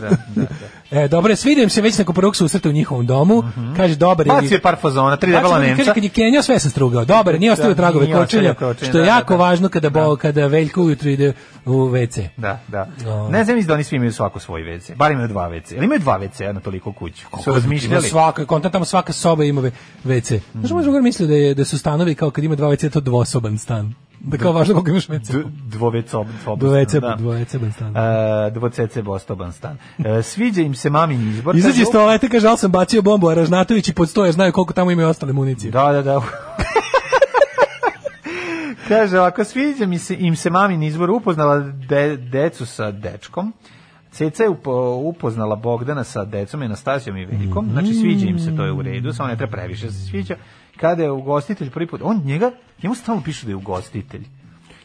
da, 0.02 0.10
da. 0.36 0.46
E, 0.92 1.08
dobro, 1.08 1.36
svidim 1.36 1.70
se 1.70 1.82
već 1.82 1.98
nakon 1.98 2.16
prvog 2.16 2.36
susreta 2.36 2.70
u 2.70 2.72
njihovom 2.72 3.06
domu. 3.06 3.44
Kaže, 3.78 3.96
dobar 3.96 4.28
je. 4.28 4.34
Bacio 4.34 4.56
je 4.56 4.62
par 4.62 4.76
fazona, 4.82 5.16
tri 5.16 5.32
debela 5.32 5.56
Kaže, 5.56 5.68
Nemca. 5.68 5.94
kad 5.94 6.04
je 6.04 6.10
Kenja 6.10 6.42
sve 6.42 6.60
sam 6.60 6.72
strugao. 6.72 7.06
Dobar, 7.06 7.40
nije 7.40 7.52
ostavio 7.52 7.74
Da, 7.74 7.82
tragove 7.82 8.14
kočenja, 8.14 8.56
što 8.78 8.98
je 8.98 9.04
da, 9.04 9.06
jako 9.06 9.34
da, 9.34 9.40
važno 9.40 9.70
kada, 9.70 9.90
bo, 9.90 10.16
kada 10.16 10.48
Veljko 10.48 10.82
ujutru 10.82 11.10
ide 11.10 11.34
u 11.66 11.72
WC. 11.72 12.28
Da, 12.38 12.60
da. 12.68 12.88
O. 13.08 13.30
Ne 13.30 13.44
znam 13.44 13.62
da 13.62 13.74
oni 13.74 13.84
svi 13.84 13.96
imaju 13.96 14.14
svako 14.14 14.40
svoj 14.40 14.62
WC. 14.62 14.96
Bar 14.96 15.12
imaju 15.12 15.28
dva 15.28 15.50
WC. 15.50 15.76
Ali 15.76 15.86
imaju 15.86 16.00
dva 16.00 16.20
WC 16.20 16.54
na 16.54 16.60
toliko 16.60 16.94
kuću. 16.94 17.26
Su 17.44 17.50
Ima 17.50 17.56
razmišljali. 17.56 18.10
svaka, 18.10 18.46
konta 18.46 18.70
tamo 18.70 18.86
svaka 18.86 19.14
soba 19.14 19.44
ima 19.44 19.62
WC. 20.06 20.40
Znaš, 20.54 20.72
moj 20.72 20.84
drugar 20.84 21.02
misli 21.02 21.28
da, 21.28 21.34
je, 21.34 21.54
da 21.54 21.66
su 21.66 21.78
stanovi 21.78 22.16
kao 22.16 22.32
kad 22.32 22.44
ima 22.44 22.56
dva 22.56 22.68
WC, 22.68 22.92
to 22.92 23.00
dvosoban 23.00 23.58
stan. 23.58 23.94
Da 24.26 24.38
kao 24.38 24.52
važno 24.52 24.74
koliko 24.74 24.90
imaš 24.90 25.08
WC. 25.08 25.32
D- 25.34 25.44
Dvovec 25.68 26.14
ob, 26.14 26.28
Dvovece, 26.58 27.00
da. 27.00 27.16
dvoveceban 27.16 27.72
stan. 27.72 27.98
E, 27.98 28.50
dvocece 28.52 29.02
bostoban 29.02 29.54
stan. 29.54 29.78
E, 30.00 30.22
sviđa 30.22 30.62
im 30.62 30.76
se 30.76 30.90
mamin 30.90 31.30
izbor. 31.30 31.56
Izađe 31.56 31.82
iz 31.82 31.88
toalete, 31.92 32.30
kaže, 32.30 32.48
ali 32.48 32.58
sam 32.58 32.72
bacio 32.72 33.02
bombu, 33.02 33.30
a 33.30 33.34
Ražnatović 33.34 33.88
i 33.90 33.94
podstoje, 33.94 34.32
znaju 34.32 34.52
koliko 34.52 34.74
tamo 34.74 34.92
imaju 34.92 35.08
ostale 35.08 35.34
municije. 35.34 35.72
Da, 35.72 35.92
da, 35.92 36.02
da. 36.02 36.22
Kaže, 38.88 39.20
ovako 39.20 39.44
sviđa 39.44 39.86
mi 39.86 39.98
se, 40.00 40.16
im 40.20 40.36
se 40.36 40.50
mamin 40.50 40.84
izbor 40.84 41.10
upoznala 41.10 41.60
de, 41.60 42.18
decu 42.18 42.66
sa 42.66 42.92
dečkom. 42.92 43.54
Ceca 44.12 44.44
je 44.44 44.50
upo, 44.50 44.72
upoznala 44.96 45.56
Bogdana 45.56 46.04
sa 46.04 46.26
decom, 46.26 46.62
Anastasijom 46.62 47.18
i 47.18 47.26
Veljkom. 47.26 47.70
Znači, 47.72 47.94
sviđa 47.94 48.26
im 48.26 48.40
se, 48.40 48.56
to 48.56 48.66
je 48.66 48.72
u 48.72 48.82
redu, 48.82 49.14
samo 49.14 49.30
ne 49.30 49.38
treba 49.38 49.52
previše 49.52 49.86
da 49.86 49.92
se 49.92 50.00
sviđa. 50.00 50.36
Kada 50.78 51.04
je 51.04 51.12
ugostitelj 51.12 51.70
prvi 51.70 51.88
put, 51.88 52.02
on 52.04 52.22
njega, 52.26 52.52
njemu 52.84 52.96
stalno 52.96 53.22
piše 53.24 53.46
da 53.46 53.52
je 53.52 53.56
ugostitelj. 53.56 54.24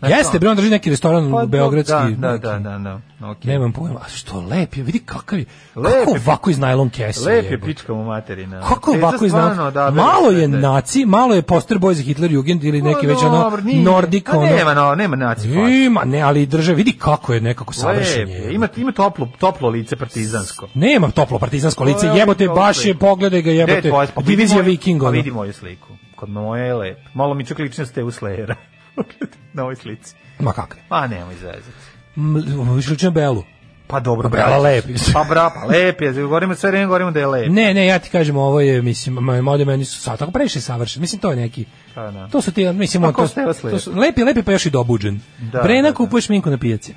Znači, 0.00 0.14
Jeste, 0.14 0.38
bre, 0.38 0.48
on 0.48 0.56
drži 0.56 0.70
neki 0.70 0.90
restoran 0.90 1.30
Pa, 1.30 1.36
u 1.36 1.46
Beogradski. 1.46 1.92
Da, 2.16 2.28
da, 2.28 2.38
da, 2.38 2.58
da, 2.60 2.78
da. 2.78 3.00
Okay. 3.20 3.46
Nemam 3.46 3.72
pojma, 3.72 3.96
a 3.96 4.08
što 4.08 4.40
lep 4.40 4.76
je, 4.76 4.82
vidi 4.82 4.98
kakav 4.98 5.38
je, 5.38 5.44
Lep 5.76 5.92
kako 5.94 6.10
je. 6.10 6.20
ovako 6.20 6.50
iz 6.50 6.58
najlon 6.58 6.90
kese 6.90 7.20
Lep 7.22 7.44
je 7.44 7.50
jebote. 7.50 7.66
pička 7.66 7.94
mu 7.94 8.04
materina. 8.04 8.60
Kako 8.60 8.90
ovako 8.92 9.24
iz 9.24 9.32
najlon 9.32 9.58
odabere 9.60 9.96
Malo 9.96 10.30
je 10.30 10.40
te- 10.42 10.48
naci, 10.48 11.04
malo 11.06 11.34
je 11.34 11.42
poster 11.42 11.78
boy 11.78 11.92
za 11.92 12.02
Hitler 12.02 12.32
Jugend 12.32 12.64
ili 12.64 12.82
neki 12.82 13.00
Pa 13.00 13.06
već 13.06 13.18
ono. 13.18 13.50
Nordik, 13.74 14.24
Pa 14.26 14.38
ono. 14.38 14.46
Nema, 14.46 14.74
no, 14.74 14.94
nema 14.94 15.16
naci. 15.16 15.48
Ima, 15.84 16.04
ne, 16.04 16.20
ali 16.20 16.46
drže, 16.46 16.74
vidi 16.74 16.92
kako 16.92 17.34
je 17.34 17.40
nekako 17.40 17.74
savršen 17.74 18.28
je. 18.28 18.34
je. 18.36 18.54
Ima, 18.54 18.68
ima 18.76 18.92
toplo, 18.92 19.28
toplo 19.38 19.68
lice 19.68 19.96
partizansko. 19.96 20.68
Nema 20.74 21.10
toplo 21.10 21.38
partizansko 21.38 21.84
lice, 21.84 22.06
je 22.06 22.12
jebote, 22.14 22.48
baš 22.48 22.84
je, 22.84 22.94
pogledaj 22.94 23.42
ga, 23.42 23.50
je 23.50 23.56
jebote, 23.56 23.90
pa 24.14 24.22
divizija 24.22 24.56
moju- 24.56 24.66
Viking, 24.66 25.00
Pa 25.00 25.06
ono. 25.06 25.12
vidi 25.12 25.30
moju 25.30 25.52
sliku. 25.52 25.88
Kod 26.16 26.28
moje 26.28 26.66
je 26.66 26.74
lep. 26.74 26.98
Malo 27.14 27.34
mi 27.34 27.46
čak 27.46 27.58
lično 27.58 27.86
ste 27.86 28.04
u 28.04 28.10
Slayera. 28.10 28.54
Na 29.54 29.62
ovoj 29.62 29.76
slici. 29.76 30.14
Ma 30.38 30.52
kakve? 30.52 30.80
Ma 30.90 31.06
nemoj 31.06 31.34
zezati. 31.34 31.70
Išličem 32.78 33.14
Belu. 33.14 33.44
Pa 33.86 34.00
dobro, 34.00 34.30
Pa 34.30 34.36
Bela 34.36 34.58
lep. 34.58 34.84
Pa 35.12 35.24
bra, 35.24 35.50
pa 35.54 35.66
lep 35.66 36.00
je. 36.00 36.12
Govorimo 36.12 36.54
sve 36.54 36.70
vreme, 36.70 36.86
govorimo 36.86 37.10
da 37.10 37.20
je 37.20 37.26
lep. 37.26 37.48
Ne, 37.50 37.74
ne, 37.74 37.86
ja 37.86 37.98
ti 37.98 38.10
kažem, 38.10 38.36
ovo 38.36 38.60
je, 38.60 38.82
mislim, 38.82 39.14
mode 39.42 39.64
meni 39.64 39.84
su 39.84 40.00
sad 40.00 40.18
tako 40.18 40.32
previše 40.32 40.60
savršen. 40.60 41.00
Mislim, 41.00 41.20
to 41.20 41.30
je 41.30 41.36
neki, 41.36 41.64
Pa 41.94 42.10
da. 42.10 42.28
to 42.28 42.40
su 42.40 42.52
ti, 42.52 42.72
mislim, 42.72 43.04
on, 43.04 43.14
to, 43.14 43.28
to 43.70 43.78
su, 43.78 43.92
lepi, 43.92 44.24
lepi, 44.24 44.42
pa 44.42 44.52
još 44.52 44.66
i 44.66 44.70
dobuđen. 44.70 45.20
Da, 45.52 45.62
Brena 45.62 45.82
da, 45.82 45.88
da. 45.88 45.94
kupuje 45.94 46.20
šminku 46.20 46.50
na 46.50 46.58
pijaci. 46.58 46.94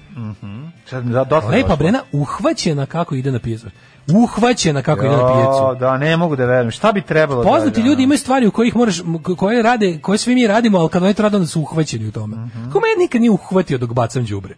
Sad, 0.86 1.04
da, 1.04 1.24
dosta 1.24 1.50
Lepa 1.50 1.62
došlo. 1.62 1.76
Brena 1.76 2.00
uhvaćena 2.12 2.86
kako 2.86 3.16
ide 3.16 3.32
na 3.32 3.40
pijacu. 3.40 3.68
Uhvaćena 4.12 4.82
kako 4.82 5.06
ide 5.06 5.16
na 5.16 5.34
pijacu. 5.34 5.80
Da, 5.80 5.98
ne 5.98 6.18
mogu 6.18 6.36
da 6.36 6.46
verujem. 6.46 6.72
Šta 6.72 6.92
bi 6.92 7.02
trebalo 7.02 7.44
Poznati 7.44 7.80
da, 7.80 7.84
da, 7.84 7.90
ljudi 7.90 8.04
imaju 8.04 8.18
stvari 8.18 8.48
u 8.48 8.52
kojih 8.52 8.76
moraš 8.76 9.02
koje 9.38 9.62
rade, 9.62 10.00
koje 10.02 10.18
svi 10.18 10.36
mi 10.36 10.48
radimo, 10.48 10.78
al 10.78 10.88
kad 10.88 11.04
oni 11.04 11.14
to 11.14 11.24
rade 11.24 11.36
onda 11.36 11.48
su 11.48 11.62
uhvaćeni 11.62 12.08
u 12.08 12.12
tome. 12.12 12.36
Mhm. 12.36 12.72
Ko 12.72 12.80
mene 12.80 12.96
nikad 13.00 13.22
nije 13.22 13.32
uhvatio 13.32 13.78
dok 13.78 13.94
bacam 13.94 14.26
đubre. 14.26 14.56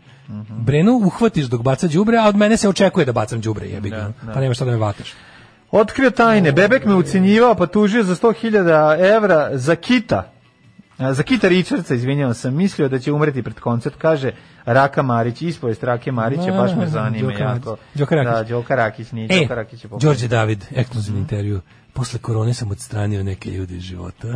Brenu 0.50 0.92
uhvatiš 0.92 1.46
dok 1.46 1.62
baca 1.62 1.88
đubre, 1.88 2.18
a 2.18 2.28
od 2.28 2.36
mene 2.36 2.58
se 2.58 2.70
očekuje 2.70 3.06
da 3.06 3.12
bacam 3.12 3.42
đubre, 3.42 3.68
jebi 3.68 3.90
ga. 3.90 4.12
Pa 4.34 4.40
nema 4.40 4.54
šta 4.54 4.66
da 4.66 4.72
me 4.72 4.78
vataš. 4.78 5.14
Otkrio 5.72 6.12
tajne. 6.12 6.52
Bebek 6.52 6.86
me 6.86 6.96
ucenjivao, 6.96 7.56
pa 7.56 7.66
tužio 7.66 8.04
za 8.04 8.16
100.000 8.16 9.16
evra 9.16 9.50
za 9.54 9.76
kita. 9.76 10.35
Za 11.00 11.24
Kita 11.24 11.48
Richardsa, 11.48 11.96
izvinjavam 11.96 12.34
sam, 12.34 12.56
mislio 12.56 12.90
da 12.90 13.00
će 13.00 13.12
umreti 13.12 13.44
pred 13.44 13.60
koncert, 13.60 13.96
kaže 13.98 14.32
Raka 14.66 15.02
Marić, 15.02 15.42
ispovest 15.42 15.84
Rake 15.84 16.12
Marića, 16.12 16.52
baš 16.52 16.72
me 16.78 16.88
zanima 16.88 17.30
Đoka 17.32 17.44
jako. 17.44 17.78
Đoka 17.94 18.16
Rakić. 18.16 18.34
Da, 18.34 18.44
Đoka 18.44 18.76
Rakić, 18.76 19.12
nije 19.12 19.28
E, 19.32 19.40
Đoka 19.40 19.56
Rakić 19.56 19.84
je. 19.84 19.90
Đorđe 20.02 20.28
David, 20.28 20.66
ekskluzivni 20.76 21.20
intervju. 21.20 21.62
Posle 21.94 22.20
korone 22.20 22.54
sam 22.54 22.72
odstranio 22.72 23.24
neke 23.24 23.52
ljude 23.52 23.76
iz 23.76 23.82
života. 23.82 24.28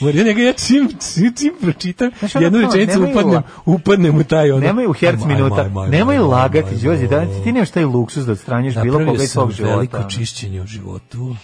Mora, 0.00 0.18
ja 0.18 0.24
njega 0.24 0.42
ja 0.42 0.52
čim, 0.52 0.88
čim, 0.88 1.34
čim 1.38 1.54
pročitam, 1.60 2.10
Znaš, 2.18 2.34
ono 2.34 2.46
jednu 2.46 2.60
rečenicu 2.60 3.02
upadnem, 3.10 3.42
upadnem 3.66 4.16
u 4.16 4.24
taj 4.24 4.50
ono. 4.50 4.60
Nemoj 4.60 4.86
u 4.86 4.92
herc 4.92 5.20
minuta, 5.24 5.68
nemoj 5.88 6.18
lagati, 6.18 6.76
Đorđe, 6.76 7.06
da 7.06 7.42
ti 7.44 7.52
nemaš 7.52 7.70
taj 7.70 7.84
luksus 7.84 8.24
da 8.26 8.32
odstranjuješ 8.32 8.74
bilo 8.74 8.84
Napravio 8.84 9.12
koga 9.12 9.22
iz 9.22 9.30
sam 9.30 9.40
svog 9.42 9.52
života. 9.52 9.74
veliko 9.74 9.96
ono. 9.96 10.10
čišćenje 10.10 10.60
u 10.62 10.66
životu. 10.66 11.36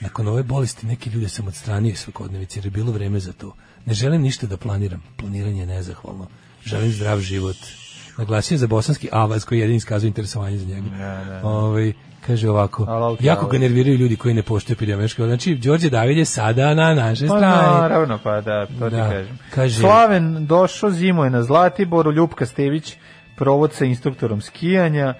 Nakon 0.00 0.28
ove 0.28 0.42
bolesti 0.42 0.86
neke 0.86 1.10
ljude 1.10 1.28
sam 1.28 1.46
odstranio 1.46 1.90
iz 1.90 1.98
svakodnevice 1.98 2.58
jer 2.58 2.64
je 2.66 2.70
bilo 2.70 2.92
vreme 2.92 3.20
za 3.20 3.32
to. 3.32 3.54
Ne 3.88 3.94
želim 3.94 4.22
ništa 4.22 4.46
da 4.46 4.56
planiram. 4.56 5.02
Planiranje 5.16 5.60
je 5.60 5.66
nezahvalno. 5.66 6.26
Želim 6.64 6.90
zdrav 6.90 7.20
život. 7.20 7.56
Naglasio 8.18 8.54
je 8.54 8.58
za 8.58 8.66
bosanski 8.66 9.08
avaz 9.12 9.44
koji 9.44 9.58
jedini 9.58 9.76
iskazuje 9.76 10.08
interesovanje 10.08 10.58
za 10.58 10.66
njega. 10.66 10.88
Ovaj, 11.42 11.92
kaže 12.20 12.50
ovako, 12.50 12.84
ti 13.16 13.26
jako 13.26 13.40
ga 13.42 13.48
avaz. 13.48 13.60
nerviraju 13.60 13.96
ljudi 13.96 14.16
koji 14.16 14.34
ne 14.34 14.42
poštuju 14.42 14.74
epidemiološke. 14.74 15.22
Znači, 15.24 15.54
Đorđe 15.56 15.90
David 15.90 16.18
je 16.18 16.24
sada 16.24 16.74
na 16.74 16.94
našoj 16.94 17.28
Pa 17.28 17.36
strani. 17.36 17.80
naravno, 17.80 18.18
pa 18.18 18.40
da, 18.40 18.66
to 18.68 18.90
Da, 18.90 19.08
ti 19.08 19.14
kažem. 19.14 19.38
kaže- 19.54 19.80
Slaven 19.80 20.46
došao, 20.46 20.90
zimo 20.90 21.24
je 21.24 21.30
na 21.30 21.42
Zlatiboru, 21.42 22.12
Ljupka 22.12 22.46
Stević 22.46 22.96
provod 23.36 23.72
sa 23.72 23.84
instruktorom 23.84 24.40
skijanja, 24.40 25.14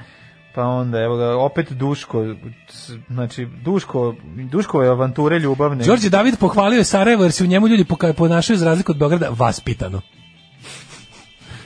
pa 0.55 0.63
onda 0.63 1.01
evo 1.01 1.17
ga 1.17 1.37
opet 1.37 1.73
Duško, 1.73 2.25
znači 3.09 3.47
Duško, 3.65 4.15
Duškove 4.51 4.89
avanture 4.89 5.39
ljubavne. 5.39 5.85
Đorđe 5.85 6.09
David 6.09 6.39
pohvalio 6.39 6.79
je 6.79 6.85
Sarajevo 6.85 7.23
jer 7.23 7.33
se 7.33 7.45
u 7.45 7.47
njemu 7.47 7.69
ljudi 7.69 7.85
ponašaju 8.17 8.57
za 8.57 8.67
razliku 8.67 8.93
od 8.93 8.99
Beograda 8.99 9.29
vaspitano. 9.31 10.01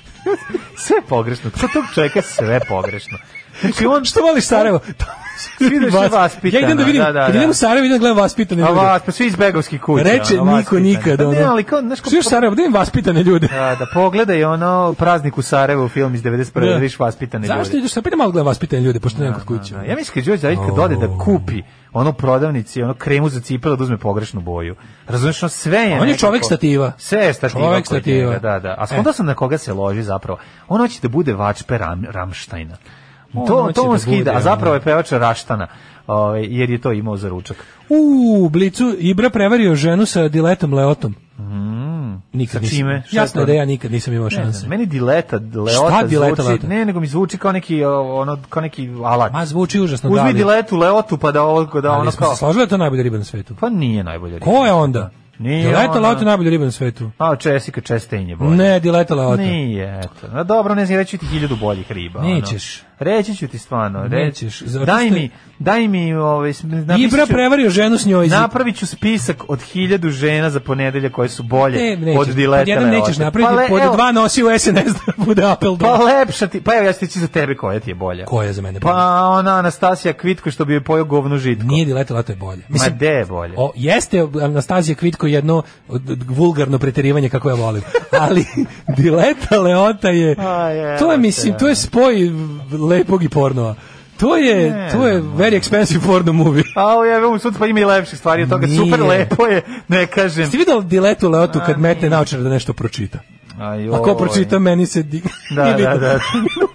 sve 0.86 0.96
pogrešno. 1.08 1.50
Kod 1.60 1.72
tog 1.72 1.84
čovjeka 1.94 2.22
sve 2.22 2.60
pogrešno. 2.68 3.18
Znači 3.60 3.86
on 3.86 4.04
Što 4.04 4.20
voliš 4.20 4.44
Sarajevo? 4.44 4.80
Svi 5.58 5.80
da 5.80 6.28
Ja 6.42 6.60
idem 6.60 6.76
da 6.76 6.84
vidim, 6.84 7.02
da, 7.02 7.12
da, 7.12 7.28
da. 7.28 7.38
idem 7.38 7.50
u 7.50 7.54
Sarajevo, 7.54 7.86
idem 7.86 7.98
da 7.98 7.98
gledam 7.98 8.16
vaspitane 8.16 8.62
A 8.62 8.68
ljude. 8.68 8.80
vas, 8.80 9.02
pa 9.06 9.12
svi 9.12 9.26
iz 9.26 9.36
begovskih 9.36 9.80
kuća. 9.80 10.04
Reče 10.04 10.40
ono, 10.40 10.56
niko 10.56 10.78
nikada, 10.78 11.24
Pa 11.24 11.30
ne, 11.30 11.42
ali 11.42 11.64
kao, 11.64 11.80
znaš, 11.80 12.00
kao, 12.00 12.10
Svi 12.10 12.18
u 12.18 12.22
Sarajevo, 12.22 12.54
da 12.54 12.62
vidim 12.62 12.74
vaspitane 12.74 13.22
ljude. 13.22 13.48
Da, 13.48 13.76
da 13.78 13.86
pogledaj 13.94 14.44
ono 14.44 14.94
praznik 14.98 15.38
u 15.38 15.42
Sarajevu 15.42 15.88
film 15.88 16.14
iz 16.14 16.22
91. 16.22 16.60
Da. 16.60 16.66
da 16.66 16.74
vidiš 16.74 16.98
vaspitane 16.98 17.46
ljude. 17.46 17.58
Zašto 17.58 17.76
ideš? 17.76 17.92
Sad 17.92 18.06
idem 18.06 18.18
malo 18.18 18.30
gledam 18.30 18.46
vaspitane 18.46 18.82
ljude, 18.82 19.00
pošto 19.00 19.18
nemam 19.18 19.34
kod 19.34 19.44
kuće. 19.44 19.74
Da, 19.74 19.82
ja 19.82 19.96
mislim 19.96 20.14
kad 20.14 20.24
Đorđe 20.24 20.42
David 20.42 20.58
kad 20.68 20.78
ode 20.78 20.96
da 20.96 21.18
kupi 21.24 21.62
ono 21.92 22.12
prodavnici, 22.12 22.82
ono 22.82 22.94
kremu 22.94 23.28
za 23.28 23.40
cipele 23.40 23.76
da 23.76 23.84
uzme 23.84 23.98
pogrešnu 23.98 24.40
boju. 24.40 24.76
Razumeš, 25.06 25.42
ono 25.42 25.50
sve 25.50 25.78
je 25.78 26.00
On 26.00 26.08
je 26.08 26.16
čovek 26.16 26.44
stativa. 26.44 26.92
Sve 26.98 27.18
je 27.18 27.34
stativa. 27.34 27.60
Čovek 27.60 27.88
kod 27.88 27.96
stativa. 27.96 28.38
Da, 28.38 28.58
da. 28.58 28.74
A 28.78 28.86
skonda 28.86 29.12
sam 29.12 29.26
na 29.26 29.34
koga 29.34 29.58
se 29.58 29.72
loži 29.72 30.02
zapravo. 30.02 30.38
On 30.68 30.80
hoće 30.80 30.98
da 31.02 31.08
bude 31.08 31.32
vačpe 31.32 31.78
Ram, 31.78 32.04
Ramštajna. 32.10 32.76
On 33.34 33.46
To, 33.46 33.72
to 33.74 33.82
on 33.82 33.92
da 33.92 33.98
skida, 33.98 34.16
bude, 34.16 34.30
a 34.30 34.40
zapravo 34.40 34.74
je 34.74 34.80
pevač 34.80 35.12
Raštana. 35.12 35.66
Ovaj, 36.06 36.46
jer 36.50 36.70
je 36.70 36.78
to 36.78 36.92
imao 36.92 37.16
za 37.16 37.28
ručak. 37.28 37.56
U 37.88 38.48
Blicu 38.48 38.94
Ibra 38.98 39.30
prevario 39.30 39.74
ženu 39.74 40.06
sa 40.06 40.28
diletom 40.28 40.74
Leotom. 40.74 41.14
Nikad 42.32 42.52
Sa 42.52 42.60
nisam- 42.60 42.76
čime? 42.76 42.92
Je 42.92 43.02
Jasno 43.12 43.40
je 43.40 43.46
da 43.46 43.52
ja 43.52 43.64
nikad 43.64 43.92
nisam 43.92 44.14
imao 44.14 44.30
šanse. 44.30 44.68
meni 44.68 44.86
dileta, 44.86 45.36
leota 45.36 45.72
Šta 45.90 46.02
dileta, 46.02 46.34
zvuči, 46.34 46.48
leota? 46.48 46.66
ne, 46.66 46.84
nego 46.84 47.00
mi 47.00 47.06
zvuči 47.06 47.38
kao 47.38 47.52
neki, 47.52 47.84
ono, 47.84 48.38
kao 48.48 48.62
neki 48.62 48.90
alat. 48.96 49.32
Ma 49.32 49.44
zvuči 49.46 49.80
užasno 49.80 50.10
Uzmi 50.10 50.26
da. 50.26 50.32
diletu, 50.32 50.76
leotu, 50.76 51.16
pa 51.18 51.32
da 51.32 51.42
ovo, 51.42 51.80
da 51.80 51.90
Ali 51.90 52.00
ono 52.00 52.10
kao... 52.12 52.36
složili 52.36 52.58
da 52.58 52.64
je 52.64 52.68
to 52.68 52.76
najbolja 52.76 53.02
riba 53.02 53.18
na 53.18 53.24
svetu. 53.24 53.54
Pa 53.54 53.68
nije 53.68 54.04
najbolja 54.04 54.34
riba. 54.34 54.44
Ko 54.46 54.66
je 54.66 54.72
onda? 54.72 55.10
Nije 55.38 55.62
Dileta 55.62 55.90
ona. 55.90 56.00
Leota 56.00 56.20
je 56.20 56.26
najbolja 56.26 56.50
riba 56.50 56.64
na 56.64 56.70
svetu. 56.70 57.10
A, 57.18 57.34
Jessica 57.44 57.80
Chastain 57.80 58.28
je 58.28 58.36
bolja. 58.36 58.50
Ne, 58.50 58.80
Dileta 58.80 59.14
Leota. 59.14 59.42
Nije, 59.42 60.00
eto. 60.00 60.28
No, 60.34 60.44
dobro, 60.44 60.74
ne 60.74 60.86
znam, 60.86 60.98
reći 60.98 61.18
ti 61.18 61.26
hiljadu 61.26 61.56
boljih 61.56 61.92
riba. 61.92 62.20
ono. 62.20 62.28
Reći 63.02 63.36
ću 63.36 63.48
ti 63.48 63.58
stvarno. 63.58 64.08
Zato 64.64 64.84
Daj 64.84 65.10
mi, 65.10 65.30
daj 65.58 65.88
mi, 65.88 66.14
ovaj, 66.14 66.52
Ibra 66.98 67.26
prevario 67.26 67.70
ženu 67.70 67.98
s 67.98 68.06
njoj. 68.06 68.28
Napravit 68.28 68.76
ću 68.76 68.86
spisak 68.86 69.44
od 69.48 69.62
hiljadu 69.62 70.10
žena 70.10 70.50
za 70.50 70.60
ponedelje 70.60 71.10
koje 71.10 71.28
su 71.28 71.42
bolje 71.42 71.96
Ne, 71.96 72.18
od 72.18 72.28
dileta 72.28 72.60
Pod 72.60 72.68
jedan 72.68 72.88
nećeš 72.88 73.18
napraviti, 73.18 73.54
Pa 73.54 73.62
le- 73.62 73.68
pod 73.68 73.92
dva 73.92 74.12
nosi 74.12 74.42
u 74.42 74.58
SNS 74.58 74.74
da 75.06 75.24
bude 75.24 75.44
apel 75.44 75.76
Pa 75.78 75.96
lepša 75.96 76.46
ti, 76.46 76.60
pa 76.60 76.74
evo 76.74 76.86
ja 76.86 76.92
ću 76.92 76.98
ti 76.98 77.12
reći 77.12 77.20
za 77.20 77.28
tebe 77.28 77.56
koja 77.56 77.80
ti 77.80 77.90
je 77.90 77.94
bolja. 77.94 78.24
Koja 78.24 78.46
je 78.46 78.52
za 78.52 78.62
mene 78.62 78.80
bolja? 78.80 78.92
Pa 78.92 79.28
ona 79.28 79.58
Anastasija 79.58 80.12
Kvitko 80.12 80.50
što 80.50 80.64
bi 80.64 80.74
je 80.74 80.84
pojao 80.84 81.04
govnu 81.04 81.38
žitko. 81.38 81.66
Nije 81.66 81.84
Dileta 81.84 82.14
Leota 82.14 82.32
je 82.32 82.36
bolja. 82.36 82.62
Ma 82.68 82.88
de 82.88 83.06
je 83.06 83.26
bolje? 83.26 83.54
O, 83.56 83.72
jeste 83.76 84.26
Anastazija 84.42 84.94
Kvitko 84.94 85.26
jedno 85.26 85.62
vulgarno 86.28 86.78
preterivanje 86.78 87.28
kako 87.28 87.48
ja 87.48 87.54
volim. 87.54 87.82
Ali 88.20 88.44
Dileta 88.96 89.60
Leota 89.60 90.08
je 90.08 90.36
to 90.98 91.12
je 91.12 91.18
mislim 91.18 91.58
to 91.58 91.68
je 91.68 91.74
spoj 91.74 92.30
lepog 92.92 93.24
i 93.24 93.28
pornova. 93.28 93.74
To 94.20 94.36
je 94.36 94.70
Ne 94.70 94.90
to 94.92 95.06
je 95.06 95.22
very 95.22 95.60
expensive 95.60 96.06
porno 96.06 96.32
movie. 96.32 96.64
A 96.76 97.04
ja 97.04 97.28
mu 97.30 97.38
sud 97.38 97.54
pa 97.58 97.66
ima 97.66 97.80
i 97.80 97.84
lepših 97.84 98.18
stvari 98.18 98.42
od 98.42 98.48
toga. 98.48 98.66
Nije. 98.66 98.84
Super 98.84 99.02
lepo 99.02 99.46
je, 99.46 99.62
ne 99.88 100.06
kažem. 100.06 100.42
Jeste 100.42 100.58
vidjeli 100.58 100.84
Diletu 100.84 101.30
Leotu 101.30 101.60
kad 101.66 101.78
metne 101.78 102.10
naočar 102.10 102.40
da 102.40 102.48
nešto 102.48 102.72
pročita? 102.72 103.18
Aj, 103.60 103.88
Ako 103.88 104.14
pročita, 104.14 104.58
meni 104.58 104.86
se 104.86 105.02
di... 105.02 105.22
Da, 105.50 105.64
da, 105.64 105.74
bitno. 105.76 105.98
da. 105.98 106.18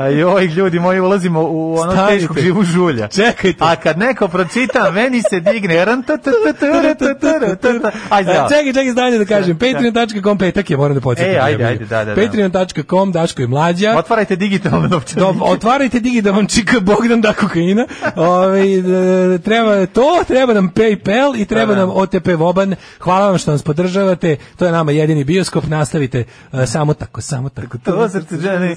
A 0.00 0.06
joj, 0.06 0.46
ljudi 0.46 0.78
moji, 0.78 1.00
ulazimo 1.00 1.42
u 1.42 1.76
ono 1.76 2.06
teško 2.08 2.34
živu 2.40 2.62
žulja. 2.62 3.08
Čekajte. 3.08 3.58
A 3.60 3.76
kad 3.76 3.98
neko 3.98 4.28
pročita, 4.28 4.90
meni 4.90 5.22
se 5.22 5.40
digne. 5.40 5.78
Ajde, 8.10 8.32
čekaj, 8.32 8.72
čekaj, 8.72 8.92
stavljaj 8.92 9.18
da 9.18 9.24
kažem. 9.24 9.58
Patreon.com, 9.58 10.38
petak 10.38 10.70
je, 10.70 10.76
moram 10.76 10.94
da 10.94 11.00
podsjetim. 11.00 11.34
E, 11.34 11.38
ajde, 11.38 11.64
ajde, 11.64 11.84
da, 11.84 12.04
da. 12.04 12.14
Patreon.com, 12.14 13.12
Daško 13.12 13.42
je 13.42 13.48
Mlađa. 13.48 13.94
Otvarajte 13.98 14.36
digitalno 14.36 14.88
novčanike. 14.88 15.32
Otvarajte 15.42 16.00
digitalno 16.00 16.44
čika 16.44 16.80
Bogdan 16.80 17.20
da 17.20 17.32
kokaina. 17.32 17.86
Ove, 18.16 18.82
treba 19.38 19.86
to, 19.86 20.24
treba 20.26 20.54
nam 20.54 20.72
Paypal 20.74 21.40
i 21.40 21.44
treba 21.44 21.74
nam 21.74 21.90
OTP 21.90 22.28
Voban. 22.36 22.74
Hvala 23.00 23.28
vam 23.28 23.38
što 23.38 23.50
nas 23.50 23.62
podržavate. 23.62 24.36
To 24.56 24.66
je 24.66 24.72
nama 24.72 24.92
jedini 24.92 25.24
bioskop. 25.24 25.66
Nastavite 25.66 26.24
samo 26.66 26.94
tako, 26.94 27.20
samo 27.20 27.48
tako. 27.48 27.78
To 27.78 28.08
srce 28.08 28.36
žene. 28.36 28.76